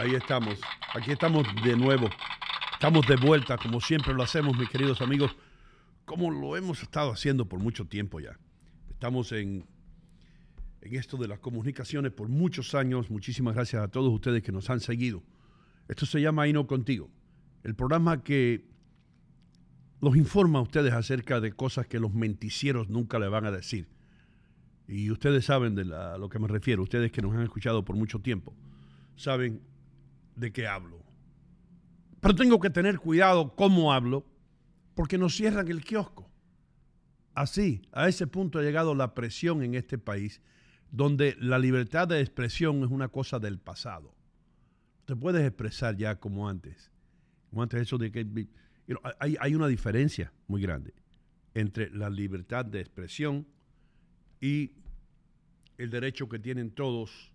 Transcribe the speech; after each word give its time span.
Ahí 0.00 0.14
estamos. 0.14 0.58
Aquí 0.94 1.10
estamos 1.10 1.46
de 1.62 1.76
nuevo. 1.76 2.08
Estamos 2.72 3.06
de 3.06 3.16
vuelta, 3.16 3.58
como 3.58 3.82
siempre 3.82 4.14
lo 4.14 4.22
hacemos, 4.22 4.56
mis 4.56 4.70
queridos 4.70 5.02
amigos, 5.02 5.36
como 6.06 6.30
lo 6.30 6.56
hemos 6.56 6.82
estado 6.82 7.12
haciendo 7.12 7.44
por 7.44 7.60
mucho 7.60 7.86
tiempo 7.86 8.18
ya. 8.18 8.38
Estamos 8.88 9.30
en, 9.32 9.66
en 10.80 10.94
esto 10.94 11.18
de 11.18 11.28
las 11.28 11.40
comunicaciones 11.40 12.12
por 12.12 12.30
muchos 12.30 12.74
años. 12.74 13.10
Muchísimas 13.10 13.54
gracias 13.54 13.82
a 13.82 13.88
todos 13.88 14.10
ustedes 14.10 14.42
que 14.42 14.52
nos 14.52 14.70
han 14.70 14.80
seguido. 14.80 15.22
Esto 15.86 16.06
se 16.06 16.22
llama 16.22 16.44
Ahí 16.44 16.54
no 16.54 16.66
contigo. 16.66 17.10
El 17.62 17.74
programa 17.74 18.24
que 18.24 18.64
los 20.00 20.16
informa 20.16 20.60
a 20.60 20.62
ustedes 20.62 20.94
acerca 20.94 21.42
de 21.42 21.52
cosas 21.52 21.86
que 21.86 22.00
los 22.00 22.14
menticieros 22.14 22.88
nunca 22.88 23.18
le 23.18 23.28
van 23.28 23.44
a 23.44 23.50
decir. 23.50 23.86
Y 24.88 25.10
ustedes 25.10 25.44
saben 25.44 25.74
de 25.74 25.94
a 25.94 26.16
lo 26.16 26.30
que 26.30 26.38
me 26.38 26.48
refiero, 26.48 26.84
ustedes 26.84 27.12
que 27.12 27.20
nos 27.20 27.34
han 27.34 27.42
escuchado 27.42 27.84
por 27.84 27.96
mucho 27.96 28.20
tiempo, 28.20 28.54
saben 29.14 29.60
de 30.40 30.52
qué 30.52 30.66
hablo. 30.66 31.04
Pero 32.20 32.34
tengo 32.34 32.58
que 32.60 32.70
tener 32.70 32.98
cuidado 32.98 33.54
cómo 33.54 33.92
hablo, 33.92 34.26
porque 34.94 35.18
nos 35.18 35.36
cierran 35.36 35.68
el 35.68 35.84
kiosco. 35.84 36.28
Así, 37.34 37.82
a 37.92 38.08
ese 38.08 38.26
punto 38.26 38.58
ha 38.58 38.62
llegado 38.62 38.94
la 38.94 39.14
presión 39.14 39.62
en 39.62 39.74
este 39.74 39.96
país, 39.98 40.42
donde 40.90 41.36
la 41.38 41.58
libertad 41.58 42.08
de 42.08 42.20
expresión 42.20 42.82
es 42.82 42.90
una 42.90 43.08
cosa 43.08 43.38
del 43.38 43.58
pasado. 43.58 44.14
Te 45.06 45.14
puedes 45.14 45.46
expresar 45.46 45.96
ya 45.96 46.18
como 46.18 46.48
antes. 46.48 46.90
Como 47.50 47.62
antes 47.62 47.82
eso 47.82 47.98
de 47.98 48.10
que... 48.10 48.48
hay, 49.18 49.36
hay 49.40 49.54
una 49.54 49.68
diferencia 49.68 50.32
muy 50.48 50.60
grande 50.60 50.94
entre 51.54 51.90
la 51.90 52.10
libertad 52.10 52.64
de 52.64 52.80
expresión 52.80 53.46
y 54.40 54.72
el 55.78 55.90
derecho 55.90 56.28
que 56.28 56.38
tienen 56.38 56.70
todos 56.70 57.32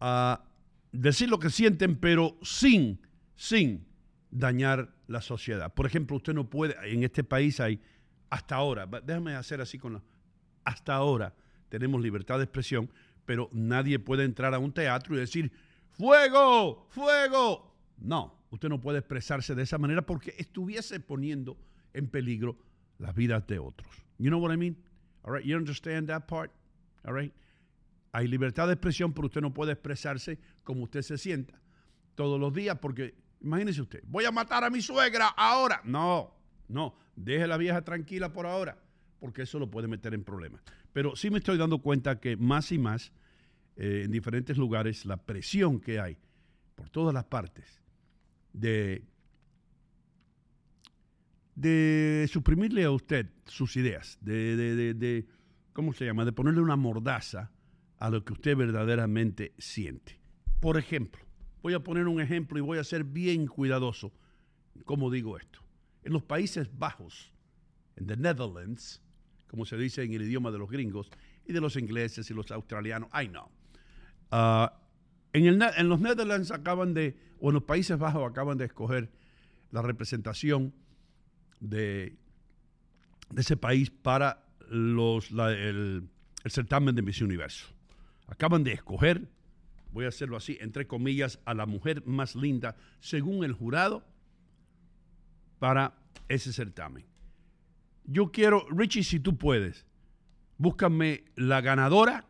a 0.00 0.44
decir 0.92 1.28
lo 1.28 1.38
que 1.38 1.50
sienten, 1.50 1.96
pero 1.96 2.38
sin, 2.42 3.00
sin 3.34 3.86
dañar 4.30 4.94
la 5.06 5.20
sociedad. 5.20 5.72
Por 5.74 5.86
ejemplo, 5.86 6.16
usted 6.16 6.34
no 6.34 6.48
puede, 6.48 6.76
en 6.90 7.02
este 7.02 7.24
país 7.24 7.60
hay, 7.60 7.80
hasta 8.28 8.56
ahora, 8.56 8.86
déjame 8.86 9.34
hacer 9.34 9.60
así 9.60 9.78
con 9.78 9.94
la, 9.94 10.02
hasta 10.64 10.94
ahora 10.94 11.34
tenemos 11.68 12.00
libertad 12.00 12.38
de 12.38 12.44
expresión, 12.44 12.90
pero 13.24 13.48
nadie 13.52 13.98
puede 13.98 14.24
entrar 14.24 14.54
a 14.54 14.58
un 14.58 14.72
teatro 14.72 15.14
y 15.14 15.18
decir, 15.18 15.52
fuego, 15.90 16.86
fuego. 16.90 17.74
No, 17.98 18.44
usted 18.50 18.68
no 18.68 18.80
puede 18.80 18.98
expresarse 18.98 19.54
de 19.54 19.62
esa 19.62 19.78
manera 19.78 20.02
porque 20.02 20.34
estuviese 20.38 21.00
poniendo 21.00 21.56
en 21.92 22.08
peligro 22.08 22.56
las 22.98 23.14
vidas 23.14 23.46
de 23.46 23.58
otros. 23.58 23.88
You 24.18 24.28
know 24.30 24.40
what 24.40 24.52
I 24.52 24.56
mean? 24.56 24.76
All 25.22 25.32
right, 25.32 25.44
you 25.44 25.56
understand 25.56 26.08
that 26.08 26.26
part? 26.26 26.50
All 27.04 27.14
right. 27.14 27.32
Hay 28.12 28.26
libertad 28.28 28.66
de 28.66 28.74
expresión, 28.74 29.12
pero 29.12 29.26
usted 29.26 29.40
no 29.40 29.54
puede 29.54 29.72
expresarse 29.72 30.38
como 30.64 30.82
usted 30.84 31.02
se 31.02 31.16
sienta 31.18 31.60
todos 32.14 32.40
los 32.40 32.52
días, 32.52 32.78
porque 32.80 33.14
imagínese 33.40 33.80
usted, 33.82 34.02
voy 34.06 34.24
a 34.24 34.32
matar 34.32 34.64
a 34.64 34.70
mi 34.70 34.80
suegra 34.82 35.28
ahora. 35.28 35.80
No, 35.84 36.34
no, 36.68 36.94
deje 37.16 37.44
a 37.44 37.46
la 37.46 37.56
vieja 37.56 37.82
tranquila 37.82 38.32
por 38.32 38.46
ahora, 38.46 38.78
porque 39.20 39.42
eso 39.42 39.58
lo 39.58 39.70
puede 39.70 39.86
meter 39.88 40.12
en 40.14 40.24
problemas. 40.24 40.60
Pero 40.92 41.14
sí 41.14 41.30
me 41.30 41.38
estoy 41.38 41.56
dando 41.56 41.78
cuenta 41.78 42.18
que 42.20 42.36
más 42.36 42.72
y 42.72 42.78
más 42.78 43.12
eh, 43.76 44.02
en 44.04 44.10
diferentes 44.10 44.56
lugares 44.58 45.06
la 45.06 45.16
presión 45.16 45.78
que 45.80 46.00
hay 46.00 46.18
por 46.74 46.90
todas 46.90 47.14
las 47.14 47.24
partes 47.24 47.80
de, 48.52 49.04
de 51.54 52.26
suprimirle 52.30 52.84
a 52.84 52.90
usted 52.90 53.30
sus 53.46 53.76
ideas, 53.76 54.18
de, 54.20 54.56
de, 54.56 54.74
de- 54.74 54.94
de- 54.94 55.26
¿cómo 55.72 55.92
se 55.92 56.04
llama? 56.06 56.24
De 56.24 56.32
ponerle 56.32 56.60
una 56.60 56.76
mordaza 56.76 57.50
a 58.00 58.10
lo 58.10 58.24
que 58.24 58.32
usted 58.32 58.56
verdaderamente 58.56 59.54
siente. 59.58 60.18
Por 60.58 60.76
ejemplo, 60.76 61.22
voy 61.62 61.74
a 61.74 61.80
poner 61.80 62.08
un 62.08 62.20
ejemplo 62.20 62.58
y 62.58 62.62
voy 62.62 62.78
a 62.78 62.84
ser 62.84 63.04
bien 63.04 63.46
cuidadoso 63.46 64.12
cómo 64.84 65.10
digo 65.10 65.36
esto. 65.38 65.60
En 66.02 66.12
los 66.12 66.22
Países 66.22 66.68
Bajos, 66.76 67.30
en 67.96 68.06
the 68.06 68.16
Netherlands, 68.16 69.00
como 69.46 69.64
se 69.66 69.76
dice 69.76 70.02
en 70.02 70.12
el 70.14 70.22
idioma 70.22 70.50
de 70.50 70.58
los 70.58 70.70
gringos 70.70 71.10
y 71.46 71.52
de 71.52 71.60
los 71.60 71.76
ingleses 71.76 72.30
y 72.30 72.34
los 72.34 72.50
australianos, 72.50 73.08
I 73.14 73.28
know. 73.28 73.48
Ah, 74.30 74.80
en, 75.32 75.46
el 75.46 75.62
en 75.76 75.88
los 75.88 76.00
Netherlands 76.00 76.50
acaban 76.50 76.94
de, 76.94 77.16
o 77.40 77.50
en 77.50 77.54
los 77.54 77.64
Países 77.64 77.98
Bajos 77.98 78.28
acaban 78.28 78.56
de 78.58 78.64
escoger 78.66 79.10
la 79.72 79.82
representación 79.82 80.72
de, 81.60 82.16
de 83.30 83.40
ese 83.40 83.56
país 83.56 83.90
para 83.90 84.46
los, 84.70 85.30
la- 85.32 85.52
el, 85.52 86.08
el 86.44 86.50
certamen 86.50 86.94
de 86.94 87.02
Miss 87.02 87.20
Universo. 87.20 87.66
Acaban 88.30 88.64
de 88.64 88.72
escoger, 88.72 89.28
voy 89.92 90.04
a 90.04 90.08
hacerlo 90.08 90.36
así, 90.36 90.56
entre 90.60 90.86
comillas, 90.86 91.40
a 91.44 91.52
la 91.52 91.66
mujer 91.66 92.06
más 92.06 92.36
linda 92.36 92.76
según 93.00 93.44
el 93.44 93.52
jurado 93.52 94.04
para 95.58 95.94
ese 96.28 96.52
certamen. 96.52 97.04
Yo 98.04 98.30
quiero, 98.30 98.66
Richie, 98.70 99.02
si 99.02 99.20
tú 99.20 99.36
puedes, 99.36 99.84
búscame 100.58 101.24
la 101.34 101.60
ganadora, 101.60 102.24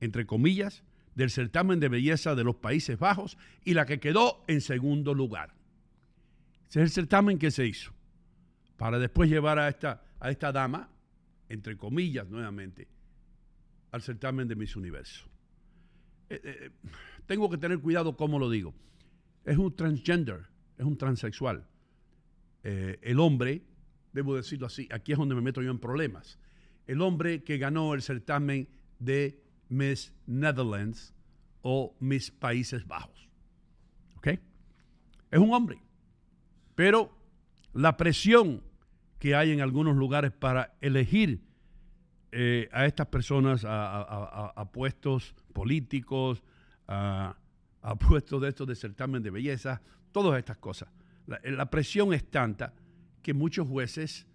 entre 0.00 0.26
comillas, 0.26 0.82
del 1.14 1.30
certamen 1.30 1.80
de 1.80 1.88
belleza 1.88 2.34
de 2.34 2.44
los 2.44 2.56
Países 2.56 2.98
Bajos 2.98 3.38
y 3.64 3.74
la 3.74 3.86
que 3.86 4.00
quedó 4.00 4.44
en 4.48 4.60
segundo 4.60 5.14
lugar. 5.14 5.54
Ese 6.68 6.80
es 6.80 6.84
el 6.84 6.90
certamen 6.90 7.38
que 7.38 7.50
se 7.50 7.66
hizo 7.66 7.92
para 8.76 8.98
después 8.98 9.30
llevar 9.30 9.58
a 9.58 9.68
esta, 9.68 10.02
a 10.18 10.30
esta 10.30 10.52
dama, 10.52 10.90
entre 11.48 11.76
comillas 11.76 12.28
nuevamente, 12.28 12.88
al 13.92 14.02
certamen 14.02 14.48
de 14.48 14.56
Miss 14.56 14.76
Universo. 14.76 15.26
Eh, 16.28 16.40
eh, 16.42 16.70
tengo 17.26 17.48
que 17.50 17.58
tener 17.58 17.78
cuidado 17.80 18.16
cómo 18.16 18.38
lo 18.38 18.50
digo. 18.50 18.74
Es 19.44 19.56
un 19.56 19.74
transgender, 19.74 20.46
es 20.76 20.84
un 20.84 20.96
transexual. 20.96 21.66
Eh, 22.64 22.98
el 23.02 23.20
hombre, 23.20 23.62
debo 24.12 24.34
decirlo 24.34 24.66
así, 24.66 24.88
aquí 24.90 25.12
es 25.12 25.18
donde 25.18 25.34
me 25.34 25.40
meto 25.40 25.62
yo 25.62 25.70
en 25.70 25.78
problemas. 25.78 26.38
El 26.86 27.00
hombre 27.00 27.44
que 27.44 27.58
ganó 27.58 27.94
el 27.94 28.02
certamen 28.02 28.68
de 28.98 29.40
Miss 29.68 30.12
Netherlands 30.26 31.14
o 31.62 31.94
Miss 32.00 32.30
Países 32.30 32.86
Bajos. 32.86 33.28
¿Ok? 34.16 34.28
Es 35.30 35.38
un 35.38 35.52
hombre. 35.52 35.80
Pero 36.74 37.10
la 37.72 37.96
presión 37.96 38.62
que 39.18 39.34
hay 39.34 39.50
en 39.52 39.60
algunos 39.60 39.96
lugares 39.96 40.32
para 40.32 40.76
elegir 40.80 41.44
a 42.70 42.84
estas 42.84 43.06
personas 43.06 43.64
a 43.66 44.70
puestos 44.70 45.34
políticos, 45.56 46.42
a, 46.86 47.34
puestos 48.06 48.42
de 48.42 48.48
estos 48.50 48.66
de 48.66 48.74
certamen 48.74 49.22
de 49.22 49.30
belleza, 49.30 49.80
todas 50.12 50.38
estas 50.38 50.58
cosas. 50.58 50.90
La, 51.26 51.40
la 51.44 51.70
presión 51.70 52.12
es 52.12 52.30
tanta 52.30 52.74
que 53.22 53.32
muchos 53.32 53.66
jueces 53.66 54.26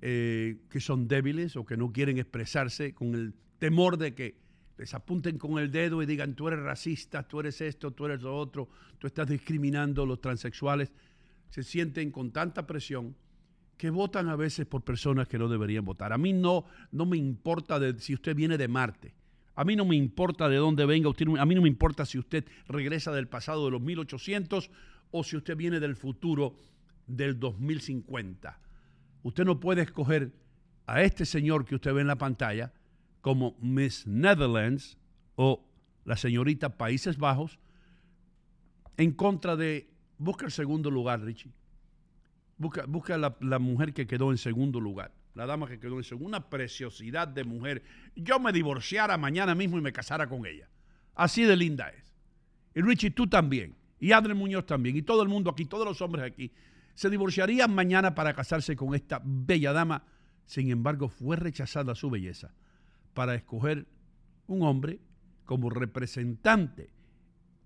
eh, 0.00 0.56
que 0.70 0.80
son 0.80 1.06
débiles 1.06 1.56
o 1.56 1.64
que 1.64 1.76
no 1.76 1.92
quieren 1.92 2.18
expresarse 2.18 2.94
con 2.94 3.14
el 3.14 3.34
temor 3.58 3.98
de 3.98 4.14
que 4.14 4.36
les 4.78 4.92
apunten 4.94 5.38
con 5.38 5.58
el 5.58 5.70
dedo 5.70 6.02
y 6.02 6.06
digan 6.06 6.34
tú 6.34 6.48
eres 6.48 6.60
racista, 6.60 7.22
tú 7.22 7.40
eres 7.40 7.60
esto, 7.60 7.90
tú 7.92 8.06
eres 8.06 8.22
lo 8.22 8.36
otro, 8.36 8.68
tú 8.98 9.06
estás 9.06 9.28
discriminando 9.28 10.02
a 10.02 10.06
los 10.06 10.20
transexuales, 10.20 10.92
se 11.50 11.62
sienten 11.62 12.10
con 12.10 12.32
tanta 12.32 12.66
presión 12.66 13.14
que 13.76 13.90
votan 13.90 14.28
a 14.28 14.36
veces 14.36 14.66
por 14.66 14.82
personas 14.82 15.28
que 15.28 15.38
no 15.38 15.48
deberían 15.48 15.84
votar. 15.84 16.12
A 16.12 16.18
mí 16.18 16.32
no, 16.32 16.64
no 16.90 17.06
me 17.06 17.16
importa 17.16 17.78
si 17.98 18.14
usted 18.14 18.34
viene 18.34 18.56
de 18.56 18.68
Marte. 18.68 19.14
A 19.56 19.64
mí 19.64 19.76
no 19.76 19.84
me 19.84 19.96
importa 19.96 20.48
de 20.48 20.56
dónde 20.56 20.84
venga 20.84 21.08
usted. 21.08 21.26
A 21.38 21.46
mí 21.46 21.54
no 21.54 21.62
me 21.62 21.68
importa 21.68 22.04
si 22.04 22.18
usted 22.18 22.44
regresa 22.66 23.12
del 23.12 23.28
pasado 23.28 23.64
de 23.64 23.70
los 23.70 23.80
1800 23.80 24.70
o 25.10 25.24
si 25.24 25.36
usted 25.36 25.56
viene 25.56 25.78
del 25.80 25.96
futuro 25.96 26.56
del 27.06 27.38
2050. 27.38 28.58
Usted 29.22 29.44
no 29.44 29.60
puede 29.60 29.82
escoger 29.82 30.32
a 30.86 31.02
este 31.02 31.24
señor 31.24 31.64
que 31.64 31.76
usted 31.76 31.94
ve 31.94 32.00
en 32.00 32.08
la 32.08 32.18
pantalla 32.18 32.72
como 33.20 33.56
Miss 33.60 34.06
Netherlands 34.06 34.98
o 35.36 35.64
la 36.04 36.16
señorita 36.16 36.76
Países 36.76 37.16
Bajos 37.16 37.58
en 38.96 39.12
contra 39.12 39.56
de... 39.56 39.88
Busca 40.18 40.44
el 40.46 40.52
segundo 40.52 40.90
lugar, 40.90 41.22
Richie. 41.22 41.52
Busca, 42.56 43.16
la 43.18 43.58
mujer 43.58 43.92
que 43.92 44.06
quedó 44.06 44.30
en 44.30 44.38
segundo 44.38 44.80
lugar. 44.80 45.12
La 45.34 45.46
dama 45.46 45.66
que 45.66 45.78
quedó 45.78 45.96
en 45.96 46.04
segundo. 46.04 46.28
Una 46.28 46.48
preciosidad 46.48 47.26
de 47.28 47.44
mujer. 47.44 47.82
Yo 48.14 48.38
me 48.38 48.52
divorciara 48.52 49.18
mañana 49.18 49.54
mismo 49.54 49.78
y 49.78 49.80
me 49.80 49.92
casara 49.92 50.28
con 50.28 50.46
ella. 50.46 50.68
Así 51.14 51.42
de 51.42 51.56
linda 51.56 51.88
es. 51.88 52.14
Y 52.74 52.80
Richie, 52.80 53.10
tú 53.10 53.26
también. 53.26 53.74
Y 53.98 54.12
Adrián 54.12 54.38
Muñoz 54.38 54.66
también. 54.66 54.96
Y 54.96 55.02
todo 55.02 55.22
el 55.22 55.28
mundo 55.28 55.50
aquí, 55.50 55.64
todos 55.64 55.86
los 55.86 56.00
hombres 56.00 56.24
aquí. 56.24 56.52
Se 56.94 57.10
divorciarían 57.10 57.74
mañana 57.74 58.14
para 58.14 58.34
casarse 58.34 58.76
con 58.76 58.94
esta 58.94 59.20
bella 59.24 59.72
dama. 59.72 60.04
Sin 60.46 60.70
embargo, 60.70 61.08
fue 61.08 61.36
rechazada 61.36 61.94
su 61.94 62.10
belleza 62.10 62.54
para 63.14 63.34
escoger 63.34 63.86
un 64.46 64.62
hombre 64.62 65.00
como 65.44 65.70
representante 65.70 66.90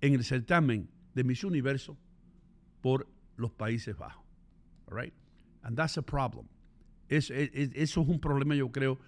en 0.00 0.14
el 0.14 0.24
certamen 0.24 0.88
de 1.14 1.24
Miss 1.24 1.44
Universo 1.44 1.98
por 2.80 3.08
los 3.36 3.52
Países 3.52 3.96
Bajos. 3.96 4.24
All 4.86 4.96
right? 4.96 5.14
And 5.62 5.76
that's 5.76 5.98
a 5.98 6.02
problem. 6.02 6.46
Es- 7.08 7.30
es- 7.30 7.50
es- 7.52 7.70
eso 7.74 8.02
es 8.02 8.08
un 8.08 8.20
problema, 8.20 8.54
yo 8.54 8.70
creo, 8.70 8.98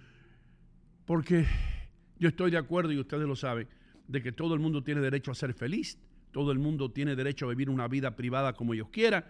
porque 1.05 1.45
yo 2.17 2.29
estoy 2.29 2.51
de 2.51 2.57
acuerdo, 2.57 2.91
y 2.91 2.99
ustedes 2.99 3.27
lo 3.27 3.35
saben, 3.35 3.67
de 4.07 4.21
que 4.21 4.31
todo 4.31 4.53
el 4.53 4.59
mundo 4.59 4.83
tiene 4.83 5.01
derecho 5.01 5.31
a 5.31 5.35
ser 5.35 5.53
feliz, 5.53 5.97
todo 6.31 6.51
el 6.51 6.59
mundo 6.59 6.91
tiene 6.91 7.15
derecho 7.15 7.45
a 7.45 7.49
vivir 7.49 7.69
una 7.69 7.87
vida 7.87 8.15
privada 8.15 8.53
como 8.53 8.73
ellos 8.73 8.89
quieran. 8.89 9.25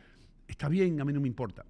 Está 0.47 0.69
bien, 0.69 0.99
a 1.01 1.05
mí 1.05 1.13
no 1.13 1.21
me 1.21 1.27
importa. 1.27 1.65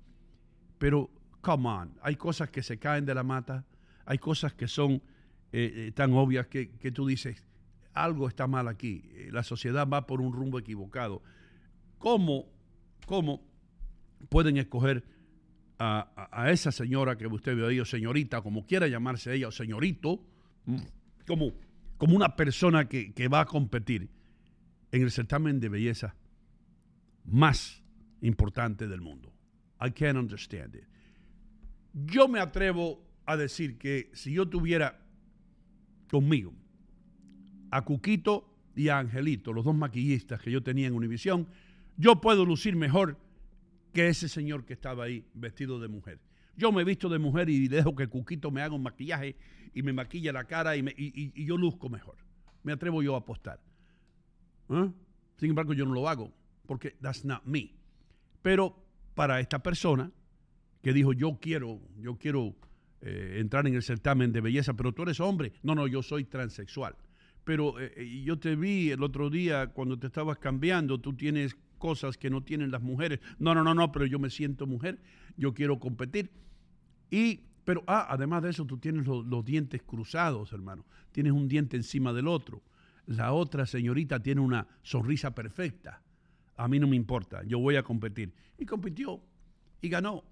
Pero, 0.77 1.09
come 1.41 1.69
on, 1.69 1.93
hay 2.01 2.15
cosas 2.15 2.49
que 2.49 2.63
se 2.63 2.77
caen 2.77 3.05
de 3.05 3.13
la 3.15 3.23
mata, 3.23 3.65
hay 4.05 4.17
cosas 4.17 4.53
que 4.53 4.67
son 4.67 5.01
eh, 5.53 5.87
eh, 5.87 5.91
tan 5.93 6.13
obvias 6.13 6.47
que, 6.47 6.71
que 6.77 6.91
tú 6.91 7.05
dices, 7.05 7.43
algo 7.93 8.27
está 8.27 8.47
mal 8.47 8.67
aquí, 8.67 9.03
eh, 9.13 9.29
la 9.31 9.43
sociedad 9.43 9.87
va 9.87 10.07
por 10.07 10.21
un 10.21 10.31
rumbo 10.33 10.57
equivocado. 10.59 11.21
¿Cómo, 11.97 12.45
cómo 13.05 13.41
pueden 14.29 14.57
escoger 14.57 15.03
a, 15.83 16.51
esa 16.51 16.71
señora 16.71 17.17
que 17.17 17.25
usted 17.25 17.55
ve 17.55 17.67
ahí, 17.67 17.79
o 17.79 17.85
señorita, 17.85 18.41
como 18.41 18.65
quiera 18.65 18.87
llamarse 18.87 19.33
ella, 19.33 19.47
o 19.47 19.51
señorito, 19.51 20.23
mm, 20.65 20.77
como, 21.25 21.53
como 21.97 22.15
una 22.15 22.35
persona 22.35 22.87
que, 22.87 23.13
que 23.13 23.27
va 23.27 23.41
a 23.41 23.45
competir 23.45 24.09
en 24.91 25.01
el 25.01 25.11
certamen 25.11 25.59
de 25.59 25.69
belleza 25.69 26.15
más 27.25 27.81
importante 28.21 28.87
del 28.87 29.01
mundo? 29.01 29.33
I 29.79 29.89
can't 29.91 30.17
understand 30.17 30.75
it. 30.75 30.85
Yo 31.93 32.27
me 32.27 32.39
atrevo 32.39 33.03
a 33.25 33.35
decir 33.35 33.77
que 33.79 34.11
si 34.13 34.33
yo 34.33 34.47
tuviera 34.47 34.99
conmigo 36.09 36.53
a 37.71 37.83
Cuquito 37.83 38.53
y 38.75 38.89
a 38.89 38.99
Angelito, 38.99 39.51
los 39.51 39.65
dos 39.65 39.75
maquillistas 39.75 40.41
que 40.41 40.51
yo 40.51 40.61
tenía 40.61 40.87
en 40.87 40.93
Univisión, 40.93 41.47
yo 41.97 42.21
puedo 42.21 42.45
lucir 42.45 42.75
mejor 42.75 43.17
que 43.93 44.07
ese 44.07 44.27
señor 44.29 44.65
que 44.65 44.73
estaba 44.73 45.05
ahí 45.05 45.25
vestido 45.33 45.79
de 45.79 45.87
mujer. 45.87 46.19
Yo 46.57 46.71
me 46.71 46.81
he 46.81 46.85
visto 46.85 47.09
de 47.09 47.19
mujer 47.19 47.49
y 47.49 47.67
dejo 47.67 47.95
que 47.95 48.07
Cuquito 48.07 48.51
me 48.51 48.61
haga 48.61 48.75
un 48.75 48.83
maquillaje 48.83 49.35
y 49.73 49.83
me 49.83 49.93
maquilla 49.93 50.33
la 50.33 50.43
cara 50.45 50.75
y, 50.75 50.83
me- 50.83 50.93
yo 51.35 51.57
luzco 51.57 51.89
mejor. 51.89 52.15
Me 52.63 52.73
atrevo 52.73 53.01
yo 53.01 53.15
a 53.15 53.19
apostar. 53.19 53.59
¿Ah? 54.69 54.91
Sin 55.37 55.49
embargo, 55.49 55.73
yo 55.73 55.85
no 55.85 55.93
lo 55.93 56.07
hago 56.07 56.31
porque 56.67 56.91
that's 57.01 57.25
not 57.25 57.43
me. 57.45 57.73
Pero 58.41 58.75
para 59.15 59.39
esta 59.39 59.61
persona 59.61 60.11
que 60.81 60.93
dijo 60.93 61.13
yo 61.13 61.37
quiero, 61.41 61.79
yo 61.99 62.17
quiero 62.17 62.55
eh, 63.01 63.37
entrar 63.39 63.67
en 63.67 63.75
el 63.75 63.83
certamen 63.83 64.31
de 64.31 64.41
belleza, 64.41 64.73
pero 64.75 64.93
tú 64.93 65.03
eres 65.03 65.19
hombre. 65.19 65.53
No, 65.63 65.73
no, 65.75 65.87
yo 65.87 66.01
soy 66.03 66.25
transexual. 66.25 66.95
Pero 67.43 67.79
eh, 67.79 67.91
eh, 67.95 68.21
yo 68.23 68.37
te 68.39 68.55
vi 68.55 68.91
el 68.91 69.01
otro 69.03 69.29
día 69.29 69.67
cuando 69.67 69.97
te 69.97 70.07
estabas 70.07 70.37
cambiando, 70.37 70.99
tú 70.99 71.13
tienes 71.13 71.55
cosas 71.81 72.15
que 72.15 72.29
no 72.29 72.43
tienen 72.43 72.69
las 72.71 72.83
mujeres. 72.83 73.19
No, 73.39 73.55
no, 73.55 73.63
no, 73.63 73.73
no, 73.73 73.91
pero 73.91 74.05
yo 74.05 74.19
me 74.19 74.29
siento 74.29 74.67
mujer, 74.67 75.01
yo 75.35 75.53
quiero 75.53 75.79
competir. 75.79 76.31
Y, 77.09 77.41
pero, 77.65 77.83
ah, 77.87 78.05
además 78.07 78.43
de 78.43 78.51
eso, 78.51 78.65
tú 78.65 78.77
tienes 78.77 79.07
los, 79.07 79.43
dientes 79.43 79.81
cruzados, 79.81 80.53
hermano. 80.53 80.85
Tienes 81.11 81.33
un 81.33 81.47
diente 81.47 81.75
encima 81.75 82.13
del 82.13 82.27
otro. 82.27 82.61
La 83.07 83.33
otra 83.33 83.65
señorita 83.65 84.21
tiene 84.21 84.41
una 84.41 84.67
sonrisa 84.83 85.33
perfecta. 85.33 86.01
A 86.55 86.67
mí 86.67 86.79
no 86.79 86.87
me 86.87 86.95
importa, 86.95 87.43
yo 87.43 87.57
voy 87.57 87.75
a 87.75 87.83
competir. 87.83 88.31
Y 88.59 88.65
compitió 88.65 89.19
y 89.81 89.89
ganó. 89.89 90.23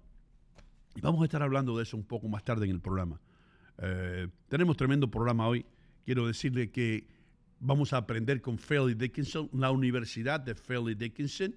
Vamos 1.02 1.20
a 1.22 1.24
estar 1.24 1.42
hablando 1.42 1.76
de 1.76 1.82
eso 1.82 1.96
un 1.96 2.04
poco 2.04 2.28
más 2.28 2.44
tarde 2.44 2.66
en 2.66 2.70
el 2.70 2.80
programa. 2.80 3.20
Eh, 3.78 4.28
tenemos 4.48 4.76
tremendo 4.76 5.10
programa 5.10 5.48
hoy. 5.48 5.66
Quiero 6.04 6.28
decirle 6.28 6.70
que 6.70 7.08
vamos 7.60 7.92
a 7.92 7.98
aprender 7.98 8.40
con 8.40 8.58
Fairleigh 8.58 8.96
Dickinson, 8.96 9.48
la 9.52 9.70
Universidad 9.70 10.40
de 10.40 10.54
Fairleigh 10.54 10.96
Dickinson, 10.96 11.54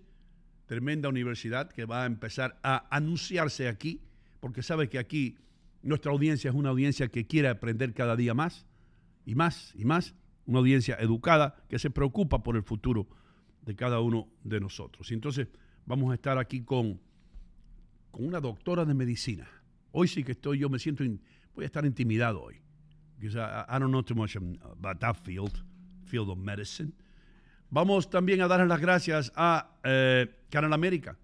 tremenda 0.66 1.10
universidad 1.10 1.72
que 1.72 1.86
va 1.86 2.04
a 2.04 2.06
empezar 2.06 2.60
a 2.64 2.88
anunciarse 2.96 3.68
aquí, 3.68 4.02
porque 4.40 4.62
sabe 4.62 4.90
que 4.90 5.00
aquí 5.00 5.38
nuestra 5.82 6.12
audiencia 6.12 6.50
es 6.50 6.56
una 6.56 6.70
audiencia 6.70 7.08
que 7.08 7.26
quiere 7.26 7.48
aprender 7.48 7.94
cada 7.94 8.16
día 8.16 8.34
más 8.34 8.66
y 9.26 9.36
más 9.36 9.74
y 9.76 9.86
más, 9.86 10.14
una 10.46 10.60
audiencia 10.60 10.96
educada 11.00 11.56
que 11.70 11.80
se 11.80 11.90
preocupa 11.90 12.44
por 12.44 12.56
el 12.56 12.64
futuro 12.64 13.08
de 13.66 13.76
cada 13.76 14.00
uno 14.02 14.28
de 14.44 14.60
nosotros. 14.60 15.10
Y 15.12 15.14
entonces 15.14 15.48
vamos 15.86 16.12
a 16.12 16.16
estar 16.16 16.38
aquí 16.38 16.64
con, 16.64 17.00
con 18.12 18.26
una 18.28 18.42
doctora 18.42 18.84
de 18.84 18.94
medicina. 18.94 19.48
Hoy 19.92 20.08
sí 20.10 20.24
que 20.24 20.34
estoy, 20.34 20.60
yo 20.60 20.70
me 20.70 20.80
siento, 20.80 21.04
in- 21.04 21.22
voy 21.56 21.64
a 21.64 21.68
estar 21.68 21.86
intimidado 21.86 22.42
hoy. 22.42 22.62
Because 23.18 23.38
I, 23.38 23.64
I 23.70 23.80
don't 23.80 23.92
know 23.92 24.02
too 24.04 24.16
much 24.16 24.36
about 24.36 25.00
that 25.00 25.16
field, 25.24 25.64
field 26.14 26.30
of 26.30 26.38
medicine. 26.38 26.92
Vamos 27.72 28.08
también 28.08 28.42
a 28.42 28.48
dar 28.48 28.68
las 28.68 28.80
gracias 28.80 29.32
a 29.36 29.80
eh, 29.84 30.28
Canal 30.52 30.74
América 30.74 31.18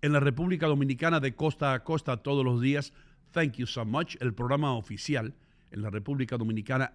en 0.00 0.14
la 0.14 0.20
República 0.20 0.66
Dominicana 0.66 1.20
de 1.20 1.34
costa 1.34 1.74
a 1.74 1.84
costa 1.84 2.16
todos 2.16 2.42
los 2.42 2.62
días. 2.62 2.94
Thank 3.32 3.56
you 3.56 3.66
so 3.66 3.84
much. 3.84 4.16
El 4.20 4.32
programa 4.32 4.72
oficial 4.74 5.34
en 5.70 5.82
la 5.82 5.90
República 5.90 6.38
Dominicana 6.38 6.94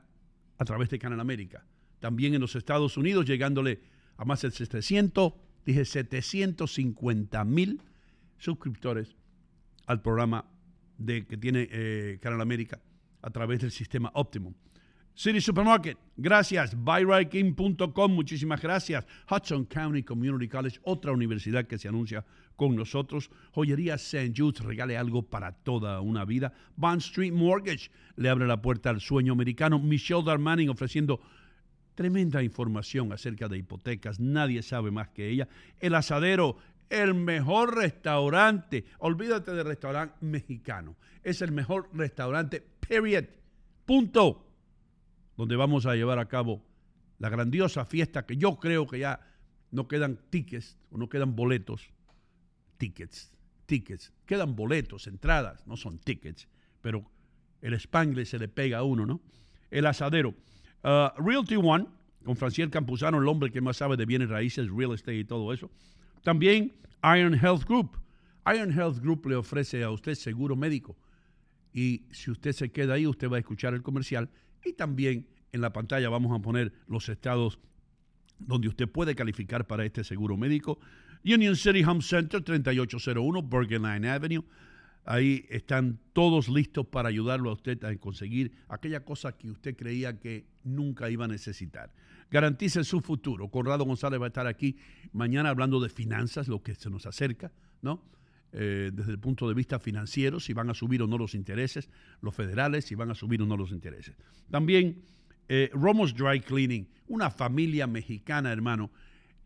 a 0.57 0.66
través 0.66 0.89
de 0.89 0.98
Canal 0.98 1.19
América. 1.19 1.63
También 2.00 2.34
en 2.34 2.42
los 2.42 2.56
Estados 2.56 2.98
Unidos, 2.98 3.25
llegándole 3.28 3.81
a 4.18 4.25
más 4.25 4.42
de 4.42 4.50
700, 4.50 5.34
dije 5.63 5.86
750 5.86 7.45
mil 7.45 7.84
suscriptores 8.39 9.16
al 9.86 10.01
programa 10.01 10.44
que 11.06 11.38
tiene 11.38 11.68
eh, 11.69 12.18
Canal 12.19 12.42
América 12.42 12.80
a 13.22 13.30
través 13.30 13.60
del 13.60 13.72
sistema 13.72 14.10
Optimum. 14.16 14.56
City 15.18 15.42
Supermarket, 15.42 15.98
gracias. 16.16 16.75
BuyRightKing.com, 16.75 18.12
muchísimas 18.12 18.62
gracias. 18.62 19.04
Hudson 19.28 19.66
County 19.66 20.04
Community 20.04 20.48
College, 20.48 20.80
otra 20.84 21.12
universidad 21.12 21.66
que 21.66 21.80
se 21.80 21.88
anuncia 21.88 22.24
con 22.56 22.75
nosotros. 22.75 23.31
Joyería 23.52 23.96
St. 23.96 24.31
Jude's, 24.38 24.60
regale 24.60 24.96
algo 24.96 25.24
para 25.24 25.54
toda 25.54 26.02
una 26.02 26.24
vida. 26.24 26.54
Bond 26.75 27.02
Street 27.02 27.34
Mortgage, 27.34 27.90
le 28.16 28.30
abre 28.30 28.46
la 28.46 28.62
puerta 28.62 28.92
al 28.92 29.02
sueño 29.02 29.34
americano. 29.34 29.80
Michelle 29.80 30.24
Darmanin 30.24 30.69
ofreciendo 30.69 31.20
tremenda 31.96 32.44
información 32.44 33.12
acerca 33.12 33.48
de 33.48 33.58
hipotecas. 33.58 34.20
Nadie 34.20 34.62
sabe 34.62 34.91
más 34.91 35.10
que 35.10 35.30
ella. 35.30 35.48
El 35.80 35.96
Asadero, 35.96 36.58
el 36.91 37.15
mejor 37.15 37.75
restaurante. 37.75 38.86
Olvídate 39.00 39.51
del 39.53 39.65
restaurante 39.65 40.13
mexicano. 40.22 40.96
Es 41.24 41.41
el 41.41 41.51
mejor 41.51 41.89
restaurante, 41.91 42.63
period. 42.88 43.25
Punto. 43.84 44.47
Donde 45.38 45.56
vamos 45.56 45.86
a 45.86 45.96
llevar 45.96 46.20
a 46.20 46.27
cabo 46.27 46.63
la 47.20 47.29
grandiosa 47.29 47.86
fiesta 47.86 48.25
que 48.25 48.38
yo 48.38 48.60
creo 48.60 48.88
que 48.88 49.00
ya 49.00 49.22
no 49.72 49.88
quedan 49.88 50.20
tickets 50.29 50.77
o 50.91 50.98
no 50.98 51.08
quedan 51.10 51.36
boletos. 51.36 51.89
Tickets, 52.77 53.32
tickets. 53.65 54.12
Quedan 54.25 54.56
boletos, 54.56 55.08
entradas, 55.08 55.65
no 55.65 55.77
son 55.77 56.00
tickets. 56.00 56.48
Pero 56.82 57.10
el 57.62 57.79
spangle 57.79 58.25
se 58.25 58.39
le 58.39 58.48
pega 58.48 58.79
a 58.79 58.84
uno, 58.84 59.06
¿no? 59.06 59.22
El 59.72 59.86
asadero. 59.86 60.36
Uh, 60.84 61.10
Realty 61.22 61.56
One, 61.56 61.88
con 62.24 62.36
Franciel 62.36 62.70
Campuzano, 62.70 63.20
el 63.20 63.27
hombre 63.27 63.51
que 63.51 63.62
más 63.62 63.77
sabe 63.77 63.98
de 63.98 64.06
bienes 64.06 64.29
raíces, 64.29 64.70
real 64.70 64.94
estate 64.94 65.20
y 65.20 65.25
todo 65.25 65.53
eso. 65.53 65.72
También 66.24 66.74
Iron 67.15 67.34
Health 67.34 67.65
Group. 67.65 67.98
Iron 68.53 68.72
Health 68.72 69.00
Group 69.00 69.25
le 69.27 69.36
ofrece 69.36 69.84
a 69.84 69.91
usted 69.91 70.15
seguro 70.15 70.56
médico. 70.56 70.98
Y 71.74 72.06
si 72.12 72.32
usted 72.32 72.53
se 72.53 72.72
queda 72.72 72.96
ahí, 72.96 73.06
usted 73.06 73.29
va 73.29 73.38
a 73.38 73.39
escuchar 73.39 73.74
el 73.74 73.82
comercial. 73.82 74.29
Y 74.67 74.74
también 74.74 75.27
en 75.51 75.62
la 75.62 75.71
pantalla 75.71 76.09
vamos 76.09 76.38
a 76.38 76.41
poner 76.41 76.74
los 76.88 77.07
estados 77.09 77.59
donde 78.39 78.67
usted 78.67 78.88
puede 78.88 79.15
calificar 79.15 79.65
para 79.65 79.86
este 79.86 80.03
seguro 80.03 80.38
médico. 80.38 80.79
Union 81.24 81.55
City 81.55 81.83
Home 81.83 82.01
Center, 82.01 82.41
3801 82.41 83.43
Bergen 83.43 83.83
Line 83.83 84.09
Avenue. 84.09 84.43
Ahí 85.05 85.45
están 85.50 86.00
todos 86.12 86.50
listos 86.50 86.86
para 86.86 87.07
ayudarlo 87.07 87.50
a 87.50 87.53
usted 87.53 87.81
a 87.86 87.95
conseguir 87.95 88.51
aquella 88.67 89.05
cosa 89.05 89.38
que 89.38 89.50
usted 89.50 89.75
creía 89.75 90.19
que 90.19 90.45
nunca 90.63 91.09
iba 91.09 91.25
a 91.25 91.29
necesitar. 91.29 91.93
Garantice 92.29 92.83
su 92.83 93.00
futuro. 93.00 93.50
Conrado 93.50 93.86
González 93.86 94.19
va 94.19 94.25
a 94.25 94.27
estar 94.27 94.47
aquí 94.47 94.75
mañana 95.13 95.50
hablando 95.50 95.79
de 95.79 95.88
finanzas, 95.88 96.50
lo 96.50 96.62
que 96.62 96.75
se 96.75 96.89
nos 96.89 97.05
acerca, 97.05 97.53
¿no? 97.81 98.03
Eh, 98.54 98.92
desde 98.94 99.12
el 99.12 99.20
punto 99.20 99.48
de 99.50 99.54
vista 99.54 99.77
financiero, 99.77 100.39
si 100.39 100.54
van 100.54 100.70
a 100.70 100.74
subir 100.74 101.01
o 101.01 101.08
no 101.08 101.18
los 101.18 101.36
intereses, 101.36 101.89
los 102.22 102.34
federales, 102.34 102.86
si 102.86 102.96
van 102.96 103.12
a 103.12 103.16
subir 103.16 103.42
o 103.42 103.46
no 103.46 103.58
los 103.58 103.72
intereses. 103.72 104.16
También 104.50 105.04
eh, 105.50 105.70
Romos 105.74 106.16
Dry 106.16 106.39
Cleaning, 106.39 106.88
una 107.08 107.30
familia 107.30 107.88
mexicana, 107.88 108.51
hermano, 108.51 108.89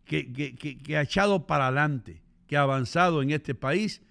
que, 0.06 0.96
ha 0.96 1.02
echado 1.02 1.48
para 1.48 1.68
adelante, 1.68 2.22
que 2.48 2.58
ha 2.58 2.62
avanzado 2.62 3.22
en 3.22 3.32
este 3.32 3.56
país 3.56 4.02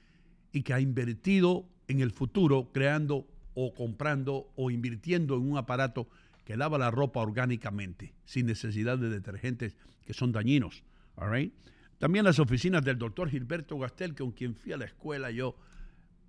y 0.53 0.63
que 0.63 0.73
ha 0.73 0.81
invertido 0.81 1.69
en 1.89 2.01
el 2.01 2.11
futuro 2.11 2.71
creando 2.73 3.27
o 3.55 3.75
comprando 3.75 4.51
o 4.57 4.71
invirtiendo 4.71 5.37
en 5.37 5.51
un 5.51 5.59
aparato 5.59 6.09
que 6.45 6.57
lava 6.57 6.79
la 6.79 6.91
ropa 6.91 7.21
orgánicamente, 7.21 8.15
sin 8.25 8.47
necesidad 8.47 8.99
de 8.99 9.09
detergentes 9.09 9.77
que 10.05 10.15
son 10.15 10.33
dañinos. 10.33 10.83
También 12.01 12.25
las 12.25 12.39
oficinas 12.39 12.83
del 12.83 12.97
doctor 12.97 13.29
Gilberto 13.29 13.79
Gastel, 13.79 14.15
con 14.15 14.33
quien 14.33 14.55
fui 14.55 14.73
a 14.73 14.79
la 14.79 14.87
escuela 14.87 15.31
yo. 15.31 15.55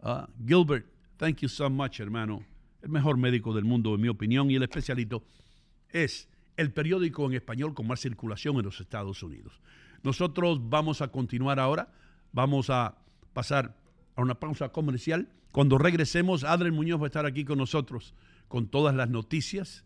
Ah, 0.03 0.27
Gilbert, 0.45 0.85
thank 1.15 1.37
you 1.37 1.47
so 1.47 1.69
much, 1.69 2.01
hermano. 2.01 2.43
El 2.81 2.89
mejor 2.89 3.15
médico 3.15 3.53
del 3.53 3.63
mundo, 3.63 3.95
en 3.95 4.01
mi 4.01 4.09
opinión, 4.09 4.51
y 4.51 4.55
el 4.55 4.63
especialito 4.63 5.23
es 5.87 6.27
el 6.57 6.73
periódico 6.73 7.25
en 7.25 7.35
español 7.35 7.73
con 7.73 7.87
más 7.87 8.01
circulación 8.01 8.57
en 8.57 8.65
los 8.65 8.81
Estados 8.81 9.23
Unidos. 9.23 9.61
Nosotros 10.03 10.59
vamos 10.69 11.01
a 11.01 11.07
continuar 11.07 11.57
ahora. 11.57 11.93
Vamos 12.33 12.69
a 12.69 12.97
pasar 13.31 13.73
a 14.17 14.21
una 14.21 14.35
pausa 14.35 14.73
comercial. 14.73 15.29
Cuando 15.53 15.77
regresemos, 15.77 16.43
Adrián 16.43 16.75
Muñoz 16.75 16.99
va 16.99 17.05
a 17.05 17.07
estar 17.07 17.25
aquí 17.25 17.45
con 17.45 17.57
nosotros 17.57 18.13
con 18.49 18.67
todas 18.67 18.93
las 18.93 19.09
noticias 19.09 19.85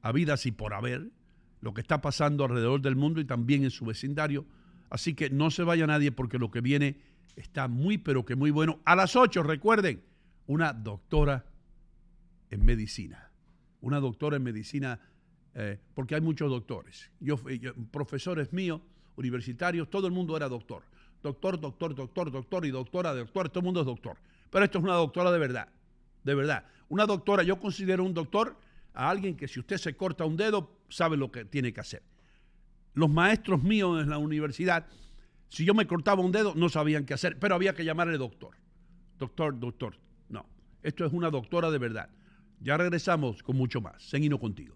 habidas 0.00 0.46
y 0.46 0.50
por 0.50 0.72
haber, 0.72 1.10
lo 1.60 1.74
que 1.74 1.82
está 1.82 2.00
pasando 2.00 2.44
alrededor 2.44 2.80
del 2.80 2.96
mundo 2.96 3.20
y 3.20 3.26
también 3.26 3.64
en 3.64 3.70
su 3.70 3.84
vecindario. 3.84 4.46
Así 4.90 5.14
que 5.14 5.30
no 5.30 5.50
se 5.50 5.62
vaya 5.62 5.86
nadie 5.86 6.12
porque 6.12 6.38
lo 6.38 6.50
que 6.50 6.60
viene 6.60 6.98
está 7.36 7.68
muy, 7.68 7.98
pero 7.98 8.24
que 8.24 8.36
muy 8.36 8.50
bueno. 8.50 8.80
A 8.84 8.96
las 8.96 9.16
8, 9.16 9.42
recuerden, 9.42 10.02
una 10.46 10.72
doctora 10.72 11.44
en 12.50 12.64
medicina. 12.64 13.30
Una 13.80 14.00
doctora 14.00 14.36
en 14.36 14.42
medicina, 14.42 15.00
eh, 15.54 15.78
porque 15.94 16.14
hay 16.14 16.20
muchos 16.20 16.50
doctores. 16.50 17.10
Yo, 17.20 17.38
profesores 17.90 18.52
míos, 18.52 18.80
universitarios, 19.16 19.90
todo 19.90 20.06
el 20.06 20.12
mundo 20.12 20.36
era 20.36 20.48
doctor. 20.48 20.82
Doctor, 21.22 21.60
doctor, 21.60 21.94
doctor, 21.94 22.30
doctor 22.30 22.66
y 22.66 22.70
doctora, 22.70 23.14
doctor, 23.14 23.48
todo 23.48 23.60
el 23.60 23.64
mundo 23.64 23.80
es 23.80 23.86
doctor. 23.86 24.16
Pero 24.50 24.64
esto 24.64 24.78
es 24.78 24.84
una 24.84 24.94
doctora 24.94 25.32
de 25.32 25.38
verdad, 25.38 25.68
de 26.22 26.34
verdad. 26.34 26.64
Una 26.88 27.06
doctora, 27.06 27.42
yo 27.42 27.58
considero 27.58 28.04
un 28.04 28.14
doctor 28.14 28.56
a 28.94 29.10
alguien 29.10 29.36
que 29.36 29.48
si 29.48 29.60
usted 29.60 29.76
se 29.78 29.96
corta 29.96 30.24
un 30.24 30.36
dedo, 30.36 30.78
sabe 30.88 31.16
lo 31.16 31.30
que 31.30 31.44
tiene 31.44 31.72
que 31.72 31.80
hacer. 31.80 32.02
Los 32.96 33.10
maestros 33.10 33.62
míos 33.62 34.02
en 34.02 34.08
la 34.08 34.16
universidad, 34.16 34.86
si 35.50 35.66
yo 35.66 35.74
me 35.74 35.86
cortaba 35.86 36.22
un 36.22 36.32
dedo, 36.32 36.54
no 36.54 36.70
sabían 36.70 37.04
qué 37.04 37.12
hacer, 37.12 37.38
pero 37.38 37.54
había 37.54 37.74
que 37.74 37.84
llamarle 37.84 38.16
doctor. 38.16 38.56
Doctor, 39.18 39.60
doctor. 39.60 39.98
No, 40.30 40.46
esto 40.82 41.04
es 41.04 41.12
una 41.12 41.28
doctora 41.28 41.70
de 41.70 41.76
verdad. 41.76 42.08
Ya 42.58 42.78
regresamos 42.78 43.42
con 43.42 43.54
mucho 43.54 43.82
más. 43.82 44.02
Seguimos 44.02 44.40
contigo. 44.40 44.74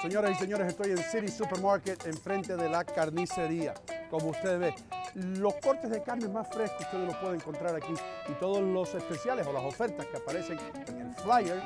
Señoras 0.00 0.38
y 0.38 0.40
señores, 0.40 0.68
estoy 0.68 0.92
en 0.92 0.98
City 0.98 1.28
Supermarket 1.28 2.06
enfrente 2.06 2.56
de 2.56 2.70
la 2.70 2.84
carnicería. 2.84 3.74
Como 4.08 4.30
ustedes 4.30 4.58
ven, 4.58 4.74
los 5.14 5.54
cortes 5.56 5.90
de 5.90 6.02
carne 6.02 6.28
más 6.28 6.48
frescos 6.48 6.80
ustedes 6.80 7.06
los 7.06 7.16
pueden 7.16 7.36
encontrar 7.36 7.74
aquí 7.74 7.92
y 8.28 8.32
todos 8.34 8.62
los 8.62 8.94
especiales 8.94 9.46
o 9.46 9.52
las 9.52 9.64
ofertas 9.64 10.06
que 10.06 10.16
aparecen 10.16 10.58
en 10.86 11.00
el 11.00 11.14
flyer 11.14 11.60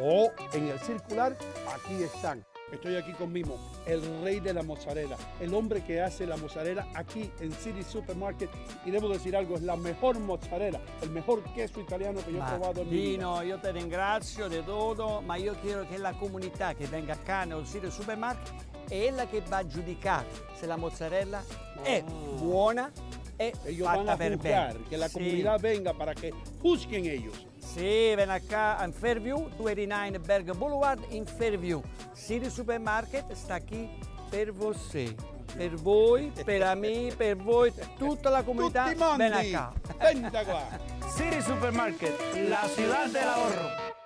o 0.00 0.30
en 0.52 0.68
el 0.68 0.78
circular, 0.80 1.36
aquí 1.74 2.02
están. 2.02 2.44
Estoy 2.72 2.96
aquí 2.96 3.12
con 3.12 3.32
Mimo, 3.32 3.56
el 3.86 4.02
rey 4.22 4.40
de 4.40 4.52
la 4.52 4.62
mozzarella, 4.62 5.16
el 5.40 5.54
hombre 5.54 5.82
que 5.82 6.02
hace 6.02 6.26
la 6.26 6.36
mozzarella 6.36 6.86
aquí 6.94 7.30
en 7.40 7.50
City 7.50 7.82
Supermarket. 7.82 8.50
Y 8.84 8.90
debo 8.90 9.08
decir 9.08 9.34
algo, 9.34 9.54
es 9.54 9.62
la 9.62 9.74
mejor 9.74 10.18
mozzarella, 10.18 10.78
el 11.00 11.08
mejor 11.10 11.42
queso 11.54 11.80
italiano 11.80 12.20
que 12.22 12.32
yo 12.32 12.42
he 12.42 12.46
probado 12.46 12.82
en 12.82 12.90
mi 12.90 12.96
vida. 12.96 13.42
Io 13.44 13.58
ti 13.58 13.70
ringrazio 13.70 14.48
di 14.48 14.62
tutto, 14.62 15.22
ma 15.22 15.36
io 15.36 15.54
chiedo 15.62 15.86
che 15.88 15.96
la 15.96 16.12
comunità 16.12 16.74
che 16.74 16.86
venga 16.86 17.16
qua 17.16 17.44
nel 17.44 17.64
sito 17.64 17.90
supermarket 17.90 18.67
è 18.88 18.98
quella 18.98 19.26
che 19.26 19.42
va 19.48 19.58
a 19.58 19.66
giudicare 19.66 20.26
se 20.58 20.66
la 20.66 20.76
mozzarella 20.76 21.42
è 21.82 22.02
buona 22.02 22.90
e 23.36 23.52
fatta 23.54 24.12
a 24.12 24.16
per 24.16 24.32
juzgar, 24.32 24.72
bene. 24.72 24.84
que 24.88 24.96
la 24.96 25.06
Sì. 25.08 25.12
comunidad 25.12 25.60
venga 25.60 25.92
para 25.94 26.12
que 26.14 26.32
juzguen 26.60 27.04
ellos. 27.06 27.46
Sì, 27.58 28.14
ven 28.16 28.30
acá 28.30 28.82
in 28.84 28.92
Fairview, 28.92 29.48
289 29.56 30.18
Berg 30.20 30.52
Boulevard 30.56 31.04
in 31.10 31.24
Fairview. 31.26 31.82
City 32.14 32.48
Supermarket 32.50 33.30
sta 33.34 33.60
qui 33.60 33.88
per 34.30 34.52
voi. 34.52 35.14
Per 35.56 35.74
voi, 35.76 36.30
per 36.44 36.76
me, 36.76 37.10
per 37.16 37.36
voi, 37.36 37.72
tutta 37.96 38.28
la 38.28 38.42
comunità. 38.42 38.84
Tutti 38.84 38.96
mondi, 38.98 39.16
Ven 39.22 39.32
acá. 39.32 39.72
venta 39.98 40.44
qua. 40.44 40.62
City 41.16 41.40
Supermarket, 41.40 42.18
la 42.48 42.68
ciudad 42.74 43.08
del 43.10 43.26
ahorro. 43.26 43.96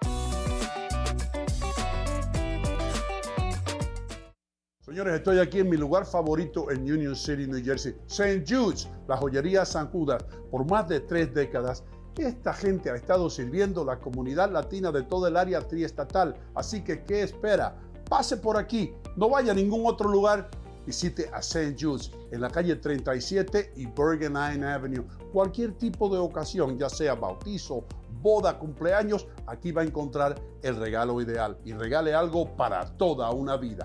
Señores, 4.84 5.14
estoy 5.14 5.38
aquí 5.38 5.60
en 5.60 5.70
mi 5.70 5.76
lugar 5.76 6.04
favorito 6.04 6.68
en 6.72 6.82
Union 6.82 7.14
City, 7.14 7.46
New 7.46 7.64
Jersey, 7.64 7.94
St. 8.08 8.44
Jude's, 8.44 8.88
la 9.06 9.16
joyería 9.16 9.64
San 9.64 9.88
Judas. 9.92 10.24
Por 10.50 10.68
más 10.68 10.88
de 10.88 10.98
tres 10.98 11.32
décadas, 11.32 11.84
esta 12.16 12.52
gente 12.52 12.90
ha 12.90 12.96
estado 12.96 13.30
sirviendo 13.30 13.84
la 13.84 14.00
comunidad 14.00 14.50
latina 14.50 14.90
de 14.90 15.04
todo 15.04 15.28
el 15.28 15.36
área 15.36 15.60
triestatal. 15.60 16.34
Así 16.56 16.82
que, 16.82 17.04
¿qué 17.04 17.22
espera? 17.22 17.76
Pase 18.10 18.38
por 18.38 18.56
aquí, 18.56 18.92
no 19.14 19.30
vaya 19.30 19.52
a 19.52 19.54
ningún 19.54 19.86
otro 19.86 20.10
lugar. 20.10 20.50
Visite 20.84 21.30
a 21.32 21.38
St. 21.38 21.76
Jude's 21.78 22.10
en 22.32 22.40
la 22.40 22.50
calle 22.50 22.74
37 22.74 23.74
y 23.76 23.86
Bergen 23.86 24.36
Avenue. 24.36 25.04
Cualquier 25.32 25.78
tipo 25.78 26.08
de 26.08 26.18
ocasión, 26.18 26.76
ya 26.76 26.88
sea 26.88 27.14
bautizo, 27.14 27.84
boda, 28.20 28.58
cumpleaños, 28.58 29.28
aquí 29.46 29.70
va 29.70 29.82
a 29.82 29.84
encontrar 29.84 30.34
el 30.60 30.74
regalo 30.74 31.20
ideal 31.20 31.56
y 31.64 31.72
regale 31.72 32.14
algo 32.14 32.56
para 32.56 32.84
toda 32.96 33.30
una 33.30 33.56
vida. 33.56 33.84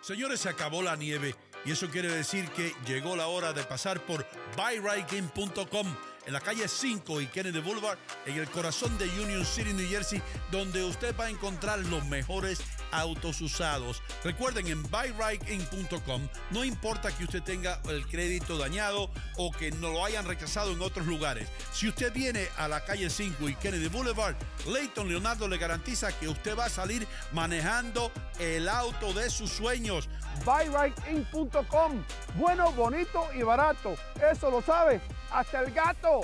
Señores, 0.00 0.40
se 0.40 0.48
acabó 0.48 0.82
la 0.82 0.96
nieve 0.96 1.34
y 1.64 1.72
eso 1.72 1.88
quiere 1.90 2.10
decir 2.10 2.48
que 2.50 2.74
llegó 2.86 3.16
la 3.16 3.26
hora 3.26 3.52
de 3.52 3.62
pasar 3.64 4.00
por 4.06 4.26
buyrightgame.com 4.56 5.94
en 6.26 6.32
la 6.32 6.40
calle 6.40 6.68
5 6.68 7.20
y 7.20 7.26
Kennedy 7.26 7.60
Boulevard, 7.60 7.98
en 8.26 8.36
el 8.36 8.48
corazón 8.48 8.96
de 8.98 9.06
Union 9.20 9.44
City, 9.44 9.72
New 9.72 9.88
Jersey, 9.88 10.22
donde 10.50 10.84
usted 10.84 11.14
va 11.18 11.26
a 11.26 11.30
encontrar 11.30 11.78
los 11.86 12.04
mejores 12.06 12.60
autos 12.92 13.40
usados. 13.40 14.02
Recuerden, 14.24 14.66
en 14.68 14.82
buyrightgame.com 14.82 16.28
no 16.50 16.64
importa 16.64 17.10
que 17.12 17.24
usted 17.24 17.42
tenga 17.42 17.80
el 17.88 18.06
crédito 18.06 18.58
dañado 18.58 19.10
o 19.36 19.50
que 19.50 19.70
no 19.70 19.90
lo 19.90 20.04
hayan 20.04 20.26
rechazado 20.26 20.72
en 20.72 20.82
otros 20.82 21.06
lugares. 21.06 21.48
Si 21.72 21.88
usted 21.88 22.12
viene 22.12 22.48
a 22.56 22.68
la 22.68 22.84
calle 22.84 23.10
5 23.10 23.48
y 23.48 23.54
Kennedy 23.56 23.88
Boulevard, 23.88 24.36
Leighton 24.66 25.08
Leonardo 25.08 25.48
le 25.48 25.58
garantiza 25.58 26.12
que 26.18 26.28
usted 26.28 26.56
va 26.58 26.66
a 26.66 26.70
salir 26.70 27.06
manejando 27.32 28.12
el 28.38 28.68
auto 28.68 29.12
de 29.12 29.30
sus 29.30 29.50
sueños. 29.50 30.08
buyrightInc.com. 30.44 32.04
Bueno, 32.36 32.72
bonito 32.72 33.26
y 33.34 33.42
barato. 33.42 33.94
Eso 34.30 34.50
lo 34.50 34.62
sabe 34.62 35.00
hasta 35.30 35.60
el 35.60 35.72
gato. 35.72 36.20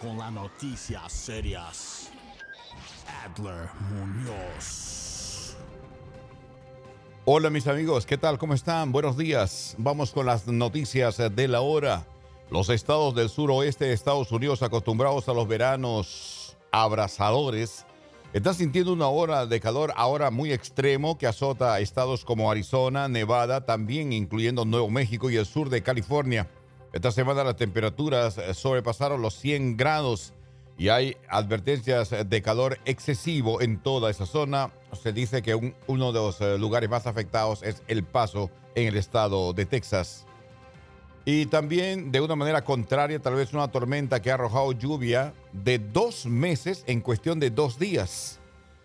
con 0.02 0.18
las 0.18 0.32
noticias 0.32 1.14
serias, 1.14 2.10
Adler 3.24 3.70
Muñoz. 3.92 5.56
Hola 7.26 7.52
mis 7.52 7.68
amigos, 7.68 8.08
¿qué 8.08 8.18
tal? 8.18 8.40
¿Cómo 8.40 8.56
están? 8.56 8.92
Buenos 8.92 9.18
días. 9.18 9.76
Vamos 9.78 10.10
con 10.10 10.26
las 10.26 10.48
noticias 10.48 11.18
de 11.18 11.48
la 11.48 11.62
hora. 11.62 12.08
Los 12.52 12.70
estados 12.70 13.14
del 13.14 13.30
suroeste 13.30 13.86
de 13.86 13.94
Estados 13.94 14.32
Unidos 14.32 14.64
acostumbrados 14.64 15.30
a 15.30 15.34
los 15.34 15.48
veranos 15.48 16.58
abrasadores 16.72 17.86
están 18.34 18.54
sintiendo 18.56 18.94
una 18.94 19.08
hora 19.08 19.46
de 19.46 19.60
calor 19.60 19.92
ahora 19.96 20.30
muy 20.32 20.52
extremo 20.52 21.18
que 21.18 21.28
azota 21.28 21.74
a 21.74 21.80
estados 21.80 22.26
como 22.26 22.50
Arizona, 22.52 23.08
Nevada, 23.08 23.66
también 23.66 24.14
incluyendo 24.14 24.66
Nuevo 24.66 24.90
México 24.90 25.30
y 25.30 25.36
el 25.38 25.46
sur 25.46 25.70
de 25.70 25.82
California. 25.84 26.48
Esta 26.94 27.12
semana 27.12 27.44
las 27.44 27.56
temperaturas 27.56 28.38
eh, 28.38 28.54
sobrepasaron 28.56 29.22
los 29.22 29.36
100 29.36 29.78
grados 29.78 30.34
y 30.78 30.90
hay 30.90 31.18
advertencias 31.28 32.10
de 32.28 32.42
calor 32.42 32.80
excesivo 32.86 33.62
en 33.62 33.82
toda 33.82 34.10
esa 34.10 34.26
zona. 34.26 34.72
Se 35.00 35.12
dice 35.14 35.42
que 35.44 35.54
un- 35.54 35.76
uno 35.88 36.12
de 36.12 36.20
los 36.20 36.40
eh, 36.42 36.58
lugares 36.58 36.90
más 36.90 37.06
afectados 37.06 37.62
es 37.64 37.84
El 37.88 38.04
Paso 38.04 38.50
en 38.76 38.88
el 38.88 38.98
estado 38.98 39.54
de 39.54 39.66
Texas. 39.66 40.26
Y 41.26 41.46
también, 41.48 42.12
de 42.12 42.22
una 42.22 42.36
manera 42.36 42.64
contraria, 42.64 43.20
tal 43.20 43.36
vez 43.36 43.54
una 43.54 43.68
tormenta 43.68 44.22
que 44.22 44.32
ha 44.32 44.36
arrojado 44.36 44.72
lluvia 44.72 45.34
de 45.52 45.78
dos 45.78 46.26
meses 46.26 46.84
en 46.88 47.02
cuestión 47.02 47.40
de 47.40 47.52
dos 47.52 47.78
días 47.78 48.40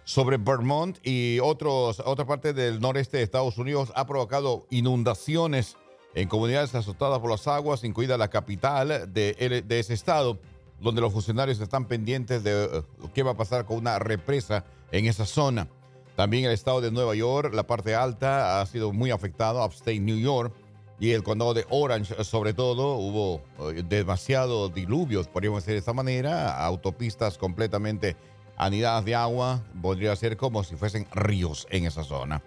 sobre 0.04 0.36
Vermont 0.36 0.98
y 1.02 1.38
otros, 1.40 2.02
otra 2.04 2.26
parte 2.26 2.52
del 2.52 2.80
noreste 2.80 3.16
de 3.16 3.22
Estados 3.22 3.56
Unidos 3.56 3.92
ha 3.94 4.06
provocado 4.06 4.66
inundaciones 4.70 5.76
en 6.14 6.28
comunidades 6.28 6.74
azotadas 6.74 7.18
por 7.20 7.30
las 7.30 7.46
aguas, 7.48 7.82
incluida 7.84 8.18
la 8.18 8.28
capital 8.28 9.12
de, 9.12 9.64
de 9.66 9.78
ese 9.78 9.94
estado, 9.94 10.38
donde 10.80 11.00
los 11.00 11.12
funcionarios 11.12 11.60
están 11.60 11.86
pendientes 11.86 12.44
de 12.44 12.64
eh, 12.64 12.82
qué 13.14 13.22
va 13.22 13.32
a 13.32 13.36
pasar 13.36 13.64
con 13.64 13.78
una 13.78 13.98
represa 13.98 14.64
en 14.92 15.06
esa 15.06 15.24
zona. 15.24 15.68
También 16.14 16.44
el 16.44 16.52
estado 16.52 16.80
de 16.80 16.92
Nueva 16.92 17.14
York, 17.14 17.52
la 17.54 17.66
parte 17.66 17.94
alta, 17.94 18.60
ha 18.60 18.66
sido 18.66 18.92
muy 18.92 19.10
afectado, 19.10 19.64
upstate 19.64 19.98
New 19.98 20.18
York 20.18 20.54
y 21.00 21.10
el 21.10 21.22
condado 21.22 21.54
de 21.54 21.66
Orange, 21.70 22.22
sobre 22.24 22.54
todo, 22.54 22.94
hubo 22.94 23.42
eh, 23.70 23.82
demasiado 23.82 24.68
diluvios, 24.68 25.28
podríamos 25.28 25.62
decir 25.62 25.74
de 25.74 25.80
esta 25.80 25.92
manera, 25.92 26.64
autopistas 26.64 27.36
completamente 27.36 28.16
anidadas 28.56 29.04
de 29.04 29.14
agua, 29.14 29.62
podría 29.82 30.14
ser 30.14 30.36
como 30.36 30.62
si 30.62 30.76
fuesen 30.76 31.06
ríos 31.12 31.66
en 31.70 31.86
esa 31.86 32.04
zona. 32.04 32.42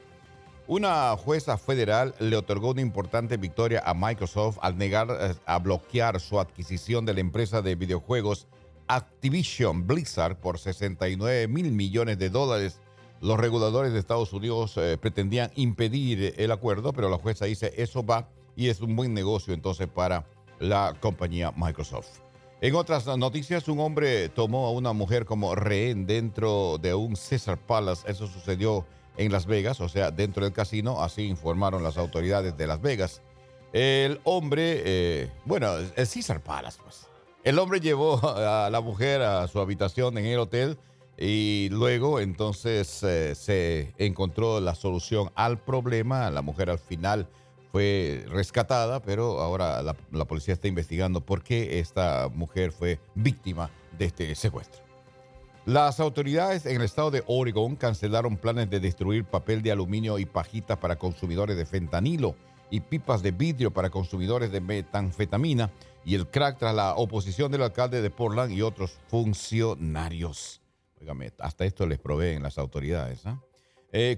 Una 0.67 1.15
jueza 1.15 1.57
federal 1.57 2.13
le 2.19 2.35
otorgó 2.35 2.71
una 2.71 2.81
importante 2.81 3.37
victoria 3.37 3.81
a 3.85 3.93
Microsoft 3.93 4.57
al 4.61 4.77
negar 4.77 5.07
eh, 5.09 5.33
a 5.45 5.59
bloquear 5.59 6.19
su 6.19 6.39
adquisición 6.39 7.05
de 7.05 7.13
la 7.13 7.21
empresa 7.21 7.61
de 7.61 7.75
videojuegos 7.75 8.47
Activision 8.87 9.85
Blizzard 9.85 10.37
por 10.37 10.59
69 10.59 11.47
mil 11.47 11.71
millones 11.71 12.17
de 12.17 12.29
dólares. 12.29 12.79
Los 13.19 13.39
reguladores 13.39 13.93
de 13.93 13.99
Estados 13.99 14.31
Unidos 14.31 14.77
eh, 14.77 14.97
pretendían 14.97 15.51
impedir 15.55 16.33
el 16.37 16.51
acuerdo, 16.51 16.93
pero 16.93 17.09
la 17.09 17.17
jueza 17.17 17.45
dice 17.45 17.73
eso 17.77 18.05
va 18.05 18.29
y 18.57 18.67
es 18.69 18.81
un 18.81 18.95
buen 18.95 19.13
negocio 19.13 19.53
entonces 19.53 19.87
para 19.87 20.25
la 20.59 20.95
compañía 20.99 21.53
Microsoft. 21.55 22.19
En 22.59 22.73
otras 22.73 23.05
noticias, 23.05 23.67
un 23.67 23.79
hombre 23.79 24.29
tomó 24.29 24.65
a 24.65 24.71
una 24.71 24.91
mujer 24.91 25.25
como 25.25 25.53
rehén 25.53 26.07
dentro 26.07 26.79
de 26.79 26.95
un 26.95 27.15
Caesar 27.15 27.59
Palace. 27.59 28.09
Eso 28.11 28.25
sucedió 28.25 28.83
en 29.15 29.31
Las 29.31 29.45
Vegas, 29.45 29.79
o 29.79 29.87
sea, 29.87 30.09
dentro 30.09 30.43
del 30.43 30.53
casino, 30.53 31.03
así 31.03 31.27
informaron 31.27 31.83
las 31.83 31.97
autoridades 31.97 32.57
de 32.57 32.65
Las 32.65 32.81
Vegas. 32.81 33.21
El 33.73 34.19
hombre, 34.23 34.81
eh, 34.85 35.31
bueno, 35.45 35.77
el 35.77 35.93
Caesar 35.95 36.41
Palace, 36.41 36.79
pues. 36.83 37.05
El 37.43 37.59
hombre 37.59 37.79
llevó 37.79 38.19
a 38.23 38.69
la 38.71 38.81
mujer 38.81 39.21
a 39.21 39.47
su 39.47 39.59
habitación 39.59 40.17
en 40.17 40.25
el 40.25 40.39
hotel 40.39 40.79
y 41.15 41.69
luego 41.71 42.19
entonces 42.19 43.03
eh, 43.03 43.35
se 43.35 43.93
encontró 43.99 44.59
la 44.61 44.73
solución 44.73 45.31
al 45.35 45.59
problema. 45.59 46.31
La 46.31 46.41
mujer 46.41 46.71
al 46.71 46.79
final 46.79 47.27
fue 47.71 48.25
rescatada, 48.29 49.01
pero 49.01 49.39
ahora 49.39 49.81
la, 49.81 50.25
policía 50.25 50.53
está 50.53 50.67
investigando 50.67 51.21
por 51.21 51.43
qué 51.43 51.79
esta 51.79 52.29
mujer 52.33 52.71
fue 52.71 52.99
víctima 53.15 53.69
de 53.97 54.05
este 54.05 54.35
secuestro. 54.35 54.81
Las 55.65 55.99
autoridades 55.99 56.65
en 56.65 56.77
el 56.77 56.83
estado 56.83 57.11
de 57.11 57.23
Oregon 57.27 57.75
cancelaron 57.75 58.37
planes 58.37 58.69
de 58.69 58.79
destruir 58.79 59.25
papel 59.25 59.61
de 59.61 59.71
aluminio 59.71 60.17
y 60.17 60.25
pajitas 60.25 60.77
para 60.77 60.95
consumidores 60.95 61.57
de 61.57 61.65
fentanilo 61.65 62.35
y 62.69 62.79
pipas 62.79 63.21
de 63.21 63.31
vidrio 63.31 63.71
para 63.71 63.89
consumidores 63.89 64.51
de 64.51 64.61
metanfetamina 64.61 65.71
y 66.05 66.15
el 66.15 66.27
crack 66.27 66.57
tras 66.57 66.73
la 66.73 66.95
oposición 66.95 67.51
del 67.51 67.63
alcalde 67.63 68.01
de 68.01 68.09
Portland 68.09 68.53
y 68.53 68.61
otros 68.61 68.97
funcionarios. 69.09 70.61
Óigame, 71.01 71.31
hasta 71.39 71.65
esto 71.65 71.85
les 71.85 71.99
proveen 71.99 72.43
las 72.43 72.57
autoridades. 72.57 73.25
¿ah? 73.25 73.41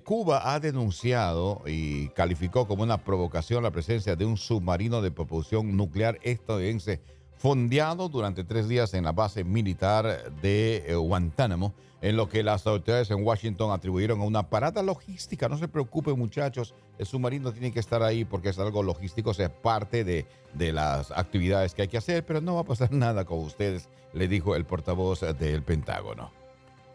Cuba 0.04 0.54
ha 0.54 0.60
denunciado 0.60 1.62
y 1.66 2.10
calificó 2.10 2.68
como 2.68 2.84
una 2.84 3.04
provocación 3.04 3.64
la 3.64 3.72
presencia 3.72 4.16
de 4.16 4.26
un 4.26 4.36
submarino 4.36 5.02
de 5.02 5.12
propulsión 5.12 5.78
nuclear 5.78 6.20
estadounidense 6.24 7.02
fondeado 7.40 8.10
durante 8.10 8.44
tres 8.44 8.68
días 8.68 8.94
en 8.94 9.06
la 9.06 9.14
base 9.14 9.46
militar 9.46 10.34
de 10.42 10.84
eh, 10.86 10.96
Guantánamo, 10.96 11.74
en 12.02 12.18
lo 12.18 12.28
que 12.28 12.44
las 12.44 12.68
autoridades 12.68 13.12
en 13.12 13.26
Washington 13.26 13.72
atribuyeron 13.72 14.20
a 14.20 14.26
una 14.26 14.50
parada 14.50 14.84
logística. 14.84 15.48
No 15.48 15.58
se 15.58 15.70
preocupen 15.70 16.20
muchachos, 16.20 16.76
el 16.98 17.06
submarino 17.06 17.54
tiene 17.54 17.72
que 17.72 17.80
estar 17.80 18.04
ahí 18.04 18.26
porque 18.26 18.50
es 18.50 18.60
algo 18.60 18.84
logístico, 18.84 19.34
sea, 19.34 19.50
parte 19.50 20.04
de 20.04 20.74
las 20.74 21.12
actividades 21.12 21.74
que 21.74 21.84
hay 21.84 21.88
que 21.88 21.98
hacer, 21.98 22.26
pero 22.26 22.42
no 22.42 22.56
va 22.56 22.62
a 22.62 22.66
pasar 22.66 22.92
nada 22.92 23.24
con 23.24 23.40
ustedes, 23.40 23.88
le 24.14 24.28
dijo 24.28 24.56
el 24.56 24.66
portavoz 24.66 25.22
del 25.22 25.64
Pentágono. 25.64 26.39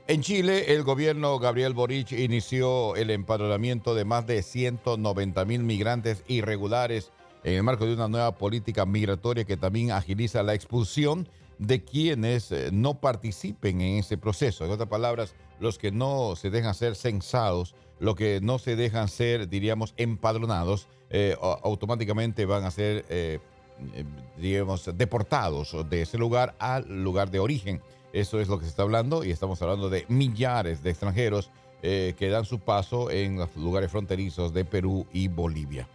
En 0.06 0.20
Chile, 0.20 0.74
el 0.74 0.82
gobierno 0.82 1.38
Gabriel 1.38 1.72
Boric 1.72 2.12
inició 2.12 2.94
el 2.94 3.08
empadronamiento 3.08 3.94
de 3.94 4.04
más 4.04 4.26
de 4.26 4.42
190 4.42 5.46
mil 5.46 5.62
migrantes 5.62 6.24
irregulares 6.28 7.10
en 7.42 7.54
el 7.54 7.62
marco 7.62 7.86
de 7.86 7.94
una 7.94 8.08
nueva 8.08 8.36
política 8.36 8.84
migratoria 8.84 9.46
que 9.46 9.56
también 9.56 9.92
agiliza 9.92 10.42
la 10.42 10.52
expulsión 10.52 11.26
de 11.58 11.84
quienes 11.84 12.52
eh, 12.52 12.68
no 12.70 13.00
participen 13.00 13.80
en 13.80 14.00
ese 14.00 14.18
proceso. 14.18 14.66
En 14.66 14.72
otras 14.72 14.90
palabras, 14.90 15.34
los 15.58 15.78
que 15.78 15.90
no 15.90 16.36
se 16.36 16.50
dejan 16.50 16.74
ser 16.74 16.96
censados, 16.96 17.74
los 17.98 18.14
que 18.14 18.40
no 18.42 18.58
se 18.58 18.76
dejan 18.76 19.08
ser, 19.08 19.48
diríamos, 19.48 19.94
empadronados, 19.96 20.86
eh, 21.08 21.34
automáticamente 21.40 22.44
van 22.44 22.64
a 22.64 22.70
ser, 22.70 23.06
eh, 23.08 23.38
digamos, 24.36 24.90
deportados 24.94 25.74
de 25.88 26.02
ese 26.02 26.18
lugar 26.18 26.56
al 26.58 27.02
lugar 27.02 27.30
de 27.30 27.38
origen. 27.38 27.80
Eso 28.14 28.38
es 28.38 28.46
lo 28.46 28.60
que 28.60 28.64
se 28.64 28.70
está 28.70 28.84
hablando 28.84 29.24
y 29.24 29.32
estamos 29.32 29.60
hablando 29.60 29.90
de 29.90 30.04
millares 30.08 30.84
de 30.84 30.90
extranjeros 30.90 31.50
eh, 31.82 32.14
que 32.16 32.28
dan 32.28 32.44
su 32.44 32.60
paso 32.60 33.10
en 33.10 33.36
los 33.36 33.56
lugares 33.56 33.90
fronterizos 33.90 34.54
de 34.54 34.64
Perú 34.64 35.04
y 35.12 35.26
Bolivia. 35.26 35.88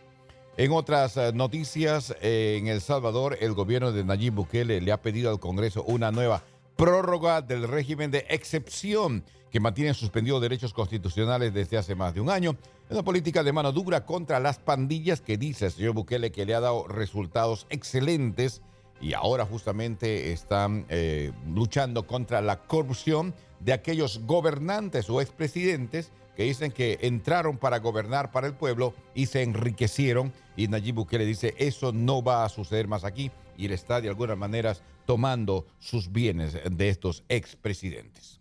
En 0.58 0.74
otras 0.74 1.16
eh, 1.16 1.32
noticias, 1.34 2.14
eh, 2.22 2.58
en 2.60 2.68
El 2.68 2.82
Salvador, 2.82 3.38
el 3.40 3.54
gobierno 3.54 3.94
de 3.94 4.04
Nayib 4.04 4.34
Bukele 4.34 4.82
le 4.82 4.92
ha 4.92 5.02
pedido 5.02 5.32
al 5.32 5.40
Congreso 5.40 5.82
una 5.84 6.12
nueva 6.12 6.44
prórroga 6.76 7.42
del 7.42 7.66
régimen 7.66 8.12
de 8.12 8.26
excepción 8.28 9.24
que 9.50 9.62
mantiene 9.62 9.94
suspendidos 9.94 10.42
derechos 10.42 10.74
constitucionales 10.74 11.54
desde 11.54 11.78
hace 11.78 11.96
más 11.96 12.14
de 12.14 12.20
un 12.20 12.30
año. 12.30 12.58
Una 12.90 13.02
política 13.02 13.44
de 13.44 13.54
mano 13.54 13.72
dura 13.72 14.06
contra 14.06 14.42
las 14.42 14.60
pandillas 14.60 15.22
que 15.22 15.38
dice 15.38 15.68
el 15.68 15.72
señor 15.72 15.94
Bukele 15.94 16.34
que 16.34 16.46
le 16.46 16.54
ha 16.54 16.60
dado 16.60 16.86
resultados 16.86 17.66
excelentes 17.70 18.62
y 19.02 19.14
ahora 19.14 19.46
justamente 19.46 20.32
están 20.32 20.86
eh, 20.90 21.32
luchando 21.48 22.06
contra 22.06 22.42
la 22.42 22.60
corrupción 22.64 23.34
de 23.60 23.74
aquellos 23.74 24.26
gobernantes 24.26 25.10
o 25.10 25.22
expresidentes 25.22 26.12
que 26.36 26.44
dicen 26.44 26.72
que 26.72 27.00
entraron 27.02 27.58
para 27.58 27.80
gobernar 27.80 28.32
para 28.32 28.48
el 28.48 28.54
pueblo 28.54 28.94
y 29.14 29.26
se 29.26 29.44
enriquecieron. 29.44 30.32
Y 30.56 30.70
Nayib 30.70 30.96
Bukele 30.96 31.26
dice, 31.26 31.54
eso 31.58 31.92
no 31.92 32.24
va 32.24 32.46
a 32.46 32.50
suceder 32.50 32.88
más 32.88 33.04
aquí. 33.04 33.30
Y 33.58 33.66
él 33.66 33.74
está 33.74 34.00
de 34.00 34.08
alguna 34.08 34.38
manera 34.38 34.74
tomando 35.06 35.66
sus 35.80 36.12
bienes 36.12 36.58
de 36.72 36.90
estos 36.90 37.24
expresidentes. 37.28 38.39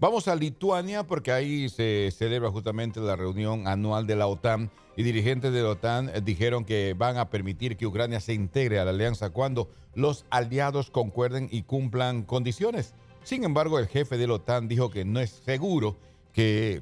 Vamos 0.00 0.28
a 0.28 0.36
Lituania 0.36 1.02
porque 1.02 1.32
ahí 1.32 1.68
se 1.68 2.12
celebra 2.12 2.52
justamente 2.52 3.00
la 3.00 3.16
reunión 3.16 3.66
anual 3.66 4.06
de 4.06 4.14
la 4.14 4.28
OTAN 4.28 4.70
y 4.96 5.02
dirigentes 5.02 5.52
de 5.52 5.60
la 5.60 5.70
OTAN 5.70 6.12
dijeron 6.22 6.64
que 6.64 6.94
van 6.96 7.16
a 7.16 7.30
permitir 7.30 7.76
que 7.76 7.84
Ucrania 7.84 8.20
se 8.20 8.32
integre 8.32 8.78
a 8.78 8.84
la 8.84 8.92
alianza 8.92 9.30
cuando 9.30 9.68
los 9.96 10.24
aliados 10.30 10.92
concuerden 10.92 11.48
y 11.50 11.62
cumplan 11.62 12.22
condiciones. 12.22 12.94
Sin 13.24 13.42
embargo, 13.42 13.80
el 13.80 13.88
jefe 13.88 14.16
de 14.18 14.28
la 14.28 14.34
OTAN 14.34 14.68
dijo 14.68 14.88
que 14.88 15.04
no 15.04 15.18
es 15.18 15.30
seguro 15.30 15.96
que 16.32 16.80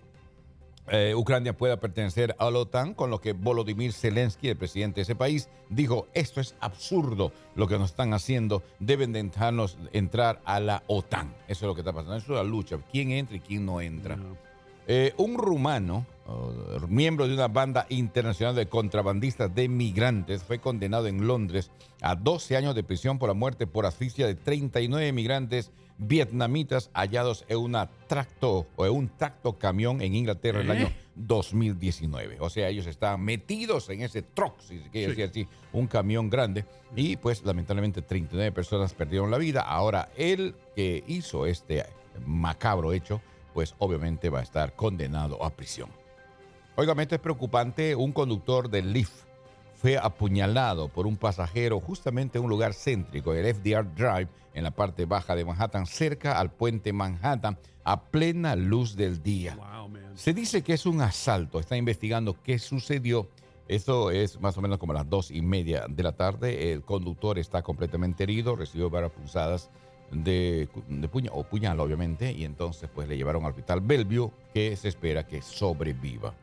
eh, 0.89 1.15
Ucrania 1.17 1.57
pueda 1.57 1.79
pertenecer 1.79 2.37
a 2.39 2.51
la 2.51 2.61
OTAN, 2.61 2.95
con 2.95 3.11
lo 3.11 3.21
que 3.21 3.33
Volodymyr 3.33 3.93
Zelensky, 3.93 4.49
el 4.49 4.57
presidente 4.57 4.97
de 4.97 5.03
ese 5.03 5.17
país, 5.17 5.49
dijo, 5.69 6.07
esto 6.15 6.41
es 6.41 6.55
absurdo 6.61 7.33
lo 7.55 7.67
que 7.67 7.79
nos 7.79 7.91
están 7.91 8.13
haciendo, 8.13 8.63
deben 8.79 9.13
de 9.13 9.23
dejarnos 9.23 9.79
entrar 9.93 10.41
a 10.45 10.61
la 10.61 10.83
OTAN. 10.87 11.35
Eso 11.49 11.67
es 11.67 11.69
lo 11.69 11.75
que 11.75 11.81
está 11.81 11.93
pasando, 11.93 12.17
eso 12.17 12.33
es 12.33 12.39
la 12.39 12.45
lucha, 12.45 12.79
quién 12.91 13.11
entra 13.11 13.37
y 13.37 13.41
quién 13.41 13.67
no 13.67 13.81
entra. 13.81 14.19
Eh, 14.89 15.13
un 15.17 15.37
rumano, 15.37 16.07
miembro 16.89 17.27
de 17.27 17.35
una 17.35 17.49
banda 17.49 17.87
internacional 17.89 18.55
de 18.55 18.69
contrabandistas 18.69 19.53
de 19.53 19.69
migrantes, 19.69 20.45
fue 20.45 20.61
condenado 20.61 21.09
en 21.09 21.27
Londres 21.27 21.73
a 22.01 22.15
12 22.15 22.57
años 22.57 22.75
de 22.77 22.85
prisión 22.85 23.19
por 23.19 23.29
la 23.29 23.35
muerte 23.35 23.67
por 23.67 23.87
asfixia 23.87 24.29
de 24.29 24.37
39 24.37 25.13
migrantes 25.13 25.73
vietnamitas 25.99 26.91
hallados 26.93 27.45
en, 27.49 27.59
una 27.59 27.89
tracto, 28.07 28.67
o 28.77 28.87
en 28.87 28.93
un 28.93 29.09
tracto 29.09 29.59
camión 29.59 30.01
en 30.01 30.15
Inglaterra 30.15 30.61
en 30.61 30.71
el 30.71 30.77
año 30.77 30.93
2019. 31.15 32.39
O 32.41 32.51
sea, 32.51 32.69
ellos 32.69 32.87
estaban 32.87 33.23
metidos 33.23 33.89
en 33.89 34.03
ese 34.03 34.23
truck, 34.23 34.59
si 34.61 34.79
se 34.79 34.91
quiere 34.91 35.09
decir 35.09 35.25
así, 35.25 35.49
un 35.73 35.87
camión 35.87 36.29
grande. 36.29 36.65
Y 36.95 37.17
pues 37.17 37.45
lamentablemente 37.45 38.03
39 38.03 38.53
personas 38.53 38.95
perdieron 38.95 39.31
la 39.31 39.39
vida. 39.39 39.63
Ahora, 39.63 40.11
el 40.17 40.55
que 40.75 41.03
hizo 41.07 41.47
este 41.47 41.85
macabro 42.27 42.93
hecho, 42.93 43.21
pues 43.55 43.75
obviamente 43.79 44.29
va 44.29 44.41
a 44.41 44.43
estar 44.43 44.75
condenado 44.75 45.43
a 45.43 45.51
prisión. 45.51 45.89
Oigan, 46.77 47.01
esto 47.01 47.15
es 47.15 47.21
preocupante. 47.21 47.95
Un 47.95 48.13
conductor 48.13 48.69
del 48.69 48.93
Lyft 48.93 49.26
fue 49.87 49.97
apuñalado 49.97 50.89
por 50.89 51.07
un 51.07 51.17
pasajero 51.17 51.79
justamente 51.79 52.39
en 52.39 52.45
un 52.45 52.51
lugar 52.51 52.75
céntrico, 52.75 53.33
el 53.33 53.55
FDR 53.55 53.95
Drive, 53.95 54.27
en 54.53 54.65
la 54.65 54.73
parte 54.73 55.05
baja 55.05 55.37
de 55.37 55.45
Manhattan, 55.45 55.87
cerca 55.87 56.41
al 56.41 56.51
puente 56.51 56.93
Manhattan, 56.93 57.57
a 57.85 58.03
plena 58.03 58.57
luz 58.57 58.97
del 58.97 59.23
día. 59.23 59.57
Se 60.17 60.35
dice 60.35 60.63
que 60.63 60.73
es 60.73 60.87
un 60.87 61.03
asalto, 61.03 61.61
está 61.61 61.77
investigando 61.77 62.35
qué 62.43 62.59
sucedió 62.59 63.29
Esto 63.69 64.11
es 64.11 64.41
más 64.41 64.59
o 64.59 64.61
menos 64.61 64.79
como 64.79 64.93
las 64.93 65.09
dos 65.09 65.31
y 65.31 65.41
media 65.41 65.87
de 65.89 66.03
la 66.03 66.17
tarde. 66.17 66.73
El 66.73 66.83
conductor 66.83 67.39
está 67.39 67.63
completamente 67.63 68.25
herido, 68.25 68.57
recibió 68.57 68.91
varias 68.91 69.13
punzadas 69.13 69.71
de, 70.11 70.69
de 70.89 71.31
o 71.31 71.45
puñal, 71.45 71.79
obviamente, 71.79 72.33
y 72.33 72.45
entonces 72.45 72.91
pues 72.93 73.07
le 73.07 73.17
llevaron 73.17 73.45
al 73.45 73.51
hospital 73.51 73.83
Bellevue, 73.83 74.33
que 74.53 74.75
se 74.75 74.89
espera 74.89 75.25
que 75.29 75.43
sobreviva. 75.43 76.35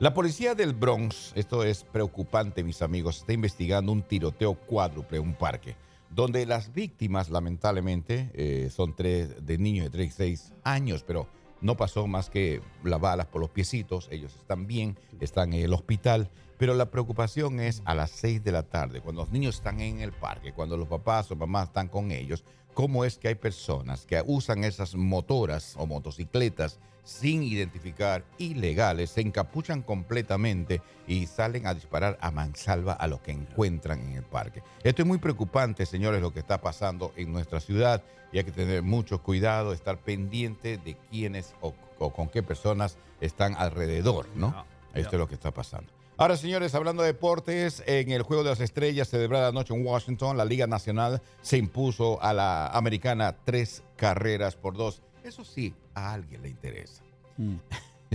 La 0.00 0.12
policía 0.12 0.56
del 0.56 0.74
Bronx, 0.74 1.32
esto 1.36 1.62
es 1.62 1.84
preocupante, 1.84 2.64
mis 2.64 2.82
amigos, 2.82 3.18
está 3.18 3.32
investigando 3.32 3.92
un 3.92 4.02
tiroteo 4.02 4.54
cuádruple 4.54 5.18
en 5.18 5.22
un 5.22 5.34
parque, 5.34 5.76
donde 6.10 6.44
las 6.46 6.74
víctimas, 6.74 7.30
lamentablemente, 7.30 8.28
eh, 8.34 8.70
son 8.74 8.96
tres 8.96 9.46
de 9.46 9.56
niños 9.56 9.84
de 9.84 9.90
3 9.90 10.08
y 10.08 10.10
6 10.10 10.52
años, 10.64 11.04
pero 11.06 11.28
no 11.60 11.76
pasó 11.76 12.08
más 12.08 12.28
que 12.28 12.60
las 12.82 13.00
balas 13.00 13.26
por 13.26 13.40
los 13.40 13.50
piecitos, 13.50 14.08
ellos 14.10 14.34
están 14.34 14.66
bien, 14.66 14.98
están 15.20 15.52
en 15.52 15.62
el 15.62 15.72
hospital, 15.72 16.28
pero 16.58 16.74
la 16.74 16.90
preocupación 16.90 17.60
es 17.60 17.80
a 17.84 17.94
las 17.94 18.10
6 18.10 18.42
de 18.42 18.50
la 18.50 18.64
tarde, 18.64 19.00
cuando 19.00 19.22
los 19.22 19.30
niños 19.30 19.54
están 19.54 19.80
en 19.80 20.00
el 20.00 20.12
parque, 20.12 20.52
cuando 20.52 20.76
los 20.76 20.88
papás 20.88 21.30
o 21.30 21.36
mamás 21.36 21.68
están 21.68 21.86
con 21.86 22.10
ellos, 22.10 22.44
cómo 22.74 23.04
es 23.04 23.16
que 23.18 23.28
hay 23.28 23.34
personas 23.36 24.04
que 24.04 24.22
usan 24.26 24.64
esas 24.64 24.94
motoras 24.94 25.74
o 25.78 25.86
motocicletas 25.86 26.78
sin 27.04 27.42
identificar, 27.42 28.24
ilegales, 28.38 29.10
se 29.10 29.20
encapuchan 29.20 29.82
completamente 29.82 30.80
y 31.06 31.26
salen 31.26 31.66
a 31.66 31.74
disparar 31.74 32.18
a 32.20 32.30
mansalva 32.30 32.94
a 32.94 33.06
lo 33.06 33.22
que 33.22 33.30
encuentran 33.30 34.00
en 34.00 34.12
el 34.14 34.22
parque. 34.22 34.62
Esto 34.82 35.02
es 35.02 35.08
muy 35.08 35.18
preocupante, 35.18 35.84
señores, 35.84 36.22
lo 36.22 36.32
que 36.32 36.40
está 36.40 36.60
pasando 36.60 37.12
en 37.16 37.30
nuestra 37.30 37.60
ciudad 37.60 38.02
y 38.32 38.38
hay 38.38 38.44
que 38.44 38.52
tener 38.52 38.82
mucho 38.82 39.22
cuidado, 39.22 39.72
estar 39.72 39.98
pendiente 39.98 40.78
de 40.78 40.96
quiénes 41.10 41.54
o, 41.60 41.74
o 41.98 42.10
con 42.10 42.28
qué 42.28 42.42
personas 42.42 42.96
están 43.20 43.54
alrededor, 43.58 44.26
¿no? 44.34 44.64
Esto 44.94 45.16
es 45.16 45.18
lo 45.18 45.28
que 45.28 45.34
está 45.34 45.50
pasando. 45.52 45.92
Ahora, 46.16 46.36
señores, 46.36 46.76
hablando 46.76 47.02
de 47.02 47.08
deportes, 47.08 47.82
en 47.86 48.12
el 48.12 48.22
Juego 48.22 48.44
de 48.44 48.50
las 48.50 48.60
Estrellas 48.60 49.08
celebrada 49.08 49.48
anoche 49.48 49.74
en 49.74 49.84
Washington, 49.84 50.36
la 50.36 50.44
Liga 50.44 50.68
Nacional 50.68 51.20
se 51.42 51.58
impuso 51.58 52.22
a 52.22 52.32
la 52.32 52.68
americana 52.68 53.34
tres 53.44 53.82
carreras 53.96 54.54
por 54.54 54.76
dos. 54.76 55.02
Eso 55.24 55.44
sí, 55.44 55.74
a 55.92 56.12
alguien 56.12 56.42
le 56.42 56.50
interesa. 56.50 57.02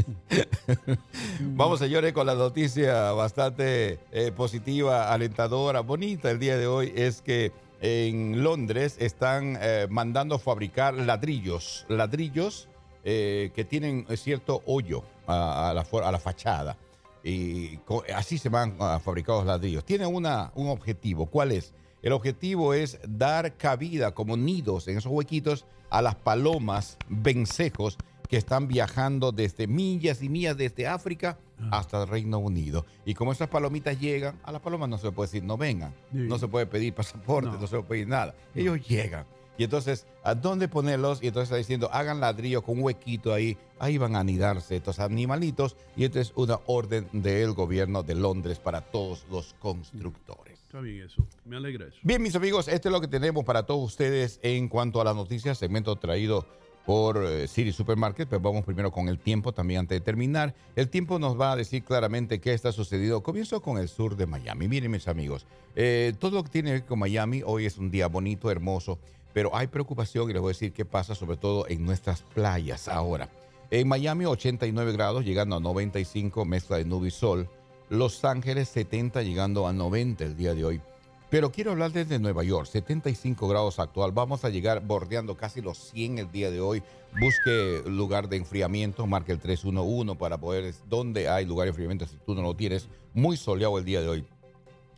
Vamos, 1.42 1.80
señores, 1.80 2.14
con 2.14 2.26
la 2.26 2.36
noticia 2.36 3.12
bastante 3.12 4.00
eh, 4.14 4.32
positiva, 4.32 5.12
alentadora, 5.12 5.82
bonita 5.82 6.32
el 6.32 6.40
día 6.40 6.58
de 6.58 6.68
hoy, 6.68 6.94
es 6.96 7.22
que 7.22 7.52
en 7.82 8.42
Londres 8.42 8.96
están 9.00 9.58
eh, 9.60 9.88
mandando 9.90 10.40
fabricar 10.40 10.94
ladrillos, 10.94 11.86
ladrillos 11.90 12.70
eh, 13.04 13.52
que 13.54 13.66
tienen 13.66 14.08
cierto 14.16 14.64
hoyo 14.66 15.04
a, 15.28 15.72
a 15.72 15.74
la, 15.74 15.82
a 15.82 16.12
la 16.14 16.20
fachada. 16.20 16.78
Y 17.24 17.80
así 18.16 18.38
se 18.38 18.50
van 18.50 18.76
a 18.80 19.00
fabricar 19.00 19.36
los 19.38 19.46
ladrillos. 19.46 19.84
Tiene 19.86 20.06
una, 20.06 20.52
un 20.56 20.70
objetivo. 20.70 21.26
¿Cuál 21.26 21.52
es? 21.52 21.74
El 22.02 22.14
objetivo 22.14 22.74
es 22.74 23.00
dar 23.08 23.58
cabida 23.58 24.14
como 24.14 24.38
nidos 24.38 24.88
en 24.88 24.98
esos 24.98 25.12
huequitos 25.12 25.66
a 25.90 26.02
las 26.02 26.16
palomas 26.16 26.98
vencejos 27.10 27.98
que 28.30 28.38
están 28.38 28.68
viajando 28.68 29.32
desde 29.32 29.68
millas 29.68 30.22
y 30.22 30.30
millas 30.30 30.56
desde 30.56 30.88
África 30.88 31.38
hasta 31.72 32.04
el 32.04 32.08
Reino 32.08 32.38
Unido. 32.38 32.86
Y 33.04 33.16
como 33.16 33.32
esas 33.34 33.50
palomitas 33.50 34.00
llegan, 34.00 34.40
a 34.44 34.52
las 34.52 34.62
palomas 34.62 34.88
no 34.88 34.98
se 34.98 35.08
le 35.08 35.12
puede 35.12 35.28
decir 35.28 35.44
no 35.44 35.58
vengan, 35.58 35.94
Sí. 36.12 36.20
no 36.20 36.38
se 36.38 36.48
puede 36.48 36.68
pedir 36.68 36.94
pasaporte, 36.94 37.50
no, 37.50 37.60
se 37.68 37.76
puede 37.78 37.84
pedir 37.84 38.08
nada. 38.08 38.34
Ellos 38.56 38.80
llegan. 38.88 39.26
Y 39.60 39.66
entonces, 39.66 40.08
¿a 40.24 40.36
dónde 40.36 40.70
ponerlos? 40.70 41.22
Y 41.22 41.28
entonces 41.28 41.50
está 41.50 41.58
diciendo, 41.58 41.90
hagan 41.92 42.22
ladrillo 42.22 42.62
con 42.62 42.78
un 42.78 42.86
huequito 42.86 43.34
ahí. 43.34 43.58
Ahí 43.78 43.98
van 43.98 44.16
a 44.16 44.22
anidarse 44.22 44.78
estos 44.78 45.00
animalitos. 45.00 45.76
Y 45.98 46.06
esto 46.06 46.22
es 46.22 46.32
una 46.36 46.62
orden 46.66 47.10
del 47.12 47.52
gobierno 47.52 48.02
de 48.02 48.16
Londres 48.16 48.58
para 48.58 48.80
todos 48.80 49.26
los 49.30 49.54
constructores. 49.60 50.58
Está 50.62 50.80
bien 50.80 51.06
eso. 51.06 51.28
Me 51.44 51.58
alegra 51.58 51.88
eso. 51.88 51.98
Bien, 52.04 52.22
mis 52.22 52.38
amigos, 52.38 52.70
esto 52.70 52.88
es 52.88 52.94
lo 52.94 53.02
que 53.02 53.10
tenemos 53.10 53.44
para 53.44 53.64
todos 53.64 53.84
ustedes 53.84 54.40
en 54.44 54.70
cuanto 54.70 55.02
a 55.02 55.04
las 55.04 55.16
noticias. 55.16 55.58
Segmento 55.58 55.94
traído 55.98 56.46
por 56.86 57.22
eh, 57.26 57.46
City 57.50 57.74
Supermarket. 57.74 58.30
Pero 58.30 58.40
vamos 58.40 58.64
primero 58.64 58.92
con 58.92 59.10
el 59.10 59.20
tiempo 59.20 59.52
también 59.52 59.82
antes 59.82 60.00
de 60.00 60.06
terminar. 60.06 60.56
El 60.78 60.88
tiempo 60.88 61.20
nos 61.20 61.38
va 61.38 61.52
a 61.52 61.58
decir 61.58 61.84
claramente 61.84 62.40
qué 62.40 62.54
está 62.54 62.72
sucediendo. 62.72 63.22
Comienzo 63.24 63.62
con 63.62 63.78
el 63.78 63.90
sur 63.90 64.16
de 64.16 64.26
Miami. 64.26 64.70
Miren, 64.70 64.90
mis 64.90 65.10
amigos, 65.10 65.46
eh, 65.76 66.14
todo 66.18 66.38
lo 66.38 66.44
que 66.46 66.50
tiene 66.50 66.70
que 66.70 66.74
ver 66.76 66.86
con 66.86 67.00
Miami 67.00 67.42
hoy 67.46 67.66
es 67.66 67.78
un 67.78 67.92
día 67.92 68.08
bonito, 68.08 68.50
hermoso. 68.50 69.00
Pero 69.34 69.56
hay 69.56 69.68
preocupación 69.68 70.30
y 70.30 70.34
les 70.34 70.42
voy 70.42 70.50
a 70.50 70.54
decir 70.54 70.74
qué 70.74 70.86
pasa, 70.86 71.16
sobre 71.16 71.38
todo 71.38 71.68
en 71.68 71.86
nuestras 71.86 72.22
playas 72.22 72.88
ahora. 72.88 73.30
En 73.72 73.88
Miami, 73.88 74.26
89 74.26 74.94
grados, 74.94 75.24
llegando 75.24 75.56
a 75.56 75.60
95, 75.60 76.44
mezcla 76.46 76.78
de 76.78 76.86
nube 76.86 77.10
y 77.10 77.12
sol. 77.12 77.48
Los 77.90 78.26
Ángeles, 78.26 78.70
70, 78.70 79.22
llegando 79.22 79.68
a 79.68 79.74
90 79.74 80.24
el 80.24 80.36
día 80.36 80.56
de 80.56 80.66
hoy. 80.66 80.82
Pero 81.30 81.52
quiero 81.52 81.72
hablar 81.72 81.92
desde 81.92 82.18
Nueva 82.18 82.44
York, 82.44 82.66
75 82.66 83.48
grados 83.48 83.78
actual. 83.78 84.12
Vamos 84.12 84.44
a 84.44 84.50
llegar 84.50 84.84
bordeando 84.84 85.38
casi 85.38 85.62
los 85.62 85.78
100 85.78 86.18
el 86.18 86.32
día 86.32 86.50
de 86.50 86.60
hoy. 86.60 86.82
Busque 87.20 87.84
lugar 87.86 88.30
de 88.30 88.38
enfriamiento, 88.38 89.06
marque 89.06 89.32
el 89.32 89.40
311 89.40 90.16
para 90.16 90.40
poder, 90.40 90.74
donde 90.88 91.30
hay 91.30 91.46
lugar 91.46 91.66
de 91.66 91.70
enfriamiento 91.70 92.08
si 92.08 92.18
tú 92.26 92.34
no 92.34 92.42
lo 92.42 92.56
tienes. 92.56 92.90
Muy 93.14 93.38
soleado 93.38 93.78
el 93.78 93.86
día 93.86 94.02
de 94.02 94.08
hoy. 94.08 94.26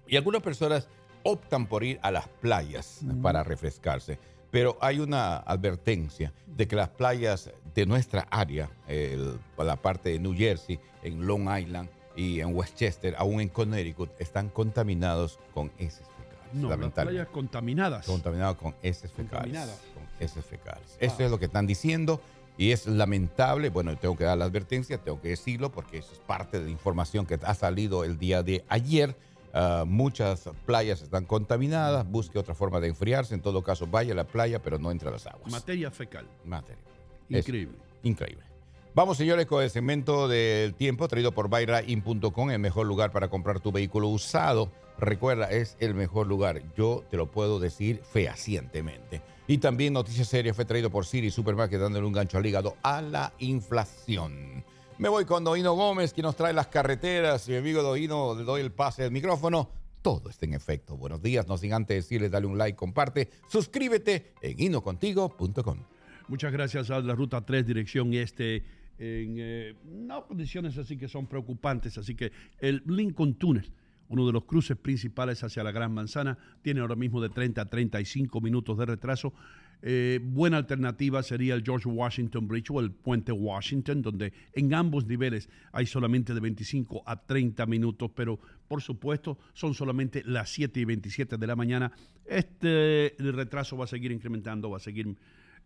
Y 0.07 0.15
algunas 0.15 0.41
personas 0.41 0.87
optan 1.23 1.67
por 1.67 1.83
ir 1.83 1.99
a 2.01 2.11
las 2.11 2.27
playas 2.27 3.01
para 3.21 3.43
refrescarse. 3.43 4.17
Pero 4.51 4.77
hay 4.81 4.99
una 4.99 5.37
advertencia 5.37 6.33
de 6.45 6.67
que 6.67 6.75
las 6.75 6.89
playas 6.89 7.49
de 7.73 7.85
nuestra 7.85 8.27
área, 8.29 8.69
el- 8.87 9.39
la 9.57 9.75
parte 9.77 10.09
de 10.09 10.19
New 10.19 10.35
Jersey, 10.35 10.79
en 11.03 11.25
Long 11.25 11.47
Island 11.57 11.89
y 12.15 12.41
en 12.41 12.53
Westchester, 12.53 13.15
aún 13.17 13.39
en 13.39 13.47
Connecticut, 13.47 14.09
están 14.19 14.49
contaminados 14.49 15.39
con 15.53 15.71
heces 15.77 16.05
fecales. 16.17 16.53
No, 16.53 16.67
las 16.75 16.91
playas 16.91 17.27
contaminadas. 17.29 18.05
Contaminados 18.05 18.57
con 18.57 18.75
heces 18.83 19.09
fecales. 19.11 19.31
Contaminadas. 19.31 19.79
Con 19.93 20.03
heces 20.19 20.45
fecales. 20.45 20.97
Eso 20.99 21.23
es 21.23 21.31
lo 21.31 21.39
que 21.39 21.45
están 21.45 21.65
diciendo 21.65 22.19
y 22.57 22.71
es 22.71 22.87
lamentable. 22.87 23.69
Bueno, 23.69 23.95
tengo 23.97 24.17
que 24.17 24.25
dar 24.25 24.37
la 24.37 24.43
advertencia, 24.45 24.97
tengo 24.97 25.21
que 25.21 25.29
decirlo 25.29 25.71
porque 25.71 25.99
eso 25.99 26.11
es 26.11 26.19
parte 26.19 26.59
de 26.59 26.65
la 26.65 26.71
información 26.71 27.25
que 27.25 27.39
ha 27.41 27.53
salido 27.53 28.03
el 28.03 28.17
día 28.19 28.43
de 28.43 28.65
ayer. 28.67 29.15
Ah, 29.53 29.83
muchas 29.85 30.49
playas 30.65 31.01
están 31.01 31.25
contaminadas, 31.25 32.09
busque 32.09 32.39
otra 32.39 32.55
forma 32.55 32.79
de 32.79 32.87
enfriarse. 32.87 33.33
En 33.35 33.41
todo 33.41 33.63
caso, 33.63 33.87
vaya 33.87 34.13
a 34.13 34.15
la 34.15 34.23
playa, 34.25 34.61
pero 34.61 34.77
no 34.79 34.91
entre 34.91 35.09
a 35.09 35.11
las 35.11 35.27
aguas. 35.27 35.51
Materia 35.51 35.91
fecal. 35.91 36.25
Materia. 36.45 36.81
Es 37.29 37.45
Increíble. 37.47 37.77
increíble. 38.03 38.43
Vamos, 38.93 39.17
señores, 39.17 39.45
con 39.45 39.63
el 39.63 39.69
segmento 39.69 40.27
del 40.27 40.73
tiempo 40.73 41.07
traído 41.07 41.31
por 41.31 41.47
BuyRain.com, 41.47 42.51
el 42.51 42.59
mejor 42.59 42.85
lugar 42.87 43.11
para 43.11 43.29
comprar 43.29 43.61
tu 43.61 43.71
vehículo 43.71 44.09
usado. 44.09 44.69
Recuerda, 44.97 45.49
es 45.49 45.77
el 45.79 45.95
mejor 45.95 46.27
lugar. 46.27 46.61
Yo 46.75 47.03
te 47.09 47.15
lo 47.15 47.31
puedo 47.31 47.59
decir 47.59 48.01
fehacientemente. 48.03 49.21
Y 49.47 49.57
también 49.59 49.93
Noticias 49.93 50.27
Serias 50.27 50.55
fue 50.55 50.65
traído 50.65 50.89
por 50.89 51.05
Siri 51.05 51.31
Supermarket, 51.31 51.79
dándole 51.79 52.05
un 52.05 52.13
gancho 52.13 52.37
al 52.37 52.45
hígado 52.45 52.75
a 52.83 53.01
la 53.01 53.33
inflación. 53.39 54.63
Me 55.01 55.09
voy 55.09 55.25
con 55.25 55.43
Doino 55.43 55.73
Gómez, 55.73 56.13
que 56.13 56.21
nos 56.21 56.35
trae 56.35 56.53
las 56.53 56.67
carreteras. 56.67 57.49
Mi 57.49 57.55
amigo 57.55 57.81
Doino, 57.81 58.35
le 58.35 58.43
doy 58.43 58.61
el 58.61 58.71
pase 58.71 59.01
del 59.01 59.11
micrófono. 59.11 59.71
Todo 60.03 60.29
está 60.29 60.45
en 60.45 60.53
efecto. 60.53 60.95
Buenos 60.95 61.23
días. 61.23 61.47
No 61.47 61.57
sin 61.57 61.73
antes 61.73 62.03
decirle, 62.03 62.29
dale 62.29 62.45
un 62.45 62.55
like, 62.55 62.77
comparte, 62.77 63.31
suscríbete 63.49 64.33
en 64.43 64.61
inocontigo.com. 64.61 65.77
Muchas 66.27 66.53
gracias 66.53 66.91
a 66.91 66.99
la 66.99 67.15
ruta 67.15 67.43
3, 67.43 67.65
dirección 67.65 68.13
este, 68.13 68.57
en 68.99 69.37
eh, 69.39 69.75
no 69.85 70.27
condiciones 70.27 70.77
así 70.77 70.97
que 70.97 71.07
son 71.07 71.25
preocupantes. 71.25 71.97
Así 71.97 72.13
que 72.13 72.31
el 72.59 72.83
Lincoln 72.85 73.33
Tunnel, 73.33 73.73
uno 74.07 74.27
de 74.27 74.33
los 74.33 74.43
cruces 74.43 74.77
principales 74.77 75.43
hacia 75.43 75.63
la 75.63 75.71
Gran 75.71 75.91
Manzana, 75.91 76.37
tiene 76.61 76.81
ahora 76.81 76.95
mismo 76.95 77.19
de 77.21 77.29
30 77.29 77.59
a 77.59 77.65
35 77.65 78.39
minutos 78.39 78.77
de 78.77 78.85
retraso. 78.85 79.33
Eh, 79.81 80.19
buena 80.21 80.57
alternativa 80.57 81.23
sería 81.23 81.55
el 81.55 81.63
George 81.63 81.89
Washington 81.89 82.47
Bridge 82.47 82.69
o 82.71 82.79
el 82.79 82.91
puente 82.91 83.31
Washington, 83.31 84.01
donde 84.01 84.33
en 84.53 84.73
ambos 84.73 85.05
niveles 85.05 85.49
hay 85.71 85.85
solamente 85.85 86.33
de 86.33 86.39
25 86.39 87.03
a 87.05 87.21
30 87.25 87.65
minutos, 87.65 88.11
pero 88.15 88.39
por 88.67 88.81
supuesto 88.81 89.39
son 89.53 89.73
solamente 89.73 90.23
las 90.25 90.49
7 90.51 90.79
y 90.79 90.85
27 90.85 91.37
de 91.37 91.47
la 91.47 91.55
mañana. 91.55 91.91
Este 92.25 93.15
retraso 93.17 93.75
va 93.77 93.85
a 93.85 93.87
seguir 93.87 94.11
incrementando, 94.11 94.69
va 94.69 94.77
a 94.77 94.81
seguir 94.81 95.15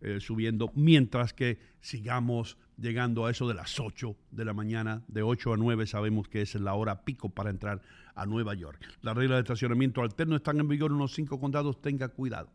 eh, 0.00 0.20
subiendo, 0.20 0.70
mientras 0.74 1.32
que 1.32 1.58
sigamos 1.80 2.58
llegando 2.76 3.24
a 3.24 3.30
eso 3.30 3.48
de 3.48 3.54
las 3.54 3.80
8 3.80 4.14
de 4.30 4.44
la 4.44 4.52
mañana, 4.52 5.02
de 5.08 5.22
8 5.22 5.54
a 5.54 5.56
9 5.56 5.86
sabemos 5.86 6.28
que 6.28 6.42
es 6.42 6.54
la 6.56 6.74
hora 6.74 7.02
pico 7.04 7.30
para 7.30 7.48
entrar 7.48 7.80
a 8.14 8.26
Nueva 8.26 8.54
York. 8.54 8.78
Las 9.00 9.16
reglas 9.16 9.36
de 9.36 9.40
estacionamiento 9.40 10.02
alterno 10.02 10.36
están 10.36 10.60
en 10.60 10.68
vigor 10.68 10.90
en 10.90 10.98
los 10.98 11.14
cinco 11.14 11.40
condados, 11.40 11.80
tenga 11.80 12.08
cuidado, 12.08 12.50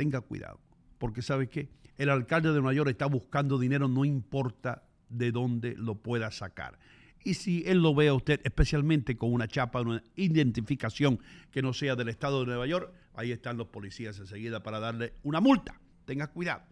tenga 0.00 0.22
cuidado, 0.22 0.58
porque 0.96 1.20
¿sabe 1.20 1.50
qué? 1.50 1.68
El 1.98 2.08
alcalde 2.08 2.48
de 2.48 2.54
Nueva 2.54 2.72
York 2.72 2.88
está 2.88 3.04
buscando 3.04 3.58
dinero, 3.58 3.86
no 3.86 4.06
importa 4.06 4.84
de 5.10 5.30
dónde 5.30 5.74
lo 5.76 5.96
pueda 5.96 6.30
sacar. 6.30 6.78
Y 7.22 7.34
si 7.34 7.64
él 7.66 7.82
lo 7.82 7.94
ve 7.94 8.08
a 8.08 8.14
usted, 8.14 8.40
especialmente 8.42 9.18
con 9.18 9.30
una 9.30 9.46
chapa, 9.46 9.82
una 9.82 10.02
identificación 10.16 11.20
que 11.50 11.60
no 11.60 11.74
sea 11.74 11.96
del 11.96 12.08
estado 12.08 12.40
de 12.40 12.46
Nueva 12.46 12.66
York, 12.66 12.94
ahí 13.12 13.30
están 13.30 13.58
los 13.58 13.66
policías 13.66 14.18
enseguida 14.18 14.62
para 14.62 14.80
darle 14.80 15.12
una 15.22 15.42
multa. 15.42 15.78
Tenga 16.06 16.28
cuidado. 16.28 16.62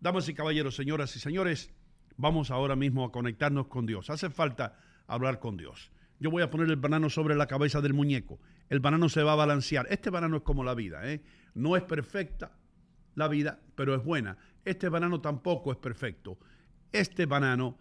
Damas 0.00 0.26
y 0.30 0.32
caballeros, 0.32 0.74
señoras 0.74 1.14
y 1.14 1.20
señores, 1.20 1.74
vamos 2.16 2.50
ahora 2.50 2.74
mismo 2.74 3.04
a 3.04 3.12
conectarnos 3.12 3.66
con 3.66 3.84
Dios. 3.84 4.08
Hace 4.08 4.30
falta 4.30 4.78
hablar 5.06 5.40
con 5.40 5.58
Dios. 5.58 5.92
Yo 6.20 6.30
voy 6.30 6.42
a 6.42 6.48
poner 6.48 6.70
el 6.70 6.76
banano 6.76 7.10
sobre 7.10 7.34
la 7.34 7.46
cabeza 7.46 7.82
del 7.82 7.92
muñeco. 7.92 8.40
El 8.70 8.80
banano 8.80 9.10
se 9.10 9.22
va 9.22 9.34
a 9.34 9.36
balancear. 9.36 9.86
Este 9.90 10.08
banano 10.08 10.38
es 10.38 10.42
como 10.42 10.64
la 10.64 10.74
vida. 10.74 11.06
¿eh? 11.06 11.20
No 11.52 11.76
es 11.76 11.82
perfecta 11.82 12.61
la 13.14 13.28
vida, 13.28 13.60
pero 13.74 13.94
es 13.94 14.04
buena. 14.04 14.36
Este 14.64 14.88
banano 14.88 15.20
tampoco 15.20 15.72
es 15.72 15.78
perfecto. 15.78 16.38
Este 16.92 17.26
banano 17.26 17.78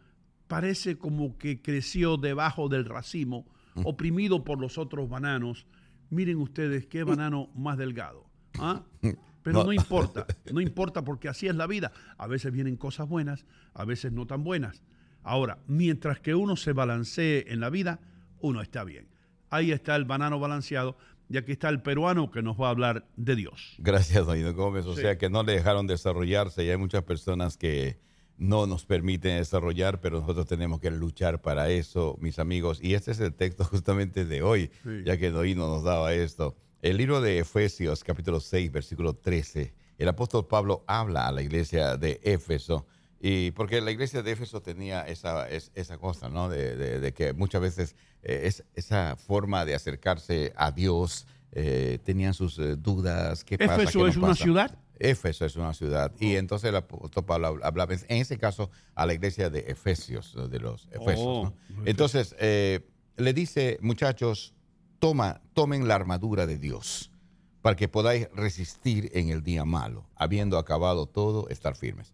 parece 0.48 0.98
como 0.98 1.38
que 1.38 1.62
creció 1.62 2.18
debajo 2.18 2.68
del 2.70 2.86
racimo, 2.86 3.46
oprimido 3.84 4.44
por 4.44 4.60
los 4.60 4.78
otros 4.78 5.10
bananos. 5.10 5.66
Miren 6.10 6.38
ustedes 6.38 6.88
qué 6.88 7.04
banano 7.04 7.50
más 7.56 7.78
delgado. 7.78 8.26
¿ah? 8.60 8.84
Pero 9.44 9.60
No. 9.60 9.64
no 9.66 9.74
importa, 9.74 10.28
no 10.54 10.62
importa 10.62 11.04
porque 11.04 11.28
así 11.30 11.48
es 11.48 11.56
la 11.56 11.66
vida. 11.68 11.92
A 12.18 12.28
veces 12.28 12.52
vienen 12.52 12.76
cosas 12.78 13.08
buenas, 13.08 13.46
a 13.74 13.86
veces 13.86 14.12
no 14.12 14.28
tan 14.28 14.44
buenas. 14.44 14.84
Ahora, 15.24 15.60
mientras 15.68 16.20
que 16.20 16.36
uno 16.36 16.56
se 16.56 16.74
balancee 16.74 17.46
en 17.48 17.60
la 17.60 17.70
vida, 17.70 18.00
uno 18.40 18.62
está 18.62 18.84
bien. 18.84 19.08
Ahí 19.50 19.72
está 19.72 19.96
el 19.96 20.06
banano 20.06 20.40
balanceado 20.40 20.98
y 21.32 21.38
aquí 21.38 21.54
está 21.54 21.70
el 21.70 21.82
peruano 21.82 22.30
que 22.32 22.42
nos 22.42 22.60
va 22.60 22.68
a 22.68 22.70
hablar 22.72 23.08
de 23.16 23.36
Dios. 23.36 23.76
Gracias, 23.78 24.26
don 24.26 24.38
Hino 24.38 24.54
Gómez. 24.54 24.86
O 24.86 24.96
Sí. 24.96 25.02
sea 25.02 25.18
que 25.18 25.30
no 25.30 25.44
le 25.44 25.54
dejaron 25.54 25.88
desarrollarse 25.88 26.64
y 26.66 26.70
hay 26.70 26.78
muchas 26.78 27.04
personas 27.04 27.58
que 27.58 28.00
no 28.38 28.66
nos 28.66 28.86
permiten 28.86 29.38
desarrollar, 29.38 30.02
pero 30.02 30.20
nosotros 30.20 30.48
tenemos 30.48 30.80
que 30.80 30.90
luchar 30.92 31.42
para 31.42 31.70
eso, 31.70 32.18
mis 32.20 32.40
amigos. 32.40 32.80
Y 32.82 32.96
este 32.96 33.12
es 33.12 33.20
el 33.20 33.34
texto 33.34 33.64
justamente 33.66 34.26
de 34.26 34.42
hoy, 34.42 34.72
Sí. 34.84 35.04
ya 35.06 35.18
que 35.18 35.30
Doino 35.30 35.68
nos 35.68 35.84
daba 35.84 36.14
esto. 36.14 36.56
El 36.82 36.98
libro 36.98 37.22
de 37.22 37.38
Efesios, 37.40 38.04
capítulo 38.04 38.40
6, 38.40 38.72
versículo 38.72 39.14
13. 39.14 39.74
El 40.00 40.08
apóstol 40.08 40.48
Pablo 40.48 40.84
habla 40.88 41.28
a 41.28 41.32
la 41.32 41.44
iglesia 41.44 41.96
de 41.98 42.20
Éfeso. 42.24 42.88
Y 43.24 43.52
porque 43.52 43.82
la 43.82 43.92
iglesia 43.92 44.24
de 44.24 44.32
Éfeso 44.32 44.62
tenía 44.62 45.02
esa, 45.08 45.48
es- 45.48 45.72
esa 45.76 45.98
cosa, 46.00 46.28
¿no? 46.30 46.50
De, 46.50 46.76
de- 46.76 47.00
de 47.00 47.14
que 47.14 47.34
muchas 47.34 47.62
veces 47.62 47.96
eh, 48.24 48.42
es, 48.46 48.64
esa 48.74 49.16
forma 49.16 49.64
de 49.64 49.76
acercarse 49.76 50.54
a 50.56 50.72
Dios 50.72 51.28
eh, 51.52 52.00
tenían 52.04 52.34
sus 52.34 52.58
eh, 52.58 52.76
dudas. 52.78 53.44
¿Qué 53.44 53.58
pasa? 53.60 53.76
¿Éfeso 53.84 54.00
¿Qué 54.00 54.04
no 54.06 54.10
es 54.10 54.18
una 54.18 54.34
ciudad? 54.36 54.78
Éfeso 54.98 55.46
es 55.46 55.56
una 55.56 55.74
ciudad. 55.74 56.12
Y 56.20 56.36
entonces 56.36 56.70
el 56.70 56.76
apóstol 56.78 57.26
Pablo 57.26 57.60
hablaba, 57.64 57.94
en 57.94 58.22
ese 58.22 58.38
caso, 58.38 58.70
a 58.96 59.06
la 59.06 59.14
iglesia 59.14 59.50
de 59.50 59.60
Efesios, 59.68 60.36
de 60.50 60.60
los 60.60 60.88
Efesios. 60.92 61.18
Oh, 61.20 61.44
¿no? 61.70 61.82
ok. 61.82 61.88
Entonces, 61.88 62.36
eh, 62.40 62.88
le 63.18 63.34
dice, 63.34 63.78
muchachos, 63.82 64.54
toma, 65.00 65.42
tomen 65.54 65.88
la 65.88 65.96
armadura 65.96 66.46
de 66.48 66.58
Dios 66.58 67.12
para 67.62 67.76
que 67.76 67.88
podáis 67.88 68.28
resistir 68.34 69.12
en 69.14 69.30
el 69.30 69.44
día 69.44 69.66
malo, 69.66 70.08
habiendo 70.16 70.58
acabado 70.58 71.06
todo, 71.08 71.50
estar 71.50 71.76
firmes. 71.76 72.14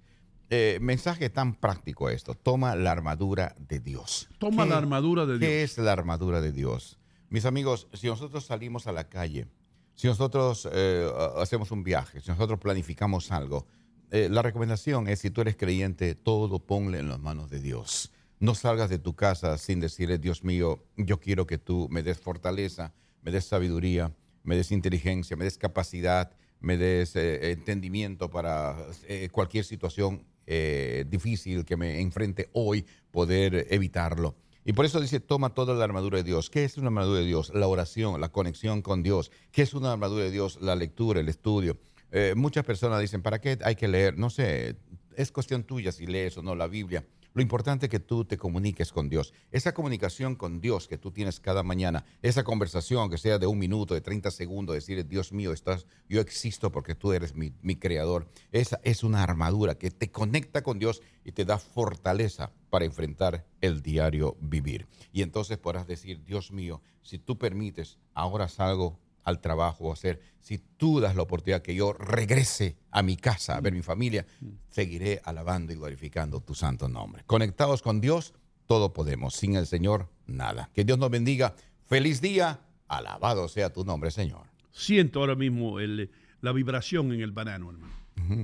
Eh, 0.49 0.77
mensaje 0.81 1.29
tan 1.29 1.55
práctico 1.55 2.09
esto, 2.09 2.33
toma 2.33 2.75
la 2.75 2.91
armadura 2.91 3.53
de 3.59 3.79
Dios. 3.81 4.29
Toma 4.39 4.63
¿Qué- 4.63 4.69
la 4.69 4.77
armadura 4.77 5.25
de 5.25 5.39
¿Qué 5.39 5.57
Dios. 5.59 5.71
es 5.71 5.77
la 5.77 5.91
armadura 5.91 6.39
de 6.39 6.53
Dios? 6.53 6.97
Mis 7.29 7.43
amigos, 7.45 7.87
si 7.93 8.07
nosotros 8.07 8.45
salimos 8.45 8.87
a 8.87 8.93
la 8.93 9.09
calle, 9.09 9.47
si 9.95 10.07
nosotros 10.07 10.67
eh, 10.71 11.05
hacemos 11.37 11.71
un 11.71 11.83
viaje, 11.83 12.21
si 12.21 12.29
nosotros 12.29 12.59
planificamos 12.59 13.31
algo, 13.31 13.67
eh, 14.09 14.29
la 14.31 14.41
recomendación 14.41 15.09
es, 15.09 15.19
si 15.19 15.31
tú 15.31 15.41
eres 15.41 15.57
creyente, 15.57 16.15
todo 16.15 16.59
ponle 16.59 16.99
en 16.99 17.09
las 17.09 17.19
manos 17.19 17.49
de 17.49 17.59
Dios. 17.59 18.13
No 18.39 18.55
salgas 18.55 18.89
de 18.89 18.99
tu 18.99 19.15
casa 19.15 19.57
sin 19.57 19.81
decirle, 19.81 20.17
Dios 20.17 20.45
mío, 20.45 20.85
yo 20.95 21.19
quiero 21.19 21.45
que 21.45 21.57
tú 21.57 21.89
me 21.91 22.03
des 22.03 22.19
fortaleza, 22.19 22.93
me 23.21 23.31
des 23.31 23.43
sabiduría, 23.43 24.13
me 24.43 24.55
des 24.55 24.71
inteligencia, 24.71 25.35
me 25.35 25.43
des 25.43 25.57
capacidad, 25.57 26.31
me 26.61 26.77
des 26.77 27.17
eh, 27.17 27.51
entendimiento 27.51 28.29
para 28.29 28.77
eh, 29.09 29.27
cualquier 29.29 29.65
situación 29.65 30.23
eh, 30.47 31.05
difícil 31.07 31.65
que 31.65 31.77
me 31.77 31.99
enfrente 32.01 32.49
hoy, 32.53 32.85
poder 33.11 33.67
evitarlo. 33.69 34.35
Y 34.65 34.73
por 34.73 34.85
eso 34.85 34.99
dice, 34.99 35.19
toma 35.19 35.53
toda 35.53 35.73
la 35.75 35.83
armadura 35.83 36.17
de 36.17 36.23
Dios. 36.23 36.49
¿Qué 36.49 36.65
es 36.65 36.77
una 36.77 36.87
armadura 36.87 37.19
de 37.19 37.25
Dios? 37.25 37.51
La 37.53 37.67
oración, 37.67 38.19
la 38.19 38.29
conexión 38.29 38.81
con 38.81 39.01
Dios. 39.01 39.31
¿Qué 39.51 39.61
es 39.61 39.73
una 39.73 39.93
armadura 39.93 40.25
de 40.25 40.31
Dios? 40.31 40.57
La 40.61 40.75
lectura, 40.75 41.19
el 41.19 41.29
estudio. 41.29 41.77
Eh, 42.11 42.33
muchas 42.35 42.65
personas 42.65 42.99
dicen, 42.99 43.21
¿para 43.21 43.39
qué 43.39 43.57
hay 43.63 43.75
que 43.75 43.87
leer? 43.87 44.17
No 44.17 44.29
sé, 44.29 44.75
es 45.15 45.31
cuestión 45.31 45.63
tuya 45.63 45.91
si 45.91 46.05
lees 46.05 46.37
o 46.37 46.41
no 46.41 46.55
la 46.55 46.67
Biblia. 46.67 47.05
Lo 47.37 47.43
importante 47.43 47.85
es 47.85 47.91
que 47.91 47.99
tú 47.99 48.25
te 48.25 48.35
comuniques 48.35 48.91
con 48.91 49.09
Dios. 49.09 49.31
Esa 49.51 49.75
comunicación 49.75 50.35
con 50.35 50.59
Dios 50.59 50.87
que 50.87 50.97
tú 50.97 51.11
tienes 51.11 51.39
cada 51.39 51.61
mañana, 51.61 52.03
esa 52.23 52.43
conversación 52.43 53.11
que 53.11 53.19
sea 53.19 53.37
de 53.37 53.45
un 53.45 53.59
minuto, 53.59 53.93
de 53.93 54.01
30 54.01 54.31
segundos, 54.31 54.73
decirle, 54.73 55.03
Dios 55.03 55.31
mío, 55.31 55.53
estás, 55.53 55.85
yo 56.09 56.19
existo 56.19 56.71
porque 56.71 56.95
tú 56.95 57.13
eres 57.13 57.35
mi, 57.35 57.53
mi 57.61 57.75
creador. 57.75 58.27
Esa 58.51 58.79
es 58.83 59.03
una 59.03 59.21
armadura 59.21 59.75
que 59.75 59.91
te 59.91 60.09
conecta 60.09 60.63
con 60.63 60.79
Dios 60.79 61.03
y 61.23 61.31
te 61.31 61.45
da 61.45 61.59
fortaleza 61.59 62.51
para 62.71 62.85
enfrentar 62.85 63.45
el 63.61 63.83
diario 63.83 64.35
vivir. 64.41 64.87
Y 65.13 65.21
entonces 65.21 65.59
podrás 65.59 65.85
decir, 65.85 66.23
Dios 66.23 66.51
mío, 66.51 66.81
si 67.03 67.19
tú 67.19 67.37
permites, 67.37 67.99
ahora 68.15 68.47
salgo 68.47 68.97
al 69.27 69.41
trabajo 69.41 69.89
a 69.89 69.93
hacer, 69.93 70.21
si 70.39 70.57
tú 70.77 71.01
das 71.01 71.15
la 71.17 71.23
oportunidad 71.23 71.61
que 71.61 71.75
yo 71.75 71.91
regrese 71.91 72.77
a 72.91 73.03
mi 73.03 73.17
casa 73.17 73.57
a 73.57 73.61
ver 73.61 73.73
mi 73.73 73.81
familia, 73.81 74.25
seguiré 74.69 75.19
alabando 75.25 75.73
y 75.73 75.75
glorificando 75.75 76.39
tu 76.39 76.55
santo 76.55 76.87
nombre. 76.87 77.23
Conectados 77.27 77.81
con 77.81 77.99
Dios, 77.99 78.33
todo 78.67 78.93
podemos. 78.93 79.35
Sin 79.35 79.57
el 79.57 79.67
Señor, 79.67 80.07
nada. 80.27 80.69
Que 80.73 80.85
Dios 80.85 80.97
nos 80.97 81.09
bendiga. 81.09 81.55
Feliz 81.87 82.21
día. 82.21 82.61
Alabado 82.87 83.49
sea 83.49 83.73
tu 83.73 83.83
nombre, 83.83 84.11
Señor. 84.11 84.45
Siento 84.71 85.19
ahora 85.19 85.35
mismo 85.35 85.81
el- 85.81 86.09
la 86.39 86.53
vibración 86.53 87.11
en 87.11 87.19
el 87.19 87.31
banano, 87.33 87.69
hermano. 87.69 87.93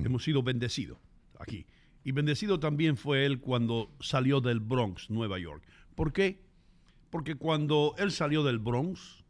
Hemos 0.06 0.26
sido 0.26 0.43
bendecidos 0.43 0.98
aquí. 1.39 1.65
Y 2.04 2.12
bendecido 2.12 2.60
también 2.60 2.98
fue 2.98 3.26
él 3.26 3.39
cuando 3.39 3.89
salió 4.02 4.41
del 4.41 4.60
Bronx, 4.60 5.10
Nueva 5.10 5.39
York. 5.39 5.63
¿Por 5.96 6.12
qué? 6.12 6.41
Porque 7.10 7.36
cuando 7.36 7.96
él 7.98 8.12
salió 8.12 8.43
del 8.43 8.60
Bronx, 8.60 9.22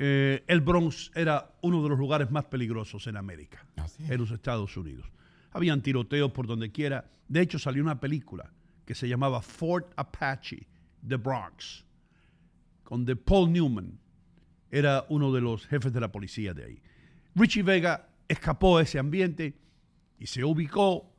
eh, 0.00 0.44
el 0.46 0.60
Bronx 0.60 1.10
era 1.14 1.50
uno 1.60 1.82
de 1.82 1.88
los 1.88 1.98
lugares 1.98 2.30
más 2.30 2.44
peligrosos 2.44 3.08
en 3.08 3.16
América, 3.16 3.66
en 3.98 4.18
los 4.18 4.30
Estados 4.30 4.76
Unidos. 4.76 5.10
Habían 5.50 5.82
tiroteos 5.82 6.30
por 6.30 6.46
donde 6.46 6.70
quiera. 6.70 7.10
De 7.26 7.40
hecho, 7.40 7.58
salió 7.58 7.82
una 7.82 7.98
película 7.98 8.52
que 8.84 8.94
se 8.94 9.08
llamaba 9.08 9.42
Fort 9.42 9.92
Apache, 9.96 10.68
The 11.06 11.16
Bronx, 11.16 11.84
con 12.84 13.04
de 13.04 13.16
Paul 13.16 13.52
Newman. 13.52 13.98
Era 14.70 15.04
uno 15.08 15.32
de 15.32 15.40
los 15.40 15.66
jefes 15.66 15.92
de 15.92 16.00
la 16.00 16.12
policía 16.12 16.54
de 16.54 16.64
ahí. 16.64 16.82
Richie 17.34 17.64
Vega 17.64 18.08
escapó 18.28 18.78
de 18.78 18.84
ese 18.84 19.00
ambiente 19.00 19.58
y 20.18 20.26
se 20.26 20.44
ubicó 20.44 21.12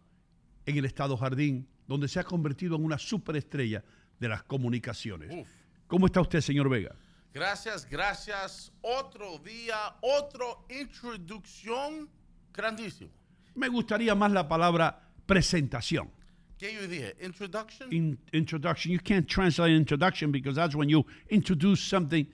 en 0.66 0.78
el 0.78 0.86
Estado 0.86 1.18
Jardín, 1.18 1.68
donde 1.86 2.08
se 2.08 2.20
ha 2.20 2.24
convertido 2.24 2.78
en 2.78 2.86
una 2.86 2.98
superestrella 2.98 3.84
de 4.20 4.30
las 4.30 4.44
comunicaciones. 4.44 5.48
¿Cómo 5.88 6.06
está 6.06 6.22
usted, 6.22 6.40
señor 6.40 6.70
Vega? 6.70 6.96
Gracias, 7.34 7.86
gracias. 7.90 8.72
Otro 8.82 9.38
día, 9.40 9.96
otra 10.02 10.46
introducción 10.70 12.10
grandísimo. 12.54 13.12
Me 13.56 13.68
gustaría 13.68 14.16
más 14.16 14.32
la 14.32 14.48
palabra 14.48 15.00
presentación. 15.26 16.10
¿Qué 16.58 16.74
yo 16.74 16.88
dije? 16.88 17.16
Introduction. 17.22 17.92
In- 17.94 18.20
introduction. 18.34 18.92
You 18.92 19.00
can't 19.00 19.28
translate 19.28 19.72
introduction 19.74 20.32
because 20.32 20.56
that's 20.56 20.76
when 20.76 20.90
you 20.90 21.06
introduce 21.30 21.82
something 21.82 22.26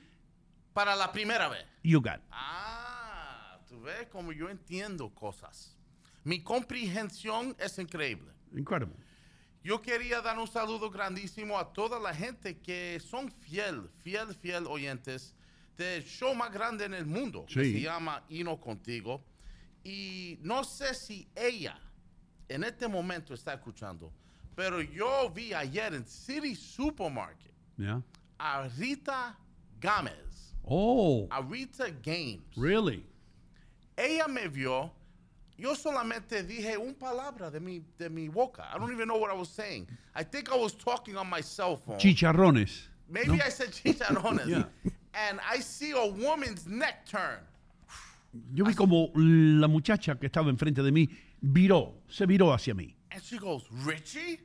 Para 0.73 0.95
la 0.95 1.11
primera 1.11 1.49
vez. 1.49 1.63
you 1.83 2.01
got. 2.01 2.21
Ah, 2.31 3.59
tú 3.69 3.79
ves 3.81 4.07
como 4.11 4.31
yo 4.31 4.47
entiendo 4.49 5.09
cosas. 5.13 5.75
Mi 6.23 6.39
comprehensión 6.41 7.55
es 7.59 7.77
increíble. 7.77 8.31
Incredible. 8.55 8.95
Yo 9.65 9.81
quería 9.81 10.21
dar 10.21 10.37
un 10.37 10.45
saludo 10.47 10.91
grandísimo 10.91 11.57
a 11.57 11.73
toda 11.73 11.99
la 11.99 12.13
gente 12.13 12.55
que 12.59 12.99
son 12.99 13.31
fiel, 13.31 13.89
fiel, 14.03 14.31
fiel 14.35 14.67
oyentes 14.67 15.33
del 15.75 16.03
show 16.03 16.35
más 16.35 16.51
grande 16.53 16.85
en 16.85 16.93
el 16.93 17.07
mundo, 17.07 17.47
que 17.47 17.63
Sí. 17.65 17.73
se 17.73 17.81
llama 17.81 18.23
Hino 18.29 18.61
Contigo. 18.61 19.23
Y 19.83 20.37
no 20.43 20.63
sé 20.63 20.93
si 20.93 21.27
ella 21.35 21.79
en 22.47 22.63
este 22.63 22.87
momento 22.87 23.33
está 23.33 23.55
escuchando, 23.55 24.13
pero 24.55 24.81
yo 24.83 25.31
vi 25.31 25.51
ayer 25.51 25.95
en 25.95 26.05
City 26.05 26.53
Supermarket 26.55 27.51
Yeah. 27.77 28.03
a 28.37 28.67
Rita 28.67 29.35
Gámez, 29.81 30.53
Oh, 30.63 31.27
a 31.31 31.41
Rita 31.41 31.85
Games. 32.03 32.55
really? 32.55 33.03
Ella 33.97 34.27
me 34.27 34.47
vio. 34.47 34.93
Yo 35.57 35.73
solamente 35.75 36.43
dije 36.43 36.77
una 36.77 36.93
palabra 36.93 37.49
de 37.51 37.59
mi, 37.59 37.81
de 37.97 38.09
mi 38.09 38.27
boca. 38.27 38.65
I 38.73 38.77
don't 38.77 38.91
even 38.91 39.07
know 39.07 39.17
what 39.17 39.31
I 39.31 39.35
was 39.37 39.49
saying. 39.49 39.87
I 40.13 40.23
think 40.23 40.51
I 40.51 40.55
was 40.57 40.73
talking 40.73 41.15
on 41.15 41.29
my 41.29 41.41
cell 41.41 41.77
phone. 41.77 41.97
Chicharrones. 41.97 42.87
Maybe 43.09 43.41
I 43.41 43.49
said 43.49 43.71
chicharrones. 43.71 44.45
Yeah. 44.47 44.63
And 45.13 45.39
I 45.49 45.59
see 45.61 45.91
a 45.91 46.05
woman's 46.05 46.67
neck 46.67 47.05
turn. 47.05 47.39
Yo 48.53 48.65
vi 48.65 48.73
como 48.73 49.11
la 49.15 49.67
muchacha 49.69 50.15
que 50.19 50.27
estaba 50.27 50.49
enfrente 50.49 50.83
de 50.83 50.91
mí 50.91 51.07
viró, 51.41 51.93
se 52.09 52.25
viró 52.25 52.51
hacia 52.53 52.73
mí. 52.73 52.93
And 53.11 53.23
she 53.23 53.37
goes, 53.37 53.63
Richie? 53.85 54.41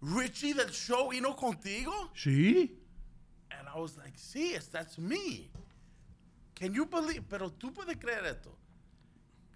Richie 0.00 0.54
del 0.54 0.70
show 0.72 1.10
Hino 1.12 1.36
Contigo? 1.36 2.10
¿Sí? 2.16 2.68
And 3.52 3.68
I 3.72 3.78
was 3.78 3.96
like, 3.96 4.14
sí, 4.16 4.54
es- 4.56 4.66
that's 4.68 4.98
me. 4.98 5.50
Can 6.56 6.74
you 6.74 6.84
believe? 6.86 7.22
Pero 7.28 7.50
tú 7.50 7.72
puedes 7.72 7.96
creer 7.96 8.24
esto. 8.24 8.50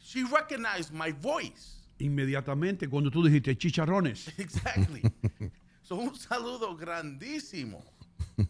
She 0.04 0.24
recognized 0.24 0.92
my 0.92 1.12
voice. 1.12 1.76
Inmediatamente 2.00 2.88
cuando 2.88 3.10
tú 3.10 3.22
dijiste 3.22 3.56
chicharrones. 3.56 4.28
Exactly. 4.38 5.02
so 5.82 5.96
un 6.00 6.10
saludo 6.16 6.76
grandísimo 6.76 7.82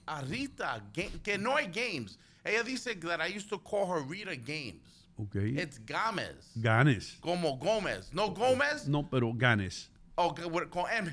a 0.09 0.23
Rita, 0.23 0.81
ga- 0.93 1.23
que 1.23 1.37
no 1.39 1.57
hay 1.57 1.67
games. 1.67 2.17
Ella 2.45 2.63
dice 2.65 2.95
that 3.03 3.21
I 3.21 3.27
used 3.27 3.49
to 3.51 3.59
call 3.59 3.87
her 3.87 4.01
Rita 4.01 4.35
Games. 4.37 4.81
Ok. 5.19 5.37
It's 5.37 5.79
Games. 5.79 6.51
Ganes. 6.61 7.17
Como 7.21 7.57
Gómez. 7.59 8.13
No 8.13 8.31
Gómez. 8.31 8.89
No, 8.89 9.03
pero 9.03 9.33
Ganes. 9.33 9.89
O 10.17 10.31
g- 10.33 10.47
with- 10.51 10.71
con 10.71 10.87
M. 10.91 11.13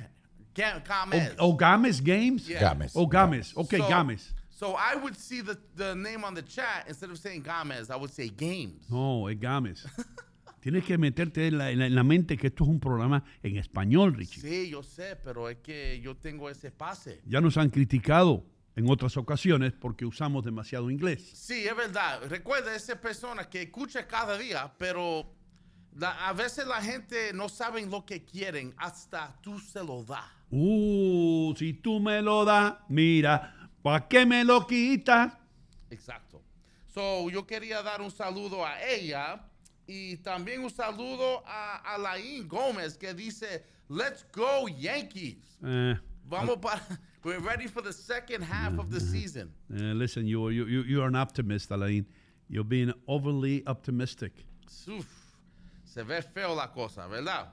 Ga- 0.55 0.81
O, 0.87 1.11
Games. 1.11 1.35
o 1.39 1.53
Games 1.53 2.01
Games. 2.01 2.47
Yeah. 2.49 2.61
Gámez. 2.73 2.91
O 2.95 3.05
Games. 3.05 3.53
Ok, 3.55 3.77
So- 3.77 3.87
Games. 3.89 4.33
So 4.51 4.75
I 4.75 4.95
would 4.95 5.15
see 5.17 5.41
the, 5.41 5.57
the 5.75 5.95
name 5.95 6.23
on 6.25 6.33
the 6.33 6.41
chat. 6.41 6.85
Instead 6.87 7.11
of 7.11 7.17
saying 7.17 7.43
Gamez, 7.43 7.89
I 7.89 7.95
would 7.95 8.11
say 8.11 8.27
Games. 8.29 8.85
No, 8.89 9.27
es 9.27 9.35
Games. 9.37 9.85
Tienes 10.59 10.83
que 10.83 10.97
meterte 10.97 11.47
en 11.47 11.57
la, 11.57 11.71
en 11.71 11.79
la- 11.79 11.85
en 11.87 11.95
la 11.95 12.03
mente 12.03 12.37
que 12.37 12.47
esto 12.47 12.63
es 12.63 12.69
un 12.69 12.79
programa 12.79 13.23
en 13.43 13.57
español, 13.57 14.13
Richie. 14.15 14.41
Sí, 14.41 14.69
yo 14.69 14.83
sé, 14.83 15.15
pero 15.23 15.49
es 15.49 15.57
que 15.57 15.99
yo 16.01 16.17
tengo 16.17 16.49
ese 16.49 16.71
pase. 16.71 17.21
Ya 17.25 17.39
nos 17.41 17.57
han 17.57 17.69
criticado 17.69 18.45
en 18.75 18.89
otras 18.89 19.15
ocasiones 19.17 19.73
porque 19.73 20.05
usamos 20.05 20.43
demasiado 20.43 20.89
inglés. 20.89 21.21
Sí, 21.33 21.65
es 21.65 21.75
verdad. 21.75 22.21
Recuerda, 22.29 22.75
esa 22.75 22.99
persona 22.99 23.49
que 23.49 23.61
escucha 23.63 24.07
cada 24.07 24.37
día, 24.37 24.71
pero 24.77 25.31
la- 25.95 26.27
a 26.27 26.33
veces 26.33 26.67
la 26.67 26.81
gente 26.81 27.31
no 27.33 27.49
sabe 27.49 27.85
lo 27.85 28.05
que 28.05 28.23
quieren 28.23 28.73
hasta 28.77 29.35
tú 29.41 29.59
se 29.59 29.83
lo 29.83 30.03
das. 30.03 30.25
Uh, 30.51 31.53
si 31.57 31.73
tú 31.73 31.99
me 31.99 32.21
lo 32.21 32.43
das, 32.45 32.73
mira, 32.89 33.69
¿para 33.81 34.07
qué 34.07 34.25
me 34.25 34.43
lo 34.43 34.65
quitas? 34.67 35.33
Exacto. 35.89 36.41
So, 36.93 37.29
yo 37.29 37.45
quería 37.45 37.81
dar 37.81 38.01
un 38.01 38.11
saludo 38.11 38.65
a 38.65 38.81
ella 38.83 39.45
y 39.89 40.17
también 40.17 40.61
un 40.63 40.69
saludo 40.69 41.43
a 41.47 41.95
Alain 41.95 42.47
Gómez 42.47 42.95
que 42.95 43.11
dice, 43.13 43.63
let's 43.89 44.23
go 44.31 44.67
Yankees. 44.67 45.57
Eh, 45.65 45.95
Vamos 46.29 46.57
para, 46.61 46.79
we're 47.23 47.39
ready 47.39 47.65
for 47.67 47.81
the 47.81 47.91
second 47.91 48.43
half 48.43 48.77
of 48.77 48.91
the 48.91 48.99
season. 48.99 49.51
eh, 49.73 49.93
listen, 49.95 50.27
you, 50.27 50.49
you, 50.49 50.65
you, 50.67 50.83
you 50.83 51.01
are 51.01 51.07
an 51.07 51.15
optimist, 51.15 51.71
Alain. 51.71 52.05
You're 52.49 52.63
being 52.63 52.93
overly 53.07 53.63
optimistic. 53.65 54.33
Uf, 54.87 55.07
se 55.85 56.03
ve 56.03 56.21
feo 56.21 56.53
la 56.53 56.67
cosa, 56.67 57.07
¿verdad? 57.09 57.47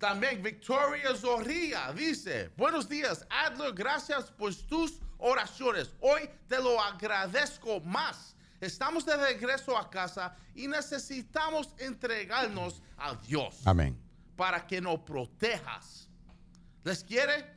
También 0.00 0.42
Victoria 0.42 1.14
Zorrilla 1.14 1.92
dice, 1.94 2.48
buenos 2.56 2.86
días, 2.88 3.26
Adler, 3.30 3.72
gracias 3.72 4.30
por 4.30 4.50
tus 4.68 4.98
oraciones. 5.18 5.90
Hoy 6.00 6.28
te 6.48 6.56
lo 6.58 6.80
agradezco 6.80 7.80
más. 7.84 8.34
Estamos 8.66 9.04
de 9.06 9.16
regreso 9.16 9.76
a 9.78 9.88
casa 9.88 10.34
y 10.54 10.66
necesitamos 10.66 11.72
entregarnos 11.78 12.82
a 12.98 13.14
Dios 13.14 13.62
Amén. 13.64 13.96
para 14.36 14.66
que 14.66 14.80
nos 14.80 14.98
protejas. 15.00 16.08
¿Les 16.84 17.04
quiere? 17.04 17.54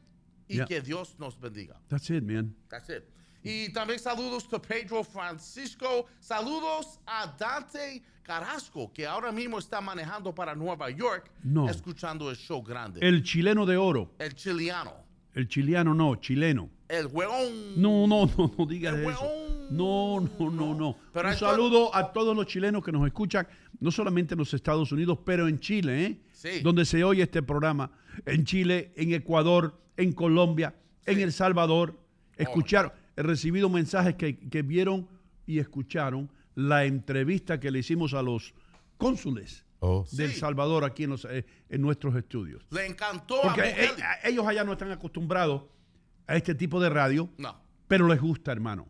Y 0.47 0.55
Yeah. 0.57 0.65
que 0.67 0.81
Dios 0.81 1.15
nos 1.19 1.39
bendiga. 1.39 1.79
That's 1.87 2.09
it, 2.09 2.23
man. 2.23 2.55
That's 2.69 2.89
it. 2.89 3.03
Y 3.43 3.71
también 3.73 3.99
saludos 3.99 4.47
a 4.53 4.59
Pedro 4.61 5.03
Francisco. 5.03 6.05
Saludos 6.19 6.99
a 7.07 7.27
Dante 7.37 8.03
Carrasco, 8.23 8.91
que 8.93 9.07
ahora 9.07 9.31
mismo 9.31 9.57
está 9.57 9.79
manejando 9.81 10.33
para 10.35 10.53
Nueva 10.55 10.89
York, 10.91 11.31
No. 11.43 11.67
escuchando 11.69 12.29
el 12.29 12.35
show 12.37 12.61
grande. 12.61 12.99
El 13.01 13.23
chileno 13.23 13.65
de 13.65 13.77
oro. 13.77 14.13
El 14.19 14.35
chiliano. 14.35 14.93
El 15.33 15.47
chiliano 15.47 15.93
no, 15.93 16.15
chileno. 16.15 16.69
El 16.87 17.07
hueón. 17.07 17.81
No, 17.81 18.07
no, 18.07 18.25
no, 18.25 18.51
no 18.57 18.65
digas 18.65 18.95
El 18.95 19.01
eso. 19.01 19.21
hueón. 19.21 19.49
No, 19.71 20.19
no, 20.19 20.49
no, 20.49 20.73
no. 20.73 20.95
Pero 21.13 21.29
Un 21.29 21.35
saludo 21.35 21.95
a 21.95 22.11
todos 22.11 22.35
los 22.35 22.47
chilenos 22.47 22.83
que 22.83 22.91
nos 22.91 23.05
escuchan, 23.05 23.47
no 23.79 23.91
solamente 23.91 24.33
en 24.33 24.39
los 24.39 24.53
Estados 24.53 24.91
Unidos, 24.91 25.19
pero 25.23 25.47
en 25.47 25.59
Chile, 25.59 26.05
¿eh? 26.05 26.17
Sí. 26.31 26.61
Donde 26.63 26.85
se 26.85 27.03
oye 27.03 27.21
este 27.23 27.43
programa. 27.43 27.91
En 28.25 28.43
Chile, 28.45 28.91
en 28.95 29.13
Ecuador, 29.13 29.79
en 29.95 30.13
Colombia, 30.13 30.75
en 31.05 31.19
El 31.19 31.31
Salvador. 31.31 31.99
Escucharon, 32.35 32.91
he 33.15 33.21
recibido 33.21 33.69
mensajes 33.69 34.15
que, 34.15 34.39
que 34.39 34.61
vieron 34.63 35.07
y 35.45 35.59
escucharon 35.59 36.31
la 36.55 36.85
entrevista 36.85 37.59
que 37.59 37.69
le 37.69 37.79
hicimos 37.79 38.13
a 38.13 38.23
los 38.23 38.53
cónsules 38.97 39.65
Oh. 39.81 40.05
de 40.11 40.25
El 40.25 40.31
Sí. 40.33 40.39
Salvador 40.39 40.83
aquí 40.83 41.03
en, 41.05 41.11
los- 41.11 41.25
eh, 41.25 41.45
en 41.69 41.81
nuestros 41.81 42.15
estudios. 42.15 42.65
Le 42.71 42.85
encantó 42.85 43.41
Porque 43.41 43.61
a 43.61 43.69
eh, 43.85 43.89
a- 44.23 44.27
ellos 44.27 44.45
allá 44.45 44.63
no 44.63 44.73
están 44.73 44.91
acostumbrados 44.91 45.63
a 46.27 46.35
este 46.35 46.53
tipo 46.55 46.79
de 46.81 46.89
radio, 46.89 47.29
No, 47.37 47.59
pero 47.87 48.07
les 48.07 48.19
gusta, 48.19 48.51
hermano. 48.51 48.87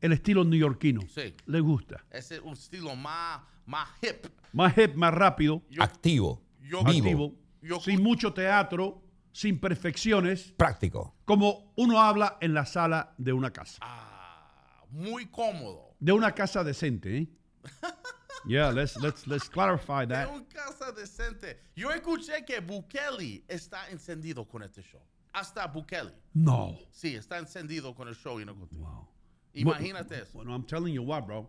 El 0.00 0.12
estilo 0.12 0.44
neoyorquino. 0.44 1.00
Sí. 1.08 1.34
Les 1.46 1.62
gusta. 1.62 2.04
es 2.10 2.30
un 2.44 2.52
estilo 2.52 2.94
más, 2.94 3.40
más 3.64 3.88
hip. 4.02 4.26
Más 4.52 4.76
hip, 4.76 4.94
más 4.94 5.12
rápido, 5.14 5.62
Yo- 5.70 5.82
Activo. 5.82 6.42
yo- 6.60 6.84
vivo. 6.84 6.98
activo, 7.06 7.34
Yo- 7.62 7.80
sin 7.80 8.02
mucho 8.02 8.32
teatro, 8.34 9.02
sin 9.32 9.58
perfecciones, 9.58 10.52
Práctico. 10.56 11.14
como 11.24 11.72
uno 11.76 12.00
habla 12.00 12.36
en 12.42 12.52
la 12.54 12.66
sala 12.66 13.14
de 13.18 13.32
una 13.32 13.52
casa. 13.52 13.78
Ah, 13.80 14.84
muy 14.90 15.26
cómodo. 15.26 15.94
De 15.98 16.12
una 16.12 16.32
casa 16.32 16.62
decente, 16.62 17.18
¿eh? 17.18 17.28
Yeah, 18.46 18.70
let's, 18.70 18.96
let's, 19.00 19.26
let's 19.26 19.48
clarify 19.48 20.06
that. 20.06 20.28
un 20.28 20.44
casa 20.44 20.92
decente. 20.92 21.56
Yo 21.74 21.90
escuché 21.90 22.44
que 22.46 22.60
Bukele 22.60 23.42
está 23.48 23.88
encendido 23.90 24.46
con 24.48 24.62
este 24.62 24.82
show. 24.82 25.00
Hasta 25.32 25.66
Bukele. 25.66 26.12
No. 26.34 26.78
Sí, 26.90 27.14
está 27.14 27.38
encendido 27.38 27.94
con 27.94 28.08
el 28.08 28.14
show 28.14 28.40
y 28.40 28.44
no 28.44 28.54
contigo. 28.54 28.84
Wow. 28.84 29.08
Imagínate 29.54 30.22
eso. 30.22 30.32
Bueno, 30.34 30.52
I'm 30.52 30.64
telling 30.64 30.94
you 30.94 31.02
what, 31.02 31.26
bro. 31.26 31.48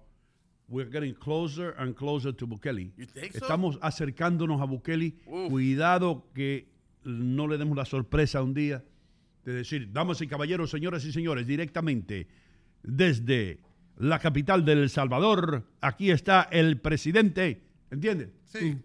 We're 0.69 0.89
getting 0.89 1.13
closer 1.13 1.75
and 1.77 1.95
closer 1.95 2.33
to 2.33 2.47
Bukele. 2.47 2.91
You 2.97 3.05
think 3.05 3.33
so? 3.33 3.45
Estamos 3.45 3.77
acercándonos 3.81 4.61
a 4.61 4.65
Bukele. 4.65 5.13
Uf. 5.25 5.49
Cuidado 5.49 6.25
que 6.33 6.67
no 7.03 7.47
le 7.47 7.57
demos 7.57 7.77
la 7.77 7.85
sorpresa 7.85 8.41
un 8.41 8.53
día 8.53 8.83
de 9.45 9.53
decir, 9.53 9.93
damas 9.93 10.19
y 10.21 10.27
caballeros, 10.27 10.69
señoras 10.69 11.05
y 11.05 11.13
señores, 11.13 11.47
directamente 11.47 12.27
desde 12.83 13.59
la 13.97 14.19
capital 14.19 14.63
de 14.63 14.73
El 14.73 14.89
Salvador, 14.89 15.63
aquí 15.81 16.11
está 16.11 16.47
el 16.51 16.79
presidente. 16.79 17.63
¿Entiendes? 17.89 18.29
Sí. 18.45 18.77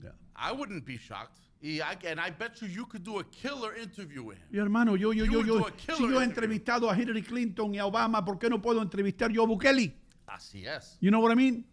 Yeah. 0.00 0.14
I 0.34 0.52
wouldn't 0.52 0.84
be 0.84 0.98
shocked. 0.98 1.38
Y 1.62 1.80
I, 1.80 1.96
and 2.10 2.20
I 2.20 2.30
bet 2.30 2.60
you 2.60 2.68
you 2.68 2.86
could 2.86 3.02
do 3.02 3.18
a 3.18 3.24
killer 3.24 3.76
interview 3.76 4.22
with 4.22 4.36
him. 4.36 4.60
Hermano, 4.60 4.94
yo, 4.94 5.12
yo, 5.12 5.24
You 5.24 5.44
yo, 5.44 5.58
yo, 5.58 5.96
si 5.96 6.02
yo 6.02 6.20
he 6.20 6.24
entrevistado 6.24 6.90
a 6.90 6.96
Hillary 6.96 7.22
Clinton 7.22 7.74
y 7.74 7.78
a 7.78 7.86
Obama, 7.86 8.24
¿por 8.24 8.38
qué 8.38 8.50
no 8.50 8.60
puedo 8.60 8.82
entrevistar 8.82 9.32
yo 9.32 9.42
a 9.42 9.46
Bukele? 9.46 9.94
Así 10.26 10.66
es. 10.66 10.98
You 11.00 11.10
know 11.10 11.20
what 11.22 11.32
I 11.32 11.36
mean? 11.36 11.64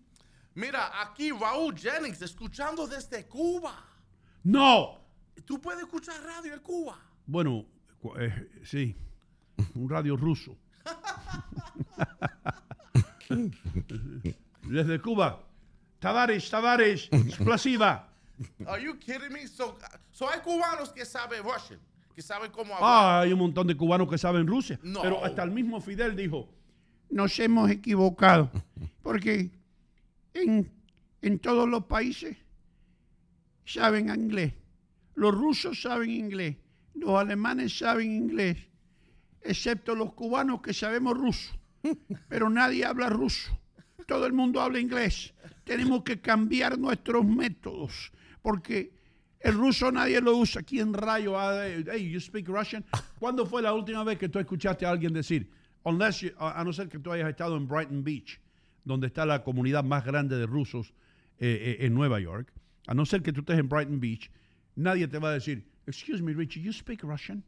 Mira, 0.56 1.02
aquí 1.02 1.32
Raúl 1.32 1.76
Jennings 1.76 2.22
escuchando 2.22 2.88
desde 2.88 3.28
Cuba. 3.28 3.86
No. 4.44 5.00
Tú 5.46 5.60
puedes 5.60 5.82
escuchar 5.82 6.22
radio 6.24 6.54
en 6.54 6.60
Cuba. 6.60 6.98
Bueno, 7.26 7.66
eh, 8.20 8.50
sí, 8.64 8.96
un 9.76 9.90
radio 9.90 10.16
ruso. 10.16 10.58
Desde 14.64 15.00
Cuba. 15.02 15.40
Tavares, 16.00 16.50
Tavares, 16.50 17.10
explosiva. 17.12 18.10
Are 18.68 18.82
you 18.84 18.98
kidding 19.00 19.32
me? 19.32 19.48
So, 19.48 19.78
so 20.12 20.30
hay 20.30 20.40
cubanos 20.42 20.90
que 20.90 21.06
saben 21.06 21.44
Russian, 21.44 21.80
que 22.14 22.22
saben 22.22 22.52
cómo 22.52 22.76
hablar. 22.76 22.90
Ah, 22.90 23.22
hay 23.22 23.32
un 23.32 23.40
montón 23.40 23.68
de 23.68 23.76
cubanos 23.76 24.10
que 24.10 24.18
saben 24.18 24.46
Rusia. 24.48 24.80
No. 24.84 25.02
Pero 25.02 25.24
hasta 25.24 25.44
el 25.44 25.52
mismo 25.52 25.80
Fidel 25.80 26.16
dijo, 26.16 26.50
nos 27.10 27.40
hemos 27.40 27.70
equivocado. 27.70 28.52
Porque 29.02 29.52
en, 30.34 30.70
en 31.22 31.40
todos 31.40 31.70
los 31.70 31.86
países 31.86 32.38
saben 33.66 34.10
inglés. 34.10 34.54
Los 35.16 35.34
rusos 35.34 35.82
saben 35.82 36.10
inglés. 36.10 36.58
Los 36.96 37.20
alemanes 37.20 37.78
saben 37.78 38.12
inglés. 38.12 38.58
Excepto 39.44 39.96
los 39.96 40.14
cubanos 40.14 40.62
que 40.62 40.74
sabemos 40.74 41.18
ruso. 41.18 41.54
Pero 42.30 42.50
nadie 42.50 42.86
habla 42.86 43.10
ruso. 43.10 43.58
Todo 44.08 44.26
el 44.26 44.34
mundo 44.34 44.62
habla 44.62 44.80
inglés. 44.80 45.34
Tenemos 45.64 46.04
que 46.04 46.20
cambiar 46.20 46.78
nuestros 46.78 47.26
métodos. 47.26 48.12
Porque 48.42 48.94
el 49.40 49.54
ruso 49.56 49.92
nadie 49.92 50.20
lo 50.22 50.38
usa. 50.38 50.64
¿Quién 50.64 50.94
rayo? 50.94 51.36
Hey, 51.62 52.10
you 52.10 52.20
speak 52.20 52.48
Russian? 52.48 52.84
¿Cuándo 53.20 53.46
fue 53.46 53.62
la 53.62 53.74
última 53.74 54.04
vez 54.04 54.18
que 54.18 54.30
tú 54.30 54.40
escuchaste 54.40 54.86
a 54.86 54.90
alguien 54.92 55.14
decir, 55.14 55.50
unless 55.84 56.22
you- 56.22 56.32
a 56.38 56.60
a 56.60 56.64
no 56.64 56.72
ser 56.74 56.88
que 56.90 57.00
tú 57.00 57.12
hayas 57.12 57.30
estado 57.30 57.56
en 57.58 57.68
Brighton 57.68 58.04
Beach, 58.04 58.40
donde 58.86 59.08
está 59.08 59.26
la 59.26 59.44
comunidad 59.44 59.84
más 59.84 60.04
grande 60.06 60.38
de 60.38 60.46
rusos 60.46 60.94
eh, 61.40 61.78
eh, 61.80 61.86
en 61.86 61.94
Nueva 61.94 62.20
York, 62.20 62.52
a 62.88 62.94
no 62.94 63.06
ser 63.06 63.22
que 63.22 63.32
tú 63.34 63.42
estés 63.42 63.60
en 63.60 63.68
Brighton 63.70 64.00
Beach, 64.00 64.30
nadie 64.76 65.08
te 65.08 65.20
va 65.20 65.30
a 65.30 65.34
decir, 65.34 65.66
excuse 65.88 66.22
me, 66.22 66.34
Richie, 66.34 66.62
you 66.62 66.72
speak 66.74 67.04
Russian? 67.04 67.44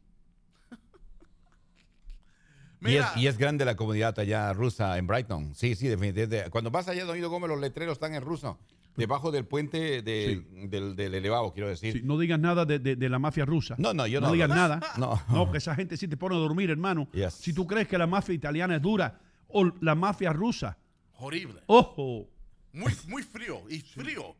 Y 2.82 2.96
es, 2.96 3.06
y 3.16 3.26
es 3.26 3.38
grande 3.38 3.64
la 3.64 3.74
comunidad 3.76 4.18
allá 4.18 4.52
rusa 4.52 4.96
en 4.98 5.06
Brighton. 5.06 5.54
Sí, 5.54 5.74
sí, 5.74 5.88
definitivamente. 5.88 6.50
Cuando 6.50 6.70
vas 6.70 6.88
allá, 6.88 7.04
Don 7.04 7.16
Ido 7.18 7.30
Gómez, 7.30 7.48
los 7.48 7.60
letreros 7.60 7.94
están 7.94 8.14
en 8.14 8.22
ruso. 8.22 8.58
Debajo 8.96 9.30
del 9.30 9.44
puente 9.44 10.00
del, 10.02 10.70
del, 10.70 10.96
del 10.96 11.14
elevado, 11.14 11.52
quiero 11.52 11.68
decir. 11.68 11.92
Sí, 11.92 12.00
no 12.02 12.16
digas 12.18 12.38
nada 12.40 12.64
de, 12.64 12.78
de- 12.78 12.96
de 12.96 13.08
la 13.10 13.18
mafia 13.18 13.44
rusa. 13.44 13.74
No, 13.78 13.92
no, 13.92 14.06
yo 14.06 14.20
no 14.22 14.32
digas 14.32 14.50
hablo. 14.50 14.62
nada. 14.62 14.80
No. 14.96 15.22
No, 15.28 15.50
que 15.52 15.58
esa 15.58 15.74
gente 15.74 15.96
sí 15.98 16.08
te 16.08 16.16
pone 16.16 16.34
a 16.34 16.38
dormir, 16.38 16.70
hermano. 16.70 17.06
Yes. 17.12 17.34
Si 17.34 17.52
tú 17.52 17.66
crees 17.66 17.88
que 17.88 17.98
la 17.98 18.06
mafia 18.06 18.34
italiana 18.34 18.76
es 18.76 18.82
dura 18.82 19.20
o 19.48 19.64
la 19.80 19.94
mafia 19.94 20.32
rusa, 20.32 20.78
horrible. 21.18 21.62
ojo. 21.66 22.28
Muy, 22.72 22.92
muy 23.08 23.22
frío 23.22 23.62
y 23.70 23.80
frío. 23.80 24.34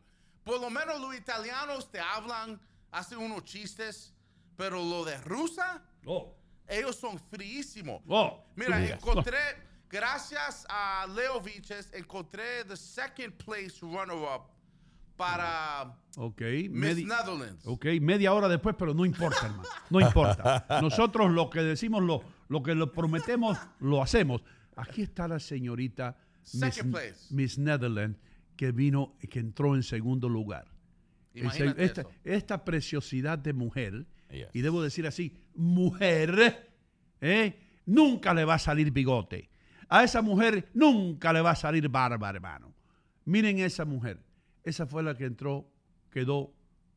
Por 0.44 0.60
lo 0.60 0.68
menos 0.70 1.00
los 1.00 1.14
italianos 1.16 1.90
te 1.90 1.98
hablan, 2.00 2.60
hacen 2.92 3.18
unos 3.18 3.44
chistes, 3.44 4.14
pero 4.56 4.82
lo 4.82 5.04
de 5.04 5.16
rusa, 5.22 5.82
Oh. 6.04 6.35
Ellos 6.68 6.96
son 6.96 7.18
fríísimos. 7.18 8.02
Oh, 8.08 8.44
Mira, 8.56 8.84
encontré, 8.84 9.38
gracias 9.88 10.66
a 10.68 11.06
Leo 11.14 11.40
Viches, 11.40 11.92
encontré 11.92 12.64
the 12.64 12.76
second 12.76 13.32
place 13.34 13.74
runner-up 13.82 14.50
para 15.16 15.96
Ok, 16.18 16.42
Miss 16.70 16.98
Netherlands. 17.06 17.66
ok, 17.66 17.86
media 18.00 18.32
hora 18.32 18.48
después, 18.48 18.74
pero 18.78 18.92
no 18.94 19.04
importa, 19.04 19.46
hermano. 19.46 19.68
No 19.90 20.00
importa. 20.00 20.66
Nosotros 20.82 21.30
lo 21.30 21.48
que 21.48 21.60
decimos, 21.60 22.02
lo, 22.02 22.22
lo 22.48 22.62
que 22.62 22.74
lo 22.74 22.92
prometemos, 22.92 23.56
lo 23.80 24.02
hacemos. 24.02 24.42
Aquí 24.76 25.02
está 25.02 25.26
la 25.26 25.38
señorita 25.40 26.16
Miss. 26.52 27.30
Miss 27.30 27.58
Netherlands, 27.58 28.18
que 28.56 28.72
vino, 28.72 29.16
que 29.30 29.38
entró 29.38 29.74
en 29.74 29.82
segundo 29.82 30.28
lugar. 30.28 30.66
Imagínate 31.40 31.84
esta, 31.84 32.00
eso. 32.02 32.10
esta 32.24 32.64
preciosidad 32.64 33.38
de 33.38 33.52
mujer, 33.52 34.06
Yes. 34.30 34.48
y 34.52 34.60
debo 34.60 34.82
decir 34.82 35.06
así, 35.06 35.32
mujer, 35.54 36.68
¿eh? 37.20 37.58
nunca 37.86 38.34
le 38.34 38.44
va 38.44 38.54
a 38.54 38.58
salir 38.58 38.90
bigote. 38.90 39.48
A 39.88 40.02
esa 40.02 40.20
mujer 40.22 40.68
nunca 40.74 41.32
le 41.32 41.40
va 41.40 41.52
a 41.52 41.56
salir 41.56 41.88
barba, 41.88 42.28
hermano. 42.30 42.74
Miren 43.24 43.58
esa 43.60 43.84
mujer. 43.84 44.20
Esa 44.64 44.86
fue 44.86 45.02
la 45.02 45.16
que 45.16 45.24
entró, 45.26 45.70
quedó 46.10 46.52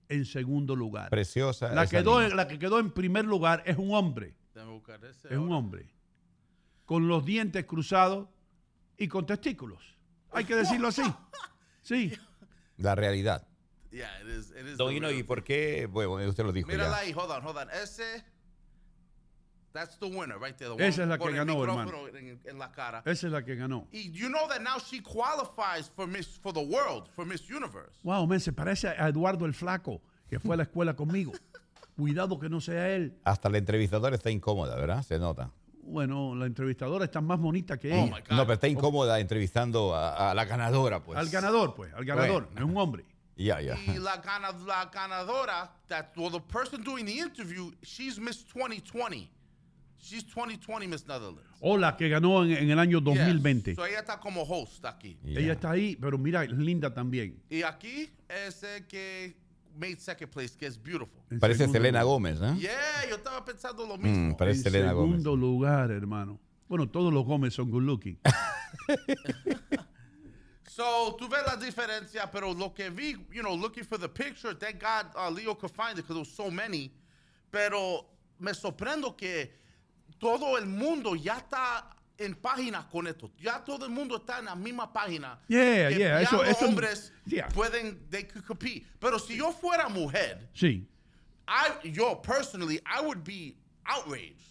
en 0.10 0.26
segundo 0.26 0.76
lugar. 0.76 1.10
Preciosa. 1.12 1.72
La, 1.74 1.84
esa 1.84 1.98
quedó, 2.00 2.22
niña. 2.22 2.36
la 2.36 2.48
que 2.48 2.58
quedó 2.58 2.80
en 2.80 2.90
primer 2.92 3.26
lugar 3.26 3.62
es 3.66 3.78
un 3.78 3.94
hombre. 3.94 4.36
Déjame 4.56 4.72
buscar 4.74 5.04
ese 5.06 5.28
Es 5.28 5.38
un 5.38 5.52
hombre. 5.52 5.94
Con 6.86 7.08
los 7.08 7.24
dientes 7.24 7.66
cruzados 7.66 8.28
y 8.98 9.08
con 9.08 9.28
testículos. 9.28 9.96
Hay 10.32 10.46
que 10.46 10.56
decirlo 10.56 10.88
así. 10.88 11.04
Sí. 11.84 12.12
La 12.78 12.96
realidad. 12.96 13.48
Yeah, 13.92 14.08
it 14.22 14.28
is, 14.28 14.52
it 14.52 14.66
is 14.68 14.78
Don 14.78 14.90
the 14.90 14.96
Hino, 14.96 15.12
¿y 15.12 15.24
por 15.24 15.44
qué? 15.44 15.88
Bueno, 15.88 16.16
usted 16.30 16.44
lo 16.46 16.52
dijo 16.52 16.68
Mírala 16.68 16.98
ya. 16.98 17.08
ahí, 17.08 17.12
hold 17.14 17.32
on, 17.32 17.42
hold 17.44 17.58
on. 17.58 17.70
Ese, 17.72 18.24
that's 19.74 19.98
the 19.98 20.06
winner 20.08 20.38
right 20.40 20.56
there. 20.58 20.70
the 20.76 20.88
Esa 20.88 21.02
one 21.04 21.04
es 21.04 21.10
la 21.10 21.18
que 21.18 21.32
ganó, 21.34 21.56
micrófono 21.58 22.08
En, 22.10 22.40
en 22.46 22.60
la 22.60 22.72
cara. 22.72 23.02
Esa 23.06 23.28
es 23.28 23.34
la 23.34 23.44
que 23.44 23.56
ganó. 23.56 23.88
Y 23.92 24.12
you 24.12 24.28
know 24.30 24.48
that 24.48 24.62
now 24.62 24.78
she 24.80 25.02
qualifies 25.02 25.90
for 25.96 26.08
Miss 26.08 26.28
for 26.38 26.54
the 26.54 26.62
world, 26.64 27.10
for 27.16 27.26
Miss 27.26 27.50
Universe. 27.50 28.00
Wow, 28.04 28.28
men, 28.28 28.40
se 28.40 28.52
parece 28.52 28.88
a 28.90 29.08
Eduardo 29.10 29.46
el 29.46 29.54
Flaco, 29.54 30.02
que 30.28 30.40
fue 30.40 30.54
a 30.54 30.58
la 30.58 30.64
escuela 30.64 30.96
conmigo. 30.96 31.32
Cuidado 31.98 32.40
que 32.40 32.48
no 32.48 32.62
sea 32.62 32.90
él. 32.96 33.18
Hasta 33.26 33.50
la 33.50 33.58
entrevistadora 33.58 34.16
está 34.16 34.30
incómoda, 34.32 34.76
¿verdad? 34.76 35.04
Se 35.04 35.18
nota. 35.20 35.52
Bueno, 35.82 36.36
la 36.36 36.46
entrevistadora 36.46 37.06
está 37.06 37.20
más 37.20 37.40
bonita 37.40 37.78
que 37.80 37.92
Oh 37.92 37.96
ella. 37.96 38.06
my 38.16 38.22
God. 38.22 38.38
No, 38.38 38.44
pero 38.44 38.54
está 38.54 38.68
incómoda 38.68 39.20
entrevistando 39.20 39.96
a, 39.96 40.30
a 40.32 40.34
la 40.36 40.46
ganadora, 40.46 41.04
pues. 41.04 41.18
Al 41.18 41.30
ganador, 41.30 41.74
pues, 41.74 41.92
al 41.94 42.06
ganador. 42.06 42.46
Bueno. 42.52 42.60
Es 42.60 42.64
un 42.72 42.78
hombre. 42.78 43.06
Ya, 43.40 43.62
ya. 43.62 43.78
Y 43.88 43.98
la, 44.00 44.18
gana, 44.18 44.52
la 44.68 44.86
ganadora, 44.94 45.72
that 45.88 46.12
well, 46.18 46.30
the 46.30 46.42
person 46.42 46.84
doing 46.84 47.06
the 47.06 47.18
interview, 47.20 47.72
she's 47.82 48.20
Miss 48.20 48.44
2020. 48.44 49.30
She's 50.02 50.24
2020 50.26 50.88
Miss 50.88 51.08
Netherlands. 51.08 51.44
O 51.62 51.78
la 51.78 51.96
que 51.96 52.10
ganó 52.10 52.44
en, 52.44 52.52
en 52.52 52.70
el 52.70 52.80
año 52.80 53.00
2020. 53.02 53.72
Yes. 53.72 53.76
So 53.78 53.86
ella 53.86 54.00
está 54.00 54.20
como 54.20 54.44
host 54.44 54.84
aquí. 54.86 55.18
Ya. 55.24 55.40
Ella 55.40 55.54
está 55.54 55.72
ahí, 55.72 55.96
pero 56.00 56.18
mira, 56.18 56.44
es 56.44 56.52
linda 56.52 56.94
también. 56.94 57.42
Y 57.50 57.64
aquí 57.64 58.10
es 58.28 58.62
el 58.64 58.86
que 58.88 59.36
made 59.78 59.98
second 59.98 60.30
place, 60.32 60.58
que 60.58 60.66
es 60.66 60.82
beautiful. 60.82 61.22
En 61.32 61.40
Parece 61.40 61.68
Selena 61.68 62.02
lugar. 62.02 62.06
Gómez, 62.06 62.40
¿eh? 62.42 62.56
Yeah, 62.60 63.10
yo 63.10 63.16
estaba 63.16 63.44
pensando 63.46 63.86
lo 63.88 63.98
Mm, 63.98 64.02
mismo. 64.02 64.38
parece 64.38 64.60
En 64.60 64.64
Selena 64.72 64.92
Gómez. 64.94 65.22
segundo 65.22 65.36
lugar, 65.38 65.92
hermano. 65.92 66.40
Bueno, 66.68 66.88
todos 66.90 67.14
los 67.14 67.24
Gómez 67.26 67.54
son 67.54 67.70
good 67.72 67.84
looking. 67.84 68.18
So, 70.80 71.12
tú 71.20 71.28
ves 71.28 71.42
la 71.46 71.58
diferencia, 71.58 72.32
pero 72.32 72.54
lo 72.54 72.70
que 72.74 72.90
vi, 72.90 73.14
you 73.34 73.42
know, 73.44 73.54
looking 73.54 73.84
for 73.84 73.98
the 73.98 74.08
picture, 74.08 74.54
thank 74.54 74.80
God 74.80 75.08
uh, 75.14 75.30
Leo 75.30 75.54
could 75.54 75.72
find 75.72 76.00
it 76.00 76.04
because 76.08 76.16
there 76.16 76.20
was 76.20 76.32
so 76.32 76.50
many. 76.50 76.90
Pero 77.52 78.06
me 78.40 78.54
sorprendo 78.54 79.18
que 79.18 79.50
todo 80.22 80.56
el 80.56 80.66
mundo 80.68 81.16
ya 81.16 81.36
está 81.42 81.84
en 82.18 82.34
página 82.36 82.86
con 82.90 83.08
esto. 83.08 83.30
Ya 83.42 83.60
todo 83.66 83.84
el 83.84 83.90
mundo 83.92 84.18
está 84.20 84.40
en 84.40 84.46
la 84.46 84.56
misma 84.56 84.88
página. 84.94 85.38
Yeah, 85.50 85.90
yeah, 85.90 85.98
ya 85.98 86.22
eso- 86.22 86.38
los 86.38 86.48
eso- 86.48 86.66
hombres 86.68 87.12
yeah. 87.26 87.50
pueden, 87.50 87.98
they 88.10 88.24
could 88.24 88.46
compete. 88.46 88.86
Pero 89.02 89.18
si 89.18 89.36
yo 89.36 89.52
fuera 89.52 89.90
mujer, 89.90 90.48
Sí. 90.56 90.86
I, 91.46 91.72
yo 91.90 92.16
personally, 92.16 92.80
I 92.86 93.02
would 93.02 93.26
be 93.26 93.58
outraged. 93.86 94.49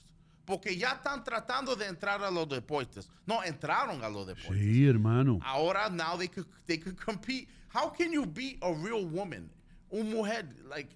Porque 0.49 0.75
ya 0.79 0.93
están 0.93 1.23
tratando 1.23 1.77
de 1.77 1.85
entrar 1.87 2.23
a 2.25 2.31
los 2.31 2.49
deportes. 2.49 3.11
No, 3.27 3.45
entraron 3.45 4.03
a 4.03 4.09
los 4.09 4.27
deportes. 4.27 4.59
Sí, 4.59 4.87
hermano. 4.89 5.39
Ahora, 5.43 5.91
now 5.91 6.17
they 6.17 6.27
could 6.29 6.47
they 6.67 6.79
could 6.79 6.97
compete. 6.97 7.47
How 7.75 7.93
can 7.93 8.11
you 8.11 8.25
beat 8.25 8.57
a 8.63 8.73
real 8.73 9.05
woman? 9.05 9.51
Un 9.91 10.11
mujer, 10.11 10.47
like, 10.71 10.89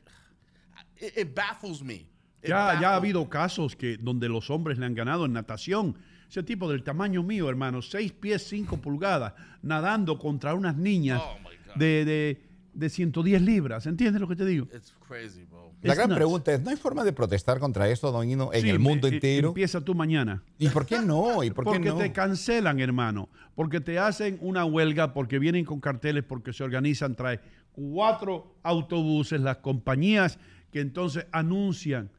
it, 0.96 1.12
it 1.18 1.34
baffles 1.34 1.82
me. 1.82 1.96
It 2.42 2.48
Ya, 2.48 2.48
ya 2.48 2.57
ha 2.57 2.70
baffles 2.70 2.96
habido 2.96 3.28
casos 3.28 3.76
que 3.76 3.98
donde 3.98 4.26
los 4.30 4.48
hombres 4.48 4.78
le 4.78 4.86
han 4.86 4.94
ganado 4.94 5.26
en 5.26 5.34
natación. 5.34 5.98
Ese 6.30 6.42
tipo 6.42 6.66
del 6.70 6.82
tamaño 6.82 7.22
mío, 7.22 7.50
hermano, 7.50 7.82
6 7.82 8.11
pies 8.14 8.46
5 8.48 8.78
pulgadas, 8.78 9.34
nadando 9.61 10.18
contra 10.18 10.55
unas 10.55 10.76
niñas 10.78 11.20
Oh, 11.22 11.36
de, 11.74 12.07
de, 12.07 12.42
de 12.72 12.88
110 12.88 13.42
libras. 13.42 13.84
¿Entiendes 13.86 14.18
lo 14.18 14.26
que 14.28 14.36
te 14.36 14.46
digo? 14.46 14.66
It's 14.74 14.94
crazy, 15.07 15.44
bro. 15.44 15.51
La 15.83 15.95
gran 15.95 16.09
nuts. 16.11 16.16
pregunta 16.16 16.53
es, 16.53 16.62
¿no 16.62 16.70
hay 16.70 16.76
forma 16.76 17.03
de 17.05 17.12
protestar 17.12 17.59
contra 17.59 17.89
esto, 17.89 18.12
Don 18.12 18.28
Hino, 18.28 18.53
en 18.53 18.62
Sí, 18.62 18.70
el 18.70 18.78
mundo 18.78 19.09
eh, 19.09 19.14
entero? 19.14 19.49
Empieza 19.49 19.80
tú 19.80 19.95
mañana. 19.95 20.43
¿Y 20.59 20.68
por 20.68 20.87
qué 20.87 21.01
no? 21.01 21.43
¿Y 21.43 21.51
por 21.51 21.64
qué 21.64 21.70
porque 21.72 21.89
no? 21.89 21.97
te 21.97 22.12
cancelan, 22.12 22.78
hermano. 22.80 23.28
Porque 23.55 23.80
te 23.80 23.99
hacen 23.99 24.39
una 24.41 24.64
huelga, 24.64 25.12
porque 25.12 25.39
vienen 25.39 25.64
con 25.64 25.80
carteles, 25.80 26.22
porque 26.24 26.53
se 26.53 26.62
organizan, 26.62 27.14
trae 27.16 27.41
cuatro 27.72 28.55
autobuses, 28.62 29.41
las 29.41 29.59
compañías 29.59 30.39
que 30.70 30.80
entonces 30.80 31.26
anuncian 31.33 32.11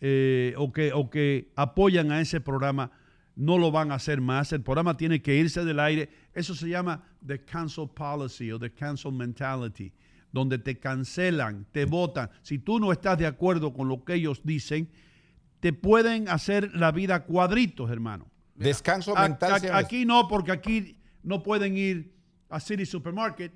eh, 0.00 0.54
o, 0.58 0.72
que, 0.72 0.92
o 0.92 1.08
que 1.08 1.50
apoyan 1.56 2.10
a 2.12 2.20
ese 2.20 2.40
programa 2.40 2.90
no 3.36 3.58
lo 3.58 3.70
van 3.70 3.90
a 3.92 3.94
hacer 3.94 4.20
más. 4.20 4.52
El 4.52 4.62
programa 4.62 4.96
tiene 4.96 5.22
que 5.22 5.34
irse 5.36 5.64
del 5.64 5.80
aire. 5.80 6.08
Eso 6.34 6.54
se 6.54 6.68
llama 6.68 7.02
the 7.26 7.40
cancel 7.44 7.88
policy 7.88 8.50
o 8.52 8.58
the 8.58 8.70
cancel 8.70 9.12
mentality, 9.12 9.92
donde 10.34 10.58
te 10.58 10.80
cancelan, 10.80 11.64
te 11.70 11.84
votan. 11.84 12.28
Si 12.42 12.58
tú 12.58 12.80
no 12.80 12.90
estás 12.90 13.16
de 13.18 13.26
acuerdo 13.26 13.72
con 13.72 13.86
lo 13.88 14.04
que 14.04 14.14
ellos 14.14 14.40
dicen, 14.42 14.90
te 15.60 15.72
pueden 15.72 16.28
hacer 16.28 16.74
la 16.74 16.90
vida 16.90 17.24
cuadritos, 17.24 17.88
hermano. 17.90 18.26
Descanso 18.56 19.14
mental. 19.22 19.52
a- 19.52 19.78
aquí 19.78 20.04
no, 20.04 20.26
porque 20.28 20.50
aquí 20.50 20.98
no 21.22 21.42
pueden 21.44 21.76
ir 21.76 22.12
a 22.50 22.58
City 22.58 22.84
Supermarket, 22.84 23.52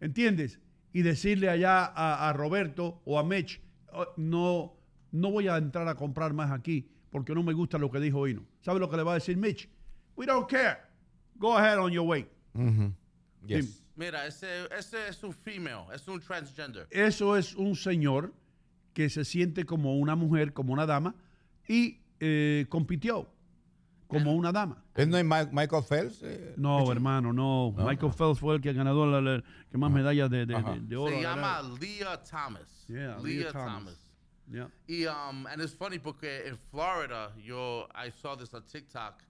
¿entiendes? 0.00 0.60
Y 0.92 1.02
decirle 1.02 1.50
allá 1.50 1.84
a, 1.86 2.28
a 2.28 2.32
Roberto 2.32 3.02
o 3.04 3.18
a 3.18 3.24
Mitch, 3.24 3.60
"Oh, 3.92 4.06
no, 4.16 4.74
no 5.10 5.30
voy 5.32 5.48
a 5.48 5.56
entrar 5.56 5.88
a 5.88 5.96
comprar 5.96 6.32
más 6.34 6.52
aquí 6.52 6.88
porque 7.10 7.34
no 7.34 7.42
me 7.42 7.52
gusta 7.52 7.78
lo 7.78 7.90
que 7.90 7.98
dijo 7.98 8.26
Hino. 8.28 8.44
¿Sabe 8.60 8.78
lo 8.78 8.88
que 8.88 8.96
le 8.96 9.02
va 9.02 9.10
a 9.12 9.14
decir 9.14 9.36
Mitch? 9.36 9.68
We 10.16 10.24
don't 10.26 10.48
care. 10.48 10.78
Go 11.36 11.56
ahead 11.58 11.78
on 11.78 11.90
your 11.90 12.06
way. 12.06 12.28
Yes. 13.46 13.81
Mira, 13.94 14.26
ese, 14.26 14.66
ese 14.76 15.08
es 15.08 15.22
un 15.22 15.32
female, 15.34 15.84
es 15.94 16.06
un 16.08 16.20
transgender. 16.20 16.86
Eso 16.90 17.36
es 17.36 17.54
un 17.54 17.74
señor 17.76 18.32
que 18.94 19.08
se 19.10 19.24
siente 19.24 19.64
como 19.64 19.98
una 19.98 20.16
mujer, 20.16 20.52
como 20.52 20.72
una 20.72 20.86
dama, 20.86 21.14
y 21.68 22.00
eh, 22.20 22.66
compitió 22.68 23.28
como 24.06 24.32
una 24.34 24.52
dama. 24.52 24.82
¿Es 24.94 25.08
no 25.08 25.16
es 25.16 25.24
Michael 25.24 25.82
Phelps? 25.88 26.20
eh? 26.22 26.54
No, 26.58 26.90
hermano, 26.92 27.32
no. 27.32 27.72
No. 27.76 27.84
Michael 27.86 28.12
Phelps 28.12 28.38
fue 28.40 28.56
el 28.56 28.60
que 28.60 28.72
ganó 28.74 29.06
la, 29.06 29.20
la- 29.20 29.42
que 29.70 29.78
más 29.78 29.90
medallas 29.90 30.28
de, 30.30 30.44
de- 30.46 30.54
de- 30.62 30.80
de 30.80 30.96
oro. 30.96 31.14
Se 31.16 31.22
llama. 31.22 31.62
Leah 31.80 32.22
Thomas. 32.22 32.84
Yeah, 32.88 33.16
Leah, 33.18 33.22
Leah 33.22 33.52
Thomas. 33.52 33.74
Thomas. 33.74 33.98
Yeah. 34.50 34.68
Y, 34.86 35.06
um, 35.06 35.46
and 35.46 35.62
it's 35.62 35.72
funny 35.74 35.98
porque 35.98 36.46
en 36.46 36.58
Florida, 36.70 37.32
yo, 37.42 37.88
I 37.94 38.10
saw 38.10 38.36
this 38.36 38.52
on 38.52 38.62
TikTok, 38.66 39.22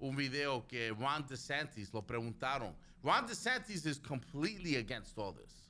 un 0.00 0.16
video 0.16 0.66
que 0.66 0.90
Ron 0.98 1.26
DeSantis 1.28 1.92
lo 1.92 2.00
preguntaron. 2.02 2.72
Ron 3.02 3.26
DeSantis 3.26 3.84
is 3.86 3.98
completely 3.98 4.76
against 4.76 5.18
all 5.18 5.32
this. 5.34 5.68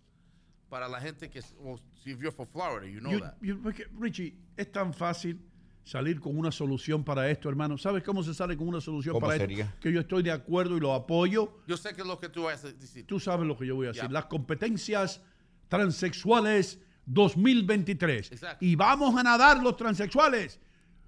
Para 0.68 0.88
la 0.88 1.00
gente 1.00 1.28
que, 1.30 1.40
well, 1.58 1.78
if 2.04 2.18
you're 2.20 2.30
from 2.32 2.46
Florida, 2.48 2.86
you 2.86 3.00
know 3.00 3.10
You- 3.12 3.20
that. 3.20 3.34
you- 3.42 3.60
porque, 3.62 3.86
Richie, 3.98 4.34
es 4.56 4.70
tan 4.72 4.92
fácil 4.94 5.38
salir 5.84 6.20
con 6.20 6.36
una 6.38 6.50
solución 6.50 7.04
para 7.04 7.28
esto, 7.30 7.48
hermano. 7.48 7.76
¿Sabes 7.76 8.02
cómo 8.04 8.22
se 8.22 8.32
sale 8.34 8.56
con 8.56 8.68
una 8.68 8.80
solución 8.80 9.14
¿Cómo 9.14 9.26
para 9.26 9.38
sería? 9.38 9.64
esto? 9.64 9.80
Que 9.80 9.92
yo 9.92 10.00
estoy 10.00 10.22
de 10.22 10.30
acuerdo 10.30 10.76
y 10.76 10.80
lo 10.80 10.94
apoyo. 10.94 11.58
Yo 11.66 11.76
sé 11.76 11.92
que 11.94 12.02
es 12.02 12.06
lo 12.06 12.18
que 12.18 12.28
tú 12.28 12.44
vas 12.44 12.64
a 12.64 12.72
decir. 12.72 13.06
Tú 13.06 13.18
sabes 13.20 13.46
lo 13.46 13.56
que 13.56 13.66
yo 13.66 13.74
voy 13.74 13.86
a 13.86 13.88
decir. 13.90 14.04
Ya. 14.04 14.08
Las 14.10 14.26
competencias 14.26 15.20
transexuales 15.68 16.78
2023. 17.06 18.32
Exacto. 18.32 18.64
Y 18.64 18.76
vamos 18.76 19.16
a 19.16 19.22
nadar 19.22 19.62
los 19.62 19.76
transexuales. 19.76 20.60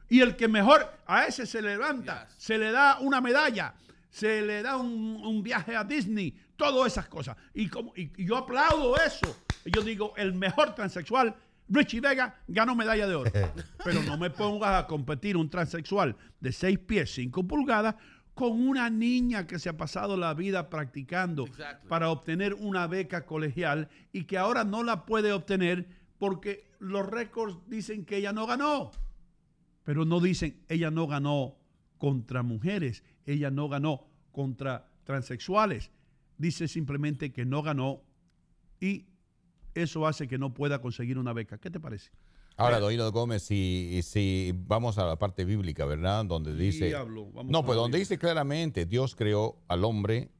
Y 0.08 0.20
el 0.20 0.36
que 0.36 0.48
mejor, 0.48 0.90
a 1.06 1.24
ese 1.26 1.46
se 1.46 1.62
levanta, 1.62 2.26
Yes. 2.26 2.34
se 2.38 2.58
le 2.58 2.70
da 2.72 2.98
una 3.00 3.20
medalla, 3.20 3.74
se 4.14 4.42
le 4.42 4.62
da 4.62 4.76
un, 4.76 5.20
un 5.24 5.42
viaje 5.42 5.74
a 5.74 5.82
Disney, 5.82 6.32
todas 6.54 6.92
esas 6.92 7.08
cosas. 7.08 7.36
Y, 7.52 7.66
como, 7.68 7.92
y, 7.96 8.12
y 8.16 8.24
yo 8.24 8.36
aplaudo 8.36 8.94
eso. 8.96 9.36
Y 9.64 9.72
yo 9.72 9.82
digo, 9.82 10.14
el 10.16 10.32
mejor 10.34 10.72
transexual, 10.72 11.34
Richie 11.68 12.00
Vega, 12.00 12.40
ganó 12.46 12.76
medalla 12.76 13.08
de 13.08 13.14
oro. 13.16 13.32
Pero 13.84 14.04
no 14.04 14.16
me 14.16 14.30
pongas 14.30 14.84
a 14.84 14.86
competir 14.86 15.36
un 15.36 15.50
transexual 15.50 16.14
de 16.38 16.52
6 16.52 16.78
pies, 16.78 17.12
5 17.12 17.42
pulgadas, 17.42 17.96
con 18.34 18.52
una 18.52 18.88
niña 18.88 19.48
que 19.48 19.58
se 19.58 19.68
ha 19.68 19.76
pasado 19.76 20.16
la 20.16 20.32
vida 20.32 20.70
practicando 20.70 21.46
Exactly. 21.46 21.88
para 21.88 22.10
obtener 22.10 22.54
una 22.54 22.86
beca 22.86 23.26
colegial 23.26 23.88
y 24.12 24.26
que 24.26 24.38
ahora 24.38 24.62
no 24.62 24.84
la 24.84 25.06
puede 25.06 25.32
obtener 25.32 25.88
porque 26.18 26.70
los 26.78 27.04
récords 27.04 27.56
dicen 27.66 28.04
que 28.04 28.18
ella 28.18 28.32
no 28.32 28.46
ganó. 28.46 28.92
Pero 29.82 30.04
no 30.04 30.20
dicen, 30.20 30.62
ella 30.68 30.92
no 30.92 31.08
ganó 31.08 31.56
contra 31.99 32.42
mujeres, 32.42 33.03
ella 33.26 33.51
no 33.51 33.68
ganó 33.68 34.07
contra 34.32 34.90
transexuales. 35.05 35.90
Dice 36.38 36.68
simplemente 36.68 37.32
que 37.32 37.45
no 37.45 37.62
ganó 37.62 38.03
y 38.80 39.07
eso 39.74 40.07
hace 40.07 40.28
que 40.28 40.38
no 40.38 40.55
pueda 40.55 40.80
conseguir 40.80 41.18
una 41.18 41.32
beca. 41.32 41.59
¿Qué 41.59 41.70
te 41.70 41.80
parece? 41.80 42.11
Ahora, 42.57 42.78
Doino 42.78 43.11
Gómez, 43.11 43.42
si, 43.42 44.01
si 44.05 44.53
vamos 44.55 44.99
a 44.99 45.07
la 45.07 45.16
parte 45.16 45.45
bíblica, 45.45 45.84
¿verdad? 45.86 46.24
Donde 46.24 46.55
dice... 46.55 46.86
Diablo, 46.86 47.28
no, 47.45 47.64
pues 47.64 47.76
donde 47.76 47.99
dice 47.99 48.16
claramente, 48.16 48.86
Dios 48.86 49.16
creó 49.16 49.59
al 49.66 49.84
hombre 49.84 50.30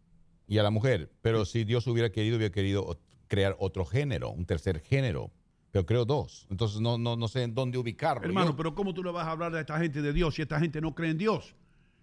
y 0.47 0.59
a 0.59 0.63
la 0.63 0.71
mujer, 0.71 1.11
pero 1.23 1.45
si 1.45 1.65
Dios 1.65 1.87
hubiera 1.89 2.13
querido, 2.13 2.37
hubiera 2.37 2.53
querido 2.53 3.01
crear 3.27 3.57
otro 3.59 3.85
género, 3.85 4.31
un 4.31 4.47
tercer 4.47 4.81
género, 4.81 5.33
pero 5.75 5.87
creó 5.87 6.05
dos. 6.05 6.47
Entonces 6.51 6.81
no, 6.81 6.97
no, 6.99 7.16
no 7.16 7.27
sé 7.27 7.43
en 7.43 7.53
dónde 7.53 7.77
ubicarlo. 7.77 8.22
Hermano, 8.25 8.51
Yo- 8.51 8.57
pero 8.57 8.77
¿cómo 8.77 8.95
tú 8.95 9.03
le 9.03 9.11
vas 9.11 9.27
a 9.27 9.33
hablar 9.33 9.53
a 9.57 9.59
esta 9.59 9.77
gente 9.77 10.03
de 10.03 10.12
Dios 10.12 10.37
si 10.37 10.43
esta 10.43 10.61
gente 10.61 10.81
no 10.81 10.95
cree 10.95 11.11
en 11.11 11.18
Dios? 11.18 11.53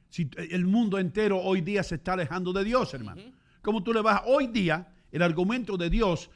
Si 0.10 0.30
el 0.36 0.66
mundo 0.66 1.00
entero 1.00 1.40
hoy 1.40 1.62
día 1.62 1.82
se 1.82 1.96
está 1.96 2.12
alejando 2.12 2.52
de 2.52 2.66
Dios, 2.66 2.94
hermano. 2.94 3.22
¿Cómo 3.62 3.82
tú 3.82 3.94
le 3.94 4.02
vas. 4.02 4.24
Hoy 4.26 4.48
día, 4.48 4.94
el 5.10 5.22
argumento 5.22 5.78
de 5.78 5.90
Dios, 5.90 6.30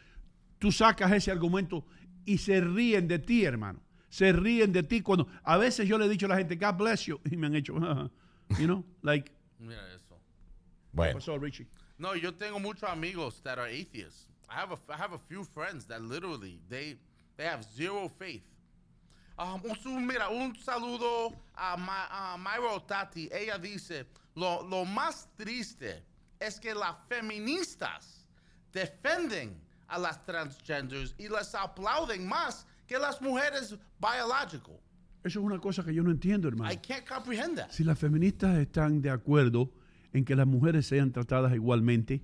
tú 0.60 0.72
sacas 0.72 1.12
ese 1.12 1.30
argumento 1.30 1.86
y 2.24 2.38
se 2.38 2.62
ríen 2.62 3.06
de 3.10 3.20
ti, 3.20 3.44
hermano. 3.44 3.82
Se 4.08 4.32
ríen 4.32 4.72
de 4.72 4.84
ti 4.84 5.02
cuando... 5.02 5.28
A 5.44 5.58
veces 5.58 5.90
yo 5.90 5.98
le 5.98 6.06
he 6.06 6.10
dicho 6.10 6.28
a 6.28 6.30
la 6.30 6.38
gente, 6.38 6.56
God 6.56 6.76
bless 6.78 7.06
you, 7.06 7.20
y 7.30 7.36
me 7.36 7.48
han 7.48 7.56
hecho, 7.56 7.74
you 8.58 8.66
know, 8.66 8.86
like... 9.02 9.30
Mira 9.60 9.82
eso. 9.94 10.18
Bueno, 10.94 11.16
Pasó, 11.16 11.38
Richie. 11.38 11.68
No, 11.98 12.16
yo 12.16 12.34
tengo 12.34 12.62
muchos 12.62 12.90
amigos 12.90 13.42
that 13.44 13.60
are 13.60 13.70
atheists. 13.70 14.30
I 14.50 14.54
have 14.54 14.72
a, 14.72 14.78
I 14.90 14.96
have 14.96 15.12
a 15.14 15.20
few 15.28 15.44
friends 15.44 15.86
that 15.88 16.02
literally 16.02 16.62
they 16.70 16.98
they 17.38 17.46
have 17.46 17.64
zero 17.64 18.10
faith. 18.10 18.44
Um, 19.38 19.62
un, 19.86 20.08
mira, 20.08 20.30
un 20.30 20.56
saludo 20.56 21.34
a, 21.56 21.76
Ma, 21.76 22.08
a 22.10 22.38
Myra 22.38 22.74
Otati. 22.74 23.30
Ella 23.32 23.58
dice, 23.58 24.06
lo, 24.36 24.64
lo 24.64 24.86
más 24.86 25.28
triste 25.36 26.04
es 26.40 26.60
que 26.60 26.74
las 26.74 26.96
feministas 27.10 28.26
defienden 28.72 29.60
a 29.88 30.00
las 30.00 30.24
transgenders 30.26 31.14
y 31.18 31.28
las 31.28 31.54
aplauden 31.54 32.28
más 32.28 32.66
que 32.88 32.98
las 32.98 33.22
mujeres 33.22 33.78
biological. 34.00 34.80
Eso 35.24 35.40
es 35.40 35.46
una 35.46 35.60
cosa 35.60 35.84
que 35.84 35.94
yo 35.94 36.04
no 36.04 36.12
entiendo, 36.12 36.48
hermano. 36.48 36.72
I 36.72 36.78
can't 36.78 37.06
comprehend 37.08 37.58
that. 37.58 37.72
Si 37.72 37.84
las 37.84 37.98
feministas 37.98 38.58
están 38.58 39.02
de 39.02 39.10
acuerdo 39.10 39.72
en 40.14 40.24
que 40.24 40.36
las 40.36 40.46
mujeres 40.46 40.86
sean 40.88 41.12
tratadas 41.12 41.54
igualmente, 41.54 42.24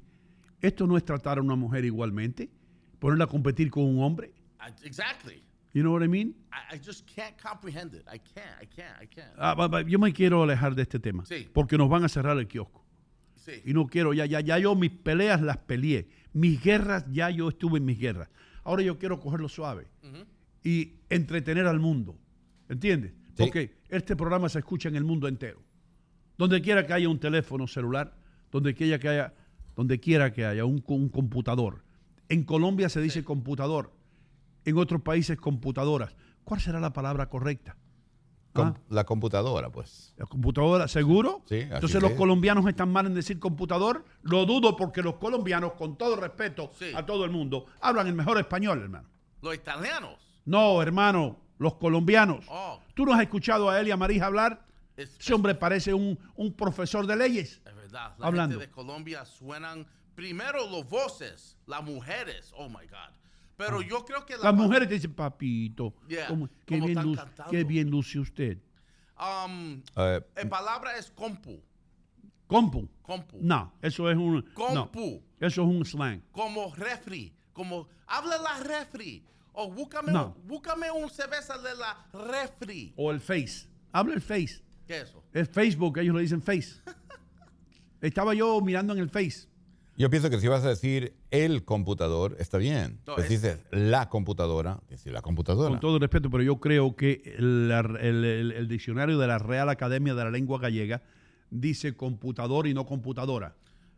esto 0.61 0.85
no 0.85 0.95
es 0.97 1.03
tratar 1.03 1.39
a 1.39 1.41
una 1.41 1.55
mujer 1.55 1.83
igualmente, 1.83 2.49
ponerla 2.99 3.23
a 3.23 3.27
competir 3.27 3.71
con 3.71 3.83
un 3.83 4.03
hombre. 4.03 4.33
I- 4.61 4.85
exactly. 4.85 5.43
You 5.73 5.83
know 5.83 5.91
what 5.93 6.03
I 6.03 6.07
mean? 6.07 6.35
I, 6.51 6.75
I 6.75 6.79
just 6.79 7.05
can't 7.07 7.35
comprehend 7.41 7.93
it. 7.93 8.03
I 8.07 8.19
can't, 8.19 8.61
I 8.61 8.65
can't, 8.65 9.01
I 9.01 9.07
can't. 9.07 9.31
Ah, 9.37 9.53
va- 9.55 9.67
va, 9.69 9.81
yo 9.83 9.97
me 9.99 10.11
quiero 10.11 10.43
alejar 10.43 10.75
de 10.75 10.81
este 10.81 10.99
tema, 10.99 11.25
Sí. 11.25 11.47
porque 11.53 11.77
nos 11.77 11.89
van 11.89 12.03
a 12.03 12.09
cerrar 12.09 12.37
el 12.37 12.47
kiosco. 12.47 12.85
Sí. 13.37 13.61
Y 13.65 13.73
no 13.73 13.87
quiero, 13.87 14.13
ya, 14.13 14.25
ya, 14.25 14.41
ya 14.41 14.59
yo 14.59 14.75
mis 14.75 14.91
peleas 14.91 15.41
las 15.41 15.57
peleé, 15.57 16.07
mis 16.33 16.61
guerras, 16.61 17.05
ya 17.09 17.29
yo 17.29 17.49
estuve 17.49 17.77
en 17.79 17.85
mis 17.85 17.97
guerras. 17.99 18.29
Ahora 18.63 18.83
yo 18.83 18.99
quiero 18.99 19.19
cogerlo 19.19 19.47
suave 19.49 19.87
y 20.63 20.93
entretener 21.09 21.65
al 21.67 21.79
mundo. 21.79 22.19
¿Entiendes? 22.69 23.11
Sí. 23.29 23.33
Porque 23.37 23.77
este 23.89 24.15
programa 24.15 24.47
se 24.49 24.59
escucha 24.59 24.89
en 24.89 24.95
el 24.95 25.03
mundo 25.03 25.27
entero. 25.27 25.63
Donde 26.37 26.61
quiera 26.61 26.85
que 26.85 26.93
haya 26.93 27.09
un 27.09 27.19
teléfono 27.19 27.65
celular, 27.65 28.15
donde 28.51 28.73
quiera 28.75 28.99
que 28.99 29.07
haya, 29.09 29.33
donde 29.75 29.99
quiera 29.99 30.31
que 30.31 30.45
haya 30.45 30.65
un, 30.65 30.83
un 30.87 31.09
computador. 31.09 31.83
En 32.29 32.43
Colombia 32.43 32.89
se 32.89 33.01
dice 33.01 33.23
computador, 33.23 33.91
en 34.65 34.77
otros 34.77 35.01
países 35.01 35.37
computadoras. 35.37 36.15
¿Cuál 36.43 36.59
será 36.61 36.79
la 36.79 36.93
palabra 36.93 37.27
correcta? 37.29 37.75
com- 38.53 38.73
Ah, 38.75 38.79
la 38.89 39.05
computadora, 39.05 39.69
pues. 39.69 40.13
¿La 40.17 40.25
computadora, 40.25 40.87
seguro? 40.89 41.41
Sí, 41.47 41.59
Entonces 41.61 42.01
los 42.01 42.11
es. 42.11 42.17
colombianos 42.17 42.67
están 42.67 42.91
mal 42.91 43.05
en 43.05 43.13
decir 43.13 43.39
computador. 43.39 44.03
Lo 44.23 44.45
dudo 44.45 44.75
porque 44.75 45.01
los 45.01 45.15
colombianos, 45.15 45.73
con 45.73 45.97
todo 45.97 46.17
respeto 46.17 46.69
Sí. 46.77 46.91
a 46.93 47.05
todo 47.05 47.23
el 47.23 47.31
mundo, 47.31 47.65
hablan 47.79 48.07
el 48.07 48.13
mejor 48.13 48.37
español, 48.39 48.81
hermano. 48.81 49.07
Los 49.41 49.55
italianos. 49.55 50.17
No, 50.45 50.81
hermano, 50.81 51.37
los 51.59 51.75
colombianos. 51.75 52.43
Oh. 52.49 52.81
¿Tú 52.93 53.05
no 53.05 53.13
has 53.13 53.21
escuchado 53.21 53.69
a 53.69 53.79
Elia 53.79 53.95
Marija 53.95 54.25
hablar? 54.25 54.65
Es, 54.97 55.15
Ese 55.17 55.33
hombre 55.33 55.55
parece 55.55 55.93
un, 55.93 56.19
un 56.35 56.51
profesor 56.53 57.07
de 57.07 57.15
leyes. 57.15 57.61
es 57.65 57.75
verdad. 57.75 58.15
La 58.19 58.27
Hablando. 58.27 58.55
gente 58.59 58.67
de 58.67 58.71
Colombia 58.73 59.23
suenan 59.23 59.87
primero 60.13 60.69
los 60.69 60.89
voces, 60.89 61.57
las 61.67 61.81
mujeres. 61.83 62.51
Oh 62.57 62.67
my 62.67 62.85
God. 62.87 63.15
Pero 63.65 63.81
yo 63.81 64.03
creo 64.05 64.25
que 64.25 64.37
la 64.37 64.43
Las 64.45 64.53
mujeres 64.55 64.87
te 64.87 64.95
dicen, 64.95 65.13
papito, 65.13 65.93
Yeah, 66.07 66.27
¿cómo- 66.27 66.47
qué, 66.65 66.75
como 66.75 66.85
bien 66.87 67.03
luce, 67.03 67.21
cantando. 67.23 67.51
qué 67.51 67.63
bien 67.63 67.89
luce 67.89 68.19
usted. 68.19 68.57
Um, 69.19 69.81
la 69.95 70.23
palabra 70.49 70.97
es 70.97 71.11
compu. 71.11 71.61
Compu. 72.47 72.89
Compu. 73.01 73.37
No, 73.41 73.73
eso 73.81 74.09
es 74.09 74.17
un... 74.17 74.35
no, 74.35 74.53
Compu. 74.91 75.21
eso 75.39 75.61
es 75.61 75.67
un 75.67 75.85
slang. 75.85 76.21
Como 76.31 76.73
refri. 76.75 77.33
Como, 77.53 77.87
habla 78.07 78.37
la 78.39 78.59
refri. 78.63 79.23
O 79.53 79.71
búscame, 79.71 80.11
No. 80.11 80.35
un, 80.37 80.47
búscame 80.47 80.89
un 80.91 81.09
cerveza 81.09 81.57
de 81.57 81.75
la 81.75 82.05
refri. 82.13 82.93
O 82.95 83.11
el 83.11 83.19
face. 83.19 83.67
Habla 83.91 84.15
el 84.15 84.21
face. 84.21 84.61
¿Qué 84.87 85.01
es 85.01 85.09
eso? 85.09 85.23
Es 85.33 85.49
Facebook, 85.49 85.97
ellos 85.99 86.15
le 86.15 86.21
dicen 86.21 86.41
face. 86.41 86.81
Estaba 88.01 88.33
yo 88.33 88.59
mirando 88.61 88.93
en 88.93 88.99
el 88.99 89.09
face. 89.09 89.47
Yo 89.97 90.09
pienso 90.09 90.29
que 90.29 90.39
si 90.39 90.47
vas 90.47 90.63
a 90.63 90.69
decir 90.69 91.13
el 91.31 91.63
computador, 91.65 92.35
está 92.39 92.57
bien. 92.57 92.99
No, 93.05 93.15
si 93.17 93.21
es- 93.23 93.29
dices 93.29 93.59
la 93.71 94.09
computadora, 94.09 94.79
decir 94.89 95.11
la 95.13 95.21
computadora. 95.21 95.69
Con 95.69 95.79
todo 95.79 95.95
el 95.95 96.01
respeto, 96.01 96.29
pero 96.29 96.43
yo 96.43 96.59
creo 96.59 96.95
que 96.95 97.35
la- 97.37 97.81
el, 97.81 98.23
el- 98.25 98.51
el 98.53 98.67
diccionario 98.67 99.17
de 99.19 99.27
la 99.27 99.37
Real 99.37 99.69
Academia 99.69 100.13
de 100.15 100.23
la 100.23 100.31
Lengua 100.31 100.59
Gallega 100.59 101.01
dice 101.49 101.95
computador 101.95 102.67
y 102.67 102.73
no 102.73 102.85
computadora. 102.85 103.53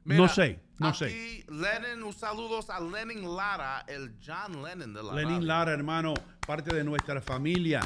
Mira, 0.05 0.19
no 0.19 0.27
sé, 0.27 0.59
no 0.79 0.93
sé. 0.93 1.05
aquí 1.05 1.45
Lenin, 1.49 2.03
un 2.03 2.11
saludos 2.11 2.69
a 2.69 2.81
Lenin 2.81 3.23
Lara, 3.37 3.85
el 3.87 4.15
John 4.25 4.61
Lennon 4.61 4.93
de 4.93 5.01
la 5.03 5.13
radio. 5.13 5.39
Lara, 5.39 5.71
hermano, 5.71 6.13
parte 6.45 6.75
de 6.75 6.83
nuestra 6.83 7.21
familia. 7.21 7.79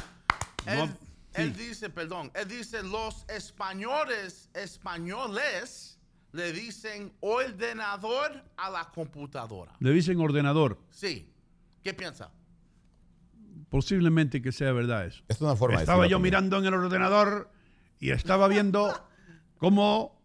Él, 0.66 0.78
No- 0.78 0.98
él 1.34 1.54
sí. 1.54 1.68
dice, 1.68 1.90
perdón, 1.90 2.32
él 2.34 2.48
dice, 2.48 2.82
los 2.82 3.24
españoles, 3.28 4.50
españoles 4.54 5.97
le 6.32 6.52
dicen 6.52 7.12
ordenador 7.20 8.44
a 8.56 8.70
la 8.70 8.84
computadora. 8.94 9.72
Le 9.80 9.90
dicen 9.92 10.20
ordenador. 10.20 10.78
Sí. 10.90 11.30
¿Qué 11.82 11.94
piensa? 11.94 12.30
Posiblemente 13.70 14.40
que 14.42 14.52
sea 14.52 14.72
verdad 14.72 15.06
eso. 15.06 15.22
Es 15.28 15.40
una 15.40 15.56
forma 15.56 15.80
Estaba 15.80 16.04
de 16.04 16.10
yo 16.10 16.18
mirando 16.18 16.58
en 16.58 16.66
el 16.66 16.74
ordenador 16.74 17.50
y 17.98 18.10
estaba 18.10 18.48
viendo 18.48 18.92
cómo 19.58 20.20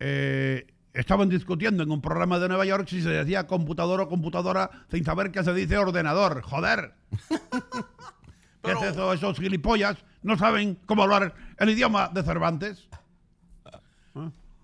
eh, 0.00 0.66
estaban 0.92 1.28
discutiendo 1.28 1.82
en 1.82 1.90
un 1.90 2.00
programa 2.00 2.38
de 2.38 2.48
Nueva 2.48 2.64
York 2.64 2.86
si 2.88 3.02
se 3.02 3.10
decía 3.10 3.46
computador 3.46 4.00
o 4.00 4.08
computadora 4.08 4.70
sin 4.90 5.04
saber 5.04 5.30
que 5.30 5.42
se 5.44 5.52
dice 5.52 5.76
ordenador. 5.78 6.42
Joder. 6.42 6.94
¿Qué 7.28 7.38
Pero- 8.62 8.78
es 8.80 8.92
eso? 8.92 9.12
Esos 9.12 9.38
gilipollas 9.38 9.96
no 10.22 10.38
saben 10.38 10.78
cómo 10.86 11.02
hablar 11.02 11.34
el 11.58 11.70
idioma 11.70 12.08
de 12.08 12.22
Cervantes. 12.22 12.88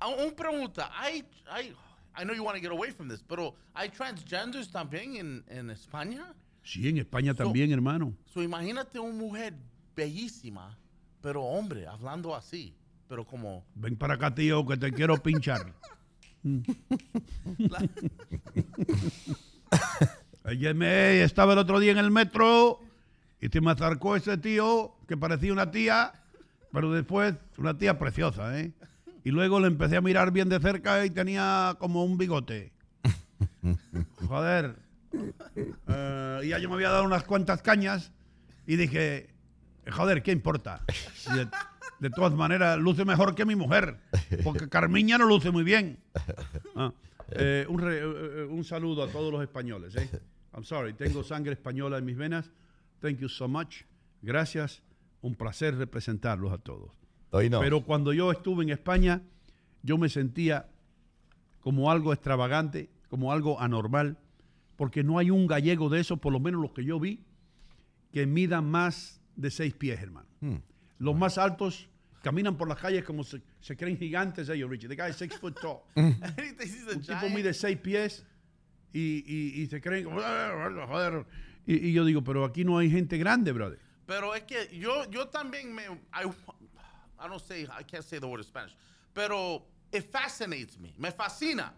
Un 0.07 0.32
pregunta, 0.34 0.90
hay, 0.94 1.24
hay, 1.51 1.74
I 2.16 2.24
know 2.24 2.34
you 2.34 2.42
want 2.42 2.57
to 2.57 2.62
get 2.62 2.72
away 2.72 2.90
from 2.90 3.09
this, 3.09 3.22
pero 3.22 3.55
¿hay 3.74 3.90
transgenders 3.90 4.70
también 4.70 5.16
en, 5.16 5.44
en 5.48 5.70
España? 5.70 6.34
Sí, 6.62 6.88
en 6.88 6.98
España 6.98 7.34
también, 7.34 7.70
hermano. 7.72 8.14
So, 8.26 8.42
imagínate 8.42 8.98
una 8.98 9.14
mujer 9.14 9.55
bellísima, 9.94 10.78
pero 11.20 11.42
hombre, 11.42 11.86
hablando 11.86 12.34
así, 12.34 12.74
pero 13.09 13.26
como... 13.26 13.64
Ven 13.74 13.96
para 13.96 14.14
acá, 14.14 14.34
tío, 14.34 14.64
que 14.66 14.76
te 14.76 14.92
quiero 14.92 15.16
pinchar. 15.22 15.74
Mm. 16.42 16.62
Oye, 20.46 20.72
me 20.72 21.22
estaba 21.22 21.53
el 21.53 21.59
otro 21.59 21.78
día 21.80 21.92
en 21.92 21.98
el 21.98 22.11
metro 22.11 22.80
y 23.42 23.48
se 23.48 23.61
me 23.61 23.70
acercó 23.72 24.16
ese 24.16 24.38
tío 24.38 24.94
que 25.07 25.18
parecía 25.18 25.53
una 25.53 25.70
tía, 25.70 26.14
pero 26.72 26.90
después 26.92 27.34
una 27.59 27.76
tía 27.76 27.98
preciosa, 27.98 28.59
¿eh? 28.59 28.72
Y 29.24 29.30
luego 29.30 29.60
le 29.60 29.66
empecé 29.66 29.96
a 29.96 30.00
mirar 30.00 30.32
bien 30.32 30.48
de 30.48 30.58
cerca 30.60 31.04
y 31.04 31.10
tenía 31.10 31.76
como 31.78 32.04
un 32.04 32.16
bigote. 32.18 32.72
Joder. 34.26 34.76
Eh, 35.88 36.40
y 36.44 36.48
ya 36.48 36.58
yo 36.58 36.68
me 36.68 36.76
había 36.76 36.90
dado 36.90 37.04
unas 37.04 37.24
cuantas 37.24 37.62
cañas 37.62 38.12
y 38.66 38.76
dije, 38.76 39.30
joder, 39.90 40.22
¿qué 40.22 40.32
importa? 40.32 40.84
De, 41.34 41.48
de 41.98 42.10
todas 42.10 42.32
maneras, 42.32 42.78
luce 42.78 43.04
mejor 43.04 43.34
que 43.34 43.44
mi 43.44 43.56
mujer, 43.56 43.98
porque 44.44 44.68
Carmiña 44.68 45.18
no 45.18 45.26
luce 45.26 45.50
muy 45.50 45.64
bien. 45.64 45.98
Ah, 46.76 46.92
eh, 47.32 47.66
un, 47.68 47.78
re- 47.80 47.98
eh, 48.00 48.44
un 48.48 48.64
saludo 48.64 49.02
a 49.02 49.08
todos 49.08 49.32
los 49.32 49.42
españoles. 49.42 49.94
¿eh? 49.96 50.08
I'm 50.54 50.64
sorry, 50.64 50.94
tengo 50.94 51.22
sangre 51.24 51.52
española 51.52 51.98
en 51.98 52.04
mis 52.04 52.16
venas. 52.16 52.50
Thank 53.00 53.18
you 53.18 53.28
so 53.28 53.48
much. 53.48 53.82
Gracias. 54.22 54.82
Un 55.22 55.34
placer 55.34 55.76
representarlos 55.76 56.52
a 56.52 56.58
todos. 56.58 56.90
Hoy 57.31 57.51
no. 57.51 57.61
Pero 57.61 57.83
cuando 57.83 58.12
yo 58.12 58.33
estuve 58.33 58.64
en 58.64 58.70
España, 58.70 59.22
yo 59.83 59.99
me 59.99 60.09
sentía 60.09 60.68
como 61.61 61.91
algo 61.91 62.12
extravagante, 62.12 62.91
como 63.09 63.33
algo 63.33 63.61
anormal, 63.61 64.18
porque 64.76 65.05
no 65.05 65.18
hay 65.18 65.31
un 65.31 65.47
gallego 65.47 65.89
de 65.89 66.01
esos, 66.01 66.18
por 66.18 66.33
lo 66.33 66.41
menos 66.41 66.61
los 66.62 66.72
que 66.72 66.85
yo 66.85 66.99
vi, 66.99 67.24
que 68.12 68.26
mida 68.26 68.61
más 68.61 69.20
de 69.37 69.51
seis 69.51 69.74
pies, 69.74 70.01
hermano. 70.01 70.28
Hmm. 70.41 70.57
Los 70.99 71.16
más 71.16 71.39
altos 71.39 71.89
caminan 72.22 72.57
por 72.57 72.68
las 72.68 72.78
calles 72.78 73.05
como 73.05 73.24
se, 73.24 73.43
se 73.61 73.76
creen 73.76 73.99
gigantes 73.99 74.49
ellos, 74.49 74.70
Richie. 74.70 74.89
The 74.89 74.97
guy 74.97 75.11
is 75.11 75.16
six 75.16 75.37
foot 75.37 75.59
tall. 75.61 75.83
He's 75.95 76.87
a 76.89 76.97
Un 76.97 77.03
tipo 77.03 77.28
mide 77.35 77.55
seis 77.55 77.78
pies 77.78 78.24
y, 78.93 79.24
y, 79.26 79.62
y 79.62 79.66
se 79.66 79.81
creen 79.81 80.05
como, 80.05 80.20
joder. 80.89 81.26
Y, 81.66 81.89
y 81.89 81.93
yo 81.93 82.05
digo, 82.05 82.22
pero 82.24 82.45
aquí 82.45 82.64
no 82.64 82.78
hay 82.78 82.91
gente 82.91 83.18
grande, 83.18 83.53
brother. 83.53 83.78
Pero 84.07 84.35
es 84.35 84.43
que 84.43 84.76
yo, 84.76 85.09
yo 85.11 85.28
también 85.28 85.72
me. 85.74 85.85
I, 85.85 86.28
I 87.20 87.28
don't 87.28 87.40
say, 87.40 87.66
I 87.70 87.82
can't 87.82 88.04
say 88.04 88.18
the 88.18 88.26
word 88.26 88.40
in 88.40 88.44
Spanish. 88.44 88.74
Pero 89.14 89.62
it 89.92 90.10
fascinates 90.10 90.78
me. 90.78 90.94
Me 90.98 91.10
fascina. 91.10 91.72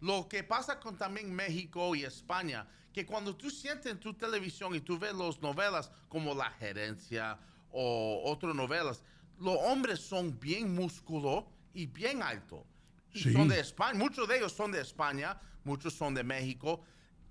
Lo 0.00 0.24
que 0.28 0.42
pasa 0.42 0.78
con 0.78 0.96
también 0.96 1.34
México 1.34 1.94
y 1.94 2.04
España, 2.04 2.66
que 2.92 3.04
cuando 3.04 3.34
tú 3.34 3.50
sientes 3.50 3.90
en 3.90 3.98
tu 3.98 4.12
televisión 4.14 4.74
y 4.74 4.80
tú 4.80 4.98
ves 4.98 5.14
las 5.14 5.40
novelas 5.40 5.90
como 6.08 6.34
La 6.34 6.50
Gerencia 6.50 7.38
o 7.72 8.22
otras 8.26 8.54
novelas, 8.54 9.02
los 9.40 9.56
hombres 9.62 10.00
son 10.00 10.38
bien 10.38 10.74
músculos 10.74 11.44
y 11.72 11.86
bien 11.86 12.22
altos. 12.22 12.60
Sí. 13.14 13.32
son 13.32 13.48
de 13.48 13.60
España. 13.60 13.98
Muchos 13.98 14.28
de 14.28 14.36
ellos 14.38 14.52
son 14.52 14.72
de 14.72 14.80
España, 14.80 15.40
muchos 15.64 15.94
son 15.94 16.14
de 16.14 16.22
México. 16.22 16.82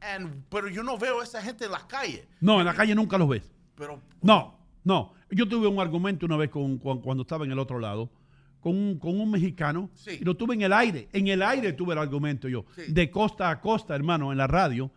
And, 0.01 0.43
pero 0.49 0.68
yo 0.68 0.84
no 0.84 0.97
veo 0.97 1.22
a 1.22 1.24
esa 1.24 1.41
gente 1.41 1.66
en 1.66 1.72
la 1.72 1.88
calle. 1.88 2.28
No, 2.41 2.59
en 2.59 2.66
la 2.66 2.74
calle 2.74 2.95
nunca 2.95 3.18
los 3.18 3.30
ves. 3.30 3.43
Pero 3.76 4.01
No, 4.22 4.57
no. 4.84 5.14
Yo 5.32 5.48
tuve 5.48 5.68
un 5.68 5.80
argumento 5.80 6.26
una 6.26 6.38
vez 6.38 6.50
con, 6.50 6.78
con- 6.78 7.02
cuando 7.02 7.24
estaba 7.24 7.46
en 7.46 7.52
el 7.52 7.60
otro 7.60 7.80
lado 7.80 8.12
con 8.60 8.76
un, 8.78 8.98
con 9.00 9.20
un 9.20 9.30
mexicano 9.32 9.90
Sí. 9.94 10.20
y 10.22 10.24
lo 10.24 10.36
tuve 10.38 10.54
en 10.54 10.62
el 10.62 10.72
aire. 10.74 11.10
En 11.12 11.28
el 11.28 11.42
aire 11.42 11.74
tuve 11.74 11.94
el 11.94 12.00
argumento 12.00 12.48
yo. 12.48 12.66
Sí. 12.76 12.84
De 12.94 13.10
costa 13.12 13.50
a 13.50 13.60
costa, 13.60 13.94
hermano, 13.96 14.32
en 14.32 14.38
la 14.38 14.48
radio. 14.48 14.90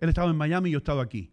Él 0.00 0.08
estaba 0.08 0.30
en 0.30 0.36
Miami 0.36 0.70
y 0.70 0.72
yo 0.72 0.78
estaba 0.78 1.02
aquí. 1.02 1.30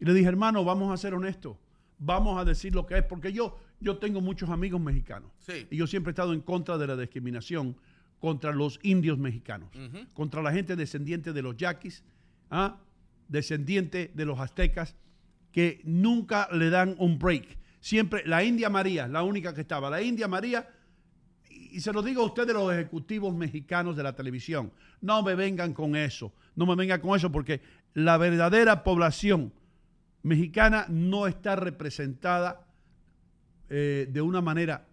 Y 0.00 0.04
le 0.04 0.12
dije, 0.14 0.26
hermano, 0.28 0.64
vamos 0.64 0.92
a 0.92 0.96
ser 0.96 1.14
honestos. 1.14 1.56
Vamos 1.98 2.40
a 2.40 2.44
decir 2.44 2.74
lo 2.74 2.84
que 2.86 2.98
es. 2.98 3.04
Porque 3.04 3.32
yo, 3.32 3.58
yo 3.80 3.98
tengo 3.98 4.20
muchos 4.20 4.48
amigos 4.50 4.80
mexicanos. 4.80 5.30
Sí. 5.38 5.66
Y 5.70 5.76
yo 5.76 5.86
siempre 5.86 6.10
he 6.10 6.12
estado 6.12 6.32
en 6.32 6.40
contra 6.40 6.78
de 6.78 6.86
la 6.86 6.96
discriminación 6.96 7.76
contra 8.18 8.52
los 8.52 8.80
indios 8.82 9.16
mexicanos. 9.18 9.70
Contra 10.14 10.42
la 10.42 10.52
gente 10.52 10.74
descendiente 10.76 11.32
de 11.32 11.42
los 11.42 11.56
yaquis, 11.56 12.02
¿ah? 12.50 12.78
descendiente 13.28 14.10
de 14.14 14.24
los 14.24 14.38
aztecas, 14.40 14.96
que 15.52 15.80
nunca 15.84 16.48
le 16.52 16.70
dan 16.70 16.94
un 16.98 17.18
break. 17.18 17.58
Siempre, 17.80 18.22
la 18.26 18.44
India 18.44 18.68
María, 18.70 19.08
la 19.08 19.22
única 19.22 19.54
que 19.54 19.62
estaba. 19.62 19.88
La 19.90 20.02
India 20.02 20.28
María, 20.28 20.68
y 21.48 21.80
se 21.80 21.92
lo 21.92 22.02
digo 22.02 22.22
a 22.22 22.26
ustedes 22.26 22.52
los 22.54 22.72
ejecutivos 22.72 23.34
mexicanos 23.34 23.96
de 23.96 24.02
la 24.02 24.14
televisión, 24.14 24.72
no 25.00 25.22
me 25.22 25.34
vengan 25.34 25.72
con 25.72 25.96
eso, 25.96 26.32
no 26.56 26.66
me 26.66 26.74
vengan 26.74 27.00
con 27.00 27.16
eso 27.16 27.32
porque 27.32 27.60
la 27.94 28.16
verdadera 28.18 28.84
población 28.84 29.52
mexicana 30.22 30.86
no 30.88 31.26
está 31.26 31.56
representada 31.56 32.66
eh, 33.68 34.08
de 34.10 34.20
una 34.20 34.40
manera 34.40 34.86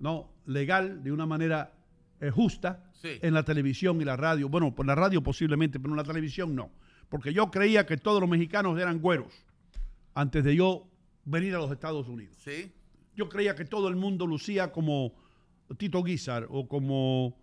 no 0.00 0.28
legal, 0.46 1.02
de 1.02 1.12
una 1.12 1.26
manera 1.26 1.72
eh, 2.20 2.30
justa 2.30 2.80
Sí. 3.00 3.18
en 3.20 3.34
la 3.34 3.42
televisión 3.42 4.00
y 4.00 4.04
la 4.06 4.16
radio. 4.16 4.48
Bueno, 4.48 4.74
por 4.74 4.86
la 4.86 4.94
radio 4.94 5.22
posiblemente, 5.22 5.78
pero 5.78 5.92
en 5.92 5.98
la 5.98 6.04
televisión 6.04 6.54
no. 6.54 6.70
Porque 7.10 7.34
yo 7.34 7.50
creía 7.50 7.84
que 7.84 7.98
todos 7.98 8.18
los 8.18 8.30
mexicanos 8.30 8.78
eran 8.80 8.98
güeros 8.98 9.26
antes 10.14 10.44
de 10.44 10.56
yo 10.56 10.88
venir 11.24 11.54
a 11.54 11.58
los 11.58 11.70
Estados 11.70 12.08
Unidos. 12.08 12.36
Sí. 12.42 12.72
Yo 13.16 13.28
creía 13.28 13.54
que 13.54 13.64
todo 13.64 13.88
el 13.88 13.96
mundo 13.96 14.26
lucía 14.26 14.72
como 14.72 15.14
Tito 15.76 16.02
Guizar 16.02 16.46
o 16.50 16.66
como 16.68 17.36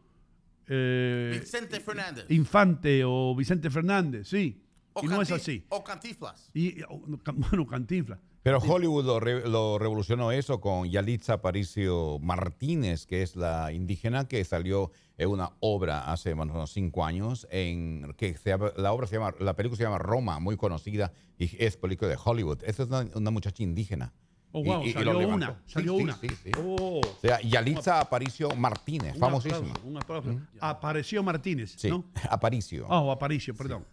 eh, 0.68 1.38
Vicente 1.40 1.80
Fernández. 1.80 2.26
Infante 2.30 3.04
o 3.06 3.36
Vicente 3.36 3.70
Fernández, 3.70 4.28
sí. 4.28 4.62
O 4.94 5.04
y 5.04 5.08
no 5.08 5.22
es 5.22 5.32
así. 5.32 5.64
O 5.70 5.84
Cantiflas. 5.84 6.50
Y, 6.54 6.82
o- 6.84 7.00
bueno, 7.36 7.66
Cantinflas. 7.66 8.20
Pero 8.44 8.58
Hollywood 8.58 9.06
lo, 9.06 9.20
re- 9.20 9.48
lo 9.48 9.78
revolucionó 9.78 10.32
eso 10.32 10.60
con 10.60 10.90
Yalitza 10.90 11.34
Aparicio 11.34 12.18
Martínez, 12.20 13.06
que 13.06 13.22
es 13.22 13.36
la 13.36 13.72
indígena 13.72 14.28
que 14.28 14.44
salió 14.44 14.92
en 15.20 15.30
una 15.30 15.52
obra 15.60 16.12
hace 16.12 16.34
más 16.34 16.50
o 16.50 16.54
menos 16.54 16.72
cinco 16.74 17.06
años, 17.06 17.48
en 17.52 18.14
que 18.18 18.36
se 18.36 18.58
la 18.78 18.92
obra 18.94 19.06
se 19.06 19.18
llama, 19.18 19.36
la 19.40 19.56
película 19.56 19.78
se 19.78 19.84
llama 19.84 20.00
Roma, 20.00 20.40
muy 20.40 20.58
conocida 20.58 21.12
y 21.38 21.52
es 21.64 21.78
película 21.78 22.10
de 22.10 22.18
Hollywood. 22.24 22.64
Esa 22.64 22.82
es 22.84 22.90
una, 22.90 23.06
una 23.14 23.30
muchacha 23.30 23.62
indígena. 23.62 24.12
Oh, 24.54 24.64
wow, 24.64 24.84
y- 24.84 24.90
y 24.90 24.94
lo 24.94 25.00
salió 25.14 25.28
una, 25.30 25.62
salió 25.68 25.96
sí, 25.98 26.04
una. 26.04 26.16
sí, 26.18 26.28
sí. 26.44 26.52
Oh, 26.58 27.00
O 27.00 27.20
sea, 27.22 27.40
Yalitza 27.42 28.00
Aparicio 28.02 28.50
Martínez, 28.56 29.14
un 29.14 29.20
famosísima. 29.20 29.58
aplauso, 29.70 29.88
un 29.88 29.98
aplauso. 29.98 30.40
Apareció 30.60 31.22
Martínez, 31.22 31.76
Sí, 31.78 31.90
¿no? 31.90 32.04
Aparicio. 32.30 32.88
Oh, 32.90 33.12
Aparicio, 33.12 33.54
perdón. 33.54 33.86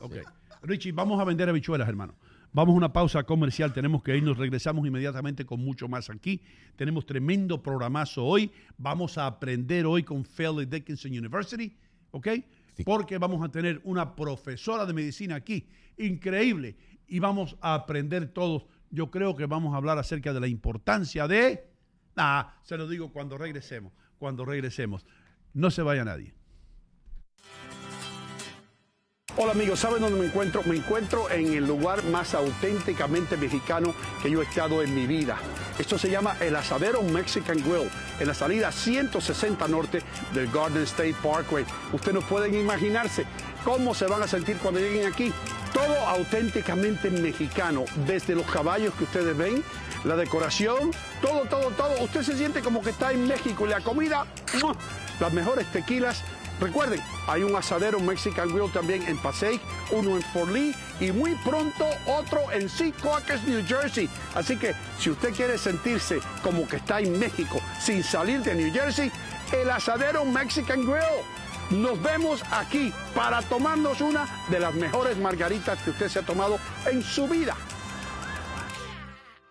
Ok. 0.00 0.14
Richie, 0.62 0.92
vamos 0.92 1.20
a 1.20 1.24
vender 1.24 1.48
habichuelas, 1.48 1.88
hermano. 1.88 2.14
Vamos 2.56 2.72
a 2.72 2.76
una 2.78 2.90
pausa 2.90 3.22
comercial, 3.24 3.74
tenemos 3.74 4.02
que 4.02 4.16
irnos, 4.16 4.38
regresamos 4.38 4.86
inmediatamente 4.86 5.44
con 5.44 5.60
mucho 5.62 5.88
más 5.88 6.08
aquí. 6.08 6.40
Tenemos 6.74 7.04
tremendo 7.04 7.62
programazo 7.62 8.24
hoy. 8.24 8.50
Vamos 8.78 9.18
a 9.18 9.26
aprender 9.26 9.84
hoy 9.84 10.04
con 10.04 10.24
Fairleigh 10.24 10.64
Dickinson 10.64 11.10
University, 11.10 11.76
¿ok? 12.12 12.28
Sí. 12.74 12.82
Porque 12.82 13.18
vamos 13.18 13.44
a 13.44 13.50
tener 13.50 13.82
una 13.84 14.16
profesora 14.16 14.86
de 14.86 14.94
medicina 14.94 15.34
aquí, 15.34 15.68
increíble, 15.98 16.78
y 17.06 17.18
vamos 17.18 17.58
a 17.60 17.74
aprender 17.74 18.28
todos. 18.28 18.64
Yo 18.88 19.10
creo 19.10 19.36
que 19.36 19.44
vamos 19.44 19.74
a 19.74 19.76
hablar 19.76 19.98
acerca 19.98 20.32
de 20.32 20.40
la 20.40 20.48
importancia 20.48 21.28
de... 21.28 21.68
Ah, 22.16 22.54
se 22.62 22.78
lo 22.78 22.88
digo 22.88 23.12
cuando 23.12 23.36
regresemos, 23.36 23.92
cuando 24.16 24.46
regresemos. 24.46 25.04
No 25.52 25.70
se 25.70 25.82
vaya 25.82 26.06
nadie. 26.06 26.32
Hola 29.38 29.52
amigos, 29.52 29.80
¿saben 29.80 30.00
dónde 30.00 30.18
me 30.18 30.24
encuentro? 30.24 30.62
Me 30.64 30.76
encuentro 30.76 31.30
en 31.30 31.52
el 31.52 31.66
lugar 31.66 32.02
más 32.04 32.32
auténticamente 32.32 33.36
mexicano 33.36 33.94
que 34.22 34.30
yo 34.30 34.40
he 34.40 34.44
estado 34.46 34.82
en 34.82 34.94
mi 34.94 35.06
vida. 35.06 35.36
Esto 35.78 35.98
se 35.98 36.08
llama 36.08 36.38
el 36.40 36.56
Asadero 36.56 37.02
Mexican 37.02 37.58
Grill, 37.58 37.90
en 38.18 38.28
la 38.28 38.32
salida 38.32 38.72
160 38.72 39.68
norte 39.68 40.00
del 40.32 40.50
Garden 40.50 40.84
State 40.84 41.16
Parkway. 41.22 41.66
Ustedes 41.92 42.14
no 42.14 42.22
pueden 42.22 42.54
imaginarse 42.54 43.26
cómo 43.62 43.94
se 43.94 44.06
van 44.06 44.22
a 44.22 44.26
sentir 44.26 44.56
cuando 44.56 44.80
lleguen 44.80 45.12
aquí. 45.12 45.30
Todo 45.74 45.94
auténticamente 46.06 47.10
mexicano, 47.10 47.84
desde 48.06 48.34
los 48.34 48.46
caballos 48.46 48.94
que 48.94 49.04
ustedes 49.04 49.36
ven, 49.36 49.62
la 50.04 50.16
decoración, 50.16 50.92
todo, 51.20 51.42
todo, 51.42 51.72
todo. 51.72 52.02
Usted 52.02 52.22
se 52.22 52.38
siente 52.38 52.62
como 52.62 52.80
que 52.80 52.88
está 52.88 53.12
en 53.12 53.28
México 53.28 53.66
y 53.66 53.68
la 53.68 53.82
comida, 53.82 54.24
las 55.20 55.32
mejores 55.34 55.66
tequilas. 55.72 56.22
Recuerden, 56.60 57.02
hay 57.26 57.42
un 57.42 57.54
asadero 57.54 58.00
Mexican 58.00 58.48
Grill 58.48 58.72
también 58.72 59.06
en 59.06 59.18
Passaic, 59.18 59.60
uno 59.90 60.16
en 60.16 60.22
Fort 60.22 60.50
Lee 60.50 60.74
y 61.00 61.12
muy 61.12 61.34
pronto 61.44 61.86
otro 62.06 62.50
en 62.50 62.68
Secaucus, 62.68 63.42
New 63.46 63.64
Jersey. 63.66 64.08
Así 64.34 64.56
que 64.56 64.74
si 64.98 65.10
usted 65.10 65.34
quiere 65.34 65.58
sentirse 65.58 66.20
como 66.42 66.66
que 66.66 66.76
está 66.76 67.00
en 67.00 67.18
México 67.18 67.60
sin 67.80 68.02
salir 68.02 68.40
de 68.40 68.54
New 68.54 68.72
Jersey, 68.72 69.12
el 69.52 69.70
asadero 69.70 70.24
Mexican 70.24 70.84
Grill. 70.84 71.24
Nos 71.70 72.00
vemos 72.00 72.42
aquí 72.52 72.92
para 73.14 73.42
tomarnos 73.42 74.00
una 74.00 74.26
de 74.48 74.60
las 74.60 74.72
mejores 74.74 75.16
margaritas 75.18 75.82
que 75.82 75.90
usted 75.90 76.08
se 76.08 76.20
ha 76.20 76.22
tomado 76.22 76.60
en 76.86 77.02
su 77.02 77.26
vida. 77.26 77.56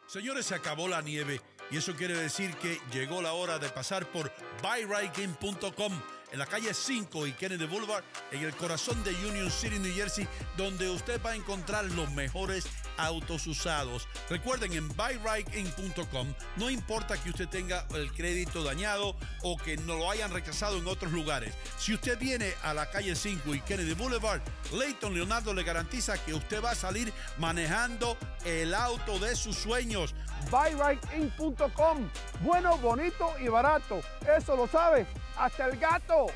Señores, 0.08 0.45
se 0.45 0.56
acabó 0.56 0.88
la 0.88 1.01
nieve 1.01 1.41
y 1.70 1.78
eso 1.78 1.93
quiere 1.93 2.16
decir 2.16 2.56
que 2.56 2.80
llegó 2.93 3.22
la 3.22 3.34
hora 3.34 3.60
de 3.60 3.68
pasar 3.68 4.06
por 4.06 4.32
buyrightgame.com 4.64 6.14
en 6.32 6.40
la 6.40 6.46
calle 6.46 6.74
5 6.74 7.28
y 7.28 7.34
Kennedy 7.34 7.66
Boulevard, 7.66 8.04
en 8.32 8.44
el 8.44 8.54
corazón 8.56 9.04
de 9.04 9.12
Union 9.28 9.50
City, 9.50 9.80
New 9.80 9.94
Jersey, 9.94 10.28
donde 10.58 10.90
usted 10.90 11.22
va 11.24 11.32
a 11.32 11.36
encontrar 11.36 11.86
los 11.86 12.12
mejores 12.12 12.66
autos 12.98 13.48
usados. 13.48 14.08
Recuerden, 14.30 14.74
en 14.74 14.88
buyrightgame.com 14.90 16.34
no 16.58 16.70
importa 16.70 17.18
que 17.22 17.30
usted 17.30 17.48
tenga 17.48 17.86
el 17.96 18.12
crédito 18.14 18.64
dañado 18.64 19.16
o 19.44 19.58
que 19.58 19.78
no 19.78 19.96
lo 19.96 20.10
hayan 20.10 20.32
rechazado 20.32 20.78
en 20.78 20.88
otros 20.88 21.12
lugares. 21.12 21.54
Si 21.78 21.94
usted 21.94 22.18
viene 22.18 22.54
a 22.64 22.74
la 22.74 22.90
calle 22.90 23.16
5 23.16 23.54
y 23.54 23.62
Kennedy 23.62 23.94
Boulevard, 23.94 24.42
Leighton 24.74 25.14
Leonardo 25.14 25.54
le 25.54 25.64
garantiza 25.64 26.18
que 26.24 26.34
usted 26.34 26.64
va 26.64 26.72
a 26.72 26.76
salir 26.76 27.14
manejando 27.38 28.18
el 28.46 28.74
auto 28.74 29.20
de 29.20 29.36
sus 29.36 29.56
sueños. 29.56 30.14
buyrightIn.com. 30.50 32.10
Bueno, 32.42 32.78
bonito 32.78 33.34
y 33.40 33.48
barato. 33.48 34.02
Eso 34.38 34.56
lo 34.56 34.68
sabe 34.68 35.06
hasta 35.38 35.68
el 35.68 35.78
gato. 35.78 36.28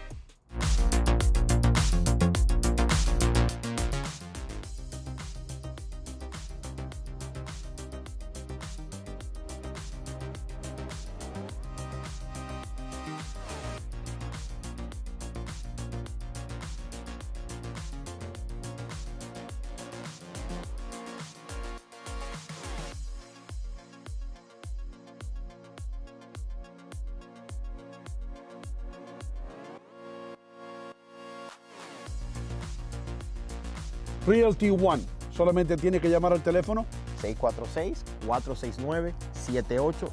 Realty 34.30 34.69
One. 34.69 35.03
Solamente 35.32 35.75
tiene 35.75 35.99
que 35.99 36.07
llamar 36.07 36.34
al 36.34 36.43
teléfono 36.43 36.86
646-469-5600. 37.23 39.15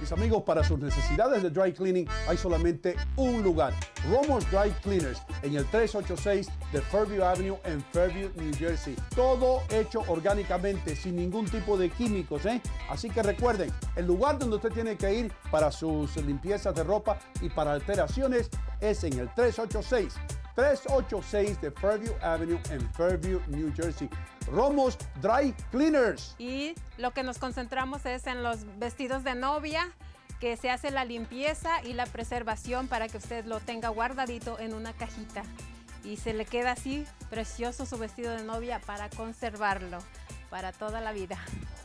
Mis 0.00 0.12
amigos, 0.12 0.42
para 0.42 0.62
sus 0.64 0.78
necesidades 0.78 1.42
de 1.42 1.50
dry 1.50 1.72
cleaning 1.72 2.08
hay 2.28 2.36
solamente 2.36 2.96
un 3.16 3.42
lugar. 3.42 3.72
Romo's 4.10 4.44
Dry 4.50 4.70
Cleaners 4.82 5.22
en 5.42 5.56
el 5.56 5.64
386 5.66 6.48
de 6.72 6.80
Fairview 6.80 7.24
Avenue 7.24 7.58
en 7.64 7.82
Fairview, 7.92 8.30
New 8.36 8.54
Jersey. 8.56 8.96
Todo 9.14 9.62
hecho 9.70 10.02
orgánicamente, 10.08 10.94
sin 10.96 11.16
ningún 11.16 11.46
tipo 11.46 11.76
de 11.76 11.90
químicos. 11.90 12.44
¿eh? 12.46 12.60
Así 12.90 13.08
que 13.08 13.22
recuerden, 13.22 13.70
el 13.96 14.06
lugar 14.06 14.38
donde 14.38 14.56
usted 14.56 14.72
tiene 14.72 14.96
que 14.96 15.14
ir 15.14 15.32
para 15.50 15.70
sus 15.70 16.16
limpiezas 16.16 16.74
de 16.74 16.84
ropa 16.84 17.18
y 17.40 17.48
para 17.48 17.72
alteraciones 17.72 18.50
es 18.80 19.04
en 19.04 19.18
el 19.18 19.32
386. 19.34 20.14
386 20.54 21.60
de 21.60 21.70
Fairview 21.70 22.14
Avenue 22.22 22.60
en 22.70 22.80
Fairview, 22.92 23.40
New 23.48 23.72
Jersey. 23.74 24.08
Romos 24.46 24.96
Dry 25.20 25.52
Cleaners. 25.70 26.36
Y 26.38 26.74
lo 26.96 27.12
que 27.12 27.22
nos 27.22 27.38
concentramos 27.38 28.06
es 28.06 28.26
en 28.26 28.42
los 28.42 28.64
vestidos 28.78 29.24
de 29.24 29.34
novia, 29.34 29.90
que 30.38 30.56
se 30.56 30.70
hace 30.70 30.90
la 30.90 31.04
limpieza 31.04 31.82
y 31.82 31.94
la 31.94 32.06
preservación 32.06 32.86
para 32.86 33.08
que 33.08 33.18
usted 33.18 33.44
lo 33.46 33.60
tenga 33.60 33.88
guardadito 33.88 34.58
en 34.58 34.74
una 34.74 34.92
cajita. 34.92 35.42
Y 36.04 36.18
se 36.18 36.34
le 36.34 36.44
queda 36.44 36.72
así 36.72 37.06
precioso 37.30 37.86
su 37.86 37.98
vestido 37.98 38.32
de 38.32 38.44
novia 38.44 38.80
para 38.86 39.08
conservarlo 39.10 39.98
para 40.50 40.70
toda 40.70 41.00
la 41.00 41.12
vida. 41.12 41.36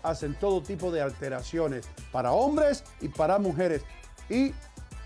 Hacen 0.04 0.36
todo 0.36 0.62
tipo 0.62 0.92
de 0.92 1.02
alteraciones 1.02 1.88
para 2.12 2.34
hombres 2.34 2.84
y 3.02 3.08
para 3.08 3.40
mujeres. 3.40 3.82
Y 4.30 4.54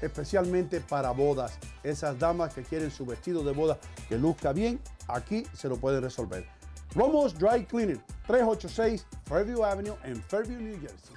especialmente 0.04 0.82
para 0.82 1.12
bodas. 1.12 1.58
Esas 1.84 2.20
damas 2.20 2.54
que 2.54 2.64
quieren 2.64 2.91
su 2.91 3.06
vestido 3.06 3.43
de 3.43 3.54
boda 3.54 3.80
que 4.10 4.18
luzca 4.18 4.54
bien, 4.54 4.80
aquí 5.08 5.45
se 5.54 5.70
lo 5.70 5.78
pueden 5.78 6.04
resolver. 6.04 6.45
Romos 6.93 7.38
Dry 7.38 7.66
Cleaning, 7.66 8.01
386 8.28 9.06
Fairview 9.26 9.64
Avenue 9.64 9.95
en 10.04 10.22
Fairview, 10.24 10.60
New 10.60 10.80
Jersey. 10.80 11.16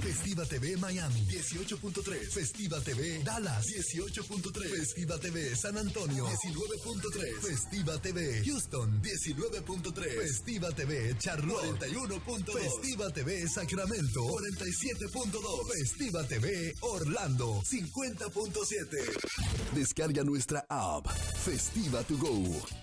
Festiva 0.00 0.46
TV 0.46 0.76
Miami 0.76 1.20
18.3, 1.26 2.30
Festiva 2.30 2.80
TV 2.80 3.22
Dallas 3.22 3.66
18.3, 3.66 4.68
Festiva 4.68 5.18
TV 5.18 5.54
San 5.54 5.76
Antonio 5.76 6.26
19.3, 6.26 7.40
Festiva 7.40 7.98
TV 7.98 8.42
Houston 8.44 9.00
19.3, 9.02 10.16
Festiva 10.16 10.72
TV 10.72 11.14
Charlotte 11.18 11.86
41.2, 11.86 12.58
Festiva 12.58 13.10
TV 13.10 13.46
Sacramento 13.46 14.24
47.2, 14.24 15.78
Festiva 15.78 16.24
TV 16.24 16.74
Orlando 16.80 17.62
50.7. 17.62 19.74
Descarga 19.74 20.24
nuestra 20.24 20.64
app 20.68 21.06
Festiva 21.10 22.02
to 22.04 22.16
Go 22.16 22.42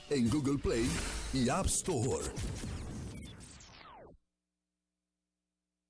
en 0.10 0.30
Google 0.30 0.60
Play 0.60 0.88
y 1.34 1.50
App 1.50 1.66
Store. 1.66 2.24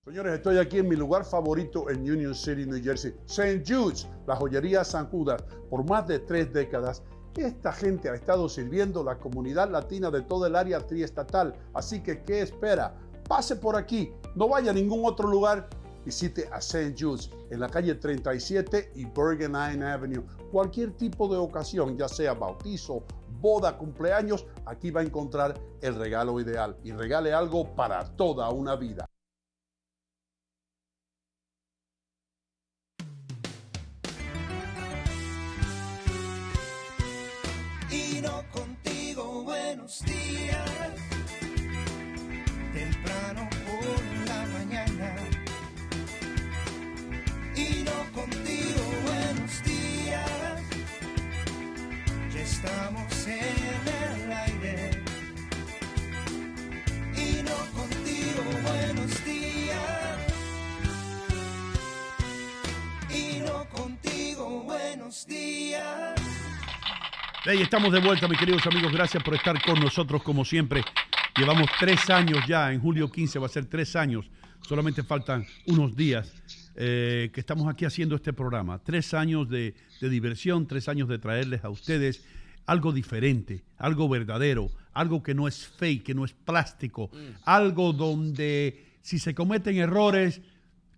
Señores, 0.07 0.35
estoy 0.35 0.57
aquí 0.57 0.77
en 0.77 0.87
mi 0.87 0.95
lugar 0.95 1.25
favorito 1.25 1.89
en 1.89 1.99
Union 2.09 2.33
City, 2.33 2.65
New 2.65 2.81
Jersey, 2.81 3.13
St. 3.25 3.61
Jude's, 3.67 4.07
la 4.25 4.37
joyería 4.37 4.85
San 4.85 5.09
Judas, 5.09 5.43
por 5.69 5.83
más 5.83 6.07
de 6.07 6.19
tres 6.19 6.53
décadas. 6.53 7.03
Esta 7.35 7.73
gente 7.73 8.09
ha 8.09 8.15
estado 8.15 8.47
sirviendo 8.47 9.03
la 9.03 9.19
comunidad 9.19 9.69
latina 9.69 10.09
de 10.09 10.21
todo 10.21 10.45
el 10.45 10.55
área 10.55 10.79
triestatal, 10.79 11.53
así 11.73 12.01
que 12.01 12.23
¿qué 12.23 12.43
espera? 12.43 12.95
Pase 13.27 13.57
por 13.57 13.75
aquí, 13.75 14.13
no 14.33 14.47
vaya 14.47 14.71
a 14.71 14.73
ningún 14.73 15.01
otro 15.03 15.27
lugar, 15.27 15.67
visite 16.05 16.47
a 16.53 16.59
St. 16.59 16.95
Jude's 16.97 17.29
en 17.49 17.59
la 17.59 17.67
calle 17.67 17.93
37 17.95 18.93
y 18.95 19.03
Bergen 19.03 19.51
Line 19.51 19.83
Avenue. 19.83 20.23
Cualquier 20.53 20.91
tipo 20.91 21.27
de 21.27 21.35
ocasión, 21.35 21.97
ya 21.97 22.07
sea 22.07 22.33
bautizo, 22.33 23.03
boda, 23.41 23.77
cumpleaños, 23.77 24.45
aquí 24.65 24.89
va 24.89 25.01
a 25.01 25.03
encontrar 25.03 25.53
el 25.81 25.95
regalo 25.95 26.39
ideal 26.39 26.77
y 26.85 26.93
regale 26.93 27.33
algo 27.33 27.75
para 27.75 28.05
toda 28.15 28.49
una 28.51 28.77
vida. 28.77 29.06
Buenos 39.77 40.03
días. 40.05 40.91
Temprano 42.73 43.47
por 43.65 44.27
la 44.27 44.45
mañana. 44.57 45.15
Y 47.55 47.83
no 47.83 48.11
contigo 48.11 48.83
buenos 49.05 49.63
días. 49.63 50.61
Ya 52.33 52.41
estamos 52.41 53.27
en 53.27 53.83
el 54.03 54.31
aire. 54.31 55.03
Y 57.15 57.43
no 57.43 57.57
contigo 57.79 58.43
buenos 58.63 59.25
días. 59.25 60.17
Y 63.09 63.39
no 63.45 63.69
contigo 63.69 64.63
buenos 64.63 65.27
días. 65.27 66.16
Hey, 67.49 67.61
estamos 67.61 67.93
de 67.93 68.01
vuelta, 68.01 68.27
mis 68.27 68.37
queridos 68.37 68.67
amigos. 68.67 68.91
Gracias 68.91 69.23
por 69.23 69.33
estar 69.33 69.63
con 69.63 69.79
nosotros, 69.79 70.21
como 70.21 70.43
siempre. 70.43 70.83
Llevamos 71.37 71.69
tres 71.79 72.09
años 72.09 72.39
ya, 72.45 72.73
en 72.73 72.81
julio 72.81 73.09
15 73.09 73.39
va 73.39 73.45
a 73.45 73.49
ser 73.49 73.67
tres 73.67 73.95
años. 73.95 74.29
Solamente 74.59 75.01
faltan 75.01 75.45
unos 75.65 75.95
días 75.95 76.29
eh, 76.75 77.29
que 77.31 77.39
estamos 77.39 77.69
aquí 77.69 77.85
haciendo 77.85 78.15
este 78.15 78.33
programa. 78.33 78.79
Tres 78.79 79.13
años 79.13 79.47
de, 79.47 79.75
de 80.01 80.09
diversión, 80.09 80.67
tres 80.67 80.89
años 80.89 81.07
de 81.07 81.19
traerles 81.19 81.63
a 81.63 81.69
ustedes 81.69 82.25
algo 82.65 82.91
diferente, 82.91 83.63
algo 83.77 84.09
verdadero, 84.09 84.69
algo 84.91 85.23
que 85.23 85.33
no 85.33 85.47
es 85.47 85.65
fake, 85.65 86.03
que 86.03 86.13
no 86.13 86.25
es 86.25 86.33
plástico, 86.33 87.11
algo 87.45 87.93
donde 87.93 88.97
si 89.01 89.19
se 89.19 89.33
cometen 89.33 89.77
errores, 89.77 90.41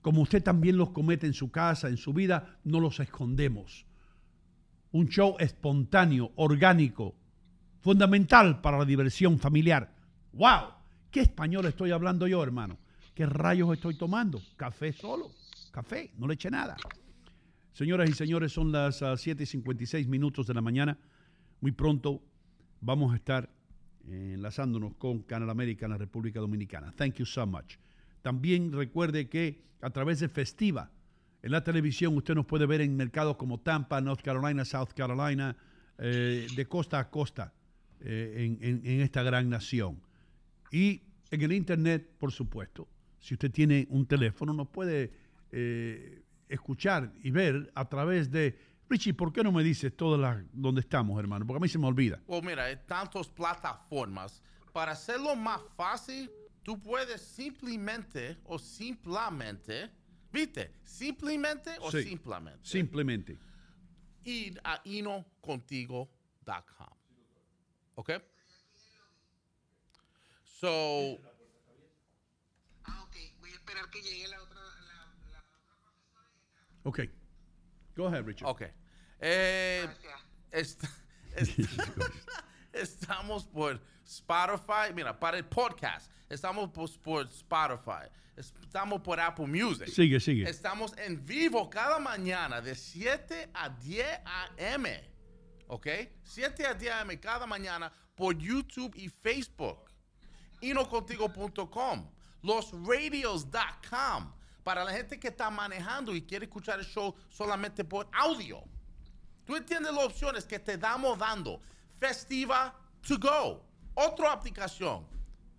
como 0.01 0.23
usted 0.23 0.41
también 0.41 0.77
los 0.77 0.89
comete 0.89 1.27
en 1.27 1.33
su 1.33 1.51
casa, 1.51 1.89
en 1.89 1.97
su 1.97 2.11
vida, 2.11 2.57
no 2.63 2.79
los 2.79 2.99
escondemos 2.99 3.85
un 4.91 5.07
show 5.07 5.35
espontáneo, 5.39 6.31
orgánico, 6.35 7.15
fundamental 7.81 8.61
para 8.61 8.77
la 8.77 8.85
diversión 8.85 9.39
familiar. 9.39 9.93
¡Wow! 10.33 10.73
¿Qué 11.11 11.21
español 11.21 11.65
estoy 11.65 11.91
hablando 11.91 12.27
yo, 12.27 12.43
hermano? 12.43 12.77
¿Qué 13.13 13.25
rayos 13.25 13.73
estoy 13.73 13.95
tomando? 13.95 14.41
Café 14.55 14.93
solo. 14.93 15.31
Café, 15.71 16.11
no 16.17 16.27
le 16.27 16.35
eché 16.35 16.49
nada. 16.49 16.75
Señoras 17.73 18.09
y 18.09 18.13
señores, 18.13 18.51
son 18.51 18.71
las 18.71 19.01
ah, 19.01 19.15
7 19.15 19.43
y 19.43 19.45
56 19.45 20.07
minutos 20.07 20.47
de 20.47 20.53
la 20.53 20.61
mañana. 20.61 20.97
Muy 21.61 21.71
pronto 21.71 22.21
vamos 22.81 23.13
a 23.13 23.15
estar 23.15 23.49
enlazándonos 24.07 24.95
con 24.95 25.19
Canal 25.23 25.49
América 25.49 25.85
en 25.85 25.91
la 25.91 25.97
República 25.97 26.39
Dominicana. 26.39 26.91
Thank 26.91 27.15
you 27.15 27.25
so 27.25 27.45
much. 27.45 27.75
También 28.21 28.71
recuerde 28.71 29.29
que 29.29 29.63
a 29.81 29.89
través 29.91 30.19
de 30.19 30.29
Festiva, 30.29 30.91
en 31.41 31.51
la 31.51 31.63
televisión 31.63 32.15
usted 32.17 32.35
nos 32.35 32.45
puede 32.45 32.65
ver 32.65 32.81
en 32.81 32.95
mercados 32.95 33.37
como 33.37 33.59
Tampa, 33.59 34.01
North 34.01 34.21
Carolina, 34.21 34.65
South 34.65 34.89
Carolina, 34.95 35.55
eh, 35.97 36.47
de 36.55 36.65
costa 36.65 36.99
a 36.99 37.09
costa 37.09 37.53
eh, 38.01 38.57
en, 38.61 39.01
esta 39.01 39.23
gran 39.23 39.49
nación. 39.49 40.01
Y 40.71 41.01
en 41.31 41.41
el 41.41 41.53
Internet, 41.53 42.09
por 42.17 42.31
supuesto, 42.31 42.87
si 43.19 43.33
usted 43.33 43.51
tiene 43.51 43.87
un 43.89 44.05
teléfono, 44.05 44.53
nos 44.53 44.67
puede 44.69 45.13
eh, 45.51 46.23
escuchar 46.47 47.13
y 47.23 47.31
ver 47.31 47.71
a 47.75 47.87
través 47.87 48.31
de... 48.31 48.57
Richie, 48.89 49.13
¿por 49.13 49.31
qué 49.31 49.43
no 49.43 49.51
me 49.51 49.63
dices 49.63 49.95
todas 49.95 50.19
las 50.19 50.43
donde 50.51 50.81
estamos, 50.81 51.19
hermano? 51.19 51.45
Porque 51.45 51.57
a 51.57 51.61
mí 51.61 51.69
se 51.69 51.77
me 51.77 51.85
olvida. 51.85 52.19
Well, 52.27 52.41
mira, 52.43 52.65
hay 52.65 52.77
tantas 52.87 53.27
plataformas. 53.27 54.41
Para 54.73 54.93
hacerlo 54.93 55.35
más 55.35 55.61
fácil, 55.75 56.31
tú 56.63 56.79
puedes 56.79 57.21
simplemente 57.21 58.37
o 58.45 58.57
simplemente, 58.57 59.91
¿viste? 60.31 60.73
Simplemente 60.83 61.77
o 61.81 61.91
Sí, 61.91 62.03
simplemente 62.03 62.59
Simplemente. 62.67 63.37
ir 64.23 64.59
a 64.63 64.79
inocontigo.com. 64.83 66.07
¿Ok? 67.95 68.09
So. 70.43 71.17
Ok. 76.83 76.99
Go 77.95 78.07
ahead, 78.07 78.25
Richard. 78.25 78.47
Ok. 78.49 78.61
Eh, 79.19 79.87
est- 80.51 80.83
est- 81.35 81.59
Estamos 82.73 83.43
por 83.45 83.79
Spotify. 84.05 84.93
Mira, 84.93 85.19
para 85.19 85.37
el 85.37 85.45
podcast. 85.45 86.09
Estamos 86.29 86.69
por, 86.71 86.89
por 87.01 87.25
Spotify. 87.27 88.07
Estamos 88.39 89.01
por 89.01 89.19
Apple 89.19 89.47
Music. 89.47 89.87
Sigue, 89.89 90.19
sigue. 90.19 90.49
Estamos 90.49 90.93
en 90.97 91.25
vivo 91.25 91.69
cada 91.69 91.99
mañana 91.99 92.61
de 92.61 92.73
7 92.73 93.49
a 93.53 93.69
10 93.69 94.07
a.m. 94.23 95.03
¿Ok? 95.67 95.87
7 96.23 96.65
a 96.65 96.73
10 96.73 96.93
a.m. 96.93 97.19
cada 97.19 97.45
mañana 97.45 97.91
por 98.15 98.37
YouTube 98.37 98.95
y 98.95 99.09
Facebook. 99.09 99.91
Inocontigo.com. 100.61 102.09
Losradios.com. 102.41 104.33
Para 104.63 104.85
la 104.85 104.91
gente 104.91 105.19
que 105.19 105.27
está 105.27 105.49
manejando 105.49 106.15
y 106.15 106.21
quiere 106.21 106.45
escuchar 106.45 106.79
el 106.79 106.85
show 106.85 107.13
solamente 107.27 107.83
por 107.83 108.07
audio. 108.13 108.63
¿Tú 109.45 109.55
entiendes 109.57 109.93
las 109.93 110.05
opciones 110.05 110.45
que 110.45 110.59
te 110.59 110.77
damos 110.77 111.17
dando? 111.17 111.61
Festiva 111.99 112.73
to 113.05 113.17
go. 113.17 113.65
Otra 113.95 114.31
aplicación. 114.31 115.05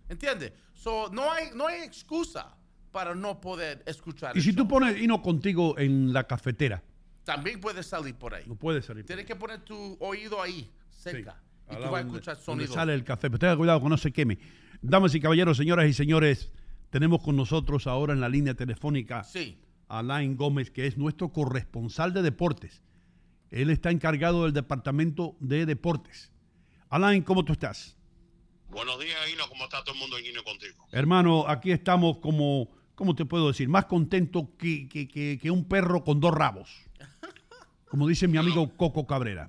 ¿Entiendes? 0.09 0.53
So, 0.73 1.11
no, 1.11 1.31
hay, 1.31 1.51
no 1.53 1.67
hay 1.67 1.83
excusa 1.83 2.57
para 2.93 3.15
no 3.15 3.41
poder 3.41 3.83
escuchar 3.87 4.37
Y 4.37 4.41
si 4.41 4.49
show. 4.51 4.57
tú 4.65 4.69
pones 4.69 5.01
Hino 5.01 5.23
contigo 5.23 5.79
en 5.79 6.13
la 6.13 6.25
cafetera, 6.25 6.83
También 7.25 7.61
puedes 7.61 7.87
salir 7.87 8.15
por 8.15 8.35
ahí. 8.35 8.45
no 8.47 8.57
puede 8.57 8.83
salir. 8.83 9.05
Tienes 9.07 9.27
que 9.27 9.37
poner 9.37 9.61
tu 9.61 9.97
oído 10.01 10.43
ahí, 10.43 10.71
cerca. 10.91 11.41
Y 11.71 11.77
tú 11.77 11.83
vas 11.83 12.03
a 12.03 12.07
escuchar 12.07 12.37
sonido. 12.37 12.73
sale 12.75 12.95
el 12.95 13.05
café. 13.05 13.29
Pero 13.31 13.39
tenga 13.39 13.57
cuidado 13.57 13.81
que 13.81 13.89
no 13.89 13.97
se 13.97 14.13
queme. 14.13 14.39
Damas 14.83 15.15
y 15.15 15.21
caballeros, 15.21 15.57
señoras 15.57 15.89
y 15.89 15.93
señores, 15.93 16.51
tenemos 16.91 17.23
con 17.23 17.37
nosotros 17.37 17.87
ahora 17.87 18.13
en 18.13 18.21
la 18.21 18.29
línea 18.29 18.55
telefónica 18.55 19.23
Sí. 19.23 19.59
a 19.89 20.01
Alain 20.01 20.37
Gómez, 20.37 20.71
que 20.73 20.87
es 20.87 20.97
nuestro 20.99 21.29
corresponsal 21.29 22.13
de 22.13 22.23
deportes. 22.23 22.83
Él 23.51 23.71
está 23.71 23.91
encargado 23.91 24.45
del 24.45 24.53
departamento 24.53 25.37
de 25.39 25.67
deportes. 25.67 26.33
Alain, 26.89 27.23
¿cómo 27.23 27.45
tú 27.45 27.53
estás? 27.53 27.97
Buenos 28.71 28.99
días, 29.01 29.17
Hino. 29.33 29.49
¿Cómo 29.49 29.65
está 29.65 29.83
todo 29.85 29.95
el 29.95 30.01
mundo 30.01 30.17
en 30.19 30.27
Hino 30.27 30.43
contigo? 30.43 30.87
Hermano, 30.93 31.45
aquí 31.49 31.71
estamos 31.73 32.19
como, 32.19 32.69
¿cómo 33.01 33.15
te 33.15 33.25
puedo 33.25 33.49
decir? 33.49 33.67
Más 33.67 33.87
contentos 33.87 34.45
que, 34.59 34.87
que- 34.87 35.09
que- 35.09 35.39
que 35.41 35.51
un 35.51 35.65
perro 35.65 36.05
con 36.05 36.21
dos 36.21 36.35
rabos. 36.35 36.69
Como 37.89 38.07
dice 38.07 38.29
mi 38.29 38.37
amigo 38.37 38.77
Coco 38.77 39.07
Cabrera. 39.07 39.49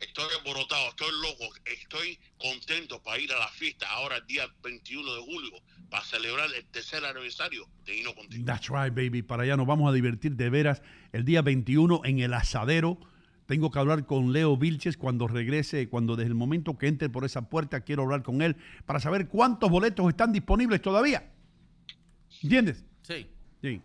Estoy 0.00 0.24
alborotado, 0.40 0.88
estoy 0.88 1.08
loco, 1.22 1.54
estoy 1.64 2.18
contento 2.36 3.00
para 3.00 3.20
ir 3.20 3.32
a 3.32 3.38
la 3.38 3.46
fiesta 3.48 3.88
ahora 3.90 4.16
el 4.16 4.26
día 4.26 4.42
21 4.60 5.14
de 5.14 5.20
julio 5.22 5.52
para 5.88 6.02
celebrar 6.04 6.48
el 6.52 6.64
tercer 6.66 7.04
aniversario 7.04 7.68
de 7.84 7.96
Hino 7.96 8.12
contigo. 8.12 8.44
That's 8.44 8.68
right, 8.70 8.92
baby. 8.92 9.22
Para 9.22 9.44
allá 9.44 9.56
nos 9.56 9.68
vamos 9.68 9.88
a 9.88 9.92
divertir 9.94 10.34
de 10.34 10.50
veras 10.50 10.82
el 11.12 11.24
día 11.24 11.42
21 11.42 12.00
en 12.04 12.18
el 12.18 12.34
asadero. 12.34 12.98
Tengo 13.46 13.70
que 13.70 13.78
hablar 13.78 14.04
con 14.04 14.32
Leo 14.32 14.56
Vilches 14.56 14.96
cuando 14.96 15.28
regrese, 15.28 15.88
cuando 15.88 16.16
desde 16.16 16.30
el 16.30 16.34
momento 16.34 16.76
que 16.76 16.88
entre 16.88 17.08
por 17.08 17.24
esa 17.24 17.48
puerta 17.48 17.82
quiero 17.82 18.02
hablar 18.02 18.24
con 18.24 18.42
él 18.42 18.56
para 18.84 18.98
saber 18.98 19.28
cuántos 19.28 19.70
boletos 19.70 20.08
están 20.08 20.32
disponibles 20.32 20.82
todavía. 20.82 21.30
¿Entiendes? 22.42 22.84
Sí. 23.02 23.26
Sí. 23.62 23.80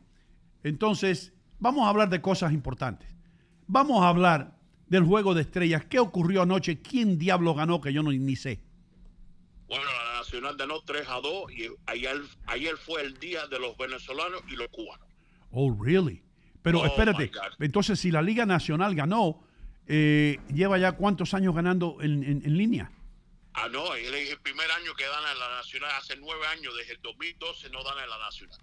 Entonces, 0.64 1.34
vamos 1.60 1.86
a 1.86 1.90
hablar 1.90 2.10
de 2.10 2.22
cosas 2.22 2.52
importantes. 2.54 3.08
Vamos 3.68 4.04
a 4.04 4.10
hablar 4.10 4.58
del 4.88 5.04
juego 5.04 5.34
de 5.34 5.42
estrellas. 5.42 5.86
¿Qué 5.86 6.00
ocurrió 6.00 6.42
anoche? 6.42 6.82
¿Quién 6.82 7.18
diablo 7.18 7.54
ganó? 7.54 7.80
Que 7.82 7.94
yo 7.94 8.04
no, 8.04 8.12
ni 8.12 8.36
sé. 8.36 8.60
Bueno, 9.68 9.86
la 9.86 10.20
Nacional 10.20 10.56
ganó 10.58 10.82
3 10.82 11.04
a 11.08 11.22
2 11.22 11.52
y 11.54 11.68
ayer, 11.86 12.18
ayer 12.48 12.76
fue 12.78 13.02
el 13.04 13.18
día 13.20 13.48
de 13.48 13.58
los 13.60 13.78
venezolanos 13.78 14.42
y 14.52 14.56
los 14.56 14.68
cubanos. 14.68 15.08
Oh, 15.52 15.72
really? 15.82 16.22
Pero 16.62 16.82
Oh, 16.82 16.86
espérate, 16.86 17.32
entonces 17.60 18.00
si 18.00 18.12
la 18.12 18.22
Liga 18.22 18.46
Nacional 18.46 18.94
ganó, 18.96 19.44
eh, 19.88 20.38
lleva 20.54 20.78
ya 20.78 20.92
cuántos 20.92 21.34
años 21.34 21.56
ganando 21.56 21.98
en, 22.02 22.24
en- 22.24 22.42
en 22.46 22.58
línea? 22.58 22.92
Ah, 23.54 23.68
no, 23.70 23.94
él 23.96 24.14
es 24.14 24.30
el 24.32 24.40
primer 24.40 24.70
año 24.72 24.94
que 24.96 25.04
gana 25.06 25.32
en 25.32 25.40
la 25.40 25.50
Nacional, 25.50 25.92
hace 25.98 26.16
nueve 26.18 26.46
años, 26.48 26.74
desde 26.78 26.94
el 26.94 27.02
2012 27.02 27.70
no 27.70 27.84
gana 27.84 28.04
en 28.04 28.10
la 28.10 28.18
Nacional. 28.20 28.58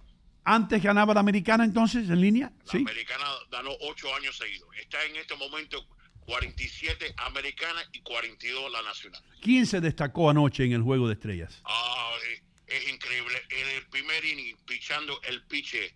Antes 0.45 0.83
ganaba 0.83 1.13
la 1.13 1.21
americana 1.21 1.65
entonces 1.65 2.09
en 2.09 2.21
línea, 2.21 2.51
La 2.65 2.73
sí. 2.73 2.79
americana 2.79 3.25
ganó 3.51 3.71
ocho 3.81 4.15
años 4.15 4.37
seguidos. 4.37 4.69
Está 4.81 5.05
en 5.05 5.17
este 5.17 5.37
momento 5.37 5.87
47 6.25 7.15
americana 7.19 7.83
y 7.93 8.01
42 8.01 8.71
la 8.73 8.83
nacional. 8.83 9.23
¿Quién 9.43 9.67
se 9.67 9.81
destacó 9.81 10.31
anoche 10.31 10.65
en 10.65 10.73
el 10.73 10.83
juego 10.83 11.07
de 11.07 11.15
estrellas? 11.15 11.61
Ah, 11.65 12.13
eh, 12.31 12.43
es 12.67 12.89
increíble. 12.89 13.43
En 13.51 13.69
el 13.77 13.87
primer 13.89 14.25
inning, 14.25 14.57
pichando 14.67 15.21
el 15.23 15.43
piche 15.47 15.95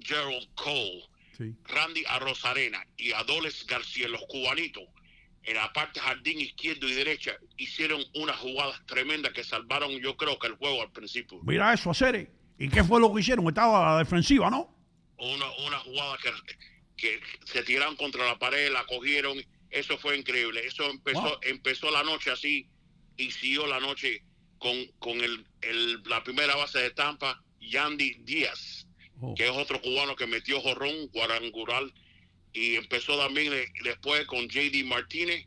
Gerald 0.00 0.48
Cole, 0.54 1.04
Sí. 1.38 1.54
Randy 1.64 2.04
Arrozarena 2.06 2.84
y 2.98 3.12
Adoles 3.12 3.64
García, 3.66 4.08
los 4.08 4.20
cubanitos, 4.28 4.82
en 5.44 5.54
la 5.56 5.72
parte 5.72 6.00
jardín 6.00 6.40
izquierdo 6.40 6.88
y 6.88 6.92
derecha, 6.94 7.36
hicieron 7.56 8.02
unas 8.14 8.36
jugadas 8.38 8.80
tremendas 8.86 9.32
que 9.32 9.42
salvaron, 9.44 9.90
yo 10.00 10.16
creo 10.16 10.38
que 10.38 10.48
el 10.48 10.54
juego 10.56 10.82
al 10.82 10.92
principio. 10.92 11.40
Mira 11.42 11.72
eso, 11.72 11.90
Acere. 11.90 12.30
¿Y 12.58 12.68
qué 12.68 12.84
fue 12.84 13.00
lo 13.00 13.12
que 13.14 13.20
hicieron? 13.20 13.46
Estaba 13.48 13.88
a 13.88 13.92
la 13.94 13.98
defensiva, 13.98 14.50
¿no? 14.50 14.76
una, 15.18 15.50
una 15.66 15.78
jugada 15.80 16.16
que, 16.22 16.30
que 16.96 17.20
se 17.44 17.62
tiraron 17.62 17.94
contra 17.96 18.24
la 18.26 18.38
pared, 18.38 18.70
la 18.72 18.84
cogieron, 18.86 19.36
eso 19.70 19.98
fue 19.98 20.16
increíble. 20.16 20.66
Eso 20.66 20.84
empezó, 20.90 21.20
Wow. 21.22 21.38
empezó 21.42 21.90
la 21.90 22.02
noche 22.02 22.30
así 22.30 22.66
y 23.16 23.30
siguió 23.30 23.66
la 23.66 23.80
noche 23.80 24.22
con, 24.58 24.76
con 24.98 25.20
el, 25.20 25.46
el- 25.62 26.02
la 26.04 26.22
primera 26.24 26.54
base 26.56 26.78
de 26.78 26.90
Tampa, 26.90 27.42
Yandy 27.60 28.18
Díaz, 28.24 28.86
Oh. 29.22 29.34
que 29.34 29.44
es 29.44 29.50
otro 29.50 29.80
cubano 29.82 30.16
que 30.16 30.26
metió 30.26 30.58
jorrón, 30.62 31.08
cuadrangular, 31.12 31.82
y 32.52 32.76
empezó 32.76 33.16
también 33.18 33.52
eh, 33.52 33.66
después 33.84 34.26
con 34.26 34.48
JD 34.48 34.84
Martínez, 34.84 35.46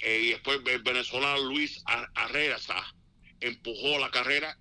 eh, 0.00 0.20
y 0.24 0.28
después 0.30 0.60
el 0.66 0.82
venezolano 0.82 1.42
Luis 1.44 1.82
Ar- 1.86 2.10
Arreza 2.14 2.76
empujó 3.40 3.98
la 3.98 4.10
carrera 4.10 4.56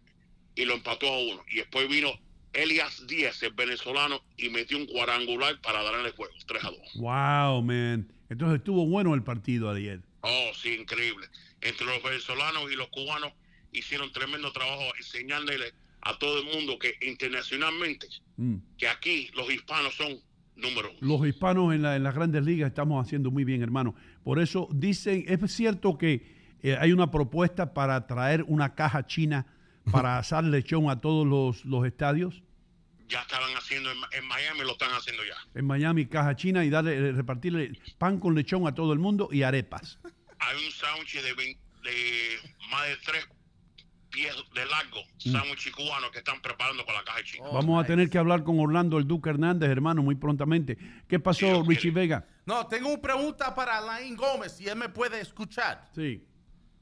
y 0.55 0.65
lo 0.65 0.73
empató 0.75 1.07
a 1.07 1.17
uno. 1.19 1.43
Y 1.49 1.57
después 1.57 1.87
vino 1.89 2.11
Elias 2.53 3.05
Díaz, 3.07 3.41
el 3.43 3.53
venezolano, 3.53 4.23
y 4.37 4.49
metió 4.49 4.77
un 4.77 4.85
cuadrangular 4.87 5.59
para 5.61 5.81
darle 5.83 6.07
el 6.09 6.15
juego, 6.15 6.33
3 6.47 6.63
a 6.63 6.71
2. 6.71 6.79
Wow, 6.95 7.61
man. 7.63 8.11
Entonces 8.29 8.59
estuvo 8.59 8.85
bueno 8.85 9.13
el 9.13 9.23
partido 9.23 9.69
ayer. 9.69 10.01
Oh, 10.21 10.51
sí, 10.61 10.73
increíble. 10.73 11.27
Entre 11.61 11.85
los 11.85 12.01
venezolanos 12.03 12.71
y 12.71 12.75
los 12.75 12.89
cubanos 12.89 13.31
hicieron 13.71 14.11
tremendo 14.11 14.51
trabajo 14.51 14.83
enseñándole 14.97 15.73
a 16.01 16.17
todo 16.17 16.39
el 16.39 16.45
mundo 16.45 16.77
que 16.79 16.95
internacionalmente, 17.01 18.07
Mm. 18.37 18.55
que 18.77 18.87
aquí 18.87 19.29
los 19.33 19.49
hispanos 19.51 19.93
son 19.95 20.19
número 20.61 20.89
uno. 20.91 20.99
Los 21.19 21.27
hispanos 21.27 21.73
en, 21.73 21.81
la- 21.81 21.95
en 21.95 22.03
las 22.03 22.13
grandes 22.15 22.43
ligas 22.45 22.67
estamos 22.69 23.03
haciendo 23.05 23.31
muy 23.31 23.43
bien, 23.43 23.61
hermano. 23.61 23.95
Por 24.23 24.39
eso 24.39 24.67
dicen, 24.71 25.25
es 25.27 25.51
cierto 25.51 25.97
que 25.97 26.39
eh, 26.63 26.77
hay 26.79 26.91
una 26.91 27.09
propuesta 27.11 27.73
para 27.73 28.05
traer 28.07 28.43
una 28.47 28.75
caja 28.75 29.05
china 29.05 29.45
para 29.91 30.17
asar 30.19 30.43
lechón 30.43 30.89
a 30.89 31.01
todos 31.01 31.25
los, 31.27 31.65
los 31.65 31.85
estadios. 31.85 32.43
Ya 33.09 33.21
estaban 33.21 33.51
haciendo 33.57 33.91
en, 33.91 33.97
en 34.13 34.25
Miami, 34.27 34.59
lo 34.61 34.71
están 34.71 34.91
haciendo 34.91 35.23
ya. 35.25 35.35
En 35.59 35.65
Miami, 35.65 36.05
caja 36.05 36.35
china 36.35 36.63
y 36.63 36.69
darle, 36.69 36.95
eh, 36.95 37.11
repartirle 37.11 37.73
pan 37.97 38.19
con 38.19 38.35
lechón 38.35 38.67
a 38.67 38.73
todo 38.73 38.93
el 38.93 38.99
mundo 38.99 39.27
y 39.31 39.43
arepas. 39.43 39.99
Hay 40.39 40.55
un 40.65 40.71
sándwich 40.71 41.15
de, 41.21 41.33
de 41.33 42.37
más 42.69 42.87
de 42.87 42.95
tres 43.05 43.27
pies 44.11 44.35
de 44.53 44.65
largo, 44.65 44.99
Mm. 45.25 45.31
sándwich 45.31 45.71
cubano 45.71 46.11
que 46.11 46.19
están 46.19 46.41
preparando 46.41 46.85
con 46.85 46.93
la 46.93 47.03
caja 47.03 47.23
china. 47.23 47.45
Vamos 47.51 47.83
a 47.83 47.87
tener 47.87 48.09
que 48.09 48.17
hablar 48.17 48.43
con 48.43 48.59
Orlando 48.59 48.97
el 48.97 49.07
Duque 49.07 49.29
Hernández, 49.29 49.69
hermano, 49.69 50.03
muy 50.03 50.15
prontamente. 50.15 50.77
¿Qué 51.07 51.19
pasó, 51.19 51.63
Richie 51.63 51.91
Vega? 51.91 52.25
No, 52.45 52.67
tengo 52.67 52.89
una 52.89 53.01
pregunta 53.01 53.55
para 53.55 53.77
Alain 53.77 54.15
Gómez, 54.15 54.51
si 54.53 54.67
él 54.67 54.75
me 54.75 54.89
puede 54.89 55.19
escuchar. 55.21 55.89
Sí. 55.95 56.23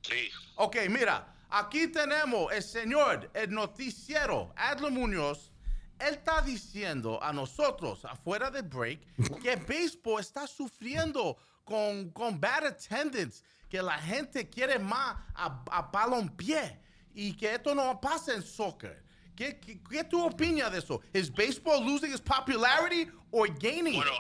Sí. 0.01 0.29
Ok, 0.55 0.77
mira, 0.89 1.35
aquí 1.49 1.87
tenemos 1.87 2.51
el 2.53 2.63
señor, 2.63 3.29
el 3.33 3.51
noticiero, 3.51 4.53
Adler 4.55 4.91
Muñoz. 4.91 5.51
Él 5.99 6.13
está 6.15 6.41
diciendo 6.41 7.21
a 7.21 7.33
nosotros, 7.33 8.05
afuera 8.05 8.49
del 8.49 8.63
break, 8.63 9.01
que 9.41 9.51
el 9.53 9.65
béisbol 9.65 10.21
está 10.21 10.47
sufriendo 10.47 11.37
con, 11.65 12.09
con 12.11 12.39
bad 12.39 12.67
attendance, 12.67 13.43
que 13.69 13.81
la 13.81 13.97
gente 13.99 14.49
quiere 14.49 14.79
más 14.79 15.17
a, 15.35 15.61
a 15.69 15.81
balompié 15.91 16.79
y 17.13 17.33
que 17.33 17.55
esto 17.55 17.75
no 17.75 17.99
pasa 17.99 18.33
en 18.33 18.41
soccer. 18.41 19.03
¿Qué, 19.35 19.59
qué, 19.59 19.79
qué 19.89 20.03
tú 20.03 20.25
opinas 20.25 20.71
de 20.71 20.79
eso? 20.79 21.01
¿Is 21.13 21.31
baseball 21.31 21.83
losing 21.83 22.11
its 22.11 22.21
popularity 22.21 23.09
or 23.31 23.47
gaining? 23.59 23.95
Bueno, 23.95 24.11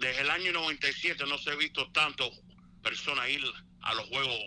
desde 0.00 0.20
el 0.20 0.30
año 0.30 0.52
97 0.52 1.24
no 1.26 1.38
se 1.38 1.50
ha 1.50 1.54
visto 1.54 1.90
tanto 1.92 2.30
personas 2.82 3.28
ir 3.28 3.42
a 3.82 3.94
los 3.94 4.06
juegos 4.08 4.38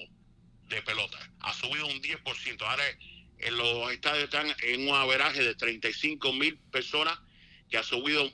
de 0.68 0.82
pelota. 0.82 1.18
Ha 1.40 1.54
subido 1.54 1.88
un 1.88 2.02
10%. 2.02 2.62
Ahora 2.62 2.84
en 3.40 3.58
los 3.58 3.92
estadios 3.92 4.26
están 4.26 4.48
en 4.64 4.88
un 4.88 4.96
averaje 4.96 5.42
de 5.44 5.56
35 5.56 6.34
mil 6.34 6.58
personas 6.72 7.18
que 7.70 7.78
ha 7.78 7.84
subido 7.84 8.30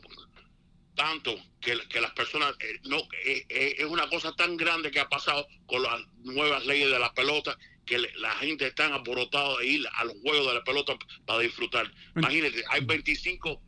tanto 0.95 1.35
que, 1.61 1.77
que 1.89 2.01
las 2.01 2.11
personas 2.11 2.55
eh, 2.59 2.79
no 2.85 2.97
eh, 3.25 3.45
eh, 3.49 3.75
es 3.79 3.85
una 3.85 4.09
cosa 4.09 4.33
tan 4.35 4.55
grande 4.57 4.91
que 4.91 4.99
ha 4.99 5.09
pasado 5.09 5.45
con 5.65 5.83
las 5.83 6.01
nuevas 6.23 6.65
leyes 6.65 6.89
de 6.89 6.99
la 6.99 7.13
pelota 7.13 7.57
que 7.85 7.97
la 7.97 8.31
gente 8.39 8.67
está 8.67 8.93
alborotada 8.93 9.57
de 9.59 9.67
ir 9.67 9.85
a 9.97 10.05
los 10.05 10.15
juegos 10.21 10.47
de 10.47 10.53
la 10.53 10.63
pelota 10.63 10.93
para 11.25 11.39
disfrutar. 11.39 11.91
Imagínate, 12.15 12.63
hay 12.69 12.83
25 12.83 13.61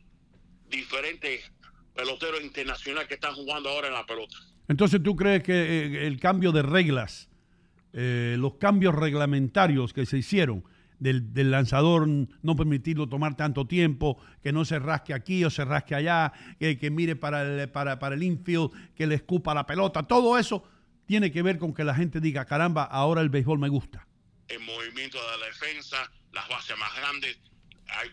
diferentes 0.68 1.50
peloteros 1.94 2.42
internacionales 2.42 3.08
que 3.08 3.14
están 3.14 3.34
jugando 3.34 3.68
ahora 3.68 3.88
en 3.88 3.94
la 3.94 4.06
pelota. 4.06 4.36
Entonces, 4.68 5.02
¿tú 5.02 5.16
crees 5.16 5.42
que 5.42 5.52
eh, 5.52 6.06
el 6.06 6.20
cambio 6.20 6.52
de 6.52 6.62
reglas 6.62 7.28
eh, 7.92 8.36
los 8.38 8.54
cambios 8.54 8.94
reglamentarios 8.94 9.94
que 9.94 10.04
se 10.04 10.18
hicieron 10.18 10.64
del, 10.98 11.32
del 11.32 11.50
lanzador 11.50 12.06
no 12.06 12.56
permitirlo 12.56 13.08
tomar 13.08 13.36
tanto 13.36 13.66
tiempo, 13.66 14.18
que 14.42 14.52
no 14.52 14.64
se 14.64 14.78
rasque 14.78 15.14
aquí 15.14 15.44
o 15.44 15.50
se 15.50 15.64
rasque 15.64 15.94
allá, 15.94 16.32
que, 16.58 16.76
que 16.76 16.90
mire 16.90 17.16
para 17.16 17.42
el, 17.42 17.68
para, 17.70 17.98
para 17.98 18.14
el 18.14 18.22
infield, 18.22 18.70
que 18.94 19.06
le 19.06 19.14
escupa 19.14 19.54
la 19.54 19.66
pelota, 19.66 20.02
todo 20.02 20.38
eso 20.38 20.64
tiene 21.06 21.32
que 21.32 21.42
ver 21.42 21.58
con 21.58 21.72
que 21.72 21.84
la 21.84 21.94
gente 21.94 22.20
diga, 22.20 22.44
caramba, 22.44 22.84
ahora 22.84 23.22
el 23.22 23.30
béisbol 23.30 23.58
me 23.58 23.68
gusta. 23.68 24.06
El 24.48 24.60
movimiento 24.60 25.18
de 25.18 25.38
la 25.38 25.46
defensa, 25.46 26.10
las 26.32 26.48
bases 26.48 26.76
más 26.78 26.94
grandes, 26.96 27.38
hay 27.88 28.10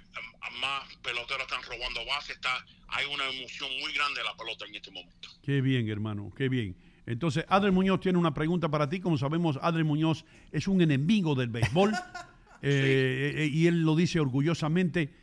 más 0.61 0.83
peloteros 1.03 1.43
están 1.43 1.61
robando 1.63 2.05
bases, 2.05 2.36
está, 2.36 2.65
hay 2.88 3.05
una 3.13 3.25
emoción 3.29 3.69
muy 3.81 3.93
grande 3.93 4.19
de 4.19 4.25
la 4.25 4.36
pelota 4.36 4.65
en 4.65 4.75
este 4.75 4.91
momento. 4.91 5.29
Qué 5.43 5.61
bien, 5.61 5.89
hermano, 5.89 6.31
qué 6.36 6.49
bien. 6.49 6.77
Entonces, 7.05 7.45
Adriel 7.49 7.73
Muñoz 7.73 7.99
tiene 7.99 8.17
una 8.17 8.33
pregunta 8.33 8.69
para 8.69 8.89
ti. 8.89 8.99
Como 8.99 9.17
sabemos, 9.17 9.59
Adriel 9.61 9.86
Muñoz 9.86 10.25
es 10.51 10.67
un 10.67 10.81
enemigo 10.81 11.36
del 11.36 11.49
béisbol 11.49 11.93
eh, 12.61 13.33
eh, 13.36 13.49
y 13.51 13.67
él 13.67 13.83
lo 13.83 13.95
dice 13.95 14.19
orgullosamente. 14.19 15.13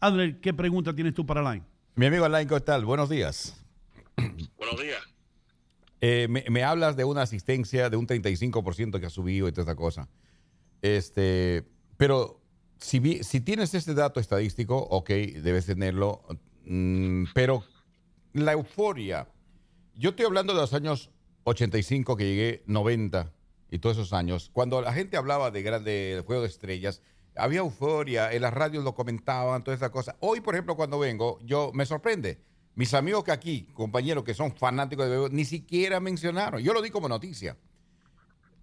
Adriel, 0.00 0.40
¿qué 0.40 0.52
pregunta 0.52 0.94
tienes 0.94 1.14
tú 1.14 1.24
para 1.24 1.42
Line? 1.52 1.64
Mi 1.94 2.06
amigo 2.06 2.24
Alain, 2.24 2.48
¿qué 2.48 2.60
tal? 2.60 2.84
Buenos 2.84 3.08
días. 3.08 3.64
Buenos 4.58 4.80
días. 4.80 5.02
Eh, 6.02 6.26
me, 6.28 6.44
me 6.48 6.62
hablas 6.62 6.96
de 6.96 7.04
una 7.04 7.22
asistencia 7.22 7.90
de 7.90 7.96
un 7.96 8.06
35% 8.06 9.00
que 9.00 9.06
ha 9.06 9.10
subido 9.10 9.48
y 9.48 9.52
toda 9.52 9.62
esta 9.62 9.76
cosa. 9.76 10.08
Este, 10.82 11.64
pero 11.96 12.40
si, 12.78 12.98
vi- 12.98 13.22
si 13.22 13.40
tienes 13.40 13.74
este 13.74 13.94
dato 13.94 14.20
estadístico, 14.20 14.76
ok, 14.78 15.08
debes 15.08 15.66
tenerlo. 15.66 16.22
mm, 16.64 17.24
pero 17.34 17.64
la 18.32 18.52
euforia, 18.52 19.28
yo 19.94 20.10
estoy 20.10 20.26
hablando 20.26 20.54
de 20.54 20.60
los 20.60 20.72
años 20.74 21.10
85 21.44 22.16
que 22.16 22.24
llegué, 22.24 22.62
90 22.66 23.32
y 23.70 23.78
todos 23.78 23.96
esos 23.96 24.12
años, 24.12 24.50
cuando 24.52 24.80
la 24.80 24.92
gente 24.92 25.16
hablaba 25.16 25.50
de 25.50 25.62
grande 25.62 26.22
juego 26.26 26.42
de 26.42 26.48
estrellas, 26.48 27.02
había 27.36 27.60
euforia, 27.60 28.32
en 28.32 28.42
las 28.42 28.52
radios 28.52 28.82
lo 28.84 28.94
comentaban, 28.94 29.62
toda 29.62 29.76
esa 29.76 29.90
cosa. 29.90 30.16
Hoy, 30.20 30.40
por 30.40 30.54
ejemplo, 30.54 30.76
cuando 30.76 30.98
vengo, 30.98 31.38
yo 31.44 31.70
me 31.74 31.86
sorprende. 31.86 32.40
Mis 32.74 32.94
amigos 32.94 33.24
que 33.24 33.32
aquí, 33.32 33.66
compañeros 33.74 34.24
que 34.24 34.34
son 34.34 34.52
fanáticos 34.56 35.04
de 35.04 35.10
béisbol, 35.10 35.32
ni 35.34 35.44
siquiera 35.44 36.00
mencionaron. 36.00 36.60
Yo 36.62 36.72
lo 36.72 36.82
di 36.82 36.90
como 36.90 37.08
noticia. 37.08 37.56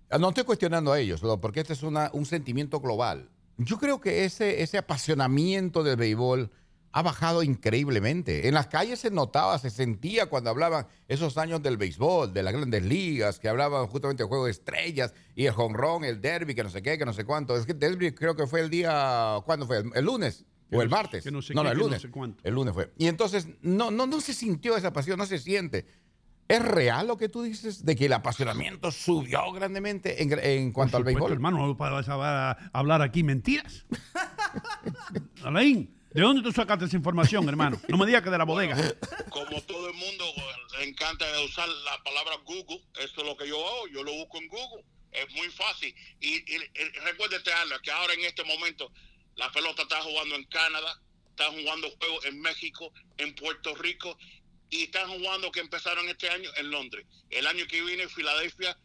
Ah, 0.10 0.18
No 0.18 0.30
estoy 0.30 0.44
cuestionando 0.46 0.92
a 0.92 1.00
ellos, 1.00 1.22
porque 1.42 1.60
este 1.62 1.74
es 1.74 1.84
una- 1.84 2.10
un 2.14 2.26
sentimiento 2.26 2.80
global. 2.80 3.30
Yo 3.58 3.78
creo 3.80 4.00
que 4.00 4.24
ese, 4.26 4.62
ese 4.62 4.78
apasionamiento 4.78 5.84
del 5.84 5.96
béisbol 5.98 6.52
ha 6.94 7.02
bajado 7.02 7.44
increíblemente. 7.44 8.48
En 8.48 8.54
las 8.54 8.68
calles 8.68 9.00
se 9.00 9.12
notaba, 9.12 9.60
se 9.60 9.70
sentía 9.70 10.28
cuando 10.28 10.50
hablaban 10.50 10.88
esos 11.08 11.38
años 11.38 11.62
del 11.62 11.78
béisbol, 11.78 12.34
de 12.34 12.44
las 12.44 12.54
grandes 12.54 12.84
ligas, 12.84 13.40
que 13.40 13.50
hablaban 13.50 13.88
justamente 13.88 14.24
del 14.24 14.30
juego 14.30 14.46
de 14.46 14.52
estrellas 14.52 15.14
y 15.36 15.46
el 15.46 15.54
jonrón, 15.54 16.04
el 16.06 16.22
derby, 16.22 16.56
que 16.56 16.64
no 16.64 16.70
sé 16.70 16.82
qué, 16.82 16.98
que 16.98 17.06
no 17.06 17.14
sé 17.14 17.26
cuánto. 17.26 17.56
Es 17.58 17.66
que 17.66 17.74
el 17.74 17.80
derby 17.80 18.14
creo 18.14 18.36
que 18.36 18.48
fue 18.48 18.62
el 18.62 18.70
día, 18.70 19.38
¿cuándo 19.46 19.68
fue? 19.68 19.78
¿El, 19.80 19.92
el 19.94 20.06
lunes? 20.06 20.46
Que 20.70 20.76
¿O 20.78 20.82
el 20.82 20.90
martes? 20.90 21.24
que 21.24 21.32
no 21.32 21.42
sé 21.42 21.54
no, 21.54 21.62
qué, 21.62 21.66
no, 21.66 21.72
el 21.72 21.78
que 21.78 21.84
no 21.84 21.88
lunes. 21.88 22.02
sé. 22.02 22.10
El 22.44 22.54
lunes 22.54 22.74
fue. 22.74 22.92
Y 22.98 23.08
entonces 23.08 23.48
no, 23.62 23.90
no, 23.92 24.06
no 24.08 24.20
se 24.22 24.34
sintió 24.34 24.76
esa 24.76 24.92
pasión, 24.94 25.18
no 25.18 25.26
se 25.26 25.40
siente. 25.40 25.86
¿Es 26.48 26.62
real 26.62 27.08
lo 27.08 27.18
que 27.18 27.28
tú 27.28 27.44
dices 27.44 27.84
de 27.84 27.96
que 27.96 28.06
el 28.06 28.14
apasionamiento 28.14 28.92
subió 28.92 29.52
grandemente 29.52 30.24
en, 30.24 30.32
en 30.40 30.72
cuanto 30.72 30.94
Por 30.94 31.00
al 31.02 31.04
béisbol? 31.04 31.32
hermano, 31.34 31.58
no 31.58 31.76
vas 31.76 32.08
a, 32.08 32.52
hablar 32.72 33.02
aquí 33.02 33.22
mentiras. 33.22 33.86
Alain, 35.44 35.94
¿de 36.14 36.22
dónde 36.22 36.42
tú 36.42 36.54
sacaste 36.54 36.86
esa 36.86 36.96
información, 36.96 37.48
hermano? 37.50 37.80
No 37.90 37.98
me 37.98 38.06
digas 38.06 38.22
que 38.22 38.30
de 38.30 38.38
la 38.38 38.46
bodega. 38.46 38.78
Como 39.30 39.62
todo 39.64 39.90
el 39.90 39.96
mundo 39.96 40.24
le 40.80 40.86
encanta 40.88 41.26
usar 41.46 41.68
la 41.68 42.02
palabra 42.04 42.38
Google, 42.46 42.82
eso 43.00 43.22
es 43.22 43.28
lo 43.28 43.36
que 43.36 43.48
yo 43.48 43.58
hago, 43.68 43.88
yo 43.88 44.04
lo 44.04 44.14
busco 44.14 44.38
en 44.38 44.48
Google. 44.48 44.86
Es 45.12 45.30
muy 45.34 45.48
fácil. 45.50 45.94
Y, 46.22 46.36
y, 46.36 46.56
y 46.56 47.00
recuérdate, 47.04 47.52
que 47.84 47.92
ahora 47.92 48.14
en 48.14 48.22
este 48.22 48.44
momento 48.46 48.92
la 49.36 49.52
pelota 49.52 49.82
está 49.82 50.02
jugando 50.02 50.36
en 50.36 50.46
Canadá, 50.46 51.02
está 51.30 51.46
jugando 51.52 51.90
juegos 52.00 52.26
en 52.26 52.42
México, 52.42 52.92
en 53.18 53.36
Puerto 53.36 53.76
Rico, 53.76 54.18
y 54.70 54.84
están 54.84 55.10
jugando 55.10 55.52
que 55.52 55.60
empezaron 55.60 56.08
este 56.10 56.30
año 56.30 56.50
en 56.58 56.72
Londres. 56.72 57.06
El 57.30 57.48
año 57.48 57.66
que 57.68 57.82
viene 57.82 58.08
Filadelfia 58.08 58.78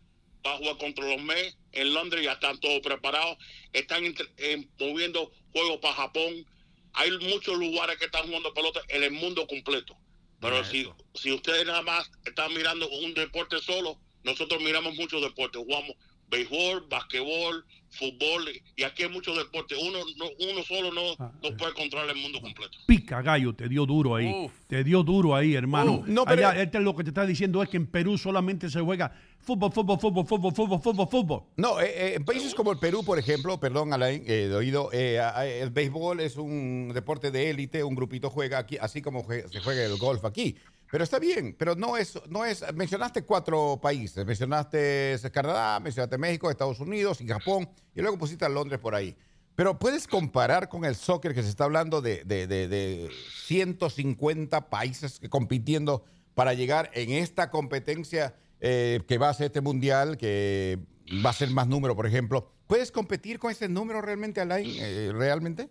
va 0.47 0.55
a 0.55 0.57
jugar 0.59 0.79
contra 0.79 1.09
los 1.09 1.23
Mets 1.23 1.57
en 1.73 1.95
Londres, 1.95 2.25
ya 2.25 2.33
están 2.33 2.59
todos 2.61 2.81
preparados. 2.81 3.39
Están 3.73 4.05
eh, 4.37 4.67
moviendo 4.79 5.33
juegos 5.53 5.79
para 5.81 5.95
Japón. 5.95 6.47
Hay 6.95 7.11
muchos 7.19 7.57
lugares 7.59 7.97
que 7.99 8.05
están 8.07 8.27
jugando 8.27 8.53
pelota 8.55 8.81
en 8.89 9.03
el 9.03 9.13
mundo 9.13 9.47
completo. 9.47 9.97
Pero 10.41 10.65
si, 10.65 10.89
si 11.15 11.33
ustedes 11.33 11.65
nada 11.67 11.83
más 11.83 12.11
están 12.25 12.53
mirando 12.53 12.89
un 12.89 13.15
deporte 13.15 13.61
solo, 13.61 13.99
nosotros 14.25 14.61
miramos 14.61 14.95
muchos 14.97 15.23
deportes. 15.23 15.63
Jugamos 15.63 15.97
béisbol, 16.29 16.89
basquetbol, 16.89 17.65
fútbol, 17.93 18.49
y 18.77 18.83
aquí 18.83 19.03
hay 19.05 19.09
muchos 19.11 19.37
deportes. 19.37 19.79
Uno, 19.81 19.99
no, 20.17 20.25
uno 20.51 20.63
solo 20.65 20.93
no, 20.93 21.03
Ah, 21.19 21.31
no 21.43 21.57
puede 21.57 21.75
controlar 21.75 22.09
el 22.17 22.23
mundo 22.23 22.41
completo. 22.41 22.79
Pica 22.87 23.21
gallo, 23.23 23.55
te 23.55 23.69
dio 23.69 23.85
duro 23.87 24.17
ahí. 24.17 24.51
Te 24.67 24.83
dio 24.83 25.03
duro 25.03 25.35
ahí, 25.37 25.55
hermano. 25.55 25.93
Uh, 25.97 26.05
no, 26.07 26.25
pero- 26.25 26.49
Allá, 26.49 26.63
este 26.63 26.81
lo 26.81 26.97
que 26.97 27.05
te 27.05 27.11
está 27.11 27.27
diciendo 27.27 27.63
es 27.63 27.69
que 27.69 27.77
en 27.77 27.87
Perú 27.87 28.17
solamente 28.19 28.69
se 28.71 28.81
juega 28.81 29.13
fútbol, 29.39 29.71
fútbol, 29.73 29.99
fútbol, 30.01 30.27
fútbol, 30.27 30.53
fútbol, 30.55 30.81
fútbol, 30.81 31.09
fútbol. 31.09 31.43
No, 31.57 31.81
eh, 31.81 31.93
eh, 31.95 32.15
en 32.17 32.25
países 32.25 32.55
como 32.55 32.73
el 32.73 32.79
Perú, 32.79 33.05
por 33.05 33.19
ejemplo, 33.19 33.61
perdón, 33.61 33.93
Alain, 33.93 34.23
eh, 34.27 34.49
de 34.49 34.55
oído, 34.55 34.89
eh, 34.93 35.21
el 35.61 35.71
béisbol 35.71 36.21
es 36.21 36.37
un 36.37 36.93
deporte 36.95 37.31
de 37.31 37.51
élite, 37.51 37.85
un 37.85 37.95
grupito 37.95 38.31
juega 38.31 38.59
aquí, 38.59 38.79
así 38.81 39.03
como 39.03 39.25
se 39.31 39.61
juega 39.61 39.85
el 39.85 39.97
golf 39.99 40.25
aquí. 40.25 40.57
Pero 40.93 41.05
está 41.05 41.19
bien, 41.19 41.57
pero 41.59 41.75
no 41.75 41.97
es, 41.97 42.21
no 42.29 42.45
es, 42.45 42.63
mencionaste 42.75 43.23
cuatro 43.23 43.81
países, 43.83 44.27
mencionaste 44.27 45.17
Canadá, 45.33 45.81
mencionaste 45.81 46.19
México, 46.19 46.51
Estados 46.51 46.81
Unidos 46.81 47.23
y 47.23 47.27
Japón, 47.27 47.67
y 47.95 48.03
luego 48.03 48.19
pusiste 48.19 48.45
a 48.45 48.51
Londres 48.51 48.79
por 48.79 48.95
ahí. 48.95 49.17
Pero 49.55 49.79
puedes 49.79 50.07
comparar 50.07 50.69
con 50.69 50.85
el 50.85 50.95
soccer 50.95 51.33
que 51.35 51.43
se 51.43 51.49
está 51.49 51.65
hablando 51.65 52.03
de, 52.03 52.25
de, 52.25 52.47
de- 52.47 52.69
de 52.69 53.11
150 53.47 54.69
países 54.69 55.19
compitiendo 55.31 56.05
para 56.35 56.53
llegar 56.53 56.91
en 56.93 57.11
esta 57.13 57.49
competencia 57.49 58.35
eh, 58.61 59.01
que 59.09 59.17
va 59.17 59.31
a 59.31 59.35
ser 59.35 59.47
este 59.47 59.63
mundial, 59.63 60.19
que 60.19 60.79
va 61.25 61.31
a 61.31 61.35
ser 61.35 61.49
más 61.51 61.67
número, 61.69 61.97
por 61.97 62.07
ejemplo. 62.07 62.51
¿Puedes 62.67 62.93
competir 62.93 63.39
con 63.39 63.51
ese 63.51 63.67
número 63.67 64.03
realmente, 64.03 64.43
Alain? 64.43 64.71
eh, 64.79 65.11
¿Realmente? 65.15 65.71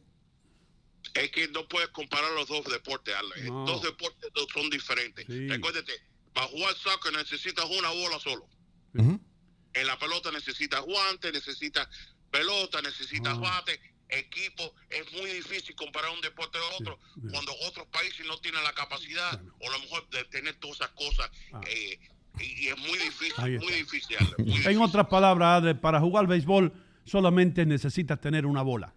Es 1.14 1.32
que 1.32 1.48
no 1.50 1.68
puedes 1.68 1.90
comparar 1.90 2.32
los 2.32 2.48
dos 2.48 2.64
deportes, 2.66 3.14
Alba. 3.16 3.36
No. 3.44 3.66
Dos 3.66 3.82
deportes 3.84 4.30
son 4.54 4.70
diferentes. 4.70 5.26
Recuérdate, 5.28 5.94
para 6.34 6.48
jugar 6.48 6.74
soccer 6.76 7.14
necesitas 7.14 7.66
una 7.66 7.90
bola 7.90 8.20
solo. 8.20 8.48
En 8.94 9.88
la 9.88 9.98
pelota 9.98 10.32
necesitas 10.32 10.82
guantes, 10.82 11.32
necesitas 11.34 11.88
pelota, 12.30 12.82
necesitas 12.82 13.40
bate, 13.40 13.80
equipo. 14.10 14.74
Es 14.90 15.12
muy 15.14 15.32
difícil 15.32 15.76
comparar 15.76 16.12
un 16.12 16.22
deporte 16.22 16.58
a 16.58 16.78
otro 16.78 17.00
cuando 17.30 17.54
otros 17.68 17.88
países 17.88 18.26
no 18.28 18.38
tienen 18.40 18.64
la 18.64 18.74
capacidad 18.74 19.42
o 19.60 19.70
a 19.70 19.72
lo 19.72 19.80
mejor 19.80 20.10
de 20.10 20.24
tener 20.26 20.56
todas 20.56 20.78
esas 20.78 20.90
cosas. 20.90 21.30
eh, 21.68 22.00
y, 22.40 22.66
y 22.66 22.68
es 22.70 22.78
muy 22.78 22.98
difícil, 22.98 23.60
muy 23.60 23.74
difícil. 23.74 24.18
Muy 24.38 24.66
En 24.66 24.82
otras 24.82 25.08
palabras, 25.08 25.64
para 25.82 26.00
jugar 26.00 26.28
béisbol 26.28 26.72
solamente 27.06 27.66
necesitas 27.66 28.20
tener 28.22 28.46
una 28.46 28.62
bola. 28.62 28.94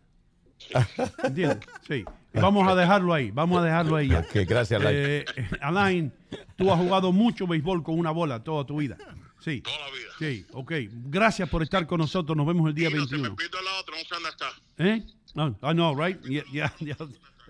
¿Entiendes? 1.24 1.58
Sí. 1.86 2.04
Vamos 2.32 2.66
a 2.66 2.74
dejarlo 2.74 3.14
ahí, 3.14 3.30
vamos 3.30 3.60
a 3.60 3.62
dejarlo 3.64 3.96
ahí 3.96 4.08
ya. 4.08 4.24
Gracias, 4.32 4.80
Alain. 4.80 4.96
Eh, 4.98 5.24
Alain, 5.60 6.12
tú 6.56 6.72
has 6.72 6.78
jugado 6.78 7.12
mucho 7.12 7.46
béisbol 7.46 7.82
con 7.82 7.98
una 7.98 8.10
bola 8.10 8.42
toda 8.42 8.64
tu 8.66 8.78
vida. 8.78 8.96
Sí. 9.40 9.60
Toda 9.60 9.78
la 9.78 9.86
vida. 9.86 10.10
Sí, 10.18 10.46
ok. 10.52 10.72
Gracias 11.10 11.48
por 11.48 11.62
estar 11.62 11.86
con 11.86 11.98
nosotros. 11.98 12.36
Nos 12.36 12.46
vemos 12.46 12.68
el 12.68 12.74
día 12.74 12.88
21. 12.90 13.36
Pido 13.36 13.62
la 13.62 13.80
otra, 13.80 13.94
no 13.96 14.00
sé 14.00 14.14
dónde 14.14 14.28
está. 14.30 14.46
¿Eh? 14.78 15.06
No, 15.34 15.48
I 15.70 15.74
know, 15.74 15.94
right? 15.94 16.20
Yeah, 16.24 16.44
yeah, 16.50 16.72
yeah. 16.78 16.96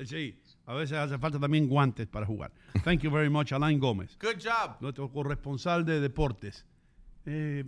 Sí. 0.05 0.37
A 0.67 0.75
veces 0.75 0.97
hace 0.97 1.19
falta 1.19 1.39
también 1.39 1.69
guantes 1.69 2.07
para 2.07 2.27
jugar. 2.27 2.51
Thank 2.85 3.03
you 3.03 3.11
very 3.11 3.29
much, 3.31 3.53
Alain 3.53 3.79
Gómez. 3.79 4.17
Good 4.21 4.43
job. 4.43 4.77
Nuestro 4.81 5.11
corresponsal 5.11 5.85
de 5.85 6.01
deportes. 6.01 6.65
Eh, 7.27 7.65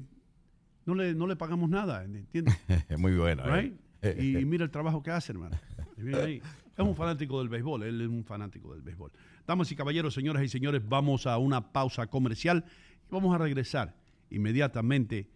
no, 0.87 0.95
le, 0.95 1.15
no 1.15 1.27
le 1.27 1.37
pagamos 1.37 1.69
nada, 1.69 2.05
¿entiendes? 2.05 2.57
Muy 2.99 3.15
bueno. 3.17 3.43
eh. 3.57 3.75
Y, 4.19 4.39
y 4.39 4.45
mira 4.47 4.65
el 4.65 4.71
trabajo 4.71 5.03
que 5.03 5.11
hace, 5.11 5.33
hermano. 5.33 5.57
Y 5.97 6.15
ahí. 6.15 6.43
Es 6.77 6.85
un 6.85 6.95
fanático 6.95 7.39
del 7.39 7.49
béisbol, 7.49 7.85
él 7.85 8.03
es 8.03 8.09
un 8.09 8.23
fanático 8.23 8.75
del 8.75 8.83
béisbol. 8.83 9.11
Damas 9.47 9.73
y 9.73 9.77
caballeros, 9.77 10.13
señoras 10.13 10.43
y 10.43 10.49
señores, 10.49 10.87
vamos 10.87 11.27
a 11.27 11.39
una 11.39 11.73
pausa 11.73 12.07
comercial 12.07 12.67
y 13.09 13.13
vamos 13.15 13.35
a 13.35 13.39
regresar 13.39 13.97
inmediatamente 14.29 15.31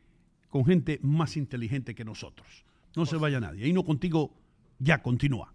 con 0.51 0.67
gente 0.67 0.99
más 1.03 1.39
inteligente 1.39 1.95
que 1.95 2.05
nosotros. 2.05 2.65
No 2.95 3.07
se 3.07 3.17
vaya 3.17 3.41
nadie. 3.41 3.65
Ahí 3.65 3.73
no 3.73 3.85
contigo 3.85 4.35
ya 4.79 5.01
continúa. 5.01 5.55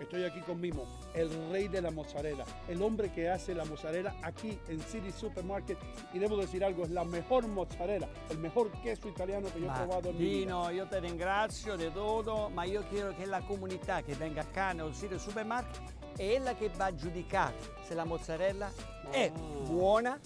Estoy 0.00 0.24
aquí 0.24 0.40
con 0.40 0.60
Mimo, 0.60 0.84
el 1.14 1.28
rey 1.50 1.66
de 1.68 1.82
la 1.82 1.90
mozzarella, 1.90 2.44
el 2.68 2.80
hombre 2.82 3.10
que 3.10 3.28
hace 3.28 3.54
la 3.54 3.64
mozzarella 3.64 4.14
aquí 4.22 4.58
en 4.68 4.80
City 4.80 5.10
Supermarket. 5.10 5.76
Y 6.12 6.18
debo 6.18 6.36
decir 6.36 6.64
algo, 6.64 6.84
es 6.84 6.90
la 6.90 7.04
mejor 7.04 7.46
mozzarella, 7.48 8.08
el 8.30 8.38
mejor 8.38 8.70
queso 8.80 9.08
italiano 9.08 9.48
que 9.52 9.60
yo 9.60 9.66
he 9.66 9.74
probado 9.74 10.10
en 10.10 10.18
mi 10.18 10.24
vida. 10.24 10.72
Io 10.72 10.86
ti 10.86 10.98
ringrazio 11.00 11.76
di 11.76 11.90
tutto, 11.90 12.48
ma 12.54 12.64
io 12.64 12.84
chiedo 12.88 13.14
che 13.16 13.26
la 13.26 13.40
comunità 13.40 14.02
che 14.02 14.14
venga 14.14 14.44
qua 14.44 14.72
nel 14.72 14.94
sito 14.94 15.18
supermarket 15.18 15.96
è 16.16 16.38
la 16.38 16.54
che 16.54 16.68
va 16.76 16.86
a 16.86 16.94
giudicare 16.94 17.54
se 17.86 17.94
la 17.94 18.04
mozzarella 18.04 18.70
è 19.10 19.30
buona 19.30 20.18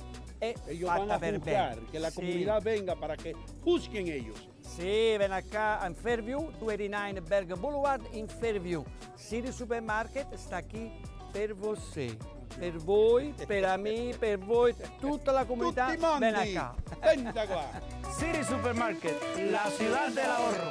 e 0.43 0.55
Ellos 0.66 0.90
van 0.90 1.09
a 1.09 1.18
juzgar, 1.20 1.78
que 1.93 2.01
la 2.01 2.11
Sì. 2.11 2.16
comunidad 2.16 2.62
venga 2.62 2.97
para 2.97 3.16
que 3.16 3.32
juzguen 3.64 4.09
ellos. 4.09 4.36
Sì, 4.61 5.16
ven 5.16 5.32
acá 5.32 5.80
in 5.86 5.95
Fairview, 5.95 6.51
289 6.59 7.20
Berg 7.20 7.55
Boulevard 7.61 8.03
in 8.12 8.26
Fairview. 8.28 8.84
City 9.16 9.53
Supermarket 9.53 10.26
sta 10.36 10.57
aquí 10.57 10.90
per 11.32 11.55
você. 11.55 12.16
Per 12.59 12.76
voi, 12.78 13.32
per 13.47 13.78
me, 13.78 14.12
per 14.18 14.36
voi, 14.38 14.74
tutta 15.01 15.30
la 15.32 15.45
mondi. 15.45 15.72
Ven 16.18 16.34
acá. 16.34 16.74
Venta 17.01 17.47
qua. 17.47 17.64
City 18.18 18.43
Supermarket, 18.43 19.14
la 19.51 19.70
ciudad 19.70 20.11
del 20.11 20.28
ahorro. 20.28 20.70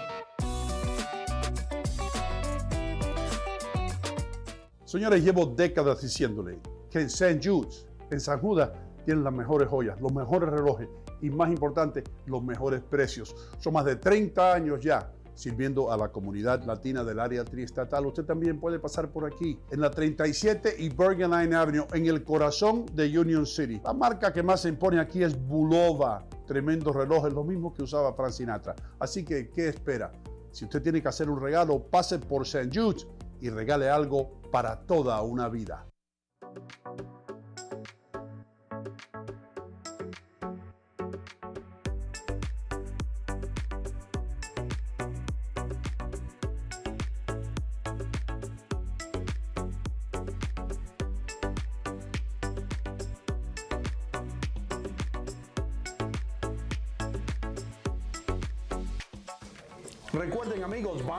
Señores, 4.86 5.24
llevo 5.24 5.45
décadas 5.45 6.01
diciéndole 6.01 6.59
que 6.89 6.99
en 6.99 7.07
St. 7.07 7.39
Jude's, 7.41 7.86
en 8.11 8.19
San 8.19 8.39
Judas, 8.41 8.69
tienen 9.06 9.24
las 9.24 9.34
mejores 9.34 9.68
joyas, 9.68 9.99
los 10.02 10.14
mejores 10.14 10.49
relojes 10.49 10.88
y 11.22 11.30
más 11.30 11.49
importante, 11.49 12.04
los 12.26 12.43
mejores 12.43 12.82
precios. 12.82 13.36
Son 13.60 13.74
más 13.74 13.86
de 13.86 13.95
30 13.95 14.54
años 14.54 14.82
ya 14.82 15.12
sirviendo 15.34 15.91
a 15.91 15.97
la 15.97 16.12
comunidad 16.12 16.64
latina 16.66 17.04
del 17.04 17.20
área 17.20 17.43
triestatal. 17.43 18.06
Usted 18.06 18.26
también 18.26 18.60
puede 18.60 18.80
pasar 18.80 19.10
por 19.10 19.26
aquí, 19.26 19.60
en 19.72 19.82
la 19.82 19.89
37 19.89 20.76
y 20.78 20.89
Bergen 20.89 21.32
Line 21.32 21.56
Avenue, 21.56 21.88
en 21.93 22.06
el 22.06 22.24
corazón 22.24 22.86
de 22.93 23.18
Union 23.18 23.45
City. 23.45 23.82
La 23.84 23.93
marca 23.93 24.32
que 24.32 24.43
más 24.43 24.62
se 24.62 24.70
impone 24.70 24.99
aquí 24.99 25.24
es 25.24 25.36
Bulova. 25.47 26.28
Tremendos 26.45 26.95
relojes, 26.95 27.34
lo 27.34 27.43
mismo 27.43 27.74
que 27.74 27.84
usaba 27.84 28.14
Frank 28.14 28.32
Sinatra. 28.32 28.76
Así 28.99 29.24
que, 29.24 29.49
¿qué 29.49 29.70
espera? 29.70 30.12
Si 30.52 30.66
usted 30.66 30.82
tiene 30.82 31.02
que 31.02 31.08
hacer 31.08 31.30
un 31.30 31.39
regalo, 31.39 31.82
pase 31.82 32.20
por 32.20 32.43
St. 32.43 32.70
Jude's 32.74 33.08
y 33.39 33.49
regale 33.49 33.89
algo 33.89 34.41
para 34.52 34.82
toda 34.82 35.22
una 35.22 35.47
vida. 35.47 35.88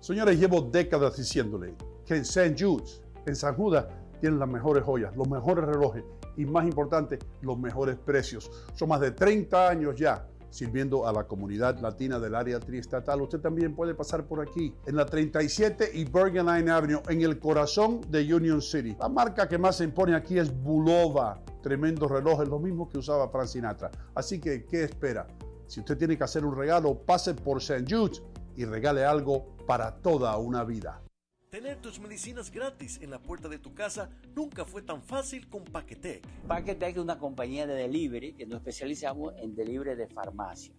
Señores, 0.00 0.38
llevo 0.38 0.62
décadas 0.62 1.16
diciéndole 1.16 1.74
que 2.06 2.14
en 2.14 2.22
St. 2.22 2.54
Jude's, 2.58 3.02
en 3.26 3.36
San 3.36 3.54
Judas, 3.54 3.86
tienen 4.20 4.38
las 4.38 4.48
mejores 4.48 4.84
joyas, 4.84 5.14
los 5.16 5.28
mejores 5.28 5.64
relojes 5.64 6.04
y 6.36 6.46
más 6.46 6.64
importante, 6.64 7.18
los 7.42 7.58
mejores 7.58 7.96
precios. 7.96 8.50
Son 8.74 8.88
más 8.88 9.00
de 9.00 9.10
30 9.10 9.68
años 9.68 9.96
ya 9.96 10.24
sirviendo 10.50 11.06
a 11.06 11.12
la 11.12 11.24
comunidad 11.24 11.78
latina 11.78 12.18
del 12.18 12.34
área 12.34 12.60
triestatal. 12.60 13.22
Usted 13.22 13.40
también 13.40 13.74
puede 13.74 13.94
pasar 13.94 14.26
por 14.26 14.40
aquí, 14.40 14.74
en 14.86 14.96
la 14.96 15.06
37 15.06 15.90
y 15.94 16.04
Bergen 16.04 16.46
Line 16.46 16.70
Avenue, 16.70 17.02
en 17.08 17.22
el 17.22 17.38
corazón 17.38 18.00
de 18.08 18.32
Union 18.32 18.62
City. 18.62 18.96
La 18.98 19.08
marca 19.08 19.48
que 19.48 19.58
más 19.58 19.76
se 19.76 19.84
impone 19.84 20.14
aquí 20.14 20.38
es 20.38 20.52
Bulova. 20.62 21.42
Tremendos 21.62 22.10
relojes, 22.10 22.48
lo 22.48 22.58
mismo 22.58 22.88
que 22.88 22.98
usaba 22.98 23.28
Frank 23.28 23.46
Sinatra. 23.46 23.90
Así 24.14 24.40
que, 24.40 24.64
¿qué 24.64 24.84
espera? 24.84 25.26
Si 25.66 25.80
usted 25.80 25.98
tiene 25.98 26.16
que 26.16 26.24
hacer 26.24 26.44
un 26.44 26.56
regalo, 26.56 26.98
pase 26.98 27.34
por 27.34 27.58
St. 27.58 27.84
Jude's 27.88 28.22
y 28.56 28.64
regale 28.64 29.04
algo 29.04 29.56
para 29.66 29.96
toda 29.96 30.36
una 30.38 30.64
vida. 30.64 31.02
Tener 31.50 31.80
tus 31.80 31.98
medicinas 31.98 32.50
gratis 32.50 32.98
en 33.00 33.08
la 33.08 33.22
puerta 33.22 33.48
de 33.48 33.58
tu 33.58 33.72
casa 33.72 34.10
nunca 34.36 34.66
fue 34.66 34.82
tan 34.82 35.02
fácil 35.02 35.48
con 35.48 35.64
Paquetec. 35.64 36.22
Paquetec 36.46 36.96
es 36.96 37.02
una 37.02 37.18
compañía 37.18 37.66
de 37.66 37.72
delivery 37.72 38.34
que 38.34 38.44
nos 38.44 38.58
especializamos 38.58 39.32
en 39.38 39.54
delivery 39.54 39.96
de 39.96 40.08
farmacia. 40.08 40.74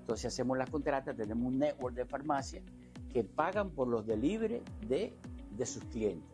Entonces 0.00 0.26
hacemos 0.26 0.58
las 0.58 0.68
contratas, 0.68 1.16
tenemos 1.16 1.50
un 1.50 1.58
network 1.58 1.96
de 1.96 2.04
farmacia 2.04 2.62
que 3.10 3.24
pagan 3.24 3.70
por 3.70 3.88
los 3.88 4.06
delivery 4.06 4.60
de, 4.86 5.16
de 5.56 5.66
sus 5.66 5.84
clientes. 5.84 6.29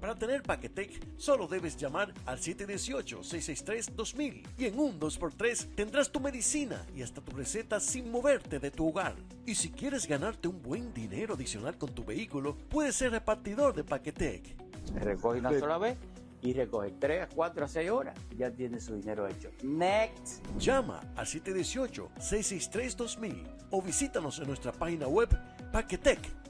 Para 0.00 0.16
tener 0.16 0.42
Paquetec, 0.42 1.16
solo 1.16 1.46
debes 1.46 1.76
llamar 1.76 2.12
al 2.26 2.38
718-663-2000 2.38 4.42
y 4.58 4.64
en 4.64 4.76
un 4.76 4.98
2x3 4.98 5.76
tendrás 5.76 6.10
tu 6.10 6.18
medicina 6.18 6.84
y 6.92 7.02
hasta 7.02 7.20
tu 7.20 7.36
receta 7.36 7.78
sin 7.78 8.10
moverte 8.10 8.58
de 8.58 8.72
tu 8.72 8.88
hogar. 8.88 9.14
Y 9.46 9.54
si 9.54 9.70
quieres 9.70 10.08
ganarte 10.08 10.48
un 10.48 10.60
buen 10.60 10.92
dinero 10.92 11.34
adicional 11.34 11.78
con 11.78 11.94
tu 11.94 12.04
vehículo, 12.04 12.56
puedes 12.68 12.96
ser 12.96 13.12
repartidor 13.12 13.74
de 13.74 13.84
Paquetec. 13.84 14.56
Recoge 14.96 15.38
una 15.38 15.56
sola 15.56 15.78
vez 15.78 15.96
y 16.42 16.52
recoge 16.52 16.90
3, 16.98 17.28
4 17.32 17.64
a 17.64 17.68
6 17.68 17.90
horas. 17.90 18.18
Ya 18.36 18.50
tiene 18.50 18.80
su 18.80 18.96
dinero 18.96 19.28
hecho. 19.28 19.52
Next. 19.62 20.44
Llama 20.58 21.00
al 21.14 21.26
718-663-2000 21.26 23.68
o 23.70 23.80
visítanos 23.80 24.40
en 24.40 24.48
nuestra 24.48 24.72
página 24.72 25.06
web 25.06 25.28
paquetec.nyc. 25.70 26.41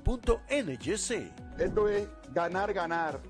Esto 1.58 1.88
es 1.88 2.08
ganar, 2.32 2.72
ganar 2.72 3.20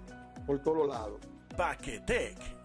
por 0.47 0.59
todos 0.61 0.89
lados. 0.89 1.21
Paquetec. 1.57 2.62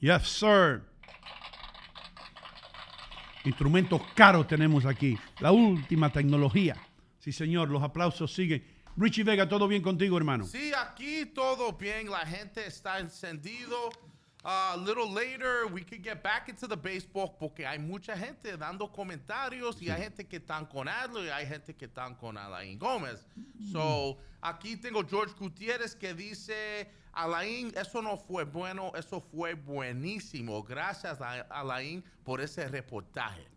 Yes, 0.09 0.27
sir. 0.27 0.81
Instrumentos 3.45 4.01
caros 4.15 4.47
tenemos 4.47 4.83
aquí. 4.83 5.15
La 5.39 5.51
última 5.51 6.11
tecnología. 6.11 6.75
Sí, 7.19 7.31
señor. 7.31 7.69
Los 7.69 7.83
aplausos 7.83 8.33
siguen. 8.33 8.65
Richie 8.97 9.23
Vega, 9.23 9.47
¿todo 9.47 9.67
bien 9.67 9.83
contigo, 9.83 10.17
hermano? 10.17 10.47
Sí, 10.47 10.71
aquí 10.75 11.27
todo 11.27 11.73
bien. 11.73 12.09
La 12.09 12.25
gente 12.25 12.65
está 12.65 12.97
encendido. 12.97 13.89
Uh, 14.43 14.73
a 14.73 14.77
little 14.77 15.11
later, 15.11 15.67
we 15.71 15.83
could 15.83 16.01
get 16.01 16.23
back 16.23 16.49
into 16.49 16.65
the 16.65 16.75
baseball 16.75 17.35
porque 17.37 17.67
hay 17.67 17.77
mucha 17.77 18.17
gente 18.17 18.57
dando 18.57 18.87
comentarios 18.87 19.79
y 19.79 19.91
hay 19.91 20.01
gente 20.01 20.25
que 20.25 20.37
están 20.37 20.65
con 20.65 20.87
Adler 20.87 21.25
y 21.25 21.29
hay 21.29 21.45
gente 21.45 21.75
que 21.75 21.85
están 21.85 22.15
con 22.15 22.35
Alain 22.35 22.79
Gómez. 22.79 23.27
So, 23.71 24.17
aquí 24.41 24.75
tengo 24.77 25.03
George 25.07 25.35
Gutiérrez 25.37 25.93
que 25.93 26.15
dice, 26.15 26.89
Alain, 27.13 27.71
eso 27.75 28.01
no 28.01 28.17
fue 28.17 28.43
bueno, 28.45 28.91
eso 28.95 29.19
fue 29.21 29.53
buenísimo. 29.55 30.63
Gracias 30.63 31.19
a 31.21 31.41
Alain 31.49 32.03
por 32.23 32.39
ese 32.41 32.67
reportaje. 32.67 33.47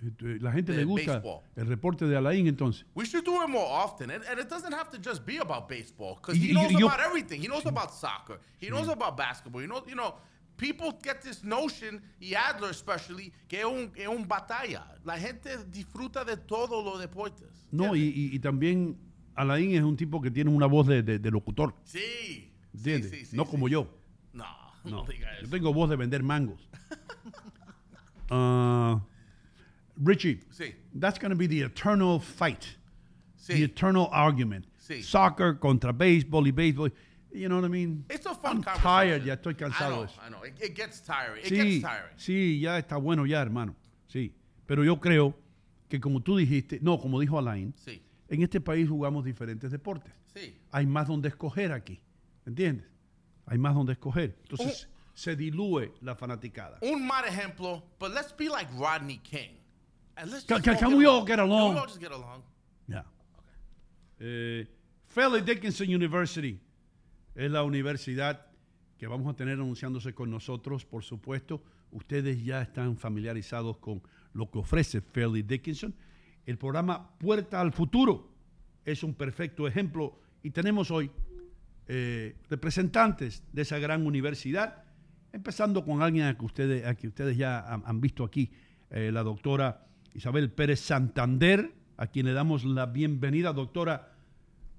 Eh, 0.00 0.38
La 0.40 0.52
gente 0.52 0.72
le 0.74 0.84
gusta 0.84 1.20
el 1.56 1.66
reporte 1.66 2.04
de 2.06 2.16
Alain, 2.16 2.46
entonces. 2.46 2.84
We 2.94 3.04
should 3.04 3.24
do 3.24 3.42
it 3.42 3.48
more 3.48 3.66
often. 3.66 4.10
And, 4.10 4.22
and 4.26 4.38
it 4.38 4.48
doesn't 4.48 4.72
have 4.72 4.90
to 4.90 4.98
just 4.98 5.24
be 5.26 5.38
about 5.38 5.68
baseball 5.68 6.14
because 6.16 6.36
he 6.38 6.52
knows 6.52 6.70
yo- 6.70 6.86
about 6.86 7.00
everything. 7.00 7.40
He 7.40 7.48
knows 7.48 7.66
about 7.66 7.90
soccer. 7.92 8.38
He 8.60 8.68
knows 8.68 8.88
about 8.88 9.16
basketball. 9.16 9.60
You 9.60 9.66
know, 9.68 9.82
you 9.88 9.96
know, 9.96 10.14
people 10.56 10.92
get 11.02 11.20
this 11.22 11.42
notion, 11.42 12.00
y 12.20 12.34
Adler 12.34 12.70
especially, 12.70 13.32
que 13.48 13.58
es 13.60 13.64
un, 13.64 13.90
es 13.96 14.06
un 14.06 14.28
batalla. 14.28 14.84
La 15.04 15.18
gente 15.18 15.56
disfruta 15.68 16.24
de 16.24 16.36
todos 16.36 16.84
los 16.84 17.00
deportes. 17.00 17.66
No, 17.72 17.96
y, 17.96 18.02
y- 18.02 18.30
y 18.36 18.38
también 18.38 18.96
Alain 19.34 19.72
es 19.74 19.82
un 19.82 19.96
tipo 19.96 20.20
que 20.20 20.30
tiene 20.30 20.50
una 20.50 20.66
voz 20.66 20.86
de, 20.86 21.02
de- 21.02 21.18
de 21.18 21.30
locutor. 21.32 21.74
Sí. 21.82 22.47
¿Entiendes? 22.78 23.10
sí, 23.10 23.24
sí, 23.26 23.36
no 23.36 23.44
como 23.44 23.68
yo. 23.68 23.88
No, 24.32 24.44
No. 24.84 24.90
no 25.02 25.04
diga 25.04 25.28
Yo 25.36 25.42
eso. 25.46 25.50
tengo 25.50 25.72
voz 25.74 25.90
de 25.90 25.96
vender 25.96 26.22
mangos. 26.22 26.68
Ah, 28.30 29.00
Richie, 29.96 30.40
that's 30.94 31.18
going 31.18 31.30
to 31.30 31.36
be 31.36 31.46
the 31.46 31.62
eternal 31.62 32.20
fight. 32.20 32.76
The 33.46 33.64
eternal 33.64 34.08
argument. 34.12 34.66
Soccer 35.02 35.54
contra 35.54 35.92
béisbol 35.92 36.46
y 36.46 36.52
béisbol. 36.52 36.92
You 37.32 37.48
know 37.48 37.56
what 37.56 37.64
I 37.64 37.68
mean? 37.68 38.04
It's 38.10 38.26
a 38.26 38.34
fun 38.34 38.62
I'm 38.66 38.80
tired, 38.82 39.24
ya 39.24 39.34
estoy 39.36 39.52
I 39.52 39.56
cansado 39.56 39.90
know, 39.96 40.00
de 40.04 40.12
eso. 40.12 40.20
I 40.26 40.28
know. 40.30 40.42
It, 40.44 40.54
it 40.62 40.74
gets 40.76 41.00
tiring. 41.02 41.42
It 41.44 41.48
Sí, 41.50 41.56
gets 41.56 41.80
tiring. 41.82 42.16
sí, 42.16 42.60
ya 42.60 42.78
está 42.78 42.96
bueno 42.96 43.24
ya, 43.26 43.40
hermano. 43.40 43.74
Sí. 44.08 44.32
Pero 44.66 44.82
yo 44.84 44.98
creo 45.00 45.34
que 45.88 45.98
como 46.00 46.20
tú 46.22 46.36
dijiste, 46.36 46.78
no, 46.82 46.98
como 46.98 47.20
dijo 47.20 47.38
Alain, 47.38 47.74
Sí. 47.76 48.02
en 48.28 48.42
este 48.42 48.60
país 48.60 48.88
jugamos 48.88 49.24
diferentes 49.24 49.70
deportes. 49.70 50.12
Sí. 50.34 50.54
Hay 50.72 50.86
más 50.86 51.06
donde 51.08 51.28
escoger 51.28 51.72
aquí. 51.72 52.00
¿Entiendes? 52.48 52.86
Hay 53.46 53.58
más 53.58 53.74
donde 53.74 53.92
escoger. 53.92 54.38
Entonces 54.42 54.88
se 55.12 55.36
dilúe 55.36 55.92
la 56.00 56.14
fanaticada. 56.16 56.78
Un 56.80 57.06
mal 57.06 57.24
ejemplo, 57.26 57.82
but 58.00 58.10
let's 58.14 58.34
be 58.36 58.48
like 58.48 58.70
Rodney 58.78 59.18
King. 59.18 59.50
And 60.16 60.30
let's 60.32 60.44
Can- 60.46 60.62
can- 60.62 60.74
all 60.74 60.80
can 60.80 60.88
get 60.90 60.98
we 60.98 61.04
all 61.06 61.14
along. 61.16 61.26
get 61.26 61.36
Can 61.36 61.40
along? 61.50 61.74
we 61.74 61.80
all 61.80 61.86
just 61.86 62.00
get 62.00 62.10
along? 62.12 62.42
Ya. 62.86 63.04
Eh, 64.18 64.66
Fairleigh 65.08 65.42
Dickinson 65.44 65.88
University 65.88 66.58
es 67.34 67.50
la 67.50 67.62
universidad 67.62 68.46
que 68.98 69.06
vamos 69.06 69.32
a 69.32 69.36
tener 69.36 69.54
anunciándose 69.54 70.14
con 70.14 70.30
nosotros, 70.30 70.84
por 70.84 71.04
supuesto. 71.04 71.62
Ustedes 71.92 72.42
ya 72.44 72.62
están 72.62 72.96
familiarizados 72.96 73.76
con 73.78 74.02
lo 74.32 74.50
que 74.50 74.58
ofrece 74.58 75.00
Fairleigh 75.00 75.46
Dickinson. 75.46 75.94
El 76.46 76.56
programa 76.58 77.16
Puerta 77.18 77.60
al 77.60 77.72
Futuro 77.72 78.30
es 78.84 79.02
un 79.02 79.14
perfecto 79.14 79.68
ejemplo 79.68 80.18
y 80.42 80.50
tenemos 80.50 80.90
hoy 80.90 81.10
eh, 81.88 82.36
representantes 82.50 83.42
de 83.52 83.62
esa 83.62 83.78
gran 83.78 84.06
universidad, 84.06 84.84
empezando 85.32 85.84
con 85.84 86.02
alguien 86.02 86.26
a 86.26 86.36
que 86.38 86.44
ustedes, 86.44 86.86
a 86.86 86.94
que 86.94 87.08
ustedes 87.08 87.36
ya 87.36 87.60
han, 87.60 87.82
han 87.86 88.00
visto 88.00 88.24
aquí, 88.24 88.50
eh, 88.90 89.10
la 89.12 89.22
doctora 89.22 89.86
Isabel 90.14 90.50
Pérez 90.50 90.80
Santander, 90.80 91.72
a 91.96 92.06
quien 92.06 92.26
le 92.26 92.32
damos 92.32 92.64
la 92.64 92.86
bienvenida. 92.86 93.52
Doctora, 93.52 94.12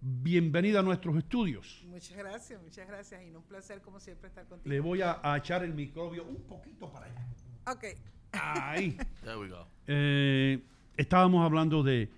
bienvenida 0.01 0.79
a 0.79 0.83
nuestros 0.83 1.17
estudios. 1.17 1.83
Muchas 1.87 2.17
gracias, 2.17 2.61
muchas 2.61 2.87
gracias. 2.87 3.21
Y 3.25 3.35
un 3.35 3.43
placer, 3.43 3.81
como 3.81 3.99
siempre, 3.99 4.29
estar 4.29 4.45
contigo. 4.47 4.69
Le 4.69 4.79
voy 4.79 5.01
a, 5.01 5.19
a 5.21 5.37
echar 5.37 5.63
el 5.63 5.73
microbio 5.73 6.23
un 6.25 6.43
poquito 6.43 6.91
para 6.91 7.05
allá. 7.07 7.27
Ok. 7.71 7.83
Ahí. 8.31 8.97
There 9.23 9.37
we 9.37 9.49
go. 9.49 9.67
Eh, 9.87 10.63
estábamos 10.97 11.45
hablando 11.45 11.83
de, 11.83 12.09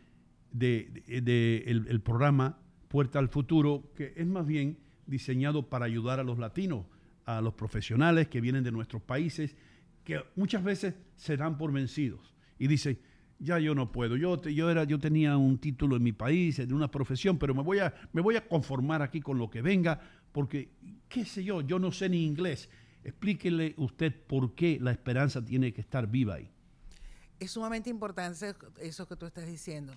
de- 0.51 1.03
de- 1.07 1.22
de 1.22 1.63
el, 1.68 1.88
el 1.88 2.01
programa 2.01 2.57
Puerta 2.91 3.19
al 3.19 3.30
Futuro, 3.30 3.89
que 3.95 4.13
es 4.18 4.27
más 4.27 4.45
bien 4.45 4.77
diseñado 5.07 5.69
para 5.69 5.85
ayudar 5.85 6.19
a 6.19 6.23
los 6.23 6.38
latinos, 6.38 6.85
a 7.26 7.39
los 7.39 7.53
profesionales 7.53 8.27
que 8.27 8.41
vienen 8.41 8.65
de 8.65 8.72
nuestros 8.73 9.01
países, 9.01 9.55
que 10.03 10.22
muchas 10.35 10.61
veces 10.61 10.95
se 11.15 11.38
dan 11.38 11.57
por 11.57 11.72
vencidos 11.72 12.35
y 12.59 12.68
dicen, 12.68 12.99
ya 13.39 13.59
yo 13.59 13.73
no 13.76 13.93
puedo, 13.93 14.18
yo, 14.18 14.38
te- 14.38 14.53
yo, 14.53 14.69
era, 14.69 14.84
yo 14.84 14.99
tenía 14.99 15.38
un 15.38 15.57
título 15.57 15.95
en 15.95 16.03
mi 16.03 16.11
país, 16.11 16.57
de 16.57 16.73
una 16.73 16.91
profesión, 16.91 17.38
pero 17.39 17.55
me 17.55 17.63
voy, 17.63 17.80
a, 17.80 17.93
me 18.11 18.22
voy 18.22 18.35
a 18.35 18.45
conformar 18.45 19.01
aquí 19.01 19.22
con 19.22 19.38
lo 19.38 19.49
que 19.49 19.61
venga, 19.61 20.01
porque, 20.34 20.69
qué 21.07 21.23
sé 21.23 21.45
yo, 21.45 21.61
yo 21.61 21.80
no 21.80 21.91
sé 21.93 22.09
ni 22.09 22.26
inglés. 22.26 22.69
Explíquele 23.05 23.73
usted 23.77 24.13
por 24.27 24.53
qué 24.53 24.77
la 24.81 24.91
esperanza 24.91 25.43
tiene 25.43 25.72
que 25.73 25.80
estar 25.81 26.07
viva 26.07 26.35
ahí. 26.35 26.51
Es 27.39 27.51
sumamente 27.51 27.89
importante 27.89 28.53
eso 28.81 29.07
que 29.07 29.15
tú 29.15 29.26
estás 29.26 29.47
diciendo. 29.47 29.93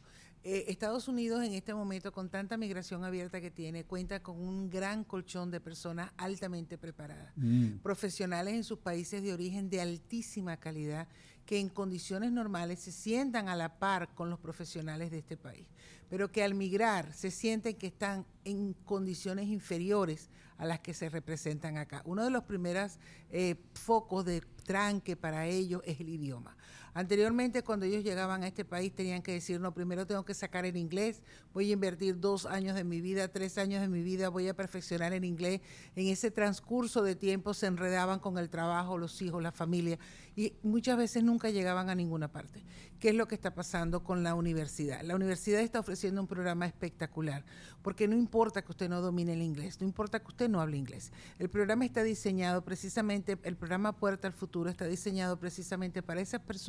Eh, 0.47 0.67
Estados 0.69 1.09
Unidos 1.09 1.43
en 1.43 1.55
este 1.55 1.73
momento, 1.73 2.13
con 2.13 2.29
tanta 2.29 2.59
migración 2.59 3.03
abierta 3.03 3.41
que 3.41 3.51
tiene, 3.51 3.85
cuenta 3.85 4.23
con 4.23 4.39
un 4.39 4.69
gran 4.69 5.03
colchón 5.03 5.51
de 5.51 5.59
personas 5.59 6.11
altamente 6.19 6.77
preparadas, 6.77 7.33
Mm. 7.37 7.79
profesionales 7.83 8.53
en 8.53 8.63
sus 8.63 8.79
países 8.79 9.23
de 9.23 9.33
origen 9.33 9.71
de 9.71 9.81
altísima 9.81 10.59
calidad, 10.59 11.09
que 11.47 11.59
en 11.59 11.71
condiciones 11.71 12.31
normales 12.31 12.81
se 12.81 12.93
sientan 12.93 13.49
a 13.49 13.57
la 13.57 13.79
par 13.79 14.15
con 14.15 14.29
los 14.29 14.39
profesionales 14.39 15.11
de 15.11 15.19
este 15.19 15.39
país, 15.39 15.67
pero 16.11 16.31
que 16.31 16.43
al 16.45 16.55
migrar 16.55 17.15
se 17.15 17.31
sienten 17.31 17.77
que 17.77 17.87
están 17.87 18.27
en 18.45 18.75
condiciones 18.85 19.49
inferiores 19.49 20.29
a 20.59 20.67
las 20.67 20.81
que 20.81 20.93
se 20.93 21.09
representan 21.09 21.79
acá. 21.79 22.03
Uno 22.05 22.23
de 22.23 22.31
los 22.31 22.45
primeros 22.45 22.99
eh, 23.31 23.57
focos 23.75 24.25
de 24.27 24.43
tranque 24.65 25.17
para 25.17 25.47
ellos 25.47 25.83
es 25.85 26.01
el 26.01 26.09
idioma. 26.11 26.57
Anteriormente, 26.97 27.63
cuando 27.63 27.87
ellos 27.87 28.05
llegaban 28.05 28.45
a 28.45 28.47
este 28.47 28.65
país, 28.65 28.95
tenían 28.95 29.21
que 29.21 29.33
decir, 29.33 29.61
no, 29.61 29.75
primero 29.75 30.07
tengo 30.07 30.25
que 30.25 30.33
sacar 30.33 30.65
el 30.65 30.77
inglés, 30.77 31.23
voy 31.53 31.71
a 31.71 31.73
invertir 31.73 32.21
dos 32.21 32.47
años 32.47 32.77
de 32.77 32.85
mi 32.85 33.01
vida, 33.01 33.29
tres 33.29 33.59
años 33.59 33.81
de 33.81 33.89
mi 33.89 34.03
vida, 34.03 34.29
voy 34.29 34.49
a 34.49 34.55
perfeccionar 34.55 35.13
el 35.13 35.25
inglés. 35.25 35.61
En 35.97 36.07
ese 36.07 36.31
transcurso 36.31 37.03
de 37.03 37.17
tiempo 37.17 37.53
se 37.53 37.67
enredaban 37.67 38.21
con 38.21 38.39
el 38.39 38.49
trabajo, 38.49 38.97
los 38.97 39.21
hijos, 39.23 39.43
la 39.43 39.53
familia, 39.53 39.99
y 40.37 40.55
muchas 40.63 40.97
veces 40.97 41.23
nunca 41.23 41.51
llegaban 41.51 41.91
a 41.91 41.95
ninguna 41.95 42.31
parte. 42.31 42.63
¿Qué 43.01 43.11
es 43.11 43.15
lo 43.15 43.29
que 43.29 43.35
está 43.35 43.55
pasando 43.55 44.03
con 44.03 44.23
la 44.23 44.35
universidad? 44.35 45.03
La 45.03 45.15
universidad 45.15 45.61
está 45.61 45.81
ofreciendo 45.81 46.21
un 46.21 46.27
programa 46.27 46.67
espectacular, 46.67 47.45
porque 47.83 48.09
no 48.09 48.17
importa 48.17 48.63
que 48.63 48.71
usted 48.71 48.89
no 48.89 49.01
domine 49.01 49.35
el 49.35 49.43
inglés, 49.43 49.81
no 49.81 49.87
importa 49.87 50.21
que 50.21 50.29
usted 50.29 50.49
no 50.49 50.61
hable 50.61 50.77
inglés. 50.77 51.13
El 51.39 51.51
programa 51.51 51.85
está 51.85 52.03
diseñado 52.03 52.65
precisamente, 52.65 53.37
el 53.43 53.57
programa 53.57 53.97
Puerta 53.97 54.27
al 54.27 54.33
Futuro 54.33 54.71
está 54.71 54.87
diseñado 54.87 55.39
precisamente 55.39 56.03
para 56.03 56.21
esas 56.21 56.41
personas 56.41 56.64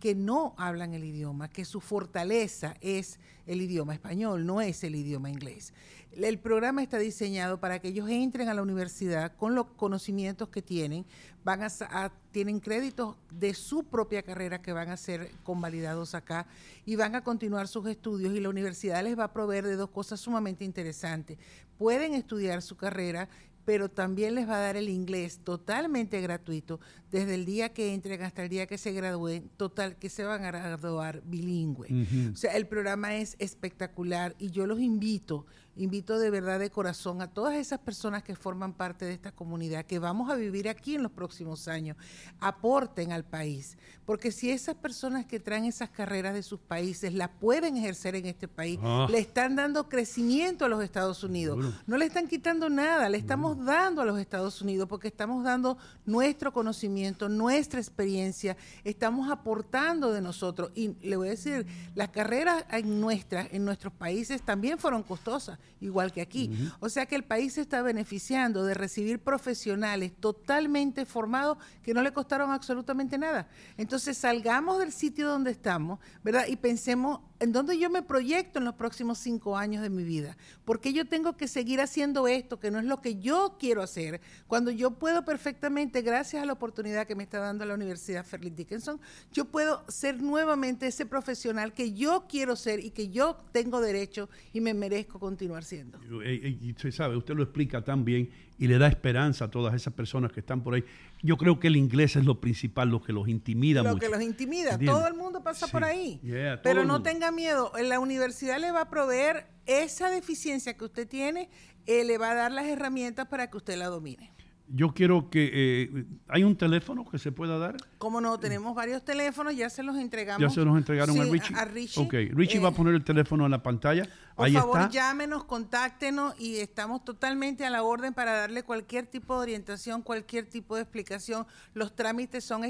que 0.00 0.14
no 0.14 0.54
hablan 0.58 0.92
el 0.92 1.04
idioma, 1.04 1.48
que 1.48 1.64
su 1.64 1.80
fortaleza 1.80 2.76
es 2.80 3.18
el 3.46 3.62
idioma 3.62 3.94
español, 3.94 4.44
no 4.44 4.60
es 4.60 4.84
el 4.84 4.96
idioma 4.96 5.30
inglés. 5.30 5.72
El 6.12 6.38
programa 6.38 6.82
está 6.82 6.98
diseñado 6.98 7.58
para 7.58 7.78
que 7.80 7.88
ellos 7.88 8.08
entren 8.08 8.48
a 8.48 8.54
la 8.54 8.62
universidad 8.62 9.34
con 9.36 9.54
los 9.54 9.66
conocimientos 9.76 10.48
que 10.48 10.62
tienen, 10.62 11.06
van 11.42 11.62
a, 11.62 12.12
tienen 12.30 12.60
créditos 12.60 13.16
de 13.30 13.54
su 13.54 13.84
propia 13.84 14.22
carrera 14.22 14.62
que 14.62 14.72
van 14.72 14.90
a 14.90 14.96
ser 14.96 15.30
convalidados 15.42 16.14
acá 16.14 16.46
y 16.84 16.96
van 16.96 17.14
a 17.14 17.24
continuar 17.24 17.66
sus 17.66 17.86
estudios 17.86 18.34
y 18.34 18.40
la 18.40 18.48
universidad 18.48 19.02
les 19.02 19.18
va 19.18 19.24
a 19.24 19.32
proveer 19.32 19.64
de 19.64 19.76
dos 19.76 19.90
cosas 19.90 20.20
sumamente 20.20 20.64
interesantes. 20.64 21.38
Pueden 21.78 22.14
estudiar 22.14 22.62
su 22.62 22.76
carrera 22.76 23.28
pero 23.64 23.88
también 23.88 24.34
les 24.34 24.48
va 24.48 24.56
a 24.56 24.60
dar 24.60 24.76
el 24.76 24.88
inglés 24.88 25.40
totalmente 25.42 26.20
gratuito 26.20 26.80
desde 27.10 27.34
el 27.34 27.44
día 27.44 27.72
que 27.72 27.94
entren 27.94 28.22
hasta 28.22 28.42
el 28.42 28.48
día 28.48 28.66
que 28.66 28.78
se 28.78 28.92
gradúen, 28.92 29.50
total, 29.56 29.96
que 29.96 30.08
se 30.08 30.24
van 30.24 30.44
a 30.44 30.50
graduar 30.50 31.22
bilingüe. 31.24 31.88
O 32.32 32.36
sea, 32.36 32.56
el 32.56 32.66
programa 32.66 33.14
es 33.16 33.36
espectacular 33.38 34.34
y 34.38 34.50
yo 34.50 34.66
los 34.66 34.80
invito 34.80 35.46
invito 35.76 36.18
de 36.18 36.30
verdad 36.30 36.58
de 36.58 36.70
corazón 36.70 37.20
a 37.22 37.28
todas 37.28 37.54
esas 37.54 37.80
personas 37.80 38.22
que 38.22 38.36
forman 38.36 38.72
parte 38.72 39.04
de 39.04 39.12
esta 39.12 39.32
comunidad, 39.32 39.84
que 39.84 39.98
vamos 39.98 40.30
a 40.30 40.36
vivir 40.36 40.68
aquí 40.68 40.94
en 40.94 41.02
los 41.02 41.12
próximos 41.12 41.66
años, 41.68 41.96
aporten 42.40 43.12
al 43.12 43.24
país. 43.24 43.76
Porque 44.04 44.30
si 44.32 44.50
esas 44.50 44.74
personas 44.76 45.24
que 45.24 45.40
traen 45.40 45.64
esas 45.64 45.88
carreras 45.90 46.34
de 46.34 46.42
sus 46.42 46.60
países 46.60 47.14
las 47.14 47.30
pueden 47.40 47.76
ejercer 47.76 48.14
en 48.16 48.26
este 48.26 48.48
país, 48.48 48.78
Ah. 48.82 49.06
le 49.10 49.18
están 49.18 49.56
dando 49.56 49.88
crecimiento 49.88 50.64
a 50.66 50.68
los 50.68 50.82
Estados 50.84 51.24
Unidos. 51.24 51.74
No 51.86 51.96
le 51.96 52.04
están 52.04 52.28
quitando 52.28 52.68
nada, 52.68 53.08
le 53.08 53.16
estamos 53.18 53.64
dando 53.64 54.02
a 54.02 54.04
los 54.04 54.18
Estados 54.20 54.60
Unidos 54.60 54.88
porque 54.88 55.08
estamos 55.08 55.42
dando 55.44 55.78
nuestro 56.04 56.52
conocimiento, 56.52 57.28
nuestra 57.28 57.80
experiencia, 57.80 58.56
estamos 58.84 59.30
aportando 59.30 60.12
de 60.12 60.20
nosotros. 60.20 60.70
Y 60.74 60.94
le 61.06 61.16
voy 61.16 61.28
a 61.28 61.30
decir, 61.32 61.66
las 61.94 62.10
carreras 62.10 62.64
en 62.70 63.00
nuestras, 63.00 63.48
en 63.52 63.64
nuestros 63.64 63.92
países 63.92 64.42
también 64.42 64.78
fueron 64.78 65.02
costosas, 65.02 65.58
igual 65.80 66.12
que 66.12 66.20
aquí. 66.20 66.50
O 66.80 66.88
sea 66.88 67.06
que 67.06 67.14
el 67.14 67.24
país 67.24 67.54
se 67.54 67.60
está 67.60 67.82
beneficiando 67.82 68.64
de 68.64 68.74
recibir 68.74 69.18
profesionales 69.18 70.12
totalmente 70.18 71.04
formados 71.04 71.58
que 71.82 71.94
no 71.94 72.02
le 72.02 72.12
costaron 72.12 72.50
absolutamente 72.50 73.18
nada. 73.18 73.48
Entonces 73.76 74.16
salgamos 74.16 74.78
del 74.78 74.92
sitio 74.92 75.28
donde 75.28 75.50
estamos, 75.50 75.98
¿verdad? 76.22 76.46
Y 76.48 76.56
pensemos 76.56 77.20
en 77.40 77.52
dónde 77.52 77.78
yo 77.78 77.90
me 77.90 78.02
proyecto 78.02 78.58
en 78.58 78.64
los 78.64 78.74
próximos 78.74 79.18
cinco 79.18 79.56
años 79.56 79.82
de 79.82 79.90
mi 79.90 80.04
vida. 80.04 80.36
Porque 80.64 80.92
yo 80.92 81.06
tengo 81.06 81.36
que 81.36 81.48
seguir 81.48 81.80
haciendo 81.80 82.26
esto, 82.28 82.58
que 82.58 82.70
no 82.70 82.78
es 82.78 82.86
lo 82.86 83.02
que 83.02 83.16
yo 83.16 83.56
quiero 83.58 83.82
hacer, 83.82 84.20
cuando 84.46 84.70
yo 84.70 84.92
puedo 84.92 85.24
perfectamente, 85.24 86.00
gracias 86.02 86.42
a 86.42 86.46
la 86.46 86.54
oportunidad 86.54 87.06
que 87.06 87.14
me 87.14 87.24
está 87.24 87.40
dando 87.40 87.64
la 87.64 87.74
Universidad 87.74 88.24
Fairleigh 88.24 88.54
Dickinson, 88.54 89.00
yo 89.32 89.44
puedo 89.46 89.84
ser 89.88 90.22
nuevamente 90.22 90.86
ese 90.86 91.06
profesional 91.06 91.72
que 91.74 91.92
yo 91.92 92.26
quiero 92.28 92.56
ser 92.56 92.82
y 92.82 92.90
que 92.90 93.10
yo 93.10 93.36
tengo 93.52 93.80
derecho 93.80 94.28
y 94.52 94.60
me 94.60 94.72
merezco 94.72 95.18
continuar 95.18 95.53
siendo. 95.62 95.98
Eh, 96.22 96.40
eh, 96.42 96.58
Y 96.60 96.70
usted 96.72 96.90
sabe, 96.90 97.16
usted 97.16 97.34
lo 97.34 97.42
explica 97.44 97.84
tan 97.84 98.04
bien 98.04 98.30
y 98.58 98.66
le 98.66 98.78
da 98.78 98.88
esperanza 98.88 99.44
a 99.44 99.50
todas 99.50 99.74
esas 99.74 99.92
personas 99.94 100.32
que 100.32 100.40
están 100.40 100.62
por 100.62 100.74
ahí. 100.74 100.84
Yo 101.22 101.36
creo 101.36 101.60
que 101.60 101.68
el 101.68 101.76
inglés 101.76 102.16
es 102.16 102.24
lo 102.24 102.40
principal, 102.40 102.88
lo 102.90 103.00
que 103.02 103.12
los 103.12 103.28
intimida 103.28 103.82
Lo 103.82 103.90
mucho. 103.90 104.00
que 104.00 104.08
los 104.08 104.20
intimida, 104.22 104.78
todo 104.78 105.06
el 105.06 105.14
mundo 105.14 105.42
pasa 105.42 105.68
por 105.68 105.84
ahí. 105.84 106.20
Yeah, 106.22 106.60
Pero 106.62 106.84
no 106.84 107.02
tenga 107.02 107.30
miedo, 107.30 107.72
en 107.76 107.88
la 107.88 108.00
universidad 108.00 108.58
le 108.58 108.72
va 108.72 108.82
a 108.82 108.90
proveer 108.90 109.46
esa 109.66 110.10
deficiencia 110.10 110.76
que 110.76 110.84
usted 110.84 111.08
tiene, 111.08 111.48
eh, 111.86 112.04
le 112.04 112.18
va 112.18 112.32
a 112.32 112.34
dar 112.34 112.52
las 112.52 112.66
herramientas 112.66 113.26
para 113.28 113.50
que 113.50 113.56
usted 113.56 113.76
la 113.76 113.86
domine. 113.86 114.33
Yo 114.68 114.94
quiero 114.94 115.28
que... 115.28 115.50
eh, 115.52 116.04
¿Hay 116.28 116.42
un 116.42 116.56
teléfono 116.56 117.04
que 117.08 117.18
se 117.18 117.30
pueda 117.32 117.58
dar? 117.58 117.76
Como 117.98 118.20
no, 118.20 118.38
tenemos 118.40 118.74
varios 118.74 119.04
teléfonos, 119.04 119.54
ya 119.54 119.68
se 119.68 119.82
los 119.82 119.96
entregamos. 119.96 120.40
¿Ya 120.40 120.48
se 120.48 120.64
los 120.64 120.76
entregaron 120.76 121.20
a 121.20 121.24
Sí, 121.24 121.30
Richie? 121.30 121.54
A, 121.54 121.64
Richie. 121.66 122.02
Ok, 122.02 122.14
Richie 122.34 122.56
Eh, 122.58 122.60
va 122.60 122.68
a 122.70 122.72
poner 122.72 122.94
el 122.94 123.04
teléfono 123.04 123.44
en 123.44 123.50
la 123.50 123.62
pantalla. 123.62 124.08
Por 124.34 124.46
Ahí 124.46 124.54
favor, 124.54 124.80
está. 124.80 124.90
llámenos, 124.90 125.44
contáctenos 125.44 126.34
y 126.40 126.56
estamos 126.56 127.04
totalmente 127.04 127.64
a 127.66 127.70
la 127.70 127.82
orden 127.82 128.14
para 128.14 128.32
darle 128.32 128.62
cualquier 128.62 129.06
tipo 129.06 129.34
de 129.36 129.42
orientación, 129.42 130.00
cualquier 130.02 130.46
tipo 130.46 130.76
de 130.76 130.82
explicación. 130.82 131.46
Los 131.74 131.94
trámites 131.94 132.42
son 132.44 132.64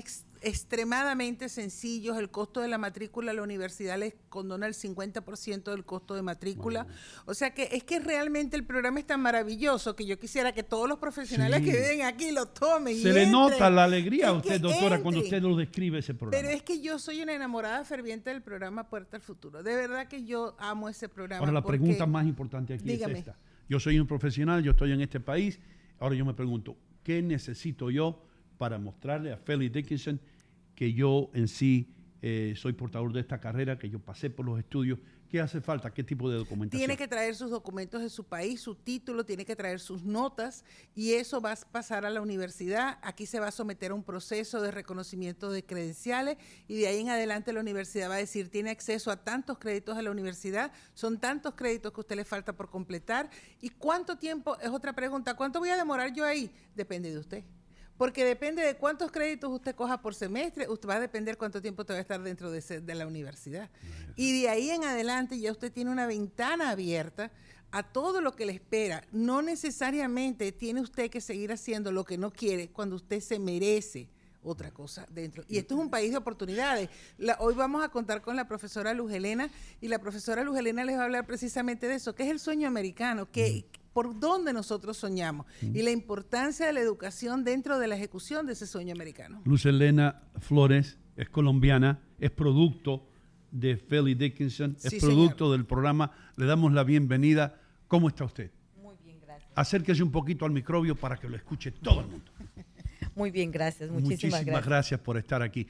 extremadamente 0.44 1.48
sencillos. 1.48 2.18
El 2.18 2.30
costo 2.30 2.60
de 2.60 2.68
la 2.68 2.78
matrícula 2.78 3.32
la 3.32 3.42
universidad 3.42 3.98
les 3.98 4.14
condona 4.28 4.66
el 4.66 4.74
50% 4.74 5.70
del 5.70 5.84
costo 5.84 6.14
de 6.14 6.22
matrícula. 6.22 6.86
O 7.26 7.34
sea 7.34 7.54
que 7.54 7.68
es 7.72 7.84
que 7.84 8.00
realmente 8.00 8.56
el 8.56 8.64
programa 8.64 8.98
es 9.00 9.06
tan 9.06 9.20
maravilloso 9.20 9.94
que 9.96 10.06
yo 10.06 10.18
quisiera 10.18 10.52
que 10.52 10.62
todos 10.62 10.88
los 10.88 10.98
profesionales 10.98 11.60
Sí. 11.60 11.66
que 11.70 11.72
viven 11.72 12.02
aquí 12.06 12.30
lo 12.32 12.46
tomen. 12.46 12.96
y 12.96 13.00
Se 13.02 13.12
le 13.12 13.26
nota 13.26 13.70
la 13.70 13.84
alegría 13.84 14.28
a 14.28 14.32
usted, 14.32 14.60
doctora, 14.60 15.00
cuando 15.00 15.20
usted 15.20 15.40
lo 15.42 15.56
describe 15.56 15.98
ese 15.98 16.14
programa. 16.14 16.42
Pero 16.42 16.54
es 16.56 16.62
que 16.62 16.80
yo 16.80 16.98
soy 16.98 17.22
una 17.22 17.32
enamorada 17.34 17.84
ferviente 17.84 18.30
del 18.30 18.42
programa 18.42 18.88
Puerta 18.88 19.16
al 19.16 19.22
Futuro. 19.22 19.62
De 19.62 19.74
verdad 19.74 20.08
que 20.08 20.24
yo 20.24 20.54
amo 20.58 20.88
ese 20.88 21.08
programa. 21.08 21.40
Ahora, 21.40 21.52
la 21.52 21.62
porque- 21.62 21.78
pregunta 21.78 22.06
más 22.06 22.26
importante 22.26 22.74
aquí 22.74 22.84
Dígame. 22.84 23.14
es 23.14 23.18
esta. 23.20 23.36
Yo 23.68 23.80
soy 23.80 23.98
un 23.98 24.06
profesional, 24.06 24.62
yo 24.62 24.72
estoy 24.72 24.92
en 24.92 25.00
este 25.00 25.20
país. 25.20 25.58
Ahora 25.98 26.14
yo 26.14 26.24
me 26.24 26.34
pregunto, 26.34 26.76
¿qué 27.02 27.22
necesito 27.22 27.90
yo 27.90 28.22
para 28.58 28.78
mostrarle 28.78 29.32
a 29.32 29.36
Felix 29.36 29.72
Dickinson 29.72 30.20
que 30.74 30.92
yo 30.92 31.30
en 31.34 31.48
sí 31.48 31.94
eh, 32.22 32.54
soy 32.56 32.72
portador 32.72 33.12
de 33.12 33.20
esta 33.20 33.40
carrera, 33.40 33.78
que 33.78 33.90
yo 33.90 33.98
pasé 33.98 34.30
por 34.30 34.46
los 34.46 34.58
estudios? 34.58 34.98
¿Qué 35.34 35.40
hace 35.40 35.60
falta? 35.60 35.92
¿Qué 35.92 36.04
tipo 36.04 36.30
de 36.30 36.36
documentación? 36.36 36.78
Tiene 36.78 36.96
que 36.96 37.08
traer 37.08 37.34
sus 37.34 37.50
documentos 37.50 38.00
de 38.00 38.08
su 38.08 38.22
país, 38.22 38.60
su 38.60 38.76
título, 38.76 39.24
tiene 39.24 39.44
que 39.44 39.56
traer 39.56 39.80
sus 39.80 40.04
notas 40.04 40.64
y 40.94 41.14
eso 41.14 41.40
va 41.40 41.52
a 41.52 41.56
pasar 41.56 42.06
a 42.06 42.10
la 42.10 42.20
universidad. 42.20 42.98
Aquí 43.02 43.26
se 43.26 43.40
va 43.40 43.48
a 43.48 43.50
someter 43.50 43.90
a 43.90 43.94
un 43.94 44.04
proceso 44.04 44.62
de 44.62 44.70
reconocimiento 44.70 45.50
de 45.50 45.64
credenciales 45.64 46.36
y 46.68 46.76
de 46.76 46.86
ahí 46.86 47.00
en 47.00 47.08
adelante 47.08 47.52
la 47.52 47.58
universidad 47.58 48.10
va 48.10 48.14
a 48.14 48.18
decir, 48.18 48.48
tiene 48.48 48.70
acceso 48.70 49.10
a 49.10 49.24
tantos 49.24 49.58
créditos 49.58 49.96
de 49.96 50.04
la 50.04 50.12
universidad, 50.12 50.70
son 50.94 51.18
tantos 51.18 51.54
créditos 51.54 51.92
que 51.92 51.98
a 51.98 52.02
usted 52.02 52.14
le 52.14 52.24
falta 52.24 52.52
por 52.52 52.70
completar. 52.70 53.28
¿Y 53.60 53.70
cuánto 53.70 54.16
tiempo? 54.16 54.56
Es 54.60 54.68
otra 54.68 54.92
pregunta. 54.92 55.34
¿Cuánto 55.34 55.58
voy 55.58 55.70
a 55.70 55.76
demorar 55.76 56.14
yo 56.14 56.24
ahí? 56.24 56.48
Depende 56.76 57.10
de 57.10 57.18
usted. 57.18 57.44
Porque 57.96 58.24
depende 58.24 58.62
de 58.62 58.74
cuántos 58.76 59.12
créditos 59.12 59.50
usted 59.52 59.74
coja 59.74 60.00
por 60.02 60.14
semestre, 60.14 60.68
usted 60.68 60.88
va 60.88 60.96
a 60.96 61.00
depender 61.00 61.36
cuánto 61.38 61.62
tiempo 61.62 61.84
te 61.84 61.92
va 61.92 61.98
a 61.98 62.02
estar 62.02 62.20
dentro 62.22 62.50
de, 62.50 62.58
ese- 62.58 62.80
de 62.80 62.94
la 62.94 63.06
universidad. 63.06 63.70
Y 64.16 64.40
de 64.42 64.48
ahí 64.48 64.70
en 64.70 64.82
adelante 64.84 65.38
ya 65.38 65.52
usted 65.52 65.72
tiene 65.72 65.90
una 65.92 66.06
ventana 66.06 66.70
abierta 66.70 67.30
a 67.70 67.82
todo 67.84 68.20
lo 68.20 68.34
que 68.34 68.46
le 68.46 68.52
espera. 68.52 69.04
No 69.12 69.42
necesariamente 69.42 70.50
tiene 70.52 70.80
usted 70.80 71.08
que 71.10 71.20
seguir 71.20 71.52
haciendo 71.52 71.92
lo 71.92 72.04
que 72.04 72.18
no 72.18 72.32
quiere 72.32 72.68
cuando 72.68 72.96
usted 72.96 73.20
se 73.20 73.38
merece 73.38 74.08
otra 74.42 74.70
cosa 74.72 75.06
dentro. 75.10 75.42
Y 75.48 75.58
esto 75.58 75.74
es 75.74 75.80
un 75.80 75.88
país 75.88 76.10
de 76.10 76.16
oportunidades. 76.18 76.90
La- 77.16 77.36
hoy 77.40 77.54
vamos 77.54 77.82
a 77.84 77.88
contar 77.90 78.22
con 78.22 78.34
la 78.36 78.46
profesora 78.46 78.92
Luz 78.92 79.12
Helena 79.12 79.48
y 79.80 79.88
la 79.88 79.98
profesora 80.00 80.42
Luz 80.44 80.58
Helena 80.58 80.84
les 80.84 80.96
va 80.96 81.02
a 81.02 81.04
hablar 81.04 81.26
precisamente 81.26 81.86
de 81.88 81.94
eso, 81.94 82.14
que 82.14 82.24
es 82.24 82.30
el 82.30 82.40
sueño 82.40 82.66
americano, 82.68 83.30
que 83.30 83.64
por 83.94 84.18
dónde 84.20 84.52
nosotros 84.52 84.98
soñamos 84.98 85.46
y 85.62 85.80
la 85.82 85.90
importancia 85.92 86.66
de 86.66 86.72
la 86.74 86.80
educación 86.80 87.44
dentro 87.44 87.78
de 87.78 87.86
la 87.88 87.94
ejecución 87.96 88.44
de 88.44 88.52
ese 88.52 88.66
sueño 88.66 88.92
americano. 88.92 89.40
Luz 89.46 89.64
Elena 89.64 90.20
Flores 90.40 90.98
es 91.16 91.30
colombiana, 91.30 92.00
es 92.18 92.30
producto 92.32 93.08
de 93.52 93.76
Felix 93.76 94.18
Dickinson, 94.18 94.76
es 94.82 94.90
Sí, 94.90 94.98
producto 95.00 95.50
del 95.52 95.64
programa. 95.64 96.10
Le 96.36 96.44
damos 96.44 96.72
la 96.72 96.82
bienvenida. 96.84 97.60
¿Cómo 97.86 98.08
está 98.08 98.24
usted? 98.24 98.50
Muy 98.82 98.96
bien, 99.04 99.20
gracias. 99.22 99.48
Acérquese 99.54 100.02
un 100.02 100.10
poquito 100.10 100.44
al 100.44 100.50
microbio 100.50 100.96
para 100.96 101.16
que 101.16 101.28
lo 101.28 101.36
escuche 101.36 101.70
todo 101.70 102.00
el 102.00 102.08
mundo. 102.08 102.32
Muy 103.14 103.30
bien, 103.30 103.52
gracias. 103.52 103.90
Muchísimas, 103.90 104.44
gracias. 104.44 104.98
por 105.00 105.16
estar 105.16 105.40
aquí. 105.40 105.68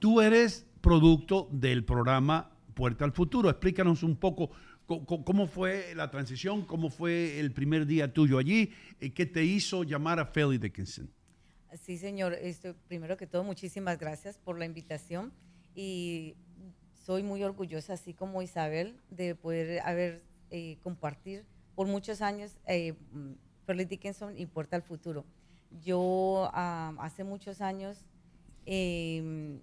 Tú 0.00 0.20
eres 0.20 0.66
producto 0.80 1.48
del 1.52 1.84
programa 1.84 2.50
Puerta 2.74 3.04
al 3.04 3.12
Futuro. 3.12 3.48
Explícanos 3.48 4.02
un 4.02 4.16
poco 4.16 4.48
co- 4.48 4.56
co- 4.56 4.60
cómo 4.98 5.46
fue 5.46 5.94
la 5.94 6.10
transición, 6.10 6.64
cómo 6.64 6.90
fue 6.90 7.38
el 7.38 7.52
primer 7.52 7.86
día 7.86 8.12
tuyo 8.12 8.38
allí, 8.38 8.72
eh, 9.00 9.12
qué 9.12 9.26
te 9.26 9.44
hizo 9.44 9.84
llamar 9.84 10.18
a 10.18 10.26
Felix 10.26 10.60
Dickinson. 10.60 11.10
Sí, 11.80 11.98
señor. 11.98 12.34
Esto, 12.34 12.74
primero 12.88 13.16
que 13.16 13.26
todo, 13.26 13.44
muchísimas 13.44 13.98
gracias 13.98 14.38
por 14.38 14.58
la 14.58 14.64
invitación 14.64 15.32
y 15.74 16.34
soy 17.04 17.22
muy 17.22 17.42
orgullosa, 17.42 17.94
así 17.94 18.12
como 18.12 18.42
Isabel, 18.42 19.00
de 19.10 19.34
poder 19.34 19.80
haber 19.80 20.22
eh, 20.50 20.78
compartir 20.82 21.44
por 21.74 21.86
muchos 21.86 22.20
años 22.20 22.58
eh, 22.66 22.94
Fairleigh 23.66 23.88
Dickinson 23.88 24.34
Puerta 24.52 24.76
al 24.76 24.82
Futuro. 24.82 25.24
Yo 25.84 26.50
hace 26.52 27.22
muchos 27.22 27.60
años 27.60 28.04
eh, 28.66 29.60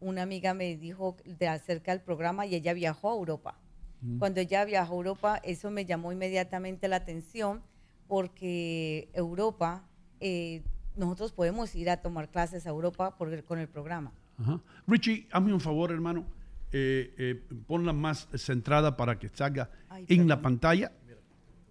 una 0.00 0.22
amiga 0.22 0.54
me 0.54 0.76
dijo 0.76 1.16
de 1.24 1.48
acerca 1.48 1.92
del 1.92 2.00
programa 2.00 2.46
y 2.46 2.54
ella 2.54 2.72
viajó 2.72 3.10
a 3.10 3.14
Europa. 3.14 3.58
Mm. 4.02 4.18
Cuando 4.18 4.40
ella 4.40 4.64
viajó 4.64 4.92
a 4.92 4.96
Europa, 4.96 5.40
eso 5.44 5.70
me 5.70 5.86
llamó 5.86 6.12
inmediatamente 6.12 6.88
la 6.88 6.96
atención 6.96 7.62
porque 8.08 9.08
Europa, 9.14 9.88
eh, 10.20 10.62
nosotros 10.96 11.32
podemos 11.32 11.74
ir 11.74 11.88
a 11.88 11.98
tomar 11.98 12.28
clases 12.28 12.66
a 12.66 12.70
Europa 12.70 13.16
por 13.16 13.42
con 13.44 13.58
el 13.58 13.68
programa. 13.68 14.12
Ajá. 14.38 14.60
Richie, 14.86 15.28
hazme 15.30 15.54
un 15.54 15.60
favor, 15.60 15.92
hermano. 15.92 16.26
Eh, 16.74 17.14
eh, 17.18 17.42
ponla 17.66 17.92
más 17.92 18.28
centrada 18.34 18.96
para 18.96 19.18
que 19.18 19.28
salga 19.28 19.70
Ay, 19.90 20.06
en 20.08 20.26
la 20.26 20.40
pantalla. 20.40 20.90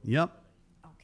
Ya. 0.03 0.32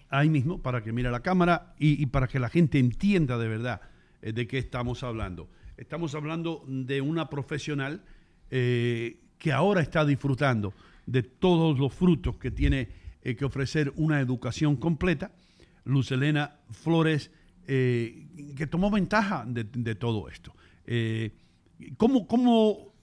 Ahí 0.09 0.29
mismo, 0.29 0.61
para 0.61 0.81
que 0.81 0.93
mire 0.93 1.09
la 1.11 1.21
cámara 1.21 1.73
y, 1.79 2.01
y 2.01 2.05
para 2.05 2.27
que 2.27 2.39
la 2.39 2.47
gente 2.47 2.79
entienda 2.79 3.37
de 3.37 3.47
verdad 3.47 3.81
eh, 4.21 4.33
de 4.33 4.47
qué 4.47 4.59
estamos 4.59 5.03
hablando. 5.03 5.49
Estamos 5.77 6.15
hablando 6.15 6.63
de 6.67 7.01
una 7.01 7.29
profesional 7.29 8.03
que 8.49 9.51
ahora 9.53 9.81
está 9.81 10.05
disfrutando 10.05 10.73
de 11.07 11.23
todos 11.23 11.79
los 11.79 11.93
frutos 11.93 12.37
que 12.37 12.51
tiene 12.51 12.89
eh, 13.23 13.35
que 13.35 13.45
ofrecer 13.45 13.91
una 13.95 14.19
educación 14.21 14.75
completa. 14.75 15.31
Luz 15.85 16.11
Elena 16.11 16.57
Flores, 16.69 17.31
eh, 17.65 18.27
que 18.55 18.67
tomó 18.67 18.91
ventaja 18.91 19.43
de, 19.47 19.63
de 19.63 19.95
todo 19.95 20.29
esto. 20.29 20.53
Eh, 20.85 21.31
¿cómo, 21.97 22.27
cómo, 22.27 22.93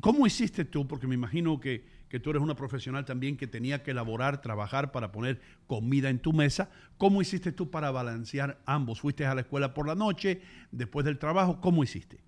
¿Cómo 0.00 0.26
hiciste 0.26 0.64
tú? 0.64 0.86
Porque 0.86 1.06
me 1.06 1.14
imagino 1.14 1.58
que, 1.58 1.84
que 2.08 2.20
tú 2.20 2.30
eres 2.30 2.42
una 2.42 2.54
profesional 2.54 3.04
también 3.04 3.36
que 3.36 3.46
tenía 3.46 3.82
que 3.82 3.90
elaborar, 3.90 4.40
trabajar 4.40 4.92
para 4.92 5.10
poner 5.10 5.40
comida 5.66 6.08
en 6.08 6.20
tu 6.20 6.32
mesa. 6.32 6.70
¿Cómo 6.98 7.20
hiciste 7.20 7.52
tú 7.52 7.70
para 7.70 7.90
balancear 7.90 8.60
ambos? 8.64 9.00
¿Fuiste 9.00 9.26
a 9.26 9.34
la 9.34 9.40
escuela 9.40 9.74
por 9.74 9.88
la 9.88 9.94
noche, 9.94 10.40
después 10.70 11.04
del 11.04 11.18
trabajo? 11.18 11.60
¿Cómo 11.60 11.82
hiciste? 11.82 12.20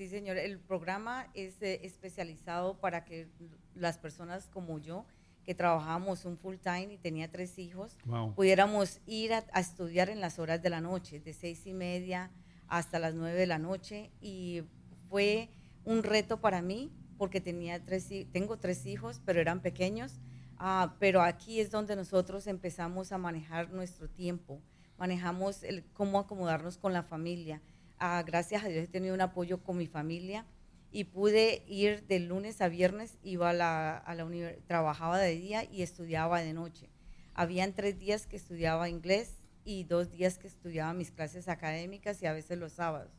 Sí, 0.00 0.08
señor. 0.08 0.38
El 0.38 0.58
programa 0.58 1.28
es 1.34 1.60
eh, 1.60 1.80
especializado 1.82 2.80
para 2.80 3.04
que 3.04 3.28
las 3.74 3.98
personas 3.98 4.46
como 4.46 4.78
yo 4.78 5.04
que 5.44 5.54
trabajábamos 5.54 6.24
un 6.24 6.38
full 6.38 6.56
time 6.56 6.94
y 6.94 6.96
tenía 6.96 7.30
tres 7.30 7.58
hijos, 7.58 7.98
Wow. 8.06 8.34
pudiéramos 8.34 9.02
ir 9.04 9.34
a, 9.34 9.44
a 9.52 9.60
estudiar 9.60 10.08
en 10.08 10.22
las 10.22 10.38
horas 10.38 10.62
de 10.62 10.70
la 10.70 10.80
noche, 10.80 11.20
de 11.20 11.34
seis 11.34 11.66
y 11.66 11.74
media 11.74 12.30
hasta 12.66 12.98
las 12.98 13.14
nueve 13.14 13.38
de 13.38 13.46
la 13.46 13.58
noche. 13.58 14.10
Y 14.22 14.62
fue 15.10 15.50
un 15.84 16.02
reto 16.02 16.40
para 16.40 16.62
mí 16.62 16.90
porque 17.18 17.42
tenía 17.42 17.84
tres, 17.84 18.08
tengo 18.32 18.56
tres 18.58 18.86
hijos, 18.86 19.20
pero 19.26 19.38
eran 19.38 19.60
pequeños. 19.60 20.18
Ah, 20.56 20.96
pero 20.98 21.20
aquí 21.20 21.60
es 21.60 21.70
donde 21.70 21.94
nosotros 21.94 22.46
empezamos 22.46 23.12
a 23.12 23.18
manejar 23.18 23.70
nuestro 23.70 24.08
tiempo, 24.08 24.62
manejamos 24.96 25.62
el, 25.62 25.84
cómo 25.92 26.18
acomodarnos 26.20 26.78
con 26.78 26.94
la 26.94 27.02
familia. 27.02 27.60
Ah, 28.02 28.24
gracias 28.26 28.64
a 28.64 28.68
Dios 28.68 28.84
he 28.84 28.88
tenido 28.88 29.14
un 29.14 29.20
apoyo 29.20 29.62
con 29.62 29.76
mi 29.76 29.86
familia 29.86 30.46
y 30.90 31.04
pude 31.04 31.62
ir 31.68 32.06
de 32.06 32.18
lunes 32.18 32.62
a 32.62 32.68
viernes, 32.68 33.18
iba 33.22 33.50
a 33.50 33.52
la, 33.52 33.98
a 33.98 34.14
la 34.14 34.26
trabajaba 34.66 35.18
de 35.18 35.34
día 35.36 35.64
y 35.64 35.82
estudiaba 35.82 36.40
de 36.40 36.54
noche. 36.54 36.88
Habían 37.34 37.74
tres 37.74 37.98
días 37.98 38.26
que 38.26 38.36
estudiaba 38.36 38.88
inglés 38.88 39.34
y 39.66 39.84
dos 39.84 40.10
días 40.10 40.38
que 40.38 40.46
estudiaba 40.46 40.94
mis 40.94 41.10
clases 41.10 41.46
académicas 41.46 42.22
y 42.22 42.26
a 42.26 42.32
veces 42.32 42.56
los 42.56 42.72
sábados. 42.72 43.12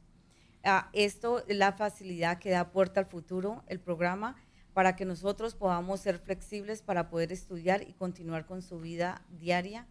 Ah, 0.64 0.90
esto 0.94 1.46
es 1.48 1.56
la 1.56 1.74
facilidad 1.74 2.40
que 2.40 2.50
da 2.50 2.72
Puerta 2.72 3.02
al 3.02 3.06
Futuro, 3.06 3.64
el 3.68 3.80
programa, 3.80 4.36
para 4.74 4.96
que 4.96 5.06
nosotros 5.06 5.54
podamos 5.54 6.00
ser 6.00 6.18
flexibles 6.18 6.82
para 6.82 7.08
poder 7.08 7.32
estudiar 7.32 7.88
y 7.88 7.94
continuar 7.94 8.48
con 8.48 8.64
su 8.64 8.80
vida 8.80 9.24
diaria. 9.30 9.88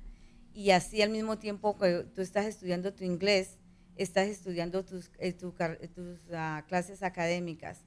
Y 0.53 0.73
así 0.73 1.01
al 1.01 1.11
mismo 1.11 1.39
tiempo 1.39 1.79
que 1.79 2.09
tú 2.13 2.23
estás 2.23 2.47
estudiando 2.47 2.93
tu 2.93 3.05
inglés, 3.05 3.60
estás 4.03 4.29
estudiando 4.29 4.85
tus, 4.85 5.11
eh, 5.19 5.33
tu 5.33 5.55
tus 5.95 6.19
ah, 6.33 6.65
clases 6.67 7.03
académicas. 7.03 7.85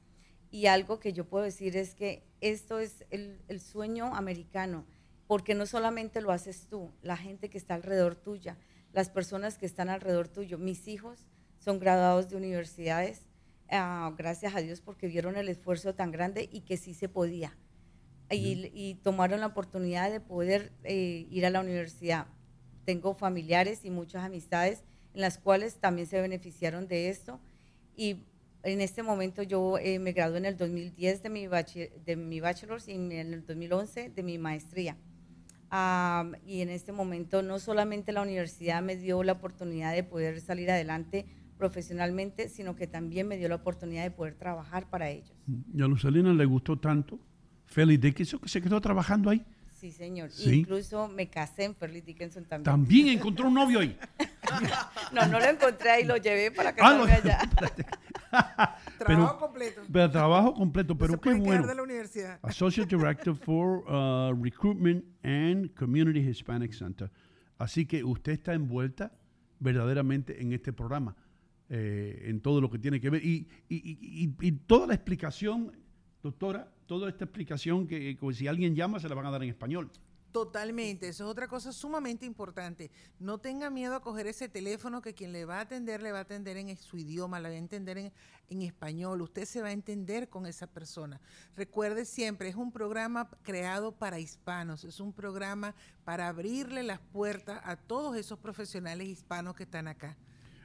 Y 0.51 0.67
algo 0.67 0.99
que 0.99 1.11
yo 1.11 1.25
puedo 1.25 1.43
decir 1.43 1.75
es 1.75 1.95
que 1.95 2.23
esto 2.39 2.79
es 2.79 3.05
el, 3.09 3.41
el 3.47 3.59
sueño 3.59 4.13
americano, 4.15 4.85
porque 5.25 5.55
no 5.55 5.65
solamente 5.65 6.21
lo 6.21 6.31
haces 6.31 6.67
tú, 6.67 6.91
la 7.01 7.17
gente 7.17 7.49
que 7.49 7.57
está 7.57 7.73
alrededor 7.73 8.15
tuya, 8.15 8.57
las 8.91 9.09
personas 9.09 9.57
que 9.57 9.65
están 9.65 9.89
alrededor 9.89 10.27
tuyo. 10.27 10.59
Mis 10.59 10.87
hijos 10.87 11.25
son 11.57 11.79
graduados 11.79 12.29
de 12.29 12.37
universidades, 12.37 13.25
ah, 13.71 14.13
gracias 14.15 14.53
a 14.55 14.61
Dios 14.61 14.81
porque 14.81 15.07
vieron 15.07 15.35
el 15.35 15.49
esfuerzo 15.49 15.95
tan 15.95 16.11
grande 16.11 16.47
y 16.51 16.61
que 16.61 16.77
sí 16.77 16.93
se 16.93 17.09
podía. 17.09 17.57
Y, 18.29 18.71
y 18.73 18.95
tomaron 18.95 19.41
la 19.41 19.47
oportunidad 19.47 20.11
de 20.11 20.19
poder 20.19 20.71
eh, 20.83 21.27
ir 21.29 21.45
a 21.45 21.49
la 21.49 21.61
universidad. 21.61 22.27
Tengo 22.85 23.13
familiares 23.15 23.85
y 23.85 23.89
muchas 23.91 24.23
amistades 24.23 24.83
en 25.13 25.21
las 25.21 25.37
cuales 25.37 25.75
también 25.75 26.07
se 26.07 26.21
beneficiaron 26.21 26.87
de 26.87 27.09
esto. 27.09 27.39
Y 27.95 28.17
en 28.63 28.81
este 28.81 29.03
momento 29.03 29.43
yo 29.43 29.77
eh, 29.77 29.99
me 29.99 30.13
gradué 30.13 30.37
en 30.37 30.45
el 30.45 30.57
2010 30.57 31.23
de 31.23 31.29
mi, 31.29 31.47
de 31.47 32.15
mi 32.15 32.39
bachelor's 32.39 32.87
y 32.87 32.93
en 32.93 33.11
el 33.11 33.45
2011 33.45 34.09
de 34.09 34.23
mi 34.23 34.37
maestría. 34.37 34.97
Y 36.45 36.61
en 36.61 36.69
este 36.69 36.91
momento 36.91 37.41
no 37.41 37.57
solamente 37.57 38.11
la 38.11 38.21
universidad 38.21 38.83
me 38.83 38.95
dio 38.95 39.23
la 39.23 39.33
oportunidad 39.33 39.93
de 39.93 40.03
poder 40.03 40.39
salir 40.39 40.69
adelante 40.69 41.25
profesionalmente, 41.57 42.49
sino 42.49 42.75
que 42.75 42.85
también 42.85 43.27
me 43.27 43.37
dio 43.37 43.49
la 43.49 43.55
oportunidad 43.55 44.03
de 44.03 44.11
poder 44.11 44.35
trabajar 44.35 44.89
para 44.89 45.09
ellos. 45.09 45.33
Y 45.73 45.81
a 45.81 45.87
Lucelina 45.87 46.31
le 46.31 46.45
gustó 46.45 46.77
tanto 46.77 47.19
Felix 47.65 48.01
Dickinson 48.01 48.39
que 48.39 48.49
se 48.49 48.61
quedó 48.61 48.79
trabajando 48.81 49.31
ahí. 49.31 49.43
Sí, 49.71 49.91
señor. 49.91 50.29
Sí. 50.31 50.59
Incluso 50.59 51.07
me 51.07 51.27
casé 51.27 51.65
en 51.65 51.75
Fairleigh 51.75 52.05
Dickinson 52.05 52.45
también. 52.45 52.63
También 52.63 53.07
encontró 53.09 53.47
un 53.47 53.55
novio 53.55 53.79
ahí. 53.79 53.97
no, 55.11 55.25
no 55.27 55.39
lo 55.39 55.45
encontré 55.45 55.89
ahí, 55.91 56.03
lo 56.05 56.17
llevé 56.17 56.51
para 56.51 56.69
Ah, 56.69 56.73
casarme 56.75 57.05
lo- 57.07 57.13
allá. 57.13 57.39
Trabajo 58.97 59.37
completo. 59.39 59.81
Pero 59.91 60.11
trabajo 60.11 60.53
completo, 60.53 60.97
pero 60.97 61.19
qué 61.19 61.33
bueno. 61.33 61.67
de 61.67 61.75
la 61.75 61.83
universidad. 61.83 62.39
Associate 62.41 62.95
Director 62.95 63.35
for 63.35 63.83
uh, 63.87 64.33
Recruitment 64.41 65.03
and 65.23 65.73
Community 65.75 66.19
Hispanic 66.19 66.73
Center. 66.73 67.11
Así 67.57 67.85
que 67.85 68.03
usted 68.03 68.33
está 68.33 68.53
envuelta 68.53 69.11
verdaderamente 69.59 70.41
en 70.41 70.51
este 70.53 70.73
programa, 70.73 71.15
eh, 71.69 72.23
en 72.27 72.41
todo 72.41 72.59
lo 72.59 72.69
que 72.69 72.79
tiene 72.79 72.99
que 72.99 73.09
ver. 73.09 73.23
Y, 73.23 73.47
y- 73.69 73.75
y- 73.75 74.25
y- 74.25 74.47
y 74.47 74.51
toda 74.51 74.87
la 74.87 74.93
explicación, 74.95 75.71
doctora, 76.21 76.71
toda 76.87 77.09
esta 77.09 77.25
explicación 77.25 77.87
que, 77.87 78.17
que 78.17 78.33
si 78.33 78.47
alguien 78.47 78.75
llama 78.75 78.99
se 78.99 79.07
la 79.07 79.15
van 79.15 79.25
a 79.27 79.31
dar 79.31 79.43
en 79.43 79.49
español. 79.49 79.89
Totalmente, 80.33 81.09
eso 81.09 81.25
es 81.25 81.29
otra 81.29 81.47
cosa 81.47 81.71
sumamente 81.71 82.25
importante. 82.25 82.89
No 83.19 83.37
tenga 83.37 83.69
miedo 83.69 83.93
a 83.93 84.01
coger 84.01 84.25
ese 84.25 84.49
teléfono 84.49 84.99
que 84.99 85.13
quien 85.13 85.31
le 85.31 85.45
va 85.45 85.59
a 85.59 85.61
atender 85.61 86.01
le 86.01 86.11
va 86.11 86.17
a 86.17 86.21
atender 86.21 86.57
en 86.57 86.75
su 86.75 86.97
idioma, 86.97 87.39
le 87.39 87.49
va 87.49 87.53
a 87.53 87.57
entender 87.59 87.99
en, 87.99 88.11
en 88.49 88.63
español. 88.63 89.21
Usted 89.21 89.45
se 89.45 89.61
va 89.61 89.67
a 89.67 89.73
entender 89.73 90.29
con 90.29 90.47
esa 90.47 90.65
persona. 90.65 91.21
Recuerde 91.55 92.03
siempre, 92.03 92.49
es 92.49 92.55
un 92.55 92.71
programa 92.71 93.29
creado 93.43 93.91
para 93.91 94.19
hispanos, 94.19 94.83
es 94.85 94.99
un 94.99 95.13
programa 95.13 95.75
para 96.03 96.29
abrirle 96.29 96.81
las 96.81 96.99
puertas 96.99 97.61
a 97.63 97.75
todos 97.75 98.17
esos 98.17 98.39
profesionales 98.39 99.07
hispanos 99.07 99.53
que 99.53 99.63
están 99.63 99.87
acá. 99.87 100.17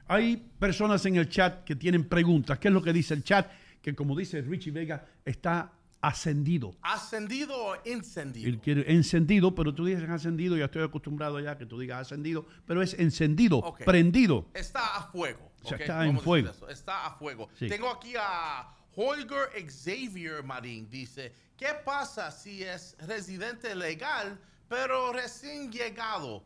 Hay 0.07 0.37
personas 0.57 1.05
en 1.05 1.17
el 1.17 1.29
chat 1.29 1.63
que 1.63 1.75
tienen 1.75 2.09
preguntas. 2.09 2.57
¿Qué 2.57 2.69
es 2.69 2.73
lo 2.73 2.81
que 2.81 2.91
dice 2.91 3.13
el 3.13 3.23
chat? 3.23 3.51
Que 3.83 3.93
como 3.93 4.17
dice 4.17 4.41
Richie 4.41 4.71
Vega, 4.71 5.05
está 5.23 5.78
ascendido. 6.01 6.75
¿Ascendido 6.81 7.55
o 7.57 7.75
encendido? 7.85 8.47
Él 8.49 8.59
quiere 8.59 8.91
encendido, 8.93 9.53
pero 9.53 9.73
tú 9.73 9.85
dices 9.85 10.09
ascendido, 10.09 10.57
ya 10.57 10.65
estoy 10.65 10.83
acostumbrado 10.83 11.39
ya 11.39 11.57
que 11.57 11.65
tú 11.65 11.79
digas 11.79 12.01
ascendido, 12.01 12.45
pero 12.65 12.81
es 12.81 12.93
encendido, 12.93 13.57
Ok. 13.59 13.83
prendido. 13.85 14.47
Está 14.53 14.95
a 14.97 15.03
fuego. 15.11 15.51
O 15.63 15.67
sea, 15.67 15.75
ok, 15.75 15.81
está 15.81 16.05
en 16.05 16.19
fuego. 16.19 16.51
Está 16.69 17.05
a 17.05 17.11
fuego. 17.15 17.49
Sí. 17.57 17.67
Tengo 17.67 17.89
aquí 17.89 18.13
a 18.17 18.69
Holger 18.95 19.49
Xavier 19.69 20.43
Marín. 20.43 20.89
Dice, 20.89 21.33
¿qué 21.57 21.73
pasa 21.83 22.31
si 22.31 22.63
es 22.63 22.95
residente 23.05 23.75
legal, 23.75 24.39
pero 24.67 25.11
recién 25.11 25.71
llegado 25.71 26.45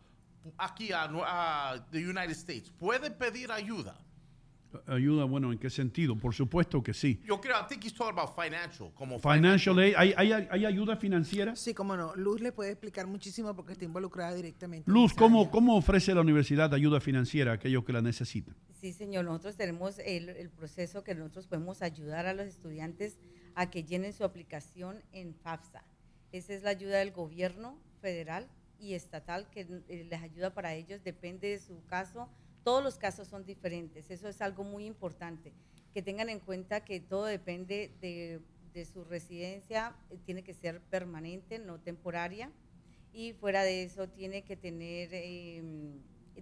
aquí 0.58 0.92
a, 0.92 1.04
a 1.04 1.86
the 1.92 2.00
United 2.00 2.32
States? 2.32 2.72
¿Puede 2.72 3.12
pedir 3.12 3.52
ayuda? 3.52 3.96
Ayuda, 4.88 5.26
bueno, 5.26 5.52
¿en 5.52 5.60
qué 5.60 5.70
sentido? 5.70 6.16
Por 6.18 6.34
supuesto 6.34 6.82
que 6.82 6.94
sí. 6.94 7.22
Yo 7.26 7.40
creo, 7.40 7.56
I 7.58 7.68
think 7.68 7.84
he's 7.86 7.94
talking 7.94 8.18
about 8.18 8.36
financial. 8.36 8.92
Como 8.94 9.20
Financial 9.20 9.78
aid, 9.80 9.94
¿hay, 9.98 10.14
hay, 10.18 10.32
hay 10.32 10.66
ayuda 10.66 10.96
financiera? 10.96 11.56
Sí, 11.56 11.74
cómo 11.74 11.96
no. 11.96 12.16
Luz 12.16 12.42
le 12.42 12.52
puede 12.52 12.72
explicar 12.72 13.08
muchísimo 13.08 13.56
porque 13.56 13.74
está 13.74 13.86
involucrada 13.86 14.34
directamente. 14.34 14.90
en 14.90 14.94
Luz, 14.94 15.14
¿cómo. 15.14 15.50
¿cómo 15.52 15.78
ofrece 15.78 16.14
la 16.14 16.22
universidad 16.22 16.74
ayuda 16.74 17.00
financiera 17.00 17.52
a 17.52 17.56
aquellos 17.56 17.84
que 17.84 17.94
la 17.94 18.02
necesitan? 18.02 18.56
Sí, 18.80 18.94
señor. 18.94 19.26
Nosotros 19.26 19.56
tenemos 19.56 20.00
el, 20.00 20.30
el 20.30 20.50
proceso 20.50 21.04
que 21.04 21.16
nosotros 21.16 21.48
podemos 21.48 21.82
ayudar 21.82 22.26
a 22.26 22.34
los 22.34 22.48
estudiantes 22.48 23.18
a 23.56 23.70
que 23.70 23.84
llenen 23.84 24.14
su 24.14 24.24
aplicación 24.24 25.04
en 25.12 25.36
FAFSA. 25.36 25.84
Esa 26.32 26.54
es 26.54 26.64
la 26.64 26.72
ayuda 26.72 26.98
del 26.98 27.12
gobierno 27.12 27.78
federal 28.02 28.50
y 28.80 28.96
estatal 28.96 29.50
que 29.50 29.62
eh, 29.88 30.08
les 30.10 30.22
ayuda 30.22 30.54
para 30.54 30.74
ellos. 30.74 31.04
Depende 31.04 31.50
de 31.50 31.60
su 31.60 31.86
caso. 31.86 32.28
Todos 32.64 32.84
los 32.84 32.98
casos 32.98 33.28
son 33.28 33.46
diferentes. 33.46 34.10
Eso 34.12 34.28
es 34.28 34.42
algo 34.42 34.64
muy 34.64 34.86
importante. 34.86 35.54
Que 35.94 36.02
tengan 36.02 36.30
en 36.30 36.40
cuenta 36.40 36.84
que 36.86 37.00
todo 37.00 37.26
depende 37.26 37.92
de, 38.02 38.42
de 38.74 38.86
su 38.86 39.04
residencia. 39.04 39.96
eh, 40.10 40.18
Tiene 40.26 40.44
que 40.44 40.54
ser 40.54 40.82
permanente, 40.82 41.60
no 41.60 41.80
temporaria. 41.80 42.52
Y 43.12 43.34
fuera 43.34 43.64
de 43.64 43.84
eso 43.84 44.08
tiene 44.10 44.44
que 44.44 44.56
tener... 44.56 45.10
eh, 45.14 45.62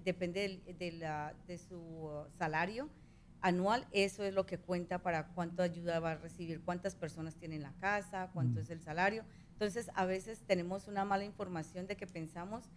depende 0.05 0.61
de, 0.79 0.91
la- 0.93 1.33
de 1.47 1.57
su 1.57 2.23
salario 2.37 2.89
anual, 3.41 3.85
eso 3.91 4.23
es 4.23 4.33
lo 4.33 4.45
que 4.45 4.57
cuenta 4.57 4.99
para 4.99 5.27
cuánto 5.29 5.63
ayuda 5.63 5.99
va 5.99 6.11
a 6.11 6.15
recibir, 6.15 6.61
cuántas 6.61 6.95
personas 6.95 7.35
tienen 7.35 7.61
la 7.63 7.73
casa, 7.79 8.29
cuánto 8.33 8.59
Mm. 8.59 8.63
es 8.63 8.69
el 8.69 8.79
salario. 8.81 9.25
Entonces, 9.53 9.89
a 9.95 10.05
veces 10.05 10.41
tenemos 10.47 10.87
una 10.87 11.03
mala 11.05 11.25
información 11.25 11.87
de 11.87 11.97
que 11.97 12.07
pensamos 12.07 12.69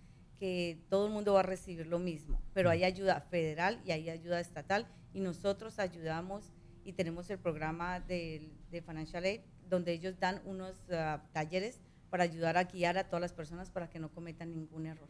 que 0.44 0.76
todo 0.90 1.06
el 1.06 1.12
mundo 1.14 1.32
va 1.32 1.40
a 1.40 1.42
recibir 1.42 1.86
lo 1.86 1.98
mismo, 1.98 2.38
pero 2.52 2.68
Mm. 2.68 2.72
hay 2.72 2.84
ayuda 2.84 3.20
federal 3.30 3.80
y 3.86 3.92
hay 3.92 4.10
ayuda 4.10 4.40
estatal 4.40 4.86
y 5.14 5.20
nosotros 5.20 5.78
ayudamos 5.78 6.52
y 6.84 6.92
tenemos 6.92 7.30
el 7.30 7.38
programa 7.38 7.98
del- 8.00 8.52
de, 8.70 8.82
Financial 8.82 9.24
Aid 9.24 9.40
donde 9.70 9.92
ellos 9.94 10.20
dan 10.20 10.42
unos 10.44 10.84
ah, 10.92 11.22
talleres 11.32 11.80
para 12.10 12.24
ayudar 12.24 12.58
a 12.58 12.64
guiar 12.64 12.98
a 12.98 13.04
todas 13.04 13.22
las 13.22 13.32
personas 13.32 13.70
para 13.70 13.88
que 13.88 13.98
no 13.98 14.10
cometan 14.10 14.50
ningún 14.50 14.84
error. 14.84 15.08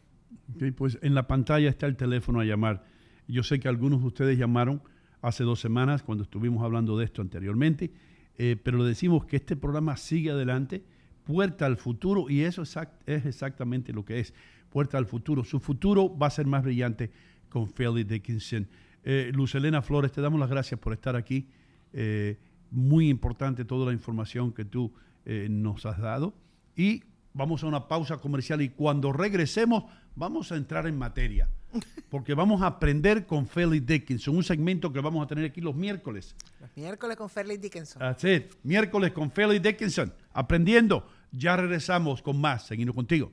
Ok, 0.55 0.63
pues 0.73 0.97
en 1.01 1.13
la 1.13 1.27
pantalla 1.27 1.67
está 1.69 1.85
el 1.85 1.97
teléfono 1.97 2.39
a 2.39 2.45
llamar. 2.45 2.85
Yo 3.27 3.43
sé 3.43 3.59
que 3.59 3.67
algunos 3.67 3.99
de 3.99 4.07
ustedes 4.07 4.37
llamaron 4.37 4.81
hace 5.21 5.43
dos 5.43 5.59
semanas 5.59 6.01
cuando 6.01 6.23
estuvimos 6.23 6.63
hablando 6.63 6.97
de 6.97 7.03
esto 7.03 7.21
anteriormente, 7.21 7.91
eh, 8.37 8.55
pero 8.63 8.77
le 8.77 8.85
decimos 8.85 9.25
que 9.25 9.35
este 9.35 9.57
programa 9.57 9.97
sigue 9.97 10.31
adelante, 10.31 10.81
puerta 11.25 11.65
al 11.65 11.75
futuro, 11.75 12.29
y 12.29 12.43
eso 12.43 12.61
exact- 12.61 13.01
es 13.05 13.25
exactamente 13.25 13.91
lo 13.91 14.05
que 14.05 14.19
es, 14.21 14.33
puerta 14.75 14.97
al 14.97 15.05
futuro. 15.05 15.45
Su 15.45 15.61
futuro 15.61 16.17
va 16.17 16.27
a 16.27 16.29
ser 16.29 16.47
más 16.47 16.61
brillante 16.61 17.09
con 17.47 17.65
Felix 17.65 18.09
Dickinson. 18.09 18.67
Eh, 19.05 19.31
Luz 19.33 19.55
Elena 19.55 19.81
Flores, 19.81 20.11
te 20.11 20.19
damos 20.19 20.37
las 20.37 20.49
gracias 20.49 20.77
por 20.77 20.91
estar 20.91 21.15
aquí. 21.15 21.47
Eh, 21.93 22.37
muy 22.71 23.07
importante 23.07 23.63
toda 23.63 23.85
la 23.85 23.93
información 23.93 24.51
que 24.51 24.65
tú 24.65 24.91
eh, 25.23 25.47
nos 25.49 25.85
has 25.85 25.97
dado. 25.97 26.33
Y 26.75 27.03
vamos 27.33 27.63
a 27.63 27.67
una 27.67 27.87
pausa 27.87 28.17
comercial 28.17 28.61
y 28.61 28.67
cuando 28.67 29.13
regresemos 29.13 29.85
vamos 30.13 30.51
a 30.51 30.57
entrar 30.57 30.87
en 30.87 30.97
materia. 30.97 31.47
Porque 32.09 32.33
vamos 32.33 32.61
a 32.61 32.67
aprender 32.67 33.25
con 33.25 33.47
Felix 33.47 33.85
Dickinson, 33.85 34.35
un 34.35 34.43
segmento 34.43 34.91
que 34.91 34.99
vamos 34.99 35.23
a 35.23 35.27
tener 35.27 35.45
aquí 35.45 35.61
los 35.61 35.73
miércoles. 35.73 36.35
Los 36.59 36.75
miércoles 36.75 37.15
con 37.15 37.29
Fairleigh 37.29 37.61
Dickinson. 37.61 38.01
It. 38.23 38.51
Miércoles 38.63 39.13
con 39.13 39.31
Felix 39.31 39.63
Dickinson, 39.63 40.13
aprendiendo. 40.33 41.07
Ya 41.31 41.55
regresamos 41.55 42.21
con 42.21 42.41
más. 42.41 42.67
Seguimos 42.67 42.93
contigo. 42.93 43.31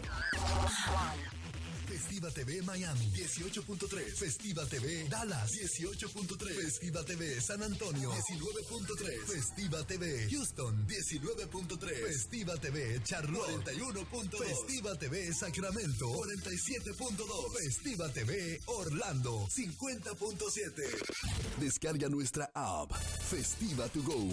Festiva 2.17 2.31
TV 2.31 2.61
Miami 2.63 3.11
18.3. 3.13 4.15
Festiva 4.15 4.65
TV 4.65 5.07
Dallas 5.07 5.53
18.3. 5.53 6.51
Festiva 6.51 7.03
TV 7.03 7.39
San 7.39 7.61
Antonio 7.61 8.09
19.3. 8.09 9.25
Festiva 9.27 9.83
TV 9.83 10.27
Houston 10.27 10.83
19.3. 10.87 12.07
Festiva 12.07 12.57
TV 12.57 12.99
Charlotte 13.03 13.71
41.2. 13.71 14.47
Festiva 14.47 14.95
TV 14.95 15.31
Sacramento 15.31 16.09
47.2. 16.09 17.61
Festiva 17.61 18.09
TV 18.09 18.61
Orlando 18.65 19.47
50.7. 19.47 21.59
Descarga 21.59 22.09
nuestra 22.09 22.49
app 22.55 22.95
Festiva 22.95 23.87
to 23.89 24.01
Go 24.01 24.27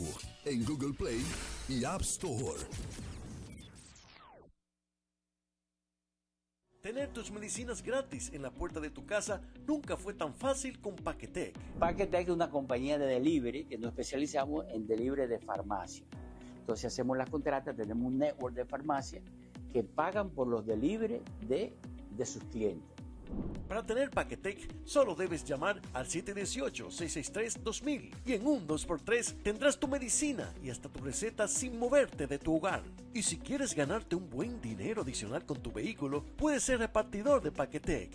en 0.47 0.65
Google 0.65 0.95
Play 0.95 1.23
y 1.69 1.85
App 1.85 2.01
Store. 2.01 3.14
Tener 6.85 7.09
tus 7.09 7.31
medicinas 7.33 7.83
gratis 7.83 8.31
en 8.35 8.43
la 8.43 8.51
puerta 8.51 8.79
de 8.79 8.91
tu 8.91 9.07
casa 9.07 9.41
nunca 9.67 9.97
fue 9.97 10.13
tan 10.13 10.35
fácil 10.35 10.79
con 10.83 10.95
Paquetec. 10.95 11.59
Paquetec 11.79 12.25
es 12.25 12.29
una 12.29 12.51
compañía 12.51 12.99
de 12.99 13.07
delivery 13.07 13.65
que 13.65 13.79
nos 13.79 13.93
especializamos 13.93 14.67
en 14.69 14.87
delivery 14.87 15.27
de 15.27 15.39
farmacia. 15.39 16.05
Entonces 16.59 16.85
hacemos 16.85 17.17
las 17.17 17.31
contratas, 17.31 17.75
tenemos 17.75 18.07
un 18.07 18.19
network 18.19 18.55
de 18.55 18.67
farmacia 18.67 19.23
que 19.73 19.83
pagan 19.83 20.29
por 20.29 20.47
los 20.47 20.67
delivery 20.67 21.23
de, 21.49 21.75
de 22.19 22.27
sus 22.27 22.45
clientes. 22.45 22.94
Para 23.69 23.85
tener 23.85 24.11
Paquetec, 24.11 24.85
solo 24.85 25.15
debes 25.15 25.45
llamar 25.45 25.81
al 25.95 26.07
718-663-2000 26.07 28.11
y 28.25 28.33
en 28.35 28.47
un 28.47 28.69
2x3 28.69 29.43
tendrás 29.43 29.79
tu 29.79 29.89
medicina 29.89 30.53
y 30.63 30.71
hasta 30.71 30.89
tu 30.89 31.03
receta 31.03 31.49
sin 31.49 31.77
moverte 31.79 32.27
de 32.27 32.39
tu 32.39 32.57
hogar. 32.57 32.83
Y 33.13 33.23
si 33.23 33.37
quieres 33.39 33.75
ganarte 33.75 34.17
un 34.17 34.31
buen 34.31 34.61
dinero 34.61 35.03
adicional 35.03 35.45
con 35.45 35.61
tu 35.61 35.73
vehículo, 35.73 36.25
puedes 36.37 36.63
ser 36.63 36.79
repartidor 36.79 37.43
de 37.43 37.53
Paquetec. 37.53 38.11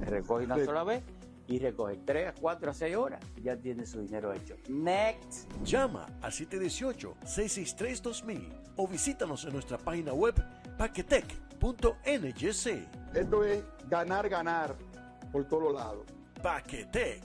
Recoge 0.00 0.44
una 0.44 0.64
sola 0.64 0.84
vez 0.84 1.02
y 1.48 1.58
recoge 1.58 1.98
3, 2.04 2.34
4 2.40 2.70
a 2.70 2.74
6 2.74 2.96
horas. 2.96 3.20
Ya 3.42 3.56
tiene 3.56 3.84
su 3.84 4.00
dinero 4.00 4.32
hecho. 4.32 4.56
Next. 4.68 5.50
Llama 5.64 6.06
al 6.22 6.32
718-663-2000 6.32 8.62
o 8.76 8.88
visítanos 8.88 9.44
en 9.44 9.52
nuestra 9.52 9.76
página 9.78 10.14
web 10.14 10.34
Esto 13.14 13.44
es 13.44 13.62
ganar, 13.88 14.28
ganar 14.28 14.76
por 15.30 15.46
todos 15.46 15.72
lados. 15.72 16.04
Paquetec. 16.42 17.22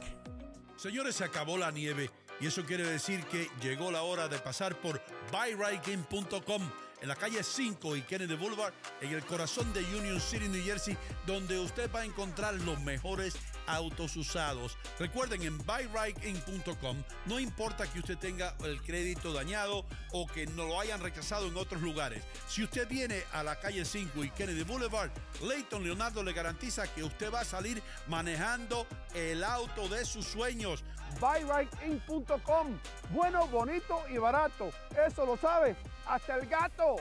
Señores, 0.76 1.16
se 1.16 1.24
acabó 1.24 1.58
la 1.58 1.72
nieve 1.72 2.12
y 2.40 2.46
eso 2.46 2.64
quiere 2.64 2.86
decir 2.86 3.26
que 3.26 3.50
llegó 3.64 3.90
la 3.90 4.04
hora 4.04 4.28
de 4.28 4.38
pasar 4.38 4.76
por 4.80 5.02
buyrightgame.com 5.32 6.62
en 7.02 7.08
la 7.08 7.16
calle 7.16 7.44
5 7.44 7.96
y 7.96 8.02
Kennedy 8.04 8.36
Boulevard, 8.36 8.74
en 9.02 9.12
el 9.12 9.26
corazón 9.26 9.74
de 9.74 9.82
Union 9.96 10.20
City, 10.20 10.48
New 10.48 10.64
Jersey, 10.64 10.96
donde 11.26 11.60
usted 11.60 11.90
va 11.92 12.02
a 12.02 12.06
encontrar 12.06 12.54
los 12.62 12.80
mejores 12.82 13.36
autos 13.68 14.16
usados. 14.16 14.78
Recuerden, 15.00 15.44
en 15.44 15.58
buyrightgame.com 15.58 17.04
no 17.26 17.40
importa 17.40 17.86
que 17.88 18.00
usted 18.00 18.18
tenga 18.18 18.56
el 18.64 18.82
crédito 18.82 19.34
dañado 19.34 19.86
o 20.12 20.28
que 20.28 20.48
no 20.48 20.66
lo 20.66 20.80
hayan 20.80 21.02
rechazado 21.02 21.48
en 21.48 21.58
otros 21.58 21.82
lugares. 21.82 22.24
Si 22.48 22.64
usted 22.64 22.88
viene 22.88 23.24
a 23.34 23.44
la 23.44 23.60
calle 23.60 23.86
5 23.86 24.24
y 24.24 24.32
Kennedy 24.32 24.64
Boulevard, 24.64 25.12
Leighton 25.42 25.84
Leonardo 25.84 26.24
le 26.24 26.34
garantiza 26.34 26.88
que 26.94 27.04
usted 27.04 27.32
va 27.32 27.42
a 27.42 27.46
salir 27.46 27.82
manejando 28.08 28.88
el 29.14 29.44
auto 29.44 29.88
de 29.88 30.06
sus 30.06 30.26
sueños. 30.26 30.84
buyrightIn.com. 31.20 32.80
Bueno, 33.12 33.48
bonito 33.48 34.04
y 34.10 34.18
barato. 34.18 34.72
Eso 35.08 35.26
lo 35.26 35.38
sabe 35.38 35.76
hasta 36.06 36.36
el 36.36 36.48
gato. 36.48 36.98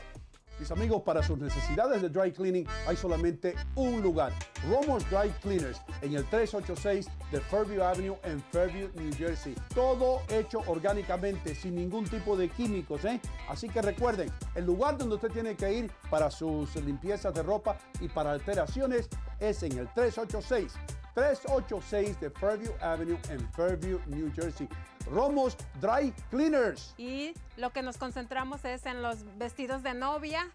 Mis 0.58 0.70
amigos, 0.70 1.02
para 1.02 1.22
sus 1.22 1.38
necesidades 1.38 2.00
de 2.00 2.08
dry 2.08 2.32
cleaning 2.32 2.66
hay 2.86 2.96
solamente 2.96 3.54
un 3.74 4.00
lugar. 4.00 4.32
Romos 4.70 5.04
Dry 5.10 5.30
Cleaners 5.42 5.80
en 6.00 6.14
el 6.14 6.24
386 6.24 7.08
de 7.30 7.40
Fairview 7.40 7.82
Avenue 7.82 8.16
en 8.24 8.42
Fairview, 8.50 8.88
New 8.94 9.12
Jersey. 9.14 9.54
Todo 9.74 10.22
hecho 10.30 10.62
orgánicamente, 10.66 11.54
sin 11.54 11.74
ningún 11.74 12.04
tipo 12.04 12.36
de 12.36 12.48
químicos. 12.48 13.04
¿eh? 13.04 13.20
Así 13.48 13.68
que 13.68 13.82
recuerden, 13.82 14.30
el 14.54 14.64
lugar 14.64 14.96
donde 14.96 15.16
usted 15.16 15.30
tiene 15.30 15.56
que 15.56 15.72
ir 15.72 15.90
para 16.10 16.30
sus 16.30 16.74
limpiezas 16.76 17.34
de 17.34 17.42
ropa 17.42 17.76
y 18.00 18.08
para 18.08 18.32
alteraciones 18.32 19.08
es 19.38 19.62
en 19.62 19.78
el 19.78 19.92
386. 19.92 20.72
386 21.16 22.20
de 22.20 22.28
Fairview 22.28 22.74
Avenue 22.78 23.18
en 23.30 23.40
Fairview, 23.52 23.98
New 24.06 24.30
Jersey. 24.34 24.68
Romos 25.10 25.56
Dry 25.80 26.12
Cleaners. 26.30 26.94
Y 26.98 27.32
lo 27.56 27.70
que 27.70 27.80
nos 27.80 27.97
concentramos 27.97 28.66
es 28.66 28.84
en 28.84 29.02
los 29.02 29.24
vestidos 29.38 29.82
de 29.82 29.94
novia, 29.94 30.47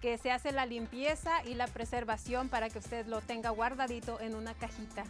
que 0.00 0.18
se 0.18 0.32
hace 0.32 0.50
la 0.50 0.66
limpieza 0.66 1.44
y 1.44 1.54
la 1.54 1.68
preservación 1.68 2.48
para 2.48 2.68
que 2.68 2.80
usted 2.80 3.06
lo 3.06 3.20
tenga 3.20 3.50
guardadito 3.50 4.20
en 4.20 4.34
una 4.34 4.54
cajita. 4.54 5.04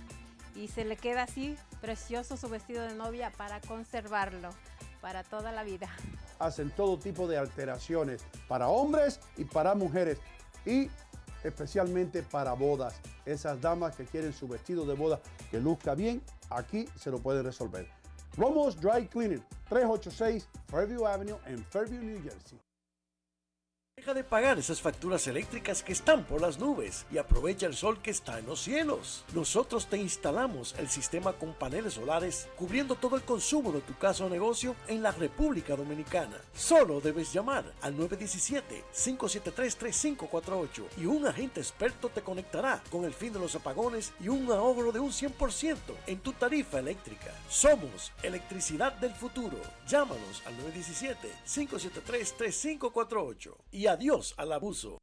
Y 0.55 0.68
se 0.68 0.85
le 0.85 0.97
queda 0.98 1.22
así 1.22 1.56
precioso 1.80 2.36
su 2.36 2.51
vestido 2.51 2.82
de 2.82 2.94
novia 2.94 3.32
para 3.35 3.62
conservarlo 3.62 4.51
para 5.01 5.22
toda 5.24 5.52
la 5.52 5.62
vida. 5.62 5.89
Hacen 6.39 6.70
todo 6.70 6.98
tipo 6.98 7.26
de 7.26 7.39
alteraciones 7.39 8.26
para 8.47 8.68
hombres 8.68 9.20
y 9.39 9.44
para 9.44 9.74
mujeres. 9.74 10.18
Y 10.66 10.90
especialmente 11.44 12.23
para 12.23 12.52
bodas. 12.52 12.94
Esas 13.24 13.60
damas 13.60 13.97
que 13.97 14.05
quieren 14.05 14.32
su 14.32 14.48
vestido 14.48 14.85
de 14.85 14.94
boda 14.94 15.20
que 15.51 15.60
luzca 15.60 15.94
bien, 15.94 16.23
aquí 16.51 16.86
se 16.97 17.10
lo 17.10 17.19
pueden 17.19 17.44
resolver. 17.44 17.89
Romos 18.36 18.81
Dry 18.81 19.09
Cleaning, 19.09 19.43
386 19.69 20.48
Fairview 20.69 21.06
Avenue 21.06 21.39
en 21.47 21.65
Fairview, 21.65 22.02
New 22.02 22.23
Jersey. 22.23 22.59
Deja 23.98 24.14
de 24.14 24.22
pagar 24.22 24.60
esas 24.60 24.80
facturas 24.80 25.26
eléctricas 25.26 25.82
que 25.82 25.90
están 25.90 26.22
por 26.22 26.40
las 26.40 26.60
nubes 26.60 27.04
y 27.10 27.18
aprovecha 27.18 27.66
el 27.66 27.74
sol 27.74 28.00
que 28.00 28.12
está 28.12 28.38
en 28.38 28.46
los 28.46 28.60
cielos. 28.60 29.24
Nosotros 29.34 29.88
te 29.88 29.96
instalamos 29.96 30.76
el 30.78 30.88
sistema 30.88 31.32
con 31.32 31.52
paneles 31.52 31.94
solares 31.94 32.46
cubriendo 32.54 32.94
todo 32.94 33.16
el 33.16 33.22
consumo 33.22 33.72
de 33.72 33.80
tu 33.80 33.98
casa 33.98 34.24
o 34.24 34.28
negocio 34.28 34.76
en 34.86 35.02
la 35.02 35.10
República 35.10 35.74
Dominicana. 35.74 36.36
Solo 36.54 37.00
debes 37.00 37.32
llamar 37.32 37.64
al 37.80 37.96
917-573-3548 37.96 40.84
y 40.98 41.06
un 41.06 41.26
agente 41.26 41.58
experto 41.58 42.08
te 42.08 42.22
conectará 42.22 42.80
con 42.92 43.04
el 43.04 43.12
fin 43.12 43.32
de 43.32 43.40
los 43.40 43.56
apagones 43.56 44.12
y 44.20 44.28
un 44.28 44.48
ahorro 44.52 44.92
de 44.92 45.00
un 45.00 45.10
100% 45.10 45.76
en 46.06 46.20
tu 46.20 46.32
tarifa 46.34 46.78
eléctrica. 46.78 47.34
Somos 47.48 48.12
Electricidad 48.22 48.92
del 48.92 49.12
Futuro. 49.12 49.56
Llámanos 49.88 50.44
al 50.46 50.54
917-573-3548 51.48 53.56
y 53.72 53.88
adiós 53.89 54.35
al 54.36 54.52
abuso. 54.52 54.98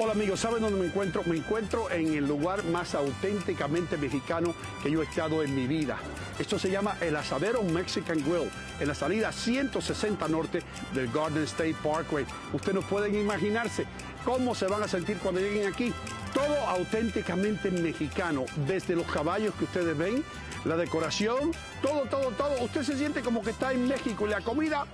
Hola 0.00 0.12
amigos, 0.12 0.38
¿saben 0.38 0.62
dónde 0.62 0.78
me 0.78 0.86
encuentro? 0.86 1.24
Me 1.24 1.36
encuentro 1.36 1.90
en 1.90 2.14
el 2.14 2.24
lugar 2.24 2.62
más 2.66 2.94
auténticamente 2.94 3.96
mexicano 3.96 4.54
que 4.80 4.92
yo 4.92 5.02
he 5.02 5.04
estado 5.04 5.42
en 5.42 5.52
mi 5.56 5.66
vida. 5.66 5.98
Esto 6.38 6.56
se 6.56 6.70
llama 6.70 6.96
El 7.00 7.16
Asadero 7.16 7.64
Mexican 7.64 8.18
Grill, 8.18 8.48
en 8.78 8.86
la 8.86 8.94
salida 8.94 9.32
160 9.32 10.28
norte 10.28 10.62
del 10.94 11.10
Garden 11.10 11.42
State 11.42 11.74
Parkway. 11.82 12.24
Ustedes 12.52 12.76
no 12.76 12.82
pueden 12.82 13.16
imaginarse 13.16 13.86
cómo 14.24 14.54
se 14.54 14.68
van 14.68 14.84
a 14.84 14.88
sentir 14.88 15.18
cuando 15.18 15.40
lleguen 15.40 15.66
aquí. 15.66 15.92
Todo 16.32 16.54
auténticamente 16.68 17.72
mexicano, 17.72 18.44
desde 18.68 18.94
los 18.94 19.06
caballos 19.06 19.52
que 19.56 19.64
ustedes 19.64 19.98
ven, 19.98 20.22
la 20.64 20.76
decoración, 20.76 21.50
todo, 21.82 22.02
todo, 22.02 22.30
todo. 22.32 22.62
Usted 22.62 22.84
se 22.84 22.96
siente 22.96 23.20
como 23.20 23.42
que 23.42 23.50
está 23.50 23.72
en 23.72 23.88
México 23.88 24.28
y 24.28 24.30
la 24.30 24.42
comida. 24.42 24.86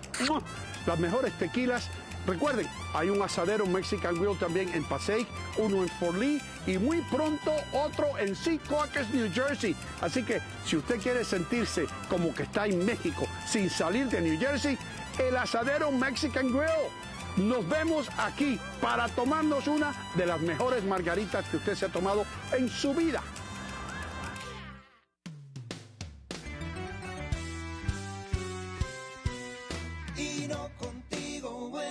Las 0.86 0.98
mejores 0.98 1.32
tequilas. 1.38 1.88
Recuerden, 2.26 2.66
hay 2.94 3.10
un 3.10 3.20
asadero 3.20 3.66
Mexican 3.66 4.14
Grill 4.14 4.38
también 4.38 4.72
en 4.72 4.82
Passaic, 4.84 5.28
uno 5.58 5.82
en 5.82 5.88
Fort 5.90 6.16
Lee 6.16 6.40
y 6.66 6.78
muy 6.78 7.02
pronto 7.02 7.52
otro 7.72 8.16
en 8.18 8.34
Secaucus, 8.34 9.10
New 9.12 9.30
Jersey. 9.32 9.76
Así 10.00 10.22
que 10.22 10.40
si 10.64 10.76
usted 10.76 11.00
quiere 11.00 11.22
sentirse 11.24 11.86
como 12.08 12.34
que 12.34 12.44
está 12.44 12.66
en 12.66 12.84
México 12.84 13.26
sin 13.46 13.68
salir 13.68 14.08
de 14.08 14.22
New 14.22 14.38
Jersey, 14.38 14.78
el 15.18 15.36
asadero 15.36 15.90
Mexican 15.90 16.50
Grill. 16.50 16.88
Nos 17.36 17.68
vemos 17.68 18.08
aquí 18.16 18.60
para 18.80 19.08
tomarnos 19.08 19.66
una 19.66 19.92
de 20.14 20.24
las 20.24 20.40
mejores 20.40 20.84
margaritas 20.84 21.44
que 21.48 21.56
usted 21.56 21.74
se 21.74 21.86
ha 21.86 21.88
tomado 21.88 22.24
en 22.56 22.68
su 22.68 22.94
vida. 22.94 23.22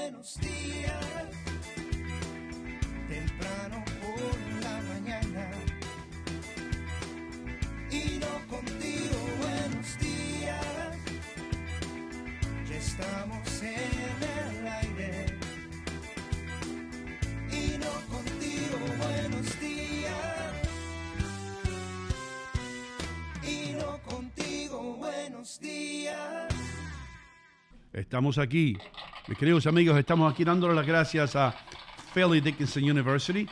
Buenos 0.03 0.37
días. 0.41 1.27
Temprano 3.07 3.83
por 4.01 4.35
la 4.61 4.81
mañana. 4.91 5.49
Y 7.89 8.19
no 8.19 8.33
contigo 8.53 9.17
buenos 9.39 9.99
días. 9.99 10.97
Ya 12.69 12.75
estamos 12.75 13.63
en 13.63 14.19
el 14.39 14.67
aire. 14.67 15.25
Y 17.49 17.77
no 17.77 17.93
contigo 18.13 18.77
buenos 19.03 19.59
días. 19.61 20.53
Y 23.41 23.73
no 23.79 24.01
contigo 24.03 24.95
buenos 24.95 25.59
días. 25.61 26.53
Estamos 27.93 28.39
aquí, 28.39 28.75
mis 29.27 29.37
queridos 29.37 29.65
amigos, 29.67 29.97
estamos 29.97 30.31
aquí 30.31 30.43
dándole 30.43 30.73
las 30.73 30.85
gracias 30.85 31.35
a 31.35 31.51
Fairleigh 32.13 32.41
Dickinson 32.41 32.83
University 32.83 33.47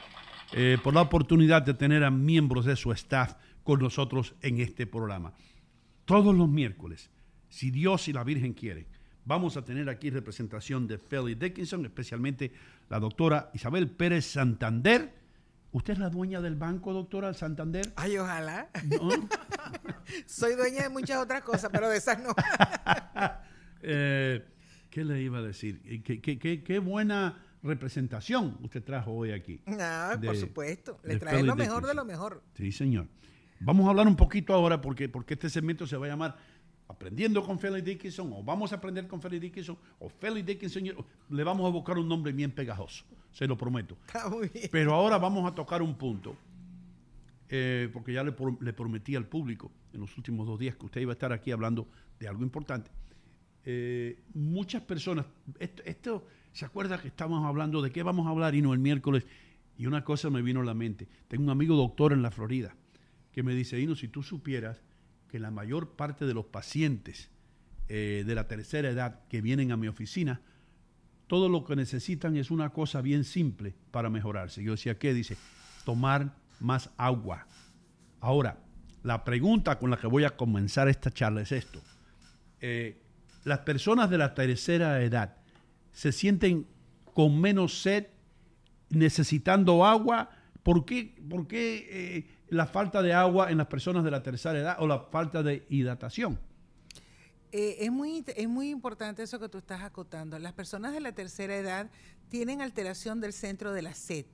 eh, 0.51 0.77
por 0.83 0.93
la 0.93 1.01
oportunidad 1.01 1.61
de 1.61 1.73
tener 1.73 2.03
a 2.03 2.11
miembros 2.11 2.65
de 2.65 2.75
su 2.75 2.91
staff 2.91 3.35
con 3.63 3.79
nosotros 3.79 4.35
en 4.41 4.59
este 4.59 4.85
programa. 4.85 5.33
Todos 6.03 6.35
los 6.35 6.49
miércoles, 6.49 7.09
si 7.47 7.71
Dios 7.71 8.09
y 8.09 8.13
la 8.13 8.25
Virgen 8.25 8.53
quieren, 8.53 8.85
vamos 9.23 9.55
a 9.55 9.63
tener 9.63 9.87
aquí 9.87 10.09
representación 10.09 10.87
de 10.87 10.97
Fairleigh 10.97 11.39
Dickinson, 11.39 11.85
especialmente 11.85 12.51
la 12.89 12.99
doctora 12.99 13.49
Isabel 13.53 13.89
Pérez 13.89 14.25
Santander. 14.25 15.13
¿Usted 15.71 15.93
es 15.93 15.99
la 15.99 16.09
dueña 16.09 16.41
del 16.41 16.55
banco, 16.55 16.91
doctora 16.91 17.33
Santander? 17.33 17.93
Ay, 17.95 18.17
ojalá. 18.17 18.69
¿No? 18.83 19.09
Soy 20.25 20.55
dueña 20.55 20.83
de 20.83 20.89
muchas 20.89 21.23
otras 21.23 21.43
cosas, 21.43 21.69
pero 21.71 21.89
de 21.89 21.97
esas 21.97 22.21
no. 22.21 22.33
Eh, 23.83 24.45
¿Qué 24.91 25.03
le 25.03 25.21
iba 25.23 25.39
a 25.39 25.41
decir? 25.41 25.81
¿Qué, 26.03 26.21
qué- 26.21 26.37
qué- 26.37 26.63
qué 26.63 26.79
buena 26.79 27.43
representación 27.63 28.57
usted 28.61 28.83
trajo 28.83 29.11
hoy 29.13 29.31
aquí. 29.31 29.61
Ah, 29.79 30.19
por 30.23 30.35
supuesto. 30.35 30.99
Le 31.03 31.17
trae 31.17 31.41
lo 31.43 31.55
mejor 31.55 31.85
de 31.87 31.93
lo 31.95 32.05
mejor. 32.05 32.43
Sí, 32.55 32.71
señor. 32.71 33.07
Vamos 33.59 33.85
a 33.87 33.89
hablar 33.91 34.07
un 34.07 34.15
poquito 34.15 34.53
ahora 34.53 34.81
porque, 34.81 35.07
porque 35.09 35.35
este 35.35 35.49
segmento 35.49 35.87
se 35.87 35.97
va 35.97 36.05
a 36.05 36.09
llamar 36.09 36.37
Aprendiendo 36.87 37.41
con 37.41 37.57
Felix 37.57 37.85
Dickinson 37.85 38.33
o 38.33 38.43
Vamos 38.43 38.73
a 38.73 38.75
aprender 38.75 39.07
con 39.07 39.21
Felix 39.21 39.39
Dickinson 39.41 39.77
o 39.99 40.09
Felix 40.09 40.45
Dickinson. 40.45 40.83
Le 41.29 41.43
vamos 41.43 41.65
a 41.65 41.69
buscar 41.71 41.97
un 41.97 42.05
nombre 42.09 42.33
bien 42.33 42.51
pegajoso, 42.51 43.05
se 43.31 43.47
lo 43.47 43.55
prometo. 43.57 43.95
Está 44.07 44.27
muy 44.29 44.49
bien. 44.49 44.67
Pero 44.69 44.93
ahora 44.93 45.17
vamos 45.17 45.49
a 45.49 45.55
tocar 45.55 45.81
un 45.81 45.95
punto, 45.95 46.35
eh, 47.49 47.89
porque 47.93 48.11
ya 48.11 48.23
le 48.23 48.33
prometí 48.73 49.15
al 49.15 49.25
público 49.25 49.71
en 49.93 50.01
los 50.01 50.17
últimos 50.17 50.45
dos 50.47 50.59
días 50.59 50.75
que 50.75 50.85
usted 50.85 50.99
iba 51.01 51.11
a 51.11 51.13
estar 51.13 51.31
aquí 51.31 51.51
hablando 51.51 51.87
de 52.19 52.27
algo 52.27 52.43
importante. 52.43 52.91
Eh, 53.65 54.19
muchas 54.33 54.81
personas, 54.83 55.25
esto, 55.59 56.27
¿se 56.51 56.65
acuerda 56.65 57.01
que 57.01 57.09
estábamos 57.09 57.45
hablando 57.45 57.81
de 57.81 57.91
qué 57.91 58.03
vamos 58.03 58.27
a 58.27 58.31
hablar 58.31 58.55
y 58.55 58.61
no 58.61 58.73
el 58.73 58.79
miércoles? 58.79 59.25
Y 59.77 59.85
una 59.85 60.03
cosa 60.03 60.29
me 60.29 60.41
vino 60.41 60.61
a 60.61 60.65
la 60.65 60.73
mente. 60.73 61.07
Tengo 61.27 61.43
un 61.43 61.49
amigo 61.49 61.75
doctor 61.75 62.13
en 62.13 62.21
la 62.21 62.31
Florida 62.31 62.75
que 63.31 63.43
me 63.43 63.55
dice, 63.55 63.79
Ino, 63.79 63.95
si 63.95 64.07
tú 64.07 64.23
supieras 64.23 64.83
que 65.29 65.39
la 65.39 65.51
mayor 65.51 65.95
parte 65.95 66.25
de 66.25 66.33
los 66.33 66.45
pacientes 66.45 67.29
eh, 67.87 68.23
de 68.25 68.35
la 68.35 68.47
tercera 68.47 68.89
edad 68.89 69.21
que 69.29 69.41
vienen 69.41 69.71
a 69.71 69.77
mi 69.77 69.87
oficina, 69.87 70.41
todo 71.27 71.47
lo 71.47 71.63
que 71.63 71.75
necesitan 71.75 72.35
es 72.35 72.51
una 72.51 72.71
cosa 72.71 73.01
bien 73.01 73.23
simple 73.23 73.73
para 73.91 74.09
mejorarse. 74.09 74.63
Yo 74.63 74.71
decía, 74.71 74.99
¿qué? 74.99 75.13
Dice, 75.13 75.37
tomar 75.85 76.35
más 76.59 76.89
agua. 76.97 77.47
Ahora, 78.19 78.59
la 79.03 79.23
pregunta 79.23 79.79
con 79.79 79.89
la 79.89 79.97
que 79.97 80.07
voy 80.07 80.25
a 80.25 80.35
comenzar 80.35 80.89
esta 80.89 81.09
charla 81.09 81.41
es 81.41 81.53
esto. 81.53 81.81
Eh, 82.59 83.01
las 83.43 83.59
personas 83.59 84.09
de 84.09 84.17
la 84.17 84.33
tercera 84.33 85.01
edad 85.01 85.37
se 85.91 86.11
sienten 86.11 86.67
con 87.13 87.39
menos 87.39 87.81
sed, 87.81 88.07
necesitando 88.89 89.85
agua. 89.85 90.29
¿Por 90.63 90.85
qué, 90.85 91.15
por 91.29 91.47
qué, 91.47 91.87
eh, 91.89 92.27
la 92.49 92.67
falta 92.67 93.01
de 93.01 93.13
agua 93.13 93.51
en 93.51 93.57
las 93.57 93.67
personas 93.67 94.03
de 94.03 94.11
la 94.11 94.21
tercera 94.21 94.59
edad 94.59 94.77
o 94.79 94.87
la 94.87 94.99
falta 94.99 95.41
de 95.43 95.65
hidratación? 95.69 96.39
Eh, 97.51 97.77
es, 97.79 97.91
muy, 97.91 98.23
es 98.27 98.47
muy 98.47 98.69
importante 98.69 99.23
eso 99.23 99.39
que 99.39 99.49
tú 99.49 99.57
estás 99.57 99.81
acotando. 99.81 100.39
Las 100.39 100.53
personas 100.53 100.93
de 100.93 101.01
la 101.01 101.11
tercera 101.11 101.55
edad 101.55 101.89
tienen 102.29 102.61
alteración 102.61 103.19
del 103.19 103.33
centro 103.33 103.73
de 103.73 103.81
la 103.81 103.93
sed. 103.93 104.25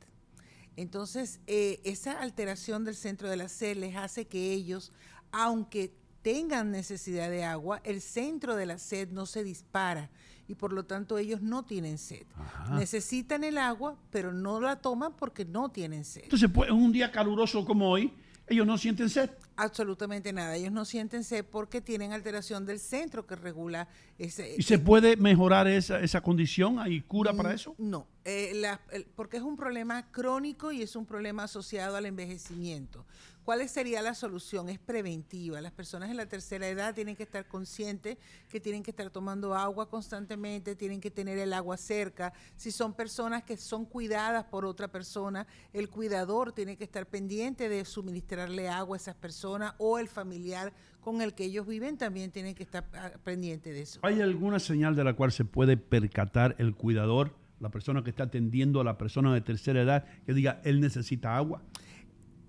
Entonces, 0.76 1.40
eh, 1.48 1.82
esa 1.84 2.22
alteración 2.22 2.86
del 2.86 2.96
centro 2.96 3.28
de 3.30 3.38
la 3.38 3.50
sed 3.50 3.78
les 3.78 3.96
hace 3.96 4.28
que 4.28 4.54
ellos, 4.54 4.94
aunque 5.32 5.92
tengan 6.22 6.72
necesidad 6.72 7.30
de 7.30 7.44
agua, 7.44 7.82
el 7.84 8.02
centro 8.02 8.56
de 8.56 8.66
la 8.66 8.78
sed 8.78 9.10
no 9.12 9.26
se 9.26 9.44
dispara 9.44 10.10
y 10.48 10.56
por 10.56 10.72
lo 10.74 10.86
tanto 10.86 11.18
ellos 11.18 11.42
no 11.42 11.66
tienen 11.66 11.98
sed. 11.98 12.26
Necesitan 12.72 13.44
el 13.44 13.58
agua, 13.58 13.98
pero 14.12 14.32
no 14.34 14.60
la 14.62 14.78
toman 14.78 15.14
porque 15.16 15.46
no 15.46 15.70
tienen 15.70 16.06
sed. 16.06 16.24
Entonces, 16.24 16.50
pues, 16.54 16.70
en 16.70 16.76
un 16.76 16.92
día 16.92 17.12
caluroso 17.12 17.66
como 17.66 17.90
hoy, 17.90 18.14
ellos 18.50 18.66
no 18.66 18.78
sienten 18.78 19.10
sed. 19.10 19.30
Absolutamente 19.58 20.32
nada. 20.32 20.56
Ellos 20.56 20.72
no 20.72 20.86
sienten 20.86 21.26
sed 21.26 21.44
porque 21.44 21.82
tienen 21.82 22.14
alteración 22.14 22.66
del 22.66 22.80
centro 22.80 23.28
que 23.28 23.36
regula 23.36 23.90
ese. 24.18 24.56
¿Y 24.58 24.64
se 24.64 24.80
puede 24.80 25.18
mejorar 25.18 25.68
esa, 25.68 26.00
esa 26.00 26.22
condición? 26.22 26.80
¿Hay 26.80 27.02
cura 27.02 27.34
para 27.34 27.50
Mm, 27.50 27.56
eso? 27.56 27.76
No, 27.78 28.08
eh, 28.24 28.54
la- 28.56 28.80
el- 28.92 29.04
porque 29.06 29.36
es 29.38 29.44
un 29.44 29.58
problema 29.58 30.10
crónico 30.12 30.72
y 30.72 30.82
es 30.82 30.96
un 30.96 31.06
problema 31.06 31.44
asociado 31.44 31.98
al 31.98 32.06
envejecimiento. 32.06 33.06
¿Cuál 33.48 33.66
sería 33.70 34.02
la 34.02 34.14
solución? 34.14 34.68
Es 34.68 34.78
preventiva. 34.78 35.62
Las 35.62 35.72
personas 35.72 36.10
en 36.10 36.18
la 36.18 36.26
tercera 36.26 36.68
edad 36.68 36.94
tienen 36.94 37.16
que 37.16 37.24
estar 37.24 37.48
conscientes 37.48 38.18
que 38.50 38.60
tienen 38.60 38.84
que 38.84 38.92
estar 38.92 39.10
tomando 39.10 39.56
agua 39.56 39.90
constantemente, 39.90 40.76
tienen 40.76 41.00
que 41.00 41.12
tener 41.12 41.38
el 41.38 41.54
agua 41.54 41.78
cerca. 41.78 42.34
Si 42.58 42.72
son 42.72 42.94
personas 42.94 43.44
que 43.44 43.56
son 43.56 43.86
cuidadas 43.86 44.44
por 44.44 44.66
otra 44.66 44.90
persona, 44.90 45.48
el 45.72 45.88
cuidador 45.88 46.52
tiene 46.52 46.76
que 46.76 46.84
estar 46.84 47.06
pendiente 47.06 47.70
de 47.70 47.86
suministrarle 47.86 48.68
agua 48.68 48.98
a 48.98 49.00
esas 49.00 49.16
personas 49.16 49.76
o 49.78 49.98
el 49.98 50.10
familiar 50.10 50.74
con 51.00 51.22
el 51.22 51.34
que 51.34 51.46
ellos 51.46 51.66
viven 51.66 51.98
también 51.98 52.32
tiene 52.32 52.54
que 52.54 52.64
estar 52.64 52.90
ah, 52.96 53.12
pendiente 53.24 53.72
de 53.72 53.84
eso. 53.84 54.02
¿Hay 54.04 54.20
alguna 54.20 54.60
señal 54.60 54.94
de 54.94 55.06
la 55.06 55.14
cual 55.14 55.32
se 55.32 55.46
puede 55.46 55.78
percatar 55.78 56.58
el 56.60 56.76
cuidador, 56.76 57.34
la 57.62 57.70
persona 57.70 58.04
que 58.04 58.10
está 58.10 58.24
atendiendo 58.24 58.82
a 58.82 58.84
la 58.84 58.98
persona 58.98 59.34
de 59.34 59.40
tercera 59.40 59.82
edad, 59.82 60.04
que 60.26 60.34
diga, 60.34 60.60
él 60.66 60.82
necesita 60.82 61.38
agua? 61.38 61.64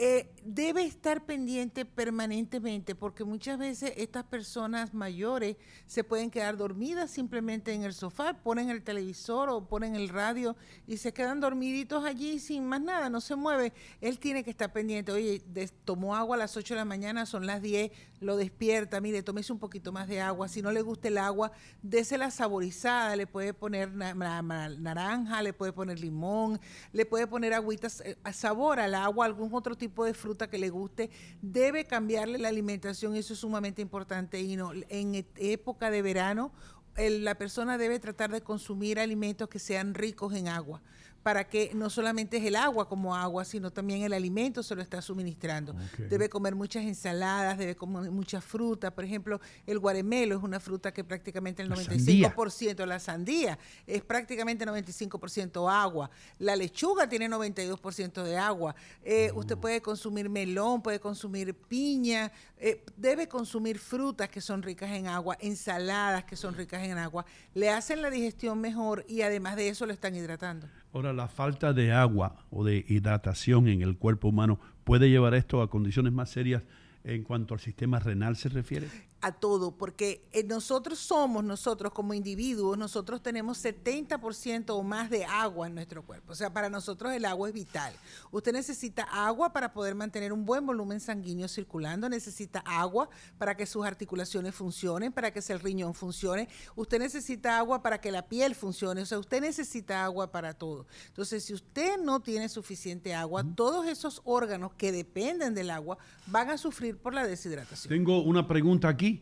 Eh, 0.00 0.30
debe 0.54 0.82
estar 0.84 1.26
pendiente 1.26 1.84
permanentemente 1.84 2.94
porque 2.94 3.22
muchas 3.22 3.58
veces 3.58 3.92
estas 3.96 4.24
personas 4.24 4.94
mayores 4.94 5.56
se 5.86 6.04
pueden 6.04 6.30
quedar 6.30 6.56
dormidas 6.56 7.10
simplemente 7.10 7.72
en 7.74 7.82
el 7.84 7.92
sofá, 7.92 8.32
ponen 8.32 8.70
el 8.70 8.82
televisor 8.82 9.50
o 9.50 9.68
ponen 9.68 9.94
el 9.94 10.08
radio 10.08 10.56
y 10.86 10.96
se 10.96 11.12
quedan 11.12 11.40
dormiditos 11.40 12.02
allí 12.04 12.38
sin 12.38 12.64
más 12.64 12.80
nada, 12.80 13.10
no 13.10 13.20
se 13.20 13.36
mueve. 13.36 13.74
Él 14.00 14.18
tiene 14.18 14.42
que 14.42 14.50
estar 14.50 14.72
pendiente. 14.72 15.12
Oye, 15.12 15.42
tomó 15.84 16.16
agua 16.16 16.36
a 16.36 16.38
las 16.38 16.56
8 16.56 16.74
de 16.74 16.78
la 16.78 16.84
mañana, 16.86 17.26
son 17.26 17.46
las 17.46 17.60
10, 17.60 17.90
lo 18.20 18.36
despierta, 18.36 19.00
mire, 19.02 19.22
tómese 19.22 19.52
un 19.52 19.58
poquito 19.58 19.92
más 19.92 20.08
de 20.08 20.20
agua. 20.22 20.48
Si 20.48 20.62
no 20.62 20.72
le 20.72 20.80
gusta 20.80 21.08
el 21.08 21.18
agua, 21.18 21.52
désela 21.82 22.30
saborizada, 22.30 23.16
le 23.16 23.26
puede 23.26 23.52
poner 23.52 23.92
na- 23.92 24.14
na- 24.14 24.40
na- 24.40 24.68
naranja, 24.70 25.42
le 25.42 25.52
puede 25.52 25.72
poner 25.72 26.00
limón, 26.00 26.58
le 26.92 27.04
puede 27.04 27.26
poner 27.26 27.52
agüitas, 27.52 28.00
eh, 28.00 28.16
a 28.24 28.32
sabor 28.32 28.80
al 28.80 28.94
agua, 28.94 29.26
algún 29.26 29.52
otro 29.54 29.76
tipo 29.76 30.04
de 30.04 30.14
fruta 30.14 30.38
que 30.47 30.59
le 30.59 30.70
guste. 30.70 31.10
Debe 31.43 31.85
cambiarle 31.85 32.39
la 32.39 32.48
alimentación, 32.48 33.16
eso 33.16 33.32
es 33.35 33.40
sumamente 33.40 33.82
importante. 33.82 34.40
Y 34.40 34.56
no, 34.56 34.70
en 34.89 35.16
et- 35.16 35.27
época 35.36 35.90
de 35.90 36.01
verano, 36.02 36.52
la 36.97 37.36
persona 37.36 37.78
debe 37.78 37.98
tratar 38.01 38.31
de 38.32 38.40
consumir 38.40 38.98
alimentos 38.98 39.48
que 39.48 39.59
sean 39.59 39.94
ricos 39.94 40.35
en 40.35 40.48
agua, 40.48 40.82
para 41.23 41.49
que 41.49 41.73
no 41.74 41.90
solamente 41.90 42.39
es 42.39 42.45
el 42.45 42.57
agua 42.57 42.89
como 42.89 43.15
agua, 43.15 43.45
sino 43.45 43.70
también 43.70 44.03
el 44.03 44.12
alimento 44.12 44.62
se 44.62 44.74
lo 44.74 44.82
está 44.82 45.01
suministrando. 45.01 45.74
Debe 46.11 46.28
comer 46.28 46.55
muchas 46.55 46.85
ensaladas, 46.85 47.59
debe 47.59 47.77
comer 47.77 48.11
mucha 48.11 48.40
fruta. 48.40 48.95
Por 48.95 49.05
ejemplo, 49.05 49.40
el 49.66 49.78
guaremelo 49.78 50.36
es 50.36 50.43
una 50.43 50.61
fruta 50.61 50.93
que 50.93 51.05
prácticamente 51.05 51.62
el 51.62 51.69
La 51.69 51.77
95%, 51.77 52.86
la 52.86 52.99
sandía 52.99 53.59
es 53.86 54.03
prácticamente 54.03 54.66
95% 54.66 55.70
agua. 55.70 56.11
La 56.39 56.57
lechuga 56.57 57.09
tiene 57.09 57.28
92% 57.28 58.23
de 58.23 58.36
agua. 58.36 58.74
Eh, 59.03 59.28
Oh. 59.32 59.40
Usted 59.40 59.57
puede 59.57 59.81
consumir 59.81 60.28
melón, 60.28 60.82
puede 60.82 61.01
consumir 61.01 61.55
piña, 61.55 62.32
eh, 62.59 62.85
debe 62.97 63.28
consumir 63.28 63.78
frutas 63.78 64.28
que 64.28 64.40
son 64.40 64.62
ricas 64.62 64.90
en 64.90 65.07
agua, 65.07 65.36
ensaladas 65.40 66.24
que 66.24 66.36
son 66.36 66.55
ricas 66.55 66.82
en 66.82 66.99
agua. 66.99 67.24
Le 67.55 67.70
hacen 67.70 68.03
la 68.03 68.11
digestión 68.11 68.61
mejor 68.61 69.05
y 69.09 69.23
además 69.23 69.57
de 69.57 69.69
eso 69.69 69.86
lo 69.86 69.93
están 69.93 70.15
hidratando. 70.15 70.69
Ahora, 70.93 71.12
la 71.12 71.28
falta 71.28 71.73
de 71.73 71.93
agua 71.93 72.36
o 72.51 72.65
de 72.65 72.85
hidratación 72.89 73.69
en 73.69 73.82
el 73.82 73.97
cuerpo 73.97 74.28
humano 74.28 74.59
puede 74.85 75.10
llevar 75.10 75.35
esto 75.35 75.60
a 75.60 75.70
condiciones 75.70 76.12
más 76.12 76.31
serias 76.31 76.62
en 77.05 77.23
cuanto 77.24 77.55
al 77.55 77.60
sistema 77.60 77.98
renal 77.98 78.36
se 78.36 78.48
refiere. 78.48 78.89
A 79.20 79.32
todo, 79.32 79.73
porque 79.73 80.23
eh, 80.32 80.45
nosotros 80.45 80.99
somos, 80.99 81.43
nosotros 81.43 81.93
como 81.93 82.15
individuos, 82.15 82.78
nosotros 82.78 83.20
tenemos 83.23 83.65
70% 83.65 84.70
o 84.70 84.82
más 84.82 85.11
de 85.11 85.24
agua 85.24 85.66
en 85.66 85.74
nuestro 85.74 86.05
cuerpo. 86.05 86.32
O 86.32 86.36
sea, 86.36 86.53
para 86.53 86.70
nosotros 86.70 87.12
el 87.12 87.24
agua 87.24 87.49
es 87.49 87.55
vital. 87.55 87.93
Usted 88.31 88.53
necesita 88.53 89.03
agua 89.05 89.53
para 89.53 89.73
poder 89.73 89.95
mantener 89.95 90.32
un 90.32 90.45
buen 90.45 90.65
volumen 90.65 91.01
sanguíneo 91.01 91.49
circulando, 91.49 92.09
necesita 92.09 92.61
agua 92.61 93.09
para 93.39 93.57
que 93.57 93.66
sus 93.66 93.85
articulaciones 93.85 94.55
funcionen, 94.55 95.12
para 95.12 95.32
que 95.32 95.40
el 95.49 95.61
riñón 95.61 95.95
funcione. 95.95 96.49
Usted 96.77 96.99
necesita 96.99 97.59
agua 97.59 97.82
para 97.82 98.01
que 98.01 98.12
la 98.12 98.28
piel 98.28 98.55
funcione. 98.55 99.03
O 99.03 99.07
sea, 99.07 99.19
usted 99.19 99.40
necesita 99.40 100.05
agua 100.05 100.31
para 100.31 100.55
todo. 100.55 100.86
Entonces, 101.07 101.45
si 101.45 101.55
usted 101.55 101.99
no 101.99 102.20
tiene 102.20 102.49
suficiente 102.49 103.15
agua, 103.15 103.45
todos 103.55 103.86
esos 103.86 104.20
órganos 104.24 104.74
que 104.74 104.93
dependen 104.93 105.55
del 105.55 105.70
agua 105.70 105.99
van 106.27 106.51
a 106.51 106.59
sufrir 106.59 106.97
por 106.99 107.15
la 107.15 107.27
deshidratación. 107.27 107.89
Tengo 107.89 108.23
una 108.23 108.47
pregunta 108.47 108.89
aquí 108.89 109.18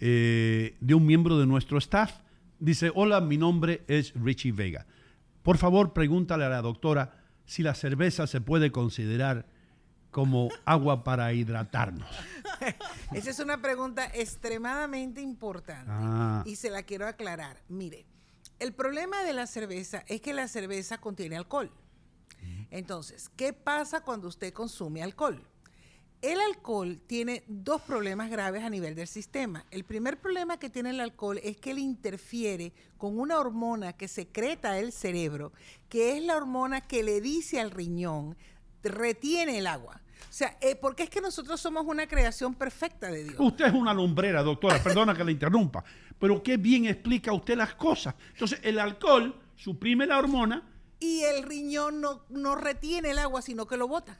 eh, 0.00 0.76
de 0.80 0.94
un 0.94 1.04
miembro 1.06 1.38
de 1.38 1.46
nuestro 1.46 1.78
staff. 1.78 2.12
Dice, 2.58 2.90
hola, 2.94 3.20
mi 3.20 3.36
nombre 3.36 3.84
es 3.86 4.12
Richie 4.14 4.52
Vega. 4.52 4.86
Por 5.42 5.58
favor, 5.58 5.92
pregúntale 5.92 6.44
a 6.44 6.48
la 6.48 6.60
doctora 6.62 7.14
si 7.46 7.62
la 7.62 7.74
cerveza 7.74 8.26
se 8.26 8.40
puede 8.40 8.70
considerar 8.72 9.46
como 10.10 10.48
agua 10.64 11.04
para 11.04 11.32
hidratarnos. 11.32 12.08
Esa 13.12 13.30
es 13.30 13.38
una 13.38 13.60
pregunta 13.60 14.06
extremadamente 14.14 15.20
importante 15.20 15.90
Ah. 15.90 16.42
y 16.46 16.56
se 16.56 16.70
la 16.70 16.82
quiero 16.82 17.06
aclarar. 17.06 17.56
Mire, 17.68 18.06
el 18.58 18.72
problema 18.72 19.22
de 19.22 19.32
la 19.34 19.46
cerveza 19.46 20.02
es 20.08 20.20
que 20.20 20.32
la 20.34 20.48
cerveza 20.48 20.98
contiene 20.98 21.36
alcohol. 21.36 21.70
Entonces, 22.70 23.30
¿qué 23.36 23.52
pasa 23.52 24.02
cuando 24.02 24.28
usted 24.28 24.52
consume 24.52 25.02
alcohol? 25.02 25.40
El 26.20 26.40
alcohol 26.40 27.00
tiene 27.06 27.44
dos 27.46 27.80
problemas 27.82 28.28
graves 28.28 28.64
a 28.64 28.70
nivel 28.70 28.96
del 28.96 29.06
sistema. 29.06 29.64
El 29.70 29.84
primer 29.84 30.18
problema 30.18 30.58
que 30.58 30.68
tiene 30.68 30.90
el 30.90 30.98
alcohol 30.98 31.38
es 31.44 31.56
que 31.58 31.70
él 31.70 31.78
interfiere 31.78 32.72
con 32.96 33.20
una 33.20 33.38
hormona 33.38 33.92
que 33.92 34.08
secreta 34.08 34.80
el 34.80 34.90
cerebro, 34.90 35.52
que 35.88 36.16
es 36.16 36.24
la 36.24 36.36
hormona 36.36 36.80
que 36.80 37.04
le 37.04 37.20
dice 37.20 37.60
al 37.60 37.70
riñón, 37.70 38.36
retiene 38.82 39.58
el 39.58 39.68
agua. 39.68 40.00
O 40.28 40.32
sea, 40.32 40.58
eh, 40.60 40.74
porque 40.74 41.04
es 41.04 41.10
que 41.10 41.20
nosotros 41.20 41.60
somos 41.60 41.84
una 41.86 42.08
creación 42.08 42.52
perfecta 42.52 43.12
de 43.12 43.22
Dios. 43.22 43.36
Usted 43.38 43.66
es 43.66 43.72
una 43.72 43.94
lumbrera, 43.94 44.42
doctora, 44.42 44.82
perdona 44.82 45.14
que 45.14 45.22
la 45.22 45.30
interrumpa, 45.30 45.84
pero 46.18 46.42
qué 46.42 46.56
bien 46.56 46.86
explica 46.86 47.32
usted 47.32 47.56
las 47.56 47.76
cosas. 47.76 48.16
Entonces, 48.32 48.58
el 48.64 48.80
alcohol 48.80 49.40
suprime 49.54 50.04
la 50.04 50.18
hormona. 50.18 50.68
Y 50.98 51.20
el 51.20 51.44
riñón 51.44 52.00
no, 52.00 52.24
no 52.28 52.56
retiene 52.56 53.12
el 53.12 53.20
agua, 53.20 53.40
sino 53.40 53.68
que 53.68 53.76
lo 53.76 53.86
bota. 53.86 54.18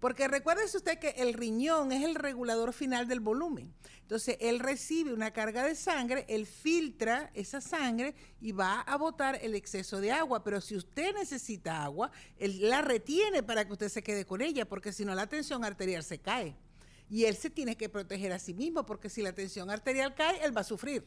Porque 0.00 0.28
recuérdese 0.28 0.78
usted 0.78 0.98
que 0.98 1.10
el 1.10 1.34
riñón 1.34 1.92
es 1.92 2.02
el 2.02 2.14
regulador 2.14 2.72
final 2.72 3.06
del 3.06 3.20
volumen. 3.20 3.72
Entonces, 4.00 4.38
él 4.40 4.58
recibe 4.58 5.12
una 5.12 5.30
carga 5.30 5.62
de 5.62 5.76
sangre, 5.76 6.24
él 6.28 6.46
filtra 6.46 7.30
esa 7.34 7.60
sangre 7.60 8.14
y 8.40 8.52
va 8.52 8.80
a 8.80 8.96
botar 8.96 9.38
el 9.42 9.54
exceso 9.54 10.00
de 10.00 10.10
agua. 10.10 10.42
Pero 10.42 10.60
si 10.62 10.74
usted 10.74 11.14
necesita 11.14 11.84
agua, 11.84 12.10
él 12.38 12.68
la 12.68 12.80
retiene 12.80 13.42
para 13.42 13.66
que 13.66 13.72
usted 13.72 13.88
se 13.90 14.02
quede 14.02 14.24
con 14.24 14.40
ella, 14.40 14.66
porque 14.66 14.92
si 14.92 15.04
no 15.04 15.14
la 15.14 15.28
tensión 15.28 15.64
arterial 15.64 16.02
se 16.02 16.18
cae. 16.18 16.56
Y 17.10 17.26
él 17.26 17.36
se 17.36 17.50
tiene 17.50 17.76
que 17.76 17.88
proteger 17.88 18.32
a 18.32 18.38
sí 18.38 18.54
mismo, 18.54 18.86
porque 18.86 19.10
si 19.10 19.20
la 19.20 19.34
tensión 19.34 19.68
arterial 19.68 20.14
cae, 20.14 20.42
él 20.44 20.56
va 20.56 20.62
a 20.62 20.64
sufrir. 20.64 21.04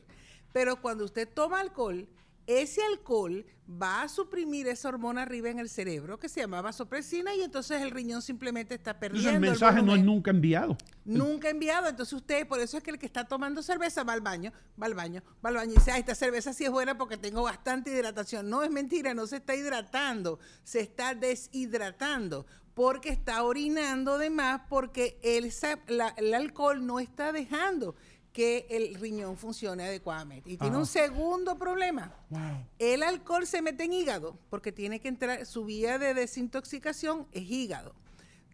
Pero 0.51 0.79
cuando 0.79 1.03
usted 1.03 1.27
toma 1.27 1.59
alcohol, 1.59 2.07
ese 2.47 2.81
alcohol 2.83 3.45
va 3.81 4.01
a 4.01 4.09
suprimir 4.09 4.67
esa 4.67 4.89
hormona 4.89 5.21
arriba 5.21 5.49
en 5.49 5.57
el 5.59 5.69
cerebro 5.69 6.19
que 6.19 6.27
se 6.27 6.41
llama 6.41 6.61
vasopresina 6.61 7.33
y 7.33 7.41
entonces 7.41 7.81
el 7.81 7.91
riñón 7.91 8.21
simplemente 8.21 8.75
está 8.75 8.99
perdiendo. 8.99 9.29
Entonces, 9.29 9.43
el 9.45 9.49
mensaje 9.67 9.81
no 9.81 9.95
es 9.95 10.03
nunca 10.03 10.31
enviado. 10.31 10.77
Nunca 11.05 11.49
enviado. 11.49 11.87
Entonces 11.87 12.11
usted, 12.13 12.45
por 12.45 12.59
eso 12.59 12.77
es 12.77 12.83
que 12.83 12.91
el 12.91 12.99
que 12.99 13.05
está 13.05 13.23
tomando 13.25 13.63
cerveza 13.63 14.03
va 14.03 14.11
al 14.13 14.21
baño, 14.21 14.51
va 14.81 14.87
al 14.87 14.93
baño, 14.95 15.23
va 15.43 15.49
al 15.49 15.55
baño 15.55 15.71
y 15.71 15.75
dice, 15.75 15.91
ah, 15.91 15.97
esta 15.97 16.13
cerveza 16.13 16.51
sí 16.53 16.65
es 16.65 16.71
buena 16.71 16.97
porque 16.97 17.15
tengo 17.17 17.41
bastante 17.43 17.89
hidratación. 17.91 18.49
No, 18.49 18.63
es 18.63 18.69
mentira, 18.71 19.13
no 19.13 19.27
se 19.27 19.37
está 19.37 19.55
hidratando, 19.55 20.39
se 20.65 20.81
está 20.81 21.15
deshidratando 21.15 22.45
porque 22.73 23.09
está 23.09 23.43
orinando 23.43 24.17
de 24.17 24.29
más 24.29 24.61
porque 24.67 25.19
el, 25.23 25.51
la- 25.87 26.13
el 26.17 26.33
alcohol 26.33 26.85
no 26.85 26.99
está 26.99 27.31
dejando 27.31 27.95
que 28.33 28.65
el 28.69 28.95
riñón 28.95 29.37
funcione 29.37 29.83
adecuadamente. 29.83 30.49
Y 30.49 30.57
tiene 30.57 30.75
Ah. 30.75 30.79
un 30.79 30.85
segundo 30.87 31.57
problema. 31.57 32.13
El 32.79 33.03
alcohol 33.03 33.45
se 33.45 33.61
mete 33.61 33.83
en 33.83 33.93
hígado 33.93 34.37
porque 34.49 34.71
tiene 34.71 34.99
que 34.99 35.07
entrar, 35.07 35.45
su 35.45 35.63
vía 35.65 35.99
de 35.99 36.13
desintoxicación 36.15 37.27
es 37.31 37.43
hígado. 37.43 37.93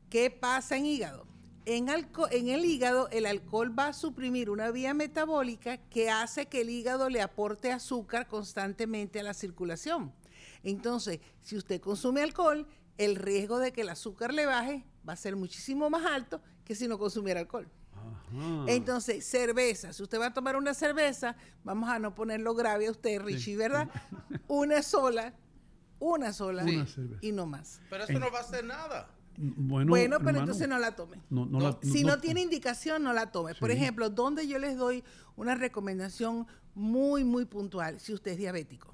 ¿Qué 0.10 0.30
pasa 0.30 0.76
en 0.78 0.86
hígado? 0.86 1.26
En, 1.66 1.88
alco- 1.88 2.28
en 2.32 2.50
el 2.50 2.66
hígado 2.66 3.10
el 3.12 3.26
alcohol 3.26 3.78
va 3.78 3.88
a 3.88 3.94
suprimir 3.94 4.50
una 4.50 4.72
vía 4.72 4.94
metabólica 4.94 5.78
que 5.78 6.10
hace 6.10 6.48
que 6.48 6.62
el 6.62 6.70
hígado 6.70 7.10
le 7.10 7.22
aporte 7.22 7.72
azúcar 7.72 8.28
constantemente 8.28 9.20
a 9.20 9.24
la 9.24 9.34
circulación. 9.34 10.12
Entonces, 10.64 11.20
si 11.42 11.56
usted 11.56 11.80
consume 11.80 12.22
alcohol, 12.22 12.68
el 12.98 13.16
riesgo 13.16 13.60
de 13.60 13.72
que 13.72 13.82
el 13.82 13.90
azúcar 13.90 14.34
le 14.34 14.46
baje 14.46 14.84
va 15.08 15.14
a 15.14 15.16
ser 15.16 15.36
muchísimo 15.36 15.90
más 15.90 16.06
alto 16.06 16.42
que 16.66 16.76
si 16.76 16.88
no 16.88 16.98
consumiera 16.98 17.40
alcohol. 17.40 17.70
Entonces, 18.68 19.26
cerveza. 19.26 19.92
Si 19.94 20.04
usted 20.04 20.20
va 20.20 20.28
a 20.28 20.34
tomar 20.34 20.56
una 20.56 20.74
cerveza, 20.74 21.36
vamos 21.64 21.90
a 21.90 21.98
no 22.00 22.14
ponerlo 22.14 22.54
grave 22.54 22.88
a 22.88 22.92
usted, 22.92 23.22
Richie, 23.22 23.56
¿verdad? 23.56 23.90
Una 24.48 24.84
sola, 24.84 25.34
una 26.00 26.32
sola 26.34 26.64
Una 26.64 26.86
y 27.22 27.32
no 27.32 27.46
más. 27.48 27.82
Pero 27.90 28.04
eso 28.04 28.20
no 28.20 28.32
va 28.32 28.40
a 28.40 28.42
hacer 28.42 28.64
nada. 28.66 29.10
Bueno, 29.38 29.90
Bueno, 29.90 30.18
pero 30.18 30.30
hermano, 30.30 30.40
entonces 30.40 30.68
no 30.68 30.78
la 30.80 30.96
tome. 30.96 31.22
no- 31.30 31.46
no 31.46 31.60
la- 31.60 31.78
si 31.82 32.04
no- 32.04 32.16
no, 32.16 32.20
tiene 32.22 32.42
indicación, 32.42 33.04
no 33.04 33.14
la 33.14 33.32
tome. 33.32 33.56
Por 33.56 33.72
ejemplo, 33.72 34.10
donde 34.10 34.48
yo 34.48 34.60
les 34.60 34.78
doy 34.78 35.04
una 35.38 35.56
recomendación 35.56 36.46
muy, 36.76 37.24
muy 37.24 37.46
puntual, 37.46 38.00
si 38.00 38.14
usted 38.14 38.32
es 38.32 38.38
diabético. 38.38 38.94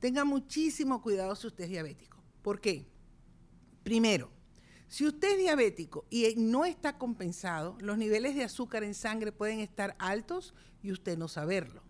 Tenga 0.00 0.24
muchísimo 0.24 1.00
cuidado 1.00 1.34
si 1.36 1.46
usted 1.46 1.64
es 1.64 1.70
diabético. 1.70 2.18
¿Por 2.42 2.60
qué? 2.60 2.86
Primero, 3.84 4.30
si 4.88 5.06
usted 5.06 5.32
es 5.32 5.38
diabético 5.38 6.04
y 6.10 6.34
no 6.36 6.64
está 6.64 6.98
compensado, 6.98 7.76
los 7.80 7.98
niveles 7.98 8.34
de 8.34 8.44
azúcar 8.44 8.82
en 8.82 8.94
sangre 8.94 9.32
pueden 9.32 9.60
estar 9.60 9.94
altos 9.98 10.54
y 10.82 10.90
usted 10.90 11.16
no 11.16 11.28
saberlo. 11.28 11.83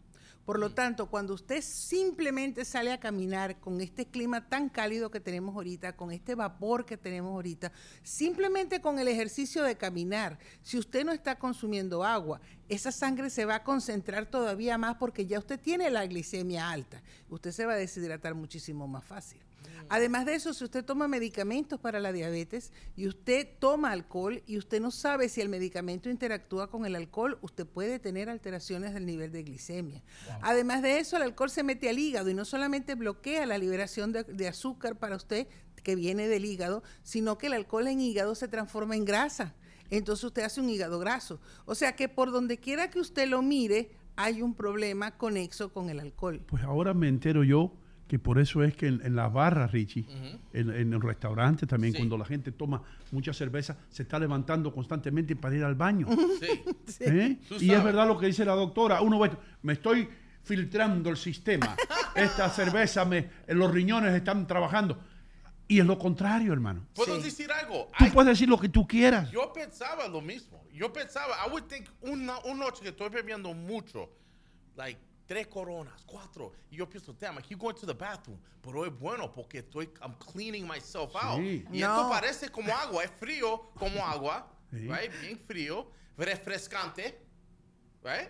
Por 0.44 0.58
lo 0.58 0.70
tanto, 0.70 1.06
cuando 1.06 1.32
usted 1.32 1.62
simplemente 1.62 2.66
sale 2.66 2.92
a 2.92 3.00
caminar 3.00 3.58
con 3.60 3.80
este 3.80 4.04
clima 4.04 4.46
tan 4.46 4.68
cálido 4.68 5.10
que 5.10 5.20
tenemos 5.20 5.54
ahorita, 5.54 5.96
con 5.96 6.12
este 6.12 6.34
vapor 6.34 6.84
que 6.84 6.98
tenemos 6.98 7.32
ahorita, 7.32 7.72
simplemente 8.02 8.82
con 8.82 8.98
el 8.98 9.08
ejercicio 9.08 9.62
de 9.62 9.76
caminar, 9.76 10.38
si 10.62 10.78
usted 10.78 11.04
no 11.04 11.12
está 11.12 11.38
consumiendo 11.38 12.04
agua, 12.04 12.42
esa 12.68 12.92
sangre 12.92 13.30
se 13.30 13.46
va 13.46 13.56
a 13.56 13.64
concentrar 13.64 14.26
todavía 14.26 14.76
más 14.76 14.96
porque 14.96 15.24
ya 15.26 15.38
usted 15.38 15.58
tiene 15.58 15.90
la 15.90 16.06
glicemia 16.06 16.70
alta. 16.70 17.02
Usted 17.30 17.50
se 17.50 17.64
va 17.64 17.72
a 17.72 17.76
deshidratar 17.76 18.34
muchísimo 18.34 18.86
más 18.86 19.04
fácil. 19.04 19.40
Además 19.88 20.24
de 20.24 20.34
eso, 20.34 20.54
si 20.54 20.64
usted 20.64 20.84
toma 20.84 21.08
medicamentos 21.08 21.78
para 21.78 22.00
la 22.00 22.12
diabetes 22.12 22.72
y 22.96 23.06
usted 23.06 23.46
toma 23.58 23.92
alcohol 23.92 24.42
y 24.46 24.56
usted 24.56 24.80
no 24.80 24.90
sabe 24.90 25.28
si 25.28 25.40
el 25.40 25.48
medicamento 25.48 26.08
interactúa 26.08 26.70
con 26.70 26.86
el 26.86 26.96
alcohol, 26.96 27.38
usted 27.42 27.66
puede 27.66 27.98
tener 27.98 28.30
alteraciones 28.30 28.94
del 28.94 29.04
nivel 29.04 29.30
de 29.30 29.42
glicemia. 29.42 30.02
Además 30.42 30.82
de 30.82 30.98
eso, 30.98 31.16
el 31.16 31.22
alcohol 31.22 31.50
se 31.50 31.62
mete 31.62 31.88
al 31.88 31.98
hígado 31.98 32.30
y 32.30 32.34
no 32.34 32.44
solamente 32.44 32.94
bloquea 32.94 33.46
la 33.46 33.58
liberación 33.58 34.12
de, 34.12 34.24
de 34.24 34.48
azúcar 34.48 34.98
para 34.98 35.16
usted 35.16 35.46
que 35.82 35.94
viene 35.94 36.28
del 36.28 36.44
hígado, 36.44 36.82
sino 37.02 37.38
que 37.38 37.46
el 37.48 37.52
alcohol 37.52 37.86
en 37.88 38.00
hígado 38.00 38.34
se 38.34 38.48
transforma 38.48 38.96
en 38.96 39.04
grasa. 39.04 39.54
Entonces 39.90 40.24
usted 40.24 40.42
hace 40.42 40.60
un 40.60 40.70
hígado 40.70 40.98
graso. 40.98 41.40
O 41.66 41.74
sea 41.74 41.94
que 41.94 42.08
por 42.08 42.32
donde 42.32 42.58
quiera 42.58 42.90
que 42.90 42.98
usted 42.98 43.28
lo 43.28 43.42
mire, 43.42 43.90
hay 44.16 44.42
un 44.42 44.54
problema 44.54 45.12
conexo 45.12 45.72
con 45.72 45.90
el 45.90 46.00
alcohol. 46.00 46.40
Pues 46.46 46.62
ahora 46.64 46.94
me 46.94 47.08
entero 47.08 47.44
yo 47.44 47.72
que 48.08 48.18
por 48.18 48.38
eso 48.38 48.62
es 48.62 48.76
que 48.76 48.86
en, 48.86 49.00
en 49.04 49.16
las 49.16 49.32
barras, 49.32 49.72
Richie, 49.72 50.06
en, 50.52 50.70
en 50.70 50.92
el 50.92 51.00
restaurante 51.00 51.66
también, 51.66 51.94
cuando 51.94 52.18
la 52.18 52.26
gente 52.26 52.52
toma 52.52 52.82
mucha 53.10 53.32
cerveza, 53.32 53.78
se 53.88 54.02
está 54.02 54.18
levantando 54.18 54.72
constantemente 54.74 55.34
para 55.36 55.56
ir 55.56 55.64
al 55.64 55.74
baño. 55.74 56.06
¿Eh? 57.00 57.40
Tú 57.48 57.56
Y 57.60 57.70
es 57.70 57.82
verdad 57.82 58.06
lo 58.06 58.18
que 58.18 58.26
dice 58.26 58.44
la 58.44 58.54
doctora. 58.54 59.00
Uno 59.00 59.18
ve, 59.18 59.30
me 59.62 59.72
estoy 59.72 60.08
filtrando 60.44 61.10
el 61.10 61.16
sistema. 61.16 61.76
Esta 62.14 62.48
cerveza, 62.50 63.04
me, 63.04 63.30
los 63.48 63.70
riñones 63.72 64.14
están 64.14 64.46
trabajando. 64.46 64.98
Y 65.66 65.80
es 65.80 65.86
lo 65.86 65.98
contrario, 65.98 66.52
hermano. 66.52 66.86
¿Puedo 66.94 67.18
decir 67.18 67.50
algo? 67.50 67.90
Tú 67.98 68.04
puedes 68.12 68.32
decir 68.36 68.48
lo 68.48 68.58
que 68.60 68.68
tú 68.68 68.86
quieras. 68.86 69.30
Yo 69.30 69.50
pensaba 69.52 70.06
lo 70.08 70.20
mismo. 70.20 70.62
Yo 70.72 70.92
pensaba, 70.92 71.34
I 71.46 71.50
would 71.50 71.64
think 71.64 71.88
una, 72.02 72.38
una 72.44 72.66
noche 72.66 72.82
que 72.82 72.90
estoy 72.90 73.08
bebiendo 73.08 73.54
mucho, 73.54 74.10
like 74.76 75.00
tres 75.26 75.46
coronas, 75.46 75.94
cuatro, 76.04 76.52
y 76.70 76.76
yo 76.76 76.86
pienso, 76.88 77.14
damn, 77.18 77.38
I 77.38 77.42
keep 77.42 77.58
going 77.58 77.74
to 77.76 77.86
the 77.86 77.94
bathroom, 77.94 78.38
pero 78.60 78.84
es 78.84 78.92
bueno 78.98 79.32
porque 79.32 79.60
estoy, 79.60 79.88
I'm 80.02 80.14
cleaning 80.18 80.66
myself 80.66 81.14
out. 81.16 81.38
Sí. 81.38 81.64
Y 81.72 81.80
No. 81.80 81.86
esto 81.86 82.10
parece 82.10 82.48
como 82.50 82.70
agua, 82.74 83.04
es 83.04 83.10
frío 83.18 83.70
como 83.78 84.04
agua, 84.06 84.46
right? 84.70 85.10
Bien 85.22 85.38
frío, 85.46 85.90
refrescante, 86.18 87.23
right? 88.04 88.28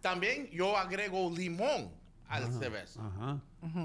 También 0.00 0.50
yo 0.50 0.76
agrego 0.76 1.30
limón 1.34 1.90
al 2.28 2.44
Ajá, 2.44 2.52
cerveza. 2.58 3.00
Ajá. 3.06 3.40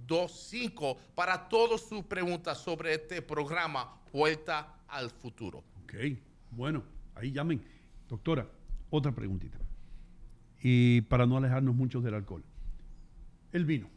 201-692-2625 0.09 0.97
para 1.14 1.48
todas 1.48 1.80
sus 1.82 2.02
preguntas 2.05 2.59
sobre 2.59 2.94
este 2.94 3.22
programa 3.22 3.94
Puerta 4.10 4.74
al 4.89 5.10
futuro. 5.10 5.62
Ok, 5.85 5.94
bueno, 6.51 6.82
ahí 7.14 7.30
llamen. 7.30 7.62
Doctora, 8.09 8.48
otra 8.90 9.12
preguntita. 9.12 9.59
Y 10.62 11.02
para 11.02 11.26
no 11.26 11.36
alejarnos 11.36 11.74
mucho 11.74 12.01
del 12.01 12.14
alcohol. 12.14 12.43
El 13.52 13.64
vino. 13.66 13.89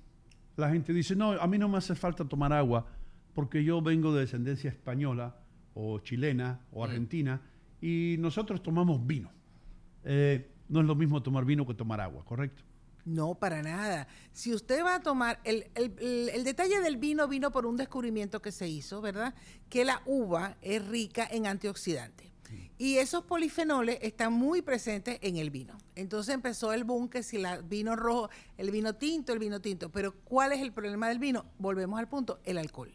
La 0.58 0.70
gente 0.70 0.92
dice, 0.94 1.16
no, 1.16 1.32
a 1.32 1.48
mí 1.48 1.58
no 1.58 1.70
me 1.70 1.78
hace 1.78 1.96
falta 1.96 2.26
tomar 2.26 2.52
agua 2.52 2.86
porque 3.34 3.64
yo 3.64 3.82
vengo 3.82 4.14
de 4.14 4.20
descendencia 4.22 4.70
española 4.70 5.38
o 5.74 6.00
chilena 6.00 6.60
o 6.74 6.82
Mm. 6.82 6.84
argentina 6.90 7.42
y 7.82 8.18
nosotros 8.20 8.62
tomamos 8.62 9.08
vino. 9.08 9.32
Eh, 10.04 10.50
no 10.70 10.80
es 10.82 10.86
lo 10.86 10.96
mismo 10.96 11.22
tomar 11.22 11.46
vino 11.46 11.66
que 11.66 11.74
tomar 11.74 12.00
agua, 12.02 12.24
¿correcto? 12.26 12.64
No, 13.04 13.34
para 13.36 13.62
nada. 13.64 14.08
Si 14.32 14.54
usted 14.54 14.84
va 14.86 14.96
a 14.96 15.00
tomar, 15.02 15.40
el, 15.44 15.66
el- 15.76 15.96
el- 16.00 16.30
el 16.30 16.44
detalle 16.44 16.80
del 16.82 16.98
vino 16.98 17.28
vino 17.28 17.52
por 17.52 17.66
un 17.66 17.76
descubrimiento 17.76 18.42
que 18.42 18.52
se 18.52 18.68
hizo, 18.68 19.02
¿verdad? 19.02 19.34
Que 19.70 19.84
la 19.86 20.02
uva 20.06 20.56
es 20.62 20.86
rica 20.88 21.28
en 21.30 21.48
antioxidantes. 21.48 22.30
Y 22.78 22.98
esos 22.98 23.24
polifenoles 23.26 24.00
están 24.02 24.34
muy 24.34 24.62
presentes 24.62 25.20
en 25.22 25.38
el 25.38 25.52
vino. 25.52 25.78
Entonces 25.96 26.34
empezó 26.34 26.74
el 26.74 26.84
boom 26.84 27.10
que 27.10 27.22
si 27.24 27.38
el 27.38 27.64
vino 27.64 27.96
rojo, 27.96 28.30
el 28.58 28.72
vino 28.72 28.96
tinto, 28.96 29.34
el 29.34 29.40
vino 29.40 29.62
tinto. 29.62 29.90
Pero 29.92 30.14
¿cuál 30.24 30.52
es 30.52 30.60
el 30.62 30.72
problema 30.74 31.08
del 31.08 31.20
vino? 31.20 31.46
Volvemos 31.60 32.00
al 32.00 32.10
punto, 32.10 32.40
el 32.44 32.58
alcohol. 32.58 32.92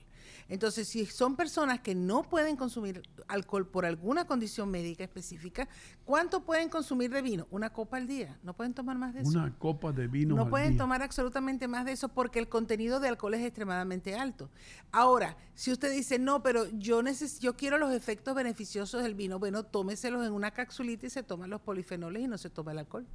Entonces, 0.49 0.89
si 0.89 1.07
son 1.07 1.37
personas 1.37 1.81
que 1.81 1.95
no 1.95 2.23
pueden 2.23 2.57
consumir 2.57 3.03
alcohol 3.29 3.67
por 3.67 3.85
alguna 3.85 4.27
condición 4.27 4.71
médica 4.71 5.03
específica, 5.03 5.69
¿cuánto 6.05 6.45
pueden 6.45 6.69
consumir 6.69 7.11
de 7.11 7.23
vino? 7.23 7.47
Una 7.51 7.71
copa 7.71 7.97
al 7.97 8.07
día. 8.07 8.39
No 8.43 8.55
pueden 8.55 8.73
tomar 8.73 8.97
más 8.97 9.15
de 9.15 9.23
eso. 9.23 9.31
Una 9.31 9.53
copa 9.59 9.93
de 9.93 10.07
vino. 10.07 10.37
No 10.37 10.45
al 10.45 10.51
pueden 10.51 10.71
día. 10.71 10.79
tomar 10.79 11.03
absolutamente 11.03 11.67
más 11.67 11.85
de 11.85 11.93
eso 11.93 12.09
porque 12.09 12.39
el 12.39 12.49
contenido 12.49 13.01
de 13.01 13.09
alcohol 13.09 13.35
es 13.35 13.45
extremadamente 13.45 14.15
alto. 14.15 14.51
Ahora, 14.93 15.37
si 15.55 15.73
usted 15.73 15.93
dice, 15.93 16.19
no, 16.19 16.43
pero 16.43 16.67
yo, 16.73 17.03
neces 17.03 17.41
yo 17.41 17.57
quiero 17.57 17.79
los 17.79 17.93
efectos 17.93 18.35
beneficiosos 18.35 19.03
del 19.03 19.15
vino, 19.15 19.39
bueno, 19.39 19.65
tómeselos 19.65 20.25
en 20.27 20.33
una 20.33 20.53
capsulita 20.53 21.07
y 21.07 21.11
se 21.11 21.23
toman 21.23 21.51
los 21.51 21.61
polifenoles 21.61 22.23
y 22.23 22.29
no 22.29 22.39
se 22.39 22.51
toma 22.51 22.73
el 22.73 22.79
alcohol. 22.79 23.07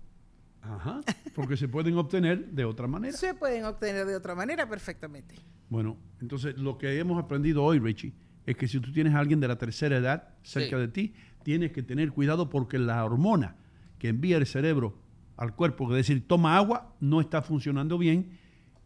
Ajá, 0.62 1.02
porque 1.36 1.58
se 1.58 1.68
pueden 1.68 1.98
obtener 1.98 2.48
de 2.52 2.66
otra 2.66 2.88
manera. 2.88 3.16
Se 3.18 3.34
pueden 3.34 3.66
obtener 3.66 4.06
de 4.06 4.16
otra 4.16 4.36
manera 4.36 4.68
perfectamente. 4.70 5.36
Bueno, 5.70 5.98
entonces 6.22 6.58
lo 6.58 6.78
que 6.78 7.00
hemos 7.00 7.22
aprendido 7.22 7.64
hoy, 7.64 7.80
Richie, 7.80 8.14
es 8.46 8.56
que 8.58 8.68
si 8.68 8.80
tú 8.80 8.92
tienes 8.92 9.14
a 9.16 9.20
alguien 9.20 9.40
de 9.40 9.48
la 9.48 9.58
tercera 9.58 9.98
edad 9.98 10.30
cerca 10.44 10.76
Sí. 10.78 10.82
de 10.82 10.88
ti, 10.88 11.14
tienes 11.44 11.72
que 11.72 11.82
tener 11.84 12.12
cuidado 12.12 12.50
porque 12.50 12.78
la 12.78 13.04
hormona 13.04 13.56
que 13.98 14.10
envía 14.10 14.38
el 14.38 14.46
cerebro 14.46 14.98
al 15.38 15.56
cuerpo, 15.56 15.90
es 15.90 15.96
decir, 16.08 16.28
toma 16.28 16.56
agua, 16.58 16.96
no 17.00 17.22
está 17.22 17.42
funcionando 17.42 17.98
bien 17.98 18.38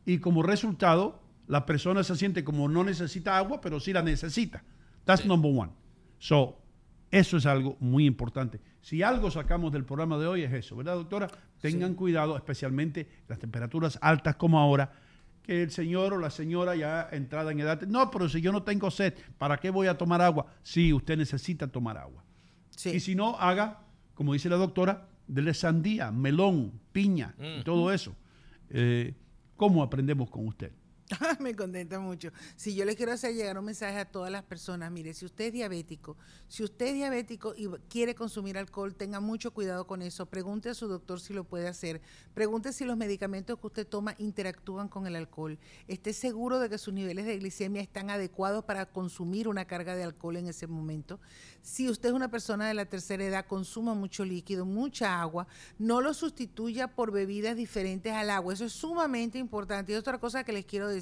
y 0.06 0.20
como 0.20 0.44
resultado 0.44 1.22
la 1.48 1.66
persona 1.66 2.04
se 2.04 2.16
siente 2.16 2.44
como 2.44 2.70
no 2.70 2.84
necesita 2.84 3.38
agua, 3.38 3.60
pero 3.62 3.80
sí 3.80 3.92
la 3.94 4.02
necesita. 4.02 4.64
That's 5.04 5.26
number 5.26 5.52
one. 5.54 5.72
So, 6.20 6.58
eso 7.12 7.38
es 7.38 7.46
algo 7.46 7.78
muy 7.80 8.06
importante. 8.06 8.60
Si 8.82 9.02
algo 9.04 9.32
sacamos 9.32 9.72
del 9.72 9.86
programa 9.86 10.18
de 10.18 10.28
hoy 10.28 10.44
es 10.44 10.54
eso, 10.54 10.76
¿verdad, 10.76 10.96
doctora? 10.96 11.28
Tengan 11.62 11.94
cuidado, 11.96 12.36
especialmente 12.36 13.08
las 13.28 13.40
temperaturas 13.40 13.98
altas 14.02 14.36
como 14.36 14.60
ahora, 14.60 14.92
que 15.42 15.64
el 15.64 15.72
señor 15.72 16.14
o 16.14 16.18
la 16.20 16.30
señora 16.30 16.76
ya 16.76 17.08
entrada 17.12 17.52
en 17.52 17.60
edad, 17.60 17.82
no, 17.84 18.10
pero 18.12 18.28
si 18.30 18.42
yo 18.42 18.52
no 18.52 18.64
tengo 18.64 18.90
sed, 18.92 19.14
¿para 19.38 19.58
qué 19.58 19.70
voy 19.70 19.88
a 19.88 19.98
tomar 19.98 20.22
agua? 20.22 20.48
Sí, 20.64 20.92
usted 20.92 21.18
necesita 21.18 21.68
tomar 21.68 21.98
agua. 21.98 22.24
Y 22.86 23.00
si 23.00 23.16
no, 23.16 23.38
haga, 23.40 23.82
como 24.16 24.34
dice 24.34 24.50
la 24.50 24.58
doctora, 24.58 25.08
dele 25.28 25.54
sandía, 25.54 26.12
melón, 26.12 26.74
piña 26.92 27.34
y 27.40 27.60
Mm. 27.60 27.64
todo 27.64 27.92
eso. 27.92 28.16
Eh, 28.70 29.14
¿Cómo 29.56 29.82
aprendemos 29.84 30.30
con 30.30 30.48
usted? 30.48 30.72
Me 31.40 31.56
contenta 31.56 32.00
mucho. 32.00 32.32
Si 32.56 32.74
yo 32.74 32.84
le 32.84 32.96
quiero 32.96 33.12
hacer 33.12 33.36
llegar 33.36 33.58
un 33.58 33.66
mensaje 33.66 33.98
a 33.98 34.06
todas 34.06 34.32
las 34.32 34.44
personas, 34.44 34.92
mire, 34.92 35.14
si 35.14 35.26
usted 35.26 35.46
es 35.46 35.54
diabético, 35.54 36.18
si 36.48 36.64
usted 36.64 36.88
es 36.88 36.94
diabético 36.96 37.54
y 37.56 37.68
quiere 37.90 38.16
consumir 38.16 38.58
alcohol, 38.58 38.96
tenga 38.96 39.20
mucho 39.20 39.52
cuidado 39.54 39.86
con 39.86 40.02
eso. 40.02 40.26
Pregunte 40.26 40.70
a 40.70 40.74
su 40.74 40.88
doctor 40.88 41.20
si 41.20 41.34
lo 41.34 41.44
puede 41.44 41.68
hacer. 41.68 42.02
Pregunte 42.34 42.74
si 42.74 42.86
los 42.86 42.98
medicamentos 42.98 43.60
que 43.60 43.68
usted 43.68 43.88
toma 43.88 44.16
interactúan 44.18 44.88
con 44.88 45.06
el 45.06 45.16
alcohol. 45.16 45.60
Esté 45.88 46.12
seguro 46.12 46.60
de 46.60 46.70
que 46.70 46.78
sus 46.80 46.94
niveles 46.94 47.26
de 47.26 47.38
glicemia 47.38 47.82
están 47.82 48.10
adecuados 48.10 48.66
para 48.66 48.88
consumir 48.88 49.48
una 49.48 49.66
carga 49.66 49.96
de 49.96 50.04
alcohol 50.04 50.38
en 50.38 50.48
ese 50.48 50.66
momento. 50.66 51.20
Si 51.62 51.88
usted 51.88 52.10
es 52.10 52.16
una 52.16 52.32
persona 52.32 52.68
de 52.68 52.74
la 52.74 52.86
tercera 52.86 53.24
edad, 53.24 53.46
consuma 53.46 53.94
mucho 53.94 54.26
líquido, 54.26 54.66
mucha 54.66 55.22
agua. 55.22 55.48
No 55.78 56.02
lo 56.02 56.14
sustituya 56.16 56.88
por 56.88 57.12
bebidas 57.12 57.56
diferentes 57.56 58.12
al 58.12 58.32
agua. 58.32 58.54
Eso 58.54 58.66
es 58.66 58.74
sumamente 58.74 59.38
importante. 59.38 59.94
Y 59.94 59.96
otra 59.96 60.20
cosa 60.20 60.44
que 60.44 60.52
les 60.52 60.66
quiero 60.66 60.88
decir, 60.88 60.95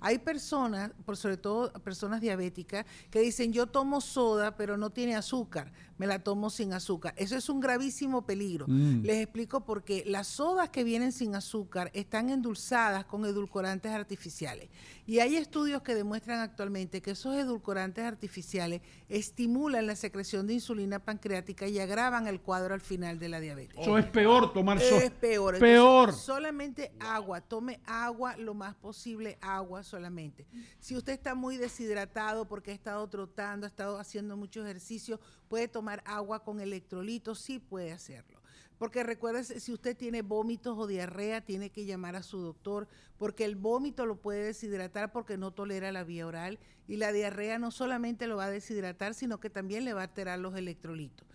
hay 0.00 0.18
personas, 0.18 0.90
por 1.04 1.16
sobre 1.16 1.36
todo 1.36 1.72
personas 1.72 2.20
diabéticas, 2.20 2.86
que 3.10 3.20
dicen 3.20 3.52
yo 3.52 3.66
tomo 3.66 4.00
soda 4.00 4.56
pero 4.56 4.76
no 4.76 4.90
tiene 4.90 5.16
azúcar, 5.16 5.72
me 5.98 6.06
la 6.06 6.18
tomo 6.18 6.50
sin 6.50 6.72
azúcar. 6.72 7.14
Eso 7.16 7.36
es 7.36 7.48
un 7.48 7.60
gravísimo 7.60 8.26
peligro. 8.26 8.66
Mm. 8.68 9.02
Les 9.02 9.22
explico 9.22 9.64
por 9.64 9.84
qué. 9.84 10.04
Las 10.06 10.26
sodas 10.26 10.70
que 10.70 10.84
vienen 10.84 11.12
sin 11.12 11.34
azúcar 11.36 11.90
están 11.94 12.30
endulzadas 12.30 13.04
con 13.04 13.24
edulcorantes 13.24 13.92
artificiales. 13.92 14.68
Y 15.06 15.20
hay 15.20 15.36
estudios 15.36 15.82
que 15.82 15.94
demuestran 15.94 16.40
actualmente 16.40 17.02
que 17.02 17.12
esos 17.12 17.36
edulcorantes 17.36 18.04
artificiales 18.04 18.80
estimulan 19.08 19.86
la 19.86 19.96
secreción 19.96 20.46
de 20.46 20.54
insulina 20.54 20.98
pancreática 20.98 21.68
y 21.68 21.78
agravan 21.78 22.26
el 22.26 22.40
cuadro 22.40 22.74
al 22.74 22.80
final 22.80 23.18
de 23.18 23.28
la 23.28 23.40
diabetes. 23.40 23.78
Eso 23.78 23.98
es 23.98 24.06
peor 24.06 24.52
tomar 24.52 24.80
soda. 24.80 25.02
Es 25.02 25.10
peor. 25.10 25.54
Entonces, 25.54 25.60
Peor. 25.60 26.12
solamente 26.12 26.92
agua. 27.00 27.40
Tome 27.40 27.80
agua 27.86 28.36
lo 28.36 28.54
más 28.54 28.74
posible, 28.74 29.23
agua 29.40 29.82
solamente. 29.82 30.46
Si 30.78 30.96
usted 30.96 31.12
está 31.12 31.34
muy 31.34 31.56
deshidratado 31.56 32.46
porque 32.46 32.70
ha 32.70 32.74
estado 32.74 33.08
trotando, 33.08 33.66
ha 33.66 33.68
estado 33.68 33.98
haciendo 33.98 34.36
mucho 34.36 34.64
ejercicio, 34.64 35.20
puede 35.48 35.68
tomar 35.68 36.02
agua 36.06 36.44
con 36.44 36.60
electrolitos, 36.60 37.38
sí 37.38 37.58
puede 37.58 37.92
hacerlo. 37.92 38.40
Porque 38.78 39.04
recuérdese, 39.04 39.60
si 39.60 39.72
usted 39.72 39.96
tiene 39.96 40.22
vómitos 40.22 40.76
o 40.76 40.86
diarrea, 40.86 41.40
tiene 41.40 41.70
que 41.70 41.84
llamar 41.84 42.16
a 42.16 42.22
su 42.22 42.38
doctor, 42.38 42.88
porque 43.18 43.44
el 43.44 43.54
vómito 43.54 44.04
lo 44.04 44.20
puede 44.20 44.44
deshidratar 44.44 45.12
porque 45.12 45.36
no 45.36 45.52
tolera 45.52 45.92
la 45.92 46.02
vía 46.02 46.26
oral 46.26 46.58
y 46.88 46.96
la 46.96 47.12
diarrea 47.12 47.58
no 47.58 47.70
solamente 47.70 48.26
lo 48.26 48.36
va 48.36 48.46
a 48.46 48.50
deshidratar, 48.50 49.14
sino 49.14 49.38
que 49.38 49.48
también 49.48 49.84
le 49.84 49.94
va 49.94 50.00
a 50.00 50.04
alterar 50.04 50.38
los 50.40 50.56
electrolitos. 50.56 51.26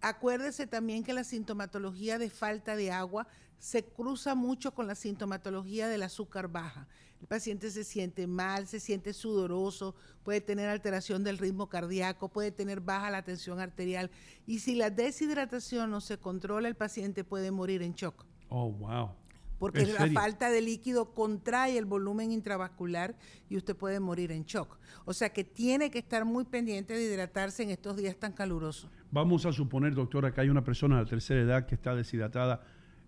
Acuérdese 0.00 0.66
también 0.66 1.04
que 1.04 1.12
la 1.12 1.24
sintomatología 1.24 2.18
de 2.18 2.30
falta 2.30 2.76
de 2.76 2.90
agua 2.90 3.26
se 3.58 3.84
cruza 3.84 4.34
mucho 4.34 4.74
con 4.74 4.86
la 4.86 4.94
sintomatología 4.94 5.88
del 5.88 6.02
azúcar 6.02 6.48
baja. 6.48 6.86
El 7.20 7.26
paciente 7.26 7.70
se 7.70 7.84
siente 7.84 8.26
mal, 8.26 8.66
se 8.66 8.80
siente 8.80 9.12
sudoroso, 9.12 9.94
puede 10.22 10.40
tener 10.40 10.68
alteración 10.68 11.24
del 11.24 11.38
ritmo 11.38 11.68
cardíaco, 11.68 12.28
puede 12.28 12.50
tener 12.50 12.80
baja 12.80 13.10
la 13.10 13.22
tensión 13.22 13.58
arterial 13.60 14.10
y 14.46 14.58
si 14.58 14.74
la 14.74 14.90
deshidratación 14.90 15.90
no 15.90 16.00
se 16.00 16.18
controla, 16.18 16.68
el 16.68 16.76
paciente 16.76 17.24
puede 17.24 17.50
morir 17.50 17.82
en 17.82 17.94
shock. 17.94 18.24
Oh, 18.48 18.70
wow. 18.70 19.10
Porque 19.58 19.82
¿En 19.82 19.94
la 19.94 20.06
falta 20.10 20.50
de 20.50 20.60
líquido 20.60 21.14
contrae 21.14 21.78
el 21.78 21.86
volumen 21.86 22.30
intravascular 22.30 23.16
y 23.48 23.56
usted 23.56 23.74
puede 23.74 24.00
morir 24.00 24.30
en 24.30 24.44
shock. 24.44 24.78
O 25.06 25.14
sea 25.14 25.30
que 25.30 25.44
tiene 25.44 25.90
que 25.90 25.98
estar 25.98 26.26
muy 26.26 26.44
pendiente 26.44 26.92
de 26.92 27.02
hidratarse 27.02 27.62
en 27.62 27.70
estos 27.70 27.96
días 27.96 28.16
tan 28.16 28.32
calurosos. 28.32 28.90
Vamos 29.10 29.46
a 29.46 29.52
suponer, 29.52 29.94
doctora, 29.94 30.32
que 30.34 30.42
hay 30.42 30.50
una 30.50 30.62
persona 30.62 30.96
de 30.96 31.04
la 31.04 31.08
tercera 31.08 31.40
edad 31.40 31.66
que 31.66 31.74
está 31.74 31.94
deshidratada. 31.94 32.64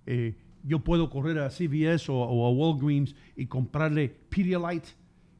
Eh, 0.06 0.38
yo 0.64 0.80
puedo 0.80 1.10
correr 1.10 1.38
a 1.38 1.50
CVS 1.50 2.08
o, 2.10 2.22
a 2.22 2.50
Walgreens 2.50 3.14
y 3.36 3.46
comprarle 3.46 4.08
Pedialyte, 4.08 4.90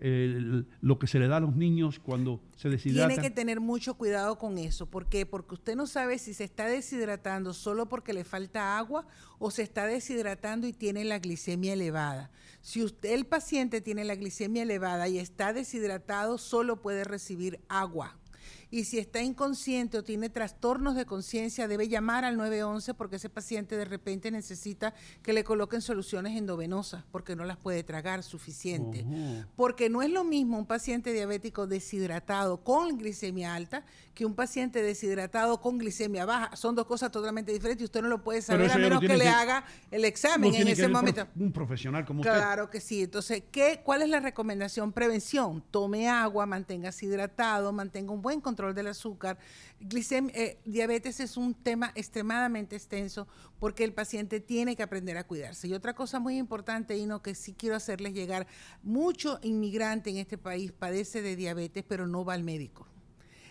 lo 0.00 0.98
que 0.98 1.06
se 1.06 1.18
le 1.18 1.26
da 1.26 1.38
a 1.38 1.40
los 1.40 1.56
niños 1.56 1.98
cuando 1.98 2.40
se 2.56 2.68
deshidratan. 2.68 3.08
Tiene 3.08 3.22
que 3.22 3.34
tener 3.34 3.60
mucho 3.60 3.94
cuidado 3.94 4.38
con 4.38 4.58
eso. 4.58 4.86
¿Por 4.86 5.08
qué? 5.08 5.26
Porque 5.26 5.54
usted 5.54 5.74
no 5.74 5.86
sabe 5.86 6.18
si 6.18 6.34
se 6.34 6.44
está 6.44 6.66
deshidratando 6.66 7.52
solo 7.52 7.88
porque 7.88 8.12
le 8.12 8.24
falta 8.24 8.78
agua 8.78 9.06
o 9.38 9.50
se 9.50 9.62
está 9.62 9.86
deshidratando 9.86 10.66
y 10.66 10.72
tiene 10.72 11.04
la 11.04 11.18
glicemia 11.18 11.72
elevada. 11.72 12.30
Si 12.60 12.82
usted, 12.82 13.12
el 13.12 13.26
paciente 13.26 13.80
tiene 13.80 14.04
la 14.04 14.14
glicemia 14.14 14.62
elevada 14.62 15.08
y 15.08 15.18
está 15.18 15.52
deshidratado, 15.52 16.38
solo 16.38 16.80
puede 16.80 17.04
recibir 17.04 17.60
agua. 17.68 18.16
Y 18.70 18.84
si 18.84 18.98
está 18.98 19.22
inconsciente 19.22 19.98
o 19.98 20.04
tiene 20.04 20.28
trastornos 20.28 20.94
de 20.94 21.06
conciencia, 21.06 21.68
debe 21.68 21.88
llamar 21.88 22.24
al 22.24 22.36
911 22.36 22.94
porque 22.94 23.16
ese 23.16 23.30
paciente 23.30 23.76
de 23.76 23.84
repente 23.84 24.30
necesita 24.30 24.94
que 25.22 25.32
le 25.32 25.44
coloquen 25.44 25.80
soluciones 25.80 26.36
endovenosas 26.36 27.04
porque 27.10 27.34
no 27.34 27.44
las 27.44 27.56
puede 27.56 27.82
tragar 27.82 28.22
suficiente. 28.22 29.06
Porque 29.56 29.88
no 29.88 30.02
es 30.02 30.10
lo 30.10 30.24
mismo 30.24 30.58
un 30.58 30.66
paciente 30.66 31.12
diabético 31.12 31.66
deshidratado 31.66 32.62
con 32.62 32.98
glicemia 32.98 33.54
alta 33.54 33.84
que 34.18 34.26
un 34.26 34.34
paciente 34.34 34.82
deshidratado 34.82 35.60
con 35.60 35.78
glicemia 35.78 36.24
baja. 36.26 36.56
Son 36.56 36.74
dos 36.74 36.86
cosas 36.86 37.12
totalmente 37.12 37.52
diferentes 37.52 37.82
y 37.82 37.84
usted 37.84 38.02
no 38.02 38.08
lo 38.08 38.24
puede 38.24 38.42
saber 38.42 38.68
a 38.68 38.76
menos 38.76 38.98
que 39.00 39.06
le 39.16 39.20
que- 39.20 39.28
haga 39.28 39.64
el 39.92 40.04
examen 40.04 40.52
en 40.56 40.66
ese 40.66 40.88
momento. 40.88 41.24
prof- 41.26 41.36
un 41.40 41.52
profesional 41.52 42.04
como 42.04 42.22
usted. 42.22 42.32
Claro 42.34 42.68
que 42.68 42.80
sí. 42.80 43.04
Entonces, 43.04 43.44
¿qué, 43.52 43.80
¿cuál 43.84 44.02
es 44.02 44.08
la 44.08 44.18
recomendación? 44.18 44.90
Prevención. 44.90 45.62
Tome 45.70 46.08
agua, 46.08 46.46
manténgase 46.46 47.06
hidratado, 47.06 47.72
mantenga 47.72 48.10
un 48.12 48.20
buen 48.20 48.40
control 48.40 48.74
del 48.74 48.88
azúcar. 48.88 49.38
Glicem- 49.80 50.32
eh, 50.34 50.58
diabetes 50.64 51.20
es 51.20 51.36
un 51.36 51.54
tema 51.54 51.92
extremadamente 51.94 52.74
extenso 52.74 53.28
porque 53.60 53.84
el 53.84 53.92
paciente 53.92 54.40
tiene 54.40 54.74
que 54.74 54.82
aprender 54.82 55.16
a 55.16 55.22
cuidarse. 55.28 55.68
Y 55.68 55.74
otra 55.74 55.94
cosa 55.94 56.18
muy 56.18 56.38
importante, 56.38 56.96
Ino, 56.98 57.22
que 57.22 57.36
sí 57.36 57.54
quiero 57.56 57.76
hacerles 57.76 58.14
llegar, 58.14 58.48
mucho 58.82 59.38
inmigrante 59.44 60.10
en 60.10 60.16
este 60.16 60.38
país 60.38 60.72
padece 60.72 61.22
de 61.22 61.36
diabetes, 61.36 61.84
pero 61.86 62.08
no 62.08 62.24
va 62.24 62.34
al 62.34 62.42
médico. 62.42 62.88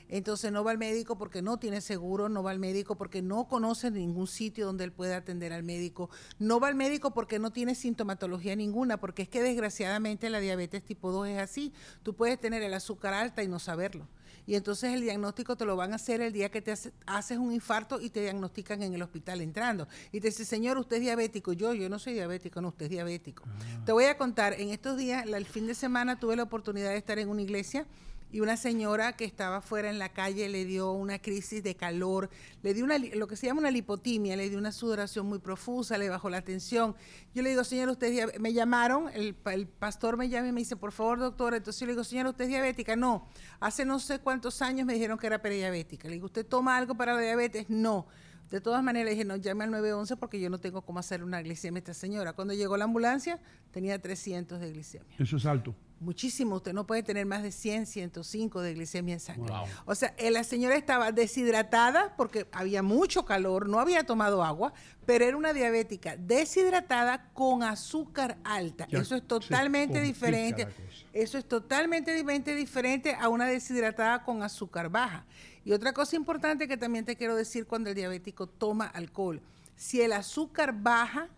Entonces 0.10 0.52
no 0.52 0.64
va 0.64 0.72
al 0.72 0.78
médico 0.78 1.18
porque 1.18 1.42
no 1.42 1.58
tiene 1.58 1.82
seguro, 1.82 2.30
no 2.30 2.44
va 2.44 2.52
al 2.52 2.60
médico 2.60 2.96
porque 2.96 3.22
no 3.22 3.48
conoce 3.48 3.92
ningún 3.92 4.28
sitio 4.28 4.66
donde 4.66 4.84
él 4.86 4.92
pueda 4.92 5.18
atender 5.18 5.52
al 5.54 5.64
médico, 5.64 6.10
no 6.40 6.60
va 6.60 6.70
al 6.70 6.76
médico 6.76 7.12
porque 7.14 7.40
no 7.40 7.52
tiene 7.52 7.76
sintomatología 7.76 8.56
ninguna, 8.56 8.98
porque 8.98 9.24
es 9.24 9.30
que 9.30 9.42
desgraciadamente 9.44 10.30
la 10.30 10.40
diabetes 10.40 10.84
tipo 10.84 11.12
2 11.12 11.28
es 11.30 11.40
así. 11.40 11.74
Tú 12.04 12.16
puedes 12.16 12.40
tener 12.40 12.64
el 12.64 12.74
azúcar 12.74 13.14
alta 13.14 13.44
y 13.44 13.48
no 13.48 13.60
saberlo. 13.60 14.08
Y 14.46 14.56
entonces 14.56 14.94
el 14.94 15.02
diagnóstico 15.02 15.58
te 15.58 15.66
lo 15.66 15.76
van 15.76 15.92
a 15.92 15.96
hacer 15.98 16.22
el 16.22 16.32
día 16.32 16.48
que 16.50 16.62
te 16.62 16.72
hace- 16.72 16.94
haces 17.06 17.38
un 17.38 17.52
infarto 17.52 18.00
y 18.00 18.10
te 18.10 18.22
diagnostican 18.22 18.82
en 18.82 18.94
el 18.94 19.02
hospital 19.02 19.42
entrando. 19.42 19.90
Y 20.14 20.22
te 20.22 20.28
dice, 20.28 20.46
señor, 20.46 20.78
usted 20.78 20.96
es 20.98 21.02
diabético. 21.02 21.52
Yo, 21.52 21.74
yo 21.74 21.90
no 21.90 22.00
soy 22.00 22.14
diabético, 22.14 22.62
no, 22.62 22.70
usted 22.70 22.86
es 22.86 22.92
diabético. 22.92 23.44
Te 23.86 23.92
voy 23.92 24.06
a 24.06 24.18
contar, 24.18 24.54
en 24.54 24.70
estos 24.70 24.96
días, 24.96 25.26
la- 25.26 25.36
el 25.38 25.46
fin 25.46 25.68
de 25.68 25.76
semana 25.76 26.18
tuve 26.18 26.38
la 26.38 26.44
oportunidad 26.44 26.92
de 26.92 26.98
estar 26.98 27.20
en 27.20 27.28
una 27.28 27.42
iglesia 27.42 27.86
y 28.32 28.42
una 28.42 28.58
señora 28.58 29.16
que 29.16 29.26
estaba 29.26 29.62
fuera 29.62 29.90
en 29.90 30.00
la 30.00 30.10
calle 30.10 30.50
le 30.50 30.66
dio 30.66 30.92
una 30.92 31.20
crisis 31.20 31.64
de 31.64 31.76
calor, 31.76 32.30
le 32.62 32.74
dio 32.74 32.84
una, 32.84 32.98
lo 32.98 33.28
que 33.28 33.36
se 33.38 33.48
llama 33.48 33.62
una 33.62 33.72
lipotimia, 33.72 34.36
le 34.36 34.50
dio 34.50 34.58
una 34.58 34.72
sudoración 34.72 35.28
muy 35.28 35.40
profusa, 35.40 35.98
le 35.98 36.10
bajó 36.10 36.30
la 36.30 36.42
tensión. 36.42 36.96
Yo 37.34 37.42
le 37.42 37.52
digo, 37.52 37.64
señora, 37.64 37.92
usted 37.92 38.08
es 38.08 38.14
diabé-". 38.14 38.40
me 38.40 38.54
llamaron, 38.54 39.10
el, 39.14 39.36
el 39.46 39.68
pastor 39.68 40.18
me 40.18 40.28
llama 40.28 40.50
y 40.50 40.52
me 40.52 40.62
dice, 40.62 40.76
por 40.76 40.92
favor, 40.92 41.20
doctora, 41.20 41.58
entonces 41.58 41.80
yo 41.80 41.86
le 41.86 41.94
digo, 41.94 42.04
señora, 42.04 42.30
¿usted 42.30 42.46
es 42.46 42.50
diabética? 42.50 42.96
No, 42.96 43.28
hace 43.60 43.86
no 43.86 44.00
sé 44.00 44.20
cuántos 44.20 44.62
años 44.62 44.86
me 44.86 44.94
dijeron 44.94 45.18
que 45.18 45.28
era 45.28 45.42
prediabética. 45.42 46.08
Le 46.08 46.16
digo, 46.16 46.26
¿usted 46.26 46.46
toma 46.46 46.76
algo 46.76 46.96
para 46.96 47.14
la 47.14 47.22
diabetes? 47.22 47.70
No. 47.70 48.08
De 48.50 48.62
todas 48.62 48.82
maneras, 48.82 49.06
le 49.06 49.12
dije, 49.12 49.26
no, 49.26 49.36
llame 49.36 49.66
al 49.66 49.72
911 49.72 50.16
porque 50.16 50.40
yo 50.40 50.50
no 50.50 50.58
tengo 50.58 50.82
cómo 50.82 51.00
hacer 51.00 51.22
una 51.24 51.42
glicemia 51.42 51.78
a 51.78 51.80
esta 51.80 51.94
señora. 51.94 52.34
Cuando 52.34 52.54
llegó 52.54 52.78
la 52.78 52.86
ambulancia, 52.86 53.40
tenía 53.72 54.02
300 54.02 54.60
de 54.60 54.72
glicemia. 54.72 55.16
Eso 55.20 55.36
es 55.36 55.46
alto. 55.46 55.76
Muchísimo, 56.00 56.58
usted 56.58 56.74
no 56.74 56.86
puede 56.86 57.02
tener 57.02 57.26
más 57.26 57.42
de 57.42 57.52
100, 57.52 57.88
105 57.88 58.62
de 58.62 58.74
glicemia 58.74 59.14
en 59.16 59.20
sangre. 59.20 59.52
Wow. 59.52 59.66
O 59.86 59.96
sea, 59.96 60.14
eh, 60.18 60.30
la 60.30 60.44
señora 60.44 60.76
estaba 60.76 61.12
deshidratada 61.12 62.16
porque 62.16 62.48
había 62.52 62.84
mucho 62.84 63.26
calor, 63.26 63.68
no 63.68 63.80
había 63.80 64.04
tomado 64.06 64.44
agua, 64.44 64.74
pero 65.06 65.26
era 65.26 65.36
una 65.36 65.54
diabética 65.54 66.16
deshidratada 66.16 67.30
con 67.34 67.64
azúcar 67.64 68.38
alta. 68.44 68.88
Ya 68.90 69.00
Eso 69.00 69.16
es 69.16 69.28
totalmente 69.28 70.02
diferente. 70.02 70.68
Eso 71.14 71.38
es 71.38 71.48
totalmente 71.48 72.14
diferente 72.14 73.16
a 73.20 73.30
una 73.30 73.48
deshidratada 73.48 74.24
con 74.24 74.44
azúcar 74.44 74.90
baja. 74.90 75.26
Y 75.66 75.72
otra 75.72 75.94
cosa 75.94 76.16
importante 76.16 76.68
que 76.68 76.78
también 76.78 77.06
te 77.06 77.16
quiero 77.16 77.36
decir 77.36 77.66
cuando 77.66 77.90
el 77.90 77.96
diabético 77.96 78.48
toma 78.48 78.86
alcohol, 78.86 79.42
si 79.76 80.02
el 80.02 80.14
azúcar 80.14 80.74
baja, 80.74 81.30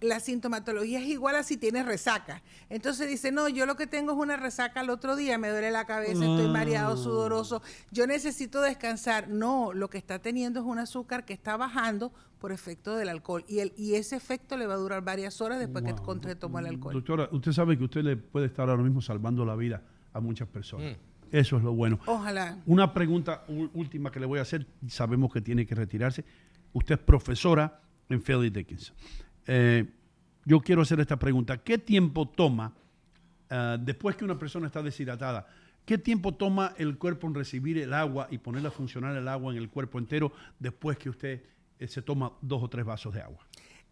la 0.00 0.18
sintomatología 0.20 0.98
es 1.00 1.06
igual 1.06 1.36
a 1.36 1.42
si 1.42 1.56
tienes 1.56 1.84
resaca. 1.86 2.42
Entonces 2.68 3.08
dice, 3.08 3.32
no, 3.32 3.48
yo 3.48 3.66
lo 3.66 3.76
que 3.76 3.86
tengo 3.86 4.12
es 4.12 4.18
una 4.18 4.36
resaca 4.36 4.80
al 4.80 4.90
otro 4.90 5.14
día, 5.16 5.36
me 5.38 5.48
duele 5.50 5.70
la 5.70 5.84
cabeza, 5.86 6.12
estoy 6.24 6.48
mareado, 6.48 6.96
sudoroso, 6.96 7.62
yo 7.90 8.06
necesito 8.06 8.62
descansar. 8.62 9.28
No, 9.28 9.72
lo 9.72 9.90
que 9.90 9.98
está 9.98 10.18
teniendo 10.20 10.60
es 10.60 10.66
un 10.66 10.78
azúcar 10.78 11.24
que 11.24 11.32
está 11.34 11.56
bajando 11.56 12.12
por 12.38 12.52
efecto 12.52 12.96
del 12.96 13.10
alcohol 13.10 13.44
y, 13.46 13.58
el, 13.58 13.74
y 13.76 13.94
ese 13.96 14.16
efecto 14.16 14.56
le 14.56 14.66
va 14.66 14.74
a 14.74 14.78
durar 14.78 15.04
varias 15.04 15.40
horas 15.42 15.58
después 15.58 15.84
que 15.84 15.94
con- 15.94 16.20
que 16.20 16.34
tomó 16.34 16.58
el 16.58 16.66
alcohol. 16.66 16.94
Doctora, 16.94 17.28
usted 17.32 17.52
sabe 17.52 17.76
que 17.76 17.84
usted 17.84 18.02
le 18.02 18.16
puede 18.16 18.46
estar 18.46 18.70
ahora 18.70 18.82
mismo 18.82 19.02
salvando 19.02 19.44
la 19.44 19.54
vida 19.56 19.82
a 20.14 20.20
muchas 20.20 20.48
personas. 20.48 20.96
Eso 21.30 21.58
es 21.58 21.62
lo 21.62 21.72
bueno. 21.74 22.00
Ojalá. 22.06 22.56
Una 22.66 22.92
pregunta 22.92 23.44
última 23.74 24.10
que 24.10 24.18
le 24.18 24.26
voy 24.26 24.38
a 24.38 24.42
hacer, 24.42 24.66
sabemos 24.88 25.32
que 25.32 25.40
tiene 25.40 25.64
que 25.66 25.74
retirarse. 25.74 26.24
Usted 26.72 26.94
es 26.94 27.00
profesora 27.02 27.80
en 28.08 28.20
Philly 28.22 28.50
Dickinson. 28.50 28.96
Eh, 29.52 29.84
yo 30.44 30.60
quiero 30.60 30.82
hacer 30.82 31.00
esta 31.00 31.18
pregunta. 31.18 31.58
¿Qué 31.58 31.76
tiempo 31.76 32.28
toma, 32.28 32.72
ah, 33.50 33.76
después 33.80 34.14
que 34.14 34.24
una 34.24 34.38
persona 34.38 34.68
está 34.68 34.80
deshidratada, 34.80 35.48
qué 35.84 35.98
tiempo 35.98 36.32
toma 36.32 36.72
el 36.78 36.96
cuerpo 36.96 37.26
en 37.26 37.34
recibir 37.34 37.76
el 37.78 37.92
agua 37.92 38.28
y 38.30 38.38
ponerle 38.38 38.68
a 38.68 38.70
funcionar 38.70 39.16
el 39.16 39.26
agua 39.26 39.52
en 39.52 39.58
el 39.58 39.68
cuerpo 39.68 39.98
entero 39.98 40.32
después 40.60 40.98
que 40.98 41.10
usted 41.10 41.42
eh, 41.80 41.88
se 41.88 42.00
toma 42.00 42.32
dos 42.40 42.62
o 42.62 42.70
tres 42.70 42.84
vasos 42.84 43.12
de 43.12 43.22
agua? 43.22 43.44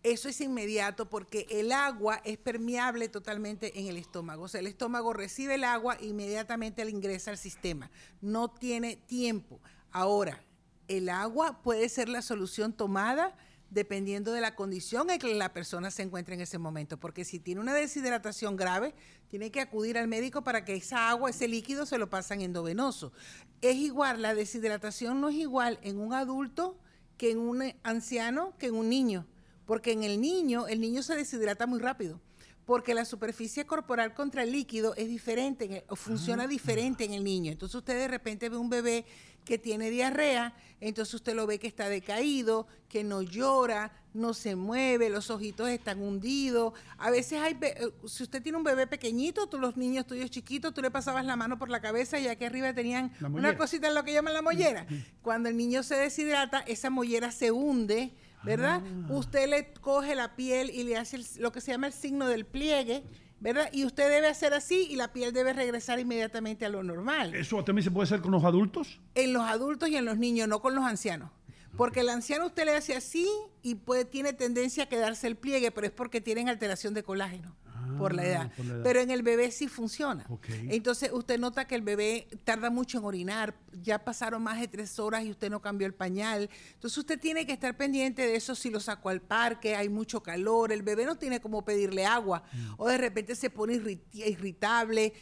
Eso 0.04 0.28
es 0.28 0.40
inmediato 0.40 1.10
porque 1.10 1.48
el 1.50 1.72
agua 1.72 2.22
es 2.24 2.38
permeable 2.38 3.08
totalmente 3.08 3.80
en 3.80 3.88
el 3.88 3.96
estómago. 3.96 4.44
O 4.44 4.48
sea, 4.48 4.60
el 4.60 4.68
estómago 4.68 5.12
recibe 5.12 5.56
el 5.56 5.64
agua 5.64 5.96
e 6.00 6.06
inmediatamente 6.06 6.84
le 6.84 6.92
ingresa 6.92 7.32
al 7.32 7.36
sistema. 7.36 7.90
No 8.20 8.48
tiene 8.48 8.94
tiempo. 8.94 9.58
Ahora, 9.90 10.40
el 10.86 11.08
agua 11.08 11.62
puede 11.62 11.88
ser 11.88 12.08
la 12.08 12.22
solución 12.22 12.72
tomada 12.72 13.36
dependiendo 13.70 14.32
de 14.32 14.40
la 14.40 14.54
condición 14.54 15.10
en 15.10 15.18
que 15.18 15.34
la 15.34 15.52
persona 15.52 15.90
se 15.90 16.02
encuentre 16.02 16.34
en 16.34 16.40
ese 16.40 16.58
momento. 16.58 16.98
Porque 16.98 17.24
si 17.24 17.38
tiene 17.38 17.60
una 17.60 17.74
deshidratación 17.74 18.56
grave, 18.56 18.94
tiene 19.28 19.50
que 19.50 19.60
acudir 19.60 19.98
al 19.98 20.08
médico 20.08 20.42
para 20.42 20.64
que 20.64 20.74
esa 20.74 21.10
agua, 21.10 21.30
ese 21.30 21.48
líquido, 21.48 21.86
se 21.86 21.98
lo 21.98 22.08
pasan 22.08 22.40
endovenoso. 22.40 23.12
Es 23.60 23.76
igual, 23.76 24.22
la 24.22 24.34
deshidratación 24.34 25.20
no 25.20 25.28
es 25.28 25.36
igual 25.36 25.78
en 25.82 25.98
un 25.98 26.14
adulto 26.14 26.78
que 27.16 27.30
en 27.30 27.38
un 27.38 27.74
anciano, 27.82 28.54
que 28.58 28.66
en 28.66 28.74
un 28.74 28.88
niño. 28.88 29.26
Porque 29.66 29.92
en 29.92 30.04
el 30.04 30.20
niño, 30.20 30.66
el 30.66 30.80
niño 30.80 31.02
se 31.02 31.14
deshidrata 31.14 31.66
muy 31.66 31.78
rápido. 31.78 32.20
Porque 32.68 32.92
la 32.92 33.06
superficie 33.06 33.64
corporal 33.64 34.12
contra 34.12 34.42
el 34.42 34.52
líquido 34.52 34.94
es 34.94 35.08
diferente, 35.08 35.64
en 35.64 35.72
el- 35.72 35.84
o 35.88 35.96
funciona 35.96 36.46
diferente 36.46 37.02
en 37.02 37.14
el 37.14 37.24
niño. 37.24 37.50
Entonces 37.50 37.74
usted 37.76 37.94
de 37.94 38.08
repente 38.08 38.50
ve 38.50 38.58
un 38.58 38.68
bebé 38.68 39.06
que 39.46 39.56
tiene 39.56 39.88
diarrea, 39.88 40.54
entonces 40.78 41.14
usted 41.14 41.34
lo 41.34 41.46
ve 41.46 41.58
que 41.58 41.66
está 41.66 41.88
decaído, 41.88 42.66
que 42.90 43.04
no 43.04 43.22
llora, 43.22 43.90
no 44.12 44.34
se 44.34 44.54
mueve, 44.54 45.08
los 45.08 45.30
ojitos 45.30 45.66
están 45.70 46.02
hundidos. 46.02 46.74
A 46.98 47.10
veces 47.10 47.40
hay, 47.40 47.56
eh, 47.62 47.90
si 48.06 48.24
usted 48.24 48.42
tiene 48.42 48.58
un 48.58 48.64
bebé 48.64 48.86
pequeñito, 48.86 49.46
tú, 49.46 49.58
los 49.58 49.78
niños 49.78 50.06
tuyos 50.06 50.30
chiquitos, 50.30 50.74
tú 50.74 50.82
le 50.82 50.90
pasabas 50.90 51.24
la 51.24 51.36
mano 51.36 51.58
por 51.58 51.70
la 51.70 51.80
cabeza 51.80 52.18
y 52.18 52.28
aquí 52.28 52.44
arriba 52.44 52.74
tenían 52.74 53.14
una 53.38 53.56
cosita, 53.56 53.90
lo 53.90 54.04
que 54.04 54.12
llaman 54.12 54.34
la 54.34 54.42
mollera. 54.42 54.86
Cuando 55.22 55.48
el 55.48 55.56
niño 55.56 55.82
se 55.82 55.94
deshidrata, 55.96 56.58
esa 56.66 56.90
mollera 56.90 57.32
se 57.32 57.50
hunde 57.50 58.12
¿verdad? 58.44 58.82
Ah. 58.84 59.12
Usted 59.12 59.48
le 59.48 59.72
coge 59.74 60.14
la 60.14 60.36
piel 60.36 60.70
y 60.70 60.84
le 60.84 60.96
hace 60.96 61.16
el- 61.16 61.26
lo 61.38 61.52
que 61.52 61.60
se 61.60 61.72
llama 61.72 61.86
el 61.86 61.92
signo 61.92 62.26
del 62.28 62.46
pliegue, 62.46 63.04
¿verdad? 63.40 63.68
Y 63.72 63.84
usted 63.84 64.08
debe 64.08 64.28
hacer 64.28 64.54
así 64.54 64.86
y 64.90 64.96
la 64.96 65.12
piel 65.12 65.32
debe 65.32 65.52
regresar 65.52 65.98
inmediatamente 66.00 66.64
a 66.64 66.68
lo 66.68 66.82
normal. 66.82 67.34
¿Eso 67.34 67.62
también 67.64 67.84
se 67.84 67.90
puede 67.90 68.04
hacer 68.04 68.20
con 68.20 68.30
los 68.32 68.44
adultos? 68.44 69.00
En 69.14 69.32
los 69.32 69.42
adultos 69.42 69.88
y 69.88 69.96
en 69.96 70.04
los 70.04 70.18
niños, 70.18 70.48
no 70.48 70.60
con 70.60 70.74
los 70.74 70.84
ancianos. 70.84 71.30
Porque 71.76 72.00
el 72.00 72.08
anciano 72.08 72.46
usted 72.46 72.64
le 72.64 72.74
hace 72.74 72.96
así 72.96 73.28
y 73.62 73.76
puede, 73.76 74.04
tiene 74.04 74.32
tendencia 74.32 74.84
a 74.84 74.88
quedarse 74.88 75.26
el 75.28 75.36
pliegue, 75.36 75.70
pero 75.70 75.86
es 75.86 75.92
porque 75.92 76.20
tienen 76.20 76.48
alteración 76.48 76.94
de 76.94 77.02
colágeno 77.04 77.54
por, 77.96 78.14
la 78.14 78.26
edad. 78.26 78.50
Ah, 78.50 78.52
por 78.56 78.66
la 78.66 78.74
edad. 78.74 78.82
Pero 78.82 79.00
en 79.00 79.10
el 79.10 79.22
bebé 79.22 79.50
sí 79.50 79.68
funciona. 79.68 80.26
Entonces 80.68 81.10
usted 81.12 81.38
nota 81.38 81.66
que 81.66 81.74
el 81.74 81.82
bebé 81.82 82.28
tarda 82.44 82.70
mucho 82.70 82.98
en 82.98 83.04
orinar, 83.04 83.54
ya 83.82 84.04
pasaron 84.04 84.42
más 84.42 84.60
de 84.60 84.68
tres 84.68 84.98
horas 84.98 85.24
y 85.24 85.30
usted 85.30 85.50
no 85.50 85.60
cambió 85.60 85.86
el 85.86 85.94
pañal. 85.94 86.50
Entonces 86.74 86.98
usted 86.98 87.18
tiene 87.18 87.46
que 87.46 87.52
estar 87.52 87.76
pendiente 87.76 88.22
de 88.22 88.36
eso 88.36 88.54
si 88.54 88.70
lo 88.70 88.80
sacó 88.80 89.08
al 89.08 89.20
parque, 89.20 89.76
hay 89.76 89.88
mucho 89.88 90.22
calor, 90.22 90.72
el 90.72 90.82
bebé 90.82 91.06
no 91.06 91.16
tiene 91.16 91.40
como 91.40 91.64
pedirle 91.64 92.04
agua 92.04 92.42
Mm. 92.52 92.74
o 92.78 92.88
de 92.88 92.98
repente 92.98 93.34
se 93.34 93.50
pone 93.50 93.80
irritable, 94.12 95.12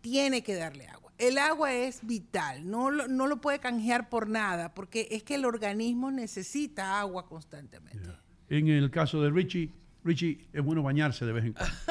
tiene 0.00 0.42
que 0.42 0.54
darle 0.54 0.86
agua. 0.86 1.12
El 1.18 1.38
agua 1.38 1.72
es 1.72 2.06
vital, 2.06 2.70
no 2.70 2.90
lo, 2.90 3.08
no 3.08 3.26
lo 3.26 3.40
puede 3.40 3.58
canjear 3.58 4.08
por 4.08 4.28
nada, 4.28 4.72
porque 4.74 5.08
es 5.10 5.24
que 5.24 5.34
el 5.34 5.44
organismo 5.44 6.10
necesita 6.10 7.00
agua 7.00 7.26
constantemente. 7.26 8.08
En 8.48 8.68
el 8.68 8.90
caso 8.90 9.20
de 9.22 9.30
Richie, 9.30 9.72
Richie, 10.04 10.48
es 10.52 10.62
bueno 10.62 10.82
bañarse 10.82 11.24
de 11.26 11.32
vez 11.32 11.44
en 11.44 11.52
cuando. 11.52 11.74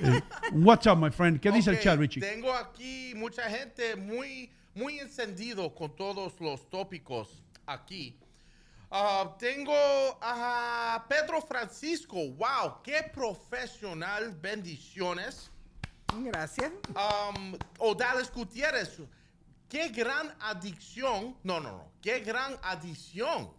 Eh, 0.00 0.20
what's 0.52 0.86
up, 0.86 0.96
my 0.98 1.10
friend? 1.10 1.40
¿Qué 1.40 1.50
dice 1.50 1.70
el 1.70 1.80
chat, 1.80 1.98
Richie? 1.98 2.20
Tengo 2.20 2.52
aquí 2.52 3.14
mucha 3.16 3.48
gente 3.48 3.96
muy, 3.96 4.50
muy 4.74 4.98
encendido 4.98 5.74
con 5.74 5.94
todos 5.96 6.38
los 6.40 6.68
tópicos 6.68 7.42
aquí. 7.64 8.18
Ah, 8.90 9.34
tengo 9.38 9.72
a 10.20 11.04
Pedro 11.08 11.40
Francisco. 11.40 12.16
Wow, 12.32 12.82
qué 12.82 13.08
profesional. 13.14 14.36
Bendiciones. 14.40 15.50
Gracias. 16.16 16.70
Um, 16.90 17.56
Odales 17.78 18.30
Gutiérrez. 18.30 19.00
Qué 19.68 19.88
gran 19.88 20.32
adicción. 20.40 21.36
No, 21.42 21.58
no, 21.60 21.70
no. 21.72 21.92
Qué 22.02 22.20
gran 22.20 22.56
adición 22.62 23.50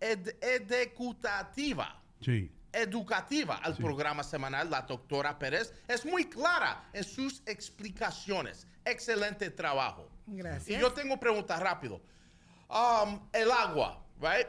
ed- 0.00 0.34
educativa 0.40 2.02
Sí. 2.20 2.50
Educativa 2.74 3.56
al 3.56 3.76
programa 3.76 4.22
semanal, 4.22 4.70
la 4.70 4.82
doctora 4.82 5.38
Pérez 5.38 5.72
es 5.88 6.04
muy 6.04 6.24
clara 6.28 6.88
en 6.92 7.04
sus 7.04 7.42
explicaciones. 7.46 8.66
Excelente 8.84 9.50
trabajo. 9.50 10.08
Gracias. 10.26 10.68
Y 10.68 10.80
yo 10.80 10.92
tengo 10.92 11.18
preguntas 11.18 11.60
rápido. 11.60 12.00
Um, 12.68 13.20
el 13.32 13.50
agua, 13.50 14.04
right? 14.20 14.46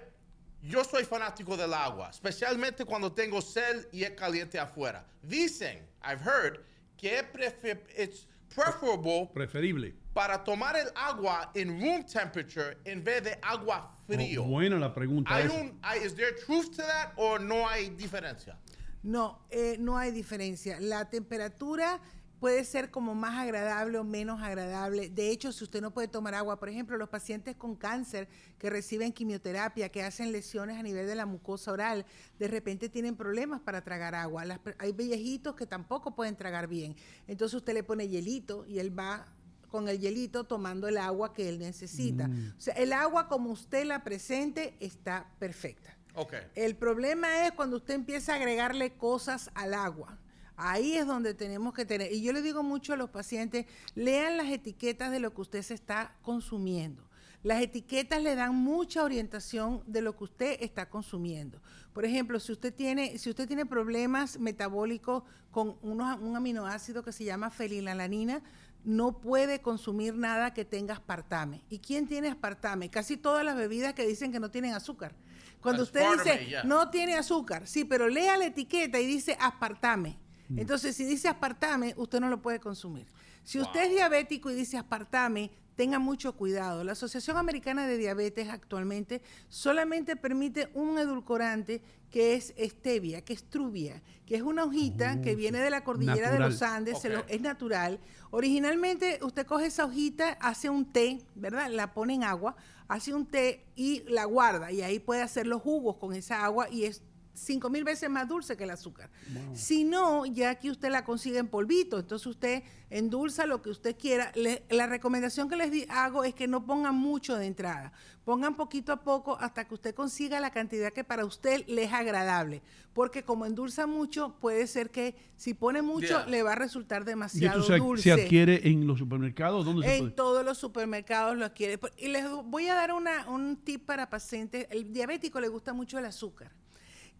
Yo 0.61 0.83
soy 0.83 1.03
fanático 1.03 1.55
del 1.55 1.73
agua, 1.73 2.09
especialmente 2.09 2.85
cuando 2.85 3.11
tengo 3.11 3.39
sed 3.41 3.87
y 3.91 4.03
es 4.03 4.11
caliente 4.11 4.57
afuera. 4.59 5.05
Dicen, 5.21 5.87
I've 6.03 6.21
heard, 6.23 6.59
que 6.97 7.19
es 7.19 7.23
prefe- 7.31 7.83
it's 7.97 8.25
preferable 8.53 9.29
Preferible. 9.33 9.93
Para 10.15 10.41
tomar 10.41 10.77
el 10.77 10.87
agua 10.95 11.51
en 11.53 11.77
room 11.77 12.05
temperature 12.05 12.77
en 12.85 13.03
vez 13.03 13.21
de 13.21 13.37
agua 13.41 13.93
frío. 14.07 14.43
Oh, 14.43 14.47
buena 14.47 14.79
la 14.79 14.93
pregunta. 14.93 15.35
¿Hay 15.35 15.47
esa. 15.47 15.55
un, 15.55 15.77
¿Is 16.05 16.15
there 16.15 16.31
truth 16.45 16.73
to 16.73 16.83
that 16.83 17.11
o 17.17 17.37
no 17.37 17.67
hay 17.67 17.89
diferencia? 17.89 18.57
No, 19.03 19.41
eh, 19.49 19.75
no 19.77 19.97
hay 19.97 20.11
diferencia. 20.11 20.79
La 20.79 21.09
temperatura 21.09 21.99
puede 22.39 22.63
ser 22.63 22.91
como 22.91 23.13
más 23.13 23.37
agradable 23.37 23.97
o 23.97 24.05
menos 24.05 24.41
agradable. 24.41 25.09
De 25.09 25.31
hecho, 25.31 25.51
si 25.51 25.65
usted 25.65 25.81
no 25.81 25.91
puede 25.91 26.07
tomar 26.07 26.33
agua, 26.33 26.59
por 26.59 26.69
ejemplo, 26.69 26.97
los 26.97 27.09
pacientes 27.09 27.57
con 27.57 27.75
cáncer 27.75 28.29
que 28.57 28.69
reciben 28.69 29.11
quimioterapia, 29.11 29.89
que 29.89 30.01
hacen 30.01 30.31
lesiones 30.31 30.77
a 30.77 30.83
nivel 30.83 31.07
de 31.07 31.15
la 31.15 31.25
mucosa 31.25 31.73
oral, 31.73 32.05
de 32.39 32.47
repente 32.47 32.87
tienen 32.87 33.17
problemas 33.17 33.59
para 33.59 33.83
tragar 33.83 34.15
agua. 34.15 34.45
Las 34.45 34.61
hay 34.77 34.93
viejitos 34.93 35.55
que 35.55 35.65
tampoco 35.65 36.15
pueden 36.15 36.37
tragar 36.37 36.67
bien. 36.67 36.95
Entonces 37.27 37.55
usted 37.55 37.73
le 37.73 37.83
pone 37.83 38.07
hielito 38.07 38.65
y 38.65 38.79
él 38.79 38.97
va 38.97 39.25
con 39.67 39.87
el 39.89 39.99
hielito 39.99 40.43
tomando 40.43 40.87
el 40.87 40.97
agua 40.97 41.33
que 41.33 41.49
él 41.49 41.59
necesita. 41.59 42.27
Mm. 42.27 42.53
O 42.57 42.61
sea, 42.61 42.73
el 42.75 42.93
agua 42.93 43.27
como 43.27 43.51
usted 43.51 43.85
la 43.85 44.03
presente 44.03 44.75
está 44.79 45.27
perfecta. 45.39 45.97
Ok. 46.15 46.33
El 46.55 46.75
problema 46.75 47.45
es 47.45 47.51
cuando 47.51 47.77
usted 47.77 47.93
empieza 47.93 48.33
a 48.33 48.35
agregarle 48.37 48.93
cosas 48.93 49.51
al 49.53 49.73
agua. 49.73 50.17
Ahí 50.57 50.93
es 50.95 51.05
donde 51.05 51.33
tenemos 51.33 51.73
que 51.73 51.85
tener. 51.85 52.13
Y 52.13 52.21
yo 52.21 52.31
le 52.31 52.41
digo 52.41 52.63
mucho 52.63 52.93
a 52.93 52.95
los 52.97 53.09
pacientes, 53.09 53.65
lean 53.95 54.37
las 54.37 54.47
etiquetas 54.47 55.11
de 55.11 55.19
lo 55.19 55.33
que 55.33 55.41
usted 55.41 55.61
se 55.61 55.73
está 55.73 56.15
consumiendo. 56.21 57.03
Las 57.43 57.61
etiquetas 57.61 58.23
le 58.23 58.33
dan 58.33 58.55
mucha 58.55 59.03
orientación 59.03 59.83
de 59.85 60.01
lo 60.01 60.15
que 60.17 60.23
usted 60.23 60.57
está 60.61 60.89
consumiendo. 60.89 61.61
Por 61.93 62.03
ejemplo, 62.05 62.39
si 62.39 62.51
usted 62.53 62.73
tiene, 62.73 63.17
si 63.19 63.29
usted 63.29 63.47
tiene 63.47 63.65
problemas 63.65 64.39
metabólicos 64.39 65.23
con 65.51 65.77
unos- 65.81 66.19
un 66.21 66.35
aminoácido 66.35 67.03
que 67.03 67.11
se 67.11 67.23
llama 67.23 67.51
fenilalanina, 67.51 68.41
no 68.85 69.19
puede 69.19 69.61
consumir 69.61 70.15
nada 70.15 70.53
que 70.53 70.63
tenga 70.63 70.93
aspartame. 70.93 71.63
¿Y 71.69 71.79
quién 71.79 72.07
tiene 72.07 72.29
aspartame? 72.29 72.89
Casi 72.89 73.17
todas 73.17 73.43
las 73.43 73.57
bebidas 73.57 73.93
que 73.93 74.07
dicen 74.07 74.31
que 74.31 74.39
no 74.39 74.51
tienen 74.51 74.73
azúcar. 74.73 75.15
Cuando 75.59 75.83
usted 75.83 76.05
dice 76.11 76.61
no 76.63 76.89
tiene 76.91 77.15
azúcar, 77.15 77.67
sí, 77.67 77.85
pero 77.85 78.07
lea 78.07 78.37
la 78.37 78.45
etiqueta 78.45 78.99
y 78.99 79.07
dice 79.07 79.35
aspartame. 79.39 80.19
Mm. 80.47 80.59
Entonces, 80.59 80.95
si 80.95 81.03
dice 81.05 81.27
aspartame, 81.27 81.95
usted 81.97 82.19
no 82.19 82.29
lo 82.29 82.41
puede 82.41 82.59
consumir. 82.59 83.07
Si 83.43 83.59
usted 83.59 83.85
es 83.85 83.89
diabético 83.91 84.51
y 84.51 84.55
dice 84.55 84.77
aspartame, 84.77 85.51
tenga 85.75 85.99
mucho 85.99 86.35
cuidado. 86.35 86.83
La 86.83 86.93
Asociación 86.93 87.37
Americana 87.37 87.87
de 87.87 87.97
Diabetes 87.97 88.49
actualmente 88.49 89.21
solamente 89.49 90.15
permite 90.15 90.69
un 90.73 90.97
edulcorante 90.97 91.81
que 92.15 92.33
es 92.35 92.53
stevia, 92.57 93.25
que 93.25 93.33
es 93.33 93.43
truvia, 93.43 94.01
que 94.25 94.35
es 94.37 94.41
una 94.41 94.63
hojita 94.63 95.19
que 95.21 95.35
viene 95.35 95.59
de 95.59 95.69
la 95.69 95.83
cordillera 95.83 96.31
de 96.31 96.39
los 96.39 96.61
Andes, 96.61 97.01
se 97.01 97.09
lo- 97.09 97.19
Ok. 97.19 97.25
es 97.27 97.41
natural. 97.41 97.99
Originalmente 98.31 99.19
usted 99.21 99.45
coge 99.45 99.65
esa 99.65 99.83
hojita, 99.83 100.29
hace 100.39 100.69
un 100.69 100.85
té, 100.93 101.25
¿verdad? 101.35 101.69
La 101.69 101.93
pone 101.93 102.13
en 102.13 102.23
agua, 102.23 102.55
hace 102.87 103.13
un 103.13 103.25
té 103.25 103.65
y 103.75 104.03
la 104.07 104.23
guarda 104.23 104.71
y 104.71 104.81
ahí 104.81 104.99
puede 104.99 105.23
hacer 105.23 105.45
los 105.45 105.61
jugos 105.61 105.97
con 105.97 106.13
esa 106.13 106.45
agua 106.45 106.69
y 106.69 106.85
es 106.85 107.01
cinco 107.35 107.69
mil 107.69 107.83
veces 107.83 108.09
más 108.09 108.27
dulce 108.27 108.57
que 108.57 108.63
el 108.63 108.71
azúcar. 108.71 109.09
Si 109.53 109.83
no, 109.83 110.25
ya 110.25 110.49
aquí 110.49 110.69
usted 110.71 110.89
la 110.89 111.03
consigue 111.05 111.37
en 111.37 111.47
polvito, 111.47 111.99
entonces 111.99 112.25
usted 112.25 112.63
endulza 112.89 113.45
lo 113.45 113.61
que 113.61 113.69
usted 113.69 113.95
quiera. 113.97 114.31
Le- 114.35 114.63
la 114.69 114.87
recomendación 114.87 115.49
que 115.49 115.55
les 115.55 115.71
di- 115.71 115.85
hago 115.89 116.23
es 116.23 116.33
que 116.33 116.47
no 116.47 116.65
pongan 116.65 116.95
mucho 116.95 117.35
de 117.37 117.45
entrada, 117.47 117.91
pongan 118.23 118.55
poquito 118.55 118.91
a 118.93 119.01
poco 119.03 119.37
hasta 119.39 119.67
que 119.67 119.73
usted 119.73 119.93
consiga 119.93 120.39
la 120.39 120.51
cantidad 120.51 120.91
que 120.93 121.03
para 121.03 121.25
usted 121.25 121.65
le 121.67 121.83
es 121.83 121.93
agradable, 121.93 122.61
porque 122.93 123.23
como 123.23 123.45
endulza 123.45 123.85
mucho, 123.87 124.35
puede 124.39 124.65
ser 124.67 124.89
que 124.91 125.15
si 125.35 125.53
pone 125.53 125.81
mucho 125.81 126.05
Yeah. 126.07 126.25
le 126.27 126.43
va 126.43 126.53
a 126.53 126.55
resultar 126.55 127.01
¿Y 127.01 127.05
demasiado 127.05 127.59
esto 127.61 127.73
se, 127.73 127.79
dulce. 127.79 128.03
se 128.03 128.11
adquiere 128.13 128.67
en 128.69 128.87
los 128.87 128.99
supermercados? 128.99 129.65
¿Dónde 129.65 129.85
se 129.87 129.93
En 129.95 129.99
puede? 130.05 130.11
todos 130.15 130.45
los 130.45 130.57
supermercados 130.57 131.35
lo 131.37 131.45
adquiere. 131.45 131.79
Y 131.97 132.07
les 132.07 132.25
voy 132.45 132.67
a 132.69 132.75
dar 132.75 132.93
una, 132.93 133.27
un 133.29 133.57
tip 133.57 133.85
para 133.85 134.09
pacientes. 134.09 134.67
El 134.69 134.93
diabético 134.93 135.39
le 135.41 135.47
gusta 135.49 135.73
mucho 135.73 135.97
el 135.99 136.05
azúcar. 136.05 136.51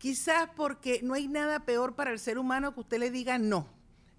Quizás 0.09 0.47
porque 0.55 0.99
no 1.01 1.15
hay 1.15 1.27
nada 1.27 1.65
peor 1.65 1.95
para 1.95 2.11
el 2.11 2.19
ser 2.19 2.37
humano 2.37 2.75
que 2.75 2.81
usted 2.81 2.99
le 2.99 3.09
diga 3.09 3.39
no. 3.39 3.67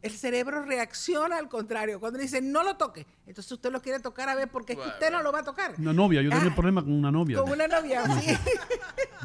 El 0.03 0.11
cerebro 0.11 0.65
reacciona 0.65 1.37
al 1.39 1.49
contrario. 1.49 2.01
Cuando 2.01 2.17
le 2.19 2.25
dicen 2.25 2.51
no 2.51 2.65
lo 2.65 2.77
toque, 2.77 3.07
entonces 3.25 3.53
usted 3.53 3.71
lo 3.71 3.81
quiere 3.81 4.01
tocar 4.01 4.29
a 4.29 4.35
ver 4.35 4.49
porque 4.51 4.73
es 4.73 4.81
que 4.81 4.89
usted 4.89 5.13
no 5.13 5.23
lo 5.23 5.31
va 5.31 5.39
a 5.41 5.43
tocar. 5.45 5.77
Una 5.79 5.93
novia, 5.93 6.23
yo 6.23 6.31
tenía 6.31 6.51
Ah, 6.51 6.55
problema 6.57 6.83
con 6.83 6.93
una 6.93 7.13
novia. 7.13 7.39
Con 7.41 7.53
una 7.53 7.69
novia, 7.69 8.03
sí. 8.21 8.33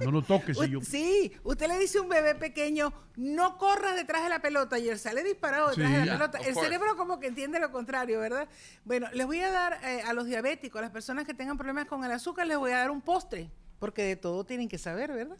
No 0.05 0.11
lo 0.11 0.21
toques. 0.21 0.55
si 0.55 0.69
yo... 0.69 0.81
Sí, 0.81 1.31
usted 1.43 1.67
le 1.67 1.79
dice 1.79 1.97
a 1.97 2.03
un 2.03 2.09
bebé 2.09 2.35
pequeño, 2.35 2.93
no 3.15 3.57
corras 3.57 3.95
detrás 3.95 4.21
de 4.21 4.29
la 4.29 4.39
pelota 4.43 4.77
y 4.77 4.87
él 4.87 4.99
sale 4.99 5.23
disparado 5.23 5.69
detrás 5.69 5.87
Sí. 5.87 5.93
de 5.93 5.99
la 5.99 6.05
Yeah, 6.05 6.13
pelota. 6.13 6.37
El 6.37 6.53
course. 6.53 6.69
cerebro 6.69 6.95
como 6.95 7.19
que 7.19 7.25
entiende 7.25 7.59
lo 7.59 7.71
contrario, 7.71 8.19
¿verdad? 8.19 8.47
Bueno, 8.85 9.07
les 9.13 9.25
voy 9.25 9.39
a 9.39 9.49
dar 9.49 9.79
eh, 9.83 10.03
a 10.03 10.13
los 10.13 10.27
diabéticos, 10.27 10.77
a 10.77 10.83
las 10.83 10.91
personas 10.91 11.25
que 11.25 11.33
tengan 11.33 11.57
problemas 11.57 11.85
con 11.87 12.03
el 12.03 12.11
azúcar, 12.11 12.45
les 12.45 12.57
voy 12.59 12.69
a 12.71 12.77
dar 12.77 12.91
un 12.91 13.01
postre, 13.01 13.49
porque 13.79 14.03
de 14.03 14.15
todo 14.15 14.43
tienen 14.45 14.69
que 14.69 14.77
saber, 14.77 15.11
¿verdad? 15.11 15.37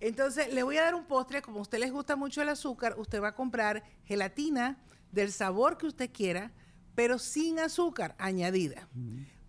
Entonces, 0.00 0.52
le 0.52 0.62
voy 0.62 0.76
a 0.76 0.82
dar 0.82 0.94
un 0.94 1.04
postre, 1.04 1.42
como 1.42 1.58
a 1.58 1.62
usted 1.62 1.78
les 1.78 1.92
gusta 1.92 2.14
mucho 2.16 2.40
el 2.42 2.48
azúcar, 2.48 2.94
usted 2.98 3.20
va 3.20 3.28
a 3.28 3.34
comprar 3.34 3.82
gelatina 4.04 4.78
del 5.10 5.32
sabor 5.32 5.76
que 5.76 5.86
usted 5.86 6.10
quiera, 6.12 6.52
pero 6.94 7.18
sin 7.18 7.58
azúcar 7.58 8.14
añadida. 8.18 8.88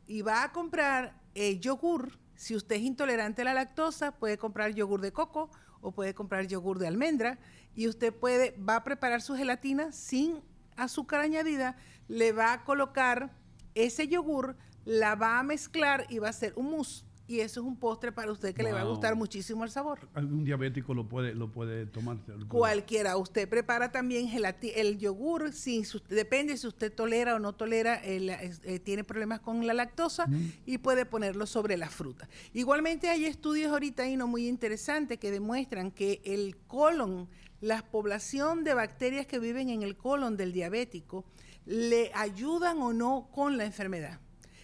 Y 0.07 0.21
va 0.21 0.43
a 0.43 0.51
comprar 0.51 1.19
eh, 1.35 1.59
yogur. 1.59 2.17
Si 2.35 2.55
usted 2.55 2.77
es 2.77 2.81
intolerante 2.81 3.41
a 3.41 3.45
la 3.45 3.53
lactosa, 3.53 4.11
puede 4.11 4.37
comprar 4.37 4.73
yogur 4.73 5.01
de 5.01 5.11
coco 5.11 5.51
o 5.81 5.91
puede 5.91 6.13
comprar 6.13 6.47
yogur 6.47 6.79
de 6.79 6.87
almendra. 6.87 7.37
Y 7.75 7.87
usted 7.87 8.13
puede, 8.13 8.51
va 8.57 8.77
a 8.77 8.83
preparar 8.83 9.21
su 9.21 9.35
gelatina 9.35 9.91
sin 9.91 10.41
azúcar 10.75 11.21
añadida, 11.21 11.75
le 12.07 12.31
va 12.31 12.53
a 12.53 12.63
colocar 12.63 13.35
ese 13.75 14.07
yogur, 14.07 14.55
la 14.85 15.15
va 15.15 15.39
a 15.39 15.43
mezclar 15.43 16.07
y 16.09 16.19
va 16.19 16.27
a 16.27 16.31
hacer 16.31 16.53
un 16.55 16.71
mousse. 16.71 17.05
Y 17.29 17.41
eso 17.41 17.61
es 17.61 17.65
un 17.67 17.75
postre 17.77 18.11
para 18.11 18.31
usted 18.31 18.55
que 18.55 18.63
le 18.63 18.71
va 18.73 18.81
a 18.81 18.83
gustar 18.85 19.15
muchísimo 19.15 19.63
el 19.63 19.69
sabor. 19.69 20.09
Algún 20.15 20.43
diabético 20.43 20.95
lo 20.95 21.07
puede, 21.07 21.35
lo 21.35 21.51
puede 21.51 21.85
tomar. 21.85 22.17
Cualquiera. 22.47 23.15
Usted 23.17 23.47
prepara 23.47 23.91
también 23.91 24.27
el 24.75 24.97
yogur, 24.97 25.53
si 25.53 25.83
su- 25.85 26.01
depende 26.09 26.57
si 26.57 26.65
usted 26.65 26.91
tolera 26.91 27.35
o 27.35 27.39
no 27.39 27.53
tolera, 27.53 28.01
eh, 28.03 28.79
tiene 28.83 29.03
problemas 29.03 29.41
con 29.41 29.65
la 29.67 29.75
lactosa 29.75 30.25
y 30.65 30.79
puede 30.79 31.05
ponerlo 31.05 31.45
sobre 31.45 31.77
la 31.77 31.89
fruta. 31.89 32.27
Igualmente 32.53 33.09
hay 33.09 33.25
estudios 33.25 33.71
ahorita 33.71 34.03
ahí 34.03 34.17
no 34.17 34.25
muy 34.25 34.47
interesantes 34.47 35.19
que 35.19 35.29
demuestran 35.29 35.91
que 35.91 36.21
el 36.25 36.57
colon, 36.65 37.29
la 37.61 37.83
población 37.91 38.63
de 38.63 38.73
bacterias 38.73 39.27
que 39.27 39.37
viven 39.37 39.69
en 39.69 39.83
el 39.83 39.95
colon 39.97 40.35
del 40.35 40.51
diabético, 40.51 41.25
le 41.65 42.09
ayudan 42.15 42.79
o 42.81 42.91
no 42.93 43.29
con 43.31 43.57
la 43.57 43.65
enfermedad. 43.65 44.19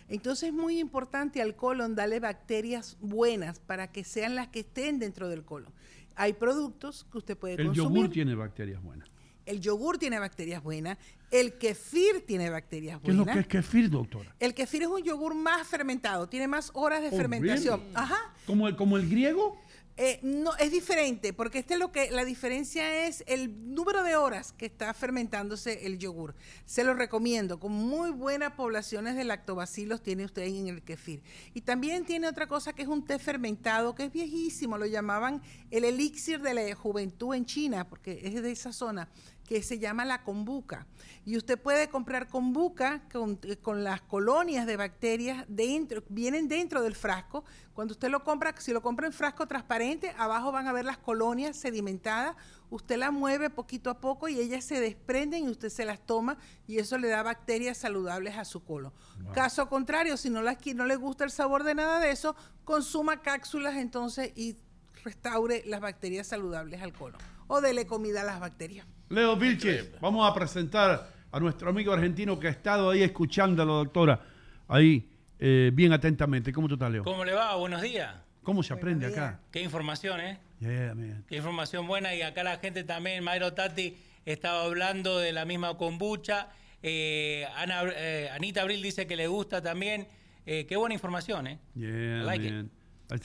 Entonces 0.07 0.49
es 0.49 0.53
muy 0.53 0.79
importante 0.79 1.41
al 1.41 1.55
colon 1.55 1.95
darle 1.95 2.19
bacterias 2.19 2.97
buenas 3.01 3.59
para 3.59 3.91
que 3.91 4.03
sean 4.03 4.35
las 4.35 4.47
que 4.49 4.59
estén 4.59 4.99
dentro 4.99 5.29
del 5.29 5.43
colon. 5.43 5.71
Hay 6.15 6.33
productos 6.33 7.05
que 7.11 7.17
usted 7.17 7.37
puede 7.37 7.55
El 7.55 7.67
consumir. 7.67 8.01
yogur 8.03 8.09
tiene 8.11 8.35
bacterias 8.35 8.81
buenas. 8.83 9.09
El 9.45 9.59
yogur 9.61 9.97
tiene 9.97 10.17
bacterias 10.19 10.63
buenas. 10.63 10.97
El 11.29 11.53
kefir 11.57 12.25
tiene 12.25 12.49
bacterias 12.49 12.99
¿Qué 13.01 13.11
es 13.11 13.17
lo 13.17 13.25
buenas. 13.25 13.35
que 13.47 13.57
es 13.59 13.63
kefir, 13.65 13.89
doctora? 13.89 14.33
El 14.39 14.53
kefir 14.53 14.83
es 14.83 14.87
un 14.87 15.03
yogur 15.03 15.35
más 15.35 15.67
fermentado, 15.67 16.27
tiene 16.29 16.47
más 16.47 16.71
horas 16.73 17.01
de 17.01 17.09
Oh, 17.09 17.17
fermentación. 17.17 17.79
really? 17.79 17.95
Ajá. 17.95 18.17
¿Como 18.47 18.67
el, 18.67 18.75
como 18.75 18.97
el 18.97 19.07
griego? 19.09 19.59
Eh, 19.97 20.19
no, 20.23 20.53
es 20.57 20.73
diferente, 20.73 21.31
porque 21.31 21.59
este 21.59 21.75
es 21.75 21.79
lo 21.79 21.93
que 21.93 22.11
la 22.11 22.25
diferencia 22.25 23.07
es 23.07 23.23
el 23.27 23.73
número 23.73 24.03
de 24.03 24.17
horas 24.17 24.51
que 24.51 24.65
está 24.65 24.93
fermentándose 24.93 25.85
el 25.85 25.97
yogur. 25.99 26.35
Se 26.65 26.83
lo 26.83 26.93
recomiendo, 26.95 27.61
con 27.61 27.71
muy 27.71 28.11
buenas 28.11 28.53
poblaciones 28.53 29.15
de 29.15 29.23
lactobacilos 29.23 30.03
tiene 30.03 30.25
usted 30.25 30.43
en 30.43 30.67
el 30.67 30.83
kefir. 30.83 31.23
Y 31.53 31.61
también 31.61 32.03
tiene 32.03 32.27
otra 32.27 32.47
cosa 32.47 32.73
que 32.73 32.81
es 32.81 32.89
un 32.89 33.05
té 33.05 33.19
fermentado, 33.19 33.95
que 33.95 34.03
es 34.05 34.11
viejísimo, 34.11 34.77
lo 34.77 34.85
llamaban 34.85 35.41
el 35.71 35.85
elixir 35.85 36.41
de 36.41 36.53
la 36.53 36.75
juventud 36.75 37.33
en 37.33 37.45
China, 37.45 37.87
porque 37.87 38.19
es 38.21 38.41
de 38.41 38.51
esa 38.51 38.73
zona 38.73 39.07
que 39.45 39.61
se 39.61 39.79
llama 39.79 40.05
la 40.05 40.23
kombucha. 40.23 40.85
Y 41.23 41.37
usted 41.37 41.59
puede 41.59 41.89
comprar 41.89 42.27
kombucha 42.27 43.01
con, 43.11 43.39
eh, 43.43 43.57
con 43.57 43.83
las 43.83 44.01
colonias 44.01 44.65
de 44.65 44.77
bacterias 44.77 45.45
dentro, 45.47 46.03
vienen 46.09 46.47
dentro 46.47 46.81
del 46.81 46.95
frasco. 46.95 47.43
Cuando 47.73 47.93
usted 47.93 48.09
lo 48.09 48.23
compra, 48.23 48.53
si 48.57 48.71
lo 48.71 48.81
compra 48.81 49.07
en 49.07 49.13
frasco 49.13 49.47
transparente, 49.47 50.13
abajo 50.17 50.51
van 50.51 50.67
a 50.67 50.73
ver 50.73 50.85
las 50.85 50.97
colonias 50.97 51.57
sedimentadas. 51.57 52.35
Usted 52.69 52.97
la 52.97 53.11
mueve 53.11 53.49
poquito 53.49 53.89
a 53.89 53.99
poco 53.99 54.27
y 54.27 54.39
ellas 54.39 54.65
se 54.65 54.79
desprenden 54.79 55.45
y 55.45 55.49
usted 55.49 55.69
se 55.69 55.85
las 55.85 55.99
toma 56.05 56.37
y 56.67 56.79
eso 56.79 56.97
le 56.97 57.07
da 57.07 57.21
bacterias 57.21 57.77
saludables 57.77 58.37
a 58.37 58.45
su 58.45 58.63
colon. 58.63 58.91
Caso 59.33 59.69
contrario, 59.69 60.17
si 60.17 60.29
no, 60.29 60.41
las, 60.41 60.57
no 60.75 60.85
le 60.85 60.95
gusta 60.95 61.23
el 61.23 61.31
sabor 61.31 61.63
de 61.63 61.75
nada 61.75 61.99
de 61.99 62.11
eso, 62.11 62.35
consuma 62.63 63.21
cápsulas 63.21 63.75
entonces 63.75 64.31
y 64.35 64.57
restaure 65.03 65.63
las 65.65 65.81
bacterias 65.81 66.27
saludables 66.27 66.81
al 66.81 66.93
colon. 66.93 67.19
O 67.47 67.61
dele 67.61 67.85
comida 67.85 68.21
a 68.21 68.23
las 68.23 68.39
bacterias. 68.39 68.87
Leo 69.09 69.35
Vilches, 69.35 69.99
vamos 70.01 70.29
a 70.29 70.33
presentar 70.33 71.11
a 71.31 71.39
nuestro 71.39 71.69
amigo 71.69 71.93
argentino 71.93 72.39
que 72.39 72.47
ha 72.47 72.51
estado 72.51 72.89
ahí 72.89 73.03
escuchándolo, 73.03 73.75
doctora, 73.75 74.19
ahí 74.67 75.07
eh, 75.37 75.69
bien 75.73 75.93
atentamente. 75.93 76.51
¿Cómo 76.51 76.67
tú 76.67 76.73
estás, 76.73 76.91
Leo? 76.91 77.03
¿Cómo 77.03 77.23
le 77.23 77.33
va? 77.33 77.55
Buenos 77.55 77.83
días. 77.83 78.15
¿Cómo 78.41 78.63
se 78.63 78.73
aprende 78.73 79.05
acá? 79.05 79.39
Qué 79.51 79.61
información, 79.61 80.19
¿eh? 80.21 80.39
Yeah, 80.59 80.95
man. 80.95 81.23
Qué 81.27 81.37
información 81.37 81.85
buena. 81.87 82.15
Y 82.15 82.23
acá 82.23 82.43
la 82.43 82.57
gente 82.57 82.83
también, 82.83 83.23
Mayro 83.23 83.53
Tati, 83.53 83.95
estaba 84.25 84.63
hablando 84.63 85.19
de 85.19 85.33
la 85.33 85.45
misma 85.45 85.77
kombucha. 85.77 86.49
Eh, 86.81 87.47
Ana, 87.55 87.83
eh, 87.95 88.29
Anita 88.33 88.61
Abril 88.61 88.81
dice 88.81 89.05
que 89.05 89.15
le 89.15 89.27
gusta 89.27 89.61
también. 89.61 90.07
Eh, 90.47 90.65
qué 90.67 90.77
buena 90.77 90.93
información, 90.93 91.47
¿eh? 91.47 91.59
Yeah, 91.75 92.21
I 92.21 92.23
like 92.23 92.47
it. 92.47 92.71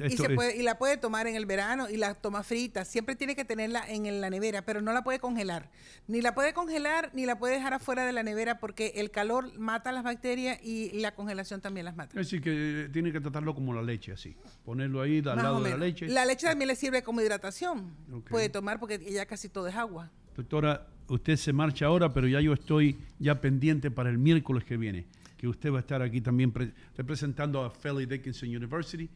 Y, 0.07 0.16
se 0.16 0.28
puede- 0.35 0.57
y 0.57 0.62
la 0.62 0.77
puede 0.78 0.97
tomar 0.98 1.27
en 1.27 1.36
el 1.36 1.47
verano 1.47 1.89
y 1.89 1.97
la 1.97 2.15
toma 2.15 2.43
frita. 2.43 2.85
Siempre 2.85 3.16
tiene 3.16 3.35
que 3.35 3.44
tenerla 3.44 3.82
en 3.89 4.20
la 4.20 4.28
nevera, 4.28 4.62
pero 4.62 4.81
no 4.82 4.93
la 4.93 5.02
puede 5.02 5.19
congelar. 5.19 5.70
Ni 6.07 6.20
la 6.20 6.35
puede 6.35 6.52
congelar 6.52 7.11
ni 7.15 7.24
la 7.24 7.39
puede 7.39 7.55
dejar 7.55 7.73
afuera 7.74 8.05
de 8.05 8.12
la 8.12 8.23
nevera 8.23 8.59
porque 8.59 8.93
el 8.97 9.11
calor 9.11 9.59
mata 9.59 9.90
las 9.93 10.05
bacterias 10.05 10.59
y 10.62 10.90
la 11.01 11.15
congelación 11.15 11.61
también 11.61 11.86
las 11.86 11.97
mata. 11.97 12.11
Es 12.20 12.27
decir, 12.27 12.43
que 12.43 12.85
eh, 12.85 12.89
tiene 12.93 13.11
que 13.12 13.20
tratarlo 13.20 13.55
como 13.55 13.73
la 13.73 13.82
leche, 13.82 14.12
así. 14.12 14.36
Ponerlo 14.65 15.01
ahí 15.01 15.19
al 15.19 15.36
lado 15.36 15.62
de 15.62 15.70
la 15.70 15.77
leche. 15.78 16.09
La 16.09 16.24
leche 16.27 16.47
también 16.47 16.69
le 16.69 16.77
sirve 16.77 17.02
como 17.02 17.20
hidratación. 17.23 17.94
Puede 18.28 18.48
tomar 18.51 18.78
porque 18.81 18.98
ya 18.98 19.24
casi 19.27 19.48
todo 19.48 19.66
es 19.69 19.74
agua. 19.77 20.11
Doctora, 20.36 20.86
usted 21.09 21.36
se 21.36 21.52
marcha 21.52 21.86
ahora, 21.86 22.12
pero 22.12 22.28
ya 22.28 22.40
yo 22.40 22.52
estoy 22.52 22.98
ya 23.19 23.40
pendiente 23.40 23.90
para 23.90 24.11
el 24.11 24.19
miércoles 24.19 24.65
que 24.65 24.77
viene, 24.77 25.07
que 25.36 25.48
usted 25.48 25.73
va 25.73 25.78
a 25.78 25.81
estar 25.81 26.02
aquí 26.02 26.20
también 26.20 26.52
pre- 26.52 26.73
representando 26.97 27.62
a 27.65 27.70
Felly 27.70 28.07
Dickinson 28.07 28.48
University. 28.48 29.09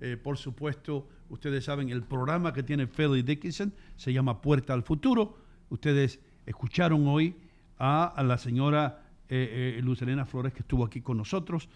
Eh, 0.00 0.16
por 0.16 0.38
supuesto, 0.38 1.08
ustedes 1.28 1.64
saben, 1.64 1.90
el 1.90 2.02
programa 2.02 2.52
que 2.52 2.62
tiene 2.62 2.86
Felly 2.86 3.22
Dickinson 3.22 3.74
se 3.96 4.12
llama 4.12 4.40
Puerta 4.40 4.72
al 4.72 4.82
Futuro. 4.82 5.36
Ustedes 5.68 6.20
escucharon 6.46 7.06
hoy 7.06 7.36
a, 7.78 8.22
la 8.24 8.38
señora 8.38 9.04
eh, 9.28 9.76
eh, 9.78 9.82
Luz 9.82 10.00
Elena 10.02 10.24
Flores 10.24 10.52
que 10.52 10.60
estuvo 10.60 10.84
aquí 10.84 11.00
con 11.00 11.18
nosotros 11.18 11.68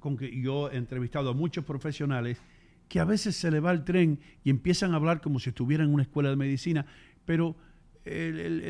con 0.00 0.16
que 0.16 0.40
yo 0.40 0.70
he 0.70 0.76
entrevistado 0.76 1.30
a 1.30 1.34
muchos 1.34 1.64
profesionales, 1.64 2.38
que 2.88 3.00
a 3.00 3.04
veces 3.04 3.36
se 3.36 3.50
le 3.50 3.60
va 3.60 3.70
el 3.72 3.84
tren 3.84 4.18
y 4.44 4.50
empiezan 4.50 4.92
a 4.92 4.96
hablar 4.96 5.20
como 5.20 5.38
si 5.38 5.50
estuvieran 5.50 5.88
en 5.88 5.94
una 5.94 6.02
escuela 6.04 6.30
de 6.30 6.36
medicina, 6.36 6.86
pero 7.24 7.56
el- 8.04 8.38
el- 8.40 8.62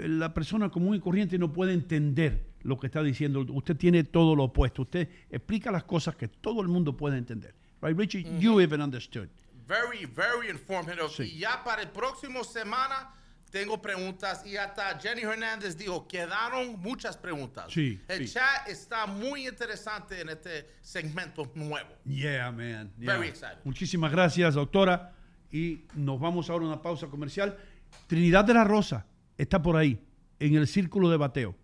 el- 0.00 0.18
la 0.18 0.34
persona 0.34 0.70
común 0.70 0.96
y 0.96 1.00
corriente 1.00 1.38
no 1.38 1.52
puede 1.52 1.72
entender 1.72 2.51
lo 2.64 2.78
que 2.78 2.86
está 2.86 3.02
diciendo. 3.02 3.44
Usted 3.48 3.76
tiene 3.76 4.04
todo 4.04 4.34
lo 4.34 4.44
opuesto. 4.44 4.82
Usted 4.82 5.08
explica 5.30 5.70
las 5.70 5.84
cosas 5.84 6.16
que 6.16 6.28
todo 6.28 6.60
el 6.62 6.68
mundo 6.68 6.96
puede 6.96 7.18
entender. 7.18 7.54
Right, 7.80 7.98
Richie? 7.98 8.24
You 8.38 8.60
even 8.60 8.80
understood. 8.80 9.28
Very, 9.66 10.06
very 10.06 10.50
informative. 10.50 11.24
Y 11.24 11.38
ya 11.38 11.62
para 11.64 11.82
el 11.82 11.88
próximo 11.88 12.44
semana 12.44 13.10
tengo 13.50 13.80
preguntas 13.82 14.44
y 14.46 14.56
hasta 14.56 14.98
Jenny 14.98 15.22
Hernández 15.22 15.76
dijo, 15.76 16.08
quedaron 16.08 16.80
muchas 16.80 17.16
preguntas. 17.16 17.66
Sí, 17.68 18.00
El 18.08 18.26
sí. 18.26 18.34
chat 18.34 18.68
está 18.68 19.06
muy 19.06 19.46
interesante 19.46 20.20
en 20.20 20.30
este 20.30 20.70
segmento 20.80 21.50
nuevo. 21.54 21.90
Yeah, 22.04 22.50
man. 22.50 22.90
yeah. 22.98 23.14
Very 23.14 23.28
excited. 23.28 23.58
Muchísimas 23.64 24.10
gracias, 24.10 24.54
doctora. 24.54 25.12
Y 25.50 25.84
nos 25.94 26.18
vamos 26.18 26.48
ahora 26.48 26.64
a 26.64 26.68
una 26.68 26.82
pausa 26.82 27.08
comercial. 27.08 27.58
Trinidad 28.06 28.44
de 28.44 28.54
la 28.54 28.64
Rosa 28.64 29.06
está 29.36 29.60
por 29.60 29.76
ahí, 29.76 30.02
en 30.38 30.54
el 30.54 30.66
círculo 30.66 31.10
de 31.10 31.18
bateo. 31.18 31.54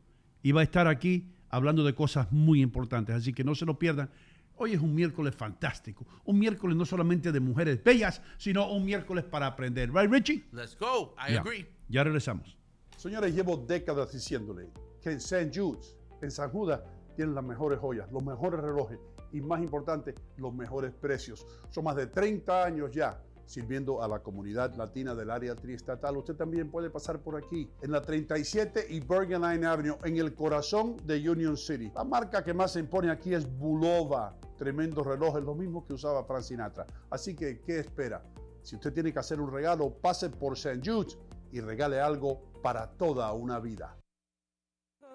Y 0.43 0.53
va 0.53 0.61
a 0.61 0.65
estar 0.65 0.87
aquí 0.87 1.27
hablando 1.51 1.85
de 1.85 1.95
cosas 1.95 2.31
muy 2.33 2.61
importantes. 2.63 3.15
Así 3.17 3.33
que 3.33 3.45
no 3.45 3.55
se 3.55 3.65
lo 3.67 3.79
pierdan. 3.79 4.11
Hoy 4.57 4.73
es 4.73 4.81
un 4.81 4.95
miércoles 4.95 5.35
fantástico. 5.37 6.05
Un 6.25 6.39
miércoles 6.39 6.77
no 6.77 6.85
solamente 6.85 7.31
de 7.31 7.39
mujeres 7.41 7.83
bellas, 7.83 8.21
sino 8.39 8.71
un 8.73 8.85
miércoles 8.85 9.25
para 9.25 9.47
aprender. 9.47 9.93
¿Right, 9.93 10.11
Richie? 10.11 10.45
Let's 10.53 10.77
go. 10.79 11.15
I 11.17 11.35
Ya. 11.35 11.41
agree. 11.41 11.67
Ya 11.89 12.03
regresamos. 12.05 12.57
Señores, 12.97 13.35
llevo 13.35 13.57
décadas 13.57 14.13
diciéndole 14.13 14.69
que 15.01 15.11
en 15.13 15.19
St. 15.19 15.51
Jude's, 15.55 15.97
en 16.21 16.31
San 16.33 16.51
Judas, 16.51 16.81
tienen 17.15 17.35
las 17.37 17.45
mejores 17.45 17.79
joyas, 17.79 18.11
los 18.11 18.23
mejores 18.25 18.61
relojes 18.61 18.99
y, 19.33 19.41
más 19.41 19.61
importante, 19.63 20.15
los 20.37 20.53
mejores 20.53 20.93
precios. 20.93 21.47
Son 21.71 21.85
más 21.85 21.95
de 21.95 22.09
30 22.09 22.65
años 22.65 22.91
ya 22.93 23.23
sirviendo 23.49 24.03
a 24.03 24.09
la 24.09 24.21
comunidad 24.21 24.75
latina 24.77 25.15
del 25.15 25.31
área 25.31 25.57
triestatal. 25.57 26.19
Usted 26.19 26.37
también 26.37 26.71
puede 26.71 26.91
pasar 26.91 27.21
por 27.21 27.35
aquí, 27.35 27.71
en 27.81 27.91
la 27.91 28.03
37 28.03 28.87
y 28.91 29.01
Bergen 29.01 29.43
Line 29.43 29.67
Avenue, 29.67 29.97
en 30.05 30.19
el 30.19 30.35
corazón 30.35 30.97
de 31.05 31.29
Union 31.29 31.57
City. 31.57 31.91
La 31.95 32.05
marca 32.05 32.45
que 32.45 32.53
más 32.53 32.73
se 32.73 32.81
impone 32.81 33.11
aquí 33.11 33.33
es 33.33 33.51
Bulova. 33.59 34.37
Tremendos 34.59 35.07
relojes, 35.07 35.43
lo 35.43 35.55
mismo 35.55 35.87
que 35.87 35.95
usaba 35.95 36.25
Frank 36.25 36.43
Sinatra. 36.43 36.87
Así 37.11 37.35
que, 37.35 37.61
¿qué 37.61 37.79
espera? 37.79 38.23
Si 38.63 38.77
usted 38.77 38.93
tiene 38.93 39.13
que 39.13 39.19
hacer 39.19 39.41
un 39.41 39.51
regalo, 39.51 39.91
pase 39.91 40.29
por 40.29 40.53
St. 40.53 40.83
Jude's 40.85 41.17
y 41.51 41.61
regale 41.61 42.01
algo 42.01 42.53
para 42.63 42.91
toda 42.91 43.33
una 43.33 43.61
vida. 43.61 43.98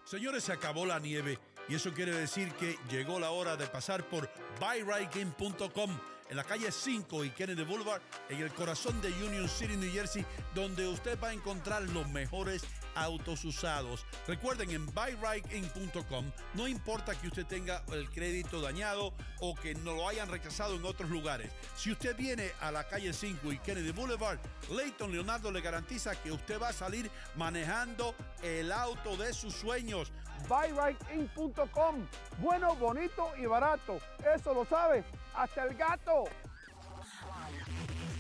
Señores, 0.03 0.43
se 0.43 0.53
acabó 0.53 0.85
la 0.85 0.99
nieve 0.99 1.38
y 1.68 1.76
eso 1.76 1.93
quiere 1.93 2.11
decir 2.11 2.51
que 2.53 2.77
llegó 2.89 3.19
la 3.19 3.31
hora 3.31 3.56
de 3.56 3.68
pasar 3.68 4.03
por 4.03 4.30
buyrightgame.com 4.60 5.91
en 6.30 6.38
la 6.38 6.43
calle 6.43 6.72
5 6.72 7.26
y 7.26 7.31
Kennedy 7.31 7.64
Boulevard, 7.64 8.01
en 8.30 8.39
el 8.41 8.51
corazón 8.53 9.01
de 9.01 9.10
Union 9.26 9.49
City, 9.49 9.76
New 9.76 9.91
Jersey, 9.91 10.23
donde 10.53 10.88
usted 10.88 11.19
va 11.22 11.30
a 11.30 11.34
encontrar 11.34 11.81
los 11.89 12.07
mejores 12.10 12.64
autos 13.03 13.45
usados. 13.45 14.05
Recuerden, 14.27 14.71
en 14.71 14.85
buyrightgame.com 14.85 16.31
no 16.53 16.67
importa 16.67 17.19
que 17.19 17.27
usted 17.27 17.45
tenga 17.45 17.84
el 17.91 18.09
crédito 18.09 18.61
dañado 18.61 19.13
o 19.39 19.55
que 19.55 19.76
no 19.76 19.93
lo 19.93 20.07
hayan 20.07 20.30
rechazado 20.30 20.76
en 20.76 20.85
otros 20.85 21.09
lugares. 21.09 21.51
Si 21.76 21.91
usted 21.91 22.15
viene 22.15 22.51
a 22.61 22.71
la 22.71 22.88
calle 22.88 23.13
5 23.13 23.51
y 23.51 23.59
Kennedy 23.59 23.91
Boulevard, 23.91 24.39
Leighton 24.69 25.11
Leonardo 25.11 25.51
le 25.51 25.61
garantiza 25.61 26.15
que 26.21 26.31
usted 26.31 26.61
va 26.61 26.69
a 26.69 26.73
salir 26.73 27.09
manejando 27.35 28.15
el 28.43 28.71
auto 28.71 29.17
de 29.17 29.34
sus 29.34 29.53
sueños. 29.53 30.11
buyrightgame.com 30.47 32.07
Bueno, 32.39 32.76
bonito 32.76 33.31
y 33.38 33.45
barato. 33.45 33.99
Eso 34.35 34.53
lo 34.53 34.65
sabe 34.65 35.03
hasta 35.35 35.63
el 35.65 35.76
gato. 35.76 36.26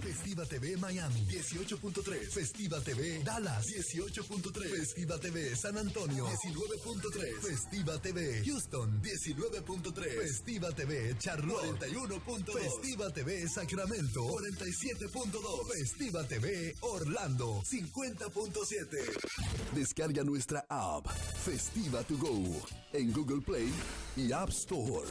Festiva 0.09 0.43
TV 0.43 0.75
Miami 0.77 1.23
18.3. 1.27 2.31
Festiva 2.31 2.81
TV 2.81 3.21
Dallas 3.21 3.67
18.3. 3.67 4.67
Festiva 4.67 5.19
TV 5.19 5.55
San 5.55 5.77
Antonio 5.77 6.25
19.3. 6.25 7.39
Festiva 7.39 7.99
TV 7.99 8.43
Houston 8.43 8.99
19.3. 9.01 10.17
Festiva 10.17 10.71
TV 10.71 11.15
Charlotte 11.19 11.91
41.2. 11.91 12.59
Festiva 12.59 13.11
TV 13.11 13.47
Sacramento 13.47 14.25
47.2. 14.25 15.77
Festiva 15.77 16.23
TV 16.23 16.75
Orlando 16.79 17.61
50.7. 17.61 19.75
Descarga 19.75 20.23
nuestra 20.23 20.65
app 20.67 21.07
Festiva 21.07 22.03
to 22.03 22.17
Go 22.17 22.63
en 22.93 23.11
Google 23.11 23.41
Play 23.41 23.71
y 24.17 24.31
App 24.31 24.49
Store. 24.49 25.05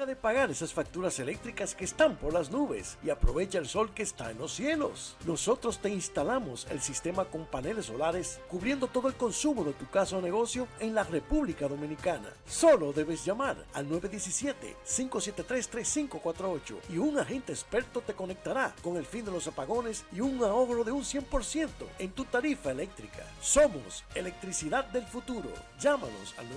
De 0.00 0.16
pagar 0.16 0.50
esas 0.50 0.72
facturas 0.72 1.20
eléctricas 1.20 1.74
que 1.74 1.84
están 1.84 2.16
por 2.16 2.32
las 2.32 2.50
nubes 2.50 2.96
y 3.04 3.10
aprovecha 3.10 3.58
el 3.58 3.68
sol 3.68 3.92
que 3.92 4.02
está 4.02 4.30
en 4.30 4.38
los 4.38 4.54
cielos. 4.54 5.14
Nosotros 5.26 5.78
te 5.78 5.90
instalamos 5.90 6.66
el 6.70 6.80
sistema 6.80 7.26
con 7.26 7.44
paneles 7.44 7.84
solares 7.86 8.40
cubriendo 8.48 8.86
todo 8.86 9.08
el 9.08 9.14
consumo 9.14 9.62
de 9.62 9.74
tu 9.74 9.86
casa 9.90 10.16
o 10.16 10.22
negocio 10.22 10.66
en 10.78 10.94
la 10.94 11.04
República 11.04 11.68
Dominicana. 11.68 12.32
Solo 12.48 12.94
debes 12.94 13.26
llamar 13.26 13.62
al 13.74 13.90
917-573-3548 13.90 16.76
y 16.88 16.96
un 16.96 17.18
agente 17.18 17.52
experto 17.52 18.00
te 18.00 18.14
conectará 18.14 18.74
con 18.82 18.96
el 18.96 19.04
fin 19.04 19.26
de 19.26 19.32
los 19.32 19.48
apagones 19.48 20.06
y 20.12 20.20
un 20.20 20.42
ahorro 20.42 20.82
de 20.82 20.92
un 20.92 21.02
100% 21.02 21.68
en 21.98 22.12
tu 22.12 22.24
tarifa 22.24 22.70
eléctrica. 22.70 23.26
Somos 23.42 24.02
Electricidad 24.14 24.86
del 24.86 25.04
Futuro. 25.04 25.50
Llámanos 25.78 26.34
al 26.38 26.48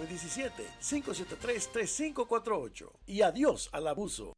917-573-3548 0.82 2.90
y 3.06 3.33
adiós 3.34 3.68
al 3.72 3.88
abuso. 3.88 4.34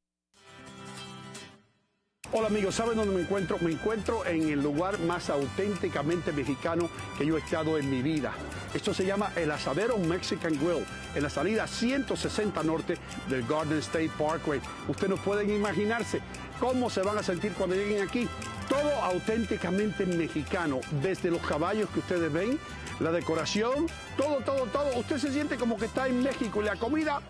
Hola 2.31 2.47
amigos, 2.47 2.75
¿saben 2.75 2.95
dónde 2.95 3.13
me 3.13 3.21
encuentro? 3.21 3.57
Me 3.59 3.71
encuentro 3.71 4.25
en 4.25 4.49
el 4.49 4.63
lugar 4.63 4.97
más 4.99 5.29
auténticamente 5.29 6.31
mexicano 6.31 6.89
que 7.17 7.25
yo 7.25 7.35
he 7.35 7.39
estado 7.41 7.77
en 7.77 7.89
mi 7.89 8.01
vida. 8.01 8.31
Esto 8.73 8.93
se 8.93 9.05
llama 9.05 9.33
El 9.35 9.51
Asadero 9.51 9.97
Mexican 9.97 10.53
Grill, 10.53 10.85
en 11.13 11.23
la 11.23 11.29
salida 11.29 11.67
160 11.67 12.63
norte 12.63 12.97
del 13.29 13.45
Garden 13.45 13.79
State 13.79 14.11
Parkway. 14.17 14.61
Ustedes 14.87 15.09
no 15.09 15.17
pueden 15.17 15.49
imaginarse 15.49 16.21
cómo 16.61 16.89
se 16.89 17.01
van 17.01 17.17
a 17.17 17.23
sentir 17.23 17.51
cuando 17.51 17.75
lleguen 17.75 18.01
aquí. 18.01 18.29
Todo 18.69 18.91
auténticamente 19.01 20.05
mexicano, 20.05 20.79
desde 21.01 21.29
los 21.29 21.41
caballos 21.41 21.89
que 21.89 21.99
ustedes 21.99 22.31
ven, 22.31 22.57
la 23.01 23.11
decoración, 23.11 23.87
todo, 24.17 24.37
todo, 24.37 24.65
todo. 24.67 24.97
Usted 24.97 25.17
se 25.17 25.33
siente 25.33 25.57
como 25.57 25.77
que 25.77 25.85
está 25.85 26.07
en 26.07 26.23
México 26.23 26.61
y 26.61 26.65
la 26.65 26.77
comida. 26.77 27.21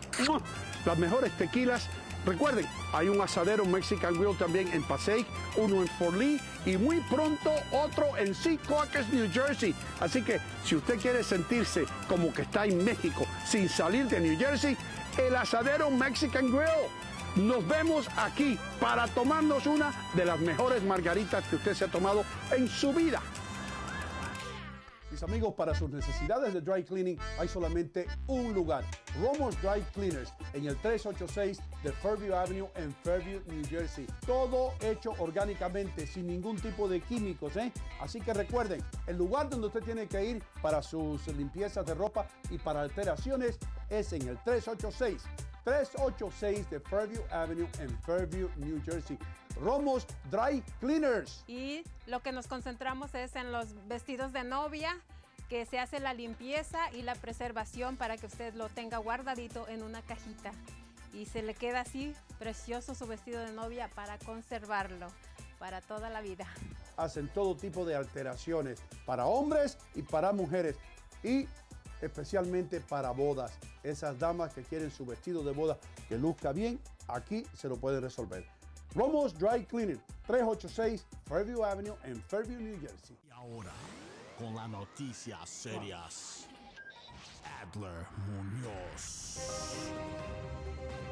Las 0.85 0.97
mejores 0.97 1.31
tequilas. 1.37 1.87
Recuerden, 2.25 2.65
hay 2.91 3.07
un 3.07 3.21
asadero 3.21 3.65
Mexican 3.65 4.15
Grill 4.19 4.35
también 4.37 4.67
en 4.73 4.81
Passaic, 4.83 5.27
uno 5.57 5.81
en 5.81 5.87
Fort 5.87 6.17
Lee 6.17 6.41
y 6.65 6.75
muy 6.77 6.99
pronto 7.01 7.51
otro 7.71 8.17
en 8.17 8.33
Secaucus, 8.33 9.07
New 9.11 9.29
Jersey. 9.31 9.75
Así 9.99 10.23
que 10.23 10.39
si 10.63 10.75
usted 10.75 10.99
quiere 10.99 11.23
sentirse 11.23 11.85
como 12.07 12.33
que 12.33 12.41
está 12.41 12.65
en 12.65 12.83
México 12.83 13.27
sin 13.45 13.69
salir 13.69 14.07
de 14.07 14.19
New 14.19 14.39
Jersey, 14.39 14.75
el 15.17 15.35
asadero 15.35 15.91
Mexican 15.91 16.51
Grill. 16.51 16.89
Nos 17.35 17.67
vemos 17.67 18.07
aquí 18.15 18.57
para 18.79 19.07
tomarnos 19.07 19.65
una 19.65 19.93
de 20.13 20.23
las 20.23 20.39
mejores 20.39 20.81
margaritas 20.83 21.43
que 21.49 21.57
usted 21.57 21.73
se 21.73 21.85
ha 21.85 21.89
tomado 21.89 22.23
en 22.55 22.69
su 22.69 22.93
vida. 22.93 23.21
Mis 25.15 25.23
amigos, 25.23 25.53
para 25.53 25.73
sus 25.73 25.89
necesidades 25.89 26.53
de 26.53 26.59
dry 26.59 26.83
cleaning 26.83 27.17
hay 27.39 27.47
solamente 27.47 28.05
un 28.27 28.53
lugar, 28.53 28.83
Romo's 29.21 29.55
Dry 29.61 29.81
Cleaners, 29.93 30.33
en 30.51 30.65
el 30.65 30.75
386 30.75 31.61
de 31.83 31.91
Fairview 31.93 32.35
Avenue 32.35 32.67
en 32.75 32.93
Fairview, 32.95 33.39
New 33.47 33.65
Jersey. 33.65 34.05
Todo 34.25 34.73
hecho 34.81 35.13
orgánicamente, 35.19 36.05
sin 36.05 36.27
ningún 36.27 36.57
tipo 36.57 36.89
de 36.89 36.99
químicos, 36.99 37.55
¿eh? 37.55 37.71
Así 38.01 38.19
que 38.19 38.33
recuerden, 38.33 38.83
el 39.07 39.15
lugar 39.15 39.49
donde 39.49 39.67
usted 39.67 39.83
tiene 39.83 40.05
que 40.07 40.21
ir 40.21 40.43
para 40.61 40.81
sus 40.81 41.25
limpiezas 41.27 41.85
de 41.85 41.93
ropa 41.93 42.27
y 42.49 42.57
para 42.57 42.81
alteraciones 42.81 43.57
es 43.89 44.11
en 44.11 44.27
el 44.27 44.37
386 44.43 45.23
386 45.65 46.69
de 46.69 46.79
Fairview 46.79 47.21
Avenue 47.31 47.67
en 47.79 47.89
Fairview, 48.03 48.49
New 48.57 48.81
Jersey. 48.85 49.17
Romos 49.59 50.05
Dry 50.29 50.61
Cleaners. 50.79 51.43
Y 51.47 51.83
lo 52.05 52.21
que 52.21 52.31
nos 52.31 52.47
concentramos 52.47 53.15
es 53.15 53.35
en 53.35 53.51
los 53.51 53.73
vestidos 53.87 54.31
de 54.31 54.43
novia, 54.43 54.95
que 55.49 55.65
se 55.65 55.79
hace 55.79 55.99
la 55.99 56.13
limpieza 56.13 56.91
y 56.93 57.01
la 57.01 57.15
preservación 57.15 57.97
para 57.97 58.17
que 58.17 58.27
usted 58.27 58.53
lo 58.53 58.69
tenga 58.69 58.99
guardadito 58.99 59.67
en 59.67 59.81
una 59.81 60.01
cajita. 60.03 60.51
Y 61.13 61.25
se 61.25 61.41
le 61.41 61.55
queda 61.55 61.81
así 61.81 62.13
precioso 62.37 62.93
su 62.93 63.07
vestido 63.07 63.41
de 63.41 63.51
novia 63.51 63.89
para 63.95 64.19
conservarlo 64.19 65.07
para 65.57 65.81
toda 65.81 66.09
la 66.09 66.21
vida. 66.21 66.45
Hacen 66.97 67.27
todo 67.29 67.55
tipo 67.55 67.85
de 67.85 67.95
alteraciones 67.95 68.83
para 69.05 69.25
hombres 69.25 69.77
y 69.95 70.03
para 70.03 70.31
mujeres. 70.31 70.75
Y 71.23 71.47
especialmente 72.05 72.79
para 72.81 73.11
bodas. 73.11 73.51
Esas 73.83 74.17
damas 74.17 74.53
que 74.53 74.61
quieren 74.63 74.91
su 74.91 75.05
vestido 75.05 75.43
de 75.43 75.51
boda 75.51 75.77
que 76.07 76.17
luzca 76.17 76.51
bien, 76.51 76.79
aquí 77.07 77.43
se 77.53 77.67
lo 77.67 77.75
pueden 77.77 78.01
resolver. 78.01 78.45
Romos 78.93 79.33
Dry 79.37 79.65
Cleaning, 79.65 80.01
386 80.25 81.05
Fairview 81.25 81.63
Avenue 81.63 81.95
en 82.05 82.21
Fairview, 82.23 82.59
New 82.59 82.79
Jersey. 82.79 83.17
Y 83.27 83.31
ahora, 83.31 83.71
con 84.39 84.55
las 84.55 84.69
noticias 84.69 85.49
serias, 85.49 86.47
Adler 87.61 88.05
Muñoz. 88.27 89.39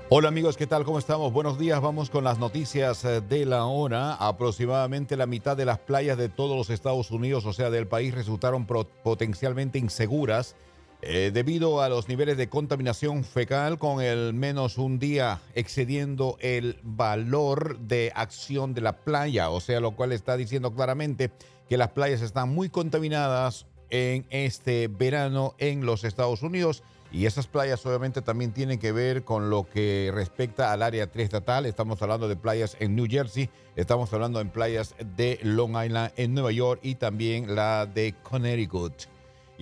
Hola 0.10 0.28
amigos, 0.28 0.58
¿qué 0.58 0.68
tal? 0.68 0.84
¿Cómo 0.86 1.00
estamos? 1.00 1.34
Buenos 1.34 1.58
días, 1.58 1.82
vamos 1.82 2.10
con 2.10 2.24
las 2.24 2.38
noticias 2.38 3.04
eh, 3.06 3.22
de 3.22 3.46
la 3.46 3.66
hora. 3.66 4.14
Aproximadamente 4.16 5.18
la 5.18 5.26
mitad 5.26 5.58
de 5.58 5.66
las 5.66 5.80
playas 5.80 6.18
de 6.18 6.30
todos 6.30 6.56
los 6.56 6.70
Estados 6.70 7.10
Unidos, 7.10 7.46
o 7.46 7.54
sea, 7.54 7.70
del 7.70 7.88
país, 7.88 8.14
resultaron 8.14 8.68
pro- 8.68 8.86
potencialmente 9.04 9.80
inseguras 9.80 10.56
eh, 11.06 11.32
debido 11.34 11.82
a 11.82 11.90
los 11.90 12.08
niveles 12.08 12.38
de 12.38 12.48
contaminación 12.48 13.26
fecal 13.26 13.78
con 13.78 14.02
el 14.02 14.34
menos 14.34 14.78
un 14.78 15.00
día 15.00 15.42
excediendo 15.54 16.38
el 16.40 16.80
valor 16.82 17.78
de 17.80 18.14
acción 18.16 18.74
de 18.74 18.80
la 18.80 18.94
playa, 18.94 19.50
o 19.50 19.60
sea, 19.60 19.82
lo 19.82 19.98
cual 19.98 20.14
está 20.14 20.38
diciendo 20.38 20.74
claramente 20.74 21.32
que 21.68 21.76
las 21.76 21.90
playas 21.90 22.22
están 22.22 22.50
muy 22.50 22.70
contaminadas 22.70 23.66
en 23.90 24.26
este 24.30 24.88
verano 24.88 25.56
en 25.58 25.86
los 25.86 26.06
Estados 26.06 26.42
Unidos. 26.42 26.84
Y 27.12 27.26
esas 27.26 27.48
playas 27.48 27.86
obviamente 27.86 28.22
también 28.22 28.54
tienen 28.54 28.80
que 28.80 28.94
ver 28.94 29.26
con 29.26 29.50
lo 29.50 29.70
que 29.70 30.10
respecta 30.14 30.72
al 30.72 30.82
área 30.82 31.12
triestatal. 31.12 31.66
Estamos 31.66 32.02
hablando 32.02 32.30
de 32.30 32.38
playas 32.38 32.78
en 32.80 32.96
New 32.96 33.08
Jersey, 33.10 33.50
estamos 33.76 34.12
hablando 34.14 34.40
en 34.40 34.50
playas 34.50 34.96
de 35.18 35.38
Long 35.44 35.76
Island 35.84 36.14
en 36.16 36.34
Nueva 36.34 36.54
York 36.54 36.80
y 36.82 36.96
también 36.96 37.56
la 37.56 37.86
de 37.86 38.16
Connecticut. 38.24 39.13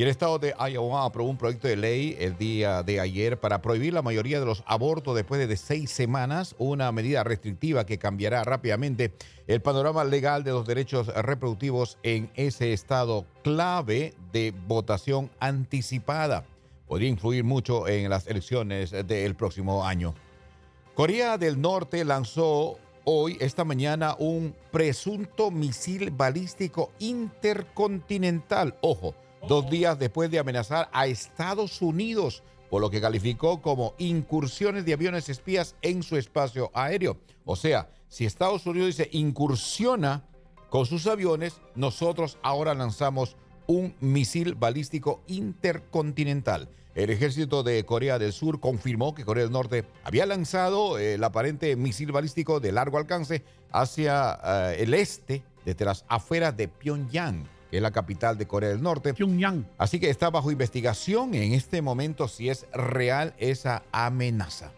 Y 0.02 0.04
el 0.04 0.10
estado 0.10 0.40
de 0.40 0.56
Iowa 0.58 1.06
aprobó 1.06 1.30
un 1.30 1.38
proyecto 1.38 1.68
de 1.68 1.76
ley 1.76 2.18
el 2.20 2.36
día 2.36 2.82
de 2.82 3.00
ayer 3.00 3.40
para 3.40 3.62
prohibir 3.62 3.94
la 3.94 4.02
mayoría 4.02 4.40
de 4.40 4.48
los 4.48 4.64
abortos 4.66 5.16
después 5.16 5.48
de 5.48 5.56
seis 5.56 5.92
semanas, 5.92 6.56
una 6.58 6.92
medida 6.92 7.24
restrictiva 7.24 7.86
que 7.86 8.00
cambiará 8.00 8.44
rápidamente 8.44 9.14
el 9.46 9.62
panorama 9.62 10.04
legal 10.04 10.44
de 10.44 10.50
los 10.54 10.66
derechos 10.66 11.06
reproductivos 11.06 12.00
en 12.02 12.32
ese 12.34 12.74
estado 12.74 13.28
clave 13.44 14.16
de 14.34 14.56
votación 14.66 15.30
anticipada. 15.40 16.46
Podría 16.88 17.10
influir 17.10 17.44
mucho 17.44 17.88
en 17.88 18.10
las 18.10 18.26
elecciones 18.26 18.90
del 18.90 19.36
próximo 19.36 19.86
año. 19.86 20.16
Corea 20.96 21.38
del 21.38 21.62
Norte 21.62 22.04
lanzó 22.06 22.80
hoy, 23.04 23.38
esta 23.40 23.66
mañana, 23.66 24.16
un 24.18 24.56
presunto 24.72 25.52
misil 25.52 26.10
balístico 26.10 26.90
intercontinental. 26.98 28.76
Ojo, 28.82 29.14
dos 29.48 29.70
días 29.70 29.98
después 29.98 30.30
de 30.32 30.40
amenazar 30.40 30.90
a 30.94 31.08
Estados 31.08 31.82
Unidos 31.82 32.44
por 32.72 32.82
lo 32.82 32.90
que 32.90 33.02
calificó 33.02 33.62
como 33.62 33.96
incursiones 33.98 34.86
de 34.86 34.94
aviones 34.94 35.28
espías 35.28 35.76
en 35.82 36.04
su 36.04 36.16
espacio 36.16 36.72
aéreo. 36.74 37.18
O 37.44 37.58
sea, 37.58 37.90
si 38.08 38.26
Estados 38.26 38.66
Unidos 38.66 38.96
dice 38.96 39.10
incursiona 39.12 40.24
con 40.70 40.86
sus 40.86 41.06
aviones, 41.06 41.60
nosotros 41.76 42.38
ahora 42.42 42.74
lanzamos 42.74 43.36
un 43.68 43.94
misil 44.00 44.56
balístico 44.56 45.22
intercontinental. 45.28 46.70
El 46.96 47.10
ejército 47.10 47.62
de 47.64 47.86
Corea 47.86 48.20
del 48.20 48.32
Sur 48.32 48.62
confirmó 48.62 49.14
que 49.16 49.26
Corea 49.26 49.44
del 49.44 49.54
Norte 49.54 49.84
había 50.06 50.26
lanzado 50.26 50.98
eh, 50.98 51.16
el 51.16 51.24
aparente 51.26 51.76
misil 51.76 52.14
balístico 52.14 52.62
de 52.62 52.72
largo 52.72 52.98
alcance 52.98 53.44
hacia 53.72 54.40
eh, 54.44 54.78
el 54.80 54.94
este, 54.94 55.44
desde 55.66 55.86
las 55.86 56.06
afueras 56.08 56.56
de 56.56 56.70
Pyongyang, 56.70 57.46
es 57.78 57.82
la 57.82 57.92
capital 57.92 58.38
de 58.38 58.48
Corea 58.48 58.70
del 58.70 58.82
Norte. 58.82 59.14
Pyongyang. 59.14 59.68
Así 59.78 60.00
que 60.00 60.10
está 60.10 60.30
bajo 60.30 60.52
investigación 60.52 61.34
en 61.34 61.54
este 61.54 61.82
momento 61.82 62.28
si 62.28 62.50
es 62.50 62.66
real 62.74 63.34
esa 63.38 63.84
amenaza. 63.92 64.72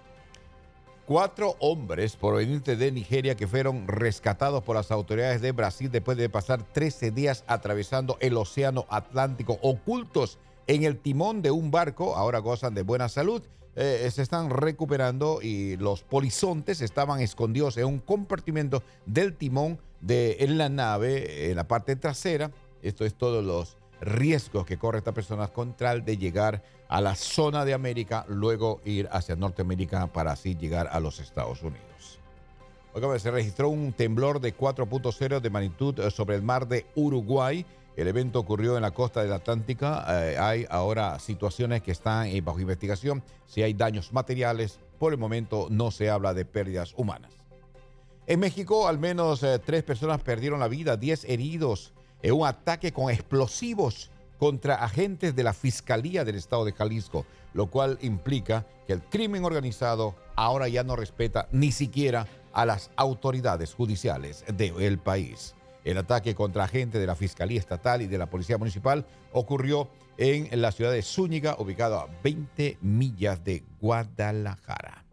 Cuatro 1.06 1.58
hombres 1.60 2.16
provenientes 2.16 2.80
de 2.80 2.92
Nigeria 2.92 3.36
que 3.36 3.46
fueron 3.46 3.88
rescatados 3.88 4.64
por 4.64 4.78
las 4.78 4.90
autoridades 4.90 5.42
de 5.42 5.52
Brasil 5.52 5.92
después 5.92 6.18
de 6.18 6.30
pasar 6.30 6.64
13 6.64 7.12
días 7.12 7.44
atravesando 7.48 8.18
el 8.22 8.38
Océano 8.38 8.86
Atlántico 8.90 9.60
ocultos 9.62 10.40
en 10.68 10.84
el 10.84 10.98
timón 10.98 11.42
de 11.42 11.52
un 11.52 11.72
barco, 11.72 12.16
ahora 12.16 12.40
gozan 12.40 12.74
de 12.74 12.84
buena 12.84 13.10
salud, 13.10 13.44
eh, 13.76 14.08
se 14.14 14.22
están 14.22 14.50
recuperando 14.50 15.40
y 15.42 15.78
los 15.78 16.04
polizontes 16.04 16.80
estaban 16.82 17.20
escondidos 17.22 17.76
en 17.78 17.86
un 17.86 18.00
compartimento 18.00 18.84
del 19.06 19.34
timón 19.34 19.80
de 20.00 20.38
en 20.42 20.58
la 20.58 20.70
nave, 20.70 21.50
en 21.50 21.56
la 21.56 21.68
parte 21.68 21.96
trasera. 21.96 22.52
Esto 22.84 23.06
es 23.06 23.16
todos 23.16 23.44
los 23.44 23.78
riesgos 24.02 24.66
que 24.66 24.78
corre 24.78 25.00
esta 25.00 25.14
persona 25.14 25.48
con 25.48 25.74
tal 25.74 26.04
de 26.04 26.18
llegar 26.18 26.62
a 26.90 27.02
la 27.02 27.16
zona 27.16 27.66
de 27.66 27.74
América, 27.74 28.26
luego 28.28 28.82
ir 28.86 29.08
hacia 29.12 29.36
Norteamérica 29.36 30.08
para 30.08 30.34
así 30.34 30.56
llegar 30.56 30.90
a 30.92 31.00
los 31.00 31.20
Estados 31.20 31.64
Unidos. 31.64 32.20
Oiga, 32.94 33.18
se 33.18 33.32
registró 33.32 33.70
un 33.70 33.94
temblor 33.94 34.40
de 34.40 34.56
4.0 34.56 35.40
de 35.40 35.50
magnitud 35.50 36.00
eh, 36.00 36.12
sobre 36.12 36.36
el 36.36 36.44
mar 36.44 36.68
de 36.68 36.86
Uruguay. 36.94 37.66
El 37.96 38.08
evento 38.08 38.40
ocurrió 38.40 38.76
en 38.76 38.84
la 38.84 38.92
costa 38.92 39.24
del 39.24 39.34
Atlántica. 39.34 40.06
Eh, 40.10 40.38
hay 40.38 40.68
ahora 40.70 41.18
situaciones 41.18 41.82
que 41.82 41.92
están 41.92 42.28
eh, 42.28 42.42
bajo 42.42 42.60
investigación. 42.60 43.24
Si 43.48 43.64
hay 43.64 43.74
daños 43.74 44.14
materiales, 44.14 44.80
por 45.00 45.14
el 45.14 45.20
momento 45.20 45.68
no 45.72 45.90
se 45.90 46.10
habla 46.10 46.36
de 46.36 46.46
pérdidas 46.46 46.94
humanas. 46.96 47.34
En 48.26 48.40
México, 48.40 48.88
al 48.88 49.00
menos 49.00 49.44
eh, 49.44 49.60
tres 49.60 49.84
personas 49.84 50.22
perdieron 50.22 50.60
la 50.60 50.68
vida, 50.68 50.96
10 50.96 51.26
heridos 51.26 51.94
en 52.24 52.34
un 52.34 52.48
ataque 52.48 52.92
con 52.92 53.12
explosivos 53.12 54.10
contra 54.40 54.76
agentes 54.76 55.36
de 55.36 55.44
la 55.44 55.54
Fiscalía 55.54 56.26
del 56.26 56.36
Estado 56.36 56.66
de 56.66 56.74
Jalisco, 56.74 57.26
lo 57.54 57.68
cual 57.68 58.00
implica 58.02 58.66
que 58.88 58.94
el 58.94 59.02
crimen 59.02 59.46
organizado 59.46 60.16
ahora 60.36 60.68
ya 60.68 60.84
no 60.84 60.96
respeta 60.96 61.48
ni 61.52 61.72
siquiera 61.72 62.28
a 62.52 62.66
las 62.66 62.90
autoridades 62.96 63.74
judiciales 63.74 64.44
del 64.48 64.98
país. 64.98 65.56
El 65.84 65.98
ataque 65.98 66.34
contra 66.34 66.64
agentes 66.64 67.00
de 67.00 67.08
la 67.08 67.16
Fiscalía 67.16 67.60
Estatal 67.60 68.02
y 68.02 68.08
de 68.08 68.18
la 68.18 68.30
Policía 68.30 68.58
Municipal 68.58 69.06
ocurrió 69.34 69.90
en 70.18 70.62
la 70.62 70.72
ciudad 70.72 70.92
de 70.92 71.02
Zúñiga, 71.02 71.56
ubicado 71.60 72.00
a 72.00 72.08
20 72.24 72.78
millas 72.82 73.44
de 73.44 73.64
Guadalajara. 73.82 75.04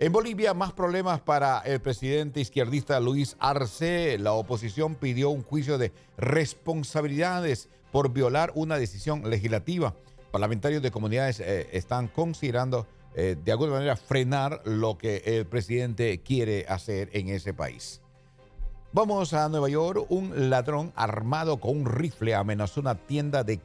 En 0.00 0.12
Bolivia, 0.12 0.54
más 0.54 0.72
problemas 0.72 1.20
para 1.20 1.58
el 1.62 1.80
presidente 1.80 2.38
izquierdista 2.38 3.00
Luis 3.00 3.36
Arce. 3.40 4.16
La 4.18 4.32
oposición 4.32 4.94
pidió 4.94 5.30
un 5.30 5.42
juicio 5.42 5.76
de 5.76 5.90
responsabilidades 6.16 7.68
por 7.90 8.12
violar 8.12 8.52
una 8.54 8.78
decisión 8.78 9.28
legislativa. 9.28 9.96
Parlamentarios 10.30 10.82
de 10.82 10.92
comunidades 10.92 11.40
eh, 11.40 11.68
están 11.72 12.06
considerando 12.06 12.86
eh, 13.16 13.34
de 13.44 13.50
alguna 13.50 13.72
manera 13.72 13.96
frenar 13.96 14.62
lo 14.64 14.96
que 14.96 15.20
el 15.26 15.46
presidente 15.46 16.20
quiere 16.22 16.64
hacer 16.68 17.10
en 17.12 17.30
ese 17.30 17.52
país. 17.52 18.00
Vamos 18.92 19.32
a 19.32 19.48
Nueva 19.48 19.68
York. 19.68 20.06
Un 20.10 20.48
ladrón 20.48 20.92
armado 20.94 21.58
con 21.58 21.76
un 21.76 21.86
rifle 21.86 22.36
amenazó 22.36 22.80
una 22.80 22.94
tienda 22.94 23.42
de, 23.42 23.58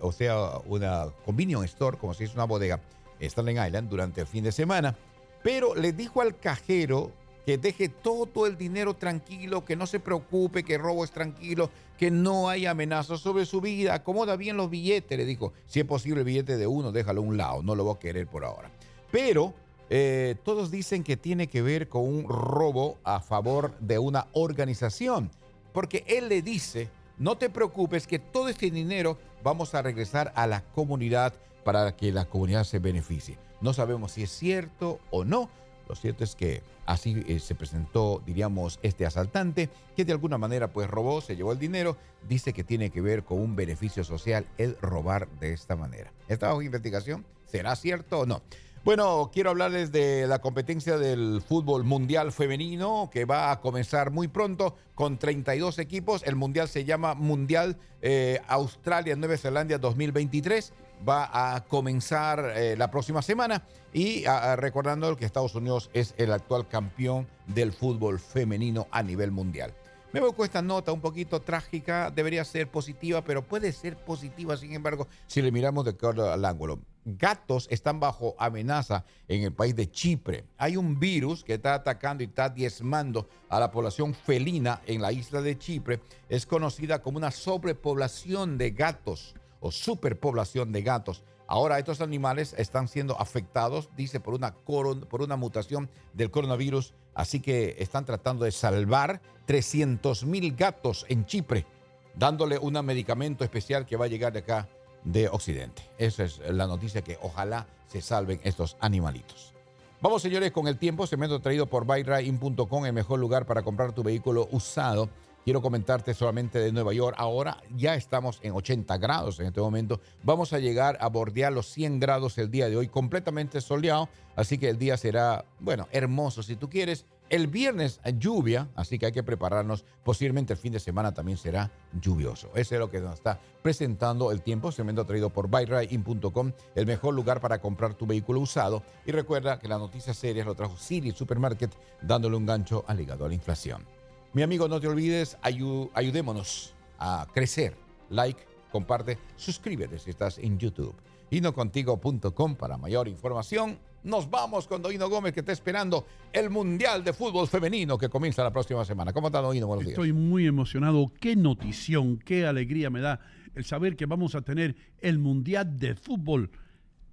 o 0.00 0.10
sea, 0.10 0.52
una 0.64 1.08
convenience 1.26 1.66
store, 1.66 1.98
como 1.98 2.14
si 2.14 2.24
es 2.24 2.34
una 2.34 2.44
bodega, 2.44 2.80
Staten 3.20 3.62
Island 3.62 3.90
durante 3.90 4.22
el 4.22 4.26
fin 4.26 4.44
de 4.44 4.52
semana. 4.52 4.96
Pero 5.42 5.74
le 5.74 5.92
dijo 5.92 6.20
al 6.20 6.38
cajero 6.38 7.12
que 7.46 7.56
deje 7.56 7.88
todo 7.88 8.46
el 8.46 8.58
dinero 8.58 8.94
tranquilo, 8.94 9.64
que 9.64 9.74
no 9.74 9.86
se 9.86 10.00
preocupe, 10.00 10.64
que 10.64 10.76
robo 10.76 11.02
es 11.02 11.10
tranquilo, 11.10 11.70
que 11.96 12.10
no 12.10 12.48
hay 12.48 12.66
amenazas 12.66 13.20
sobre 13.20 13.46
su 13.46 13.60
vida. 13.60 13.94
Acomoda 13.94 14.36
bien 14.36 14.56
los 14.56 14.68
billetes, 14.68 15.16
le 15.16 15.24
dijo. 15.24 15.54
Si 15.66 15.80
es 15.80 15.86
posible 15.86 16.20
el 16.20 16.26
billete 16.26 16.58
de 16.58 16.66
uno, 16.66 16.92
déjalo 16.92 17.22
a 17.22 17.24
un 17.24 17.36
lado, 17.36 17.62
no 17.62 17.74
lo 17.74 17.84
voy 17.84 17.94
a 17.94 17.98
querer 17.98 18.26
por 18.26 18.44
ahora. 18.44 18.70
Pero 19.10 19.54
eh, 19.88 20.36
todos 20.44 20.70
dicen 20.70 21.02
que 21.02 21.16
tiene 21.16 21.46
que 21.46 21.62
ver 21.62 21.88
con 21.88 22.02
un 22.02 22.28
robo 22.28 22.98
a 23.04 23.20
favor 23.20 23.72
de 23.78 23.98
una 23.98 24.26
organización, 24.32 25.30
porque 25.72 26.04
él 26.06 26.28
le 26.28 26.42
dice, 26.42 26.90
no 27.16 27.38
te 27.38 27.48
preocupes 27.48 28.06
que 28.06 28.18
todo 28.18 28.48
este 28.48 28.70
dinero 28.70 29.16
vamos 29.42 29.74
a 29.74 29.80
regresar 29.80 30.32
a 30.36 30.46
la 30.46 30.60
comunidad 30.74 31.32
para 31.64 31.96
que 31.96 32.12
la 32.12 32.26
comunidad 32.26 32.64
se 32.64 32.78
beneficie. 32.78 33.38
No 33.60 33.72
sabemos 33.72 34.12
si 34.12 34.22
es 34.22 34.30
cierto 34.30 35.00
o 35.10 35.24
no. 35.24 35.48
Lo 35.88 35.94
cierto 35.94 36.22
es 36.22 36.36
que 36.36 36.62
así 36.84 37.24
eh, 37.26 37.38
se 37.38 37.54
presentó, 37.54 38.22
diríamos, 38.26 38.78
este 38.82 39.06
asaltante 39.06 39.70
que 39.96 40.04
de 40.04 40.12
alguna 40.12 40.36
manera 40.36 40.68
pues 40.68 40.88
robó, 40.88 41.20
se 41.20 41.34
llevó 41.34 41.52
el 41.52 41.58
dinero, 41.58 41.96
dice 42.28 42.52
que 42.52 42.62
tiene 42.62 42.90
que 42.90 43.00
ver 43.00 43.24
con 43.24 43.40
un 43.40 43.56
beneficio 43.56 44.04
social 44.04 44.46
el 44.58 44.76
robar 44.80 45.28
de 45.40 45.52
esta 45.52 45.76
manera. 45.76 46.12
¿Está 46.28 46.48
bajo 46.48 46.62
investigación? 46.62 47.24
¿Será 47.46 47.74
cierto 47.74 48.20
o 48.20 48.26
no? 48.26 48.42
Bueno, 48.84 49.30
quiero 49.32 49.50
hablarles 49.50 49.92
de 49.92 50.26
la 50.26 50.40
competencia 50.40 50.96
del 50.96 51.42
fútbol 51.46 51.84
mundial 51.84 52.32
femenino 52.32 53.10
que 53.12 53.24
va 53.24 53.50
a 53.50 53.60
comenzar 53.60 54.10
muy 54.10 54.28
pronto 54.28 54.76
con 54.94 55.18
32 55.18 55.78
equipos. 55.78 56.22
El 56.24 56.36
mundial 56.36 56.68
se 56.68 56.84
llama 56.84 57.14
Mundial 57.14 57.76
eh, 58.00 58.40
Australia-Nueva 58.46 59.36
Zelanda 59.36 59.78
2023. 59.78 60.72
Va 61.06 61.54
a 61.54 61.64
comenzar 61.64 62.52
eh, 62.56 62.76
la 62.76 62.90
próxima 62.90 63.22
semana 63.22 63.62
y 63.92 64.24
ah, 64.26 64.52
ah, 64.52 64.56
recordando 64.56 65.16
que 65.16 65.24
Estados 65.24 65.54
Unidos 65.54 65.90
es 65.92 66.14
el 66.16 66.32
actual 66.32 66.68
campeón 66.68 67.26
del 67.46 67.72
fútbol 67.72 68.18
femenino 68.18 68.86
a 68.90 69.02
nivel 69.02 69.30
mundial. 69.30 69.74
Me 70.10 70.20
voy 70.20 70.32
esta 70.42 70.62
nota 70.62 70.90
un 70.90 71.02
poquito 71.02 71.42
trágica, 71.42 72.10
debería 72.10 72.42
ser 72.42 72.70
positiva, 72.70 73.22
pero 73.22 73.42
puede 73.42 73.72
ser 73.72 73.94
positiva, 73.94 74.56
sin 74.56 74.72
embargo, 74.72 75.06
si 75.26 75.42
le 75.42 75.52
miramos 75.52 75.84
de 75.84 75.90
acuerdo 75.90 76.32
al 76.32 76.46
ángulo. 76.46 76.80
Gatos 77.04 77.66
están 77.70 78.00
bajo 78.00 78.34
amenaza 78.38 79.04
en 79.28 79.42
el 79.42 79.52
país 79.52 79.76
de 79.76 79.90
Chipre. 79.90 80.46
Hay 80.56 80.78
un 80.78 80.98
virus 80.98 81.44
que 81.44 81.54
está 81.54 81.74
atacando 81.74 82.22
y 82.22 82.26
está 82.26 82.48
diezmando 82.48 83.28
a 83.50 83.60
la 83.60 83.70
población 83.70 84.14
felina 84.14 84.80
en 84.86 85.02
la 85.02 85.12
isla 85.12 85.42
de 85.42 85.58
Chipre. 85.58 86.00
Es 86.30 86.46
conocida 86.46 87.02
como 87.02 87.18
una 87.18 87.30
sobrepoblación 87.30 88.56
de 88.56 88.70
gatos 88.70 89.34
o 89.60 89.72
superpoblación 89.72 90.72
de 90.72 90.82
gatos. 90.82 91.22
Ahora 91.46 91.78
estos 91.78 92.00
animales 92.00 92.54
están 92.58 92.88
siendo 92.88 93.18
afectados, 93.18 93.88
dice, 93.96 94.20
por 94.20 94.34
una, 94.34 94.54
por 94.54 95.22
una 95.22 95.36
mutación 95.36 95.88
del 96.12 96.30
coronavirus. 96.30 96.94
Así 97.14 97.40
que 97.40 97.76
están 97.78 98.04
tratando 98.04 98.44
de 98.44 98.52
salvar 98.52 99.22
300 99.46 100.24
mil 100.24 100.54
gatos 100.54 101.06
en 101.08 101.24
Chipre, 101.24 101.66
dándole 102.14 102.58
un 102.58 102.74
medicamento 102.84 103.44
especial 103.44 103.86
que 103.86 103.96
va 103.96 104.04
a 104.04 104.08
llegar 104.08 104.32
de 104.32 104.40
acá 104.40 104.68
de 105.04 105.28
Occidente. 105.28 105.82
Esa 105.96 106.24
es 106.24 106.38
la 106.50 106.66
noticia 106.66 107.02
que 107.02 107.18
ojalá 107.22 107.66
se 107.86 108.02
salven 108.02 108.40
estos 108.44 108.76
animalitos. 108.80 109.54
Vamos, 110.00 110.22
señores, 110.22 110.52
con 110.52 110.68
el 110.68 110.78
tiempo. 110.78 111.06
Cemento 111.06 111.40
traído 111.40 111.66
por 111.66 111.84
buyrain.com, 111.84 112.86
el 112.86 112.92
mejor 112.92 113.18
lugar 113.18 113.46
para 113.46 113.62
comprar 113.62 113.92
tu 113.92 114.02
vehículo 114.02 114.48
usado. 114.52 115.08
Quiero 115.44 115.62
comentarte 115.62 116.12
solamente 116.14 116.58
de 116.58 116.72
Nueva 116.72 116.92
York. 116.92 117.16
Ahora 117.18 117.62
ya 117.74 117.94
estamos 117.94 118.38
en 118.42 118.52
80 118.52 118.98
grados 118.98 119.40
en 119.40 119.46
este 119.46 119.60
momento. 119.60 120.00
Vamos 120.22 120.52
a 120.52 120.58
llegar 120.58 120.98
a 121.00 121.08
bordear 121.08 121.52
los 121.52 121.66
100 121.72 122.00
grados 122.00 122.36
el 122.38 122.50
día 122.50 122.68
de 122.68 122.76
hoy, 122.76 122.88
completamente 122.88 123.60
soleado. 123.60 124.08
Así 124.36 124.58
que 124.58 124.68
el 124.68 124.78
día 124.78 124.96
será, 124.96 125.44
bueno, 125.58 125.88
hermoso 125.90 126.42
si 126.42 126.56
tú 126.56 126.68
quieres. 126.68 127.06
El 127.30 127.46
viernes 127.46 128.00
lluvia, 128.18 128.68
así 128.74 128.98
que 128.98 129.06
hay 129.06 129.12
que 129.12 129.22
prepararnos. 129.22 129.84
Posiblemente 130.02 130.54
el 130.54 130.58
fin 130.58 130.72
de 130.72 130.80
semana 130.80 131.12
también 131.12 131.36
será 131.36 131.70
lluvioso. 132.00 132.48
Eso 132.54 132.74
es 132.74 132.78
lo 132.78 132.90
que 132.90 133.00
nos 133.00 133.14
está 133.14 133.38
presentando 133.62 134.32
el 134.32 134.40
tiempo. 134.42 134.72
Cemento 134.72 135.04
traído 135.04 135.30
por 135.30 135.48
buyrain.com, 135.48 136.52
el 136.74 136.86
mejor 136.86 137.14
lugar 137.14 137.40
para 137.40 137.60
comprar 137.60 137.94
tu 137.94 138.06
vehículo 138.06 138.40
usado. 138.40 138.82
Y 139.04 139.12
recuerda 139.12 139.58
que 139.58 139.68
la 139.68 139.76
noticia 139.76 140.14
seria 140.14 140.44
lo 140.44 140.54
trajo 140.54 140.76
City 140.76 141.10
Supermarket, 141.10 141.74
dándole 142.00 142.36
un 142.36 142.46
gancho 142.46 142.84
al 142.86 143.00
hígado 143.00 143.26
a 143.26 143.28
la 143.28 143.34
inflación. 143.34 143.97
Mi 144.32 144.42
amigo, 144.42 144.68
no 144.68 144.80
te 144.80 144.86
olvides, 144.86 145.38
ayu- 145.42 145.90
ayudémonos 145.94 146.74
a 146.98 147.26
crecer. 147.32 147.76
Like, 148.10 148.40
comparte, 148.70 149.18
suscríbete 149.36 149.98
si 149.98 150.10
estás 150.10 150.38
en 150.38 150.58
YouTube. 150.58 150.94
Hinocontigo.com 151.30 152.54
para 152.56 152.76
mayor 152.78 153.08
información. 153.08 153.78
Nos 154.04 154.30
vamos 154.30 154.68
con 154.68 154.80
Doino 154.80 155.08
Gómez 155.10 155.32
que 155.34 155.40
está 155.40 155.52
esperando 155.52 156.06
el 156.32 156.50
Mundial 156.50 157.02
de 157.04 157.12
Fútbol 157.12 157.48
Femenino 157.48 157.98
que 157.98 158.08
comienza 158.08 158.42
la 158.44 158.52
próxima 158.52 158.84
semana. 158.84 159.12
¿Cómo 159.12 159.26
está 159.26 159.40
Doino? 159.40 159.66
Buenos 159.66 159.84
días. 159.84 159.92
Estoy 159.98 160.12
muy 160.12 160.46
emocionado. 160.46 161.12
Qué 161.20 161.34
notición, 161.36 162.18
qué 162.18 162.46
alegría 162.46 162.90
me 162.90 163.00
da 163.00 163.20
el 163.54 163.64
saber 163.64 163.96
que 163.96 164.06
vamos 164.06 164.34
a 164.34 164.42
tener 164.42 164.76
el 165.00 165.18
Mundial 165.18 165.76
de 165.78 165.94
Fútbol 165.94 166.50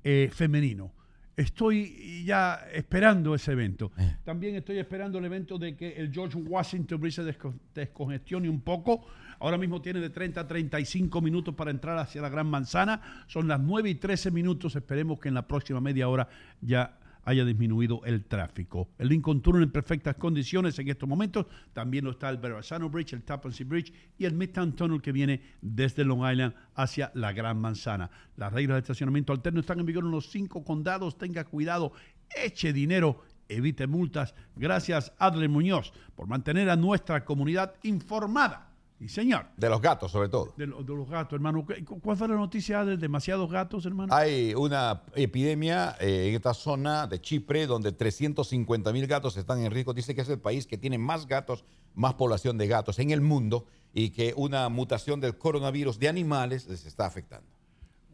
eh, 0.04 0.30
Femenino. 0.32 0.94
Estoy 1.38 2.24
ya 2.26 2.62
esperando 2.74 3.36
ese 3.36 3.52
evento. 3.52 3.92
También 4.24 4.56
estoy 4.56 4.78
esperando 4.80 5.20
el 5.20 5.26
evento 5.26 5.58
de 5.58 5.76
que 5.76 5.94
el 5.98 6.12
George 6.14 6.38
Washington 6.38 7.00
Bridge 7.00 7.16
se 7.16 7.24
desco- 7.24 7.54
descongestione 7.74 8.48
un 8.50 8.62
poco. 8.62 9.06
Ahora 9.40 9.58
mismo 9.58 9.82
tiene 9.82 10.00
de 10.00 10.10
30 10.10 10.42
a 10.42 10.48
35 10.48 11.20
minutos 11.22 11.54
para 11.54 11.72
entrar 11.72 11.98
hacia 11.98 12.22
la 12.22 12.30
Gran 12.30 12.48
Manzana. 12.48 13.02
Son 13.28 13.48
las 13.50 13.60
9 13.60 13.90
y 13.90 13.96
13 13.96 14.32
minutos. 14.32 14.76
Esperemos 14.78 15.20
que 15.20 15.28
en 15.28 15.34
la 15.34 15.46
próxima 15.46 15.82
media 15.82 16.08
hora 16.08 16.30
ya 16.62 16.98
haya 17.26 17.44
disminuido 17.44 18.02
el 18.06 18.24
tráfico. 18.24 18.90
El 18.98 19.10
Lincoln 19.10 19.42
Tunnel 19.42 19.64
en 19.64 19.72
perfectas 19.72 20.16
condiciones 20.16 20.80
en 20.80 20.88
estos 20.88 21.10
momentos. 21.10 21.48
También 21.74 22.06
lo 22.06 22.12
está 22.12 22.30
el 22.30 22.38
Verrazano 22.38 22.90
Bridge, 22.90 23.14
el 23.14 23.24
Tappan 23.24 23.52
Zee 23.52 23.66
Bridge 23.66 23.94
y 24.18 24.26
el 24.26 24.34
Midtown 24.34 24.76
Tunnel 24.76 25.02
que 25.02 25.12
viene 25.12 25.42
desde 25.62 26.06
Long 26.06 26.30
Island 26.32 26.54
hacia 26.76 27.12
la 27.16 27.34
Gran 27.34 27.60
Manzana. 27.60 28.10
Las 28.38 28.54
reglas 28.54 28.76
de 28.76 28.80
estacionamiento 28.80 29.34
alterno 29.34 29.60
están 29.60 29.80
en 29.80 29.86
vigor 29.86 30.06
en 30.06 30.12
los 30.12 30.30
cinco 30.30 30.64
condados. 30.64 31.18
Tenga 31.18 31.44
cuidado, 31.44 31.92
eche 32.36 32.72
dinero, 32.72 33.24
evite 33.50 33.88
multas. 33.88 34.36
Gracias, 34.56 35.12
Adler 35.18 35.50
Muñoz, 35.50 35.94
por 36.16 36.28
mantener 36.28 36.70
a 36.70 36.76
nuestra 36.76 37.26
comunidad 37.26 37.74
informada. 37.84 38.65
Y 39.00 39.10
señor. 39.10 39.48
De 39.58 39.68
los 39.70 39.82
gatos, 39.82 40.10
sobre 40.12 40.30
todo. 40.30 40.54
De, 40.56 40.68
lo- 40.68 40.82
de 40.82 40.96
los 40.96 41.10
gatos, 41.10 41.34
hermano. 41.34 41.66
¿Cu- 41.66 42.00
¿Cuál 42.00 42.16
fue 42.16 42.28
la 42.30 42.36
noticia 42.36 42.86
de 42.86 42.96
demasiados 42.96 43.52
gatos, 43.52 43.86
hermano? 43.86 44.14
Hay 44.14 44.54
una 44.56 45.02
epidemia 45.16 45.96
eh, 46.00 46.30
en 46.30 46.36
esta 46.36 46.54
zona 46.54 47.06
de 47.06 47.20
Chipre 47.20 47.68
donde 47.68 47.92
350 47.92 48.94
mil 48.94 49.06
gatos 49.06 49.36
están 49.36 49.60
en 49.60 49.72
riesgo. 49.72 49.94
Dice 49.94 50.16
que 50.16 50.22
es 50.22 50.30
el 50.30 50.40
país 50.40 50.66
que 50.66 50.78
tiene 50.78 50.98
más 50.98 51.28
gatos, 51.28 51.66
más 51.94 52.14
población 52.14 52.58
de 52.58 52.68
gatos 52.68 52.98
en 53.00 53.12
el 53.12 53.20
mundo 53.20 53.66
y 53.94 54.12
que 54.12 54.34
una 54.38 54.70
mutación 54.70 55.20
del 55.20 55.38
coronavirus 55.38 56.00
de 56.00 56.08
animales 56.08 56.66
les 56.68 56.86
está 56.86 57.06
afectando. 57.06 57.48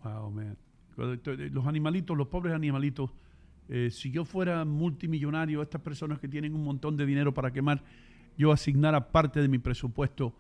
Wow, 0.04 0.32
man. 0.32 0.58
Los 0.98 1.68
animalitos, 1.68 2.18
los 2.18 2.28
pobres 2.28 2.54
animalitos, 2.54 3.12
eh, 3.70 3.90
si 3.92 4.12
yo 4.12 4.26
fuera 4.26 4.66
multimillonario, 4.66 5.62
estas 5.62 5.82
personas 5.82 6.20
que 6.20 6.28
tienen 6.28 6.54
un 6.56 6.64
montón 6.64 6.98
de 6.98 7.06
dinero 7.06 7.34
para 7.34 7.52
quemar, 7.52 7.84
yo 8.38 8.52
asignara 8.52 9.12
parte 9.12 9.42
de 9.42 9.48
mi 9.48 9.58
presupuesto 9.60 10.34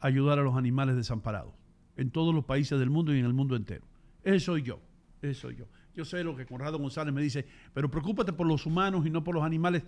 ayudar 0.00 0.38
a 0.38 0.42
los 0.42 0.56
animales 0.56 0.96
desamparados 0.96 1.54
en 1.96 2.10
todos 2.10 2.34
los 2.34 2.44
países 2.44 2.78
del 2.78 2.90
mundo 2.90 3.14
y 3.14 3.18
en 3.18 3.26
el 3.26 3.32
mundo 3.32 3.56
entero. 3.56 3.84
Ese 4.22 4.40
soy 4.40 4.62
yo, 4.62 4.80
ese 5.22 5.34
soy 5.34 5.56
yo. 5.56 5.66
Yo 5.94 6.04
sé 6.04 6.22
lo 6.24 6.36
que 6.36 6.46
Conrado 6.46 6.78
González 6.78 7.12
me 7.12 7.20
dice, 7.22 7.46
pero 7.74 7.90
preocúpate 7.90 8.32
por 8.32 8.46
los 8.46 8.64
humanos 8.66 9.06
y 9.06 9.10
no 9.10 9.22
por 9.24 9.34
los 9.34 9.44
animales. 9.44 9.82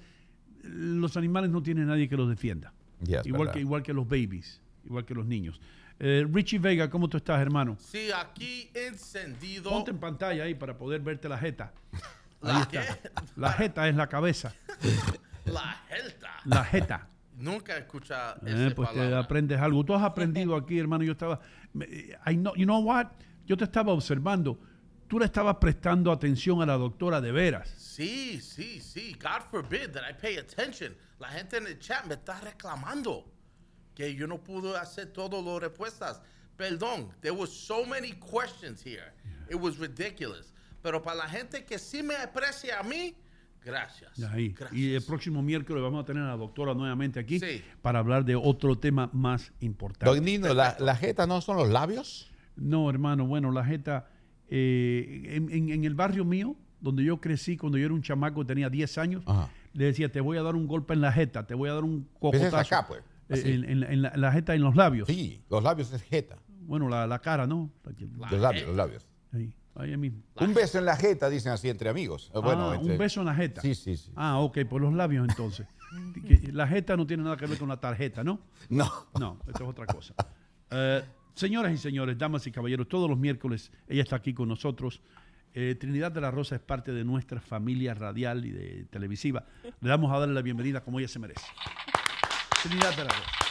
Los 0.63 1.17
animales 1.17 1.51
no 1.51 1.63
tienen 1.63 1.87
nadie 1.87 2.09
que 2.09 2.17
los 2.17 2.29
defienda. 2.29 2.73
Igual, 3.01 3.25
verdad. 3.25 3.53
que, 3.55 3.61
igual 3.61 3.83
que 3.83 3.93
los 3.93 4.07
babies, 4.07 4.61
igual 4.85 5.05
que 5.05 5.15
los 5.15 5.27
niños. 5.27 5.61
Eh, 5.99 6.27
Richie 6.33 6.59
Vega, 6.59 6.91
¿cómo 6.91 7.09
tú 7.09 7.17
estás, 7.17 7.41
hermano? 7.41 7.77
Sí, 7.79 8.11
aquí 8.15 8.71
encendido. 8.75 9.71
Ponte 9.71 9.91
en 9.91 9.99
pantalla 9.99 10.45
ahí 10.45 10.55
para 10.55 10.77
poder 10.77 11.01
verte 11.01 11.29
la 11.29 11.39
jeta. 11.39 11.73
¿La 12.41 12.57
Ahí 12.57 12.63
está. 12.63 12.99
La 13.37 13.53
jeta 13.53 13.89
es 13.89 13.95
la 13.95 14.09
cabeza. 14.09 14.55
La 15.45 15.83
Helta. 15.89 16.31
La 16.45 16.65
jeta. 16.65 17.09
Nunca 17.37 17.77
he 17.77 17.81
escuchado 17.81 18.37
Eh, 18.47 18.73
pues 18.77 18.89
te 18.91 18.97
palabra. 18.97 19.19
aprendes 19.21 19.59
algo. 19.61 19.85
Tú 19.85 19.95
has 19.95 20.03
aprendido 20.03 20.55
aquí, 20.55 20.79
hermano. 20.79 21.03
Yo 21.05 21.13
estaba. 21.13 21.41
I 21.75 22.35
know, 22.37 22.55
you 22.57 22.65
know 22.67 22.81
what? 22.81 23.07
Yo 23.47 23.57
te 23.57 23.65
estaba 23.65 23.93
observando. 23.93 24.59
Tú 25.09 25.19
le 25.19 25.27
estabas 25.27 25.57
prestando 25.57 26.11
atención 26.11 26.63
a 26.63 26.67
la 26.67 26.75
doctora 26.77 27.21
de 27.21 27.33
veras. 27.33 27.69
Sí, 27.77 28.41
sí, 28.41 28.81
sí. 28.81 29.15
God 29.21 29.43
forbid 29.51 29.91
that 29.93 30.03
I 30.09 30.15
pay 30.15 30.37
attention. 30.39 30.95
La 31.19 31.29
gente 31.29 31.57
en 31.59 31.67
el 31.67 31.79
chat 31.79 32.05
me 32.07 32.15
está 32.15 32.41
reclamando 32.41 33.25
que 33.95 34.15
yo 34.15 34.27
no 34.27 34.43
pude 34.43 34.77
hacer 34.79 35.13
todas 35.13 35.43
las 35.45 35.61
respuestas. 35.61 36.23
Perdón, 36.57 37.11
there 37.21 37.33
were 37.35 37.47
so 37.51 37.85
many 37.85 38.13
questions 38.13 38.83
here. 38.83 39.13
It 39.51 39.57
was 39.61 39.79
ridiculous. 39.79 40.53
Pero 40.83 41.03
para 41.03 41.17
la 41.17 41.29
gente 41.29 41.65
que 41.65 41.79
sí 41.79 42.03
me 42.03 42.15
aprecia 42.17 42.79
a 42.79 42.83
mí, 42.83 43.15
gracias. 43.65 44.23
Ahí. 44.31 44.55
Y 44.73 44.95
el 44.95 45.03
próximo 45.03 45.43
miércoles 45.43 45.83
vamos 45.83 46.03
a 46.03 46.07
tener 46.07 46.23
a 46.23 46.29
la 46.29 46.37
doctora 46.37 46.75
nuevamente 46.75 47.21
aquí 47.21 47.39
Sí. 47.41 47.63
para 47.81 47.99
hablar 48.01 48.25
de 48.25 48.35
otro 48.37 48.79
tema 48.79 49.09
más 49.13 49.53
importante. 49.61 50.07
Don 50.07 50.25
Nino, 50.25 50.53
¿la, 50.55 50.77
la 50.81 50.97
jeta 50.97 51.27
no 51.27 51.41
son 51.41 51.57
los 51.57 51.69
labios? 51.69 52.31
No, 52.57 52.89
hermano, 52.91 53.27
bueno, 53.27 53.51
la 53.51 53.65
jeta, 53.65 54.09
eh, 54.49 55.23
en, 55.37 55.51
en- 55.51 55.71
en 55.71 55.85
el 55.85 55.95
barrio 55.95 56.25
mío, 56.25 56.57
donde 56.81 57.05
yo 57.05 57.21
crecí 57.21 57.57
cuando 57.57 57.79
yo 57.79 57.87
era 57.87 57.95
un 57.95 58.03
chamaco, 58.03 58.45
tenía 58.45 58.69
10 58.69 58.99
años, 58.99 59.25
le 59.73 59.85
decía, 59.87 60.11
te 60.11 60.21
voy 60.21 60.37
a 60.37 60.43
dar 60.43 60.55
un 60.57 60.67
golpe 60.67 60.93
en 60.95 61.01
la 61.01 61.13
jeta, 61.13 61.47
te 61.47 61.55
voy 61.55 61.71
a 61.71 61.75
dar 61.75 61.85
un 61.85 62.09
cocotazo. 62.19 62.57
acá, 62.59 62.87
pues. 62.87 63.01
Eh. 63.31 63.55
En, 63.55 63.65
en- 63.65 63.83
en 63.85 64.03
la, 64.03 64.13
la 64.17 64.33
jeta, 64.33 64.55
en 64.55 64.63
los 64.63 64.77
labios. 64.77 65.09
Sí, 65.09 65.43
los 65.49 65.63
labios 65.63 65.91
es 65.93 66.03
jeta. 66.03 66.37
Bueno, 66.65 66.89
la, 66.89 67.07
la 67.07 67.19
cara, 67.21 67.47
¿no? 67.47 67.71
Los 68.31 68.41
labios, 68.41 68.67
los 68.67 68.77
labios. 68.77 69.07
Ahí, 69.33 69.55
ahí 69.75 69.97
mismo. 69.97 70.23
Un 70.41 70.55
beso 70.55 70.79
en 70.79 70.85
la 70.85 70.97
jeta, 70.97 71.29
dicen 71.31 71.53
así 71.53 71.69
entre 71.69 71.89
amigos. 71.89 72.31
Bueno, 72.35 72.71
Ah, 72.71 72.75
entre- 72.77 72.93
un 72.93 72.99
beso 72.99 73.21
en 73.21 73.27
la 73.27 73.35
jeta. 73.35 73.61
Sí, 73.61 73.75
sí, 73.75 73.97
sí. 73.97 74.11
Ah, 74.17 74.39
ok, 74.39 74.59
por 74.69 74.81
los 74.81 74.93
labios 74.93 75.27
entonces. 75.29 75.67
La 76.53 76.67
jeta 76.67 76.97
no 76.97 77.07
tiene 77.07 77.23
nada 77.23 77.37
que 77.37 77.45
ver 77.47 77.59
con 77.59 77.69
la 77.69 77.77
tarjeta, 77.79 78.25
¿no? 78.25 78.41
No. 78.71 78.91
No, 79.21 79.39
esto 79.47 79.65
es 79.65 79.69
otra 79.71 79.85
cosa. 79.87 80.15
Eh, 80.71 81.03
señoras 81.35 81.71
y 81.73 81.77
señores, 81.77 82.17
damas 82.17 82.47
y 82.47 82.51
caballeros, 82.51 82.89
todos 82.89 83.11
los 83.11 83.19
miércoles 83.19 83.71
ella 83.89 84.03
está 84.03 84.17
aquí 84.17 84.33
con 84.33 84.49
nosotros. 84.49 85.03
Eh, 85.55 85.75
Trinidad 85.79 86.11
de 86.11 86.23
la 86.23 86.31
Rosa 86.31 86.55
es 86.55 86.63
parte 86.63 86.93
de 86.93 87.05
nuestra 87.05 87.43
familia 87.43 87.93
radial 87.93 88.47
y 88.47 88.53
de 88.53 88.85
televisiva. 88.91 89.45
Le 89.83 89.89
damos 89.91 90.11
a 90.11 90.19
darle 90.19 90.35
la 90.35 90.41
bienvenida 90.41 90.81
como 90.83 90.99
ella 90.99 91.09
se 91.09 91.19
merece. 91.19 91.45
Trinidad 92.63 92.97
de 92.97 93.05
la 93.05 93.11
Rosa. 93.11 93.42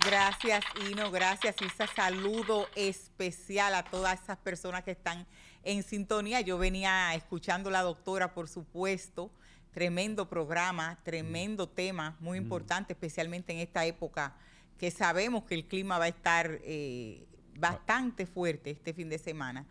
Gracias, 0.00 0.64
Ino, 0.90 1.10
gracias. 1.10 1.56
Ese 1.60 1.86
saludo 1.94 2.66
especial 2.74 3.74
a 3.74 3.82
todas 3.84 4.20
esas 4.22 4.38
personas 4.38 4.82
que 4.84 4.92
están 4.92 5.26
en 5.62 5.82
sintonía. 5.82 6.40
Yo 6.40 6.58
venía 6.58 7.14
escuchando 7.14 7.68
a 7.68 7.72
la 7.72 7.82
doctora, 7.82 8.32
por 8.34 8.48
supuesto. 8.48 9.30
Tremendo 9.72 10.28
programa, 10.28 10.98
tremendo 11.02 11.68
tema, 11.68 12.16
muy 12.20 12.38
Mm. 12.38 12.42
importante, 12.42 12.92
especialmente 12.92 13.52
en 13.52 13.58
esta 13.60 13.84
época 13.86 14.36
que 14.78 14.90
sabemos 14.90 15.44
que 15.44 15.54
el 15.54 15.66
clima 15.66 15.98
va 15.98 16.06
a 16.06 16.08
estar 16.08 16.58
eh, 16.62 17.26
bastante 17.58 18.26
fuerte 18.26 18.70
este 18.70 18.92
fin 18.92 19.08
de 19.08 19.18
semana. 19.18 19.64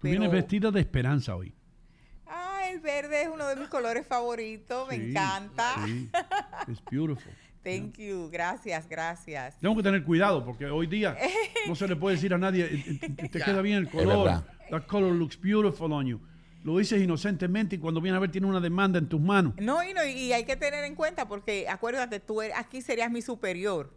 Tú 0.00 0.08
vienes 0.08 0.28
Pero- 0.28 0.32
vestida 0.42 0.70
de 0.70 0.80
esperanza 0.80 1.34
hoy. 1.36 1.54
Ah, 2.26 2.68
el 2.70 2.80
verde 2.80 3.22
es 3.22 3.28
uno 3.28 3.46
de 3.46 3.56
mis 3.56 3.68
colores 3.68 4.06
favoritos, 4.06 4.86
me 4.88 4.96
encanta. 4.96 5.74
Sí, 5.86 6.10
es 6.72 6.84
beautiful. 6.90 7.32
Thank 7.62 7.98
you, 7.98 8.28
gracias, 8.30 8.88
gracias. 8.88 9.58
Tengo 9.58 9.76
que 9.76 9.82
tener 9.82 10.02
cuidado 10.04 10.44
porque 10.44 10.66
hoy 10.66 10.86
día 10.86 11.16
no 11.66 11.74
se 11.74 11.86
le 11.88 11.96
puede 11.96 12.16
decir 12.16 12.32
a 12.32 12.38
nadie, 12.38 12.64
"Eh, 12.64 12.98
eh, 13.18 13.28
te 13.28 13.40
queda 13.40 13.60
bien 13.62 13.78
el 13.78 13.90
color. 13.90 14.42
That 14.70 14.86
color 14.86 15.12
looks 15.12 15.38
beautiful 15.40 15.92
on 15.92 16.06
you. 16.06 16.20
Lo 16.64 16.78
dices 16.78 17.00
inocentemente 17.02 17.76
y 17.76 17.78
cuando 17.78 18.00
viene 18.00 18.16
a 18.16 18.20
ver 18.20 18.30
tiene 18.30 18.46
una 18.46 18.60
demanda 18.60 18.98
en 18.98 19.08
tus 19.08 19.20
manos. 19.20 19.54
No, 19.58 19.82
y, 19.82 19.92
no, 19.94 20.04
y 20.04 20.32
hay 20.32 20.44
que 20.44 20.56
tener 20.56 20.84
en 20.84 20.94
cuenta 20.94 21.26
porque 21.28 21.68
acuérdate, 21.68 22.20
tú 22.20 22.42
eres- 22.42 22.56
aquí 22.56 22.80
serías 22.82 23.10
mi 23.10 23.22
superior. 23.22 23.92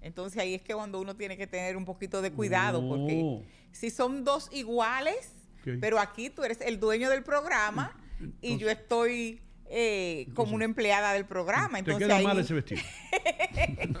Entonces 0.00 0.38
ahí 0.40 0.54
es 0.54 0.62
que 0.62 0.74
cuando 0.74 1.00
uno 1.00 1.16
tiene 1.16 1.36
que 1.36 1.46
tener 1.46 1.76
un 1.76 1.84
poquito 1.84 2.20
de 2.22 2.30
cuidado 2.30 2.80
Oh. 2.82 2.88
porque 2.88 3.42
si 3.72 3.90
son 3.90 4.22
dos 4.24 4.48
iguales, 4.52 5.32
pero 5.80 5.98
aquí 5.98 6.30
tú 6.30 6.44
eres 6.44 6.60
el 6.60 6.78
dueño 6.78 7.08
del 7.10 7.22
programa 7.22 7.96
y 8.42 8.58
yo 8.58 8.68
estoy 8.70 9.40
eh, 9.70 10.28
como 10.34 10.54
una 10.54 10.64
empleada 10.64 11.12
del 11.12 11.24
programa. 11.26 11.74
Te 11.74 11.90
Entonces 11.90 12.06
queda 12.06 12.16
ahí, 12.18 12.24
mal 12.24 12.38
ese 12.38 12.54
vestido. 12.54 12.82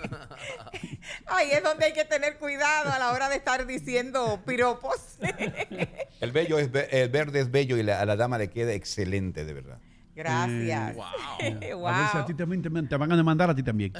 ahí 1.26 1.50
es 1.52 1.62
donde 1.62 1.86
hay 1.86 1.92
que 1.92 2.04
tener 2.04 2.38
cuidado 2.38 2.90
a 2.92 2.98
la 2.98 3.12
hora 3.12 3.28
de 3.28 3.36
estar 3.36 3.66
diciendo 3.66 4.42
piropos. 4.46 5.18
El, 6.20 6.32
bello 6.32 6.58
es, 6.58 6.70
el 6.90 7.08
verde 7.10 7.40
es 7.40 7.50
bello 7.50 7.76
y 7.76 7.82
la- 7.82 8.00
a 8.00 8.06
la 8.06 8.16
dama 8.16 8.38
le 8.38 8.48
queda 8.48 8.72
excelente, 8.72 9.44
de 9.44 9.52
verdad. 9.52 9.78
Gracias. 10.14 10.96
Eh, 11.40 11.74
Wow. 11.74 11.88
A 11.88 11.98
veces 12.00 12.14
a 12.14 12.24
ti 12.24 12.34
también 12.34 12.62
te, 12.62 12.70
te 12.70 12.96
van 12.96 13.12
a 13.12 13.16
demandar 13.16 13.50
a 13.50 13.54
ti 13.54 13.62
también. 13.62 13.92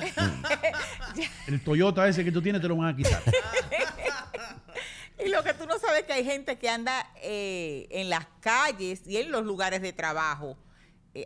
el 1.49 1.61
Toyota 1.63 2.07
ese 2.09 2.25
que 2.25 2.33
tú 2.33 2.41
tienes 2.41 2.63
te 2.63 2.69
lo 2.69 2.77
van 2.77 2.89
a 2.89 2.97
quitar. 2.97 3.21
Y 5.25 5.29
lo 5.29 5.43
que 5.43 5.55
tú 5.55 5.67
no 5.67 5.79
sabes 5.79 6.01
es 6.01 6.07
que 6.07 6.13
hay 6.13 6.25
gente 6.25 6.57
que 6.59 6.69
anda 6.69 7.11
eh, 7.23 7.87
en 7.91 8.11
las 8.11 8.27
calles 8.41 9.03
y 9.07 9.17
en 9.19 9.31
los 9.31 9.45
lugares 9.45 9.83
de 9.83 9.93
trabajo 9.93 10.57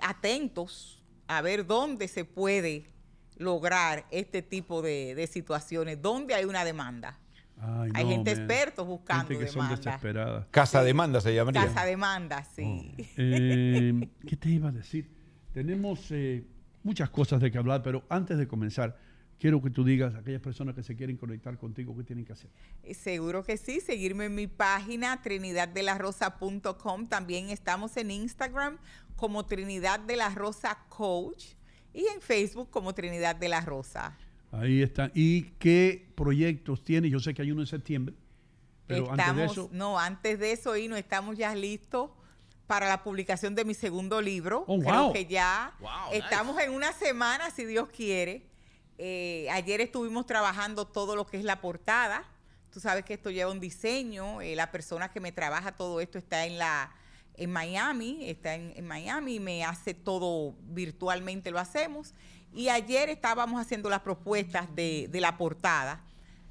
atentos 0.02 1.02
a 1.26 1.40
ver 1.42 1.66
dónde 1.66 2.08
se 2.08 2.24
puede 2.24 2.86
lograr 3.36 4.06
este 4.10 4.42
tipo 4.42 4.82
de, 4.82 5.14
de 5.14 5.26
situaciones, 5.26 6.02
dónde 6.02 6.34
hay 6.34 6.44
una 6.44 6.64
demanda. 6.64 7.18
Ay, 7.60 7.90
hay 7.94 8.04
no, 8.04 8.10
gente 8.10 8.30
man. 8.32 8.40
expertos 8.40 8.86
buscando 8.86 9.28
Gente 9.28 9.44
que 9.44 9.50
son 9.50 9.62
demanda. 9.62 9.76
desesperadas. 9.76 10.46
Casa 10.50 10.82
demanda 10.82 11.20
se 11.20 11.34
llamaría. 11.34 11.64
Casa 11.64 11.84
demanda, 11.84 12.44
sí. 12.44 12.94
Eh, 13.16 14.08
¿Qué 14.26 14.36
te 14.36 14.48
iba 14.50 14.68
a 14.68 14.72
decir? 14.72 15.10
Tenemos 15.52 16.10
eh, 16.10 16.44
muchas 16.84 17.10
cosas 17.10 17.40
de 17.40 17.50
que 17.50 17.58
hablar, 17.58 17.82
pero 17.82 18.04
antes 18.08 18.38
de 18.38 18.46
comenzar, 18.46 18.96
quiero 19.38 19.62
que 19.62 19.70
tú 19.70 19.84
digas 19.84 20.14
a 20.14 20.18
aquellas 20.18 20.40
personas 20.40 20.74
que 20.74 20.82
se 20.82 20.96
quieren 20.96 21.16
conectar 21.16 21.56
contigo 21.58 21.96
qué 21.96 22.04
tienen 22.04 22.24
que 22.24 22.32
hacer. 22.32 22.50
Eh, 22.82 22.94
Seguro 22.94 23.42
que 23.44 23.56
sí, 23.56 23.80
seguirme 23.80 24.26
en 24.26 24.34
mi 24.34 24.46
página 24.46 25.20
trinidaddelarrosa.com. 25.22 27.06
También 27.08 27.50
estamos 27.50 27.96
en 27.96 28.10
Instagram 28.10 28.78
como 29.16 29.46
Trinidad 29.46 30.00
de 30.00 30.16
la 30.16 30.30
Rosa 30.30 30.78
Coach 30.88 31.46
y 31.92 32.06
en 32.06 32.20
Facebook 32.20 32.70
como 32.70 32.94
Trinidad 32.94 33.36
de 33.36 33.48
la 33.48 33.60
Rosa. 33.60 34.16
Ahí 34.52 34.82
están. 34.82 35.10
¿Y 35.14 35.42
qué 35.58 36.06
proyectos 36.14 36.82
tienes? 36.84 37.10
Yo 37.10 37.20
sé 37.20 37.34
que 37.34 37.42
hay 37.42 37.50
uno 37.50 37.60
en 37.60 37.66
septiembre, 37.66 38.14
pero 38.86 39.10
antes 39.10 39.16
de 39.16 39.22
Estamos- 39.44 39.52
eso, 39.52 39.70
No, 39.72 39.98
antes 39.98 40.38
de 40.38 40.52
eso, 40.52 40.76
y 40.76 40.88
no 40.88 40.96
estamos 40.96 41.36
ya 41.36 41.54
listos 41.54 42.10
para 42.66 42.88
la 42.88 43.02
publicación 43.02 43.54
de 43.54 43.64
mi 43.64 43.74
segundo 43.74 44.20
libro. 44.20 44.64
Oh, 44.66 44.78
Creo 44.78 45.04
wow. 45.04 45.12
que 45.12 45.26
ya 45.26 45.74
Wow, 45.80 45.90
estamos 46.12 46.60
en 46.60 46.70
una 46.72 46.92
semana, 46.92 47.50
si 47.50 47.64
Dios 47.64 47.88
quiere. 47.88 48.46
Eh, 48.98 49.48
ayer 49.50 49.80
estuvimos 49.80 50.26
trabajando 50.26 50.86
todo 50.86 51.16
lo 51.16 51.26
que 51.26 51.38
es 51.38 51.44
la 51.44 51.60
portada. 51.60 52.24
Tú 52.72 52.80
sabes 52.80 53.04
que 53.04 53.14
esto 53.14 53.30
lleva 53.30 53.50
un 53.50 53.60
diseño. 53.60 54.42
eh, 54.42 54.56
la 54.56 54.70
persona 54.70 55.10
que 55.10 55.20
me 55.20 55.32
trabaja 55.32 55.72
todo 55.72 56.00
esto 56.00 56.18
está 56.18 56.44
en 56.46 56.58
la 56.58 56.92
en 57.38 57.52
Miami, 57.52 58.28
está 58.28 58.56
en, 58.56 58.72
en 58.74 58.84
Miami 58.84 59.36
y 59.36 59.40
me 59.40 59.64
hace 59.64 59.94
todo 59.94 60.56
virtualmente, 60.62 61.52
lo 61.52 61.60
hacemos. 61.60 62.12
Y 62.52 62.68
ayer 62.68 63.08
estábamos 63.08 63.60
haciendo 63.60 63.88
las 63.88 64.00
propuestas 64.00 64.74
de, 64.74 65.06
de 65.08 65.20
la 65.20 65.38
portada. 65.38 66.02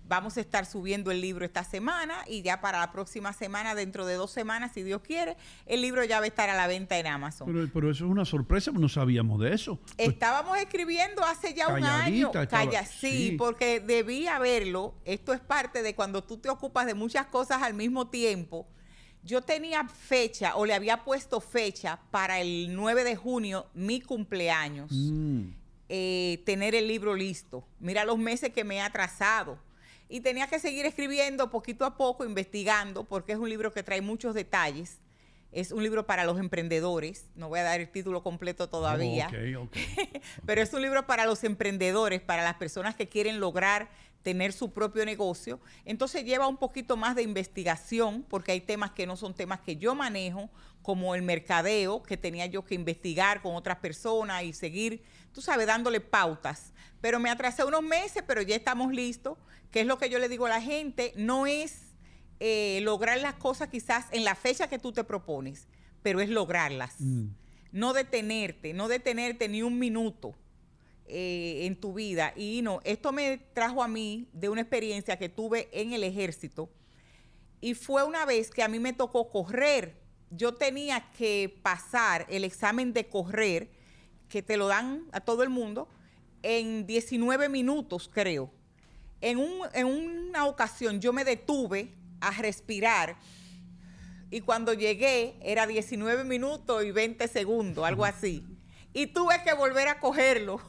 Vamos 0.08 0.38
a 0.38 0.42
estar 0.42 0.66
subiendo 0.66 1.12
el 1.12 1.20
libro 1.20 1.44
esta 1.46 1.64
semana 1.66 2.24
y 2.28 2.42
ya 2.42 2.62
para 2.62 2.80
la 2.80 2.92
próxima 2.94 3.34
semana, 3.34 3.76
dentro 3.76 4.06
de 4.06 4.16
dos 4.16 4.32
semanas, 4.32 4.72
si 4.74 4.82
Dios 4.84 5.02
quiere, 5.02 5.36
el 5.66 5.82
libro 5.82 6.04
ya 6.06 6.20
va 6.20 6.24
a 6.26 6.28
estar 6.28 6.50
a 6.50 6.56
la 6.56 6.66
venta 6.68 6.98
en 6.98 7.08
Amazon. 7.08 7.46
pero, 7.52 7.68
pero 7.74 7.92
eso 7.92 8.06
es 8.06 8.12
una 8.12 8.24
sorpresa, 8.24 8.72
no 8.72 8.88
sabíamos 8.88 9.42
de 9.42 9.54
eso. 9.54 9.80
Estábamos 9.98 10.58
escribiendo 10.60 11.24
hace 11.26 11.54
ya 11.54 11.68
un 11.68 11.84
año. 11.84 12.28
Estaba, 12.28 12.48
Calla, 12.48 12.86
sí, 12.86 13.30
sí. 13.30 13.36
porque 13.38 13.80
debí 13.82 14.28
haberlo. 14.28 14.96
Esto 15.04 15.34
es 15.34 15.42
parte 15.42 15.82
de 15.84 15.94
cuando 15.94 16.24
tú 16.24 16.38
te 16.38 16.50
ocupas 16.50 16.86
de 16.86 16.94
muchas 16.94 17.26
cosas 17.28 17.62
al 17.62 17.74
mismo 17.74 18.08
tiempo. 18.08 18.66
Yo 19.24 19.42
tenía 19.42 19.86
fecha 19.90 20.56
o 20.56 20.66
le 20.66 20.74
había 20.74 21.04
puesto 21.04 21.42
fecha 21.42 22.00
para 22.12 22.40
el 22.40 22.74
9 22.74 23.04
de 23.04 23.18
junio, 23.18 23.68
mi 23.74 24.00
cumpleaños, 24.00 24.90
Mm. 24.94 25.50
eh, 25.90 26.42
tener 26.46 26.76
el 26.76 26.88
libro 26.88 27.14
listo. 27.14 27.68
Mira 27.80 28.06
los 28.06 28.18
meses 28.18 28.52
que 28.54 28.64
me 28.64 28.76
he 28.78 28.82
atrasado. 28.82 29.60
Y 30.10 30.22
tenía 30.22 30.48
que 30.48 30.60
seguir 30.60 30.86
escribiendo 30.86 31.50
poquito 31.50 31.86
a 31.86 31.98
poco, 31.98 32.26
investigando, 32.26 33.04
porque 33.04 33.34
es 33.34 33.38
un 33.38 33.50
libro 33.50 33.74
que 33.74 33.84
trae 33.84 34.02
muchos 34.02 34.34
detalles. 34.34 35.00
Es 35.52 35.72
un 35.72 35.82
libro 35.82 36.06
para 36.06 36.26
los 36.26 36.40
emprendedores. 36.40 37.26
No 37.36 37.50
voy 37.50 37.60
a 37.60 37.64
dar 37.64 37.80
el 37.80 37.90
título 37.90 38.22
completo 38.22 38.70
todavía 38.70 39.30
Oh, 39.58 39.64
ok. 39.64 39.78
pero 40.46 40.62
es 40.62 40.74
un 40.74 40.82
libro 40.82 41.08
para 41.08 41.26
los 41.26 41.44
emprendedores, 41.44 42.22
para 42.22 42.44
las 42.44 42.56
personas 42.56 42.96
que 42.96 43.08
quieren 43.08 43.40
lograr 43.40 43.90
tener 44.24 44.52
su 44.52 44.74
propio 44.74 45.06
negocio. 45.06 45.60
Entonces 45.86 46.26
lleva 46.26 46.48
un 46.48 46.58
poquito 46.58 46.98
más 46.98 47.16
de 47.16 47.24
investigación, 47.24 48.26
porque 48.28 48.52
hay 48.52 48.60
temas 48.60 48.92
que 48.92 49.08
no 49.08 49.16
son 49.16 49.34
temas 49.34 49.62
que 49.62 49.78
yo 49.78 49.96
manejo, 49.96 50.50
como 50.82 51.16
el 51.16 51.22
mercadeo, 51.22 52.04
que 52.04 52.18
tenía 52.18 52.46
yo 52.46 52.66
que 52.66 52.76
investigar 52.76 53.42
con 53.42 53.56
otras 53.56 53.78
personas 53.78 54.44
y 54.44 54.52
seguir, 54.52 55.04
tú 55.38 55.42
sabes, 55.42 55.68
dándole 55.68 56.02
pautas. 56.02 56.74
Pero 57.00 57.20
me 57.20 57.30
atrasé 57.30 57.64
unos 57.64 57.84
meses, 57.84 58.24
pero 58.26 58.42
ya 58.42 58.56
estamos 58.56 58.92
listos, 58.92 59.38
que 59.72 59.82
es 59.82 59.86
lo 59.86 59.98
que 59.98 60.10
yo 60.10 60.18
le 60.18 60.30
digo 60.30 60.48
a 60.48 60.50
la 60.50 60.62
gente, 60.62 61.14
no 61.16 61.46
es 61.46 61.94
eh, 62.40 62.80
lograr 62.82 63.20
las 63.20 63.36
cosas 63.36 63.70
quizás 63.70 64.08
en 64.12 64.24
la 64.24 64.36
fecha 64.36 64.68
que 64.68 64.80
tú 64.80 64.92
te 64.92 65.04
propones, 65.04 65.68
pero 66.02 66.22
es 66.22 66.30
lograrlas 66.30 66.96
no 67.72 67.94
detenerte, 67.94 68.74
no 68.74 68.88
detenerte 68.88 69.48
ni 69.48 69.62
un 69.62 69.78
minuto 69.78 70.36
eh, 71.06 71.66
en 71.66 71.76
tu 71.80 71.94
vida. 71.94 72.34
Y 72.36 72.62
no, 72.64 72.80
esto 72.84 73.12
me 73.12 73.38
trajo 73.38 73.84
a 73.84 73.88
mí 73.88 74.28
de 74.34 74.50
una 74.50 74.62
experiencia 74.62 75.18
que 75.18 75.30
tuve 75.30 75.70
en 75.72 75.94
el 75.94 76.04
ejército. 76.04 76.70
Y 77.62 77.74
fue 77.74 78.04
una 78.04 78.26
vez 78.26 78.50
que 78.50 78.64
a 78.64 78.68
mí 78.68 78.80
me 78.80 78.94
tocó 78.94 79.30
correr. 79.30 79.96
Yo 80.30 80.56
tenía 80.56 81.12
que 81.18 81.60
pasar 81.62 82.26
el 82.30 82.44
examen 82.44 82.94
de 82.94 83.08
correr, 83.08 83.70
que 84.30 84.42
te 84.42 84.58
lo 84.58 84.68
dan 84.68 85.04
a 85.12 85.20
todo 85.22 85.44
el 85.44 85.50
mundo, 85.50 85.88
en 86.44 86.86
19 86.86 87.50
minutos, 87.50 88.10
creo. 88.14 88.52
En, 89.22 89.38
un- 89.38 89.68
en 89.74 89.86
una 89.88 90.46
ocasión 90.46 91.00
yo 91.02 91.12
me 91.14 91.24
detuve 91.24 91.92
a 92.22 92.32
respirar 92.32 93.16
y 94.30 94.42
cuando 94.42 94.74
llegué 94.74 95.36
era 95.42 95.66
19 95.66 96.24
minutos 96.24 96.84
y 96.84 96.92
20 96.92 97.28
segundos, 97.28 97.86
algo 97.86 98.06
así. 98.06 98.46
Y 98.94 99.08
tuve 99.08 99.42
que 99.44 99.54
volver 99.54 99.88
a 99.88 100.00
cogerlo. 100.00 100.60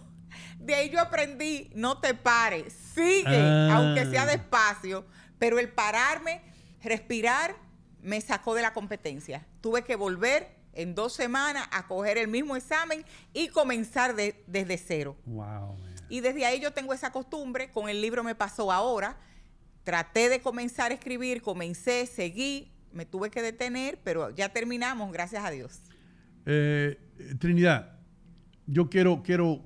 De 0.59 0.75
ahí 0.75 0.91
yo 0.91 1.01
aprendí, 1.01 1.71
no 1.75 1.99
te 1.99 2.15
pares, 2.15 2.73
sigue, 2.95 3.25
Ah. 3.27 3.77
aunque 3.77 4.07
sea 4.07 4.27
despacio, 4.27 5.05
pero 5.39 5.59
el 5.59 5.69
pararme, 5.71 6.43
respirar, 6.83 7.57
me 8.03 8.21
sacó 8.21 8.55
de 8.55 8.63
la 8.63 8.73
competencia. 8.73 9.47
Tuve 9.61 9.83
que 9.83 9.97
volver 9.97 10.49
en 10.79 10.95
dos 10.95 11.13
semanas 11.13 11.69
a 11.73 11.87
coger 11.89 12.17
el 12.19 12.29
mismo 12.29 12.57
examen 12.57 13.05
y 13.35 13.49
comenzar 13.49 14.15
de- 14.15 14.43
desde 14.47 14.79
cero. 14.79 15.17
Wow. 15.27 15.77
Y 16.09 16.21
desde 16.21 16.47
ahí 16.47 16.61
yo 16.61 16.73
tengo 16.73 16.95
esa 16.95 17.11
costumbre, 17.13 17.71
con 17.71 17.89
el 17.89 18.01
libro 18.01 18.23
me 18.23 18.35
pasó 18.35 18.71
ahora, 18.73 19.19
traté 19.85 20.29
de 20.29 20.41
comenzar 20.41 20.91
a 20.91 20.95
escribir, 20.95 21.43
comencé, 21.43 22.07
seguí, 22.07 22.71
me 22.93 23.05
tuve 23.05 23.31
que 23.31 23.43
detener, 23.43 23.99
pero 24.05 24.31
ya 24.31 24.51
terminamos, 24.51 25.13
gracias 25.13 25.45
a 25.45 25.51
Dios. 25.51 25.81
Eh, 26.47 26.99
Trinidad, 27.39 27.99
yo 28.67 28.89
quiero, 28.89 29.23
quiero, 29.23 29.61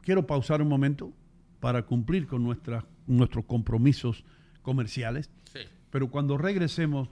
quiero 0.00 0.26
pausar 0.26 0.62
un 0.62 0.68
momento 0.68 1.12
para 1.60 1.82
cumplir 1.84 2.26
con 2.26 2.42
nuestras, 2.42 2.84
nuestros 3.06 3.44
compromisos 3.44 4.24
comerciales. 4.62 5.28
Sí. 5.52 5.60
Pero 5.90 6.10
cuando 6.10 6.38
regresemos, 6.38 7.08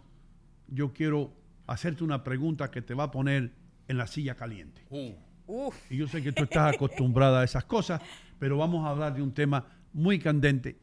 yo 0.69 0.93
quiero 0.93 1.33
hacerte 1.71 2.03
una 2.03 2.25
pregunta 2.25 2.71
que 2.71 2.83
te 2.83 2.95
va 2.95 3.05
a 3.05 3.11
poner 3.13 3.53
en 3.87 3.97
la 3.97 4.09
silla 4.09 4.35
caliente. 4.35 4.85
Uh. 4.91 5.13
Y 5.89 5.97
yo 5.97 6.09
sé 6.09 6.23
que 6.23 6.33
tú 6.33 6.45
estás 6.45 6.75
acostumbrada 6.75 7.41
a 7.41 7.45
esas 7.45 7.65
cosas, 7.65 8.01
pero 8.39 8.57
vamos 8.57 8.85
a 8.87 8.91
hablar 8.91 9.15
de 9.15 9.23
un 9.23 9.33
tema 9.33 9.67
muy 9.93 10.19
candente 10.19 10.79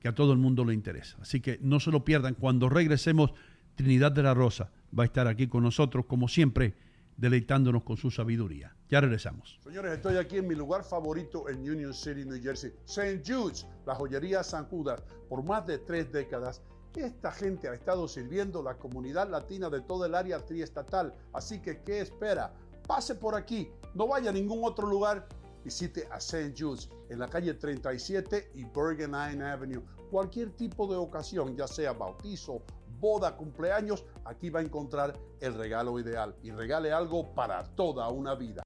que 0.00 0.08
a 0.08 0.14
todo 0.14 0.32
el 0.32 0.38
mundo 0.38 0.64
le 0.64 0.74
interesa. 0.74 1.18
Así 1.20 1.40
que 1.40 1.58
no 1.62 1.80
se 1.80 1.90
lo 1.90 2.04
pierdan. 2.04 2.34
Cuando 2.34 2.68
regresemos, 2.68 3.32
Trinidad 3.74 4.12
de 4.12 4.22
la 4.22 4.32
Rosa 4.32 4.70
va 4.98 5.02
a 5.02 5.06
estar 5.06 5.26
aquí 5.26 5.48
con 5.48 5.62
nosotros, 5.62 6.06
como 6.06 6.28
siempre, 6.28 6.74
deleitándonos 7.16 7.82
con 7.82 7.96
su 7.98 8.10
sabiduría. 8.10 8.74
Ya 8.88 9.00
regresamos. 9.00 9.58
Señores, 9.62 9.92
estoy 9.92 10.16
aquí 10.16 10.38
en 10.38 10.46
mi 10.46 10.54
lugar 10.54 10.84
favorito 10.84 11.48
en 11.48 11.58
Union 11.58 11.92
City, 11.92 12.24
New 12.24 12.42
Jersey, 12.42 12.72
St. 12.86 13.22
Jude's, 13.26 13.66
la 13.86 13.94
joyería 13.94 14.42
San 14.42 14.64
Judas, 14.66 15.02
por 15.28 15.42
más 15.42 15.66
de 15.66 15.78
tres 15.78 16.10
décadas. 16.10 16.62
Esta 16.96 17.30
gente 17.30 17.68
ha 17.68 17.74
estado 17.74 18.08
sirviendo 18.08 18.62
la 18.62 18.78
comunidad 18.78 19.28
latina 19.28 19.68
de 19.68 19.82
todo 19.82 20.06
el 20.06 20.14
área 20.14 20.42
triestatal, 20.46 21.12
así 21.34 21.60
que 21.60 21.82
¿qué 21.82 22.00
espera? 22.00 22.54
Pase 22.86 23.14
por 23.14 23.34
aquí, 23.34 23.70
no 23.92 24.08
vaya 24.08 24.30
a 24.30 24.32
ningún 24.32 24.64
otro 24.64 24.86
lugar, 24.86 25.28
visite 25.62 26.08
a 26.10 26.16
St. 26.16 26.54
Jude's 26.56 26.88
en 27.10 27.18
la 27.18 27.28
calle 27.28 27.52
37 27.52 28.52
y 28.54 28.64
Bergen 28.64 29.12
Line 29.12 29.44
Avenue. 29.44 29.82
Cualquier 30.10 30.56
tipo 30.56 30.86
de 30.86 30.96
ocasión, 30.96 31.54
ya 31.54 31.68
sea 31.68 31.92
bautizo, 31.92 32.62
boda, 32.98 33.36
cumpleaños, 33.36 34.02
aquí 34.24 34.48
va 34.48 34.60
a 34.60 34.62
encontrar 34.62 35.12
el 35.40 35.52
regalo 35.52 36.00
ideal 36.00 36.34
y 36.42 36.50
regale 36.50 36.92
algo 36.92 37.34
para 37.34 37.62
toda 37.74 38.08
una 38.08 38.34
vida. 38.34 38.65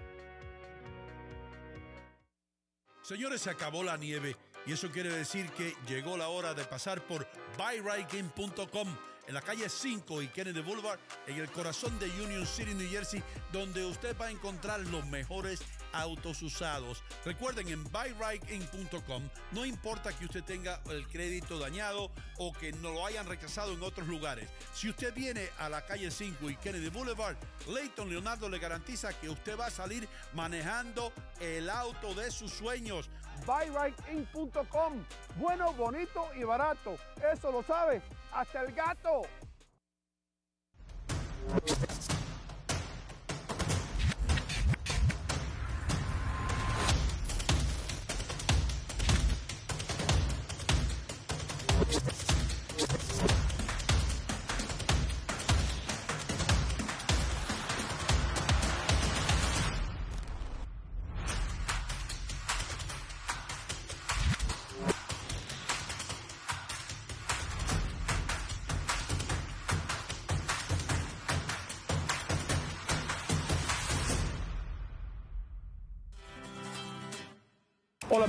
Señores, 3.11 3.41
se 3.41 3.49
acabó 3.49 3.83
la 3.83 3.97
nieve 3.97 4.37
y 4.65 4.71
eso 4.71 4.89
quiere 4.89 5.11
decir 5.11 5.49
que 5.49 5.75
llegó 5.85 6.15
la 6.15 6.29
hora 6.29 6.53
de 6.53 6.63
pasar 6.63 7.05
por 7.05 7.27
buyrightgame.com 7.57 8.87
en 9.27 9.33
la 9.33 9.41
calle 9.41 9.67
5 9.67 10.21
y 10.21 10.29
Kennedy 10.29 10.61
Boulevard, 10.61 10.97
en 11.27 11.35
el 11.35 11.51
corazón 11.51 11.99
de 11.99 12.05
Union 12.23 12.47
City, 12.47 12.73
New 12.73 12.89
Jersey, 12.89 13.21
donde 13.51 13.83
usted 13.83 14.15
va 14.17 14.27
a 14.27 14.31
encontrar 14.31 14.79
los 14.87 15.05
mejores 15.07 15.59
autos 15.93 16.41
usados. 16.41 17.03
Recuerden, 17.25 17.69
en 17.69 17.83
buyrightgame.com 17.83 19.29
no 19.51 19.65
importa 19.65 20.13
que 20.13 20.25
usted 20.25 20.43
tenga 20.43 20.81
el 20.89 21.07
crédito 21.07 21.59
dañado 21.59 22.11
o 22.37 22.53
que 22.53 22.71
no 22.73 22.91
lo 22.91 23.05
hayan 23.05 23.27
rechazado 23.27 23.73
en 23.73 23.83
otros 23.83 24.07
lugares. 24.07 24.49
Si 24.73 24.89
usted 24.89 25.13
viene 25.13 25.49
a 25.59 25.69
la 25.69 25.85
calle 25.85 26.11
5 26.11 26.49
y 26.49 26.55
Kennedy 26.55 26.89
Boulevard, 26.89 27.35
Leighton 27.67 28.09
Leonardo 28.09 28.49
le 28.49 28.59
garantiza 28.59 29.13
que 29.13 29.29
usted 29.29 29.57
va 29.59 29.67
a 29.67 29.71
salir 29.71 30.07
manejando 30.33 31.11
el 31.39 31.69
auto 31.69 32.13
de 32.13 32.31
sus 32.31 32.51
sueños. 32.51 33.09
buyrightgame.com, 33.45 35.03
bueno, 35.37 35.73
bonito 35.73 36.27
y 36.35 36.43
barato. 36.43 36.97
Eso 37.33 37.51
lo 37.51 37.63
sabe 37.63 38.01
hasta 38.31 38.61
el 38.61 38.73
gato. 38.73 39.23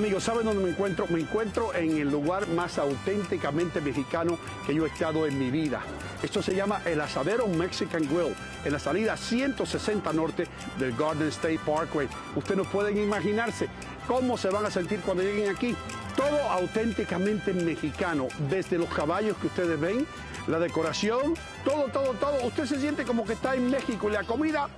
Amigos, 0.02 0.24
¿saben 0.24 0.44
dónde 0.44 0.64
me 0.64 0.70
encuentro? 0.70 1.06
Me 1.06 1.20
encuentro 1.20 1.72
en 1.76 1.96
el 1.96 2.10
lugar 2.10 2.48
más 2.48 2.76
auténticamente 2.76 3.80
mexicano 3.80 4.36
que 4.66 4.74
yo 4.74 4.84
he 4.84 4.88
estado 4.88 5.28
en 5.28 5.38
mi 5.38 5.48
vida. 5.52 5.80
Esto 6.24 6.42
se 6.42 6.56
llama 6.56 6.80
el 6.84 7.00
Asadero 7.00 7.46
Mexican 7.46 8.02
Grill, 8.08 8.34
en 8.64 8.72
la 8.72 8.80
salida 8.80 9.16
160 9.16 10.12
norte 10.12 10.48
del 10.80 10.96
Garden 10.96 11.28
State 11.28 11.60
Parkway. 11.64 12.08
Ustedes 12.34 12.56
no 12.56 12.64
pueden 12.64 12.98
imaginarse 12.98 13.68
cómo 14.08 14.36
se 14.36 14.50
van 14.50 14.66
a 14.66 14.72
sentir 14.72 14.98
cuando 15.02 15.22
lleguen 15.22 15.54
aquí. 15.54 15.76
Todo 16.16 16.50
auténticamente 16.50 17.52
mexicano, 17.52 18.26
desde 18.50 18.78
los 18.78 18.88
caballos 18.88 19.36
que 19.36 19.46
ustedes 19.46 19.78
ven, 19.78 20.04
la 20.48 20.58
decoración, 20.58 21.34
todo, 21.64 21.84
todo, 21.92 22.14
todo. 22.14 22.44
Usted 22.44 22.66
se 22.66 22.80
siente 22.80 23.04
como 23.04 23.24
que 23.24 23.34
está 23.34 23.54
en 23.54 23.70
México 23.70 24.08
y 24.08 24.12
la 24.12 24.24
comida, 24.24 24.68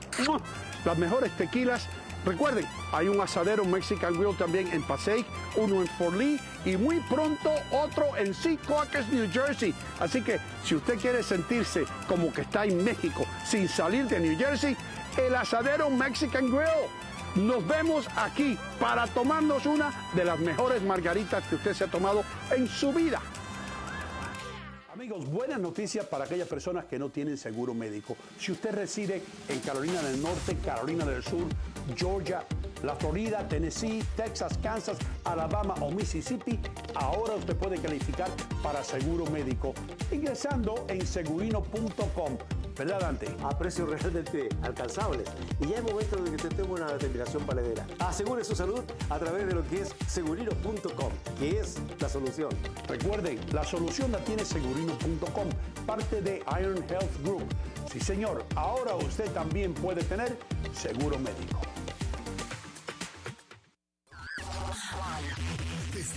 las 0.85 0.99
mejores 0.99 1.33
tequilas. 1.33 1.89
Recuerden, 2.25 2.67
hay 2.93 3.09
un 3.09 3.21
asadero 3.21 3.65
Mexican 3.65 4.15
Grill 4.19 4.37
también 4.37 4.73
en 4.73 4.83
Passaic, 4.83 5.27
uno 5.57 5.83
en 5.83 5.89
Fort 5.89 6.17
Lee 6.17 6.41
y 6.65 6.77
muy 6.77 7.01
pronto 7.01 7.51
otro 7.71 8.17
en 8.17 8.33
Secaucus, 8.33 9.07
New 9.13 9.31
Jersey. 9.31 9.75
Así 10.01 10.23
que 10.23 10.41
si 10.65 10.75
usted 10.75 10.99
quiere 10.99 11.23
sentirse 11.23 11.85
como 12.09 12.33
que 12.33 12.41
está 12.43 12.65
en 12.65 12.83
México 12.83 13.27
sin 13.47 13.69
salir 13.69 14.07
de 14.07 14.21
New 14.21 14.39
Jersey, 14.39 14.77
el 15.19 15.35
asadero 15.35 15.91
Mexican 15.91 16.51
Grill. 16.51 16.89
Nos 17.35 17.67
vemos 17.67 18.07
aquí 18.17 18.57
para 18.79 19.09
tomarnos 19.09 19.67
una 19.67 19.93
de 20.15 20.25
las 20.25 20.39
mejores 20.39 20.83
margaritas 20.83 21.43
que 21.49 21.57
usted 21.57 21.75
se 21.75 21.85
ha 21.85 21.89
tomado 21.89 22.25
en 22.55 22.69
su 22.69 22.93
vida. 22.93 23.21
Amigos, 25.05 25.31
buenas 25.31 25.61
noticias 25.61 26.07
para 26.07 26.25
aquellas 26.25 26.49
personas 26.49 26.87
que 26.87 26.99
no 26.99 27.11
tienen 27.11 27.37
seguro 27.37 27.75
médico. 27.75 28.17
Si 28.39 28.53
usted 28.53 28.75
reside 28.75 29.21
en 29.51 29.61
Carolina 29.61 30.01
del 30.01 30.23
Norte, 30.23 30.57
Carolina 30.65 31.05
del 31.05 31.23
Sur, 31.23 31.45
Georgia, 31.95 32.43
la 32.83 32.97
Florida, 32.97 33.47
Tennessee, 33.47 34.03
Texas, 34.17 34.57
Kansas, 34.63 34.97
Alabama 35.25 35.75
o 35.83 35.91
Mississippi, 35.91 36.59
ahora 36.95 37.35
usted 37.35 37.55
puede 37.55 37.79
calificar 37.83 38.31
para 38.63 38.83
seguro 38.83 39.27
médico 39.27 39.75
ingresando 40.11 40.87
en 40.89 41.07
segurino.com. 41.07 42.39
¿Verdad, 42.77 43.01
Dante? 43.01 43.29
a 43.43 43.57
precios 43.57 43.89
realmente 43.89 44.49
alcanzables. 44.63 45.29
Y 45.61 45.69
ya 45.69 45.77
es 45.77 45.83
momento 45.83 46.17
de 46.17 46.37
que 46.37 46.49
tome 46.49 46.75
una 46.75 46.93
determinación 46.93 47.47
valedera. 47.47 47.87
Asegure 48.01 48.43
su 48.45 48.55
salud 48.55 48.81
a 49.11 49.19
través 49.19 49.47
de 49.47 49.55
lo 49.55 49.67
que 49.69 49.83
es 49.83 49.95
segurino.com, 50.09 51.13
que 51.39 51.61
es 51.61 51.77
la 52.01 52.09
solución. 52.09 52.51
Recuerden, 52.89 53.39
la 53.53 53.65
solución 53.65 54.11
la 54.13 54.19
tiene 54.19 54.45
segurino.com, 54.45 55.49
parte 55.87 56.21
de 56.21 56.43
Iron 56.61 56.85
Health 56.89 57.23
Group. 57.23 57.45
Sí, 57.91 58.01
señor, 58.01 58.45
ahora 58.57 58.97
usted 58.97 59.31
también 59.33 59.73
puede 59.75 60.03
tener 60.03 60.37
seguro 60.73 61.19
médico. 61.19 61.61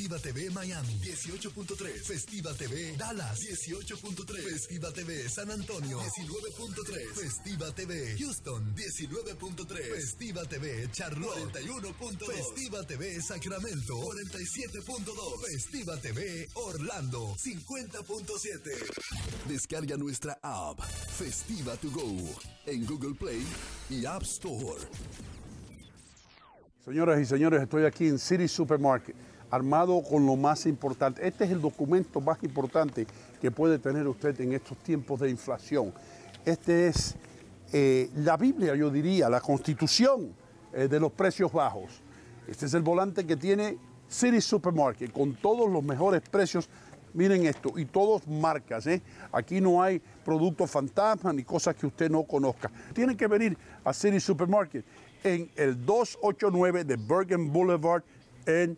Festiva 0.08 0.19
TV 0.19 0.50
Miami 0.52 0.94
18.3. 1.02 2.02
Festiva 2.02 2.53
TV 2.53 2.95
Dallas 2.95 3.42
18.3. 3.42 4.42
Festiva 4.42 4.90
TV 4.94 5.27
San 5.27 5.52
Antonio 5.52 6.00
19.3. 6.00 7.14
Festiva 7.14 7.74
TV 7.74 8.16
Houston 8.18 8.74
19.3. 8.74 9.95
Festiva 9.95 10.45
TV 10.45 10.90
Charlotte 10.94 11.60
41.2. 11.60 12.26
Festiva 12.26 12.86
TV 12.86 13.19
Sacramento 13.19 13.98
47.2. 13.98 15.42
Festiva 15.52 15.98
TV 15.98 16.48
Orlando 16.53 17.36
50.7. 17.36 19.45
Descarga 19.45 19.98
nuestra 19.98 20.40
app 20.42 20.80
Festiva 20.80 21.76
to 21.76 21.92
Go 21.92 22.16
en 22.66 22.86
Google 22.86 23.16
Play 23.16 23.45
y 23.90 24.06
App 24.06 24.24
Store. 24.24 24.88
Señoras 26.88 27.19
y 27.19 27.26
señores, 27.26 27.61
estoy 27.61 27.84
aquí 27.84 28.08
en 28.08 28.18
City 28.18 28.48
Supermarket, 28.48 29.14
armado 29.50 30.01
con 30.03 30.26
lo 30.26 30.35
más 30.35 30.66
importante. 30.66 31.26
Este 31.27 31.45
es 31.45 31.51
el 31.51 31.61
documento 31.61 32.22
más 32.22 32.43
importante 32.43 33.08
que 33.42 33.51
puede 33.51 33.80
tener 33.80 34.08
usted 34.08 34.40
en 34.42 34.53
estos 34.53 34.77
tiempos 34.80 35.19
de 35.19 35.30
inflación. 35.30 35.93
Este 36.45 36.88
es 36.88 37.16
eh, 37.74 38.09
la 38.16 38.38
Biblia, 38.38 38.76
yo 38.76 38.90
diría, 38.90 39.30
la 39.30 39.42
constitución 39.42 40.34
eh, 40.74 40.88
de 40.88 41.00
los 41.00 41.11
precios 41.11 41.51
bajos. 41.51 42.01
Este 42.48 42.66
es 42.66 42.74
el 42.74 42.82
volante 42.82 43.26
que 43.26 43.35
tiene 43.35 43.77
City 44.08 44.40
Supermarket 44.40 45.11
con 45.11 45.35
todos 45.35 45.69
los 45.69 45.84
mejores 45.84 46.22
precios. 46.22 46.69
Miren 47.14 47.45
esto, 47.45 47.74
y 47.77 47.85
todos 47.85 48.27
marcas, 48.27 48.85
¿eh? 48.85 49.01
Aquí 49.32 49.59
no 49.59 49.82
hay 49.82 50.01
productos 50.24 50.69
fantasma 50.69 51.34
ni 51.34 51.43
cosas 51.43 51.76
que 51.76 51.88
usted 51.88 52.11
no 52.11 52.24
conozca. 52.24 52.69
Tiene 52.93 53.17
que 53.17 53.27
venir 53.27 53.58
a 53.84 53.93
City 53.93 54.19
Supermarket 54.19 54.85
en 55.24 55.50
el 55.56 55.84
289 55.85 56.84
de 56.84 56.95
Bergen 56.95 57.51
Boulevard 57.51 58.03
en 58.45 58.77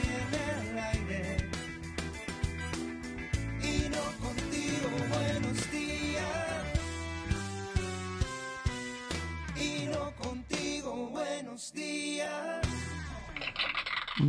buenos 11.51 11.73
días. 11.73 12.61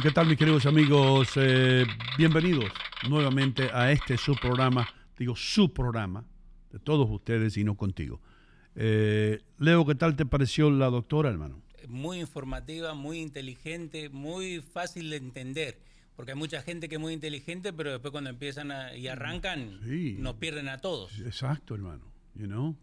¿Qué 0.02 0.10
tal 0.10 0.26
mis 0.26 0.36
queridos 0.36 0.66
amigos? 0.66 1.28
Eh, 1.36 1.84
bienvenidos 2.18 2.64
nuevamente 3.08 3.70
a 3.72 3.92
este 3.92 4.16
su 4.16 4.34
programa, 4.34 4.88
digo 5.16 5.36
su 5.36 5.72
programa, 5.72 6.24
de 6.72 6.80
todos 6.80 7.08
ustedes 7.08 7.56
y 7.56 7.62
no 7.62 7.76
contigo. 7.76 8.20
Eh, 8.74 9.40
Leo, 9.58 9.86
¿qué 9.86 9.94
tal 9.94 10.16
te 10.16 10.26
pareció 10.26 10.68
la 10.72 10.86
doctora, 10.90 11.28
hermano? 11.30 11.62
Muy 11.86 12.18
informativa, 12.18 12.92
muy 12.94 13.20
inteligente, 13.20 14.08
muy 14.08 14.60
fácil 14.60 15.08
de 15.10 15.16
entender. 15.18 15.78
Porque 16.16 16.32
hay 16.32 16.38
mucha 16.38 16.60
gente 16.62 16.88
que 16.88 16.96
es 16.96 17.00
muy 17.00 17.12
inteligente, 17.12 17.72
pero 17.72 17.92
después 17.92 18.10
cuando 18.10 18.30
empiezan 18.30 18.72
a- 18.72 18.96
y 18.96 19.06
arrancan, 19.06 19.78
Sí. 19.84 20.16
nos 20.18 20.34
pierden 20.34 20.68
a 20.68 20.78
todos. 20.78 21.20
Exacto, 21.20 21.76
hermano. 21.76 22.02
You 22.34 22.46
know? 22.46 22.76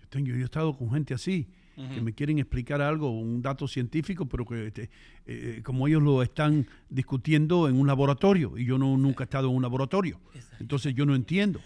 Yo, 0.00 0.08
tengo, 0.08 0.26
yo 0.30 0.34
he 0.36 0.42
estado 0.42 0.76
con 0.76 0.90
gente 0.90 1.14
así, 1.14 1.48
que 1.94 2.00
me 2.00 2.12
quieren 2.12 2.38
explicar 2.38 2.82
algo, 2.82 3.10
un 3.10 3.40
dato 3.40 3.68
científico, 3.68 4.26
pero 4.26 4.44
que 4.44 4.66
este, 4.66 4.90
eh, 5.26 5.60
como 5.64 5.86
ellos 5.86 6.02
lo 6.02 6.22
están 6.22 6.66
discutiendo 6.90 7.68
en 7.68 7.78
un 7.78 7.86
laboratorio, 7.86 8.58
y 8.58 8.64
yo 8.64 8.78
no 8.78 8.96
nunca 8.96 9.22
he 9.22 9.26
estado 9.26 9.48
en 9.48 9.54
un 9.54 9.62
laboratorio. 9.62 10.20
Entonces 10.58 10.94
yo 10.94 11.06
no 11.06 11.14
entiendo. 11.14 11.60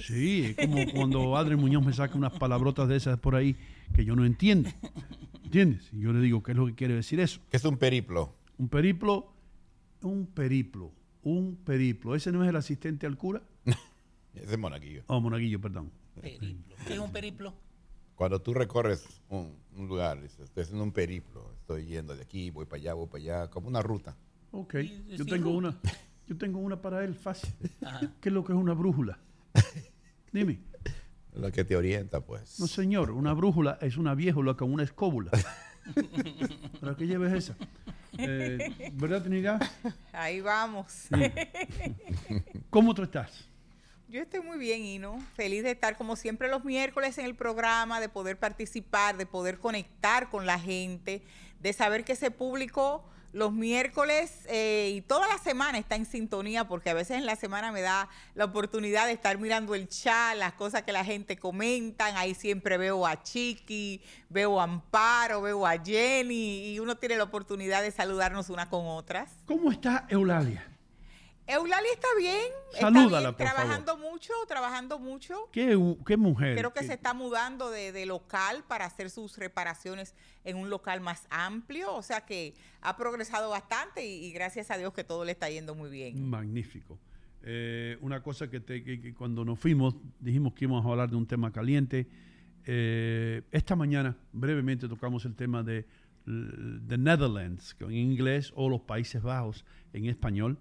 Sí, 0.00 0.54
es 0.56 0.66
como 0.66 0.90
cuando 0.92 1.36
Adri 1.36 1.56
Muñoz 1.56 1.84
me 1.84 1.92
saca 1.92 2.16
unas 2.16 2.32
palabrotas 2.32 2.88
de 2.88 2.96
esas 2.96 3.18
por 3.18 3.36
ahí 3.36 3.56
que 3.94 4.04
yo 4.04 4.16
no 4.16 4.24
entiendo. 4.24 4.70
¿Entiendes? 5.44 5.88
Y 5.92 6.00
yo 6.00 6.12
le 6.12 6.20
digo, 6.20 6.42
¿qué 6.42 6.52
es 6.52 6.58
lo 6.58 6.66
que 6.66 6.74
quiere 6.74 6.94
decir 6.94 7.20
eso? 7.20 7.40
¿Qué 7.50 7.58
es 7.58 7.64
un 7.64 7.76
periplo? 7.76 8.34
Un 8.58 8.68
periplo, 8.68 9.32
un 10.02 10.26
periplo, 10.26 10.92
un 11.22 11.56
periplo. 11.56 12.14
¿Ese 12.14 12.32
no 12.32 12.42
es 12.42 12.48
el 12.48 12.56
asistente 12.56 13.06
al 13.06 13.16
cura? 13.16 13.42
Ese 14.34 14.52
es 14.52 14.58
monaguillo. 14.58 15.04
Oh, 15.06 15.20
monaguillo, 15.20 15.60
perdón. 15.60 15.92
Periplo. 16.20 16.76
¿Qué 16.86 16.94
es 16.94 16.98
un 16.98 17.12
periplo? 17.12 17.54
Cuando 18.14 18.40
tú 18.40 18.54
recorres 18.54 19.04
un, 19.28 19.56
un 19.76 19.88
lugar, 19.88 20.20
dices, 20.20 20.40
estoy 20.40 20.62
haciendo 20.62 20.84
un 20.84 20.92
periplo, 20.92 21.52
estoy 21.60 21.86
yendo 21.86 22.14
de 22.16 22.22
aquí, 22.22 22.50
voy 22.50 22.64
para 22.64 22.80
allá, 22.80 22.94
voy 22.94 23.06
para 23.06 23.22
allá, 23.22 23.50
como 23.50 23.68
una 23.68 23.82
ruta. 23.82 24.16
Ok, 24.52 24.76
yo 25.08 25.26
tengo 25.26 25.50
una, 25.50 25.76
yo 26.28 26.36
tengo 26.36 26.60
una 26.60 26.80
para 26.80 27.02
él 27.04 27.14
fácil. 27.14 27.52
Ajá. 27.84 28.12
¿Qué 28.20 28.28
es 28.28 28.32
lo 28.32 28.44
que 28.44 28.52
es 28.52 28.58
una 28.58 28.72
brújula? 28.72 29.18
Dime. 30.32 30.60
La 31.32 31.50
que 31.50 31.64
te 31.64 31.74
orienta, 31.74 32.20
pues. 32.20 32.60
No, 32.60 32.68
señor, 32.68 33.10
una 33.10 33.32
brújula 33.32 33.78
es 33.80 33.96
una 33.96 34.14
viejola 34.14 34.54
con 34.54 34.72
una 34.72 34.84
escóbula. 34.84 35.32
¿Para 36.80 36.96
qué 36.96 37.06
lleves 37.08 37.32
esa? 37.32 37.56
Eh, 38.16 38.92
¿Verdad, 38.94 39.22
Trinidad? 39.22 39.60
Ahí 40.12 40.40
vamos. 40.40 41.08
¿Cómo 42.70 42.94
tú 42.94 43.02
estás? 43.02 43.48
Yo 44.14 44.22
estoy 44.22 44.42
muy 44.42 44.58
bien, 44.58 44.84
Ino. 44.84 45.18
Feliz 45.34 45.64
de 45.64 45.72
estar 45.72 45.96
como 45.96 46.14
siempre 46.14 46.48
los 46.48 46.64
miércoles 46.64 47.18
en 47.18 47.24
el 47.24 47.34
programa, 47.34 47.98
de 47.98 48.08
poder 48.08 48.38
participar, 48.38 49.16
de 49.16 49.26
poder 49.26 49.58
conectar 49.58 50.30
con 50.30 50.46
la 50.46 50.60
gente, 50.60 51.24
de 51.58 51.72
saber 51.72 52.04
que 52.04 52.12
ese 52.12 52.30
público 52.30 53.04
los 53.32 53.52
miércoles 53.52 54.46
eh, 54.46 54.92
y 54.94 55.00
toda 55.00 55.26
la 55.26 55.38
semana 55.38 55.78
está 55.78 55.96
en 55.96 56.06
sintonía, 56.06 56.68
porque 56.68 56.90
a 56.90 56.94
veces 56.94 57.18
en 57.18 57.26
la 57.26 57.34
semana 57.34 57.72
me 57.72 57.80
da 57.80 58.08
la 58.36 58.44
oportunidad 58.44 59.06
de 59.06 59.14
estar 59.14 59.36
mirando 59.38 59.74
el 59.74 59.88
chat, 59.88 60.36
las 60.36 60.52
cosas 60.52 60.82
que 60.82 60.92
la 60.92 61.04
gente 61.04 61.36
comentan. 61.36 62.16
Ahí 62.16 62.34
siempre 62.34 62.78
veo 62.78 63.08
a 63.08 63.20
Chiqui, 63.20 64.00
veo 64.28 64.60
a 64.60 64.62
Amparo, 64.62 65.42
veo 65.42 65.66
a 65.66 65.72
Jenny, 65.72 66.68
y 66.68 66.78
uno 66.78 66.98
tiene 66.98 67.16
la 67.16 67.24
oportunidad 67.24 67.82
de 67.82 67.90
saludarnos 67.90 68.48
unas 68.48 68.68
con 68.68 68.86
otras. 68.86 69.32
¿Cómo 69.44 69.72
está 69.72 70.06
Eulalia? 70.08 70.70
Eulalia 71.46 71.92
está 71.92 72.08
bien, 72.18 72.40
Salúdala, 72.72 73.30
está 73.30 73.44
favor. 73.44 73.54
trabajando 73.62 73.96
mucho, 73.98 74.32
trabajando 74.48 74.98
mucho. 74.98 75.50
¿Qué, 75.52 75.78
qué 76.06 76.16
mujer? 76.16 76.56
Creo 76.56 76.72
que 76.72 76.80
¿Qué- 76.80 76.86
se 76.86 76.94
está 76.94 77.12
mudando 77.12 77.70
de, 77.70 77.92
de 77.92 78.06
local 78.06 78.64
para 78.66 78.86
hacer 78.86 79.10
sus 79.10 79.36
reparaciones 79.36 80.14
en 80.44 80.56
un 80.56 80.70
local 80.70 81.02
más 81.02 81.26
amplio, 81.28 81.94
o 81.94 82.02
sea 82.02 82.22
que 82.24 82.54
ha 82.80 82.96
progresado 82.96 83.50
bastante 83.50 84.06
y, 84.06 84.24
y 84.24 84.32
gracias 84.32 84.70
a 84.70 84.78
Dios 84.78 84.94
que 84.94 85.04
todo 85.04 85.24
le 85.26 85.32
está 85.32 85.50
yendo 85.50 85.74
muy 85.74 85.90
bien. 85.90 86.28
Magnífico. 86.30 86.98
Eh, 87.42 87.98
una 88.00 88.22
cosa 88.22 88.48
que, 88.48 88.60
te- 88.60 88.82
que- 88.82 89.00
que 89.02 89.12
cuando 89.14 89.44
nos 89.44 89.58
fuimos 89.58 89.96
dijimos 90.20 90.54
que 90.54 90.64
íbamos 90.64 90.86
a 90.86 90.88
hablar 90.88 91.10
de 91.10 91.16
un 91.16 91.26
tema 91.26 91.52
caliente. 91.52 92.08
Eh, 92.64 93.42
esta 93.52 93.76
mañana 93.76 94.16
brevemente 94.32 94.88
tocamos 94.88 95.26
el 95.26 95.34
tema 95.34 95.62
de 95.62 95.86
the 96.24 96.96
Netherlands, 96.96 97.74
que 97.74 97.84
en 97.84 97.92
inglés, 97.92 98.50
o 98.56 98.70
los 98.70 98.80
Países 98.80 99.22
Bajos 99.22 99.66
en 99.92 100.06
español. 100.06 100.58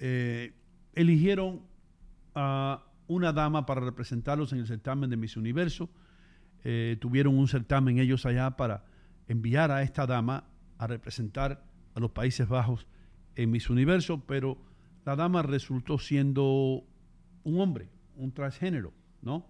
Eh, 0.00 0.54
eligieron 0.94 1.62
a 2.34 2.84
una 3.06 3.32
dama 3.32 3.66
para 3.66 3.80
representarlos 3.80 4.52
en 4.52 4.60
el 4.60 4.66
certamen 4.66 5.10
de 5.10 5.16
Miss 5.16 5.36
Universo. 5.36 5.90
Eh, 6.64 6.96
tuvieron 7.00 7.36
un 7.38 7.48
certamen 7.48 7.98
ellos 7.98 8.26
allá 8.26 8.56
para 8.56 8.84
enviar 9.28 9.70
a 9.70 9.82
esta 9.82 10.06
dama 10.06 10.44
a 10.78 10.86
representar 10.86 11.64
a 11.94 12.00
los 12.00 12.10
Países 12.10 12.48
Bajos 12.48 12.86
en 13.36 13.50
Miss 13.50 13.68
Universo, 13.70 14.24
pero 14.26 14.58
la 15.04 15.16
dama 15.16 15.42
resultó 15.42 15.98
siendo 15.98 16.84
un 17.44 17.60
hombre, 17.60 17.88
un 18.16 18.32
transgénero, 18.32 18.92
¿no? 19.22 19.46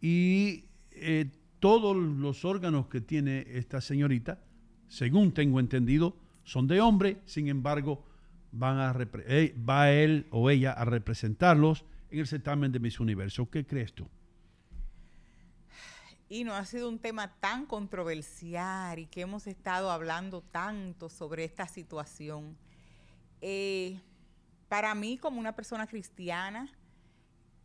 Y 0.00 0.64
eh, 0.90 1.30
todos 1.60 1.96
los 1.96 2.44
órganos 2.44 2.88
que 2.88 3.00
tiene 3.00 3.44
esta 3.48 3.80
señorita, 3.80 4.42
según 4.88 5.32
tengo 5.32 5.60
entendido, 5.60 6.16
son 6.44 6.66
de 6.66 6.80
hombre, 6.80 7.20
sin 7.24 7.48
embargo, 7.48 8.04
van 8.58 8.78
a 8.78 8.96
eh, 9.26 9.54
va 9.68 9.90
él 9.90 10.26
o 10.30 10.50
ella 10.50 10.72
a 10.72 10.84
representarlos 10.84 11.84
en 12.10 12.20
el 12.20 12.26
certamen 12.26 12.72
de 12.72 12.80
Miss 12.80 13.00
Universo. 13.00 13.48
¿Qué 13.50 13.66
crees 13.66 13.92
tú? 13.92 14.08
Y 16.28 16.44
no 16.44 16.54
ha 16.54 16.64
sido 16.64 16.88
un 16.88 16.98
tema 16.98 17.32
tan 17.38 17.66
controversial 17.66 18.98
y 18.98 19.06
que 19.06 19.20
hemos 19.20 19.46
estado 19.46 19.90
hablando 19.90 20.40
tanto 20.40 21.08
sobre 21.08 21.44
esta 21.44 21.68
situación. 21.68 22.56
Eh, 23.40 24.00
para 24.68 24.94
mí, 24.94 25.18
como 25.18 25.38
una 25.38 25.54
persona 25.54 25.86
cristiana, 25.86 26.68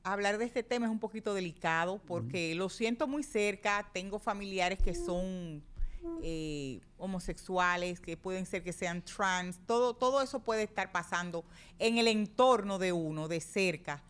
hablar 0.03 0.37
de 0.37 0.45
este 0.45 0.61
tema 0.61 0.85
es 0.85 0.91
un 0.91 0.99
poquito 0.99 1.33
delicado 1.33 1.99
porque 2.05 2.53
lo 2.53 2.69
siento 2.69 3.07
muy 3.07 3.23
cerca. 3.23 3.89
Tengo 3.93 4.19
familiares 4.19 4.79
que 4.79 4.93
son 4.93 5.63
eh, 6.23 6.79
homosexuales, 6.97 7.99
que 7.99 8.17
pueden 8.17 8.45
ser 8.45 8.63
que 8.63 8.73
sean 8.73 9.01
trans. 9.03 9.59
Todo, 9.65 9.93
todo 9.95 10.21
eso 10.21 10.39
puede 10.39 10.63
estar 10.63 10.91
pasando 10.91 11.43
en 11.79 11.97
el 11.97 12.07
entorno 12.07 12.79
de 12.79 12.91
uno, 12.91 13.27
de 13.27 13.39
cerca. 13.41 14.03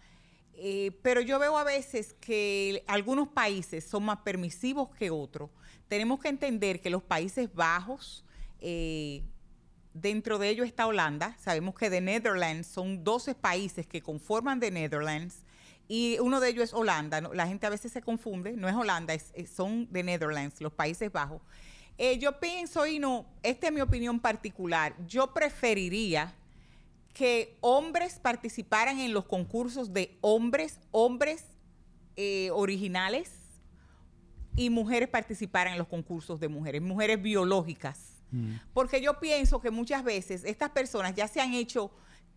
Eh, 0.54 0.92
pero 1.02 1.22
yo 1.22 1.40
veo 1.40 1.58
a 1.58 1.64
veces 1.64 2.14
que 2.20 2.84
algunos 2.88 3.28
países 3.30 3.84
son 3.84 4.04
más 4.04 4.20
permisivos 4.20 4.90
que 4.96 5.10
otros. 5.10 5.50
Tenemos 5.88 6.20
que 6.20 6.30
entender 6.30 6.82
que 6.82 6.90
los 6.90 7.02
Países 7.04 7.54
Bajos, 7.54 8.24
eh, 8.60 9.24
dentro 9.94 10.38
de 10.38 10.50
ellos 10.50 10.68
está 10.68 10.86
Holanda, 10.88 11.36
sabemos 11.40 11.76
que 11.76 11.90
The 11.90 12.00
Netherlands 12.02 12.68
son 12.68 13.04
12 13.04 13.34
países 13.36 13.88
que 13.88 14.02
conforman 14.02 14.60
The 14.60 14.72
Netherlands 14.72 15.44
y 15.88 16.18
uno 16.20 16.40
de 16.40 16.50
ellos 16.50 16.64
es 16.66 16.74
Holanda. 16.74 17.20
La 17.34 17.48
gente 17.48 17.66
a 17.68 17.70
veces 17.70 17.92
se 17.92 18.02
confunde, 18.02 18.54
no 18.54 18.70
es 18.70 18.76
Holanda, 18.76 19.14
es- 19.14 19.32
es- 19.34 19.50
son 19.50 19.88
The 19.92 20.04
Netherlands, 20.04 20.62
los 20.62 20.72
Países 20.72 21.12
Bajos. 21.12 21.42
Eh, 22.04 22.18
yo 22.18 22.40
pienso, 22.40 22.88
y 22.88 22.98
no, 22.98 23.28
esta 23.44 23.68
es 23.68 23.74
mi 23.74 23.80
opinión 23.80 24.20
particular, 24.20 24.96
yo 25.06 25.36
preferiría 25.36 26.34
que 27.14 27.56
hombres 27.62 28.18
participaran 28.18 29.00
en 29.00 29.14
los 29.14 29.26
concursos 29.26 29.94
de 29.94 30.18
hombres, 30.22 30.80
hombres 30.90 31.46
eh, 32.16 32.50
originales, 32.54 33.30
y 34.56 34.72
mujeres 34.72 35.10
participaran 35.10 35.74
en 35.74 35.78
los 35.78 35.88
concursos 35.88 36.40
de 36.40 36.48
mujeres, 36.48 36.82
mujeres 36.82 37.22
biológicas. 37.22 38.24
Porque 38.74 39.00
yo 39.00 39.20
pienso 39.20 39.62
que 39.62 39.70
muchas 39.70 40.04
veces 40.04 40.44
estas 40.44 40.72
personas 40.72 41.14
ya 41.14 41.28
se 41.28 41.40
han 41.40 41.54
hecho 41.54 41.92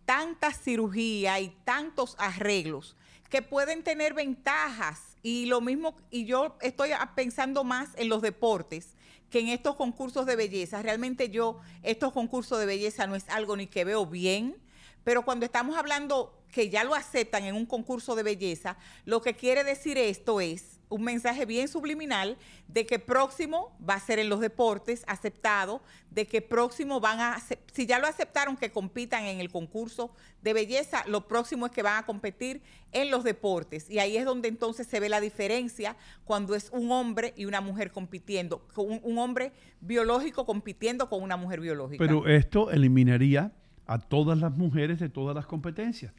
tanta 0.05 0.53
cirugía 0.53 1.39
y 1.39 1.49
tantos 1.63 2.15
arreglos 2.19 2.95
que 3.31 3.41
pueden 3.41 3.83
tener 3.83 4.13
ventajas. 4.13 5.17
Y 5.23 5.47
lo 5.47 5.59
mismo, 5.59 5.95
y 6.11 6.25
yo 6.25 6.55
estoy 6.61 6.91
pensando 7.15 7.63
más 7.63 7.89
en 7.95 8.09
los 8.09 8.21
deportes 8.21 8.93
que 9.35 9.41
en 9.41 9.49
estos 9.49 9.75
concursos 9.75 10.25
de 10.25 10.37
belleza. 10.37 10.81
Realmente 10.81 11.29
yo, 11.29 11.59
estos 11.83 12.13
concursos 12.13 12.57
de 12.57 12.65
belleza 12.65 13.05
no 13.05 13.17
es 13.17 13.27
algo 13.27 13.57
ni 13.57 13.67
que 13.67 13.83
veo 13.83 14.05
bien, 14.05 14.55
pero 15.03 15.25
cuando 15.25 15.45
estamos 15.45 15.75
hablando 15.75 16.41
que 16.53 16.69
ya 16.69 16.85
lo 16.85 16.95
aceptan 16.95 17.43
en 17.43 17.53
un 17.53 17.65
concurso 17.65 18.15
de 18.15 18.23
belleza, 18.23 18.77
lo 19.03 19.21
que 19.21 19.33
quiere 19.33 19.65
decir 19.65 19.97
esto 19.97 20.39
es 20.39 20.74
un 20.89 21.03
mensaje 21.03 21.45
bien 21.45 21.67
subliminal 21.67 22.37
de 22.67 22.85
que 22.85 22.99
próximo 22.99 23.75
va 23.87 23.95
a 23.95 23.99
ser 23.99 24.19
en 24.19 24.29
los 24.29 24.39
deportes 24.39 25.03
aceptado, 25.07 25.81
de 26.11 26.25
que 26.25 26.41
próximo 26.41 26.99
van 26.99 27.19
a, 27.19 27.37
si 27.71 27.85
ya 27.85 27.99
lo 27.99 28.07
aceptaron 28.07 28.57
que 28.57 28.71
compitan 28.71 29.25
en 29.25 29.39
el 29.39 29.49
concurso 29.49 30.11
de 30.41 30.53
belleza, 30.53 31.03
lo 31.07 31.27
próximo 31.27 31.65
es 31.65 31.71
que 31.71 31.81
van 31.81 31.97
a 31.97 32.05
competir 32.05 32.61
en 32.91 33.11
los 33.11 33.23
deportes. 33.23 33.89
Y 33.89 33.99
ahí 33.99 34.17
es 34.17 34.25
donde 34.25 34.47
entonces 34.47 34.87
se 34.87 34.99
ve 34.99 35.09
la 35.09 35.19
diferencia 35.19 35.95
cuando 36.23 36.55
es 36.55 36.69
un 36.71 36.91
hombre 36.91 37.33
y 37.35 37.45
una 37.45 37.61
mujer 37.61 37.91
compitiendo, 37.91 38.65
un, 38.75 38.99
un 39.03 39.17
hombre 39.17 39.51
biológico 39.81 40.45
compitiendo 40.45 41.09
con 41.09 41.21
una 41.21 41.37
mujer 41.37 41.59
biológica. 41.59 42.03
Pero 42.03 42.27
esto 42.27 42.71
eliminaría 42.71 43.51
a 43.87 43.99
todas 43.99 44.39
las 44.39 44.55
mujeres 44.55 44.99
de 44.99 45.09
todas 45.09 45.35
las 45.35 45.45
competencias. 45.45 46.13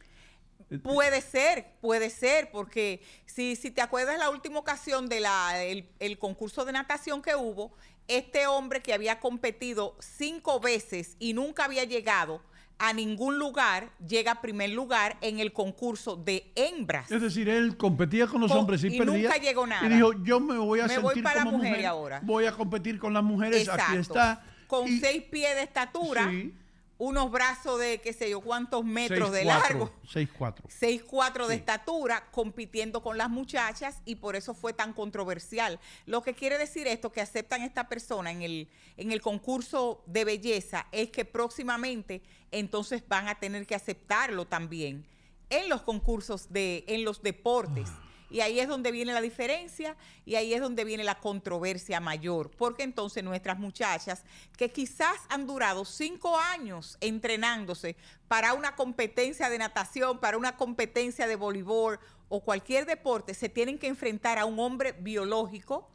Puede 0.83 1.21
ser, 1.21 1.67
puede 1.81 2.11
ser, 2.11 2.51
porque 2.51 3.01
si, 3.25 3.55
si 3.57 3.71
te 3.71 3.81
acuerdas 3.83 4.19
la 4.19 4.31
última 4.31 4.59
ocasión 4.59 5.09
del 5.09 5.25
el, 5.57 5.89
el 6.01 6.19
concurso 6.19 6.65
de 6.65 6.73
natación 6.73 7.23
que 7.23 7.37
hubo, 7.37 7.73
este 8.09 8.47
hombre 8.47 8.83
que 8.83 8.93
había 8.93 9.21
competido 9.21 9.97
cinco 10.01 10.59
veces 10.61 11.17
y 11.19 11.35
nunca 11.35 11.65
había 11.65 11.85
llegado 11.85 12.43
a 12.79 12.93
ningún 12.93 13.39
lugar, 13.39 13.91
llega 14.07 14.33
a 14.33 14.41
primer 14.43 14.71
lugar 14.71 15.17
en 15.23 15.39
el 15.41 15.53
concurso 15.53 16.15
de 16.17 16.53
hembras. 16.57 17.11
Es 17.11 17.23
decir, 17.23 17.49
él 17.49 17.77
competía 17.77 18.27
con 18.27 18.41
los 18.43 18.51
Con- 18.51 18.61
hombres 18.61 18.85
y, 18.85 18.89
y 18.89 18.99
perdía. 18.99 19.23
nunca 19.29 19.37
llegó 19.39 19.67
nada. 19.67 19.87
Y 19.87 19.91
dijo, 19.95 20.13
yo 20.25 20.41
me 20.41 20.59
voy 20.59 20.81
a 20.81 20.87
Me 20.87 20.99
voy 20.99 21.15
sentir 21.15 21.23
para 21.25 21.45
como 21.45 21.57
mujer 21.59 21.71
mujer, 21.71 21.87
ahora. 21.87 22.21
Voy 22.23 22.45
a 22.45 22.53
competir 22.53 22.99
con 22.99 23.15
las 23.15 23.23
mujeres. 23.25 23.69
Aquí 23.69 23.97
está. 23.97 24.45
Con 24.67 24.89
seis 25.01 25.23
pies 25.23 25.55
de 25.55 25.63
estatura, 25.63 26.29
Sí. 26.29 26.53
Unos 26.99 27.31
brazos 27.31 27.79
de 27.79 28.01
qué 28.01 28.13
sé 28.13 28.31
yo 28.31 28.41
cuántos 28.41 28.85
metros 28.85 29.33
de 29.33 29.43
6'4", 29.43 29.45
largo. 29.45 29.93
6'4". 30.13 30.55
6'4 30.69 31.47
de 31.47 31.55
estatura 31.55 32.29
compitiendo 32.31 33.03
con 33.03 33.19
las 33.19 33.29
muchachas 33.29 34.01
y 34.05 34.17
por 34.17 34.37
eso 34.37 34.55
fue 34.55 34.73
tan 34.73 34.93
controversial. 34.93 35.79
Lo 36.07 36.23
que 36.23 36.35
quiere 36.35 36.59
decir 36.59 36.87
esto 36.87 37.13
que 37.13 37.21
aceptan 37.21 37.63
esta 37.63 37.89
persona 37.89 38.31
en 38.31 38.43
el, 38.43 38.69
en 38.97 39.13
el 39.13 39.21
concurso 39.21 40.03
de 40.07 40.25
belleza 40.25 40.87
es 40.93 41.11
que 41.11 41.25
próximamente 41.25 42.23
entonces 42.51 43.03
van 43.07 43.29
a 43.29 43.35
tener 43.35 43.67
que 43.67 43.75
aceptarlo 43.75 44.47
también 44.47 45.07
en 45.51 45.69
los 45.69 45.83
concursos 45.83 46.53
de, 46.53 46.85
en 46.89 47.05
los 47.05 47.23
deportes. 47.23 47.91
Y 48.31 48.41
ahí 48.41 48.61
es 48.61 48.69
donde 48.69 48.91
viene 48.91 49.13
la 49.13 49.21
diferencia 49.21 49.97
y 50.25 50.35
ahí 50.35 50.53
es 50.53 50.61
donde 50.61 50.85
viene 50.85 51.05
la 51.05 51.21
controversia 51.21 52.01
mayor, 52.01 52.51
porque 52.57 52.83
entonces 52.83 53.23
nuestras 53.23 53.59
muchachas 53.59 54.25
que 54.57 54.71
quizás 54.71 55.17
han 55.29 55.47
durado 55.47 55.85
cinco 55.85 56.39
años 56.39 56.99
entrenándose 57.01 57.97
para 58.29 58.55
una 58.55 58.75
competencia 58.75 59.49
de 59.49 59.59
natación, 59.59 60.19
para 60.19 60.39
una 60.39 60.57
competencia 60.57 61.27
de 61.27 61.37
voleibol 61.37 61.99
o 62.29 62.41
cualquier 62.41 62.87
deporte, 62.87 63.35
se 63.35 63.49
tienen 63.49 63.79
que 63.79 63.87
enfrentar 63.87 64.39
a 64.39 64.45
un 64.45 64.59
hombre 64.59 64.93
biológico 64.93 65.89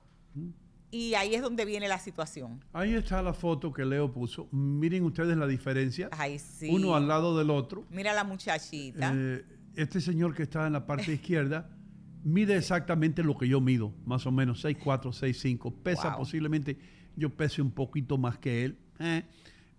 y 0.91 1.13
ahí 1.15 1.35
es 1.35 1.41
donde 1.41 1.65
viene 1.65 1.87
la 1.87 1.99
situación. 1.99 2.63
Ahí 2.73 2.93
está 2.93 3.21
la 3.21 3.33
foto 3.33 3.71
que 3.71 3.85
Leo 3.85 4.11
puso. 4.11 4.47
Miren 4.51 5.03
ustedes 5.03 5.37
la 5.37 5.47
diferencia. 5.47 6.09
Ay, 6.11 6.37
sí. 6.37 6.69
Uno 6.69 6.95
al 6.95 7.07
lado 7.07 7.37
del 7.37 7.49
otro. 7.49 7.85
Mira 7.89 8.13
la 8.13 8.23
muchachita. 8.23 9.13
Eh, 9.15 9.45
este 9.75 10.01
señor 10.01 10.35
que 10.35 10.43
está 10.43 10.67
en 10.67 10.73
la 10.73 10.85
parte 10.85 11.13
izquierda 11.13 11.69
mide 12.23 12.55
exactamente 12.57 13.23
lo 13.23 13.37
que 13.37 13.47
yo 13.47 13.59
mido, 13.61 13.93
más 14.05 14.25
o 14.25 14.31
menos 14.31 14.63
6'4, 14.63 15.11
6'5. 15.11 15.73
Pesa 15.83 16.09
Wow. 16.09 16.19
posiblemente, 16.19 16.77
yo 17.15 17.29
pese 17.29 17.61
un 17.61 17.71
poquito 17.71 18.17
más 18.17 18.37
que 18.37 18.65
él. 18.65 18.77
eh, 18.99 19.23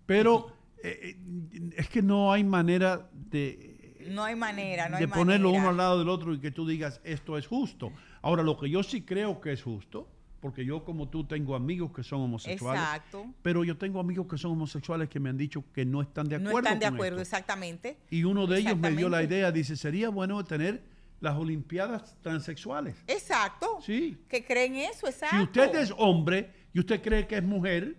Pero 0.05 0.47
eh, 0.83 1.15
eh, 1.53 1.71
es 1.77 1.87
que 1.89 2.01
no 2.01 2.31
hay 2.33 2.43
manera 2.43 3.09
de, 3.13 4.05
no 4.09 4.23
hay 4.25 4.35
manera, 4.35 4.89
no 4.89 4.97
de 4.97 5.03
hay 5.05 5.09
ponerlo 5.09 5.47
manera. 5.49 5.61
uno 5.63 5.69
al 5.71 5.77
lado 5.77 5.99
del 5.99 6.09
otro 6.09 6.33
y 6.33 6.39
que 6.39 6.51
tú 6.51 6.67
digas 6.67 6.99
esto 7.05 7.37
es 7.37 7.47
justo. 7.47 7.91
Ahora, 8.21 8.43
lo 8.43 8.57
que 8.57 8.69
yo 8.69 8.83
sí 8.83 9.01
creo 9.03 9.39
que 9.39 9.53
es 9.53 9.63
justo, 9.63 10.09
porque 10.41 10.65
yo 10.65 10.83
como 10.83 11.07
tú 11.07 11.23
tengo 11.23 11.55
amigos 11.55 11.93
que 11.93 12.03
son 12.03 12.19
homosexuales, 12.21 12.81
Exacto. 12.83 13.25
pero 13.41 13.63
yo 13.63 13.77
tengo 13.77 14.01
amigos 14.01 14.27
que 14.29 14.37
son 14.37 14.51
homosexuales 14.51 15.07
que 15.07 15.21
me 15.21 15.29
han 15.29 15.37
dicho 15.37 15.63
que 15.73 15.85
no 15.85 16.01
están 16.01 16.27
de 16.27 16.35
acuerdo. 16.35 16.51
No 16.51 16.59
están 16.59 16.79
de 16.79 16.85
con 16.87 16.95
acuerdo, 16.95 17.21
esto. 17.21 17.35
exactamente. 17.37 17.97
Y 18.11 18.25
uno 18.25 18.45
de 18.45 18.59
ellos 18.59 18.77
me 18.77 18.91
dio 18.91 19.07
la 19.07 19.23
idea, 19.23 19.53
dice, 19.53 19.77
sería 19.77 20.09
bueno 20.09 20.43
tener 20.43 20.83
las 21.23 21.35
Olimpiadas 21.37 22.17
transexuales. 22.21 22.95
Exacto. 23.07 23.79
Sí. 23.81 24.17
Que 24.27 24.43
creen 24.43 24.75
eso, 24.75 25.07
exacto. 25.07 25.37
Si 25.37 25.43
usted 25.43 25.75
es 25.75 25.93
hombre 25.97 26.51
y 26.73 26.79
usted 26.79 27.01
cree 27.01 27.25
que 27.27 27.37
es 27.37 27.43
mujer, 27.43 27.95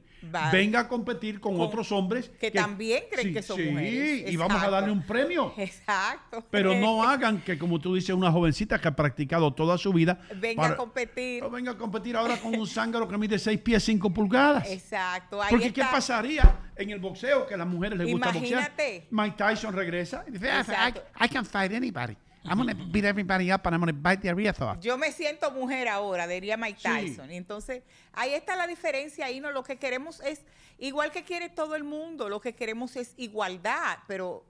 venga 0.53 0.81
a 0.81 0.89
competir 0.89 1.39
con, 1.41 1.53
Con- 1.57 1.67
otros 1.67 1.91
hombres 1.93 2.31
que 2.41 2.51
también 2.51 3.05
creen 3.11 3.28
Sí, 3.28 3.35
que 3.35 3.43
son 3.43 3.57
sí, 3.59 3.65
mujeres. 3.70 4.33
y 4.33 4.36
vamos 4.36 4.57
a 4.62 4.70
darle 4.70 4.91
Exacto. 4.91 4.93
un 4.93 5.03
premio. 5.07 5.55
Exacto. 5.59 6.44
Pero 6.51 6.75
no 6.75 7.03
hagan 7.09 7.41
que, 7.43 7.59
como 7.59 7.78
tú 7.78 7.94
dices, 7.94 8.15
una 8.15 8.31
jovencita 8.31 8.78
que 8.78 8.89
ha 8.89 8.97
practicado 8.97 9.53
toda 9.55 9.77
su 9.78 9.93
vida. 9.93 10.20
Venga 10.36 10.62
para- 10.62 10.75
a 10.75 10.77
competir. 10.77 11.43
no 11.43 11.51
venga 11.51 11.73
a 11.73 11.77
competir 11.78 12.17
ahora 12.17 12.36
con 12.39 12.55
un 12.55 12.67
zángaro 12.69 13.09
que 13.09 13.17
mide 13.19 13.39
6 13.39 13.59
pies 13.61 13.83
5 13.85 14.12
pulgadas. 14.12 14.70
Exacto. 14.70 15.41
Ahí 15.43 15.49
Porque 15.51 15.73
¿qué 15.73 15.83
pasaría 15.83 16.59
en 16.77 16.91
el 16.91 16.99
boxeo 17.01 17.47
que 17.47 17.55
a 17.55 17.57
las 17.59 17.67
mujeres 17.67 17.99
les 17.99 18.11
gusta 18.11 18.31
Imagínate. 18.31 19.07
boxear? 19.07 19.07
Mike 19.11 19.36
Tyson 19.39 19.73
regresa 19.75 20.25
y 20.28 20.33
dice, 20.33 20.51
"Ah, 20.51 20.61
Exacto. 20.61 21.03
I, 21.20 21.25
I 21.25 21.28
can 21.28 21.44
fight 21.47 21.73
anybody. 21.73 22.17
I'm 22.47 22.57
going 22.59 22.69
to 22.69 22.75
beat 22.93 23.05
everybody 23.05 23.51
up 23.51 23.65
and 23.67 23.75
I'm 23.75 23.81
going 23.81 23.95
to 23.95 23.99
bite 24.01 24.21
their 24.21 24.39
ears 24.39 24.61
off. 24.61 24.79
Yo 24.81 24.97
me 24.99 25.11
siento 25.13 25.51
mujer 25.51 25.89
ahora, 25.89 26.27
diría 26.27 26.57
Mike. 26.57 26.79
Tyson. 26.83 27.31
Entonces, 27.31 27.83
ahí 28.13 28.35
está 28.35 28.55
la 28.57 28.67
diferencia. 28.67 29.27
Ahí 29.27 29.41
no, 29.41 29.51
lo 29.51 29.63
que 29.63 29.77
queremos 29.79 30.21
es, 30.21 30.43
igual 30.79 31.11
que 31.11 31.25
quiere 31.25 31.49
todo 31.49 31.75
el 31.75 31.85
mundo, 31.85 32.29
lo 32.29 32.41
que 32.41 32.55
queremos 32.55 32.97
es 32.97 33.15
igualdad, 33.17 33.99
pero 34.07 34.45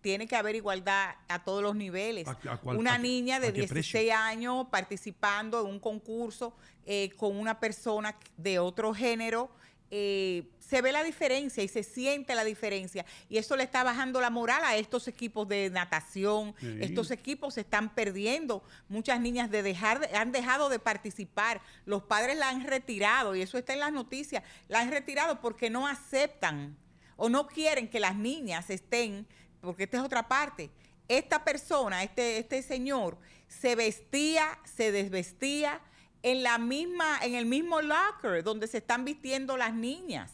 tiene 0.00 0.26
que 0.26 0.36
haber 0.36 0.54
igualdad 0.54 1.14
a 1.28 1.42
todos 1.44 1.62
los 1.62 1.74
niveles. 1.76 2.26
¿A- 2.28 2.38
a 2.52 2.56
cuál- 2.58 2.76
una 2.78 2.94
a 2.94 2.98
niña 2.98 3.38
de 3.40 3.48
a 3.48 3.52
qué 3.52 3.60
16 3.62 4.12
años 4.12 4.66
participando 4.70 5.60
en 5.60 5.66
un 5.66 5.80
concurso 5.80 6.54
eh, 6.86 7.10
con 7.16 7.36
una 7.36 7.58
persona 7.60 8.16
de 8.36 8.58
otro 8.58 8.94
género. 8.94 9.50
eh, 9.92 10.48
se 10.70 10.80
ve 10.82 10.92
la 10.92 11.02
diferencia 11.02 11.64
y 11.64 11.68
se 11.68 11.82
siente 11.82 12.32
la 12.36 12.44
diferencia. 12.44 13.04
Y 13.28 13.38
eso 13.38 13.56
le 13.56 13.64
está 13.64 13.82
bajando 13.82 14.20
la 14.20 14.30
moral 14.30 14.62
a 14.64 14.76
estos 14.76 15.08
equipos 15.08 15.48
de 15.48 15.68
natación. 15.68 16.54
Sí. 16.60 16.78
Estos 16.80 17.10
equipos 17.10 17.54
se 17.54 17.62
están 17.62 17.92
perdiendo. 17.92 18.62
Muchas 18.88 19.20
niñas 19.20 19.50
de 19.50 19.64
dejar 19.64 19.98
de- 19.98 20.16
han 20.16 20.30
dejado 20.30 20.68
de 20.68 20.78
participar. 20.78 21.60
Los 21.86 22.04
padres 22.04 22.36
la 22.38 22.50
han 22.50 22.64
retirado 22.68 23.34
y 23.34 23.42
eso 23.42 23.58
está 23.58 23.72
en 23.72 23.80
las 23.80 23.92
noticias. 23.92 24.44
La 24.68 24.78
han 24.78 24.92
retirado 24.92 25.40
porque 25.40 25.70
no 25.70 25.88
aceptan 25.88 26.76
o 27.16 27.28
no 27.28 27.48
quieren 27.48 27.88
que 27.88 27.98
las 27.98 28.14
niñas 28.14 28.70
estén, 28.70 29.26
porque 29.60 29.82
esta 29.84 29.96
es 29.98 30.04
otra 30.04 30.28
parte. 30.28 30.70
Esta 31.08 31.42
persona, 31.44 32.04
este, 32.04 32.38
este 32.38 32.62
señor, 32.62 33.18
se 33.48 33.74
vestía, 33.74 34.56
se 34.64 34.92
desvestía 34.92 35.80
en 36.22 36.44
la 36.44 36.58
misma, 36.58 37.18
en 37.22 37.34
el 37.34 37.46
mismo 37.46 37.82
locker 37.82 38.44
donde 38.44 38.68
se 38.68 38.78
están 38.78 39.04
vistiendo 39.04 39.56
las 39.56 39.74
niñas. 39.74 40.32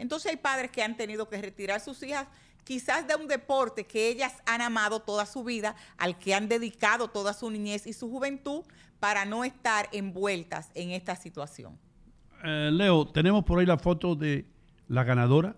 Entonces 0.00 0.30
hay 0.32 0.36
padres 0.38 0.70
que 0.70 0.82
han 0.82 0.96
tenido 0.96 1.28
que 1.28 1.40
retirar 1.40 1.80
sus 1.80 2.02
hijas 2.02 2.26
quizás 2.64 3.06
de 3.06 3.14
un 3.16 3.26
deporte 3.26 3.84
que 3.84 4.08
ellas 4.08 4.34
han 4.46 4.60
amado 4.60 5.00
toda 5.00 5.26
su 5.26 5.44
vida, 5.44 5.74
al 5.96 6.18
que 6.18 6.34
han 6.34 6.48
dedicado 6.48 7.08
toda 7.08 7.32
su 7.32 7.50
niñez 7.50 7.86
y 7.86 7.92
su 7.92 8.08
juventud 8.10 8.62
para 8.98 9.24
no 9.24 9.44
estar 9.44 9.88
envueltas 9.92 10.70
en 10.74 10.90
esta 10.90 11.16
situación. 11.16 11.78
Eh, 12.44 12.70
Leo, 12.72 13.06
tenemos 13.08 13.44
por 13.44 13.58
ahí 13.58 13.66
la 13.66 13.78
foto 13.78 14.14
de 14.14 14.46
la 14.88 15.04
ganadora 15.04 15.56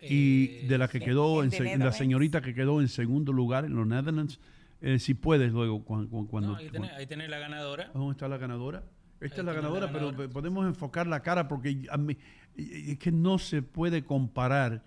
y 0.00 0.66
de 0.66 0.78
la 0.78 0.86
que 0.88 1.00
quedó, 1.00 1.42
en 1.42 1.50
la 1.78 1.92
señorita 1.92 2.40
que 2.40 2.54
quedó 2.54 2.80
en 2.80 2.88
segundo 2.88 3.32
lugar 3.32 3.64
en 3.64 3.74
los 3.74 3.86
Netherlands. 3.86 4.38
Eh, 4.80 4.98
si 5.00 5.14
puedes 5.14 5.50
luego, 5.50 5.84
cuan- 5.84 6.06
cuan- 6.06 6.26
cuando... 6.26 6.52
No, 6.52 6.56
ahí, 6.56 6.68
tenés, 6.70 6.92
ahí 6.92 7.06
tenés 7.06 7.28
la 7.28 7.38
ganadora. 7.38 7.90
¿Dónde 7.92 8.12
está 8.12 8.28
la 8.28 8.36
ganadora? 8.38 8.84
Esta 9.20 9.40
es 9.40 9.44
la 9.44 9.52
ganadora, 9.52 9.90
pero 9.92 10.30
podemos 10.30 10.66
enfocar 10.66 11.06
la 11.06 11.20
cara 11.20 11.48
porque 11.48 11.86
a 11.90 11.96
mí- 11.96 12.16
es 12.56 12.98
que 12.98 13.12
no 13.12 13.38
se 13.38 13.62
puede 13.62 14.04
comparar 14.04 14.84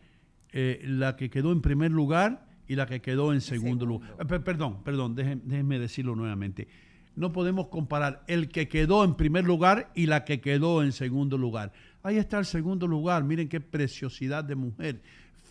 eh, 0.53 0.81
la 0.85 1.15
que 1.15 1.29
quedó 1.29 1.51
en 1.53 1.61
primer 1.61 1.91
lugar 1.91 2.45
y 2.67 2.75
la 2.75 2.85
que 2.85 3.01
quedó 3.01 3.33
en 3.33 3.39
segundo, 3.41 3.85
lugar. 3.85 4.15
Eh, 4.19 4.25
per- 4.25 4.43
perdón, 4.43 4.83
perdón, 4.83 5.15
déjenme, 5.15 5.41
déjenme 5.45 5.79
decirlo 5.79 6.15
nuevamente. 6.15 6.67
No 7.15 7.31
podemos 7.33 7.67
comparar 7.67 8.23
el 8.27 8.47
que 8.49 8.67
quedó 8.69 9.03
en 9.03 9.15
primer 9.15 9.43
lugar 9.45 9.91
y 9.95 10.05
la 10.07 10.23
que 10.25 10.39
quedó 10.41 10.81
en 10.83 10.91
segundo 10.93 11.37
lugar. 11.37 11.71
Ahí 12.03 12.17
está 12.17 12.39
el 12.39 12.45
segundo 12.45 12.87
lugar. 12.87 13.23
Miren 13.25 13.47
qué 13.49 13.59
preciosidad 13.61 14.43
de 14.45 14.55
mujer. 14.55 15.01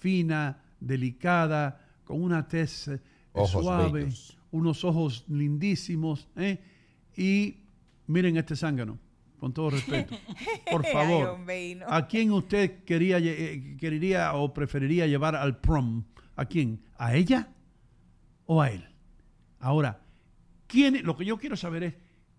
Fina, 0.00 0.58
delicada, 0.80 1.80
con 2.04 2.22
una 2.22 2.48
tez 2.48 2.88
eh, 2.88 3.00
Ojos 3.32 3.62
suave, 3.62 4.04
bellos. 4.04 4.38
unos 4.50 4.84
ojos 4.84 5.24
lindísimos. 5.28 6.28
¿eh? 6.36 6.58
Y 7.16 7.56
miren 8.10 8.36
este 8.36 8.56
zángano, 8.56 8.98
con 9.38 9.52
todo 9.52 9.70
respeto. 9.70 10.16
Por 10.70 10.84
Ay, 10.86 10.92
favor, 10.92 11.28
hombre, 11.28 11.68
y 11.68 11.74
no. 11.76 11.86
¿a 11.88 12.06
quién 12.06 12.32
usted 12.32 12.84
quería, 12.84 13.18
eh, 13.18 13.76
quería 13.78 14.34
o 14.34 14.52
preferiría 14.52 15.06
llevar 15.06 15.36
al 15.36 15.60
prom? 15.60 16.04
¿A 16.36 16.44
quién? 16.46 16.82
¿A 16.98 17.14
ella 17.14 17.48
o 18.46 18.60
a 18.60 18.70
él? 18.70 18.88
Ahora, 19.60 20.00
¿quién, 20.66 21.04
lo 21.04 21.16
que 21.16 21.24
yo 21.24 21.38
quiero 21.38 21.56
saber 21.56 21.84
es, 21.84 21.94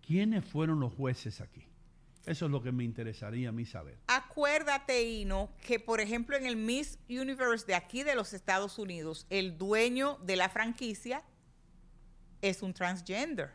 ¿quiénes 0.05 0.43
fueron 0.43 0.79
los 0.79 0.93
jueces 0.93 1.39
aquí? 1.41 1.65
Eso 2.25 2.45
es 2.45 2.51
lo 2.51 2.61
que 2.61 2.71
me 2.71 2.83
interesaría 2.83 3.49
a 3.49 3.51
mí 3.51 3.65
saber. 3.65 3.97
Acuérdate, 4.07 5.03
Ino, 5.09 5.49
que 5.65 5.79
por 5.79 6.01
ejemplo 6.01 6.37
en 6.37 6.45
el 6.45 6.55
Miss 6.55 6.99
Universe 7.09 7.65
de 7.65 7.73
aquí 7.75 8.03
de 8.03 8.13
los 8.13 8.33
Estados 8.33 8.77
Unidos, 8.77 9.25
el 9.31 9.57
dueño 9.57 10.19
de 10.23 10.35
la 10.35 10.49
franquicia 10.49 11.23
es 12.41 12.61
un 12.61 12.73
transgender. 12.73 13.51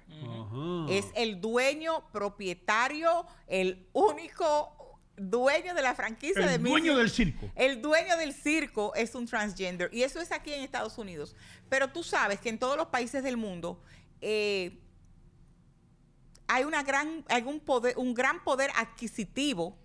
Es 0.88 1.06
el 1.14 1.40
dueño, 1.40 2.08
propietario, 2.12 3.26
el 3.46 3.88
único 3.92 5.00
dueño 5.16 5.74
de 5.74 5.82
la 5.82 5.94
franquicia 5.94 6.42
El 6.44 6.50
de 6.50 6.58
Miss 6.58 6.72
dueño 6.72 6.96
del 6.96 7.10
circo. 7.10 7.50
El 7.54 7.82
dueño 7.82 8.16
del 8.16 8.32
circo 8.32 8.94
es 8.94 9.14
un 9.14 9.26
transgender. 9.26 9.90
Y 9.92 10.02
eso 10.02 10.20
es 10.20 10.30
aquí 10.32 10.52
en 10.52 10.62
Estados 10.62 10.98
Unidos. 10.98 11.34
Pero 11.68 11.88
tú 11.88 12.02
sabes 12.02 12.40
que 12.40 12.48
en 12.48 12.58
todos 12.58 12.76
los 12.76 12.88
países 12.88 13.22
del 13.22 13.36
mundo 13.36 13.82
eh, 14.20 14.78
hay, 16.46 16.64
una 16.64 16.82
gran, 16.82 17.24
hay 17.28 17.42
un, 17.42 17.60
poder, 17.60 17.96
un 17.98 18.14
gran 18.14 18.44
poder 18.44 18.70
adquisitivo 18.76 19.78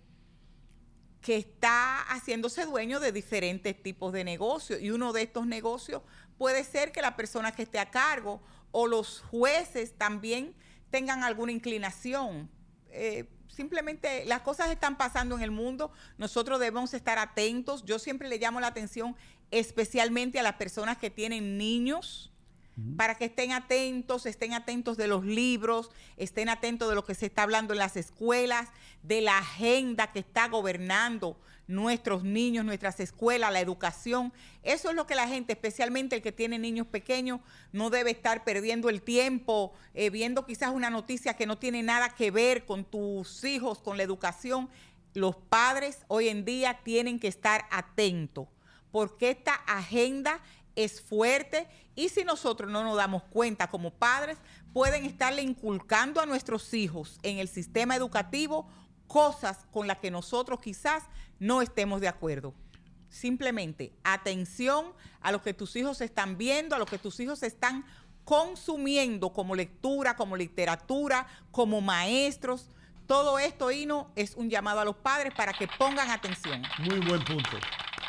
que 1.20 1.36
está 1.36 2.00
haciéndose 2.02 2.64
dueño 2.64 2.98
de 2.98 3.12
diferentes 3.12 3.80
tipos 3.80 4.12
de 4.12 4.24
negocios. 4.24 4.80
Y 4.80 4.90
uno 4.90 5.12
de 5.12 5.22
estos 5.22 5.46
negocios 5.46 6.02
puede 6.36 6.64
ser 6.64 6.92
que 6.92 7.00
la 7.00 7.16
persona 7.16 7.52
que 7.52 7.62
esté 7.62 7.78
a 7.78 7.90
cargo 7.90 8.42
o 8.72 8.88
los 8.88 9.20
jueces 9.30 9.96
también 9.96 10.54
tengan 10.90 11.22
alguna 11.22 11.52
inclinación. 11.52 12.50
Eh, 12.90 13.28
simplemente 13.48 14.24
las 14.24 14.40
cosas 14.40 14.70
están 14.70 14.96
pasando 14.96 15.36
en 15.36 15.42
el 15.42 15.50
mundo, 15.50 15.92
nosotros 16.18 16.58
debemos 16.58 16.92
estar 16.94 17.18
atentos. 17.18 17.84
Yo 17.84 17.98
siempre 17.98 18.28
le 18.28 18.38
llamo 18.38 18.60
la 18.60 18.68
atención 18.68 19.14
especialmente 19.50 20.40
a 20.40 20.42
las 20.42 20.54
personas 20.54 20.98
que 20.98 21.10
tienen 21.10 21.58
niños 21.58 22.32
para 22.96 23.14
que 23.16 23.26
estén 23.26 23.52
atentos, 23.52 24.24
estén 24.24 24.54
atentos 24.54 24.96
de 24.96 25.06
los 25.06 25.24
libros, 25.24 25.90
estén 26.16 26.48
atentos 26.48 26.88
de 26.88 26.94
lo 26.94 27.04
que 27.04 27.14
se 27.14 27.26
está 27.26 27.42
hablando 27.42 27.74
en 27.74 27.78
las 27.78 27.96
escuelas, 27.96 28.70
de 29.02 29.20
la 29.20 29.38
agenda 29.38 30.10
que 30.10 30.20
está 30.20 30.48
gobernando 30.48 31.38
nuestros 31.72 32.22
niños, 32.22 32.64
nuestras 32.64 33.00
escuelas, 33.00 33.52
la 33.52 33.60
educación. 33.60 34.32
Eso 34.62 34.90
es 34.90 34.96
lo 34.96 35.06
que 35.06 35.14
la 35.14 35.26
gente, 35.26 35.52
especialmente 35.52 36.16
el 36.16 36.22
que 36.22 36.32
tiene 36.32 36.58
niños 36.58 36.86
pequeños, 36.86 37.40
no 37.72 37.90
debe 37.90 38.10
estar 38.12 38.44
perdiendo 38.44 38.88
el 38.88 39.02
tiempo 39.02 39.72
eh, 39.94 40.10
viendo 40.10 40.46
quizás 40.46 40.70
una 40.70 40.90
noticia 40.90 41.34
que 41.34 41.46
no 41.46 41.58
tiene 41.58 41.82
nada 41.82 42.10
que 42.10 42.30
ver 42.30 42.64
con 42.64 42.84
tus 42.84 43.44
hijos, 43.44 43.78
con 43.78 43.96
la 43.96 44.02
educación. 44.02 44.68
Los 45.14 45.36
padres 45.36 45.98
hoy 46.08 46.28
en 46.28 46.44
día 46.44 46.80
tienen 46.84 47.18
que 47.18 47.28
estar 47.28 47.66
atentos 47.70 48.48
porque 48.92 49.30
esta 49.30 49.54
agenda 49.54 50.40
es 50.76 51.00
fuerte 51.00 51.66
y 51.96 52.10
si 52.10 52.24
nosotros 52.24 52.70
no 52.70 52.84
nos 52.84 52.96
damos 52.96 53.22
cuenta 53.24 53.68
como 53.68 53.90
padres, 53.90 54.38
pueden 54.72 55.04
estarle 55.04 55.42
inculcando 55.42 56.20
a 56.20 56.26
nuestros 56.26 56.72
hijos 56.72 57.18
en 57.22 57.38
el 57.38 57.48
sistema 57.48 57.96
educativo 57.96 58.66
cosas 59.06 59.66
con 59.70 59.86
las 59.86 59.98
que 59.98 60.10
nosotros 60.10 60.60
quizás 60.60 61.04
no 61.38 61.62
estemos 61.62 62.00
de 62.00 62.08
acuerdo. 62.08 62.54
Simplemente 63.08 63.92
atención 64.04 64.86
a 65.20 65.32
lo 65.32 65.42
que 65.42 65.52
tus 65.52 65.76
hijos 65.76 66.00
están 66.00 66.38
viendo, 66.38 66.74
a 66.74 66.78
lo 66.78 66.86
que 66.86 66.98
tus 66.98 67.20
hijos 67.20 67.42
están 67.42 67.84
consumiendo 68.24 69.32
como 69.32 69.54
lectura, 69.54 70.16
como 70.16 70.36
literatura, 70.36 71.26
como 71.50 71.80
maestros. 71.80 72.70
Todo 73.06 73.38
esto, 73.38 73.70
Hino, 73.70 74.10
es 74.16 74.34
un 74.36 74.48
llamado 74.48 74.80
a 74.80 74.84
los 74.84 74.96
padres 74.96 75.34
para 75.34 75.52
que 75.52 75.68
pongan 75.78 76.10
atención. 76.10 76.62
Muy 76.78 77.00
buen 77.00 77.22
punto. 77.24 77.58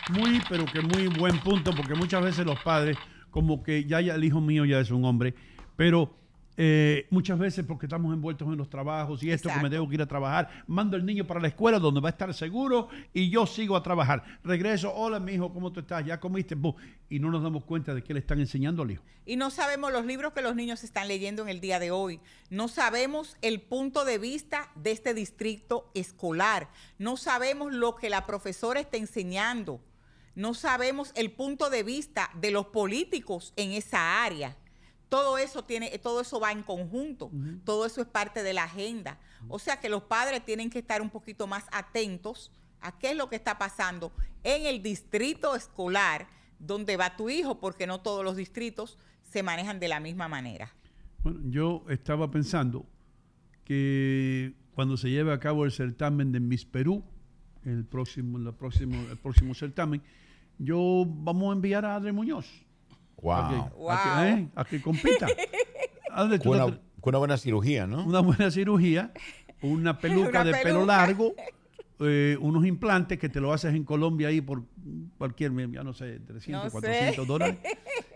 Muy, 0.10 0.42
pero 0.48 0.66
que 0.66 0.82
muy 0.82 1.08
buen 1.08 1.40
punto, 1.40 1.72
porque 1.76 1.96
muchas 1.96 2.24
veces 2.24 2.46
los 2.46 2.60
padres, 2.60 2.98
como 3.32 3.64
que 3.64 3.86
ya, 3.86 4.02
ya 4.02 4.16
el 4.16 4.24
hijo 4.24 4.42
mío 4.42 4.66
ya 4.66 4.80
es 4.80 4.92
un 4.92 5.06
hombre, 5.06 5.34
pero 5.76 6.16
eh, 6.56 7.08
muchas 7.10 7.40
veces 7.40 7.66
porque 7.66 7.88
estamos 7.88 8.14
envueltos 8.14 8.48
en 8.48 8.58
los 8.58 8.70
trabajos 8.70 9.24
y 9.24 9.32
esto 9.32 9.50
que 9.50 9.60
me 9.60 9.70
tengo 9.70 9.88
que 9.88 9.96
ir 9.96 10.02
a 10.02 10.08
trabajar, 10.08 10.50
mando 10.68 10.96
al 10.96 11.06
niño 11.06 11.26
para 11.26 11.40
la 11.40 11.48
escuela 11.48 11.80
donde 11.80 12.00
va 12.00 12.10
a 12.10 12.12
estar 12.12 12.34
seguro 12.34 12.90
y 13.14 13.30
yo 13.30 13.48
sigo 13.48 13.76
a 13.76 13.82
trabajar. 13.82 14.24
Regreso, 14.44 14.94
hola 14.94 15.20
mi 15.20 15.34
hijo, 15.34 15.52
¿cómo 15.52 15.72
tú 15.72 15.80
estás? 15.80 16.06
¿Ya 16.06 16.20
comiste? 16.20 16.56
Y 17.10 17.20
no 17.20 17.32
nos 17.32 17.42
damos 17.42 17.64
cuenta 17.64 17.94
de 17.94 18.04
que 18.04 18.14
le 18.14 18.20
están 18.20 18.40
enseñando 18.40 18.84
al 18.84 18.92
hijo. 18.92 19.04
Y 19.26 19.36
no 19.36 19.50
sabemos 19.50 19.92
los 19.92 20.06
libros 20.06 20.34
que 20.34 20.42
los 20.42 20.56
niños 20.56 20.84
están 20.84 21.08
leyendo 21.08 21.44
en 21.44 21.50
el 21.50 21.62
día 21.62 21.80
de 21.80 21.92
hoy. 21.92 22.20
No 22.50 22.68
sabemos 22.68 23.38
el 23.42 23.62
punto 23.62 24.06
de 24.06 24.18
vista 24.18 24.70
de 24.76 24.92
este 24.92 25.14
distrito 25.14 25.90
escolar. 25.94 26.70
No 27.00 27.18
sabemos 27.18 27.74
lo 27.74 27.96
que 27.96 28.10
la 28.10 28.26
profesora 28.26 28.80
está 28.80 28.98
enseñando. 28.98 29.80
No 30.36 30.54
sabemos 30.54 31.12
el 31.16 31.32
punto 31.32 31.70
de 31.70 31.84
vista 31.84 32.32
de 32.34 32.52
los 32.52 32.68
políticos 32.68 33.54
en 33.56 33.72
esa 33.72 34.24
área. 34.24 34.58
Todo 35.14 35.38
eso 35.38 35.64
tiene, 35.64 35.96
todo 36.00 36.22
eso 36.22 36.40
va 36.40 36.52
en 36.52 36.64
conjunto. 36.64 37.30
Todo 37.66 37.86
eso 37.86 38.02
es 38.02 38.08
parte 38.08 38.42
de 38.42 38.52
la 38.52 38.64
agenda. 38.64 39.20
O 39.48 39.60
sea 39.60 39.80
que 39.80 39.88
los 39.88 40.02
padres 40.02 40.44
tienen 40.44 40.72
que 40.72 40.80
estar 40.80 41.04
un 41.04 41.12
poquito 41.12 41.46
más 41.46 41.66
atentos 41.72 42.52
a 42.82 42.98
qué 42.98 43.12
es 43.12 43.16
lo 43.16 43.30
que 43.30 43.36
está 43.36 43.60
pasando 43.60 44.12
en 44.42 44.66
el 44.66 44.82
distrito 44.82 45.56
escolar 45.56 46.26
donde 46.58 46.98
va 46.98 47.16
tu 47.16 47.30
hijo, 47.30 47.60
porque 47.60 47.86
no 47.86 48.02
todos 48.02 48.26
los 48.26 48.36
distritos 48.36 48.98
se 49.22 49.44
manejan 49.44 49.80
de 49.80 49.88
la 49.88 50.00
misma 50.00 50.28
manera. 50.28 50.74
Bueno, 51.22 51.42
yo 51.44 51.86
estaba 51.90 52.32
pensando 52.32 52.88
que 53.66 54.56
cuando 54.74 54.98
se 54.98 55.12
lleve 55.12 55.32
a 55.32 55.40
cabo 55.40 55.66
el 55.66 55.72
certamen 55.72 56.32
de 56.32 56.40
Miss 56.40 56.66
Perú, 56.66 57.04
el 57.66 57.86
próximo, 57.86 58.40
la 58.40 58.54
próximo, 58.54 59.00
el 59.12 59.18
próximo 59.20 59.54
certamen, 59.54 60.02
yo 60.58 61.06
vamos 61.08 61.52
a 61.52 61.54
enviar 61.54 61.86
a 61.86 61.98
Adri 61.98 62.12
Muñoz. 62.12 62.63
Wow. 63.24 63.34
A 63.36 63.50
que, 63.50 63.90
a 63.90 64.24
que, 64.24 64.30
¿eh? 64.42 64.48
a 64.56 64.66
que 64.66 64.82
compita. 64.82 65.28
Adri, 66.12 66.38
tú 66.40 66.50
Con 66.50 66.62
una, 66.62 66.80
con 67.02 67.12
una 67.12 67.18
buena 67.18 67.38
cirugía, 67.38 67.88
¿no? 67.88 68.04
una 68.06 68.20
buena 68.20 68.52
cirugía, 68.52 69.12
una 69.62 69.98
peluca 70.00 70.42
Una 70.42 70.44
de 70.44 70.52
pelo 70.52 70.64
peluca. 70.64 70.86
largo, 70.86 71.34
eh, 72.02 72.38
unos 72.40 72.66
implantes 72.66 73.18
que 73.18 73.30
te 73.30 73.40
lo 73.40 73.52
haces 73.54 73.74
en 73.74 73.84
Colombia 73.84 74.28
ahí 74.28 74.42
por 74.42 74.64
cualquier, 75.18 75.52
ya 75.72 75.84
no 75.84 75.94
sé, 75.94 76.20
300, 76.20 76.64
No 76.66 76.70
sé. 76.70 76.72
400 76.72 77.28
dólares. 77.28 77.58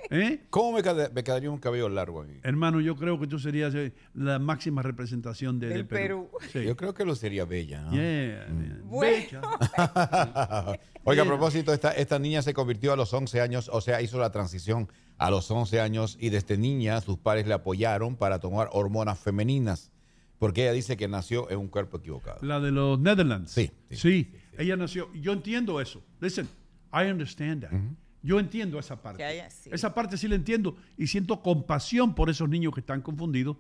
¿Eh? 0.10 0.45
¿Cómo 0.50 0.72
me, 0.77 0.82
queda- 0.84 1.10
me 1.14 1.24
quedaría 1.24 1.52
un 1.52 1.58
cabello 1.58 1.90
largo 1.90 2.22
aquí? 2.22 2.34
Hermano, 2.44 2.80
yo 2.80 2.95
creo 2.95 3.19
que 3.19 3.27
tú 3.27 3.40
serías 3.40 3.76
eh, 3.76 3.94
la 4.14 4.40
máxima 4.40 4.82
representación 4.82 5.60
de, 5.60 5.68
de 5.69 5.84
Perú. 5.84 6.30
Sí. 6.53 6.64
Yo 6.64 6.77
creo 6.77 6.94
que 6.94 7.03
lo 7.03 7.14
sería 7.16 7.44
bella, 7.45 7.82
¿no? 7.82 7.92
Yeah, 7.92 8.48
Bueno. 8.86 9.42
Oiga, 11.03 11.24
a 11.24 11.26
propósito, 11.26 11.74
esta, 11.74 11.92
esta 11.92 12.19
niña 12.19 12.42
se 12.42 12.53
convirtió 12.53 12.94
a 12.94 12.95
los 12.95 13.14
11 13.14 13.42
años, 13.42 13.69
o 13.72 13.82
sea, 13.82 14.02
hizo 14.02 14.19
la 14.19 14.32
transición 14.32 14.90
a 15.18 15.30
los 15.32 15.50
11 15.50 15.80
años 15.82 16.18
y 16.19 16.30
desde 16.30 16.58
niña 16.58 17.00
sus 17.02 17.18
padres 17.18 17.48
le 17.48 17.53
apoyaron 17.53 18.16
para 18.16 18.40
tomar 18.40 18.69
hormonas 18.72 19.18
femeninas, 19.19 19.92
porque 20.38 20.64
ella 20.64 20.74
dice 20.74 20.98
que 20.98 21.08
nació 21.08 21.50
en 21.50 21.60
un 21.60 21.68
cuerpo 21.68 21.98
equivocado. 21.98 22.40
La 22.42 22.60
de 22.60 22.72
los 22.72 23.00
Netherlands. 23.00 23.52
Sí, 23.52 23.72
Sí, 23.90 24.34
ella 24.58 24.76
nació. 24.76 25.11
Yo 25.14 25.34
entiendo 25.34 25.80
eso. 25.82 26.03
Listen, 26.19 26.48
I 26.94 27.10
understand 27.10 27.64
that. 27.64 27.72
Yo 28.27 28.39
entiendo 28.39 28.77
esa 28.77 29.01
parte. 29.01 29.23
Haya- 29.23 29.49
sí. 29.49 29.69
Esa 29.72 29.93
parte 29.93 30.17
sí 30.17 30.27
la 30.27 30.35
entiendo 30.35 30.75
y 30.97 31.07
siento 31.07 31.41
compasión 31.41 32.14
por 32.14 32.30
esos 32.30 32.49
niños 32.49 32.73
que 32.73 32.81
están 32.81 33.01
confundidos, 33.01 33.56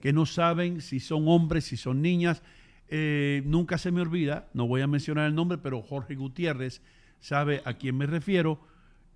que 0.00 0.12
no 0.12 0.26
saben 0.26 0.80
si 0.80 1.00
son 1.00 1.26
hombres, 1.26 1.64
si 1.64 1.76
son 1.76 2.00
niñas. 2.00 2.42
Eh, 2.88 3.42
nunca 3.46 3.78
se 3.78 3.90
me 3.90 4.00
olvida, 4.00 4.48
no 4.54 4.66
voy 4.68 4.80
a 4.82 4.86
mencionar 4.86 5.26
el 5.26 5.34
nombre, 5.34 5.58
pero 5.58 5.82
Jorge 5.82 6.14
Gutiérrez 6.14 6.82
sabe 7.18 7.62
a 7.64 7.74
quién 7.74 7.96
me 7.96 8.06
refiero. 8.06 8.60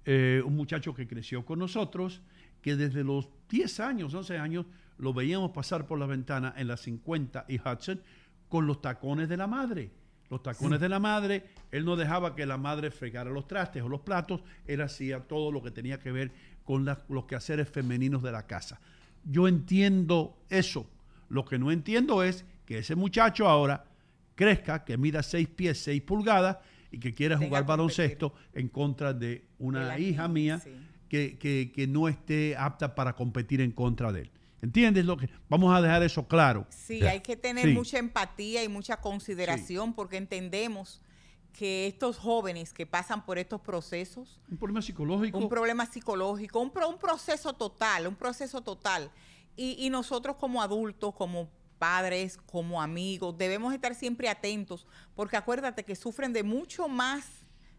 Eh, 0.04 0.42
un 0.44 0.56
muchacho 0.56 0.92
que 0.94 1.06
creció 1.06 1.44
con 1.44 1.58
nosotros, 1.60 2.20
que 2.62 2.74
desde 2.76 3.04
los 3.04 3.28
10 3.48 3.78
años, 3.80 4.12
11 4.14 4.38
años, 4.38 4.66
lo 4.98 5.12
veíamos 5.12 5.50
pasar 5.52 5.86
por 5.86 5.98
la 5.98 6.06
ventana 6.06 6.52
en 6.56 6.66
la 6.68 6.76
50 6.76 7.44
y 7.48 7.58
Hudson 7.60 8.00
con 8.48 8.66
los 8.66 8.80
tacones 8.80 9.28
de 9.28 9.36
la 9.36 9.46
madre. 9.46 9.90
Los 10.30 10.42
tacones 10.42 10.78
Sí. 10.78 10.82
de 10.82 10.88
la 10.88 10.98
madre, 10.98 11.44
él 11.70 11.84
no 11.84 11.94
dejaba 11.96 12.34
que 12.34 12.46
la 12.46 12.56
madre 12.56 12.90
fregara 12.90 13.30
los 13.30 13.46
trastes 13.46 13.82
o 13.82 13.88
los 13.88 14.00
platos, 14.00 14.40
él 14.66 14.80
hacía 14.80 15.20
todo 15.20 15.52
lo 15.52 15.62
que 15.62 15.70
tenía 15.70 15.98
que 16.00 16.10
ver 16.12 16.32
con 16.64 16.84
la- 16.84 17.04
los 17.08 17.26
quehaceres 17.26 17.68
femeninos 17.68 18.22
de 18.22 18.32
la 18.32 18.46
casa. 18.46 18.80
Yo 19.24 19.46
entiendo 19.48 20.36
eso. 20.50 20.88
Lo 21.28 21.44
que 21.44 21.58
no 21.58 21.70
entiendo 21.70 22.22
es 22.22 22.44
que 22.64 22.78
ese 22.78 22.94
muchacho 22.96 23.48
ahora 23.48 23.84
crezca, 24.34 24.84
que 24.84 24.96
mida 24.98 25.22
6 25.22 25.48
pies, 25.48 25.78
6 25.78 26.02
pulgadas 26.02 26.58
y 26.90 26.98
que 26.98 27.14
quiera 27.14 27.36
Tenga 27.36 27.48
jugar 27.48 27.66
baloncesto 27.66 28.34
en 28.52 28.68
contra 28.68 29.12
de 29.12 29.44
una 29.58 29.90
De 29.94 30.00
hija 30.00 30.28
niña, 30.28 30.28
mía 30.28 30.58
sí. 30.58 30.70
que, 31.08 31.38
que- 31.38 31.72
que 31.74 31.86
no 31.86 32.08
esté 32.08 32.56
apta 32.56 32.94
para 32.94 33.14
competir 33.14 33.60
en 33.60 33.70
contra 33.72 34.12
de 34.12 34.22
él. 34.22 34.30
¿Entiendes 34.66 35.04
lo 35.04 35.16
que? 35.16 35.30
Vamos 35.48 35.74
a 35.76 35.80
dejar 35.80 36.02
eso 36.02 36.26
claro. 36.26 36.66
Sí, 36.70 37.02
hay 37.06 37.20
que 37.20 37.36
tener 37.36 37.66
Sí. 37.66 37.72
mucha 37.72 37.98
empatía 37.98 38.64
y 38.64 38.68
mucha 38.68 38.96
consideración 39.00 39.94
porque 39.94 40.16
entendemos 40.16 41.00
que 41.52 41.86
estos 41.86 42.18
jóvenes 42.18 42.72
que 42.72 42.84
pasan 42.84 43.24
por 43.24 43.38
estos 43.38 43.60
procesos, 43.60 44.40
Un 44.50 44.58
problema 44.58 44.82
psicológico. 44.82 45.38
un 45.38 45.48
problema 45.48 45.86
psicológico, 45.86 46.60
un, 46.60 46.70
pro- 46.70 46.88
un 46.88 46.98
proceso 46.98 47.52
total, 47.54 48.06
un 48.08 48.16
proceso 48.16 48.60
total. 48.60 49.10
Y, 49.56 49.76
y 49.78 49.88
nosotros 49.88 50.36
como 50.36 50.60
adultos, 50.60 51.14
como 51.14 51.48
padres, 51.78 52.36
como 52.46 52.82
amigos, 52.82 53.38
debemos 53.38 53.72
estar 53.72 53.94
siempre 53.94 54.28
atentos 54.28 54.86
porque 55.14 55.36
acuérdate 55.36 55.84
que 55.84 55.94
sufren 55.94 56.32
de 56.32 56.42
mucho 56.42 56.88
más 56.88 57.24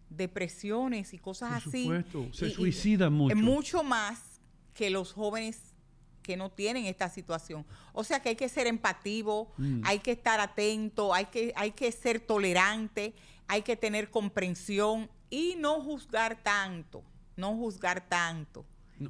depresiones 0.09 1.13
y 1.13 1.17
cosas 1.19 1.49
Por 1.63 1.69
así. 1.69 1.83
supuesto, 1.83 2.33
se 2.33 2.45
Y- 2.47 2.49
y- 2.49 2.53
suicidan 2.53 3.13
mucho. 3.13 3.35
Mucho 3.35 3.83
más 3.83 4.39
que 4.73 4.89
los 4.89 5.13
jóvenes 5.13 5.66
que 6.27 6.35
no 6.37 6.51
tienen 6.51 6.85
esta 6.85 7.07
situación. 7.09 7.65
O 7.93 8.03
sea 8.03 8.19
que 8.21 8.29
hay 8.29 8.35
que 8.35 8.49
ser 8.49 8.67
empativo, 8.67 9.47
Mm. 9.57 9.81
hay 9.85 9.99
que 9.99 10.11
estar 10.11 10.39
atento, 10.41 11.13
hay 11.13 11.25
que, 11.25 11.53
hay 11.55 11.71
que 11.71 11.89
ser 11.93 12.19
tolerante, 12.19 13.13
hay 13.47 13.61
que 13.61 13.77
tener 13.77 14.09
comprensión 14.11 15.09
y 15.29 15.55
no 15.57 15.79
juzgar 15.81 16.43
tanto, 16.43 17.01
no 17.37 17.55
juzgar 17.55 18.07
tanto. 18.09 18.65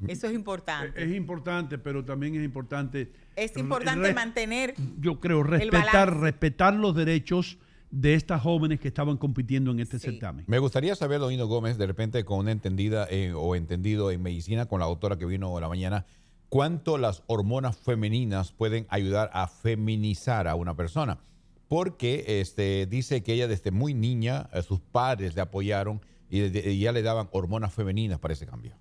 Eso 0.07 0.27
es 0.27 0.33
importante. 0.35 1.01
Es 1.01 1.15
importante, 1.15 1.77
pero 1.77 2.03
también 2.05 2.35
es 2.35 2.43
importante. 2.43 3.11
Es 3.35 3.55
importante 3.57 4.09
re- 4.09 4.13
mantener 4.13 4.73
Yo 4.99 5.19
creo 5.19 5.41
respetar, 5.43 6.19
respetar 6.19 6.73
los 6.75 6.93
derechos 6.93 7.57
de 7.89 8.15
estas 8.15 8.41
jóvenes 8.41 8.81
que 8.81 8.89
estaban 8.89 9.15
compitiendo 9.15 9.71
en 9.71 9.79
este 9.79 9.97
certamen. 9.97 10.43
Me 10.45 10.59
gustaría 10.59 10.93
saber, 10.97 11.19
Donino 11.21 11.47
Gómez, 11.47 11.77
de 11.77 11.87
repente 11.87 12.25
con 12.25 12.39
una 12.39 12.51
entendida 12.51 13.07
eh, 13.09 13.31
o 13.33 13.55
entendido 13.55 14.11
en 14.11 14.21
medicina 14.21 14.65
con 14.65 14.81
la 14.81 14.87
doctora 14.87 15.17
que 15.17 15.25
vino 15.25 15.57
a 15.57 15.61
la 15.61 15.69
mañana, 15.69 16.05
cuánto 16.49 16.97
las 16.97 17.23
hormonas 17.27 17.77
femeninas 17.77 18.51
pueden 18.51 18.85
ayudar 18.89 19.29
a 19.33 19.47
feminizar 19.47 20.47
a 20.47 20.55
una 20.55 20.75
persona. 20.75 21.19
Porque 21.67 22.23
este, 22.39 22.85
dice 22.85 23.23
que 23.23 23.33
ella 23.33 23.47
desde 23.47 23.71
muy 23.71 23.93
niña, 23.93 24.49
eh, 24.53 24.61
sus 24.61 24.79
padres 24.79 25.35
le 25.35 25.41
apoyaron 25.41 26.01
y, 26.29 26.79
ya 26.79 26.91
le 26.91 27.01
daban 27.01 27.29
hormonas 27.31 27.73
femeninas 27.73 28.19
para 28.19 28.33
ese 28.33 28.45
cambio. 28.45 28.73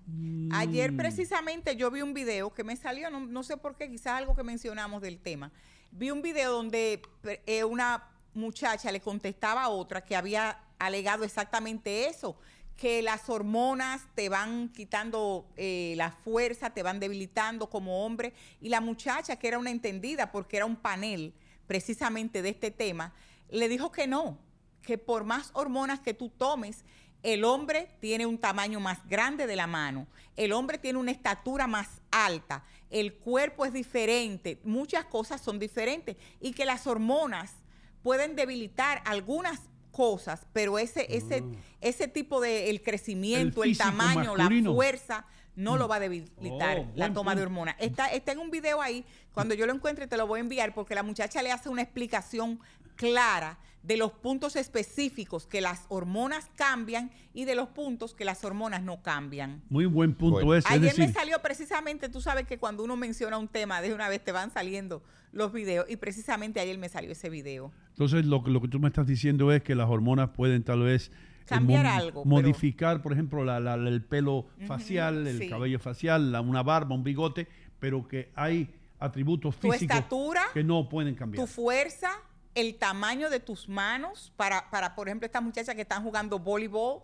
Ayer 0.51 0.95
precisamente 0.95 1.75
yo 1.75 1.91
vi 1.91 2.01
un 2.01 2.13
video 2.13 2.53
que 2.53 2.63
me 2.63 2.75
salió, 2.75 3.09
no, 3.09 3.25
no 3.25 3.43
sé 3.43 3.57
por 3.57 3.75
qué, 3.75 3.89
quizás 3.89 4.13
algo 4.13 4.35
que 4.35 4.43
mencionamos 4.43 5.01
del 5.01 5.19
tema. 5.19 5.51
Vi 5.91 6.11
un 6.11 6.21
video 6.21 6.51
donde 6.53 7.01
eh, 7.45 7.63
una 7.63 8.03
muchacha 8.33 8.91
le 8.91 8.99
contestaba 8.99 9.63
a 9.63 9.69
otra 9.69 10.03
que 10.03 10.15
había 10.15 10.59
alegado 10.79 11.23
exactamente 11.23 12.07
eso, 12.07 12.37
que 12.77 13.01
las 13.01 13.27
hormonas 13.27 14.03
te 14.13 14.29
van 14.29 14.69
quitando 14.69 15.49
eh, 15.57 15.95
la 15.97 16.11
fuerza, 16.11 16.69
te 16.69 16.83
van 16.83 16.99
debilitando 16.99 17.69
como 17.69 18.05
hombre. 18.05 18.33
Y 18.61 18.69
la 18.69 18.81
muchacha, 18.81 19.37
que 19.37 19.47
era 19.47 19.57
una 19.57 19.71
entendida 19.71 20.31
porque 20.31 20.57
era 20.57 20.65
un 20.65 20.75
panel 20.75 21.33
precisamente 21.65 22.41
de 22.41 22.49
este 22.49 22.71
tema, 22.71 23.13
le 23.49 23.67
dijo 23.67 23.91
que 23.91 24.05
no, 24.07 24.37
que 24.83 24.97
por 24.97 25.23
más 25.23 25.49
hormonas 25.53 25.99
que 25.99 26.13
tú 26.13 26.29
tomes, 26.29 26.85
el 27.23 27.43
hombre 27.43 27.89
tiene 27.99 28.25
un 28.25 28.37
tamaño 28.37 28.79
más 28.79 29.05
grande 29.07 29.47
de 29.47 29.55
la 29.55 29.67
mano, 29.67 30.07
el 30.35 30.53
hombre 30.53 30.77
tiene 30.77 30.99
una 30.99 31.11
estatura 31.11 31.67
más 31.67 32.01
alta, 32.11 32.63
el 32.89 33.15
cuerpo 33.15 33.65
es 33.65 33.73
diferente, 33.73 34.61
muchas 34.63 35.05
cosas 35.05 35.41
son 35.41 35.59
diferentes 35.59 36.15
y 36.39 36.53
que 36.53 36.63
las 36.63 36.87
hormonas 36.87 37.55
pueden 38.03 38.35
debilitar 38.35 39.01
algunas 39.03 39.61
cosas, 40.01 40.45
pero 40.53 40.77
ese 40.77 41.07
ese 41.09 41.43
ese 41.81 42.07
tipo 42.07 42.39
de 42.39 42.69
el 42.69 42.83
crecimiento, 42.83 43.63
el, 43.63 43.71
Mm. 43.71 43.77
tamaño, 43.77 44.35
masculino. 44.37 44.69
la 44.69 44.75
fuerza 44.75 45.25
no 45.55 45.73
Mm. 45.73 45.79
lo 45.79 45.87
va 45.87 45.95
a 45.95 45.99
debilitar 45.99 46.77
Oh, 46.81 46.91
la 46.95 47.11
toma 47.11 47.33
de 47.33 47.41
hormonas. 47.41 47.75
Está, 47.79 48.05
está 48.13 48.31
en 48.31 48.37
un 48.37 48.51
video 48.51 48.79
ahí, 48.79 49.03
cuando 49.33 49.55
yo 49.55 49.65
lo 49.65 49.73
encuentre 49.73 50.05
te 50.05 50.15
lo 50.15 50.27
voy 50.27 50.37
a 50.37 50.41
enviar 50.41 50.75
porque 50.75 50.93
la 50.93 51.01
muchacha 51.01 51.41
le 51.41 51.51
hace 51.51 51.67
una 51.69 51.81
explicación 51.81 52.59
clara 52.95 53.57
de 53.83 53.95
los 53.97 54.11
puntos 54.11 54.55
específicos 54.55 55.47
que 55.47 55.61
las 55.61 55.85
hormonas 55.89 56.49
cambian 56.55 57.11
y 57.33 57.45
de 57.45 57.55
los 57.55 57.69
puntos 57.69 58.13
que 58.13 58.25
las 58.25 58.43
hormonas 58.43 58.81
no 58.83 59.01
cambian. 59.01 59.61
Muy 59.69 59.85
buen 59.85 60.13
punto 60.13 60.35
Bueno. 60.45 60.55
ese. 60.55 60.67
Es 60.67 60.73
Ayer 60.73 60.91
decir, 60.91 61.07
me 61.07 61.13
salió 61.13 61.39
precisamente, 61.41 62.09
tú 62.09 62.19
sabes 62.21 62.45
que 62.47 62.57
cuando 62.57 62.83
uno 62.83 62.97
menciona 62.97 63.37
un 63.37 63.47
tema, 63.47 63.81
de 63.81 63.93
una 63.93 64.09
vez 64.09 64.23
te 64.23 64.31
van 64.33 64.51
saliendo 64.51 65.03
los 65.31 65.53
videos 65.53 65.89
y 65.89 65.95
precisamente 65.97 66.59
ayer 66.59 66.77
me 66.77 66.89
salió 66.89 67.11
ese 67.11 67.29
video. 67.29 67.71
entonces 67.89 68.25
lo, 68.25 68.43
que- 68.43 68.51
lo 68.51 68.61
que 68.61 68.67
tú 68.67 68.79
me 68.79 68.87
estás 68.89 69.07
diciendo 69.07 69.51
es 69.51 69.63
que 69.63 69.73
las 69.73 69.89
hormonas 69.89 70.29
pueden 70.29 70.63
tal 70.63 70.81
vez 70.83 71.07
eh, 71.09 71.45
Cambiar 71.45 71.85
mo- 71.85 71.91
algo, 71.91 72.23
pero- 72.23 72.29
modificar, 72.29 73.01
por 73.01 73.13
ejemplo, 73.13 73.43
la- 73.45 73.59
la- 73.59 73.75
el 73.75 74.03
pelo 74.03 74.47
facial, 74.67 75.25
el 75.27 75.39
sí. 75.39 75.49
cabello 75.49 75.79
facial, 75.79 76.31
la- 76.31 76.41
una 76.41 76.61
barba, 76.61 76.93
un 76.93 77.03
bigote, 77.03 77.47
pero 77.79 78.05
que 78.07 78.31
hay 78.35 78.69
atributos 78.99 79.55
Tu 79.57 79.71
físicos 79.71 79.95
estatura, 79.97 80.41
que 80.53 80.63
no 80.63 80.89
pueden 80.89 81.15
cambiar. 81.15 81.45
tu 81.45 81.51
fuerza, 81.51 82.09
el 82.57 82.75
tamaño 82.75 83.29
de 83.29 83.39
tus 83.39 83.69
manos, 83.69 84.33
para, 84.35 84.69
para 84.71 84.95
por 84.95 85.07
ejemplo, 85.07 85.27
estas 85.27 85.43
muchachas 85.43 85.75
que 85.75 85.81
están 85.81 86.03
jugando 86.03 86.39
voleibol, 86.39 87.03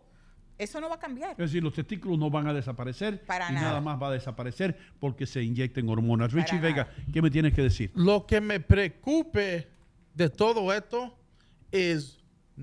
eso 0.58 0.82
no 0.82 0.90
va 0.90 0.96
a 0.96 1.00
cambiar. 1.00 1.32
Es 1.32 1.38
decir, 1.38 1.64
los 1.64 1.74
testículos 1.74 2.18
no 2.18 2.32
van 2.32 2.48
a 2.48 2.54
desaparecer 2.54 3.24
Para 3.26 3.52
y 3.52 3.54
nada. 3.54 3.68
nada. 3.68 3.82
más 3.82 4.02
va 4.02 4.08
a 4.08 4.12
desaparecer 4.14 4.76
porque 5.00 5.28
se 5.28 5.44
inyecten 5.44 5.88
hormonas. 5.88 6.32
Para 6.32 6.44
Richie 6.44 6.60
Vega, 6.60 6.88
¿qué 7.12 7.22
me 7.22 7.30
tienes 7.30 7.54
que 7.54 7.62
decir? 7.62 7.92
Lo 7.94 8.26
que 8.26 8.42
me 8.42 8.60
preocupe 8.60 9.68
de 10.16 10.30
todo 10.30 10.74
esto 10.74 11.16
es 11.72 12.20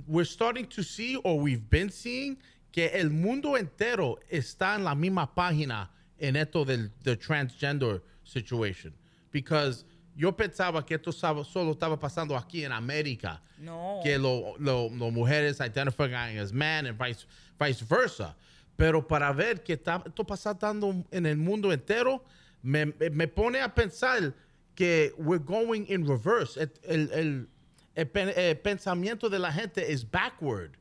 we're 0.08 0.28
starting 0.28 0.66
to 0.66 0.82
see 0.82 1.16
or 1.22 1.40
we've 1.40 1.68
been 1.70 1.90
seeing 1.90 2.38
que 2.72 2.86
el 2.86 3.10
mundo 3.10 3.56
entero 3.56 4.18
está 4.28 4.74
en 4.74 4.84
la 4.84 4.96
misma 4.96 5.32
página 5.32 5.90
en 6.18 6.34
esto 6.34 6.64
del 6.64 6.90
the 7.02 7.16
transgender 7.16 8.02
situation 8.24 8.92
because 9.32 9.84
yo 10.16 10.36
pensaba 10.36 10.84
que 10.84 10.94
esto 10.94 11.12
solo 11.12 11.70
estaba 11.72 11.98
pasando 11.98 12.36
aquí 12.36 12.64
en 12.64 12.72
América 12.72 13.40
No. 13.58 14.00
que 14.02 14.18
lo, 14.18 14.54
lo- 14.58 14.90
lo 14.90 15.10
mujeres 15.10 15.60
identifican 15.60 16.36
as 16.38 16.52
man 16.52 16.86
and 16.86 16.98
vice, 16.98 17.26
vice 17.58 17.84
versa. 17.88 18.36
Pero 18.76 19.06
para 19.06 19.32
ver 19.32 19.62
que 19.62 19.74
está, 19.74 20.02
esto 20.06 20.24
pasando 20.24 21.04
en 21.10 21.26
el 21.26 21.36
mundo 21.36 21.72
entero, 21.72 22.22
me, 22.62 22.86
pone 23.28 23.60
a 23.60 23.74
pensar 23.74 24.34
que 24.74 25.12
we're 25.18 25.42
going 25.44 25.84
in 25.88 26.06
reverse. 26.06 26.56
El, 26.58 26.70
el- 26.84 27.12
el- 27.12 27.48
el 27.96 28.06
pen- 28.06 28.32
el 28.36 28.56
pensamiento 28.58 29.28
de 29.28 29.38
la 29.38 29.52
gente 29.52 29.80
is 29.90 30.02
backward. 30.04 30.76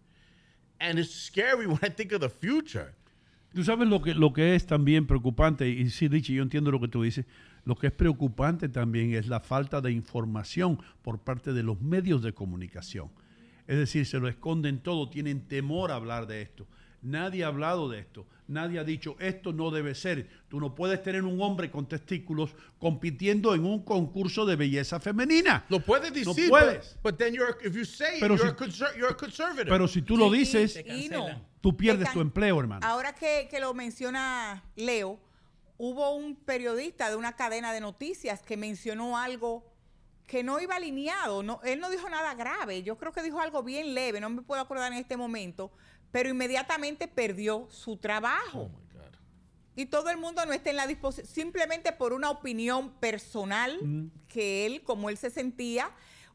And 0.80 0.98
it's 0.98 1.12
scary 1.14 1.66
when 1.68 1.80
I 1.84 1.90
think 1.90 2.14
of 2.14 2.22
the 2.22 2.30
future. 2.30 2.94
Tú 3.54 3.64
sabes 3.64 3.88
lo 3.90 4.00
que, 4.02 4.14
lo 4.14 4.32
que 4.32 4.54
es 4.56 4.66
también 4.66 5.06
preocupante, 5.08 5.68
y 5.68 5.90
sí, 5.90 6.08
Richie, 6.08 6.36
yo 6.36 6.44
entiendo 6.44 6.72
lo 6.72 6.80
que 6.80 6.88
tú 6.88 7.02
dices, 7.04 7.26
lo 7.70 7.76
que 7.76 7.86
es 7.88 7.94
preocupante 7.94 8.68
también 8.68 9.14
es 9.14 9.28
la 9.28 9.40
falta 9.40 9.80
de 9.80 9.92
información 9.92 10.82
por 11.04 11.20
parte 11.20 11.54
de 11.54 11.62
los 11.62 11.80
medios 11.80 12.24
de 12.24 12.34
comunicación. 12.34 13.12
Es 13.68 13.78
decir, 13.78 14.08
se 14.08 14.18
lo 14.20 14.28
esconden 14.28 14.80
todo, 14.80 15.08
tienen 15.08 15.48
temor 15.48 15.92
a 15.92 15.96
hablar 15.96 16.26
de 16.26 16.42
esto. 16.42 16.66
Nadie 17.04 17.44
ha 17.44 17.48
hablado 17.48 17.88
de 17.88 18.00
esto, 18.00 18.26
nadie 18.48 18.80
ha 18.80 18.84
dicho 18.84 19.16
esto 19.20 19.54
no 19.54 19.70
debe 19.70 19.94
ser. 19.94 20.28
Tú 20.50 20.60
no 20.60 20.74
puedes 20.74 21.04
tener 21.04 21.24
un 21.24 21.40
hombre 21.44 21.70
con 21.70 21.88
testículos 21.88 22.56
compitiendo 22.80 23.54
en 23.54 23.64
un 23.66 23.84
concurso 23.84 24.48
de 24.48 24.56
belleza 24.56 25.00
femenina. 25.00 25.64
Lo 25.70 25.80
puedes 25.80 26.10
No 26.26 26.34
decir, 26.34 26.50
puedes. 26.50 26.98
But, 27.04 27.12
but 27.12 27.18
then 27.20 27.36
you're, 27.36 27.56
if 27.64 27.76
you 27.76 27.86
say 27.86 28.16
it, 28.16 28.20
Pero 28.20 28.36
you're, 28.36 28.50
si- 28.50 28.56
a 28.56 28.58
conser- 28.58 28.98
you're 28.98 29.14
a 29.14 29.16
conservative. 29.16 29.70
Pero 29.70 29.88
si 29.88 30.02
tú 30.02 30.18
lo 30.18 30.32
dices, 30.32 30.84
Y 30.88 31.08
no. 31.10 31.28
tú 31.62 31.78
pierdes 31.78 32.12
tu 32.12 32.20
empleo, 32.20 32.60
hermano. 32.60 32.84
Ahora 32.86 33.14
que, 33.14 33.48
que 33.50 33.60
lo 33.60 33.76
menciona 33.76 34.64
Leo, 34.76 35.20
hubo 35.80 36.12
un 36.12 36.36
periodista 36.36 37.10
de 37.10 37.16
una 37.16 37.36
cadena 37.36 37.72
de 37.74 37.80
noticias 37.80 38.44
que 38.44 38.58
mencionó 38.58 39.18
algo 39.18 39.64
que 40.28 40.44
no 40.44 40.60
iba 40.60 40.76
alineado. 40.76 41.42
No, 41.42 41.62
él 41.64 41.80
no 41.80 41.90
dijo 41.90 42.08
nada 42.10 42.36
grave. 42.36 42.84
Yo 42.84 42.98
creo 42.98 43.14
que 43.14 43.24
dijo 43.24 43.40
algo 43.40 43.64
bien 43.64 43.96
leve. 43.96 44.20
No 44.20 44.30
me 44.30 44.42
puedo 44.44 44.62
acordar 44.62 44.92
en 44.92 45.00
este 45.00 45.18
momento. 45.18 45.72
Pero 46.12 46.30
inmediatamente 46.30 47.08
perdió 47.08 47.68
su 47.72 47.98
trabajo. 47.98 48.70
Y 49.76 49.86
todo 49.86 50.10
el 50.10 50.18
mundo 50.18 50.46
no 50.46 50.52
está 50.52 50.70
en 50.70 50.76
la 50.76 50.86
disposición, 50.86 51.26
simplemente 51.26 51.94
por 51.94 52.12
una 52.12 52.30
opinión 52.30 52.92
personal 52.96 53.80
que 54.28 54.66
él, 54.66 54.84
como 54.84 55.10
él 55.10 55.18
se 55.18 55.30
sentía. 55.30 55.92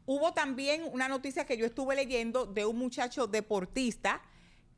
Hubo 0.07 0.33
también 0.33 0.81
una 0.91 1.07
noticia 1.07 1.45
que 1.45 1.55
yo 1.55 1.67
estuve 1.67 1.95
leyendo 1.95 2.47
de 2.47 2.65
un 2.65 2.77
muchacho 2.77 3.27
deportista 3.27 4.23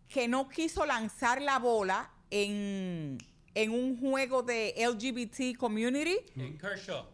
que 0.10 0.28
no 0.28 0.50
quiso 0.50 0.86
lanzar 0.86 1.42
la 1.42 1.58
bola 1.60 2.12
en, 2.30 3.18
en 3.64 3.72
un 3.72 4.00
juego 4.00 4.44
de 4.44 4.74
LGBT 4.77 5.58
community. 5.58 6.18
En 6.36 6.58
Kershaw. 6.58 7.06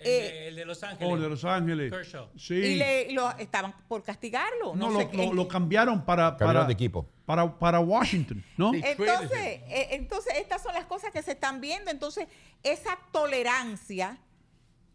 El, 0.00 0.06
Eh, 0.06 0.10
de, 0.10 0.48
el 0.48 0.56
de 0.56 0.64
Los 0.64 0.82
Ángeles. 0.82 1.12
Oh, 1.12 1.16
de 1.18 1.28
Los 1.28 1.44
Ángeles. 1.44 1.92
Kershaw. 1.92 2.28
Sí. 2.36 2.54
Y 2.54 2.74
le, 2.76 3.12
lo, 3.12 3.30
estaban 3.38 3.74
por 3.88 4.02
castigarlo. 4.02 4.74
No, 4.74 4.88
No, 4.88 4.90
lo, 4.90 4.98
sé, 5.00 5.10
lo- 5.12 5.22
en- 5.22 5.36
lo 5.36 5.46
cambiaron 5.48 6.04
para, 6.04 6.30
Cambiaron 6.30 6.54
para, 6.54 6.66
de 6.66 6.72
equipo. 6.72 7.06
para, 7.26 7.58
para 7.58 7.80
Washington, 7.80 8.42
¿no? 8.56 8.72
Entonces, 8.74 9.38
eh, 9.68 9.88
entonces, 9.92 10.34
estas 10.38 10.62
son 10.62 10.74
las 10.74 10.86
cosas 10.86 11.10
que 11.12 11.22
se 11.22 11.32
están 11.32 11.60
viendo. 11.60 11.90
Entonces, 11.90 12.26
esa 12.62 12.98
tolerancia 13.12 14.18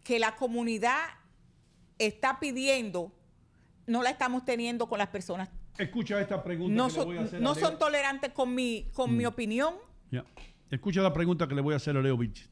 que 0.04 0.20
la 0.20 0.36
comunidad 0.36 1.00
está 1.98 2.40
pidiendo, 2.40 3.12
no 3.88 4.02
la 4.04 4.10
estamos 4.12 4.44
teniendo 4.46 4.88
con 4.90 4.98
las 5.00 5.10
personas. 5.10 5.50
Escucha 5.78 6.20
esta 6.20 6.44
pregunta 6.44 6.76
No 6.76 6.88
que 6.88 6.92
le 6.94 6.96
son, 6.96 7.06
voy 7.06 7.18
a 7.18 7.22
hacer 7.22 7.42
no 7.42 7.56
son 7.56 7.80
tolerantes 7.80 8.32
con 8.34 8.54
mi, 8.54 8.90
con 8.94 9.16
mi 9.16 9.26
opinión. 9.26 9.76
Ya. 10.12 10.26
Escucha 10.70 11.02
la 11.02 11.14
pregunta 11.14 11.48
que 11.48 11.56
le 11.56 11.62
voy 11.62 11.74
a 11.74 11.78
hacer 11.78 11.98
a 11.98 12.02
Leo 12.02 12.18
Vilches. 12.18 12.50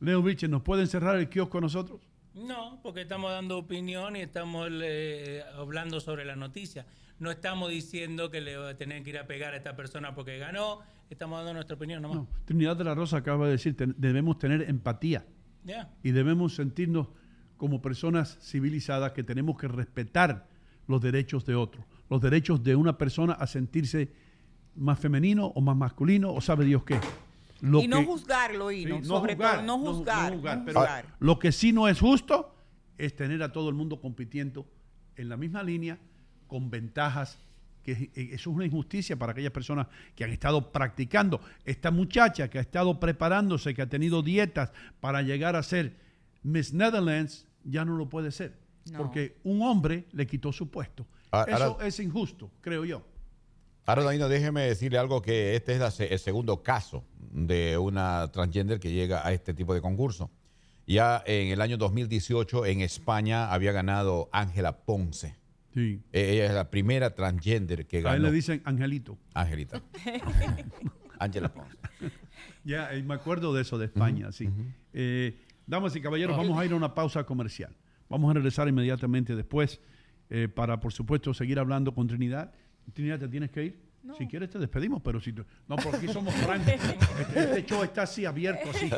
Leo 0.00 0.22
Vilches, 0.22 0.50
¿nos 0.50 0.62
pueden 0.62 0.86
cerrar 0.88 1.16
el 1.16 1.28
kiosco 1.28 1.58
a 1.58 1.60
nosotros? 1.60 2.00
No, 2.34 2.80
porque 2.82 3.02
estamos 3.02 3.30
dando 3.30 3.58
opinión 3.58 4.16
y 4.16 4.20
estamos 4.20 4.68
eh, 4.72 5.42
hablando 5.56 6.00
sobre 6.00 6.24
la 6.24 6.34
noticia. 6.34 6.86
No 7.20 7.30
estamos 7.30 7.70
diciendo 7.70 8.30
que 8.30 8.40
le 8.40 8.56
va 8.56 8.70
a 8.70 8.76
tener 8.76 9.02
que 9.04 9.10
ir 9.10 9.18
a 9.18 9.26
pegar 9.26 9.54
a 9.54 9.58
esta 9.58 9.76
persona 9.76 10.14
porque 10.14 10.38
ganó. 10.38 10.80
Estamos 11.08 11.38
dando 11.38 11.54
nuestra 11.54 11.76
opinión 11.76 12.02
nomás. 12.02 12.16
No. 12.18 12.26
Trinidad 12.46 12.76
de 12.76 12.84
la 12.84 12.94
Rosa 12.94 13.18
acaba 13.18 13.44
de 13.46 13.52
decir, 13.52 13.76
ten- 13.76 13.94
debemos 13.98 14.38
tener 14.38 14.62
empatía 14.62 15.24
y 16.02 16.10
debemos 16.10 16.56
sentirnos 16.56 17.08
como 17.58 17.80
personas 17.80 18.38
civilizadas 18.40 19.12
que 19.12 19.22
tenemos 19.22 19.56
que 19.56 19.68
respetar 19.68 20.48
los 20.88 21.00
derechos 21.00 21.44
de 21.46 21.54
otros, 21.54 21.84
los 22.10 22.20
derechos 22.20 22.64
de 22.64 22.74
una 22.74 22.98
persona 22.98 23.34
a 23.34 23.46
sentirse 23.46 24.10
más 24.74 24.98
femenino 24.98 25.46
o 25.54 25.60
más 25.60 25.76
masculino 25.76 26.32
o 26.34 26.40
sabe 26.40 26.64
Dios 26.64 26.82
qué. 26.82 26.98
Lo 27.62 27.80
y 27.80 27.86
no 27.88 28.00
que- 28.00 28.06
juzgarlo, 28.06 28.70
y 28.72 28.82
Sí, 28.84 28.90
no, 28.90 29.04
sobre 29.04 29.36
todo, 29.36 29.62
no 29.62 29.78
ju- 29.78 29.94
juzgar. 29.96 30.32
juzgar, 30.34 30.58
no 30.58 30.64
pero 30.66 30.80
juzgar. 30.80 31.06
lo 31.20 31.38
que 31.38 31.52
sí 31.52 31.72
no 31.72 31.88
es 31.88 31.98
justo 32.00 32.54
es 32.98 33.14
tener 33.16 33.42
a 33.42 33.52
todo 33.52 33.68
el 33.68 33.74
mundo 33.76 34.00
compitiendo 34.00 34.66
en 35.16 35.28
la 35.28 35.36
misma 35.36 35.62
línea 35.62 35.98
con 36.48 36.70
ventajas 36.70 37.38
que 37.84 37.92
eh, 37.92 38.10
eso 38.32 38.50
es 38.50 38.56
una 38.56 38.64
injusticia 38.66 39.16
para 39.16 39.32
aquellas 39.32 39.52
personas 39.52 39.86
que 40.14 40.24
han 40.24 40.30
estado 40.30 40.70
practicando. 40.72 41.40
Esta 41.64 41.90
muchacha 41.90 42.48
que 42.50 42.58
ha 42.58 42.62
estado 42.62 42.98
preparándose, 43.00 43.74
que 43.74 43.82
ha 43.82 43.88
tenido 43.88 44.22
dietas 44.22 44.72
para 45.00 45.22
llegar 45.22 45.56
a 45.56 45.62
ser 45.62 45.96
Miss 46.42 46.72
Netherlands, 46.72 47.46
ya 47.64 47.84
no 47.84 47.96
lo 47.96 48.08
puede 48.08 48.30
ser. 48.32 48.58
No. 48.90 48.98
Porque 48.98 49.36
un 49.44 49.62
hombre 49.62 50.06
le 50.12 50.26
quitó 50.26 50.52
su 50.52 50.68
puesto. 50.70 51.06
Ah, 51.30 51.44
eso 51.48 51.64
ahora- 51.64 51.86
es 51.86 51.98
injusto, 52.00 52.50
creo 52.60 52.84
yo. 52.84 53.04
Ahora, 53.84 54.04
Danilo, 54.04 54.28
déjeme 54.28 54.62
decirle 54.62 54.98
algo 54.98 55.22
que 55.22 55.56
este 55.56 55.72
es 55.74 55.80
la 55.80 55.92
el 56.06 56.18
segundo 56.18 56.62
caso 56.62 57.04
de 57.32 57.76
una 57.78 58.30
transgender 58.30 58.78
que 58.78 58.92
llega 58.92 59.26
a 59.26 59.32
este 59.32 59.54
tipo 59.54 59.74
de 59.74 59.80
concurso. 59.80 60.30
Ya 60.86 61.22
en 61.26 61.48
el 61.48 61.60
año 61.60 61.76
2018 61.78 62.66
en 62.66 62.80
España 62.80 63.52
había 63.52 63.72
ganado 63.72 64.28
Ángela 64.32 64.78
Ponce. 64.84 65.36
Sí. 65.74 66.00
Eh, 66.12 66.32
Ella 66.34 66.46
es 66.46 66.52
la 66.52 66.70
primera 66.70 67.14
transgender 67.14 67.86
que 67.86 67.96
A 67.98 68.00
él 68.00 68.04
ganó. 68.04 68.18
le 68.24 68.32
dicen 68.32 68.62
Angelito. 68.64 69.18
Angelita. 69.34 69.80
Ángela 71.18 71.52
Ponce. 71.52 71.76
Ya, 72.64 72.92
eh, 72.92 73.02
me 73.02 73.14
acuerdo 73.14 73.52
de 73.54 73.62
eso 73.62 73.78
de 73.78 73.86
España, 73.86 74.30
sí. 74.32 74.48
Eh, 74.92 75.36
damas 75.66 75.94
y 75.96 76.00
caballeros, 76.00 76.36
vamos 76.36 76.58
a 76.58 76.64
ir 76.64 76.72
a 76.72 76.76
una 76.76 76.94
pausa 76.94 77.24
comercial. 77.24 77.74
Vamos 78.08 78.30
a 78.30 78.34
regresar 78.34 78.68
inmediatamente 78.68 79.34
después 79.34 79.80
eh, 80.30 80.48
para, 80.48 80.78
por 80.80 80.92
supuesto, 80.92 81.32
seguir 81.34 81.58
hablando 81.58 81.94
con 81.94 82.06
Trinidad. 82.06 82.52
Trinidad, 82.92 83.18
¿te 83.18 83.28
tienes 83.28 83.50
que 83.50 83.64
ir? 83.64 83.92
Si 84.18 84.26
quieres 84.26 84.50
te 84.50 84.58
despedimos, 84.58 85.00
pero 85.00 85.20
si 85.20 85.32
tú- 85.32 85.44
no, 85.68 85.76
porque 85.76 85.98
aquí 85.98 86.08
somos 86.08 86.34
francos. 86.44 86.66
Este, 86.72 87.38
este 87.40 87.64
show 87.66 87.84
está 87.84 88.02
así 88.02 88.24
abierto, 88.24 88.68
así, 88.70 88.88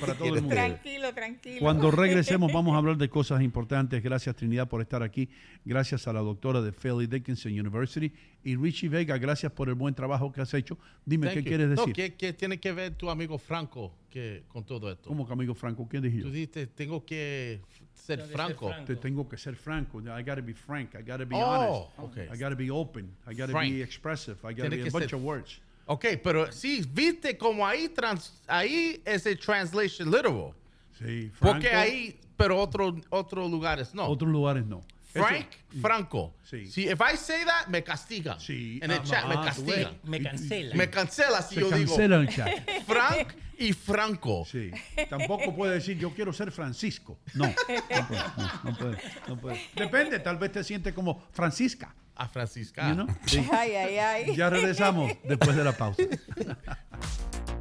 para 0.00 0.14
todo 0.14 0.26
el 0.28 0.42
mundo. 0.42 0.48
Tranquilo, 0.50 1.12
tranquilo. 1.12 1.58
Cuando 1.58 1.90
regresemos 1.90 2.52
vamos 2.52 2.72
a 2.72 2.78
hablar 2.78 2.96
de 2.96 3.08
cosas 3.08 3.42
importantes. 3.42 4.00
Gracias 4.00 4.36
Trinidad 4.36 4.68
por 4.68 4.80
estar 4.80 5.02
aquí. 5.02 5.28
Gracias 5.64 6.06
a 6.06 6.12
la 6.12 6.20
doctora 6.20 6.62
de 6.62 6.70
Philly 6.70 7.08
Dickinson 7.08 7.50
University. 7.50 8.12
Y 8.44 8.54
Richie 8.54 8.88
Vega, 8.88 9.18
gracias 9.18 9.50
por 9.50 9.68
el 9.68 9.74
buen 9.74 9.92
trabajo 9.92 10.30
que 10.30 10.40
has 10.40 10.54
hecho. 10.54 10.78
Dime, 11.04 11.26
Thank 11.26 11.34
¿qué 11.38 11.42
you. 11.42 11.48
quieres 11.48 11.68
No, 11.70 11.74
decir? 11.74 11.92
¿qué, 11.92 12.14
qué 12.14 12.32
tiene 12.32 12.60
que 12.60 12.70
ver 12.72 12.94
tu 12.94 13.10
amigo 13.10 13.38
Franco 13.38 13.92
que, 14.08 14.44
con 14.46 14.64
todo 14.64 14.88
esto? 14.92 15.08
¿Cómo 15.08 15.26
que 15.26 15.32
amigo 15.32 15.54
Franco? 15.56 15.88
¿Qué 15.88 16.00
yo? 16.00 16.22
Tú 16.22 16.30
dijiste, 16.30 16.68
tengo 16.68 17.04
que 17.04 17.60
ser 17.94 18.20
franco. 18.26 18.70
Te 18.86 18.96
tengo 18.96 19.28
que 19.28 19.36
ser 19.36 19.54
franco. 19.56 19.98
I 20.00 20.22
gotta 20.22 20.42
be 20.42 20.52
frank. 20.54 20.94
I 20.94 21.02
gotta 21.02 21.24
be 21.24 21.36
Oh, 21.36 21.88
honest. 21.96 21.98
okay. 22.12 22.28
I 22.32 22.36
gotta 22.36 22.54
be 22.56 22.70
open. 22.70 23.14
I 23.26 23.34
gotta 23.34 23.52
Frank. 23.52 23.72
be 23.72 23.82
expressive. 23.82 24.36
I 24.44 24.52
gotta 24.54 24.68
Tiene 24.70 24.82
be 24.82 24.88
a 24.88 24.90
bunch 24.90 25.10
ser- 25.10 25.16
of 25.16 25.22
words. 25.22 25.60
Ok, 25.86 26.04
pero 26.22 26.50
sí, 26.50 26.82
viste 26.92 27.36
como 27.36 27.66
ahí, 27.66 27.88
trans, 27.88 28.32
ahí 28.48 29.00
es 29.04 29.26
el 29.26 29.38
translation 29.38 30.10
literal. 30.10 30.52
Sí, 30.98 31.30
Porque 31.38 31.68
Franco. 31.68 31.76
ahí, 31.78 32.18
pero 32.36 32.58
otro, 32.60 32.96
otros 33.10 33.50
lugares 33.50 33.94
no. 33.94 34.06
Otros 34.06 34.30
lugares 34.30 34.64
no. 34.64 34.82
Frank, 35.12 35.46
Eso- 35.70 35.80
Franco. 35.80 36.34
Sí. 36.42 36.66
Si 36.66 36.88
if 36.88 37.00
I 37.00 37.16
say 37.16 37.44
that, 37.44 37.68
me 37.68 37.82
castigan. 37.84 38.40
Sí. 38.40 38.80
En 38.82 38.90
el 38.90 38.98
Ah, 38.98 39.02
chat 39.04 39.28
me 39.28 39.34
ah, 39.34 39.38
tú 39.40 39.44
castigan. 39.44 39.92
ves. 40.02 40.04
Me 40.10 40.20
cancela. 40.22 40.74
Me 40.74 40.90
cancela 40.90 41.42
si 41.42 41.54
Se 41.54 41.60
yo 41.60 41.70
digo. 41.70 41.86
cancela 41.94 42.16
el 42.16 42.28
chat. 42.28 42.68
Frank 42.86 43.28
y 43.58 43.72
Franco. 43.72 44.44
Sí. 44.44 44.70
Tampoco 45.08 45.54
puede 45.54 45.74
decir 45.74 45.98
yo 45.98 46.12
quiero 46.14 46.32
ser 46.32 46.50
Francisco. 46.50 47.18
No. 47.34 47.44
No 47.94 48.06
puede. 48.08 48.22
No, 48.36 48.60
no 48.64 48.76
puede, 48.76 48.98
no 49.28 49.40
puede. 49.40 49.60
Depende, 49.76 50.18
tal 50.18 50.36
vez 50.36 50.52
te 50.52 50.64
sientes 50.64 50.92
como 50.92 51.26
Francisca. 51.32 51.94
A 52.16 52.28
Francisca. 52.28 52.88
You 52.88 52.94
know? 52.94 53.06
Sí. 53.26 53.44
Ay, 53.52 53.74
ay, 53.74 53.98
ay. 53.98 54.36
Ya 54.36 54.48
regresamos 54.48 55.12
después 55.24 55.56
de 55.56 55.64
la 55.64 55.72
pausa. 55.72 56.02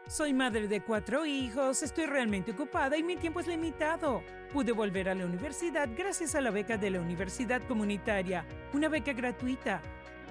Soy 0.08 0.32
madre 0.32 0.68
de 0.68 0.82
cuatro 0.82 1.26
hijos, 1.26 1.82
estoy 1.82 2.06
realmente 2.06 2.52
ocupada 2.52 2.96
y 2.96 3.02
mi 3.02 3.16
tiempo 3.16 3.40
es 3.40 3.48
limitado. 3.48 4.22
Pude 4.52 4.70
volver 4.72 5.08
a 5.08 5.16
la 5.16 5.26
universidad 5.26 5.88
gracias 5.96 6.36
a 6.36 6.40
la 6.40 6.52
beca 6.52 6.76
de 6.76 6.90
la 6.90 7.00
Universidad 7.00 7.60
Comunitaria, 7.66 8.46
una 8.72 8.88
beca 8.88 9.12
gratuita. 9.12 9.82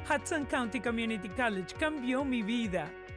Hudson 0.10 0.46
County 0.46 0.80
Community 0.80 1.28
College 1.30 1.76
cambió 1.78 2.24
mi 2.24 2.42
vida. 2.42 2.90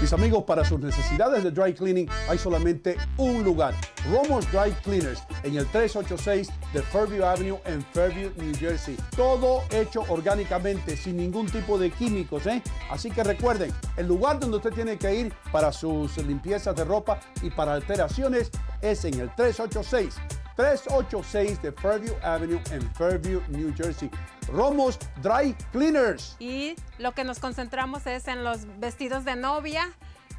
Mis 0.00 0.12
amigos, 0.12 0.44
para 0.44 0.64
sus 0.64 0.78
necesidades 0.78 1.42
de 1.42 1.50
dry 1.50 1.74
cleaning 1.74 2.08
hay 2.28 2.38
solamente 2.38 2.96
un 3.16 3.42
lugar. 3.42 3.74
Romos 4.10 4.50
Dry 4.52 4.70
Cleaners 4.84 5.24
en 5.42 5.56
el 5.56 5.66
386 5.66 6.50
de 6.72 6.82
Fairview 6.82 7.24
Avenue 7.24 7.58
en 7.64 7.82
Fairview, 7.82 8.30
New 8.36 8.54
Jersey. 8.56 8.96
Todo 9.16 9.64
hecho 9.70 10.04
orgánicamente, 10.08 10.96
sin 10.96 11.16
ningún 11.16 11.46
tipo 11.46 11.78
de 11.78 11.90
químicos. 11.90 12.46
¿eh? 12.46 12.62
Así 12.90 13.10
que 13.10 13.24
recuerden, 13.24 13.72
el 13.96 14.06
lugar 14.06 14.38
donde 14.38 14.58
usted 14.58 14.72
tiene 14.72 14.96
que 14.98 15.14
ir 15.14 15.32
para 15.50 15.72
sus 15.72 16.16
limpiezas 16.18 16.76
de 16.76 16.84
ropa 16.84 17.18
y 17.42 17.50
para 17.50 17.74
alteraciones 17.74 18.52
es 18.80 19.04
en 19.04 19.14
el 19.14 19.34
386. 19.34 20.14
386 20.58 21.62
de 21.62 21.70
Fairview 21.70 22.16
Avenue 22.20 22.60
en 22.72 22.82
Fairview, 22.94 23.40
New 23.46 23.72
Jersey. 23.76 24.10
Romos 24.48 24.98
Dry 25.22 25.54
Cleaners. 25.70 26.34
Y 26.40 26.74
lo 26.98 27.12
que 27.12 27.22
nos 27.22 27.38
concentramos 27.38 28.08
es 28.08 28.26
en 28.26 28.42
los 28.42 28.66
vestidos 28.80 29.24
de 29.24 29.36
novia, 29.36 29.88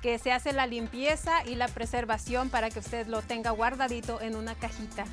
que 0.02 0.20
se 0.20 0.34
hace 0.34 0.52
la 0.52 0.68
limpieza 0.68 1.46
y 1.46 1.56
la 1.56 1.70
preservación 1.70 2.50
para 2.50 2.70
que 2.70 2.80
usted 2.80 3.08
lo 3.08 3.22
tenga 3.22 3.52
guardadito 3.52 4.20
en 4.20 4.36
una 4.36 4.56
cajita. 4.56 5.06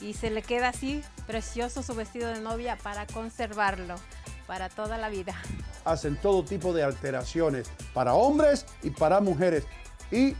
Y 0.00 0.14
se 0.14 0.30
le 0.30 0.42
queda 0.42 0.68
así 0.68 1.02
precioso 1.26 1.82
su 1.82 1.96
vestido 1.96 2.28
de 2.28 2.40
novia 2.40 2.78
para 2.80 3.08
conservarlo 3.08 3.96
para 4.46 4.68
toda 4.68 4.98
la 4.98 5.08
vida. 5.08 5.34
Hacen 5.84 6.16
todo 6.16 6.44
tipo 6.44 6.72
de 6.72 6.84
alteraciones 6.84 7.72
para 7.92 8.14
hombres 8.14 8.66
y 8.84 8.90
para 8.90 9.18
mujeres. 9.20 9.64
Y 10.12 10.36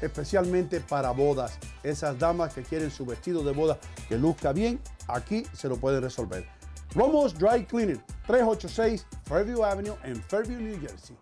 especialmente 0.00 0.80
para 0.80 1.10
bodas. 1.10 1.58
Esas 1.82 2.18
damas 2.18 2.54
que 2.54 2.62
quieren 2.62 2.90
su 2.90 3.06
vestido 3.06 3.42
de 3.42 3.52
boda 3.52 3.78
que 4.08 4.18
luzca 4.18 4.52
bien, 4.52 4.80
aquí 5.08 5.44
se 5.52 5.68
lo 5.68 5.76
pueden 5.76 6.02
resolver. 6.02 6.46
Romos 6.94 7.34
Dry 7.34 7.64
Cleaning, 7.64 8.02
386 8.26 9.06
Fairview 9.24 9.64
Avenue 9.64 9.96
en 10.04 10.22
Fairview, 10.22 10.60
New 10.60 10.80
Jersey. 10.80 11.16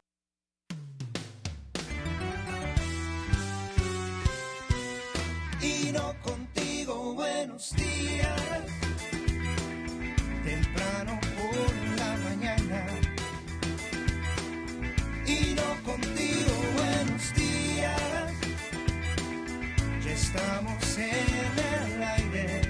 Y 5.61 5.93
no 5.93 6.15
contigo, 6.23 7.15
buenos 7.15 7.75
días. 7.75 8.63
Temprano 10.45 11.19
por 11.37 11.99
la 11.99 12.17
mañana. 12.19 12.87
Y 15.27 15.55
no 15.55 15.91
contigo, 15.91 16.44
estamos 20.35 20.99
en 20.99 21.95
el 21.95 22.03
aire. 22.03 22.61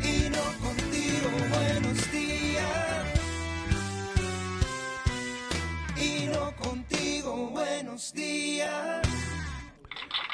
Y 0.00 0.30
no 0.30 0.44
contigo, 0.64 1.28
buenos 1.50 2.12
días. 2.12 3.06
Y 5.96 6.26
no 6.26 6.52
contigo, 6.54 7.50
buenos 7.50 8.12
días. 8.12 9.08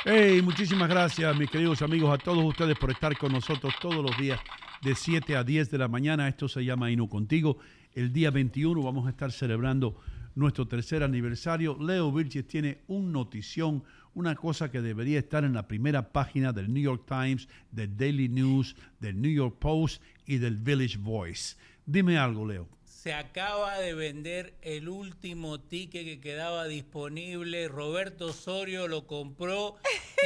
Hey, 0.04 0.42
muchísimas 0.42 0.88
gracias, 0.88 1.36
mis 1.36 1.50
queridos 1.50 1.80
amigos, 1.80 2.12
a 2.12 2.22
todos 2.22 2.44
ustedes 2.44 2.78
por 2.78 2.90
estar 2.90 3.16
con 3.16 3.32
nosotros 3.32 3.72
todos 3.80 4.04
los 4.04 4.16
días 4.18 4.38
de 4.82 4.94
7 4.94 5.34
a 5.34 5.42
10 5.42 5.70
de 5.70 5.78
la 5.78 5.88
mañana. 5.88 6.28
Esto 6.28 6.46
se 6.46 6.62
llama 6.62 6.90
Ino 6.90 7.08
Contigo. 7.08 7.56
El 7.94 8.12
día 8.12 8.30
21 8.30 8.82
vamos 8.82 9.06
a 9.06 9.10
estar 9.10 9.32
celebrando 9.32 9.98
nuestro 10.34 10.68
tercer 10.68 11.02
aniversario. 11.02 11.76
Leo 11.80 12.12
Virgis 12.12 12.46
tiene 12.46 12.82
un 12.86 13.10
notición, 13.10 13.82
una 14.16 14.34
cosa 14.34 14.70
que 14.70 14.80
debería 14.80 15.18
estar 15.18 15.44
en 15.44 15.52
la 15.52 15.68
primera 15.68 16.10
página 16.10 16.54
del 16.54 16.72
New 16.72 16.82
York 16.82 17.04
Times, 17.06 17.48
del 17.70 17.98
Daily 17.98 18.30
News, 18.30 18.74
del 18.98 19.20
New 19.20 19.30
York 19.30 19.56
Post 19.58 20.02
y 20.24 20.38
del 20.38 20.56
Village 20.56 20.96
Voice. 20.96 21.56
Dime 21.84 22.16
algo, 22.16 22.46
Leo. 22.46 22.66
Se 23.06 23.14
acaba 23.14 23.78
de 23.78 23.94
vender 23.94 24.54
el 24.62 24.88
último 24.88 25.60
ticket 25.60 26.04
que 26.04 26.18
quedaba 26.20 26.64
disponible. 26.64 27.68
Roberto 27.68 28.26
Osorio 28.26 28.88
lo 28.88 29.06
compró 29.06 29.76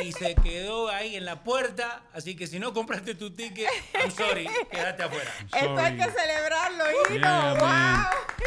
y 0.03 0.13
se 0.13 0.35
quedó 0.43 0.89
ahí 0.89 1.15
en 1.15 1.27
la 1.27 1.45
puerta. 1.45 2.05
Así 2.15 2.35
que 2.37 2.47
si 2.47 2.59
no 2.59 2.73
compraste 2.73 3.15
tu 3.15 3.33
ticket, 3.33 3.69
I'm 3.93 4.11
sorry, 4.17 4.47
quédate 4.71 5.03
afuera. 5.03 5.31
Esto 5.55 5.77
hay 5.79 5.95
que 5.95 6.05
celebrarlo, 6.05 6.85
Hino. 7.11 7.21
Yeah, 7.21 7.55
man. 7.61 8.03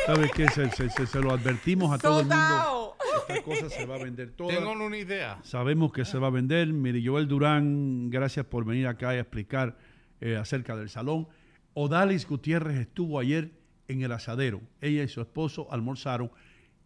¡Wow! 0.07 0.15
¿Sabes 0.15 0.31
qué? 0.31 0.47
Se, 0.47 0.71
se- 0.71 0.89
se- 0.89 1.05
se 1.05 1.19
lo 1.19 1.31
advertimos 1.31 1.93
a 1.93 1.99
todo 1.99 2.21
el 2.21 2.25
mundo. 2.25 2.97
Esta 3.29 3.43
cosa 3.43 3.69
se 3.69 3.85
va 3.85 3.97
a 3.97 3.99
vender 3.99 4.31
toda. 4.31 4.49
Tengo 4.51 4.71
una 4.71 4.97
idea. 4.97 5.41
Sabemos 5.43 5.93
que 5.93 6.05
se 6.05 6.17
va 6.17 6.25
a 6.25 6.31
vender. 6.31 6.69
Mire, 6.69 7.03
Joel 7.05 7.27
Durán, 7.27 8.09
gracias 8.09 8.47
por 8.47 8.65
venir 8.65 8.87
acá 8.87 9.13
y 9.13 9.19
explicar 9.19 9.77
eh, 10.21 10.37
acerca 10.37 10.75
del 10.75 10.89
salón. 10.89 11.27
Odalis 11.75 12.27
Gutiérrez 12.27 12.77
estuvo 12.79 13.19
ayer 13.19 13.61
en 13.87 14.01
el 14.01 14.11
asadero. 14.11 14.61
Ella 14.81 15.03
y 15.03 15.07
su 15.07 15.21
esposo 15.21 15.71
almorzaron 15.71 16.31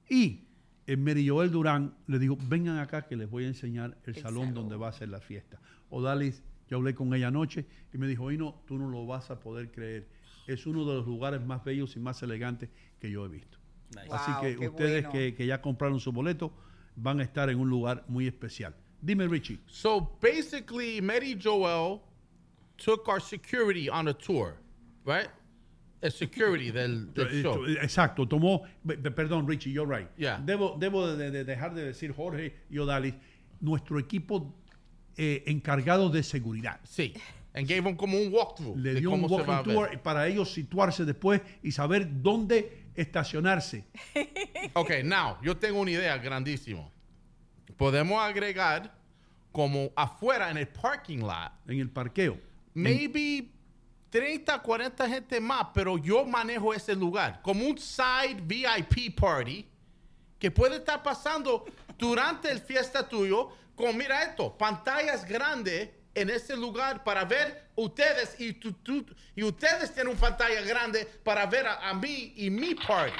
y 0.09 0.47
eh, 0.87 0.95
Mary 0.95 1.27
Joel 1.27 1.51
Durán 1.51 1.95
le 2.07 2.17
dijo, 2.19 2.37
vengan 2.47 2.79
acá 2.79 3.05
que 3.07 3.15
les 3.15 3.29
voy 3.29 3.43
a 3.43 3.47
enseñar 3.47 3.97
el, 4.05 4.15
salón, 4.15 4.53
donde 4.53 4.77
va 4.77 4.87
a 4.87 4.93
ser 4.93 5.09
la 5.09 5.19
fiesta. 5.19 5.59
Odalis, 5.89 6.41
yo 6.69 6.77
hablé 6.77 6.95
con 6.95 7.13
ella 7.13 7.27
anoche 7.27 7.65
y 7.93 7.97
me 7.97 8.07
dijo, 8.07 8.31
no, 8.31 8.61
tú 8.65 8.77
no 8.77 8.89
lo 8.89 9.05
vas 9.05 9.29
a 9.29 9.39
poder 9.39 9.71
creer. 9.71 10.07
Es 10.47 10.65
uno 10.65 10.85
de 10.85 10.95
los 10.95 11.05
lugares 11.05 11.45
más 11.45 11.63
bellos 11.63 11.95
y 11.97 11.99
más 11.99 12.23
elegantes 12.23 12.69
que 12.99 13.11
yo 13.11 13.25
he 13.25 13.27
visto. 13.27 13.57
Así 14.09 14.31
Wow, 14.31 14.41
que 14.41 14.67
ustedes 14.67 15.03
bueno. 15.03 15.11
que, 15.11 15.35
que 15.35 15.45
ya 15.45 15.61
compraron 15.61 15.99
su 15.99 16.11
boleto 16.11 16.53
van 16.95 17.19
a 17.19 17.23
estar 17.23 17.49
en 17.49 17.59
un 17.59 17.69
lugar 17.69 18.03
muy 18.07 18.27
especial. 18.27 18.73
Dime, 19.01 19.27
Richie. 19.27 19.59
So 19.67 20.17
basically, 20.21 20.99
Mary 21.01 21.35
Joel 21.35 22.01
took 22.77 23.07
our 23.07 23.19
security 23.21 23.89
on 23.89 24.07
a 24.07 24.13
tour, 24.13 24.55
right? 25.05 25.29
A 26.01 26.09
security 26.11 26.71
del, 26.71 27.11
del 27.13 27.27
Eh, 27.27 27.41
show. 27.41 27.65
Exacto, 27.65 28.27
tomó, 28.27 28.63
perdón 29.15 29.47
Richie, 29.47 29.71
you're 29.71 29.87
right. 29.97 30.09
Yeah. 30.17 30.39
Debo, 30.39 30.75
debo 30.79 31.07
de, 31.15 31.31
de 31.31 31.43
dejar 31.43 31.73
de 31.73 31.85
decir 31.85 32.11
Jorge 32.13 32.55
y 32.69 32.77
Odalis, 32.77 33.15
nuestro 33.59 33.97
equipo 33.99 34.53
eh, 35.17 35.43
encargado 35.47 36.09
de 36.09 36.21
seguridad. 36.21 36.79
Sí. 36.83 37.13
And 37.55 37.67
gave 37.67 37.81
them 37.81 37.95
como 37.95 38.19
un 38.19 38.31
walkthrough. 38.31 38.77
Le 38.77 38.93
dio 38.95 39.09
un 39.09 39.21
ver. 39.27 39.63
tour 39.63 39.99
para 40.03 40.27
ellos 40.27 40.51
situarse 40.53 41.03
después 41.05 41.41
y 41.63 41.71
saber 41.71 42.07
dónde 42.21 42.83
estacionarse. 42.95 43.85
Ok, 44.73 44.91
now, 45.03 45.37
yo 45.41 45.57
tengo 45.57 45.79
una 45.79 45.91
idea 45.91 46.17
grandísima. 46.17 46.87
Podemos 47.77 48.21
agregar 48.21 48.93
como 49.51 49.89
afuera 49.95 50.51
en 50.51 50.57
el 50.57 50.67
parking 50.67 51.19
lot. 51.19 51.51
En 51.67 51.79
el 51.79 51.89
parqueo. 51.89 52.37
Maybe 52.75 53.49
30, 54.09 54.59
40 54.61 55.07
gente 55.09 55.39
más, 55.41 55.67
pero 55.73 55.97
yo 55.97 56.23
manejo 56.25 56.73
ese 56.73 56.95
lugar. 56.95 57.41
Como 57.41 57.65
un 57.65 57.77
side 57.77 58.37
VIP 58.41 59.19
party 59.19 59.65
que 60.39 60.49
puede 60.51 60.77
estar 60.77 61.01
pasando 61.03 61.65
durante 61.97 62.49
el 62.51 62.59
fiesta 62.59 63.07
tuyo 63.07 63.49
con, 63.75 63.97
mira 63.97 64.23
esto, 64.23 64.57
pantallas 64.57 65.25
grandes 65.25 65.89
en 66.15 66.29
ese 66.29 66.55
lugar 66.55 67.03
para 67.03 67.25
ver 67.25 67.69
ustedes 67.75 68.35
y, 68.39 68.53
tú- 68.53 68.73
tú- 68.73 69.05
y 69.35 69.43
ustedes 69.43 69.93
tienen 69.93 70.11
una 70.13 70.19
pantalla 70.21 70.61
grande 70.61 71.05
para 71.23 71.45
ver 71.45 71.67
a, 71.67 71.89
a 71.89 71.93
mí 71.93 72.33
y 72.37 72.49
mi 72.49 72.73
party. 72.75 73.13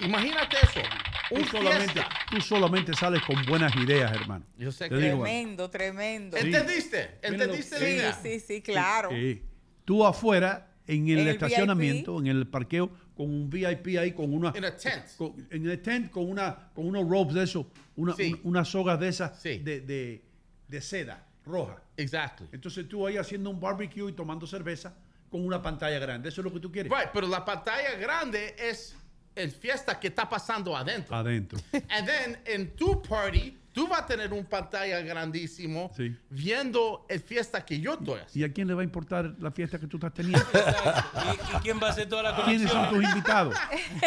Imagínate 0.00 0.56
eso. 0.62 0.80
Tú 1.28 1.36
Un 1.36 1.46
solamente, 1.48 1.92
fiesta. 1.92 2.08
tú 2.30 2.40
solamente 2.40 2.94
sales 2.94 3.22
con 3.22 3.42
buenas 3.46 3.74
ideas, 3.76 4.10
hermano. 4.12 4.44
Yo 4.58 4.70
sé 4.72 4.88
Te 4.88 4.96
que- 4.96 5.00
digo. 5.00 5.22
Tremendo, 5.22 5.70
tremendo. 5.70 6.36
Sí. 6.36 6.46
¿Entendiste? 6.46 7.18
¿Entendiste 7.22 7.78
Sí, 7.78 7.84
idea? 7.84 8.12
sí, 8.20 8.40
sí, 8.40 8.62
claro. 8.62 9.10
Eh, 9.12 9.42
tú 9.84 10.04
afuera, 10.06 10.68
en 10.86 11.06
el 11.08 11.18
En 11.20 11.28
el 11.28 11.28
estacionamiento, 11.28 12.18
en 12.18 12.26
el 12.26 12.46
parqueo, 12.46 12.90
con 13.16 13.26
un 13.30 13.48
VIP 13.50 13.98
ahí, 13.98 14.12
con 14.12 14.32
una... 14.34 14.52
En 14.54 14.64
a 14.64 14.76
tent. 14.76 15.04
con- 15.16 15.46
en 15.50 15.66
el 15.68 15.80
tent, 15.80 16.10
con, 16.10 16.28
una, 16.28 16.70
con 16.74 16.86
unos 16.86 17.08
ropes 17.08 17.34
de 17.34 17.44
eso, 17.44 17.70
una, 17.96 18.14
Sí. 18.16 18.32
un- 18.32 18.40
unas 18.50 18.68
sogas 18.68 18.98
de 18.98 19.08
esas 19.08 19.42
de, 19.42 19.58
de, 19.60 20.24
de 20.68 20.80
seda 20.80 21.24
roja. 21.46 21.82
Exactly. 21.96 22.48
Entonces 22.52 22.88
tú 22.88 23.06
ahí 23.06 23.16
haciendo 23.16 23.50
un 23.50 23.60
barbecue 23.60 24.08
y 24.10 24.12
tomando 24.12 24.46
cerveza 24.46 24.94
con 25.30 25.44
una 25.46 25.62
pantalla 25.62 25.98
grande. 25.98 26.28
Eso 26.30 26.40
es 26.40 26.44
lo 26.46 26.52
que 26.52 26.60
tú 26.60 26.70
quieres. 26.72 26.90
Right, 26.92 27.10
pero 27.12 27.26
la 27.28 27.44
pantalla 27.44 27.94
grande 27.96 28.54
es 28.58 28.96
el 29.34 29.50
fiesta 29.50 29.98
que 30.00 30.08
está 30.08 30.28
pasando 30.28 30.76
adentro. 30.76 31.14
Adentro. 31.16 31.58
And 31.90 32.06
then 32.06 32.38
en 32.44 32.70
tu 32.76 33.00
party, 33.02 33.56
tú 33.72 33.88
vas 33.88 34.02
a 34.02 34.06
tener 34.06 34.32
un 34.32 34.44
pantalla 34.44 35.00
grandísimo 35.00 35.90
Sí. 35.96 36.16
viendo 36.30 37.06
el 37.08 37.20
fiesta 37.20 37.64
que 37.64 37.80
yo 37.80 37.94
estoy 37.94 38.20
haciendo. 38.20 38.38
¿Y 38.38 38.44
a 38.50 38.52
quién 38.52 38.68
le 38.68 38.74
va 38.74 38.82
a 38.82 38.84
importar 38.84 39.34
la 39.38 39.50
fiesta 39.50 39.78
que 39.78 39.86
tú 39.86 39.96
estás 39.96 40.12
teniendo? 40.14 40.44
¿Y, 40.54 41.56
y 41.56 41.60
quién 41.60 41.80
va 41.82 41.88
a 41.88 41.90
hacer 41.90 42.08
toda 42.08 42.22
la 42.22 42.44
¿Quiénes 42.44 42.70
son 42.70 42.86
conexión? 42.86 43.02
tus 43.02 43.10
invitados? 43.10 43.56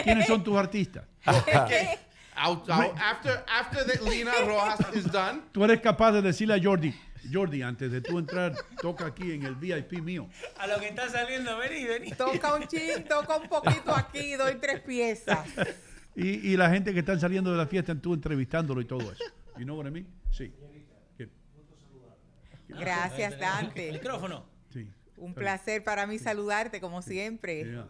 ¿Quiénes 0.04 0.28
son 0.28 0.44
tus 0.44 0.58
artistas? 0.58 1.04
Okay. 1.26 1.88
Out- 2.38 2.70
out- 2.70 2.94
after, 3.00 3.46
after 3.48 3.86
the 3.86 4.10
Lina 4.10 4.34
Rojas 4.46 4.80
is 4.94 5.10
done, 5.10 5.42
Tú 5.54 5.64
eres 5.64 5.80
capaz 5.80 6.12
de 6.12 6.22
decirle 6.22 6.54
a 6.54 6.60
Jordi, 6.62 6.94
Jordi, 7.32 7.62
antes 7.62 7.90
de 7.90 8.02
tú 8.02 8.20
entrar, 8.20 8.54
toca 8.82 9.06
aquí 9.06 9.32
en 9.32 9.44
el 9.44 9.56
VIP 9.56 10.02
mío. 10.02 10.28
A 10.60 10.68
lo 10.68 10.78
que 10.82 10.90
está 10.90 11.08
saliendo, 11.10 11.58
vení, 11.58 11.86
vení. 11.86 12.12
Toca 12.12 12.56
un 12.56 12.68
chin, 12.68 13.06
toca 13.08 13.38
un 13.38 13.48
poquito 13.48 13.96
aquí, 13.96 14.34
doy 14.34 14.56
tres 14.56 14.82
piezas. 14.82 15.48
Y, 16.14 16.52
y 16.52 16.58
la 16.58 16.70
gente 16.70 16.94
que 16.94 17.00
están 17.00 17.22
saliendo 17.22 17.52
de 17.54 17.58
la 17.58 17.68
fiesta, 17.68 17.96
tú 17.96 18.14
entrevistándolo 18.14 18.82
y 18.82 18.86
todo 18.86 19.10
eso. 19.14 19.24
You 19.58 19.66
know 19.66 19.76
what 19.76 19.88
I 19.88 19.92
mean? 19.92 20.08
Sí. 20.32 20.54
Gracias, 22.68 23.40
Dante. 23.40 23.92
Micrófono. 23.92 24.46
Sí. 24.70 24.90
Un 25.18 25.34
placer 25.34 25.84
para 25.84 26.06
mí 26.08 26.20
saludarte 26.20 26.82
como 26.82 27.02
siempre. 27.02 27.64
Yeah. 27.64 27.88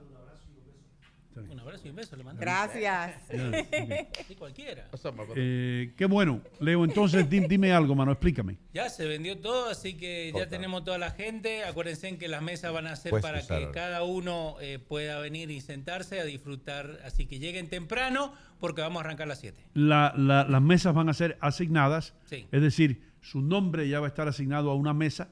Un 1.35 1.59
abrazo 1.59 1.87
y 1.87 1.89
un 1.89 1.95
beso 1.97 2.15
le 2.15 2.23
mando. 2.23 2.39
Gracias. 2.39 3.13
Sí, 3.29 4.35
cualquiera. 4.39 4.89
Eh, 5.35 5.93
qué 5.97 6.05
bueno. 6.05 6.41
Leo, 6.59 6.83
entonces 6.85 7.29
di- 7.29 7.41
dime 7.41 7.73
algo, 7.73 7.93
mano, 7.95 8.11
explícame. 8.11 8.57
Ya 8.73 8.89
se 8.89 9.05
vendió 9.05 9.37
todo, 9.39 9.69
así 9.69 9.95
que 9.95 10.27
ya 10.27 10.33
Total. 10.33 10.49
tenemos 10.49 10.83
toda 10.83 10.97
la 10.97 11.11
gente. 11.11 11.63
Acuérdense 11.65 12.17
que 12.17 12.27
las 12.27 12.41
mesas 12.41 12.71
van 12.73 12.87
a 12.87 12.95
ser 12.95 13.09
Puedes 13.09 13.25
para 13.25 13.39
usar 13.39 13.57
que 13.59 13.65
ahora. 13.65 13.71
cada 13.73 14.03
uno 14.03 14.55
eh, 14.61 14.79
pueda 14.79 15.19
venir 15.19 15.51
y 15.51 15.59
sentarse 15.61 16.19
a 16.19 16.23
disfrutar. 16.23 16.99
Así 17.05 17.25
que 17.25 17.39
lleguen 17.39 17.69
temprano 17.69 18.33
porque 18.59 18.81
vamos 18.81 19.01
a 19.01 19.05
arrancar 19.05 19.25
a 19.25 19.29
las 19.29 19.39
7. 19.39 19.59
La- 19.73 20.13
la- 20.15 20.45
las 20.45 20.61
mesas 20.61 20.93
van 20.93 21.09
a 21.09 21.13
ser 21.13 21.37
asignadas, 21.41 22.13
Sí. 22.25 22.47
es 22.51 22.61
decir, 22.61 23.01
su 23.21 23.41
nombre 23.41 23.89
ya 23.89 23.99
va 23.99 24.05
a 24.05 24.09
estar 24.09 24.27
asignado 24.27 24.69
a 24.71 24.75
una 24.75 24.93
mesa 24.93 25.29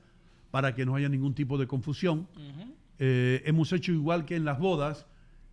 para 0.51 0.75
que 0.75 0.85
no 0.85 0.95
haya 0.95 1.07
ningún 1.09 1.33
tipo 1.33 1.57
de 1.57 1.67
confusión. 1.67 2.27
Eh, 2.99 3.41
hemos 3.45 3.72
hecho 3.73 3.91
igual 3.91 4.25
que 4.25 4.35
en 4.35 4.45
las 4.45 4.59
bodas 4.59 5.06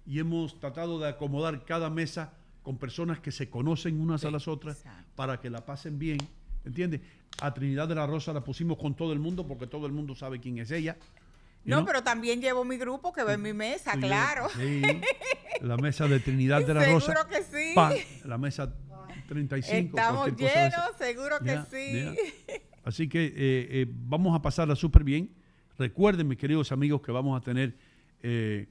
y 0.07 0.19
hemos 0.19 0.59
tratado 0.59 0.99
de 0.99 1.09
acomodar 1.09 1.65
cada 1.65 1.91
mesa 1.91 2.33
con 2.63 2.77
personas 2.77 3.21
que 3.21 3.33
se 3.33 3.49
conocen 3.49 4.01
unas 4.01 4.25
a 4.25 4.31
las 4.31 4.49
otras 4.49 4.85
para 5.15 5.41
que 5.41 5.51
la 5.51 5.65
pasen 5.65 5.99
bien, 5.99 6.19
¿entiendes? 6.65 7.01
A 7.41 7.55
Trinidad 7.55 7.89
de 7.89 7.95
la 7.95 8.07
Rosa 8.07 8.33
la 8.33 8.45
pusimos 8.45 8.77
con 8.79 8.95
todo 8.95 9.13
el 9.13 9.19
mundo 9.19 9.47
porque 9.47 9.67
todo 9.67 9.87
el 9.87 9.93
mundo 9.93 10.15
sabe 10.15 10.41
quién 10.41 10.59
es 10.59 10.71
ella. 10.71 10.97
No, 11.65 11.85
pero 11.85 12.03
también 12.03 12.41
llevo 12.41 12.65
mi 12.65 12.77
grupo 12.79 13.13
que 13.13 13.23
va 13.23 13.35
en 13.35 13.43
mi 13.43 13.53
mesa, 13.53 13.93
claro. 13.99 14.49
sí, 14.57 14.83
la 15.61 15.77
mesa 15.77 16.09
de 16.09 16.21
Trinidad 16.21 16.65
de 16.67 16.75
la 16.75 16.81
Seguro 16.85 17.07
Rosa. 17.07 17.29
que 17.29 17.43
sí. 17.43 17.73
pa, 17.75 17.93
la 18.25 18.39
mesa 18.39 18.73
35. 19.29 19.97
Estamos 19.97 20.37
llenos, 20.37 20.91
seguro 20.99 21.39
que 21.41 21.61
sí. 21.71 22.17
Así 22.85 23.09
que 23.09 23.27
eh, 23.27 23.33
eh, 23.37 23.87
vamos 23.89 24.35
a 24.35 24.43
pasarla 24.43 24.75
súper 24.75 25.05
bien. 25.05 25.31
Recuerden, 25.79 26.27
mis 26.27 26.39
queridos 26.39 26.73
amigos, 26.73 27.01
que 27.03 27.13
vamos 27.13 27.41
a 27.41 27.45
tener 27.45 27.77
eh, 28.23 28.69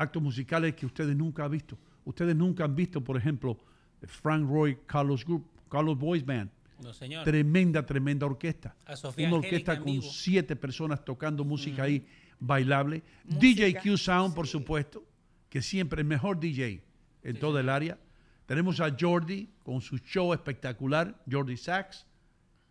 actos 0.00 0.22
musicales 0.22 0.74
que 0.74 0.86
ustedes 0.86 1.14
nunca 1.14 1.44
han 1.44 1.50
visto. 1.50 1.78
Ustedes 2.04 2.34
nunca 2.34 2.64
han 2.64 2.74
visto, 2.74 3.02
por 3.02 3.16
ejemplo, 3.16 3.58
Frank 4.02 4.48
Roy 4.48 4.78
Carlos 4.86 5.24
Group, 5.24 5.46
Carlos 5.68 5.98
Boys 5.98 6.24
Band. 6.24 6.50
No, 6.82 6.94
señor. 6.94 7.24
Tremenda, 7.24 7.84
tremenda 7.84 8.24
orquesta. 8.24 8.74
A 8.86 8.96
Sofía 8.96 9.28
Una 9.28 9.36
orquesta 9.36 9.78
con 9.78 10.00
siete 10.00 10.56
personas 10.56 11.04
tocando 11.04 11.44
música 11.44 11.82
ahí 11.82 12.06
bailable. 12.38 13.02
DJ 13.24 13.74
Q 13.82 13.98
Sound, 13.98 14.34
por 14.34 14.46
supuesto, 14.46 15.04
que 15.50 15.60
siempre 15.60 16.00
el 16.00 16.06
mejor 16.06 16.40
DJ 16.40 16.82
en 17.22 17.38
toda 17.38 17.60
el 17.60 17.68
área. 17.68 17.98
Tenemos 18.46 18.80
a 18.80 18.96
Jordi 18.98 19.50
con 19.62 19.82
su 19.82 19.98
show 19.98 20.32
espectacular, 20.32 21.22
Jordi 21.30 21.58
Sachs, 21.58 22.06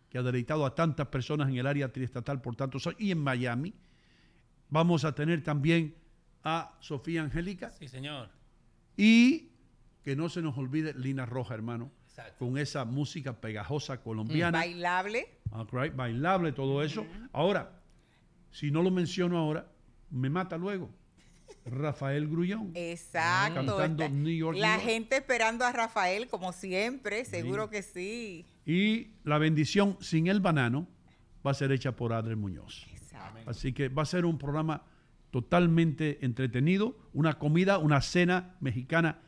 que 0.08 0.18
ha 0.18 0.22
deleitado 0.22 0.66
a 0.66 0.74
tantas 0.74 1.06
personas 1.06 1.48
en 1.48 1.56
el 1.56 1.66
área 1.68 1.92
triestatal 1.92 2.42
por 2.42 2.56
tantos 2.56 2.88
años 2.88 3.00
y 3.00 3.12
en 3.12 3.18
Miami. 3.18 3.72
Vamos 4.68 5.04
a 5.04 5.14
tener 5.14 5.42
también 5.44 5.94
a 6.44 6.76
Sofía 6.80 7.22
Angélica 7.22 7.70
Sí, 7.78 7.88
señor. 7.88 8.30
y 8.96 9.50
que 10.02 10.16
no 10.16 10.28
se 10.28 10.40
nos 10.42 10.56
olvide 10.56 10.94
Lina 10.94 11.26
Roja, 11.26 11.54
hermano, 11.54 11.90
con 12.38 12.58
esa 12.58 12.84
música 12.84 13.40
pegajosa 13.40 14.00
colombiana. 14.02 14.58
Bailable. 14.58 15.38
Ok, 15.52 15.72
bailable, 15.94 16.52
todo 16.52 16.82
eso. 16.82 17.06
Ahora, 17.32 17.80
si 18.50 18.70
no 18.70 18.82
lo 18.82 18.90
menciono 18.90 19.38
ahora, 19.38 19.70
me 20.10 20.28
mata 20.30 20.56
luego. 20.58 20.90
Rafael 21.66 22.28
Grullón. 22.28 22.72
Exacto. 22.74 23.54
Cantando 23.76 24.04
está- 24.04 24.08
New 24.14 24.32
York, 24.34 24.56
La 24.58 24.68
New 24.68 24.76
York. 24.78 24.90
gente 24.90 25.16
esperando 25.16 25.64
a 25.64 25.72
Rafael, 25.72 26.28
como 26.28 26.52
siempre, 26.52 27.24
seguro 27.24 27.68
que 27.70 27.82
sí. 27.82 28.46
Y 28.66 29.08
la 29.24 29.38
bendición 29.38 29.96
sin 30.00 30.26
el 30.28 30.40
banano 30.40 30.86
va 31.46 31.50
a 31.50 31.54
ser 31.54 31.72
hecha 31.72 31.94
por 31.96 32.12
Adler 32.12 32.36
Muñoz. 32.36 32.86
Así 33.46 33.72
que 33.72 33.88
va 33.88 34.02
a 34.02 34.06
ser 34.06 34.24
un 34.24 34.38
programa 34.38 34.82
totalmente 35.30 36.24
entretenido, 36.24 36.96
una 37.12 37.38
comida, 37.38 37.78
una 37.78 38.00
cena 38.00 38.56
mexicana, 38.60 39.18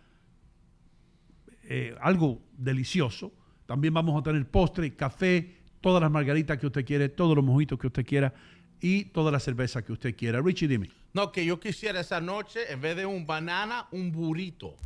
eh, 1.64 1.94
algo 2.00 2.40
delicioso. 2.56 3.32
También 3.66 3.94
vamos 3.94 4.18
a 4.20 4.22
tener 4.22 4.46
postre, 4.50 4.94
café, 4.94 5.56
todas 5.80 6.02
las 6.02 6.10
margaritas 6.10 6.58
que 6.58 6.66
usted 6.66 6.84
quiere, 6.84 7.08
todos 7.08 7.36
los 7.36 7.44
mojitos 7.44 7.78
que 7.78 7.86
usted 7.86 8.04
quiera 8.04 8.34
y 8.80 9.04
toda 9.06 9.30
la 9.30 9.38
cerveza 9.40 9.82
que 9.84 9.92
usted 9.92 10.16
quiera. 10.16 10.40
Richie, 10.40 10.66
dime. 10.68 10.90
No, 11.14 11.30
que 11.30 11.44
yo 11.44 11.60
quisiera 11.60 12.00
esa 12.00 12.20
noche, 12.20 12.60
en 12.72 12.80
vez 12.80 12.96
de 12.96 13.06
un 13.06 13.26
banana, 13.26 13.86
un 13.92 14.10
burrito. 14.10 14.76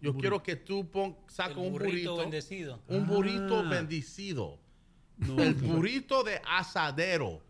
Yo 0.00 0.12
burrito. 0.12 0.18
quiero 0.20 0.42
que 0.42 0.56
tú 0.56 0.90
pon, 0.90 1.16
El 1.50 1.56
un 1.58 1.72
burrito 1.72 2.16
bendecido. 2.16 2.80
Un 2.88 3.06
burrito 3.06 3.58
Ah. 3.60 3.68
bendecido. 3.68 4.58
No, 5.18 5.42
el 5.42 5.54
burrito 5.54 6.22
de 6.24 6.40
asadero. 6.48 7.40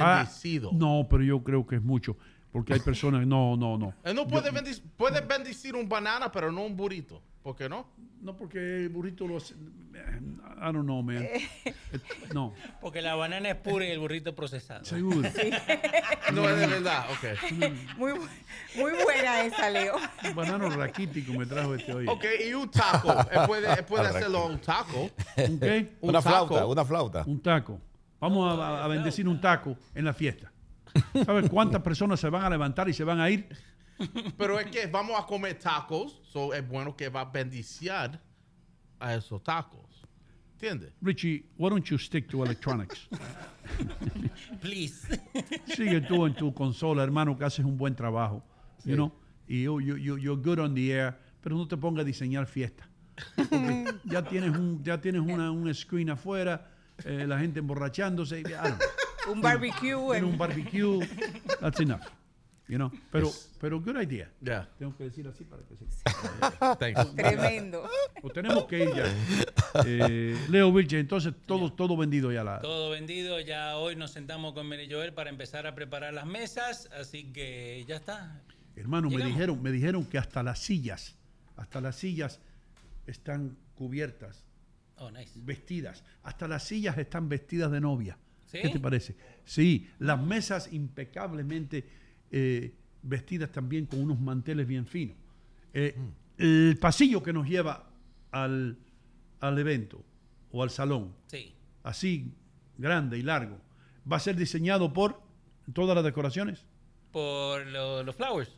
Ah, 0.00 0.16
Bendecido. 0.24 0.70
no, 0.72 1.06
pero 1.08 1.22
yo 1.22 1.42
creo 1.44 1.66
que 1.66 1.76
es 1.76 1.82
mucho, 1.82 2.16
porque 2.52 2.74
hay 2.74 2.80
personas, 2.80 3.26
no, 3.26 3.56
no, 3.56 3.76
no. 3.78 3.94
Él 4.04 4.14
no 4.14 4.26
puede, 4.26 4.50
bendic- 4.52 4.82
puede 4.96 5.20
bendecir 5.20 5.74
un 5.76 5.88
banana, 5.88 6.30
pero 6.32 6.50
no 6.50 6.62
un 6.64 6.76
burrito. 6.76 7.22
¿Por 7.42 7.54
qué 7.54 7.68
no? 7.68 7.86
No, 8.20 8.36
porque 8.36 8.58
el 8.58 8.88
burrito 8.88 9.26
lo 9.26 9.36
hace. 9.36 9.54
I 9.54 10.72
don't 10.72 10.82
know, 10.84 11.02
man. 11.02 11.18
Eh. 11.22 11.48
Eh, 11.92 12.00
No, 12.34 12.52
Porque 12.80 13.00
la 13.00 13.14
banana 13.14 13.48
es 13.50 13.56
pura 13.56 13.84
y 13.86 13.90
el 13.90 13.98
burrito 14.00 14.34
procesado. 14.34 14.84
seguro. 14.84 15.28
No 16.32 16.48
es 16.48 16.58
de 16.58 16.66
verdad, 16.66 17.06
ok. 17.12 17.52
Muy, 17.96 18.12
muy 18.76 18.92
buena 19.04 19.42
esa, 19.44 19.70
Leo. 19.70 19.96
Un 20.28 20.34
banano 20.34 20.68
raquítico 20.70 21.32
me 21.34 21.46
trajo 21.46 21.74
este 21.74 21.92
hoy. 21.94 22.06
Ok, 22.08 22.24
y 22.48 22.52
un 22.54 22.70
taco. 22.70 23.12
Él 23.30 23.40
puede, 23.46 23.72
él 23.72 23.84
puede 23.84 24.08
hacerlo 24.08 24.46
un 24.46 24.58
taco. 24.60 25.10
¿Un? 25.36 25.44
Un 25.62 25.88
Una 26.00 26.20
taco. 26.22 26.46
flauta, 26.48 26.66
una 26.66 26.84
flauta. 26.84 27.24
Un 27.26 27.40
taco. 27.40 27.80
Vamos 28.20 28.58
a, 28.58 28.84
a 28.84 28.88
bendecir 28.88 29.28
un 29.28 29.40
taco 29.40 29.76
en 29.94 30.04
la 30.04 30.12
fiesta. 30.12 30.50
¿Sabes 31.24 31.48
cuántas 31.50 31.82
personas 31.82 32.20
se 32.20 32.28
van 32.30 32.42
a 32.44 32.50
levantar 32.50 32.88
y 32.88 32.92
se 32.92 33.04
van 33.04 33.20
a 33.20 33.30
ir? 33.30 33.48
Pero 34.36 34.58
es 34.60 34.66
que 34.66 34.86
vamos 34.86 35.18
a 35.18 35.26
comer 35.26 35.58
tacos, 35.58 36.20
so 36.30 36.52
es 36.52 36.66
bueno 36.68 36.94
que 36.96 37.08
va 37.08 37.22
a 37.22 37.24
bendecir 37.26 37.90
a 39.00 39.14
esos 39.14 39.42
tacos. 39.42 39.84
¿Entiendes? 40.54 40.92
Richie, 41.02 41.44
why 41.58 41.68
don't 41.68 41.84
you 41.86 41.98
stick 41.98 42.28
to 42.28 42.42
electronics? 42.44 43.08
Please. 44.60 45.06
Sigue 45.66 46.00
tú 46.02 46.26
en 46.26 46.34
tu 46.34 46.52
consola, 46.54 47.02
hermano, 47.02 47.36
que 47.36 47.44
haces 47.44 47.64
un 47.64 47.76
buen 47.76 47.94
trabajo. 47.94 48.42
You 48.84 48.94
know? 48.96 49.12
Y 49.48 49.62
you, 49.64 49.80
you, 49.80 49.96
you- 49.96 50.16
you're 50.18 50.40
good 50.40 50.58
on 50.58 50.74
the 50.74 50.90
air, 50.92 51.18
pero 51.42 51.56
no 51.56 51.66
te 51.68 51.76
pongas 51.76 52.02
a 52.02 52.04
diseñar 52.04 52.46
fiesta. 52.46 52.88
Porque 53.36 53.84
ya 54.04 54.22
tienes 54.22 54.50
un, 54.56 54.82
ya 54.82 55.00
tienes 55.00 55.22
una, 55.22 55.50
un 55.50 55.72
screen 55.74 56.10
afuera, 56.10 56.68
eh, 57.04 57.24
la 57.26 57.38
gente 57.38 57.60
emborrachándose. 57.60 58.40
I 58.40 58.42
don't 58.42 58.62
know. 58.62 58.78
Un 59.30 59.40
barbecue. 59.40 60.16
En- 60.16 60.24
un 60.24 60.38
barbecue. 60.38 61.00
That's 61.60 61.80
enough. 61.80 62.02
You 62.68 62.78
know? 62.78 62.90
Pero, 63.12 63.30
pero 63.60 63.80
good 63.80 63.96
idea. 64.00 64.28
Yeah. 64.42 64.68
Tengo 64.78 64.96
que 64.96 65.04
decir 65.04 65.26
así 65.28 65.44
para 65.44 65.62
que 65.62 65.76
se. 65.76 65.84
Thanks. 66.80 67.14
Tremendo. 67.14 67.88
Pues 68.20 68.34
tenemos 68.34 68.64
que 68.66 68.82
ir 68.82 68.90
ya. 68.94 69.04
Eh, 69.84 70.36
Leo 70.48 70.72
Vilche, 70.72 70.98
entonces 70.98 71.32
todo, 71.46 71.72
todo 71.72 71.96
vendido 71.96 72.32
ya. 72.32 72.42
La, 72.42 72.58
Todo 72.60 72.90
vendido, 72.90 73.38
ya 73.38 73.76
hoy 73.76 73.94
nos 73.94 74.10
sentamos 74.10 74.52
con 74.52 74.68
Mary 74.68 74.88
Joel 74.90 75.12
para 75.12 75.30
empezar 75.30 75.66
a 75.68 75.74
preparar 75.76 76.12
las 76.12 76.26
mesas, 76.26 76.88
así 76.98 77.32
que 77.32 77.84
ya 77.86 77.96
está. 77.96 78.42
Hermano, 78.74 79.10
me 79.10 79.24
dijeron, 79.24 79.62
me 79.62 79.70
dijeron 79.70 80.04
que 80.04 80.18
hasta 80.18 80.42
las 80.42 80.58
sillas, 80.58 81.16
hasta 81.56 81.80
las 81.80 81.94
sillas 81.96 82.40
están 83.06 83.56
cubiertas, 83.76 84.44
Oh, 84.96 85.10
nice. 85.12 85.30
vestidas. 85.36 86.02
Hasta 86.24 86.48
las 86.48 86.64
sillas 86.64 86.98
están 86.98 87.28
vestidas 87.28 87.70
de 87.70 87.80
novia. 87.80 88.18
¿Sí? 88.46 88.58
¿Qué 88.62 88.68
te 88.70 88.80
parece? 88.80 89.16
Sí, 89.44 89.88
las 89.98 90.20
mesas 90.22 90.72
impecablemente 90.72 91.84
eh, 92.30 92.74
vestidas 93.02 93.50
también 93.52 93.86
con 93.86 94.00
unos 94.00 94.20
manteles 94.20 94.66
bien 94.66 94.86
finos. 94.86 95.16
Eh, 95.74 95.94
El 96.38 96.76
pasillo 96.80 97.22
que 97.22 97.32
nos 97.32 97.48
lleva 97.48 97.88
al, 98.30 98.76
al 99.40 99.58
evento 99.58 100.04
o 100.52 100.62
al 100.62 100.70
salón, 100.70 101.14
Sí. 101.26 101.52
así 101.82 102.32
grande 102.78 103.18
y 103.18 103.22
largo, 103.22 103.58
va 104.10 104.16
a 104.16 104.20
ser 104.20 104.36
diseñado 104.36 104.92
por 104.92 105.20
todas 105.72 105.94
las 105.94 106.04
decoraciones. 106.04 106.64
Por 107.12 107.66
lo- 107.66 108.02
los 108.02 108.14
flowers. 108.14 108.54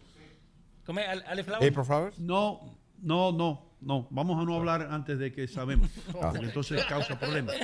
¿Cómo 0.84 1.00
es? 1.00 1.08
Ale- 1.08 1.24
Ale 1.26 1.44
Flowers. 1.44 1.66
April 1.70 1.84
Flowers? 1.86 2.18
No, 2.18 2.76
no, 3.00 3.30
no, 3.32 3.67
no. 3.80 4.06
Vamos 4.10 4.40
a 4.42 4.44
no 4.44 4.54
hablar 4.56 4.88
antes 4.90 5.18
de 5.18 5.32
que 5.32 5.46
sabemos. 5.48 5.88
Ah. 6.08 6.30
Porque 6.32 6.46
entonces 6.46 6.84
causa 6.86 7.18
problemas. 7.18 7.54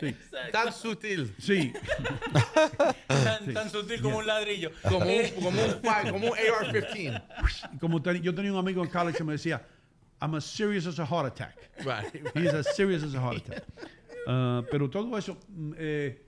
Sí. 0.00 0.16
Tan 0.50 0.72
sutil. 0.72 1.34
Sí. 1.38 1.72
Tan, 3.06 3.44
Sí. 3.46 3.52
tan 3.54 3.70
sutil 3.70 4.00
como 4.02 4.18
un 4.18 4.26
ladrillo. 4.26 4.70
Como 4.82 5.04
Eh, 5.06 5.32
un, 5.36 5.42
como 5.44 5.48
un, 5.62 5.70
fi- 5.70 6.10
como 6.10 6.26
un 6.28 6.32
AR-15. 6.38 7.22
Y 7.74 7.78
Como 7.78 8.02
ten- 8.02 8.22
yo 8.22 8.34
tenía 8.34 8.52
un 8.52 8.58
amigo 8.58 8.82
en 8.82 8.90
college 8.90 9.18
que 9.18 9.24
me 9.24 9.32
decía, 9.32 9.62
I'm 10.20 10.34
as 10.34 10.44
serious 10.44 10.86
as 10.86 10.98
a 10.98 11.06
heart 11.06 11.26
attack. 11.32 11.56
Right. 11.84 12.24
He's 12.36 12.54
as 12.54 12.74
serious 12.76 13.02
as 13.02 13.14
a 13.14 13.20
heart 13.20 13.38
attack. 13.38 13.64
Ah, 14.26 14.62
pero 14.70 14.88
todo 14.88 15.16
eso, 15.18 15.36
mm, 15.48 15.72
eh, 15.76 16.22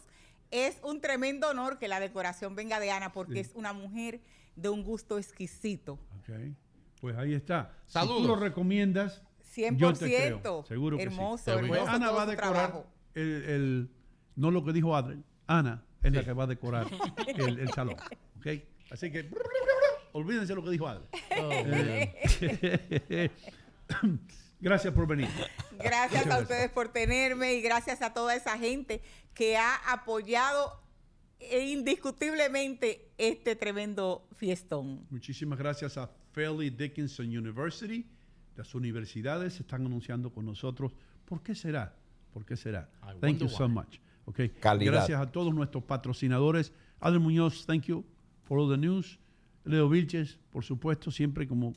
Es 0.51 0.78
un 0.83 1.01
tremendo 1.01 1.49
honor 1.51 1.78
que 1.78 1.89
la 1.89 2.01
decoración 2.01 2.55
venga 2.55 2.81
de 2.81 2.91
Ana 2.91 3.12
porque 3.12 3.35
Sí. 3.35 3.41
es 3.41 3.52
una 3.55 3.73
mujer 3.73 4.20
de 4.57 4.68
un 4.68 4.83
gusto 4.83 5.18
exquisito. 5.18 5.94
Ok. 6.20 6.31
Pues 7.01 7.17
ahí 7.17 7.35
está. 7.35 7.75
Si 7.86 7.93
Saludos. 7.93 8.23
tú 8.23 8.28
lo 8.28 8.36
recomiendas, 8.36 9.23
100%. 9.55 9.77
yo 9.77 9.93
te 9.93 10.07
creo. 10.41 10.65
Seguro 10.67 10.97
que 10.97 11.02
Hermoso, 11.05 11.44
sí. 11.44 11.51
hermoso 11.51 11.68
Pues 11.68 11.89
Ana 11.89 12.10
va 12.10 12.23
a 12.23 12.27
decorar 12.27 12.52
trabajo. 12.52 12.86
el, 13.15 13.43
el- 13.44 13.91
no 14.36 14.51
lo 14.51 14.65
que 14.65 14.73
dijo 14.73 14.97
Adriel. 14.97 15.23
Ana 15.47 15.85
es 16.02 16.12
la 16.12 16.25
que 16.25 16.33
va 16.33 16.44
a 16.44 16.47
decorar 16.47 16.86
el, 17.36 17.59
el 17.59 17.68
salón. 17.73 17.97
¿ok? 18.39 18.47
Así 18.91 19.10
que 19.12 19.31
olvídense 20.12 20.55
lo 20.55 20.62
que 20.65 20.70
dijo 20.70 20.89
Adriel. 20.89 21.09
Eh, 22.41 23.31
Gracias 24.60 24.93
por 24.93 25.07
venir. 25.07 25.28
Gracias 25.82 26.26
a 26.26 26.39
ustedes 26.40 26.70
por 26.70 26.89
tenerme 26.89 27.55
y 27.55 27.62
gracias 27.62 28.02
a 28.02 28.12
toda 28.12 28.34
esa 28.34 28.58
gente 28.58 29.00
que 29.34 29.57
ha 29.57 29.76
apoyado 29.92 30.81
eh, 31.40 31.70
indiscutiblemente 31.70 33.10
este 33.18 33.55
tremendo 33.55 34.26
fiestón. 34.36 35.07
Muchísimas 35.10 35.58
gracias 35.58 35.97
a 35.97 36.10
Fairleigh 36.32 36.70
Dickinson 36.70 37.26
University. 37.26 38.07
Las 38.57 38.74
universidades 38.74 39.55
se 39.55 39.62
están 39.62 39.86
anunciando 39.86 40.32
con 40.32 40.44
nosotros. 40.44 40.92
¿Por 41.24 41.42
qué 41.42 41.55
será? 41.55 41.94
¿Por 42.32 42.44
qué 42.44 42.57
será? 42.57 42.90
I 43.02 43.18
Thank 43.20 43.39
you 43.39 43.48
so 43.48 43.66
why. 43.66 43.73
much. 43.73 44.00
Okay. 44.26 44.48
Calidad. 44.48 44.92
Gracias 44.92 45.20
a 45.20 45.31
todos 45.31 45.55
nuestros 45.55 45.84
patrocinadores. 45.84 46.73
Adel 47.00 47.20
Muñoz, 47.20 47.65
thank 47.66 47.84
you 47.84 48.05
for 48.44 48.58
all 48.58 48.68
the 48.68 48.76
news. 48.76 49.18
Leo 49.65 49.89
Vilches, 49.89 50.39
por 50.50 50.65
supuesto, 50.65 51.10
siempre 51.10 51.47
como 51.47 51.74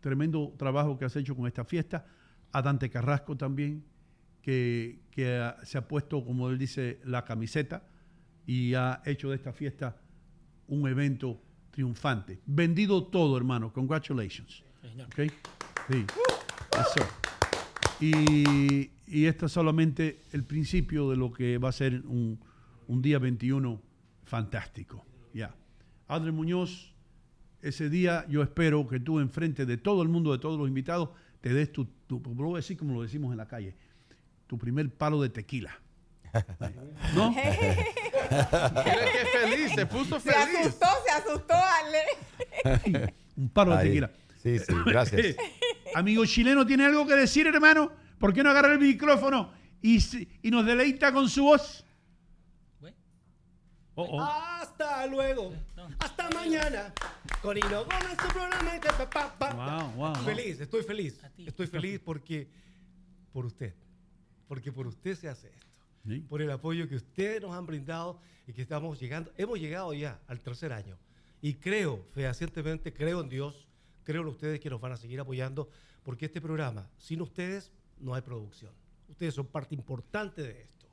tremendo 0.00 0.52
trabajo 0.56 0.98
que 0.98 1.04
has 1.04 1.16
hecho 1.16 1.34
con 1.34 1.46
esta 1.46 1.64
fiesta. 1.64 2.04
A 2.52 2.62
Dante 2.62 2.90
Carrasco 2.90 3.36
también, 3.36 3.84
que, 4.42 5.00
que 5.10 5.52
se 5.62 5.78
ha 5.78 5.86
puesto, 5.86 6.24
como 6.24 6.48
él 6.48 6.58
dice, 6.58 7.00
la 7.04 7.24
camiseta 7.24 7.84
y 8.46 8.74
ha 8.74 9.02
hecho 9.04 9.30
de 9.30 9.36
esta 9.36 9.52
fiesta 9.52 9.96
un 10.68 10.88
evento 10.88 11.40
triunfante. 11.70 12.40
Vendido 12.46 13.04
todo, 13.04 13.36
hermano. 13.36 13.72
Congratulations. 13.72 14.64
Ok. 15.06 15.30
Sí. 15.88 16.06
Eso. 16.72 17.06
Y, 18.00 18.90
y 19.06 19.26
esto 19.26 19.46
es 19.46 19.52
solamente 19.52 20.22
el 20.32 20.44
principio 20.44 21.10
de 21.10 21.16
lo 21.16 21.32
que 21.32 21.58
va 21.58 21.68
a 21.68 21.72
ser 21.72 22.02
un, 22.06 22.40
un 22.86 23.02
día 23.02 23.18
21 23.18 23.80
fantástico. 24.24 25.04
Ya. 25.34 25.54
Adri 26.08 26.32
Muñoz, 26.32 26.94
ese 27.62 27.88
día 27.90 28.26
yo 28.28 28.42
espero 28.42 28.86
que 28.88 28.98
tú 29.00 29.20
enfrente 29.20 29.66
de 29.66 29.76
todo 29.76 30.02
el 30.02 30.08
mundo, 30.08 30.32
de 30.32 30.38
todos 30.38 30.58
los 30.58 30.66
invitados, 30.66 31.10
te 31.40 31.52
des 31.54 31.70
tu, 31.72 31.84
tu 32.06 32.20
lo 32.24 32.34
voy 32.46 32.54
a 32.54 32.56
decir 32.56 32.76
como 32.76 32.94
lo 32.94 33.02
decimos 33.02 33.30
en 33.32 33.38
la 33.38 33.46
calle, 33.46 33.74
tu 34.46 34.58
primer 34.58 34.90
palo 34.90 35.20
de 35.22 35.28
tequila. 35.30 35.78
¿No? 37.14 37.30
Mira 37.32 37.54
qué 39.12 39.26
feliz, 39.38 39.72
se 39.74 39.86
puso 39.86 40.20
Se 40.20 40.30
feliz. 40.30 40.58
asustó, 40.60 40.86
se 41.04 41.10
asustó, 41.12 41.54
Ale. 41.54 43.14
Un 43.36 43.48
palo 43.48 43.76
de 43.76 43.84
tequila. 43.84 44.10
Sí, 44.42 44.58
sí, 44.58 44.72
gracias. 44.86 45.36
Amigo 45.94 46.24
chileno, 46.24 46.64
¿tiene 46.66 46.84
algo 46.86 47.06
que 47.06 47.14
decir, 47.16 47.46
hermano? 47.46 47.90
¿Por 48.18 48.32
qué 48.32 48.42
no 48.42 48.50
agarra 48.50 48.72
el 48.72 48.78
micrófono 48.78 49.52
y, 49.82 50.00
se- 50.00 50.28
y 50.42 50.50
nos 50.50 50.64
deleita 50.64 51.12
con 51.12 51.28
su 51.28 51.44
voz? 51.44 51.84
Oh, 54.00 54.16
oh. 54.16 54.20
Hasta 54.20 55.06
luego. 55.06 55.52
Hasta 55.98 56.30
mañana. 56.30 56.92
Corino 57.42 57.84
Gómez, 57.84 58.16
su 58.22 58.28
programa. 58.28 58.60
Wow, 59.54 59.92
wow, 59.96 60.14
wow. 60.14 60.24
Feliz, 60.24 60.60
estoy 60.60 60.82
feliz. 60.82 61.20
Estoy 61.36 61.66
feliz 61.66 62.00
porque 62.02 62.48
por 63.32 63.44
usted. 63.44 63.74
Porque 64.48 64.72
por 64.72 64.86
usted 64.86 65.16
se 65.16 65.28
hace 65.28 65.48
esto. 65.48 65.66
Sí. 66.06 66.20
Por 66.20 66.40
el 66.40 66.50
apoyo 66.50 66.88
que 66.88 66.96
ustedes 66.96 67.42
nos 67.42 67.52
han 67.52 67.66
brindado 67.66 68.18
y 68.46 68.54
que 68.54 68.62
estamos 68.62 68.98
llegando. 68.98 69.32
Hemos 69.36 69.58
llegado 69.58 69.92
ya 69.92 70.18
al 70.28 70.40
tercer 70.40 70.72
año. 70.72 70.96
Y 71.42 71.54
creo, 71.54 72.06
fehacientemente, 72.14 72.92
creo 72.94 73.20
en 73.20 73.28
Dios, 73.28 73.68
creo 74.04 74.22
en 74.22 74.28
ustedes 74.28 74.60
que 74.60 74.70
nos 74.70 74.80
van 74.80 74.92
a 74.92 74.96
seguir 74.96 75.20
apoyando, 75.20 75.68
porque 76.02 76.26
este 76.26 76.40
programa, 76.40 76.88
sin 76.96 77.20
ustedes, 77.20 77.70
no 77.98 78.14
hay 78.14 78.22
producción. 78.22 78.72
Ustedes 79.08 79.34
son 79.34 79.46
parte 79.46 79.74
importante 79.74 80.42
de 80.42 80.62
esto. 80.62 80.86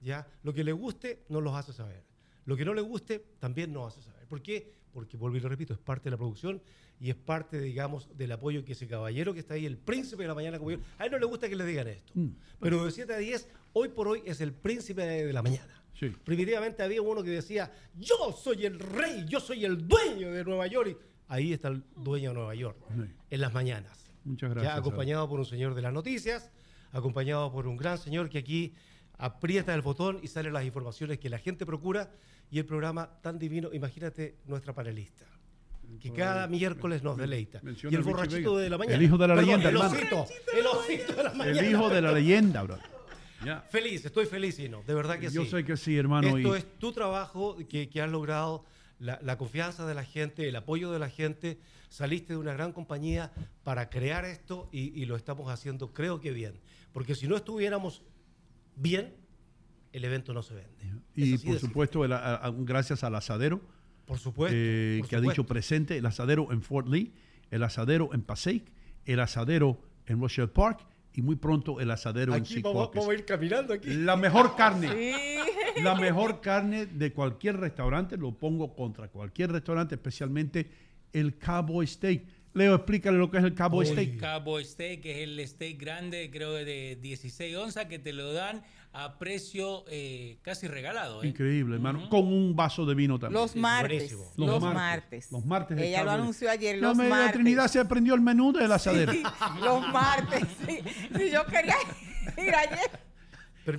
¿ya? 0.00 0.26
Lo 0.42 0.52
que 0.52 0.64
le 0.64 0.72
guste, 0.72 1.24
nos 1.28 1.42
los 1.42 1.54
hace 1.54 1.72
saber. 1.72 2.02
Lo 2.48 2.56
que 2.56 2.64
no 2.64 2.72
le 2.72 2.80
guste, 2.80 3.22
también 3.38 3.74
nos 3.74 3.92
hace 3.92 4.00
saber. 4.00 4.26
¿Por 4.26 4.40
qué? 4.40 4.72
Porque, 4.90 5.18
vuelvo 5.18 5.36
y 5.36 5.40
lo 5.40 5.50
repito, 5.50 5.74
es 5.74 5.78
parte 5.78 6.04
de 6.04 6.12
la 6.12 6.16
producción 6.16 6.62
y 6.98 7.10
es 7.10 7.14
parte, 7.14 7.60
digamos, 7.60 8.08
del 8.16 8.32
apoyo 8.32 8.64
que 8.64 8.72
ese 8.72 8.86
caballero 8.86 9.34
que 9.34 9.40
está 9.40 9.52
ahí, 9.52 9.66
el 9.66 9.76
príncipe 9.76 10.22
de 10.22 10.28
la 10.28 10.34
mañana, 10.34 10.56
como 10.58 10.70
yo, 10.70 10.78
a 10.96 11.04
él 11.04 11.12
no 11.12 11.18
le 11.18 11.26
gusta 11.26 11.46
que 11.46 11.56
le 11.56 11.66
digan 11.66 11.88
esto. 11.88 12.10
Mm. 12.14 12.28
Pero 12.58 12.86
de 12.86 12.90
7 12.90 13.12
a 13.12 13.18
10, 13.18 13.50
hoy 13.74 13.90
por 13.90 14.08
hoy 14.08 14.22
es 14.24 14.40
el 14.40 14.54
príncipe 14.54 15.02
de, 15.02 15.30
la 15.30 15.42
mañana. 15.42 15.84
Sí. 15.92 16.08
Primitivamente 16.24 16.82
había 16.82 17.02
uno 17.02 17.22
que 17.22 17.28
decía, 17.28 17.70
yo 17.94 18.32
soy 18.32 18.64
el 18.64 18.78
rey, 18.78 19.26
yo 19.28 19.40
soy 19.40 19.66
el 19.66 19.86
dueño 19.86 20.32
de 20.32 20.42
Nueva 20.42 20.66
York. 20.68 20.88
Y 20.88 20.96
ahí 21.28 21.52
está 21.52 21.68
el 21.68 21.84
dueño 21.96 22.30
de 22.30 22.34
Nueva 22.34 22.54
York, 22.54 22.78
Sí. 22.88 23.14
en 23.28 23.40
las 23.42 23.52
mañanas. 23.52 24.10
Muchas 24.24 24.48
Ya 24.48 24.54
gracias. 24.54 24.78
acompañado 24.78 25.28
por 25.28 25.38
un 25.38 25.44
señor 25.44 25.74
de 25.74 25.82
las 25.82 25.92
noticias, 25.92 26.50
acompañado 26.92 27.52
por 27.52 27.66
un 27.66 27.76
gran 27.76 27.98
señor 27.98 28.30
que 28.30 28.38
aquí 28.38 28.72
aprieta 29.18 29.74
el 29.74 29.82
botón 29.82 30.20
y 30.22 30.28
salen 30.28 30.54
las 30.54 30.64
informaciones 30.64 31.18
que 31.18 31.28
la 31.28 31.38
gente 31.38 31.66
procura 31.66 32.10
y 32.50 32.58
el 32.58 32.64
programa 32.66 33.08
tan 33.22 33.38
divino, 33.38 33.70
imagínate 33.72 34.36
nuestra 34.46 34.74
panelista, 34.74 35.26
que 36.00 36.12
cada 36.12 36.46
miércoles 36.46 37.02
nos 37.02 37.16
deleita. 37.16 37.60
menciona 37.62 37.94
Y 37.94 37.98
el 37.98 38.02
borrachito 38.04 38.56
de 38.56 38.70
la 38.70 38.78
mañana. 38.78 38.96
El 38.96 39.02
hijo 39.02 39.18
de 39.18 39.28
la 39.28 39.34
Perdón, 39.34 39.46
leyenda, 39.60 39.68
El 39.70 39.76
hermano. 39.76 39.96
osito, 39.96 40.26
el 40.58 40.66
osito 40.66 41.12
de 41.14 41.22
la 41.22 41.32
mañana. 41.34 41.60
El 41.60 41.70
hijo 41.70 41.88
de 41.88 42.00
la 42.02 42.12
leyenda, 42.12 42.62
bro. 42.62 42.78
Ya. 43.44 43.60
Feliz, 43.62 44.04
estoy 44.04 44.26
feliz, 44.26 44.58
y 44.58 44.68
no, 44.68 44.82
de 44.82 44.94
verdad 44.94 45.18
que 45.18 45.30
Yo 45.30 45.44
sí. 45.44 45.50
sé 45.50 45.64
que 45.64 45.76
sí, 45.76 45.96
hermano. 45.96 46.36
Esto 46.36 46.54
y- 46.56 46.58
es 46.58 46.78
tu 46.78 46.92
trabajo 46.92 47.56
que, 47.68 47.88
que 47.88 48.02
has 48.02 48.10
logrado, 48.10 48.64
la, 48.98 49.18
la 49.22 49.38
confianza 49.38 49.86
de 49.86 49.94
la 49.94 50.04
gente, 50.04 50.48
el 50.48 50.56
apoyo 50.56 50.90
de 50.90 50.98
la 50.98 51.08
gente. 51.08 51.58
Saliste 51.88 52.34
de 52.34 52.38
una 52.38 52.52
gran 52.52 52.72
compañía 52.72 53.32
para 53.64 53.88
crear 53.88 54.24
esto 54.26 54.68
y, 54.72 55.00
y 55.00 55.06
lo 55.06 55.16
estamos 55.16 55.50
haciendo, 55.50 55.94
creo 55.94 56.20
que 56.20 56.32
bien. 56.32 56.60
Porque 56.92 57.14
si 57.14 57.28
no 57.28 57.36
estuviéramos 57.36 58.02
bien, 58.76 59.14
el 59.92 60.04
evento 60.04 60.32
no 60.34 60.42
se 60.42 60.54
vende. 60.54 60.70
Y 61.14 61.34
así 61.34 61.46
por 61.46 61.58
supuesto, 61.58 62.04
el- 62.04 62.12
a- 62.12 62.34
a- 62.36 62.50
gracias 62.56 63.04
al 63.04 63.14
asadero. 63.14 63.60
Por 64.06 64.18
supuesto, 64.18 64.56
eh, 64.58 64.98
por 65.00 65.08
que 65.08 65.16
ha 65.16 65.18
supuesto. 65.18 65.42
dicho 65.42 65.46
presente, 65.48 65.96
el 65.98 66.06
asadero 66.06 66.50
en 66.52 66.62
Fort 66.62 66.88
Lee, 66.88 67.12
el 67.50 67.62
asadero 67.62 68.10
en 68.14 68.22
Passaic, 68.22 68.64
el 69.04 69.20
asadero 69.20 69.80
en 70.06 70.20
Rochelle 70.20 70.48
Park 70.48 70.80
y 71.14 71.22
muy 71.22 71.36
pronto 71.36 71.80
el 71.80 71.90
asadero 71.90 72.34
en 72.34 72.42
Aquí 72.42 72.60
vamos, 72.62 72.90
vamos 72.94 73.08
a 73.10 73.14
ir 73.14 73.24
caminando 73.24 73.74
aquí. 73.74 73.90
La 73.92 74.16
mejor 74.16 74.54
carne. 74.56 74.88
Sí. 74.88 75.12
La 75.82 75.94
mejor 75.94 76.40
carne 76.40 76.86
de 76.86 77.12
cualquier 77.12 77.56
restaurante, 77.58 78.16
lo 78.16 78.32
pongo 78.36 78.74
contra 78.74 79.08
cualquier 79.08 79.52
restaurante, 79.52 79.94
especialmente 79.94 80.68
el 81.12 81.38
Cowboy 81.38 81.86
Steak. 81.86 82.24
Leo, 82.54 82.74
explícale 82.74 83.16
lo 83.16 83.30
que 83.30 83.38
es 83.38 83.44
el 83.44 83.54
Cabo 83.54 83.78
Uy, 83.78 83.86
Steak. 83.86 84.16
Cabo 84.18 84.58
Steak, 84.60 85.02
que 85.02 85.22
es 85.22 85.28
el 85.28 85.46
steak 85.46 85.78
grande, 85.78 86.30
creo 86.32 86.52
de 86.54 86.98
16 87.00 87.54
onzas, 87.56 87.84
que 87.86 87.98
te 88.00 88.12
lo 88.12 88.32
dan 88.32 88.62
a 88.98 89.16
precio 89.16 89.84
eh, 89.88 90.38
casi 90.42 90.66
regalado. 90.66 91.22
¿eh? 91.22 91.28
Increíble, 91.28 91.76
hermano. 91.76 92.08
Con 92.08 92.26
un 92.26 92.56
vaso 92.56 92.84
de 92.84 92.96
vino 92.96 93.16
también. 93.16 93.40
Los 93.40 93.54
martes. 93.54 94.12
Los, 94.36 94.60
martes. 94.60 95.30
Los 95.30 95.44
martes. 95.46 95.78
el 95.78 95.84
Ella 95.84 96.02
lo 96.02 96.10
anunció 96.10 96.50
ayer, 96.50 96.80
No 96.82 96.88
los 96.88 96.96
martes. 96.96 97.34
Trinidad 97.34 97.68
se 97.68 97.78
aprendió 97.78 98.14
el 98.14 98.20
menú 98.20 98.52
de 98.52 98.66
la 98.66 98.74
asadera. 98.74 99.12
Sí, 99.12 99.22
los 99.62 99.88
martes. 99.92 100.42
Sí. 100.66 100.80
Sí, 101.16 101.30
yo 101.30 101.46
quería 101.46 101.76
ir 102.44 102.54
ayer. 102.54 103.07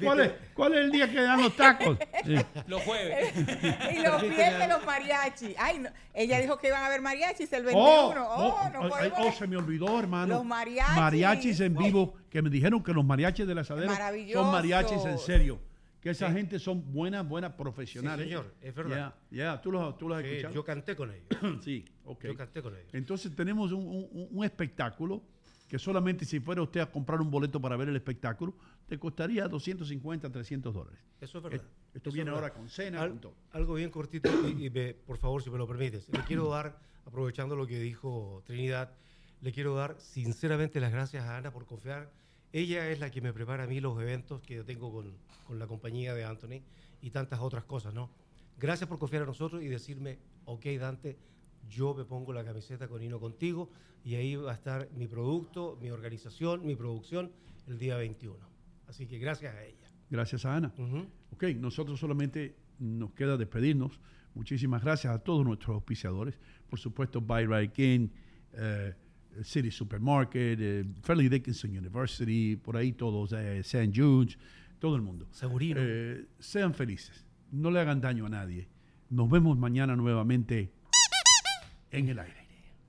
¿Cuál 0.04 0.20
es, 0.22 0.32
¿Cuál 0.54 0.74
es 0.74 0.80
el 0.86 0.92
día 0.92 1.10
que 1.10 1.22
dan 1.22 1.42
los 1.42 1.56
tacos? 1.56 1.98
Sí. 2.26 2.36
Los 2.68 2.82
jueves. 2.84 3.34
Y 3.92 4.02
los 4.04 4.22
viernes 4.22 4.70
los 4.70 4.86
mariachi. 4.86 5.56
Ay, 5.58 5.80
no. 5.80 5.90
Ella 6.14 6.40
dijo 6.40 6.58
que 6.58 6.68
iban 6.68 6.84
a 6.84 6.88
haber 6.88 7.02
mariachis 7.02 7.52
el 7.54 7.64
21. 7.64 7.84
Oh, 7.86 8.10
Oh, 8.14 8.60
oh, 8.66 8.70
no 8.70 8.84
ay, 8.96 9.10
podemos. 9.10 9.20
oh, 9.22 9.32
se 9.32 9.48
me 9.48 9.58
olvidó, 9.58 9.98
hermano. 10.00 10.36
Los 10.36 10.46
mariachis. 10.46 10.96
Mariachis 10.96 11.60
en 11.62 11.76
vivo, 11.76 12.14
que 12.30 12.42
me 12.42 12.50
dijeron 12.50 12.84
que 12.84 12.94
los 12.94 13.04
mariachis 13.06 13.48
de 13.48 13.56
la 13.56 13.62
asadera 13.62 14.12
son 14.34 14.52
mariachis 14.52 15.04
en 15.06 15.18
serio. 15.18 15.60
Que 16.02 16.12
esa 16.12 16.32
gente 16.32 16.60
son 16.60 16.94
buenas, 16.94 17.28
buenas 17.28 17.52
profesionales. 17.54 18.26
Sí, 18.26 18.30
señor, 18.32 18.54
es 18.62 18.74
verdad. 18.74 19.14
Ya, 19.32 19.38
ya, 19.56 19.62
tú 19.62 19.70
los, 19.70 19.98
tú 19.98 20.08
los 20.08 20.18
has 20.18 20.24
Sí, 20.24 20.30
escuchado. 20.30 20.54
yo 20.56 20.64
canté 20.64 20.96
con 20.96 21.12
ellos. 21.12 21.28
sí, 21.64 21.84
ok. 22.06 22.24
Yo 22.24 22.36
canté 22.38 22.62
con 22.62 22.74
ellos. 22.74 22.88
Entonces 22.94 23.36
tenemos 23.36 23.74
un, 23.74 23.86
un- 23.86 24.28
un 24.32 24.46
espectáculo 24.46 25.22
que 25.68 25.78
solamente 25.78 26.24
si 26.24 26.40
fuera 26.40 26.62
usted 26.62 26.80
a 26.80 26.86
comprar 26.90 27.20
un 27.20 27.30
boleto 27.30 27.60
para 27.60 27.76
ver 27.76 27.90
el 27.90 27.96
espectáculo, 27.98 28.56
te 28.90 29.00
costaría 29.00 29.48
250, 29.48 30.30
300 30.32 30.74
dólares. 30.74 31.00
Eso 31.22 31.38
es 31.38 31.44
verdad. 31.44 31.62
Eh, 31.66 31.70
Esto 31.94 32.10
Eso 32.10 32.16
viene 32.16 32.32
ahora 32.32 32.54
con 32.54 32.68
cena, 32.70 33.02
Al- 33.02 33.10
con 33.12 33.22
todo. 33.22 33.36
Algo 33.52 33.76
bien 33.76 33.90
cortito 33.92 34.30
y, 34.42 34.66
y 34.66 34.70
me- 34.70 34.94
por 34.94 35.18
favor, 35.18 35.42
si 35.42 35.50
me 35.50 35.58
lo 35.58 35.68
permites. 35.68 36.10
Le 36.10 36.24
quiero 36.24 36.50
dar, 36.50 36.78
aprovechando 37.06 37.56
lo 37.56 37.66
que 37.68 37.80
dijo 37.80 38.44
Trinidad, 38.46 38.92
le 39.42 39.52
quiero 39.54 39.76
dar 39.76 39.96
sinceramente 40.00 40.80
las 40.82 40.92
gracias 40.92 41.24
a 41.24 41.38
Ana 41.38 41.52
por 41.52 41.66
confiar. 41.66 42.12
Ella 42.52 42.90
es 42.90 43.00
la 43.00 43.10
que 43.12 43.22
me 43.22 43.32
prepara 43.32 43.64
a 43.64 43.68
mí 43.68 43.80
los 43.80 44.00
eventos 44.02 44.42
que 44.42 44.56
yo 44.56 44.66
tengo 44.66 44.92
con, 44.92 45.14
con 45.44 45.60
la 45.60 45.68
compañía 45.68 46.14
de 46.16 46.26
Anthony 46.26 46.62
y 47.02 47.12
tantas 47.12 47.40
otras 47.40 47.64
cosas, 47.64 47.94
¿no? 47.94 48.10
Gracias 48.58 48.90
por 48.90 48.98
confiar 49.00 49.22
en 49.22 49.28
nosotros 49.28 49.62
y 49.64 49.68
decirme, 49.68 50.18
ok, 50.46 50.66
Dante, 50.80 51.18
yo 51.70 51.94
me 51.94 52.04
pongo 52.06 52.34
la 52.34 52.44
camiseta 52.44 52.88
con 52.88 53.02
Hino 53.04 53.20
contigo 53.20 53.70
y 54.04 54.16
ahí 54.16 54.36
va 54.36 54.52
a 54.52 54.56
estar 54.56 54.90
mi 54.94 55.08
producto, 55.08 55.78
mi 55.80 55.92
organización, 55.92 56.66
mi 56.66 56.76
producción 56.76 57.32
el 57.68 57.78
día 57.78 57.96
21. 57.98 58.50
Así 58.90 59.06
que 59.06 59.20
gracias 59.20 59.54
a 59.54 59.64
ella. 59.64 59.88
Gracias 60.10 60.46
a 60.46 60.56
Ana. 60.56 60.74
Ok, 61.32 61.44
nosotros 61.56 62.00
solamente 62.00 62.56
nos 62.80 63.12
queda 63.14 63.38
despedirnos. 63.38 64.00
Muchísimas 64.34 64.84
gracias 64.84 65.14
a 65.14 65.20
todos 65.20 65.46
nuestros 65.46 65.76
auspiciadores. 65.76 66.40
Por 66.68 66.80
supuesto, 66.80 67.22
Buy 67.22 67.46
Right 67.46 67.72
King, 67.72 68.10
eh, 68.54 68.94
City 69.44 69.70
Supermarket, 69.70 70.60
eh, 70.60 70.86
Fairleigh 71.04 71.30
Dickinson 71.30 71.78
University, 71.78 72.56
por 72.56 72.78
ahí 72.78 72.94
todos, 72.94 73.32
eh, 73.34 73.60
St. 73.60 73.92
Jude's, 73.94 74.40
todo 74.80 74.96
el 74.96 75.04
mundo. 75.04 75.28
Segurino. 75.32 75.80
Sean 76.40 76.74
felices. 76.74 77.26
No 77.52 77.70
le 77.70 77.80
hagan 77.80 78.02
daño 78.02 78.26
a 78.26 78.30
nadie. 78.30 78.68
Nos 79.12 79.30
vemos 79.30 79.58
mañana 79.58 79.96
nuevamente 79.96 80.72
en 81.92 82.10
el 82.10 82.20
aire. 82.20 82.39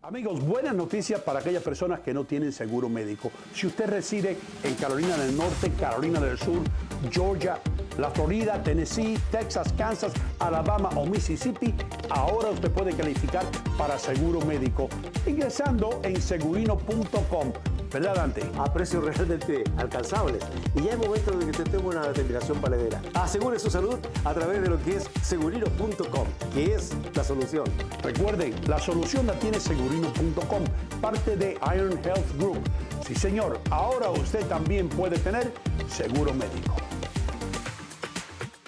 Amigos, 0.02 0.40
buenas 0.40 0.74
noticias 0.74 1.20
para 1.20 1.40
aquellas 1.40 1.62
personas 1.62 2.00
que 2.00 2.14
no 2.14 2.24
tienen 2.24 2.52
seguro 2.52 2.88
médico. 2.88 3.30
Si 3.52 3.66
usted 3.66 3.86
reside 3.86 4.38
en 4.64 4.74
Carolina 4.76 5.14
del 5.18 5.36
Norte, 5.36 5.70
Carolina 5.78 6.18
del 6.18 6.38
Sur, 6.38 6.62
Georgia, 7.10 7.58
la 7.98 8.10
Florida, 8.10 8.62
Tennessee, 8.62 9.18
Texas, 9.30 9.70
Kansas, 9.74 10.14
Alabama 10.38 10.88
o 10.96 11.04
Mississippi, 11.04 11.74
ahora 12.08 12.48
usted 12.48 12.70
puede 12.70 12.96
calificar 12.96 13.44
para 13.76 13.98
seguro 13.98 14.40
médico 14.46 14.88
ingresando 15.26 16.00
en 16.02 16.18
segurino.com. 16.18 17.52
¿Verdad, 17.92 18.14
Dante? 18.14 18.42
A 18.56 18.72
precios 18.72 19.04
realmente 19.04 19.64
alcanzables. 19.76 20.42
Y 20.76 20.82
ya 20.82 20.92
es 20.92 20.98
momento 20.98 21.32
de 21.32 21.50
que 21.50 21.64
tome 21.64 21.88
una 21.88 22.06
determinación 22.06 22.60
valedera. 22.60 23.02
Asegure 23.14 23.58
su 23.58 23.68
salud 23.68 23.98
a 24.24 24.32
través 24.32 24.62
de 24.62 24.68
lo 24.68 24.80
que 24.82 24.96
es 24.96 25.10
segurino.com, 25.22 26.26
que 26.54 26.74
es 26.74 26.92
la 27.14 27.24
solución. 27.24 27.64
Recuerden, 28.02 28.54
la 28.68 28.78
solución 28.78 29.26
la 29.26 29.32
tiene 29.40 29.58
segurino.com, 29.58 30.64
parte 31.00 31.36
de 31.36 31.58
Iron 31.74 31.98
Health 32.04 32.38
Group. 32.38 32.60
Sí, 33.06 33.14
señor, 33.14 33.58
ahora 33.70 34.10
usted 34.10 34.46
también 34.46 34.88
puede 34.88 35.18
tener 35.18 35.52
seguro 35.88 36.32
médico. 36.32 36.76